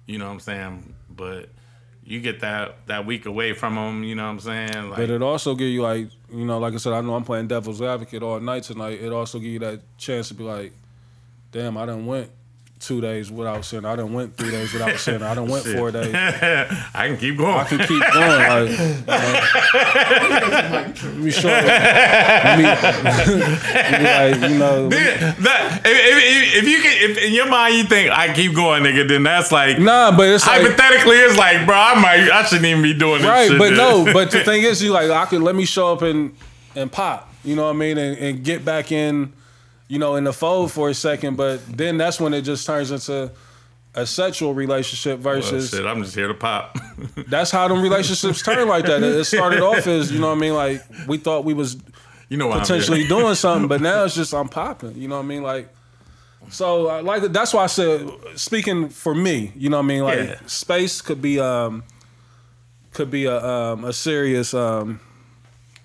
You 0.07 0.17
know 0.17 0.25
what 0.25 0.33
I'm 0.33 0.39
saying? 0.39 0.93
But 1.09 1.49
you 2.09 2.19
get 2.19 2.39
that 2.39 2.87
that 2.87 3.05
week 3.05 3.27
away 3.27 3.53
from 3.53 3.75
them, 3.75 4.03
you 4.03 4.15
know 4.15 4.23
what 4.23 4.31
I'm 4.31 4.39
saying? 4.39 4.89
Like 4.89 4.97
But 4.97 5.09
it 5.11 5.21
also 5.21 5.53
give 5.53 5.67
you 5.67 5.83
like, 5.83 6.09
you 6.33 6.43
know, 6.43 6.57
like 6.57 6.73
I 6.73 6.77
said, 6.77 6.91
I 6.93 7.01
know 7.01 7.13
I'm 7.13 7.23
playing 7.23 7.47
devil's 7.47 7.83
advocate 7.83 8.23
all 8.23 8.39
night 8.39 8.63
tonight. 8.63 8.99
It 8.99 9.13
also 9.13 9.37
give 9.37 9.51
you 9.51 9.59
that 9.59 9.81
chance 9.99 10.29
to 10.29 10.33
be 10.33 10.43
like, 10.43 10.73
damn, 11.51 11.77
I 11.77 11.85
didn't 11.85 12.07
went 12.07 12.31
two 12.79 13.01
days 13.01 13.29
without 13.29 13.65
sin. 13.65 13.83
I 13.85 13.95
done 13.97 14.13
went 14.13 14.37
three 14.37 14.51
days 14.51 14.71
without 14.71 14.97
sin. 14.97 15.21
I 15.21 15.35
done 15.35 15.49
went 15.49 15.65
four 15.65 15.91
days. 15.91 16.13
I 16.15 17.07
can 17.07 17.17
keep 17.17 17.37
going. 17.37 17.55
I 17.55 17.65
can 17.65 17.79
keep 17.79 18.01
going. 18.13 18.39
Like, 18.49 18.69
you 20.95 21.09
know, 21.09 21.23
me 21.23 21.31
sure. 21.31 21.51
Like, 21.51 21.65
you 24.49 24.57
know, 24.57 24.89
that, 24.89 25.81
if, 25.85 26.55
if, 26.55 26.63
if 26.63 26.67
you 26.67 26.81
can, 26.81 27.11
if 27.11 27.17
in 27.23 27.33
your 27.33 27.49
mind 27.49 27.75
you 27.75 27.83
think 27.83 28.11
I 28.11 28.33
keep 28.33 28.55
going, 28.55 28.83
nigga, 28.83 29.07
then 29.07 29.23
that's 29.23 29.51
like 29.51 29.79
nah, 29.79 30.15
but 30.15 30.27
it's 30.27 30.47
like, 30.47 30.61
hypothetically, 30.61 31.17
it's 31.17 31.37
like, 31.37 31.65
bro, 31.65 31.75
I 31.75 31.95
might, 31.95 32.29
I 32.31 32.43
shouldn't 32.43 32.65
even 32.65 32.81
be 32.81 32.93
doing 32.93 33.21
this. 33.21 33.29
right, 33.29 33.57
but 33.57 33.73
no, 33.73 34.05
but 34.13 34.31
the 34.31 34.43
thing 34.43 34.63
is, 34.63 34.81
you 34.81 34.91
like, 34.91 35.09
I 35.09 35.25
could 35.25 35.41
let 35.41 35.55
me 35.55 35.65
show 35.65 35.91
up 35.93 36.01
and 36.01 36.35
and 36.75 36.91
pop. 36.91 37.27
You 37.43 37.55
know 37.55 37.63
what 37.63 37.69
I 37.69 37.73
mean, 37.73 37.97
and, 37.97 38.17
and 38.17 38.43
get 38.43 38.65
back 38.65 38.91
in, 38.91 39.33
you 39.89 39.99
know, 39.99 40.15
in 40.15 40.23
the 40.23 40.31
fold 40.31 40.71
for 40.71 40.87
a 40.89 40.93
second. 40.93 41.35
But 41.35 41.65
then 41.77 41.97
that's 41.97 42.19
when 42.21 42.33
it 42.33 42.43
just 42.43 42.65
turns 42.65 42.91
into 42.91 43.31
a 43.95 44.05
sexual 44.05 44.53
relationship 44.53 45.19
Well, 45.19 45.35
versus 45.35 45.71
shit, 45.71 45.85
I'm 45.85 46.03
just 46.03 46.15
here 46.15 46.27
to 46.29 46.33
pop. 46.33 46.77
that's 47.27 47.51
how 47.51 47.67
them 47.67 47.81
relationships 47.81 48.41
turn 48.41 48.67
like 48.67 48.85
that. 48.85 49.03
It 49.03 49.25
started 49.25 49.61
off 49.61 49.85
as 49.87 50.11
you 50.11 50.19
know 50.19 50.27
what 50.29 50.37
I 50.37 50.39
mean, 50.39 50.53
like 50.53 50.81
we 51.07 51.17
thought 51.17 51.43
we 51.43 51.53
was 51.53 51.75
you 52.29 52.37
know 52.37 52.51
potentially 52.51 53.07
doing 53.07 53.35
something, 53.35 53.67
but 53.67 53.81
now 53.81 54.05
it's 54.05 54.15
just 54.21 54.33
I'm 54.33 54.47
popping. 54.47 54.95
You 54.95 55.07
know 55.07 55.17
what 55.17 55.25
I 55.25 55.27
mean? 55.27 55.41
Like, 55.41 55.69
so 56.49 56.87
uh, 56.89 57.01
like 57.01 57.23
that's 57.33 57.51
why 57.53 57.63
I 57.63 57.67
said 57.67 58.07
speaking 58.35 58.89
for 58.89 59.15
me. 59.15 59.51
You 59.55 59.69
know 59.69 59.77
what 59.77 59.85
I 59.85 59.87
mean? 59.87 60.03
Like 60.03 60.19
Yeah. 60.19 60.39
space 60.45 61.01
could 61.01 61.21
be 61.21 61.39
um 61.39 61.83
could 62.93 63.09
be 63.09 63.25
a 63.25 63.43
um, 63.43 63.85
a 63.85 63.93
serious 63.93 64.53
um 64.53 64.99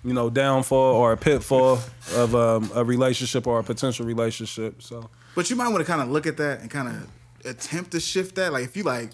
you 0.05 0.13
know 0.13 0.29
downfall 0.29 0.95
or 0.95 1.11
a 1.11 1.17
pitfall 1.17 1.79
of 2.15 2.35
um, 2.35 2.69
a 2.75 2.83
relationship 2.83 3.47
or 3.47 3.59
a 3.59 3.63
potential 3.63 4.05
relationship. 4.05 4.81
So 4.81 5.09
But 5.35 5.49
you 5.49 5.55
might 5.55 5.69
want 5.69 5.79
to 5.79 5.85
kind 5.91 6.01
of 6.01 6.09
look 6.09 6.27
at 6.27 6.37
that 6.37 6.61
and 6.61 6.69
kind 6.69 6.87
of 6.87 7.09
attempt 7.45 7.91
to 7.91 7.99
shift 7.99 8.35
that. 8.35 8.53
Like 8.53 8.63
if 8.65 8.77
you 8.77 8.83
like, 8.83 9.09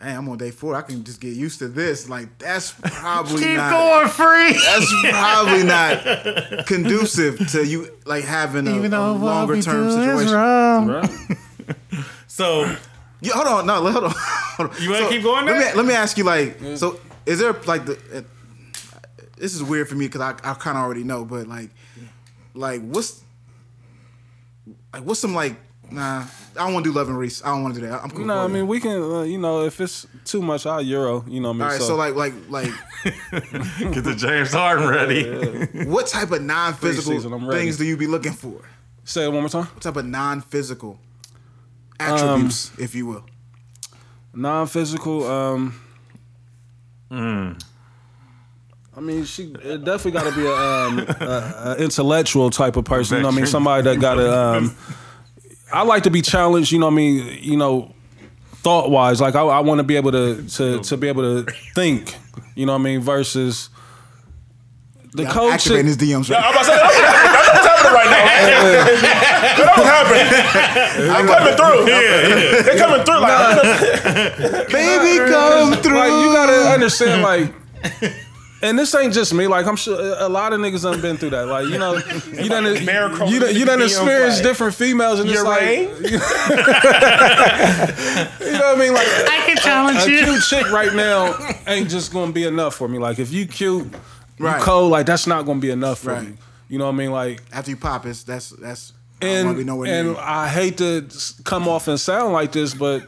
hey, 0.00 0.12
I'm 0.12 0.28
on 0.28 0.38
day 0.38 0.50
four, 0.52 0.74
I 0.76 0.82
can 0.82 1.02
just 1.04 1.20
get 1.20 1.34
used 1.34 1.58
to 1.58 1.68
this. 1.68 2.08
Like 2.08 2.38
that's 2.38 2.72
probably 2.72 3.42
Keep 3.42 3.56
not. 3.56 3.70
going 3.72 4.08
free. 4.08 4.52
That's 4.64 5.10
probably 5.10 5.64
not 6.56 6.66
conducive 6.66 7.50
to 7.52 7.66
you 7.66 7.88
like 8.06 8.24
having 8.24 8.66
a, 8.68 8.78
a 8.78 9.12
longer 9.12 9.60
term 9.60 9.90
situation. 9.90 10.34
right. 10.88 11.10
So 12.26 12.64
Yeah, 13.20 13.34
hold 13.34 13.46
on, 13.46 13.66
no, 13.66 13.74
hold 13.90 14.04
on. 14.04 14.12
Hold 14.14 14.70
on. 14.70 14.82
You 14.82 14.90
wanna 14.90 15.08
keep 15.08 15.22
going 15.22 15.46
Let 15.46 15.58
me 15.58 15.76
let 15.76 15.86
me 15.86 15.94
ask 15.94 16.16
you, 16.16 16.24
like, 16.24 16.58
so 16.76 16.98
is 17.26 17.38
there 17.38 17.52
like 17.66 17.84
the? 17.86 18.24
This 19.42 19.56
is 19.56 19.62
weird 19.64 19.88
for 19.88 19.96
me 19.96 20.06
because 20.06 20.20
I, 20.20 20.30
I 20.44 20.54
kind 20.54 20.78
of 20.78 20.84
already 20.84 21.02
know, 21.02 21.24
but 21.24 21.48
like, 21.48 21.70
like 22.54 22.80
what's 22.80 23.24
like 24.94 25.02
what's 25.02 25.18
some 25.18 25.34
like? 25.34 25.56
Nah, 25.90 26.24
I 26.56 26.64
don't 26.64 26.74
want 26.74 26.84
to 26.86 26.92
do 26.92 26.96
Love 26.96 27.08
and 27.08 27.18
Reese. 27.18 27.42
I 27.44 27.48
don't 27.48 27.64
want 27.64 27.74
to 27.74 27.80
do 27.80 27.88
that. 27.88 28.04
I'm 28.04 28.10
cool. 28.10 28.24
no, 28.24 28.38
I 28.38 28.46
mean 28.46 28.68
we 28.68 28.78
can. 28.78 29.02
Uh, 29.02 29.22
you 29.22 29.38
know, 29.38 29.64
if 29.64 29.80
it's 29.80 30.06
too 30.24 30.42
much, 30.42 30.64
I 30.64 30.78
euro. 30.78 31.24
You 31.26 31.40
know 31.40 31.48
what 31.48 31.54
I 31.54 31.58
mean? 31.58 31.62
all 31.62 31.68
right. 31.70 31.82
So, 31.82 31.96
like, 31.96 32.14
like, 32.14 32.34
like, 32.48 32.70
get 33.02 34.04
the 34.04 34.14
James 34.16 34.52
Harden 34.52 34.88
ready. 34.88 35.84
what 35.86 36.06
type 36.06 36.30
of 36.30 36.40
non-physical 36.40 37.14
Preseason, 37.14 37.50
things 37.52 37.78
do 37.78 37.84
you 37.84 37.96
be 37.96 38.06
looking 38.06 38.32
for? 38.32 38.60
Say 39.02 39.24
it 39.24 39.28
one 39.32 39.40
more 39.40 39.48
time. 39.48 39.64
What 39.64 39.82
type 39.82 39.96
of 39.96 40.06
non-physical 40.06 41.00
attributes, 41.98 42.70
if 42.78 42.94
you 42.94 43.06
will? 43.06 43.24
Non-physical. 44.32 45.26
Um, 45.26 45.80
Hmm. 47.10 47.52
I 48.94 49.00
mean, 49.00 49.24
she 49.24 49.44
it 49.44 49.84
definitely 49.84 50.10
got 50.12 50.24
to 50.24 50.36
be 50.36 50.46
a, 50.46 50.54
um, 50.54 50.98
a, 50.98 51.74
a 51.78 51.82
intellectual 51.82 52.50
type 52.50 52.76
of 52.76 52.84
person. 52.84 53.16
You 53.16 53.22
know 53.22 53.28
what 53.28 53.34
I 53.34 53.36
mean? 53.38 53.46
Somebody 53.46 53.82
that 53.84 54.00
got 54.00 54.14
to. 54.16 54.38
Um, 54.38 54.76
I 55.72 55.82
like 55.82 56.02
to 56.02 56.10
be 56.10 56.20
challenged. 56.20 56.72
You 56.72 56.78
know 56.78 56.86
what 56.86 56.92
I 56.92 56.96
mean? 56.96 57.38
You 57.40 57.56
know, 57.56 57.94
thought 58.56 58.90
wise. 58.90 59.20
Like 59.20 59.34
I, 59.34 59.42
I 59.42 59.60
want 59.60 59.78
to 59.78 59.84
be 59.84 59.96
able 59.96 60.12
to 60.12 60.46
to 60.46 60.80
to 60.80 60.96
be 60.96 61.08
able 61.08 61.22
to 61.22 61.50
think. 61.74 62.16
You 62.54 62.66
know 62.66 62.72
what 62.72 62.80
I 62.80 62.84
mean? 62.84 63.00
Versus 63.00 63.70
the 65.12 65.24
I'm 65.26 65.32
coach. 65.32 65.52
activating 65.54 65.86
his 65.86 65.96
DMs 65.96 66.30
right. 66.30 66.42
I'm 66.42 66.50
about 66.52 66.60
to 66.60 66.64
say 66.64 66.76
that's, 66.76 66.96
that's 66.96 67.48
what's 67.52 67.66
happening 67.66 67.94
right 67.94 68.10
now. 68.12 68.22
that 69.56 69.72
was 69.76 69.86
happening. 69.86 71.10
I'm 71.10 71.26
coming 71.26 71.56
through. 71.56 71.80
Yeah, 71.88 72.00
yeah. 72.00 72.62
They're 72.62 72.78
coming 72.78 73.04
through 73.04 73.20
like 73.20 74.68
Baby, 74.72 75.30
come 75.30 75.82
through. 75.82 75.96
like 75.96 76.12
you 76.24 76.32
gotta 76.32 76.72
understand, 76.72 77.22
like, 77.22 77.52
and 78.62 78.78
this 78.78 78.94
ain't 78.94 79.12
just 79.12 79.34
me. 79.34 79.46
Like 79.48 79.66
I'm 79.66 79.76
sure 79.76 79.98
a 80.18 80.28
lot 80.28 80.52
of 80.52 80.60
niggas 80.60 80.82
done 80.82 81.00
been 81.00 81.16
through 81.16 81.30
that. 81.30 81.46
Like 81.46 81.66
you 81.68 81.78
know, 81.78 81.96
you 82.32 82.48
done 82.48 82.64
Miracle 82.84 83.28
you 83.28 83.40
done, 83.40 83.54
you 83.54 83.64
done 83.64 83.80
DMs, 83.80 83.84
experienced 83.86 84.38
like, 84.38 84.50
different 84.50 84.74
females, 84.74 85.20
and 85.20 85.28
it's 85.28 85.36
Your 85.36 85.44
like, 85.46 85.60
reign? 85.60 85.88
you 86.04 86.18
know 88.52 88.66
what 88.68 88.76
I 88.76 88.76
mean? 88.78 88.92
Like 88.94 89.06
I 89.06 89.42
can 89.46 89.56
challenge 89.56 89.98
a 90.06 90.10
you. 90.10 90.24
cute 90.24 90.42
chick 90.44 90.70
right 90.72 90.94
now 90.94 91.36
ain't 91.66 91.88
just 91.90 92.12
gonna 92.12 92.32
be 92.32 92.44
enough 92.44 92.74
for 92.74 92.88
me. 92.88 92.98
Like 92.98 93.18
if 93.18 93.32
you 93.32 93.46
cute, 93.46 93.86
you 94.38 94.46
Right. 94.46 94.60
cold, 94.60 94.90
like 94.90 95.06
that's 95.06 95.26
not 95.26 95.44
gonna 95.46 95.60
be 95.60 95.70
enough 95.70 95.98
for 96.00 96.12
Right. 96.12 96.28
me. 96.28 96.34
You 96.68 96.78
know 96.78 96.86
what 96.86 96.94
I 96.94 96.98
mean? 96.98 97.10
Like 97.12 97.42
After 97.52 97.70
you 97.70 97.76
pop, 97.76 98.06
it's 98.06 98.22
that's 98.24 98.50
that's. 98.50 98.92
I 99.20 99.26
don't 99.26 99.46
wanna 99.66 99.80
and 99.80 99.82
be 99.84 99.88
and. 99.90 100.16
I 100.18 100.48
hate 100.48 100.78
to 100.78 101.06
come 101.44 101.68
off 101.68 101.86
and 101.88 101.98
sound 102.00 102.32
like 102.32 102.50
this, 102.52 102.74
but 102.74 103.04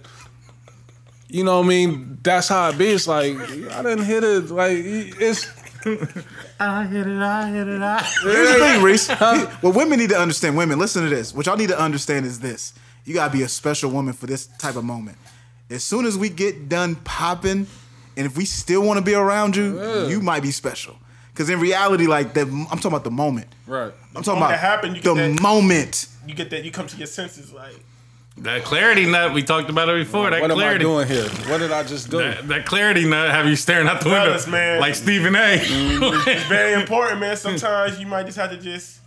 you 1.29 1.45
know 1.45 1.59
what 1.59 1.67
I 1.67 1.69
mean. 1.69 2.19
That's 2.23 2.49
how 2.49 2.69
it 2.71 2.79
be. 2.79 2.87
It's 2.89 3.07
like 3.07 3.37
I 3.37 3.83
didn't 3.83 4.05
hit 4.05 4.25
it. 4.25 4.51
Like 4.51 4.79
it's 4.85 5.47
I 6.61 6.85
hit 6.87 7.07
it. 7.07 7.21
I 7.23 7.51
hit 7.51 7.69
it. 7.69 7.83
I. 7.83 7.99
Here's 8.23 8.53
the 8.53 8.59
thing, 8.59 8.83
Reese. 8.83 9.09
What 9.63 9.75
women 9.75 9.99
need 9.99 10.11
to 10.11 10.19
understand, 10.19 10.57
women, 10.57 10.79
listen 10.79 11.03
to 11.03 11.09
this. 11.11 11.35
What 11.35 11.47
y'all 11.47 11.57
need 11.57 11.69
to 11.69 11.79
understand 11.79 12.27
is 12.27 12.41
this: 12.41 12.73
you 13.05 13.15
gotta 13.15 13.33
be 13.33 13.43
a 13.43 13.49
special 13.49 13.91
woman 13.91 14.15
for 14.15 14.27
this 14.27 14.47
type 14.59 14.77
of 14.77 14.85
moment. 14.85 15.19
As 15.71 15.83
soon 15.83 16.05
as 16.07 16.17
we 16.17 16.29
get 16.29 16.69
done 16.69 16.95
popping, 16.97 17.67
and 18.17 18.27
if 18.27 18.37
we 18.37 18.45
still 18.45 18.83
want 18.83 18.99
to 18.99 19.05
be 19.05 19.15
around 19.15 19.57
you, 19.57 20.07
you 20.09 20.21
might 20.21 20.43
be 20.43 20.51
special. 20.51 20.97
Because 21.33 21.51
in 21.51 21.59
reality, 21.59 22.07
like 22.07 22.33
the, 22.35 22.43
I'm 22.43 22.67
talking 22.79 22.89
about 22.93 23.03
the 23.05 23.11
moment. 23.11 23.49
right. 23.67 23.93
I'm 24.15 24.23
talking 24.23 24.39
moment 24.41 24.53
about 24.53 24.59
happened, 24.61 24.97
you 24.97 25.03
the 25.03 25.15
that- 25.15 25.43
moment. 25.43 26.07
you 26.27 26.35
get 26.35 26.49
that 26.51 26.65
you 26.65 26.71
come 26.71 26.87
to 26.87 26.97
your 26.97 27.09
senses 27.09 27.53
like 27.53 27.75
That 28.39 28.65
clarity 28.65 29.07
nut. 29.07 29.33
We 29.33 29.43
talked 29.45 29.71
about 29.71 29.89
it 29.89 30.05
before. 30.05 30.29
That 30.31 30.41
What 30.43 30.51
am 30.51 30.59
I 30.59 30.77
doing 30.77 31.07
here? 31.07 31.29
What 31.49 31.59
did 31.59 31.71
I 31.71 31.85
just 31.85 32.11
do? 32.11 32.19
That, 32.19 32.49
that 32.49 32.67
clarity 32.67 33.07
nut 33.09 33.31
have 33.31 33.47
you 33.47 33.55
staring 33.55 33.87
out 33.87 34.01
the 34.01 34.11
Fellas, 34.11 34.47
window 34.47 34.59
man. 34.59 34.81
like 34.81 34.95
Stephen 34.97 35.35
A. 35.37 35.59
Mm-hmm. 35.65 36.49
very 36.49 36.73
important, 36.81 37.21
man. 37.21 37.37
Sometimes 37.37 38.01
you 38.01 38.07
might 38.07 38.27
just 38.27 38.37
have 38.37 38.51
to 38.51 38.57
just 38.57 39.01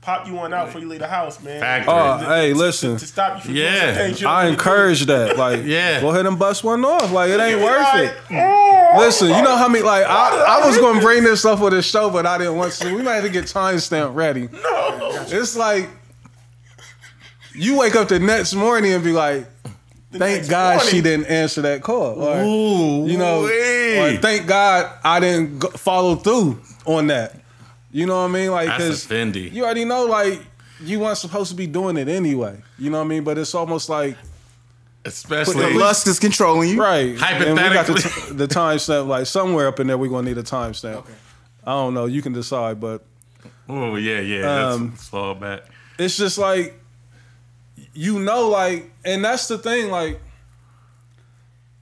pop 0.00 0.26
you 0.26 0.32
one 0.32 0.54
out 0.54 0.66
before 0.66 0.80
you 0.80 0.88
leave 0.88 1.00
the 1.00 1.06
house, 1.06 1.42
man. 1.42 1.60
Factory. 1.60 1.92
Oh, 1.92 2.16
hey, 2.18 2.54
listen. 2.54 2.96
To 2.96 3.06
stop 3.06 3.36
you 3.36 3.42
from 3.44 3.54
Yeah. 3.54 3.98
doing 3.98 4.14
some 4.14 4.22
you 4.22 4.28
I 4.28 4.40
really 4.44 4.52
encourage 4.54 5.04
that. 5.06 5.36
Like, 5.36 5.60
Yeah. 5.64 6.00
go 6.00 6.08
ahead 6.08 6.24
and 6.24 6.38
bust 6.38 6.64
one 6.64 6.82
off. 6.84 7.12
Like, 7.12 7.30
it 7.30 7.38
ain't 7.38 7.58
do. 7.58 7.64
worth 7.64 7.82
Like, 7.82 8.10
it. 8.10 8.16
oh, 8.32 8.94
Listen, 8.98 9.28
you 9.28 9.42
know 9.42 9.56
how 9.56 9.68
many 9.68 9.84
like 9.84 10.04
I, 10.06 10.58
I 10.62 10.66
was 10.66 10.78
gonna 10.78 11.00
bring 11.02 11.22
this 11.22 11.44
up 11.44 11.58
for 11.58 11.68
the 11.70 11.82
show, 11.82 12.08
but 12.08 12.24
I 12.26 12.38
didn't 12.38 12.56
want 12.56 12.72
to. 12.72 12.94
We 12.94 13.02
might 13.02 13.16
have 13.16 13.24
to 13.24 13.30
get 13.30 13.44
timestamp 13.44 14.14
ready. 14.14 14.48
no. 14.52 15.26
It's 15.28 15.54
like 15.54 15.88
you 17.60 17.76
wake 17.78 17.94
up 17.96 18.08
the 18.08 18.18
next 18.18 18.54
morning 18.54 18.92
and 18.92 19.04
be 19.04 19.12
like, 19.12 19.46
"Thank 20.12 20.20
next 20.20 20.48
God 20.48 20.82
she 20.82 21.00
didn't 21.00 21.26
answer 21.26 21.62
that 21.62 21.82
call," 21.82 22.22
or 22.22 22.40
Ooh, 22.42 23.06
you 23.06 23.18
know, 23.18 23.44
or 23.44 24.16
"Thank 24.18 24.46
God 24.46 24.90
I 25.04 25.20
didn't 25.20 25.58
go, 25.60 25.68
follow 25.68 26.16
through 26.16 26.60
on 26.86 27.08
that." 27.08 27.36
You 27.92 28.06
know 28.06 28.20
what 28.22 28.30
I 28.30 28.32
mean? 28.32 28.50
Like, 28.52 28.68
That's 28.68 28.84
because 28.84 29.04
offending. 29.04 29.52
you 29.52 29.64
already 29.64 29.84
know, 29.84 30.06
like, 30.06 30.40
you 30.80 31.00
weren't 31.00 31.18
supposed 31.18 31.50
to 31.50 31.56
be 31.56 31.66
doing 31.66 31.96
it 31.96 32.08
anyway. 32.08 32.62
You 32.78 32.88
know 32.90 32.98
what 32.98 33.04
I 33.04 33.08
mean? 33.08 33.24
But 33.24 33.36
it's 33.36 33.54
almost 33.54 33.88
like 33.88 34.16
especially 35.04 35.54
The 35.54 35.60
Especially 35.60 35.78
lust 35.80 36.06
is 36.06 36.18
controlling 36.18 36.68
you. 36.70 36.80
right. 36.80 37.20
And 37.20 37.54
we 37.56 37.62
got 37.74 37.86
the, 37.86 37.94
Hypothetically. 37.94 38.28
t- 38.28 38.34
the 38.34 38.46
timestamp. 38.48 39.06
Like 39.08 39.26
somewhere 39.26 39.66
up 39.66 39.80
in 39.80 39.86
there, 39.86 39.98
we're 39.98 40.08
gonna 40.10 40.28
need 40.28 40.38
a 40.38 40.42
timestamp. 40.42 41.04
I 41.66 41.72
don't 41.72 41.94
know. 41.94 42.06
You 42.06 42.22
can 42.22 42.32
decide, 42.32 42.80
but 42.80 43.04
Oh 43.68 43.96
yeah, 43.96 44.20
yeah. 44.20 44.42
That's, 44.42 44.74
Um, 44.76 44.90
that's 44.90 45.08
fall 45.08 45.34
back. 45.34 45.62
it's 45.98 46.16
just 46.16 46.38
like 46.38 46.79
you 47.92 48.18
know 48.20 48.48
like 48.48 48.90
and 49.04 49.24
that's 49.24 49.48
the 49.48 49.58
thing 49.58 49.90
like 49.90 50.20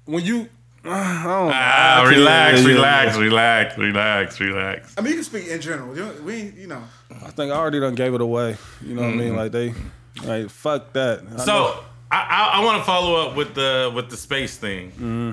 when 0.05 0.25
you 0.25 0.49
I 0.85 1.23
don't 1.25 1.25
know. 1.25 1.51
Ah, 1.53 2.01
I 2.01 2.05
can't- 2.05 2.17
relax, 2.17 2.59
yeah, 2.63 2.69
yeah, 2.69 2.75
relax, 2.75 3.17
relax, 3.19 3.79
relax, 3.79 4.41
relax. 4.41 4.95
I 4.97 5.01
mean, 5.03 5.11
you 5.11 5.17
can 5.17 5.25
speak 5.25 5.49
in 5.49 5.61
general. 5.61 5.95
You 5.95 6.05
know, 6.07 6.15
we, 6.25 6.43
you 6.57 6.67
know. 6.69 6.83
I 7.11 7.31
think 7.31 7.53
I 7.53 7.57
already 7.57 7.81
done 7.81 7.95
gave 7.95 8.15
it 8.15 8.21
away. 8.21 8.57
You 8.81 8.95
know 8.95 9.03
what 9.03 9.11
I 9.13 9.17
mean? 9.17 9.37
Like 9.37 9.53
they, 9.53 9.75
like 10.25 10.49
fuck 10.49 10.93
that. 10.95 11.19
I 11.19 11.23
know- 11.23 11.29
Mm-hmm. 11.31 11.39
So 11.41 11.85
I 12.11 12.21
I, 12.21 12.61
I 12.61 12.65
want 12.65 12.79
to 12.79 12.85
follow 12.85 13.17
up 13.27 13.37
with 13.37 13.55
the 13.55 13.93
with 13.95 14.09
the 14.09 14.17
space 14.17 14.57
thing. 14.57 14.93
Mm-hmm. 14.93 15.33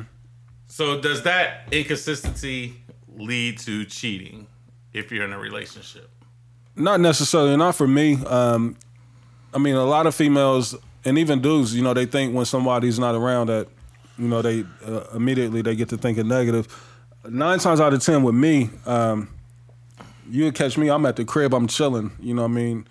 So 0.67 0.99
does 0.99 1.21
that 1.23 1.67
inconsistency 1.71 2.73
lead 3.15 3.59
to 3.59 3.85
cheating 3.85 4.47
if 4.93 5.11
you're 5.11 5.23
in 5.25 5.31
a 5.31 5.39
relationship? 5.39 6.09
not 6.77 6.99
necessarily, 6.99 7.55
not 7.55 7.73
for 7.75 7.87
me. 7.87 8.15
Um, 8.25 8.75
I 9.55 9.57
mean, 9.57 9.75
a 9.75 9.85
lot 9.85 10.05
of 10.05 10.13
females 10.13 10.75
and 11.05 11.17
even 11.17 11.41
dudes, 11.41 11.73
you 11.73 11.81
know, 11.81 11.93
they 11.93 12.05
think 12.05 12.35
when 12.35 12.45
somebody's 12.45 12.99
not 12.99 13.15
around 13.15 13.47
that, 13.47 13.67
you 14.17 14.27
know, 14.27 14.41
they 14.41 14.65
uh, 14.85 15.05
immediately 15.15 15.61
they 15.61 15.75
get 15.75 15.89
to 15.89 15.97
thinking 15.97 16.27
negative. 16.27 16.67
Nine 17.27 17.59
times 17.59 17.79
out 17.79 17.93
of 17.93 18.03
ten 18.03 18.21
with 18.21 18.35
me, 18.35 18.69
um, 18.85 19.29
you 20.29 20.43
would 20.45 20.55
catch 20.55 20.77
me. 20.77 20.89
I'm 20.89 21.05
at 21.05 21.15
the 21.15 21.23
crib. 21.23 21.53
I'm 21.53 21.67
chilling. 21.67 22.11
You 22.19 22.33
know, 22.33 22.41
what 22.43 22.51
I 22.51 22.53
mean, 22.53 22.87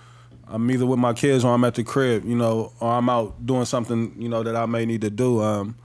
I'm 0.49 0.71
either 0.71 0.87
with 0.87 0.99
my 0.99 1.13
kids 1.13 1.45
or 1.45 1.53
I'm 1.53 1.65
at 1.65 1.75
the 1.75 1.85
crib. 1.85 2.25
You 2.25 2.35
know, 2.35 2.73
or 2.81 2.93
I'm 2.93 3.09
out 3.09 3.45
doing 3.45 3.65
something. 3.65 4.15
You 4.19 4.29
know 4.29 4.43
that 4.43 4.57
I 4.57 4.67
may 4.67 4.87
need 4.87 5.03
to 5.03 5.11
do. 5.11 5.41
Um, 5.41 5.77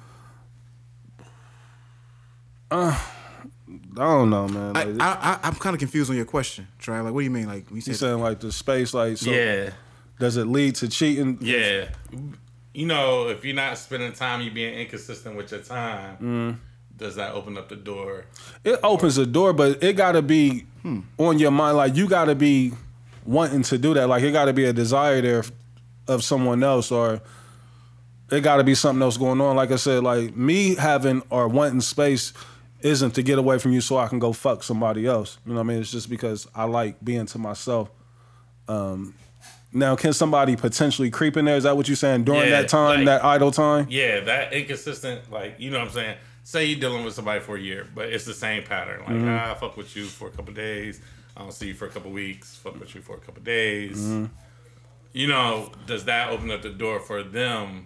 uh, 2.72 3.00
I 3.68 3.98
don't 3.98 4.30
know, 4.30 4.48
man. 4.48 4.78
I, 4.78 4.84
Like, 4.84 5.02
I, 5.02 5.40
I, 5.44 5.48
I'm 5.48 5.56
kind 5.56 5.74
of 5.74 5.80
confused 5.80 6.10
on 6.10 6.16
your 6.16 6.26
question, 6.26 6.68
Trey. 6.80 7.00
Like, 7.00 7.14
what 7.14 7.20
do 7.22 7.24
you 7.26 7.32
mean? 7.32 7.48
Like, 7.48 7.68
when 7.68 7.76
you 7.76 7.84
you 7.86 7.94
said 7.94 7.98
saying 7.98 8.20
like 8.20 8.40
the 8.40 8.52
space, 8.52 8.94
like 8.94 9.18
so 9.18 9.32
yeah, 9.32 9.72
does 10.20 10.38
it 10.38 10.46
lead 10.46 10.76
to 10.76 10.88
cheating? 10.90 11.38
yeah. 11.42 11.90
You 12.72 12.86
know, 12.86 13.28
if 13.30 13.44
you're 13.44 13.56
not 13.56 13.78
spending 13.78 14.14
time, 14.14 14.42
you 14.42 14.52
being 14.52 14.74
inconsistent 14.74 15.36
with 15.36 15.52
your 15.52 15.62
time. 15.62 16.18
Mm. 16.22 16.58
Does 16.96 17.16
that 17.16 17.34
open 17.34 17.58
up 17.58 17.68
the 17.68 17.76
door? 17.76 18.26
it 18.64 18.80
opens 18.84 19.16
the 19.16 19.26
door, 19.26 19.54
but 19.54 19.82
it 19.84 19.94
got 19.94 20.12
to 20.14 20.22
be 20.22 20.66
on 21.18 21.40
your 21.40 21.52
mind. 21.52 21.78
Like 21.78 21.96
you 21.96 22.08
got 22.08 22.26
to 22.26 22.36
be 22.36 22.74
wanting 23.26 23.64
to 23.64 23.78
do 23.78 23.94
that. 23.96 24.08
Like 24.08 24.24
it 24.24 24.32
got 24.32 24.46
to 24.46 24.54
be 24.54 24.66
a 24.66 24.74
desire 24.74 25.20
there 25.22 25.44
of 26.08 26.24
someone 26.24 26.64
else, 26.64 26.92
or 26.92 27.22
it 28.32 28.42
got 28.42 28.58
to 28.58 28.64
be 28.64 28.76
something 28.76 29.02
else 29.02 29.18
going 29.18 29.42
on. 29.42 29.56
Like 29.56 29.72
I 29.72 29.78
said, 29.78 30.04
like 30.04 30.36
me 30.36 30.76
having 30.76 31.24
or 31.30 31.48
wanting 31.48 31.82
space 31.82 32.34
isn't 32.82 33.16
to 33.16 33.24
get 33.24 33.40
away 33.40 33.58
from 33.60 33.72
you 33.72 33.82
so 33.82 33.98
I 33.98 34.08
can 34.08 34.20
go 34.20 34.32
fuck 34.32 34.64
somebody 34.64 35.06
else. 35.06 35.38
You 35.46 35.54
know 35.54 35.60
what 35.60 35.66
I 35.66 35.68
mean? 35.68 35.82
It's 35.82 35.92
just 35.92 36.10
because 36.10 36.48
I 36.54 36.66
like 36.66 37.04
being 37.04 37.26
to 37.28 37.38
myself. 37.40 37.90
Um, 38.68 39.16
now, 39.72 39.96
can 39.96 40.14
somebody 40.14 40.56
potentially 40.56 41.10
creep 41.12 41.38
in 41.38 41.46
there? 41.46 41.56
Is 41.58 41.64
that 41.64 41.78
what 41.78 41.88
you're 41.88 41.96
saying 41.96 42.24
during 42.24 42.42
Yeah, 42.50 42.62
that 42.62 42.70
time, 42.70 42.98
like- 43.00 43.06
that 43.06 43.24
idle 43.24 43.52
time? 43.52 43.88
Yeah, 43.90 44.22
that 44.22 44.54
inconsistent, 44.54 45.32
like 45.32 45.56
you 45.60 45.70
know 45.72 45.80
what 45.80 45.88
I'm 45.90 45.94
saying. 45.94 46.18
Say 46.44 46.66
you're 46.66 46.80
dealing 46.80 47.06
with 47.06 47.14
somebody 47.14 47.40
for 47.42 47.56
a 47.58 47.60
year, 47.60 47.86
but 47.94 48.08
it's 48.08 48.26
the 48.26 48.34
same 48.34 48.64
pattern. 48.64 49.02
Like, 49.02 49.10
Mm-hmm. 49.10 49.30
ah, 49.30 49.52
I 49.52 49.54
fuck 49.56 49.78
with 49.78 49.96
you 49.96 50.06
for 50.06 50.30
a 50.30 50.32
couple 50.32 50.54
days. 50.54 51.00
I 51.38 51.42
don't 51.42 51.54
see 51.54 51.68
you 51.68 51.74
for 51.76 51.86
a 51.86 51.90
couple 51.90 52.10
weeks. 52.10 52.56
Fuck 52.56 52.80
with 52.80 52.96
you 52.96 53.02
for 53.02 53.16
a 53.16 53.20
couple 53.20 53.44
days. 53.44 54.00
Mm-hmm. 54.00 54.26
You 55.14 55.28
know, 55.28 55.72
does 55.86 56.06
that 56.06 56.30
open 56.32 56.50
up 56.52 56.62
the 56.64 56.70
door 56.70 57.00
for 57.00 57.22
them? 57.24 57.86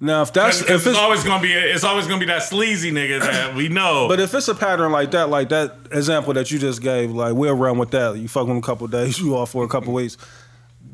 Now, 0.00 0.22
if 0.22 0.32
that's 0.32 0.60
if 0.62 0.70
it's 0.70 0.86
it's 0.86 0.98
always 0.98 1.22
gonna 1.24 1.40
be 1.42 1.52
it's 1.52 1.84
always 1.84 2.06
gonna 2.06 2.18
be 2.20 2.26
that 2.26 2.42
sleazy 2.42 2.90
nigga 2.90 3.20
that 3.20 3.54
we 3.60 3.68
know. 3.68 4.06
But 4.08 4.18
if 4.20 4.34
it's 4.34 4.48
a 4.48 4.54
pattern 4.54 4.90
like 4.92 5.12
that, 5.12 5.30
like 5.30 5.48
that 5.50 5.76
example 5.92 6.34
that 6.34 6.50
you 6.50 6.58
just 6.58 6.82
gave, 6.82 7.10
like 7.12 7.34
we'll 7.34 7.54
run 7.54 7.78
with 7.78 7.92
that. 7.92 8.16
You 8.16 8.26
fuck 8.28 8.48
with 8.48 8.56
a 8.56 8.60
couple 8.60 8.86
days, 8.88 9.18
you 9.20 9.36
off 9.36 9.52
for 9.52 9.64
a 9.64 9.68
couple 9.68 9.92
weeks. 9.94 10.16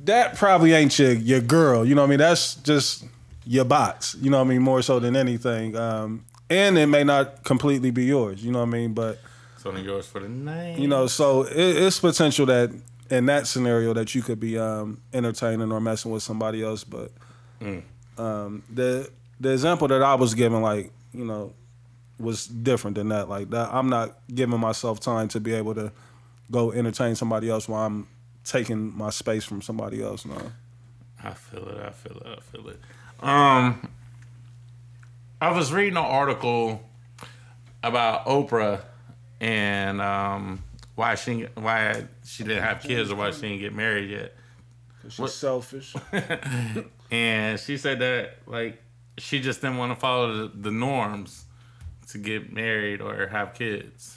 That 0.05 0.37
probably 0.37 0.73
ain't 0.73 0.99
your 0.99 1.13
your 1.13 1.41
girl. 1.41 1.85
You 1.85 1.95
know 1.95 2.03
what 2.03 2.07
I 2.09 2.11
mean? 2.11 2.19
That's 2.19 2.55
just 2.57 3.05
your 3.45 3.65
box. 3.65 4.17
You 4.21 4.31
know 4.31 4.39
what 4.39 4.47
I 4.47 4.49
mean? 4.51 4.63
More 4.63 4.83
so 4.83 4.99
than 4.99 5.17
anything. 5.17 5.77
Um, 5.77 6.25
and 6.49 6.77
it 6.79 6.87
may 6.87 7.05
not 7.05 7.45
completely 7.45 7.91
be 7.91 8.05
yours. 8.05 8.45
You 8.45 8.51
know 8.53 8.61
what 8.61 8.69
I 8.69 8.71
mean? 8.73 8.93
But 8.95 9.19
it's 9.57 9.67
only 9.67 9.83
yours 9.83 10.07
for 10.07 10.21
the 10.21 10.29
night. 10.29 10.79
you 10.79 10.89
know, 10.89 11.07
so 11.07 11.43
it, 11.43 11.57
it's 11.57 11.99
potential 12.01 12.47
that 12.47 12.71
in 13.11 13.27
that 13.27 13.47
scenario 13.47 13.93
that 13.95 14.15
you 14.15 14.23
could 14.23 14.41
be 14.41 14.59
um, 14.59 15.01
entertaining 15.13 15.71
or 15.73 15.81
messing 15.81 16.11
with 16.13 16.23
somebody 16.23 16.63
else. 16.63 16.83
But 16.85 17.11
um, 18.19 18.63
the 18.73 19.11
the 19.39 19.53
example 19.53 19.89
that 19.89 20.03
I 20.03 20.15
was 20.15 20.35
given, 20.35 20.63
like 20.63 20.93
you 21.13 21.25
know, 21.25 21.53
was 22.19 22.47
different 22.47 22.97
than 22.97 23.09
that. 23.11 23.29
Like 23.29 23.51
that, 23.51 23.69
I'm 23.73 23.89
not 23.89 24.17
giving 24.35 24.59
myself 24.61 25.01
time 25.01 25.29
to 25.29 25.41
be 25.41 25.53
able 25.55 25.75
to 25.75 25.93
go 26.51 26.73
entertain 26.73 27.15
somebody 27.15 27.49
else 27.51 27.69
while 27.69 27.87
I'm 27.87 28.09
taking 28.45 28.97
my 28.97 29.11
space 29.11 29.45
from 29.45 29.63
somebody 29.63 30.03
else. 30.03 30.25
No. 30.25 30.53
I 31.23 31.33
feel 31.35 31.69
it. 31.69 31.79
I 31.79 31.91
feel 31.91 32.17
it. 32.19 32.39
I 32.39 32.41
feel 32.41 32.69
it. 32.69 32.81
Um, 33.21 33.89
I 35.41 35.53
was 35.53 35.73
reading 35.73 35.97
an 35.99 36.05
article 36.05 36.83
about 37.83 38.27
Oprah 38.27 38.83
and 39.41 40.01
um 40.03 40.63
why 40.97 41.15
she 41.15 41.47
why 41.55 42.05
she 42.25 42.45
didn't 42.45 42.63
have 42.63 42.83
kids 42.83 43.11
or 43.11 43.17
why 43.17 43.31
she 43.31 43.43
didn't 43.43 43.61
get 43.61 43.75
married 43.75 44.11
yet. 44.11 44.35
She's 45.09 45.33
selfish. 45.33 45.95
And 47.13 47.59
she 47.59 47.77
said 47.77 47.99
that 47.99 48.37
like 48.47 48.81
she 49.19 49.41
just 49.41 49.61
didn't 49.63 49.79
want 49.79 49.91
to 49.93 49.97
follow 49.99 50.47
the, 50.47 50.53
the 50.57 50.71
norms 50.71 51.45
to 52.11 52.19
get 52.19 52.53
married 52.53 53.01
or 53.01 53.27
have 53.27 53.53
kids. 53.55 54.17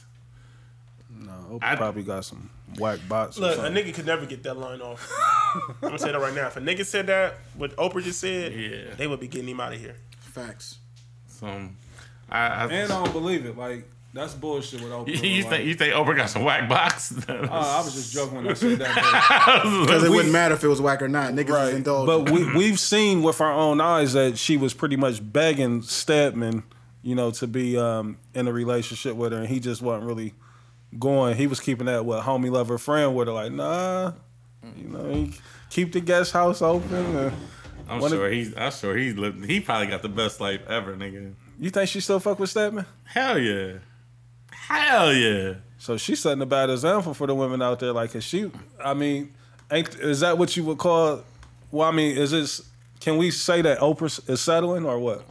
No, 1.10 1.32
Oprah 1.54 1.60
I- 1.64 1.76
probably 1.76 2.04
got 2.04 2.24
some 2.26 2.52
whack 2.80 3.00
bots. 3.08 3.38
or 3.38 3.41
Look, 3.41 3.58
a 3.60 3.62
nigga 3.64 3.94
could 3.94 4.06
never 4.06 4.26
get 4.26 4.44
that 4.44 4.56
line 4.58 4.82
off. 4.82 5.12
I'm 5.56 5.76
gonna 5.82 6.00
say 6.00 6.12
that 6.12 6.20
right 6.20 6.34
now. 6.34 6.48
If 6.48 6.58
a 6.58 6.62
nigga 6.62 6.86
said 6.86 7.08
that, 7.08 7.36
what 7.56 7.76
Oprah 7.78 8.04
just 8.04 8.20
said, 8.20 8.54
Yeah. 8.54 8.95
they 8.98 9.08
would 9.08 9.20
be 9.20 9.28
getting 9.28 9.50
him 9.50 9.60
out 9.60 9.74
of 9.74 9.80
here. 9.80 9.95
facts. 10.20 10.78
So 11.28 11.48
I, 11.48 12.48
I 12.48 12.64
and 12.66 12.91
I 12.91 13.04
don't 13.04 13.12
believe 13.14 13.45
it. 13.45 13.58
Like 13.58 13.90
that's 14.14 14.34
bullshit 14.34 14.82
with 14.82 14.91
Oprah. 14.91 15.08
you, 15.08 15.14
you 15.30 15.41
Like, 15.44 15.50
think 15.52 15.66
you 15.66 15.74
think 15.76 15.94
Oprah 15.95 16.16
got 16.16 16.30
some 16.30 16.44
whack 16.44 16.70
box? 16.70 17.14
uh, 17.30 17.34
I 17.50 17.82
was 17.84 17.94
just 17.94 18.14
joking 18.14 18.38
when 18.38 18.48
I 18.48 18.54
said 18.54 18.80
that. 18.80 19.62
Because 19.86 20.04
it 20.04 20.10
We- 20.10 20.16
wouldn't 20.18 20.34
matter 20.34 20.56
if 20.56 20.64
it 20.64 20.68
was 20.68 20.80
whack 20.82 21.02
or 21.02 21.08
not. 21.08 21.34
Niggas 21.34 21.50
Right. 21.50 21.68
is 21.70 21.76
indulged. 21.76 22.08
But 22.08 22.32
we 22.32 22.52
we've 22.58 22.80
seen 22.80 23.24
with 23.24 23.41
our 23.41 23.52
own 23.52 23.82
eyes 23.82 24.14
that 24.14 24.38
she 24.38 24.56
was 24.58 24.74
pretty 24.74 24.95
much 24.95 25.20
begging 25.34 25.82
Stedman, 25.82 26.64
you 27.02 27.16
know, 27.16 27.32
to 27.32 27.48
be 27.48 27.78
um, 27.78 28.18
in 28.34 28.48
a 28.48 28.54
relationship 28.54 29.16
with 29.16 29.32
her, 29.34 29.40
and 29.40 29.48
he 29.48 29.60
just 29.60 29.82
wasn't 29.82 30.06
really 30.08 30.34
going. 30.99 31.36
He 31.38 31.48
was 31.48 31.60
keeping 31.60 31.86
that 31.88 32.06
what 32.06 32.24
homie 32.24 32.52
lover 32.52 32.78
friend 32.78 33.15
with 33.15 33.28
her, 33.28 33.34
like 33.34 33.52
nah, 33.52 34.14
you 34.78 34.88
know, 34.90 35.10
he 35.14 35.34
keep 35.70 35.91
the 35.94 36.02
guest 36.02 36.32
house 36.34 36.61
open. 36.61 37.34
I'm 37.90 37.99
One 37.99 38.11
of- 38.14 38.18
sure 38.18 38.30
he's. 38.30 38.56
I'm 38.57 38.72
sure 38.72 38.95
he's. 38.95 39.15
lived- 39.15 39.44
He 39.45 39.60
probably 39.60 39.88
got 39.88 40.02
the 40.02 40.10
best 40.10 40.40
life 40.40 40.61
ever, 40.70 40.95
nigga. 40.95 41.34
you 41.60 41.70
think 41.70 41.90
she 41.90 41.99
still 41.99 42.20
fuck 42.20 42.40
with 42.40 42.49
Stedman? 42.49 42.86
Hell 43.06 43.38
yeah. 43.38 43.74
Hell 44.52 45.14
yeah. 45.14 45.56
So 45.78 45.98
she's 45.98 46.22
setting 46.22 46.41
a 46.41 46.45
bad 46.45 46.70
example 46.70 47.14
for 47.14 47.28
the 47.28 47.36
women 47.36 47.61
out 47.61 47.80
there. 47.82 47.91
Like, 47.91 48.14
cause 48.14 48.24
she, 48.24 48.49
I 48.84 48.94
mean, 48.94 49.34
ain't 49.70 49.94
is 49.95 50.22
that 50.22 50.38
what 50.38 50.56
you 50.56 50.64
would 50.64 50.78
call? 50.78 51.24
Well, 51.72 51.88
I 51.88 51.91
mean, 51.91 52.18
is 52.18 52.32
this? 52.32 52.61
Can 53.02 53.18
we 53.18 53.32
say 53.32 53.61
that 53.61 53.80
Oprah 53.80 54.30
is 54.30 54.40
settling 54.40 54.86
or 54.86 54.98
what? 54.98 55.28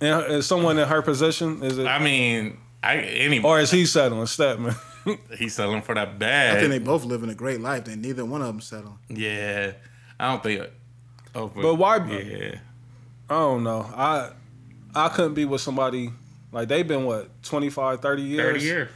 And 0.00 0.24
is 0.32 0.46
someone 0.46 0.78
in 0.78 0.88
her 0.88 1.02
position? 1.02 1.62
Is 1.62 1.76
it? 1.78 1.86
I 1.86 1.98
mean, 1.98 2.56
I 2.86 2.96
any 2.98 3.40
Or 3.42 3.60
is 3.60 3.70
he 3.70 3.86
settling, 3.86 4.26
Stedman? 4.26 4.74
he's 5.38 5.54
selling 5.54 5.82
for 5.82 5.94
that 5.94 6.18
bad. 6.18 6.56
I 6.56 6.60
think 6.60 6.70
they 6.70 6.78
both 6.78 7.04
living 7.04 7.30
a 7.30 7.34
great 7.34 7.60
life. 7.60 7.84
Then 7.84 8.00
neither 8.02 8.24
one 8.24 8.40
of 8.40 8.46
them 8.48 8.60
settle. 8.60 8.98
yeah, 9.08 9.72
I 10.20 10.30
don't 10.30 10.42
think. 10.42 10.62
Oh, 11.34 11.48
But 11.48 11.74
why- 11.76 11.96
Yeah, 12.06 12.58
I 13.28 13.34
don't 13.34 13.64
know. 13.64 13.80
I 13.94 14.30
I 14.94 15.08
couldn't 15.08 15.34
be 15.34 15.44
with 15.44 15.60
somebody 15.60 16.10
like 16.52 16.68
they've 16.68 16.86
been 16.86 17.04
what 17.04 17.42
25, 17.42 18.00
30 18.00 18.22
years. 18.22 18.52
thirty 18.52 18.64
years. 18.64 18.90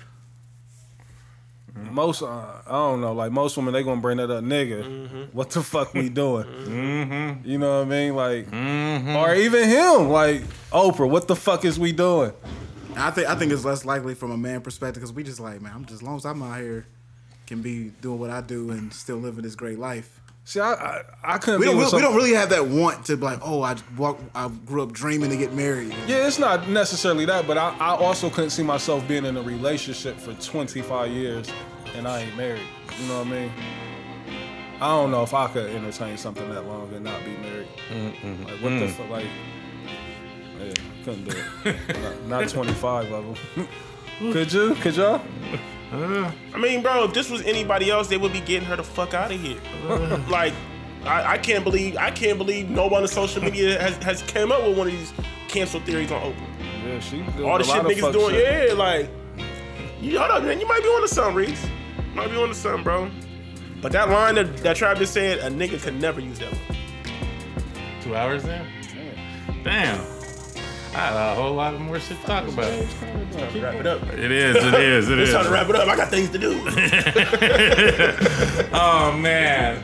Most 1.90 2.22
uh, 2.22 2.26
I 2.66 2.72
don't 2.72 3.00
know. 3.00 3.12
Like 3.12 3.30
most 3.30 3.56
women, 3.56 3.72
they 3.72 3.84
gonna 3.84 4.00
bring 4.00 4.16
that 4.16 4.30
up, 4.30 4.42
nigga. 4.42 4.82
Mm-hmm. 4.82 5.22
What 5.32 5.50
the 5.50 5.62
fuck 5.62 5.94
we 5.94 6.08
doing? 6.08 6.44
Mm-hmm. 6.44 7.48
You 7.48 7.58
know 7.58 7.78
what 7.78 7.86
I 7.86 7.88
mean? 7.90 8.16
Like, 8.16 8.52
or 9.16 9.34
even 9.36 9.68
him, 9.68 10.08
like 10.08 10.42
Oprah. 10.72 11.08
What 11.08 11.28
the 11.28 11.36
fuck 11.36 11.64
is 11.64 11.78
we 11.78 11.92
doing? 11.92 12.32
I 12.96 13.10
think 13.10 13.28
I 13.28 13.34
think 13.34 13.52
it's 13.52 13.64
less 13.64 13.84
likely 13.84 14.14
from 14.14 14.30
a 14.30 14.36
man 14.36 14.60
perspective 14.60 15.00
because 15.00 15.12
we 15.12 15.22
just 15.22 15.40
like 15.40 15.60
man, 15.60 15.72
I'm 15.74 15.84
just 15.84 15.94
as 15.94 16.02
long 16.02 16.16
as 16.16 16.24
I'm 16.24 16.42
out 16.42 16.60
here, 16.60 16.86
can 17.46 17.62
be 17.62 17.92
doing 18.00 18.18
what 18.18 18.30
I 18.30 18.40
do 18.40 18.70
and 18.70 18.92
still 18.92 19.16
living 19.16 19.42
this 19.42 19.54
great 19.54 19.78
life. 19.78 20.20
See, 20.44 20.60
I 20.60 20.72
I, 20.72 21.02
I 21.22 21.38
couldn't 21.38 21.60
We 21.60 21.66
don't 21.66 21.76
with 21.76 21.92
we 21.92 22.00
don't 22.00 22.16
really 22.16 22.34
have 22.34 22.50
that 22.50 22.66
want 22.66 23.04
to 23.06 23.16
be 23.16 23.24
like 23.24 23.40
oh 23.42 23.62
I 23.62 23.76
walk 23.96 24.18
I 24.34 24.48
grew 24.48 24.82
up 24.82 24.92
dreaming 24.92 25.30
to 25.30 25.36
get 25.36 25.52
married. 25.52 25.94
Yeah, 26.06 26.26
it's 26.26 26.38
not 26.38 26.68
necessarily 26.68 27.24
that, 27.26 27.46
but 27.46 27.58
I, 27.58 27.76
I 27.78 27.96
also 27.96 28.30
couldn't 28.30 28.50
see 28.50 28.62
myself 28.62 29.06
being 29.06 29.24
in 29.24 29.36
a 29.36 29.42
relationship 29.42 30.16
for 30.16 30.32
25 30.34 31.10
years 31.10 31.50
and 31.94 32.08
I 32.08 32.20
ain't 32.20 32.36
married. 32.36 32.62
You 33.00 33.08
know 33.08 33.18
what 33.18 33.26
I 33.26 33.30
mean? 33.30 33.52
I 34.80 34.88
don't 34.90 35.10
know 35.10 35.24
if 35.24 35.34
I 35.34 35.48
could 35.48 35.70
entertain 35.70 36.16
something 36.16 36.48
that 36.50 36.64
long 36.66 36.92
and 36.94 37.04
not 37.04 37.24
be 37.24 37.36
married. 37.38 37.66
Like, 37.90 38.62
what 38.62 38.70
the 38.70 38.86
mm. 38.86 38.90
fuck? 38.90 39.10
Like, 39.10 39.26
yeah, 40.58 40.72
couldn't 41.04 41.24
do 41.28 41.36
it. 41.64 42.02
not, 42.02 42.22
not 42.42 42.48
25 42.48 43.12
of 43.12 43.38
them. 43.56 43.68
Could 44.32 44.52
you? 44.52 44.74
Could 44.76 44.96
y'all? 44.96 45.22
Uh-huh. 45.92 46.30
I 46.54 46.58
mean, 46.58 46.82
bro, 46.82 47.04
if 47.04 47.14
this 47.14 47.30
was 47.30 47.42
anybody 47.42 47.90
else, 47.90 48.08
they 48.08 48.16
would 48.16 48.32
be 48.32 48.40
getting 48.40 48.66
her 48.68 48.76
the 48.76 48.82
fuck 48.82 49.14
out 49.14 49.30
of 49.32 49.40
here. 49.40 49.58
Uh-huh. 49.86 50.18
like, 50.28 50.52
I, 51.04 51.34
I 51.34 51.38
can't 51.38 51.62
believe 51.64 51.96
I 51.96 52.10
can't 52.10 52.36
believe 52.36 52.68
no 52.68 52.88
one 52.88 53.02
on 53.02 53.08
social 53.08 53.42
media 53.42 53.80
has, 53.80 53.96
has 53.98 54.22
came 54.22 54.50
up 54.50 54.66
with 54.66 54.76
one 54.76 54.88
of 54.88 54.92
these 54.92 55.12
cancel 55.46 55.80
theories 55.80 56.10
on 56.10 56.32
Oprah. 56.32 56.46
Yeah, 56.84 57.00
she 57.00 57.18
doing 57.22 57.48
All 57.48 57.58
the 57.58 57.64
a 57.64 57.66
shit 57.66 57.76
lot 57.76 57.86
of 57.86 57.92
niggas 57.92 58.00
fuck 58.00 58.12
doing, 58.12 58.34
shit. 58.34 58.68
yeah, 58.68 58.74
like, 58.74 59.08
you 60.00 60.18
hold 60.18 60.30
up, 60.30 60.42
man. 60.42 60.60
You 60.60 60.66
might 60.66 60.82
be 60.82 60.88
on 60.88 61.02
to 61.02 61.08
something, 61.08 61.34
Reese. 61.36 61.64
You 61.64 62.14
might 62.14 62.28
be 62.30 62.36
on 62.36 62.48
to 62.48 62.54
something, 62.54 62.82
bro. 62.82 63.10
But 63.80 63.92
that 63.92 64.08
line 64.08 64.34
that, 64.34 64.56
that 64.58 64.76
Trav 64.76 64.98
just 64.98 65.14
said, 65.14 65.38
a 65.38 65.48
nigga 65.48 65.80
could 65.80 66.00
never 66.00 66.20
use 66.20 66.38
that 66.40 66.52
one. 66.52 66.76
Two 68.02 68.16
hours 68.16 68.44
in? 68.44 68.66
Damn. 69.62 70.17
I 70.94 71.00
had 71.00 71.32
a 71.32 71.34
whole 71.34 71.54
lot 71.54 71.74
of 71.74 71.80
more 71.80 72.00
shit 72.00 72.18
to 72.20 72.26
talk 72.26 72.44
about. 72.48 72.64
Wrap 72.66 73.74
it 73.74 73.86
up. 73.86 74.02
It 74.14 74.30
is, 74.32 74.56
it 74.56 74.74
is, 74.74 75.08
it 75.10 75.18
It's 75.18 75.28
is. 75.28 75.34
time 75.34 75.44
to 75.44 75.50
wrap 75.50 75.68
it 75.68 75.76
up. 75.76 75.86
I 75.88 75.96
got 75.96 76.08
things 76.08 76.30
to 76.30 76.38
do. 76.38 76.58
Oh 78.72 79.16
man. 79.16 79.82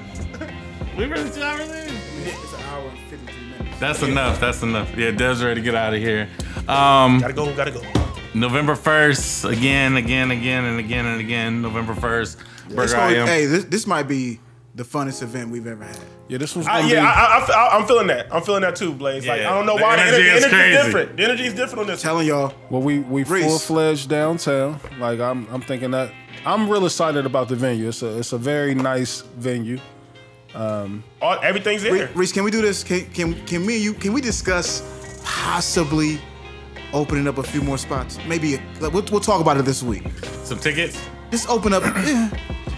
We 0.96 1.06
really 1.06 1.30
two 1.30 1.42
hours 1.42 1.68
in? 1.68 1.94
It's 2.24 2.52
an 2.54 2.60
hour 2.66 2.88
and 2.88 2.98
53 3.10 3.44
minutes. 3.58 3.80
That's 3.80 4.02
enough. 4.02 4.40
That's 4.40 4.62
enough. 4.62 4.96
Yeah, 4.96 5.10
Dev's 5.10 5.42
ready 5.42 5.60
to 5.60 5.64
get 5.64 5.74
out 5.74 5.94
of 5.94 6.00
here. 6.00 6.28
Um, 6.68 7.18
gotta 7.20 7.32
go, 7.32 7.54
gotta 7.54 7.70
go. 7.72 7.82
November 8.34 8.74
1st, 8.74 9.50
again, 9.50 9.96
again, 9.96 10.30
again, 10.30 10.64
and 10.64 10.78
again 10.78 11.06
and 11.06 11.20
again. 11.20 11.62
November 11.62 11.94
1st. 11.94 12.36
Burger 12.74 12.92
gonna- 12.92 13.02
I 13.02 13.12
am. 13.14 13.26
hey, 13.26 13.46
this, 13.46 13.64
this 13.64 13.86
might 13.86 14.04
be 14.08 14.40
the 14.74 14.82
funnest 14.82 15.22
event 15.22 15.50
we've 15.50 15.66
ever 15.66 15.84
had. 15.84 15.98
Yeah, 16.28 16.38
this 16.38 16.56
was 16.56 16.66
I, 16.66 16.80
yeah, 16.80 16.88
be. 16.88 16.96
I, 16.96 17.02
I, 17.02 17.52
I, 17.52 17.78
I'm 17.78 17.86
feeling 17.86 18.08
that. 18.08 18.34
I'm 18.34 18.42
feeling 18.42 18.62
that 18.62 18.74
too, 18.74 18.92
Blaze. 18.92 19.26
Like 19.26 19.40
Yeah, 19.40 19.50
I 19.50 19.54
don't 19.54 19.66
know 19.66 19.76
the 19.76 19.82
why 19.82 19.96
the 19.96 20.02
energy 20.02 20.28
energy, 20.28 20.36
is 20.36 20.44
energy 20.44 20.56
crazy. 20.56 20.82
different. 20.82 21.16
The 21.16 21.24
energy 21.24 21.44
is 21.44 21.54
different 21.54 21.80
on 21.80 21.86
this. 21.86 22.02
Telling 22.02 22.26
y'all, 22.26 22.54
well, 22.70 22.82
we 22.82 23.00
we 23.00 23.22
full 23.24 23.58
fledged 23.58 24.08
downtown. 24.08 24.80
Like 24.98 25.20
I'm 25.20 25.46
I'm 25.52 25.60
thinking 25.60 25.92
that 25.92 26.12
I'm 26.44 26.68
real 26.68 26.84
excited 26.84 27.24
about 27.24 27.48
the 27.48 27.56
venue. 27.56 27.88
It's 27.88 28.02
a 28.02 28.18
it's 28.18 28.32
a 28.32 28.38
very 28.38 28.74
nice 28.74 29.20
venue. 29.20 29.78
Um, 30.54 31.02
All, 31.20 31.38
everything's 31.42 31.82
there. 31.82 32.10
Reese, 32.14 32.32
can 32.32 32.44
we 32.44 32.50
do 32.50 32.62
this? 32.62 32.84
Can, 32.84 33.06
can 33.06 33.34
can 33.46 33.64
me 33.66 33.76
and 33.76 33.84
you 33.84 33.92
can 33.92 34.12
we 34.12 34.20
discuss 34.20 34.82
possibly 35.24 36.20
opening 36.92 37.28
up 37.28 37.38
a 37.38 37.42
few 37.42 37.62
more 37.62 37.78
spots? 37.78 38.18
Maybe 38.26 38.58
like, 38.80 38.92
we'll, 38.92 39.04
we'll 39.10 39.20
talk 39.20 39.40
about 39.40 39.56
it 39.56 39.64
this 39.64 39.82
week. 39.82 40.04
Some 40.42 40.58
tickets. 40.58 41.00
Just 41.30 41.48
open 41.48 41.72
up. 41.72 41.82
yeah. 42.06 42.30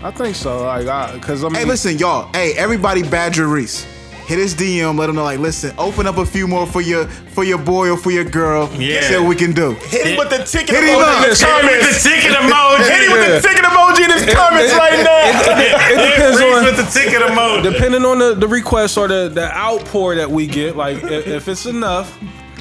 I 0.03 0.11
think 0.11 0.37
so. 0.37 0.65
Like 0.65 0.87
I 0.87 1.15
because 1.15 1.43
I 1.45 1.49
mean, 1.49 1.57
Hey, 1.57 1.65
listen, 1.65 1.99
y'all. 1.99 2.31
Hey, 2.33 2.53
everybody, 2.57 3.03
badger 3.03 3.49
Reese. 3.49 3.85
Hit 4.27 4.39
his 4.39 4.55
DM. 4.57 4.99
Let 4.99 5.09
him 5.09 5.15
know. 5.17 5.23
Like, 5.23 5.39
listen, 5.39 5.73
open 5.79 6.07
up 6.07 6.19
a 6.19 6.27
few 6.27 6.49
more 6.49 6.67
for 6.67 6.81
your 6.81 7.07
for 7.07 7.45
your 7.45 7.59
boy 7.59 7.91
or 7.91 7.97
for 7.97 8.11
your 8.11 8.25
girl. 8.25 8.69
Yeah. 8.75 9.01
See 9.03 9.15
what 9.17 9.29
we 9.29 9.37
can 9.37 9.53
do. 9.53 9.75
Hit 9.87 10.07
him 10.07 10.17
with 10.19 10.31
the 10.31 10.39
ticket 10.39 10.71
Hit 10.75 10.83
him 10.85 10.97
emoji 10.97 11.03
up. 11.03 11.25
in 11.25 11.31
the 11.31 11.37
Hit 11.37 11.47
him 11.47 11.67
with 11.67 11.81
comments. 11.81 12.03
the 12.03 12.11
ticket 12.11 12.33
emoji. 12.33 12.79
Hit 12.91 13.03
him 13.03 13.13
with 13.13 13.43
the 13.43 13.49
ticket 13.49 13.65
emoji 13.65 14.05
in 14.05 14.11
his 14.27 14.35
comments 14.35 14.73
right 14.75 15.05
now. 15.05 15.91
it 15.93 16.11
depends 16.11 16.41
on 16.41 16.65
with 16.65 16.77
the 16.77 17.01
ticket 17.01 17.23
emoji. 17.23 17.63
depending 17.73 18.05
on 18.05 18.19
the, 18.19 18.35
the 18.35 18.49
request 18.49 18.99
or 18.99 19.07
the, 19.07 19.29
the 19.33 19.57
outpour 19.57 20.17
that 20.17 20.29
we 20.31 20.47
get. 20.49 20.77
Like 20.77 20.97
if, 21.05 21.27
if 21.29 21.49
it's 21.49 21.67
enough, 21.67 22.19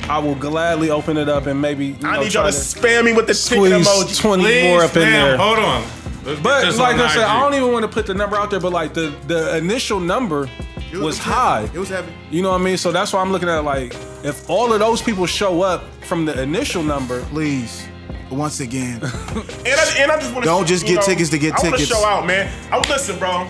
I 0.07 0.19
will 0.19 0.35
gladly 0.35 0.91
open 0.91 1.17
it 1.17 1.27
up 1.29 1.47
and 1.47 1.59
maybe 1.59 1.87
you 1.87 1.95
I 2.03 2.19
need 2.23 2.31
y'all 2.33 2.45
to 2.45 2.51
to 2.51 2.57
spam 2.57 3.05
me 3.05 3.13
with 3.13 3.25
the 3.25 3.33
ticket 3.33 3.83
squeeze 3.83 3.87
emoji. 3.87 4.19
twenty 4.21 4.43
Please, 4.43 4.63
more 4.65 4.83
up 4.83 4.95
in 4.95 5.01
ma'am, 5.01 5.11
there. 5.11 5.37
Hold 5.37 5.57
on. 5.59 5.83
Let's 6.25 6.39
But 6.41 6.65
this 6.65 6.77
like 6.79 6.95
I 6.97 7.07
said, 7.09 7.21
IG. 7.23 7.27
I 7.27 7.39
don't 7.41 7.53
even 7.53 7.71
want 7.71 7.83
to 7.83 7.89
put 7.91 8.05
the 8.07 8.13
number 8.13 8.35
out 8.35 8.49
there. 8.49 8.59
But 8.59 8.73
like 8.73 8.93
the 8.93 9.13
the 9.27 9.57
initial 9.57 9.99
number 9.99 10.49
It 10.91 10.97
was 10.97 11.17
heavy. 11.17 11.35
high. 11.35 11.69
It 11.73 11.77
was 11.79 11.89
heavy. 11.89 12.11
You 12.31 12.41
know 12.41 12.51
what 12.51 12.61
I 12.61 12.63
mean? 12.63 12.77
So 12.77 12.91
that's 12.91 13.13
why 13.13 13.21
I'm 13.21 13.31
looking 13.31 13.49
at 13.49 13.63
like 13.63 13.93
if 14.23 14.49
all 14.49 14.73
of 14.73 14.79
those 14.79 15.01
people 15.01 15.25
show 15.25 15.61
up 15.61 15.83
from 16.05 16.25
the 16.25 16.41
initial 16.41 16.81
number, 16.83 17.21
Please, 17.25 17.87
once 18.31 18.59
again, 18.59 19.01
And 19.03 19.11
I, 19.11 19.95
and 19.99 20.11
I 20.11 20.19
just 20.19 20.33
want 20.33 20.43
to 20.45 20.49
Don't 20.49 20.67
just 20.67 20.85
get 20.85 21.03
tickets 21.03 21.29
to 21.29 21.37
get 21.37 21.53
I 21.53 21.57
tickets. 21.57 21.71
want 21.71 21.79
to 21.81 21.85
show 21.87 22.05
out, 22.05 22.25
man. 22.25 22.51
I 22.71 22.77
listen, 22.89 23.19
bro. 23.19 23.45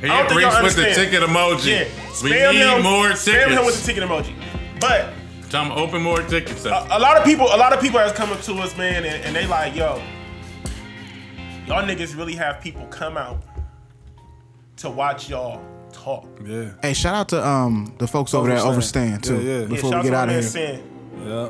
Here, 0.00 0.10
I 0.12 0.18
don't 0.22 0.28
think 0.28 0.40
Reese 0.40 0.62
with 0.62 0.76
the 0.76 0.94
ticket 0.94 1.22
emoji. 1.22 1.66
Yeah, 1.66 1.84
We 2.22 2.30
spam 2.30 2.52
need 2.52 2.60
him, 2.76 2.82
more 2.82 3.08
Spam 3.16 3.48
him 3.48 3.64
with 3.64 3.80
the 3.80 3.86
ticket 3.86 4.04
emoji. 4.08 4.34
But 4.80 5.12
Tell 5.50 5.64
them 5.64 5.72
open 5.72 6.02
more 6.02 6.22
tickets 6.22 6.66
up. 6.66 6.86
a 6.90 6.98
lot 6.98 7.16
of 7.16 7.24
people, 7.24 7.46
a 7.46 7.56
lot 7.56 7.72
of 7.72 7.80
people 7.80 7.98
has 8.00 8.12
come 8.12 8.30
up 8.30 8.40
to 8.42 8.52
us, 8.56 8.76
man, 8.76 9.04
and, 9.04 9.24
and 9.24 9.34
they 9.34 9.46
like, 9.46 9.74
yo, 9.74 10.02
y'all 11.66 11.82
niggas 11.82 12.16
really 12.16 12.34
have 12.34 12.60
people 12.60 12.86
come 12.86 13.16
out 13.16 13.42
to 14.78 14.90
watch 14.90 15.28
y'all 15.28 15.60
talk. 15.92 16.26
yeah, 16.44 16.70
hey, 16.82 16.92
shout 16.92 17.14
out 17.14 17.28
to 17.30 17.46
um 17.46 17.94
the 17.98 18.06
folks 18.06 18.34
over 18.34 18.48
there 18.48 18.58
at 18.58 18.62
Overstand. 18.64 19.20
Overstand 19.20 19.22
too. 19.22 19.40
Yeah, 19.40 19.40
yeah. 19.52 19.60
Yeah, 19.60 19.66
Before 19.66 19.90
shout 19.92 20.04
we 20.04 20.10
get 20.10 20.16
out 20.16 20.28
out 20.28 20.36
of 20.36 20.54
here, 20.54 20.64
man 20.64 20.82
Sin. 20.82 21.26
yeah. 21.26 21.48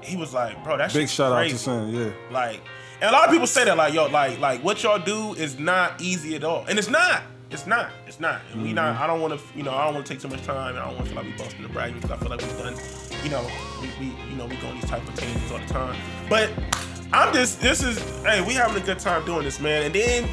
He 0.00 0.16
was 0.16 0.32
like, 0.32 0.62
bro, 0.64 0.76
that 0.78 0.92
Big 0.92 1.08
shout 1.08 1.32
crazy. 1.32 1.54
out 1.54 1.58
to 1.58 1.92
Sin. 1.92 1.94
Yeah. 1.94 2.12
Like, 2.30 2.60
and 3.00 3.10
a 3.10 3.12
lot 3.12 3.26
of 3.26 3.32
people 3.32 3.46
say 3.48 3.64
that, 3.64 3.76
like, 3.76 3.92
yo, 3.94 4.06
like, 4.06 4.38
like 4.38 4.62
what 4.64 4.82
y'all 4.82 4.98
do 4.98 5.34
is 5.34 5.58
not 5.58 6.00
easy 6.00 6.34
at 6.36 6.44
all, 6.44 6.64
and 6.68 6.78
it's 6.78 6.88
not. 6.88 7.22
It's 7.50 7.66
not. 7.66 7.90
It's 8.06 8.20
not. 8.20 8.42
And 8.52 8.62
we 8.62 8.72
not. 8.74 9.00
I 9.00 9.06
don't 9.06 9.20
want 9.22 9.38
to. 9.38 9.40
You 9.56 9.62
know, 9.62 9.72
I 9.74 9.86
don't 9.86 9.94
want 9.94 10.06
to 10.06 10.12
take 10.12 10.20
too 10.20 10.28
much 10.28 10.42
time, 10.44 10.76
and 10.76 10.78
I 10.78 10.86
don't 10.86 10.96
want 10.96 11.08
to 11.08 11.14
feel 11.14 11.22
like 11.22 11.32
we 11.32 11.38
busting 11.42 11.62
the 11.62 11.68
bragging 11.70 11.96
because 11.98 12.10
I 12.10 12.16
feel 12.18 12.28
like 12.28 12.40
we've 12.42 12.58
done. 12.58 12.76
You 13.24 13.30
know, 13.30 13.46
we, 13.80 13.88
we 13.98 14.12
you 14.30 14.36
know 14.36 14.46
we 14.46 14.56
go 14.56 14.68
on 14.68 14.74
these 14.74 14.84
type 14.88 15.06
of 15.08 15.14
tangents 15.14 15.50
all 15.50 15.58
the 15.58 15.66
time. 15.66 15.96
But 16.28 16.50
I'm 17.12 17.32
just. 17.32 17.60
This 17.60 17.82
is. 17.82 17.98
Hey, 18.22 18.40
we 18.46 18.54
having 18.54 18.80
a 18.80 18.84
good 18.84 18.98
time 18.98 19.24
doing 19.24 19.44
this, 19.44 19.60
man. 19.60 19.84
And 19.84 19.94
then 19.94 20.28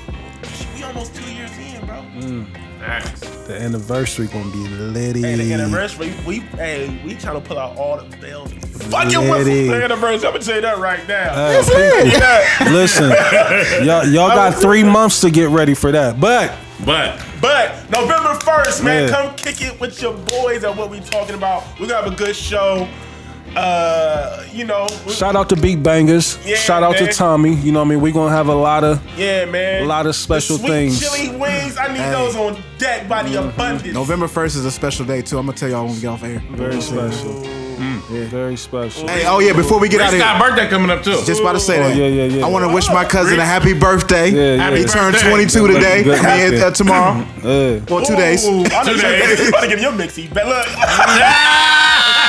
we 0.76 0.84
almost 0.84 1.15
two 1.15 1.31
years 1.34 1.52
in, 1.57 1.85
bro. 1.85 1.95
Mm. 2.18 2.47
Thanks. 2.80 3.19
The 3.47 3.60
anniversary 3.60 4.27
gonna 4.27 4.52
be 4.52 4.68
litty. 4.68 5.22
Hey, 5.22 5.35
the 5.35 5.53
anniversary, 5.53 6.14
we, 6.26 6.39
hey, 6.39 6.99
we 7.06 7.15
trying 7.15 7.41
to 7.41 7.47
pull 7.47 7.57
out 7.57 7.77
all 7.77 7.97
the 7.97 8.18
bells 8.18 8.52
and 8.52 8.61
fucking 8.68 9.07
whistles 9.19 9.47
Ready. 9.47 9.68
for 9.68 9.76
the 9.77 9.84
anniversary. 9.84 10.27
I'm 10.27 10.34
gonna 10.34 10.43
tell 10.43 10.56
you 10.56 10.61
that 10.61 10.77
right 10.80 11.07
now. 11.07 11.31
Oh, 11.34 11.64
hey, 11.64 12.03
people, 12.03 12.19
Yeah. 12.19 12.73
Listen, 12.73 13.10
y'all, 13.85 14.06
y'all 14.06 14.30
got 14.30 14.56
three 14.56 14.84
months 14.84 15.22
to 15.22 15.30
get 15.30 15.49
ready 15.49 15.73
for 15.73 15.91
that. 15.91 16.19
But 16.19 16.53
But 16.85 17.22
But 17.41 17.89
November 17.91 18.34
1st, 18.39 18.84
man, 18.84 19.07
Yeah. 19.07 19.15
come 19.15 19.35
kick 19.35 19.61
it 19.61 19.80
with 19.80 20.02
your 20.02 20.14
boys 20.14 20.64
at 20.64 20.76
what 20.76 20.89
we 20.89 20.99
talking 20.99 21.35
about. 21.35 21.64
We're 21.80 21.88
gonna 21.88 22.03
have 22.03 22.11
a 22.14 22.15
good 22.15 22.35
show. 22.35 22.88
Uh, 23.56 24.44
you 24.52 24.65
know, 24.65 24.88
shout 25.10 25.36
out 25.36 25.49
to 25.49 25.56
Beat 25.56 25.82
Bangers. 25.82 26.38
Yeah, 26.45 26.56
shout 26.56 26.84
out 26.84 26.94
man. 26.94 27.07
to 27.07 27.14
Tommy. 27.14 27.53
You 27.56 27.72
know 27.72 27.80
what 27.80 27.86
I 27.88 27.90
mean? 27.90 28.02
We're 28.02 28.14
gonna 28.14 28.36
have 28.36 28.48
a 28.48 28.56
lot 28.56 28.84
of 28.84 29.02
yeah, 29.18 29.45
man. 29.45 29.84
a 29.84 29.86
lot 29.86 30.06
of 30.07 30.15
special 30.15 30.57
sweet 30.57 30.68
things. 30.69 30.99
Chili 30.99 31.36
wings, 31.38 31.77
I 31.77 31.88
need 31.88 32.11
those 32.14 32.36
on 32.36 32.61
deck 32.77 33.07
by 33.07 33.23
the 33.23 33.40
abundance. 33.48 33.94
November 33.94 34.27
first 34.27 34.56
is 34.56 34.65
a 34.65 34.72
special 34.72 35.06
day 35.06 35.22
too. 35.22 35.38
I'm 35.38 35.45
gonna 35.45 35.57
tell 35.57 35.69
y'all 35.69 35.86
when 35.86 35.95
we 35.95 36.02
get 36.02 36.07
off 36.07 36.23
air. 36.23 36.40
very 36.52 36.82
special. 36.82 37.44
Yeah, 38.11 38.26
Very 38.27 38.56
special. 38.56 39.07
Hey, 39.07 39.26
oh 39.26 39.40
yeah, 39.40 39.52
before 39.52 39.80
we 39.80 39.90
get 39.90 39.99
out 39.99 40.14
of 40.14 40.19
here, 40.19 40.26
a 40.34 40.40
birthday 40.40 40.69
coming 40.69 40.90
up 40.91 41.03
too. 41.03 41.18
just 41.26 41.41
about 41.41 41.53
to 41.53 41.60
say 41.60 41.80
that. 41.80 41.95
yeah, 41.95 42.06
yeah, 42.06 42.26
yeah. 42.26 42.45
I 42.45 42.49
want 42.49 42.64
to 42.65 42.73
wish 42.73 42.88
my 42.90 43.03
cousin 43.03 43.40
a 43.40 43.44
happy 43.45 43.73
birthday. 43.73 44.30
Yeah, 44.30 44.56
yeah. 44.56 44.76
He 44.76 44.82
Happy 44.84 44.94
turned 44.94 45.14
birthday. 45.14 45.30
22 45.30 45.68
today. 45.68 46.03
Good 46.03 46.61
uh, 46.61 46.72
tomorrow. 46.72 47.26
Yeah. 47.44 47.80
Well, 47.90 48.06
two 48.06 48.15
days. 48.15 48.45
Ooh, 48.45 48.64
I 48.65 48.84
Two 48.86 48.91
you- 48.91 49.02
days. 49.02 49.40
You 49.40 49.49
about 49.49 49.61
to 49.61 49.68
get 49.68 49.82
your 49.82 49.91
mixy. 49.91 50.32
But 50.34 50.45
look, 50.45 50.68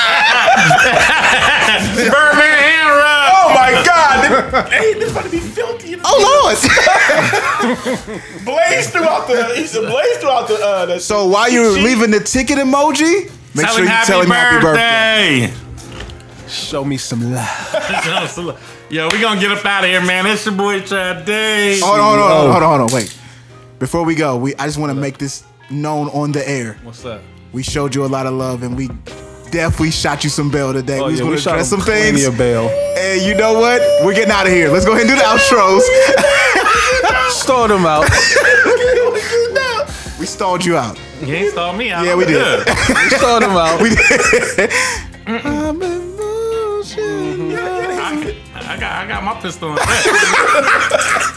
Birdman 0.67 2.59
hand 2.59 2.89
rub. 2.91 3.31
oh 3.33 3.53
my 3.55 3.83
God, 3.85 4.15
this, 4.25 4.73
hey, 4.73 4.95
this 4.95 5.11
about 5.13 5.25
to 5.25 5.31
be 5.31 5.39
filthy. 5.41 5.93
in 5.95 5.99
the 6.01 6.05
Oh 6.07 6.19
Lord. 6.45 6.57
Blaze 8.45 8.91
throughout 8.91 9.27
the. 9.27 9.55
He 9.57 9.67
said 9.67 9.83
blaze 9.91 10.19
throughout 10.19 10.49
the. 10.49 10.55
Uh, 10.55 10.87
the 10.87 11.01
so 11.01 11.27
while 11.27 11.49
you're 11.51 11.75
She- 11.77 11.83
leaving 11.83 12.11
the 12.11 12.21
ticket 12.21 12.59
emoji, 12.59 13.31
make 13.55 13.67
Tell 13.67 13.75
sure 13.75 13.85
you 13.85 13.89
happy 13.91 14.07
tell 14.07 14.23
him 14.23 14.31
happy 14.31 14.63
birthday. 14.65 15.47
birthday. 15.49 16.49
Show 16.49 16.85
me 16.85 16.97
some 16.97 17.33
love. 17.35 18.59
Yo, 18.91 19.09
we 19.11 19.21
gonna 19.21 19.41
get 19.41 19.51
up 19.51 19.65
out 19.67 19.83
of 19.85 19.91
here, 19.91 20.01
man. 20.05 20.27
It's 20.27 20.47
your 20.47 20.55
boy 20.55 20.81
Chad 20.81 21.25
Day. 21.25 21.81
Hold 21.81 21.99
on, 21.99 22.19
hold 22.19 22.21
on, 22.31 22.51
hold 22.53 22.63
on, 22.63 22.79
hold 22.79 22.91
on, 22.93 22.95
wait. 22.97 23.19
Before 23.81 24.05
we 24.05 24.15
go, 24.15 24.37
we 24.37 24.55
I 24.55 24.67
just 24.67 24.79
want 24.79 24.91
to 24.91 24.95
make 25.01 25.19
this 25.19 25.43
known 25.71 26.09
on 26.11 26.31
the 26.33 26.49
air. 26.49 26.79
What's 26.85 27.03
that? 27.03 27.21
We 27.53 27.63
showed 27.65 27.95
you 27.97 28.05
a 28.05 28.07
lot 28.07 28.27
of 28.27 28.35
love, 28.35 28.63
and 28.63 28.77
we 28.77 28.89
definitely 29.57 29.91
shot 29.91 30.23
you 30.23 30.29
some 30.29 30.51
bail 30.51 30.73
today. 30.75 30.99
Oh, 31.01 31.07
we 31.07 31.13
just 31.13 31.21
yeah, 31.21 31.25
want 31.25 31.31
we 31.33 31.37
to 31.37 31.43
shot 31.43 31.55
address 31.55 31.71
some 31.71 31.81
things. 31.81 32.25
of 32.27 32.37
bail. 32.37 32.69
And 32.99 33.23
you 33.23 33.35
know 33.35 33.55
what? 33.59 33.81
We're 34.05 34.15
getting 34.15 34.31
out 34.31 34.47
of 34.47 34.53
here. 34.53 34.69
Let's 34.71 34.85
go 34.85 34.93
ahead 34.93 35.07
and 35.07 35.11
do 35.11 35.17
the 35.17 35.23
outros. 35.23 35.81
Start 37.31 37.71
them 37.71 37.87
out. 37.87 38.05
we 40.21 40.27
stalled 40.27 40.63
you 40.65 40.77
out. 40.77 40.99
You 41.23 41.35
ain't 41.35 41.53
stall 41.53 41.73
me 41.73 41.91
out. 41.91 42.05
Yeah, 42.05 42.15
we 42.17 42.27
did. 42.27 42.35
good. 42.67 42.69
Start 43.19 43.43
them 43.43 43.53
out. 43.57 43.81
We 43.83 43.91
did. 43.91 44.71
I, 47.99 48.35
I 48.55 48.77
got 48.79 48.93
I 48.93 49.07
got 49.09 49.25
my 49.25 49.35
pistol 49.41 49.71
on 49.71 49.77
deck. 49.77 49.87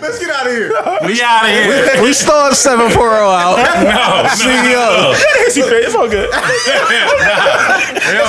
Let's 0.00 0.18
get 0.18 0.30
out 0.36 0.46
of 0.46 0.52
here. 0.52 0.72
We 1.06 1.20
out 1.22 1.44
of 1.44 1.50
here. 1.50 2.02
we 2.02 2.12
start 2.12 2.54
740 2.54 2.96
out. 2.96 3.56
No, 3.84 4.28
CEO. 4.32 5.14
It's 5.46 5.94
all 5.94 6.08
good. 6.08 6.32
Hell 6.32 6.88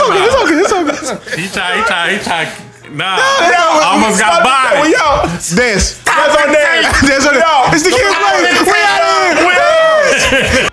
no. 0.09 0.25
It's 0.25 0.35
okay. 0.35 0.91
It's 0.91 1.09
okay. 1.09 1.41
He 1.41 1.47
try, 1.49 1.77
he 1.77 1.83
try, 1.83 2.13
he 2.13 2.19
try. 2.23 2.67
Nah, 2.91 3.15
I 3.17 3.87
almost 3.87 4.19
got 4.19 4.43
by. 4.43 4.81
We 4.83 4.91
bodied. 4.91 4.99
out. 4.99 5.23
Dance. 5.55 6.03
That's 6.03 6.35
our 6.35 6.47
name. 6.47 6.83
Dance 7.07 7.25
on 7.25 7.35
it. 7.35 7.73
It's 7.73 7.83
the 7.83 7.89
kid. 7.89 8.03
Yo. 8.03 8.11
We 8.67 8.77
out 8.83 9.01
of 9.01 9.39
here. 9.39 9.47
We 9.47 10.65
out. 10.67 10.70